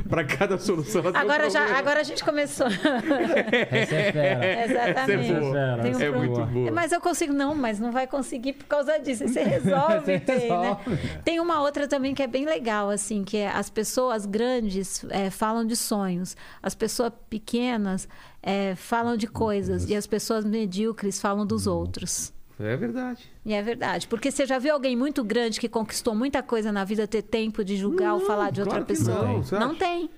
Pra 0.09 0.25
cada 0.25 0.59
solução. 0.59 1.03
ela 1.03 1.13
tem 1.13 1.21
um 1.21 1.25
Agora, 1.25 1.49
já, 1.49 1.61
problema. 1.61 1.79
agora 1.79 2.01
a 2.01 2.03
gente 2.03 2.25
começou. 2.25 2.67
Essa 2.67 3.95
é 3.95 4.13
fera. 4.13 4.65
Exatamente. 4.65 5.33
Essa 5.33 5.35
é 5.35 5.41
boa. 5.41 5.79
Tem 5.83 5.95
um 5.95 6.01
É 6.01 6.11
muito 6.11 6.47
boa. 6.47 6.71
Mas 6.73 6.91
eu 6.91 7.01
consigo, 7.01 7.33
não, 7.33 7.55
mas 7.55 7.79
não 7.79 7.93
vai 7.93 8.09
conseguir 8.09 8.55
por 8.55 8.65
causa 8.67 8.99
disso. 8.99 9.29
Você 9.29 9.43
resolve, 9.43 10.01
Você 10.05 10.19
tem, 10.21 10.49
né? 10.49 10.77
resolve. 10.85 10.99
Tem 11.25 11.39
uma 11.39 11.61
outra 11.61 11.87
também 11.87 12.13
que 12.13 12.23
é 12.23 12.27
bem 12.27 12.45
legal, 12.45 12.91
assim, 12.91 13.23
que 13.23 13.37
é 13.37 13.49
as 13.49 13.71
pessoas 13.71 14.27
grandes 14.27 15.05
é, 15.11 15.31
falam 15.31 15.65
de 15.65 15.77
sonhos, 15.77 16.37
as 16.61 16.75
pessoas 16.75 17.13
pequenas 17.31 18.09
é, 18.43 18.75
falam 18.75 19.17
de 19.17 19.29
coisas 19.29 19.89
e 19.89 19.95
as 19.95 20.09
pessoas 20.09 20.45
medíocres 20.45 21.21
falam 21.21 21.47
dos 21.47 21.69
outros. 21.69 22.33
É 22.61 22.77
verdade. 22.77 23.25
E 23.47 23.55
é 23.55 23.63
verdade. 23.63 24.09
Porque 24.09 24.31
você 24.31 24.45
já 24.45 24.59
viu 24.59 24.75
alguém 24.75 24.97
muito 24.97 25.23
grande 25.23 25.61
que 25.61 25.69
conquistou 25.69 26.15
muita 26.15 26.43
coisa 26.43 26.73
na 26.73 26.85
vida 26.85 27.07
ter 27.07 27.23
tempo 27.23 27.65
de 27.65 27.77
julgar 27.77 28.15
ou 28.15 28.21
falar 28.21 28.51
de 28.51 28.61
outra 28.61 28.83
claro 28.83 28.87
pessoa? 28.87 29.23
não, 29.25 29.61
não 29.69 29.75
tem. 29.75 30.11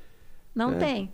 Não 0.55 0.73
É. 0.73 0.77
tem. 0.79 1.13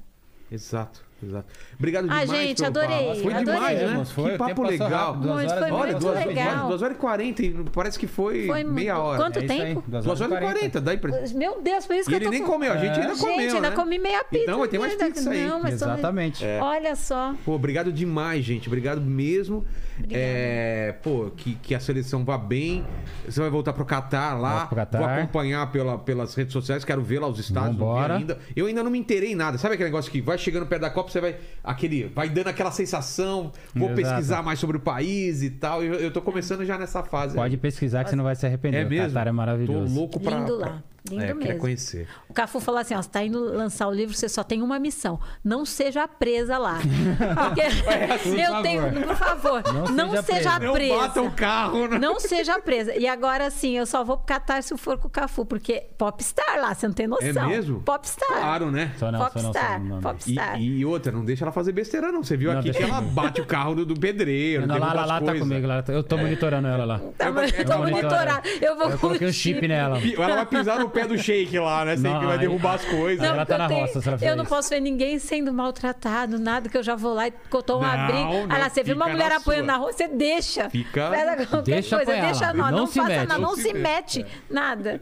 Exato, 0.52 1.04
exato. 1.20 1.52
Obrigado 1.76 2.04
Ah, 2.08 2.24
demais. 2.24 2.30
gente, 2.30 2.56
pelo 2.58 2.68
adorei, 2.68 3.06
papo. 3.08 3.20
Foi 3.22 3.32
adorei. 3.32 3.54
demais, 3.54 3.80
né? 3.98 4.04
Foi, 4.04 4.30
que 4.30 4.38
papo 4.38 4.62
legal. 4.62 4.88
rápido, 4.88 5.22
duas 5.22 5.34
Muito, 5.34 5.50
horas, 5.50 5.58
foi 5.68 5.70
Olha, 5.72 5.90
muito 5.92 6.00
duas, 6.02 6.26
legal. 6.26 6.46
duas, 6.54 6.68
duas 6.68 6.82
horas 6.82 6.96
e 6.96 7.00
quarenta. 7.00 7.42
e 7.42 7.50
Parece 7.74 7.98
que 7.98 8.06
foi, 8.06 8.46
Foi 8.46 8.62
meia 8.62 8.96
hora. 9.00 9.18
Quanto 9.24 9.38
É 9.40 9.42
tempo? 9.42 9.82
duas 9.88 10.04
Duas 10.04 10.20
horas 10.20 10.36
e 10.36 10.40
quarenta. 10.40 10.80
Daí 10.80 10.96
pra... 10.98 11.10
Meu 11.34 11.60
Deus, 11.60 11.84
por 11.84 11.96
isso 11.96 12.08
E 12.08 12.12
que 12.12 12.14
ele 12.16 12.24
eu 12.26 12.28
tô 12.28 12.32
nem 12.32 12.42
com... 12.44 12.52
comeu, 12.52 12.72
a 12.72 12.76
gente 12.76 13.00
ainda 13.00 13.12
É. 13.12 13.16
comeu, 13.16 13.40
Gente, 13.40 13.54
ainda 13.56 13.70
né? 13.70 13.76
comi 13.76 13.98
meia 13.98 14.22
pizza. 14.22 14.44
Então, 14.44 14.58
vai 14.60 14.68
ter 14.68 14.78
mais 14.78 14.92
ainda- 14.92 15.04
pizza 15.06 15.30
aí. 15.30 15.46
Não, 15.48 15.60
mas 15.60 15.70
tô- 15.80 15.84
Exatamente. 15.86 16.44
Olha 16.62 16.94
só. 16.94 17.34
Pô, 17.44 17.52
obrigado 17.54 17.92
demais, 17.92 18.44
gente. 18.44 18.68
Obrigado 18.68 19.00
mesmo. 19.00 19.66
É, 20.10 20.94
pô, 21.02 21.30
que, 21.36 21.54
que 21.56 21.74
a 21.74 21.80
seleção 21.80 22.24
vá 22.24 22.36
bem. 22.38 22.84
Você 23.26 23.40
vai 23.40 23.50
voltar 23.50 23.72
pro 23.72 23.84
Catar 23.84 24.34
lá. 24.38 24.66
Pro 24.66 24.76
Catar. 24.76 24.98
Vou 24.98 25.06
acompanhar 25.08 25.70
pela, 25.72 25.98
pelas 25.98 26.34
redes 26.34 26.52
sociais. 26.52 26.84
Quero 26.84 27.02
ver 27.02 27.18
lá 27.20 27.28
os 27.28 27.38
estádios. 27.38 27.72
Vambora. 27.76 28.16
ainda. 28.16 28.38
Eu 28.54 28.66
ainda 28.66 28.82
não 28.82 28.90
me 28.90 28.98
inteirei 28.98 29.32
em 29.32 29.34
nada. 29.34 29.58
Sabe 29.58 29.74
aquele 29.74 29.88
negócio 29.88 30.10
que 30.10 30.20
vai 30.20 30.36
chegando 30.38 30.66
perto 30.66 30.82
da 30.82 30.90
Copa, 30.90 31.10
você 31.10 31.20
vai. 31.20 31.36
Aquele. 31.64 32.04
Vai 32.14 32.28
dando 32.28 32.48
aquela 32.48 32.70
sensação. 32.70 33.52
Vou 33.74 33.88
Exato. 33.90 34.02
pesquisar 34.02 34.42
mais 34.42 34.58
sobre 34.58 34.76
o 34.76 34.80
país 34.80 35.42
e 35.42 35.50
tal. 35.50 35.82
Eu, 35.82 35.94
eu 35.94 36.10
tô 36.10 36.20
começando 36.20 36.64
já 36.64 36.78
nessa 36.78 37.02
fase. 37.02 37.32
aí. 37.32 37.36
Pode 37.36 37.56
pesquisar 37.56 38.04
que 38.04 38.10
você 38.10 38.16
não 38.16 38.24
vai 38.24 38.36
se 38.36 38.44
arrepender. 38.46 38.82
É 38.82 38.84
O 38.86 38.88
mesmo? 38.88 39.08
Catar 39.14 39.26
é 39.28 39.32
maravilhoso. 39.32 39.92
Tô 39.94 40.00
louco 40.00 40.20
pra. 40.20 40.38
Lindo 40.38 40.58
pra- 40.58 40.66
lá. 40.68 40.82
Lindo 41.10 41.22
é, 41.22 41.26
queria 41.28 41.46
mesmo. 41.48 41.60
conhecer. 41.60 42.08
O 42.28 42.34
Cafu 42.34 42.60
falou 42.60 42.80
assim: 42.80 42.94
ó, 42.94 43.02
você 43.02 43.08
tá 43.08 43.22
indo 43.24 43.38
lançar 43.38 43.88
o 43.88 43.92
livro, 43.92 44.14
você 44.14 44.28
só 44.28 44.42
tem 44.42 44.62
uma 44.62 44.78
missão. 44.78 45.18
Não 45.44 45.64
seja 45.64 46.06
presa 46.08 46.58
lá. 46.58 46.78
Porque 47.48 47.60
assim, 47.62 48.40
eu 48.40 48.52
por 48.54 48.62
tenho. 48.62 48.82
favor. 48.82 49.06
Por 49.06 49.16
favor, 49.16 49.62
Não 49.72 49.86
não, 49.86 50.08
seja 50.10 50.22
seja, 50.22 50.58
presa. 50.58 50.72
presa. 50.72 50.94
Não 50.94 51.00
bata 51.00 51.22
o 51.22 51.30
carro, 51.32 51.88
né? 51.88 51.98
Não 51.98 52.20
seja 52.20 52.58
presa. 52.60 52.94
E 52.96 53.06
agora 53.06 53.50
sim, 53.50 53.76
eu 53.76 53.86
só 53.86 54.04
vou 54.04 54.16
pro 54.16 54.26
Catar 54.26 54.62
se 54.62 54.76
for 54.76 54.98
com 54.98 55.08
o 55.08 55.10
Cafu, 55.10 55.44
porque 55.46 55.86
popstar 55.96 56.60
lá, 56.60 56.74
você 56.74 56.86
não 56.86 56.94
tem 56.94 57.06
noção. 57.06 57.26
É 57.44 57.46
mesmo? 57.48 57.80
Popstar. 57.80 58.26
Claro, 58.28 58.70
né? 58.70 58.92
Só 58.98 59.10
não, 59.10 59.18
só 59.18 59.24
não, 59.24 59.30
só 59.32 59.40
Popstar. 59.42 59.80
não, 59.80 59.86
não. 59.88 59.98
E, 59.98 60.02
Popstar. 60.02 60.60
e 60.60 60.84
outra, 60.84 61.12
não 61.12 61.24
deixa 61.24 61.44
ela 61.44 61.52
fazer 61.52 61.72
besteira, 61.72 62.10
não. 62.12 62.22
Você 62.22 62.36
viu 62.36 62.52
Não, 62.52 62.60
aqui 62.60 62.72
que 62.72 62.82
ela 62.82 63.00
bate 63.00 63.40
o 63.40 63.46
carro 63.46 63.74
do, 63.74 63.86
do 63.86 63.94
pedreiro. 63.98 64.66
Não, 64.66 64.78
lá, 64.78 64.92
lá, 64.92 65.04
lá 65.06 65.20
tá 65.20 65.34
comigo. 65.38 65.66
Lá, 65.66 65.82
eu 65.88 66.02
tô 66.02 66.16
monitorando 66.18 66.68
ela 66.68 66.84
lá. 66.84 67.00
Tá, 67.16 67.26
é 67.26 67.60
eu 67.60 67.64
tô 67.64 67.72
uma 67.76 67.88
monitorado. 67.88 68.48
Eu 68.60 68.76
vou 68.76 68.86
Eu 68.86 68.92
com 68.92 68.98
coloquei 68.98 69.26
o 69.26 69.30
um 69.30 69.32
chip 69.32 69.66
nela. 69.66 69.98
Ela 69.98 70.34
vai 70.36 70.46
pisar 70.46 70.78
no 70.80 70.90
pé 71.00 71.06
do 71.06 71.18
shake 71.18 71.58
lá, 71.58 71.84
né? 71.84 71.96
Você 71.96 72.02
Não, 72.02 72.18
que 72.20 72.24
vai 72.26 72.34
aí- 72.34 72.40
derrubar 72.40 72.74
as 72.74 72.84
coisas. 72.84 73.18
Não, 73.26 73.34
ela 73.34 73.46
tá 73.46 73.54
eu 73.54 73.58
na 73.58 73.66
roça, 73.66 74.00
se 74.00 74.08
ela 74.08 74.18
fizer 74.18 74.30
Eu 74.30 74.36
não 74.36 74.44
posso 74.44 74.70
ver 74.70 74.80
ninguém 74.80 75.18
sendo 75.18 75.52
maltratado, 75.52 76.38
nada, 76.38 76.68
que 76.68 76.76
eu 76.76 76.82
já 76.82 76.96
vou 76.96 77.14
lá 77.14 77.28
e 77.28 77.32
cotou 77.50 77.78
um 77.78 77.82
Não, 77.82 77.88
abrigo. 77.90 78.18
não, 78.22 78.46
Ah 78.50 78.58
lá, 78.58 78.68
você 78.68 78.82
viu 78.82 78.96
uma 78.96 79.08
mulher 79.08 79.30
na 79.30 79.36
apanhando 79.36 79.64
sua. 79.64 79.72
na 79.72 79.76
rua, 79.78 79.92
você 79.92 80.08
deixa. 80.08 80.70
Fica- 80.70 81.10
qualquer 81.48 81.62
Deixa 81.62 81.96
coisa, 81.96 82.12
deixa 82.20 82.52
não, 82.52 82.70
Não 82.70 82.78
não, 82.78 82.86
se 82.86 82.94
faça 82.98 83.08
mete. 83.08 83.28
nada, 83.28 83.40
não, 83.40 83.48
Não 83.50 83.56
se 83.56 83.62
se 83.62 83.72
mete, 83.74 84.26
nada. 84.50 85.00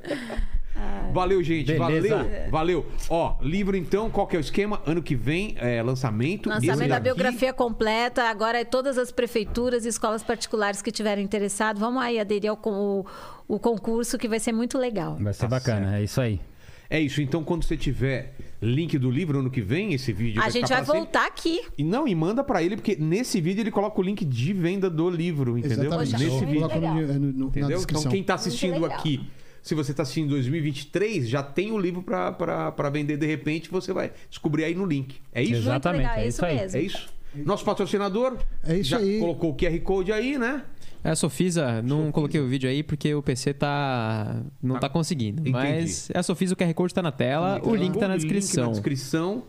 Valeu, 1.13 1.43
gente. 1.43 1.73
Beleza. 1.73 2.17
Valeu. 2.17 2.51
Valeu. 2.51 2.87
Ó, 3.09 3.37
livro 3.41 3.77
então, 3.77 4.11
qual 4.11 4.27
que 4.27 4.35
é 4.35 4.39
o 4.39 4.41
esquema? 4.41 4.83
Ano 4.85 5.03
que 5.03 5.15
vem, 5.15 5.55
é, 5.59 5.83
lançamento. 5.83 6.49
Lançamento 6.49 6.89
da 6.89 7.01
biografia 7.01 7.53
completa. 7.53 8.25
Agora, 8.25 8.61
é 8.61 8.65
todas 8.65 8.99
as 8.99 9.13
prefeituras 9.13 9.85
e 9.85 9.89
escolas 9.89 10.23
particulares 10.23 10.83
que 10.83 10.91
tiverem 10.91 11.25
interessado, 11.25 11.79
vamos 11.79 12.03
aí 12.03 12.19
aderir 12.19 12.51
ao 12.51 12.59
o, 12.65 13.07
o 13.47 13.59
concurso, 13.59 14.19
que 14.19 14.27
vai 14.29 14.41
ser 14.41 14.53
muito 14.53 14.77
legal. 14.79 15.17
Vai 15.21 15.33
ser 15.33 15.41
Tá 15.43 15.49
bacana, 15.49 15.99
é 15.99 16.03
isso 16.05 16.21
aí. 16.21 16.41
É 16.91 17.01
isso. 17.01 17.23
Então, 17.23 17.43
quando 17.43 17.65
você 17.65 17.77
tiver 17.77 18.35
link 18.61 18.97
do 18.99 19.11
livro 19.11 19.39
ano 19.39 19.51
que 19.51 19.61
vem, 19.61 19.95
esse 19.95 20.13
vídeo 20.13 20.41
A 20.43 20.49
gente 20.51 20.65
ficar 20.65 20.77
vai 20.77 20.85
pra 20.85 20.87
sempre. 20.87 21.01
voltar 21.01 21.27
aqui. 21.27 21.61
E 21.79 21.83
não, 21.85 22.07
e 22.07 22.15
manda 22.15 22.45
pra 22.45 22.63
ele, 22.63 22.77
porque 22.77 22.95
nesse 22.97 23.41
vídeo 23.41 23.63
ele 23.63 23.71
coloca 23.71 23.99
o 24.01 24.03
link 24.05 24.25
de 24.25 24.53
venda 24.53 24.89
do 24.91 25.09
livro, 25.09 25.57
entendeu? 25.59 25.87
Exatamente. 25.87 26.11
Poxa, 26.13 26.25
Nesse 26.25 26.31
muito 26.37 26.47
vídeo. 26.47 26.69
Coloca 26.69 26.81
no- 26.81 27.33
no- 27.33 27.47
Entendeu? 27.47 27.69
Então, 27.69 27.77
descrição. 27.79 28.11
quem 28.13 28.23
tá 28.23 28.35
assistindo 28.35 28.85
aqui, 28.85 29.27
se 29.65 29.75
você 29.75 29.95
tá 29.95 30.03
assistindo 30.03 30.27
em 30.27 30.29
2023, 30.29 31.27
já 31.27 31.43
tem 31.43 31.73
o 31.73 31.79
livro 31.79 32.03
pra 32.03 32.91
vender 32.93 33.17
de 33.17 33.25
repente, 33.27 33.71
você 33.71 33.95
vai 33.95 34.13
descobrir 34.29 34.63
aí 34.65 34.75
no 34.75 34.85
link. 34.85 35.17
É 35.33 35.43
isso? 35.43 35.55
Exatamente, 35.55 36.11
é 36.11 36.25
é 36.25 36.29
isso 36.29 36.45
aí. 36.45 36.57
mesmo. 36.57 36.79
É 36.79 36.83
isso? 36.83 37.09
Nosso 37.35 37.65
patrocinador 37.65 38.37
É 38.63 38.77
isso 38.77 38.91
já 38.91 38.99
aí. 38.99 39.19
colocou 39.19 39.51
o 39.53 39.57
QR 39.57 39.81
Code 39.81 40.13
aí, 40.13 40.39
né? 40.39 40.63
É, 41.03 41.11
a 41.11 41.17
Sofisa, 41.17 41.81
não 41.81 42.13
coloquei 42.13 42.39
o 42.41 42.47
vídeo 42.47 42.69
aí 42.69 42.83
porque 42.83 43.15
o 43.15 43.23
PC 43.23 43.55
tá 43.55 44.37
não 44.63 44.79
tá, 44.79 44.89
conseguindo. 44.91 45.41
Entendi. 45.41 45.53
Mas 45.53 46.11
é 46.11 46.19
a 46.19 46.23
Sofisa, 46.23 46.53
o 46.53 46.57
QR 46.57 46.73
Code 46.75 46.93
tá 46.93 47.03
na 47.03 47.11
tela, 47.11 47.59
o 47.65 47.75
link 47.75 47.99
tá 47.99 48.07
na 48.07 48.15
O 48.15 48.19
link 48.19 48.29
descrição. 48.29 48.67
na 48.67 48.71
descrição. 48.73 49.45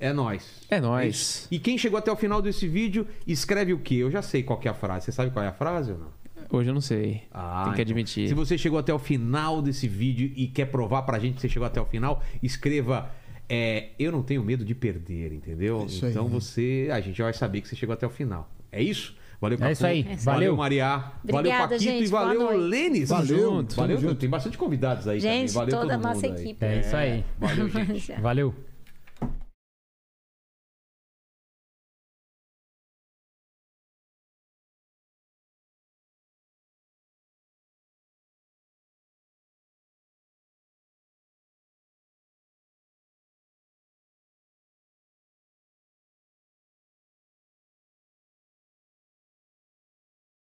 É 0.00 0.10
nóis. 0.14 0.42
É 0.70 0.76
isso. 0.78 0.86
nóis. 0.86 1.48
E 1.50 1.58
quem 1.58 1.76
chegou 1.76 1.98
até 1.98 2.10
o 2.10 2.16
final 2.16 2.40
desse 2.40 2.66
vídeo, 2.66 3.06
escreve 3.26 3.74
o 3.74 3.78
quê? 3.78 3.96
Eu 3.96 4.10
já 4.10 4.22
sei 4.22 4.42
qual 4.42 4.58
que 4.58 4.66
é 4.66 4.70
a 4.70 4.74
frase. 4.74 5.04
Você 5.04 5.12
sabe 5.12 5.30
qual 5.30 5.44
é 5.44 5.48
a 5.48 5.52
frase 5.52 5.92
ou 5.92 5.98
não? 5.98 6.19
Hoje 6.50 6.68
eu 6.70 6.74
não 6.74 6.80
sei. 6.80 7.22
Ah, 7.32 7.62
Tem 7.64 7.74
que 7.74 7.82
então, 7.82 7.92
admitir. 7.92 8.28
Se 8.28 8.34
você 8.34 8.58
chegou 8.58 8.78
até 8.78 8.92
o 8.92 8.98
final 8.98 9.62
desse 9.62 9.86
vídeo 9.86 10.32
e 10.34 10.46
quer 10.48 10.66
provar 10.66 11.02
pra 11.02 11.18
gente 11.18 11.34
que 11.36 11.40
você 11.40 11.48
chegou 11.48 11.66
até 11.66 11.80
o 11.80 11.84
final, 11.86 12.22
escreva. 12.42 13.10
é, 13.48 13.90
eu 13.98 14.10
não 14.10 14.22
tenho 14.22 14.42
medo 14.42 14.64
de 14.64 14.74
perder, 14.74 15.32
entendeu? 15.32 15.86
Isso 15.86 16.04
aí. 16.04 16.10
então 16.10 16.26
você. 16.28 16.88
A 16.92 17.00
gente 17.00 17.16
já 17.16 17.24
vai 17.24 17.32
saber 17.32 17.60
que 17.60 17.68
você 17.68 17.76
chegou 17.76 17.92
até 17.92 18.06
o 18.06 18.10
final. 18.10 18.50
É 18.72 18.82
isso? 18.82 19.16
Valeu, 19.40 19.58
É 19.62 19.72
isso 19.72 19.86
aí. 19.86 20.02
Valeu, 20.02 20.18
Valeu. 20.24 20.56
Maria. 20.56 20.86
valeu, 21.24 21.38
Obrigada, 21.38 21.62
Paquito. 21.68 21.82
gente. 21.82 22.04
E 22.04 22.06
valeu. 22.08 22.56
Lênis. 22.58 23.08
Valeu. 23.08 23.38
junto, 23.38 23.74
valeu. 23.76 23.98
junto. 23.98 24.14
Tem 24.16 24.28
bastante 24.28 24.58
convidados 24.58 25.08
aí 25.08 25.18
Gente, 25.18 25.54
também. 25.54 25.72
Valeu 25.72 25.80
toda 25.80 25.94
a 25.94 25.98
nossa 25.98 26.26
mundo 26.26 26.36
aí. 26.36 26.42
equipe. 26.44 26.64
É 26.66 26.80
isso 26.80 26.96
aí. 26.96 27.24
Valeu, 27.38 27.68
gente. 27.86 28.12
Valeu. 28.20 28.54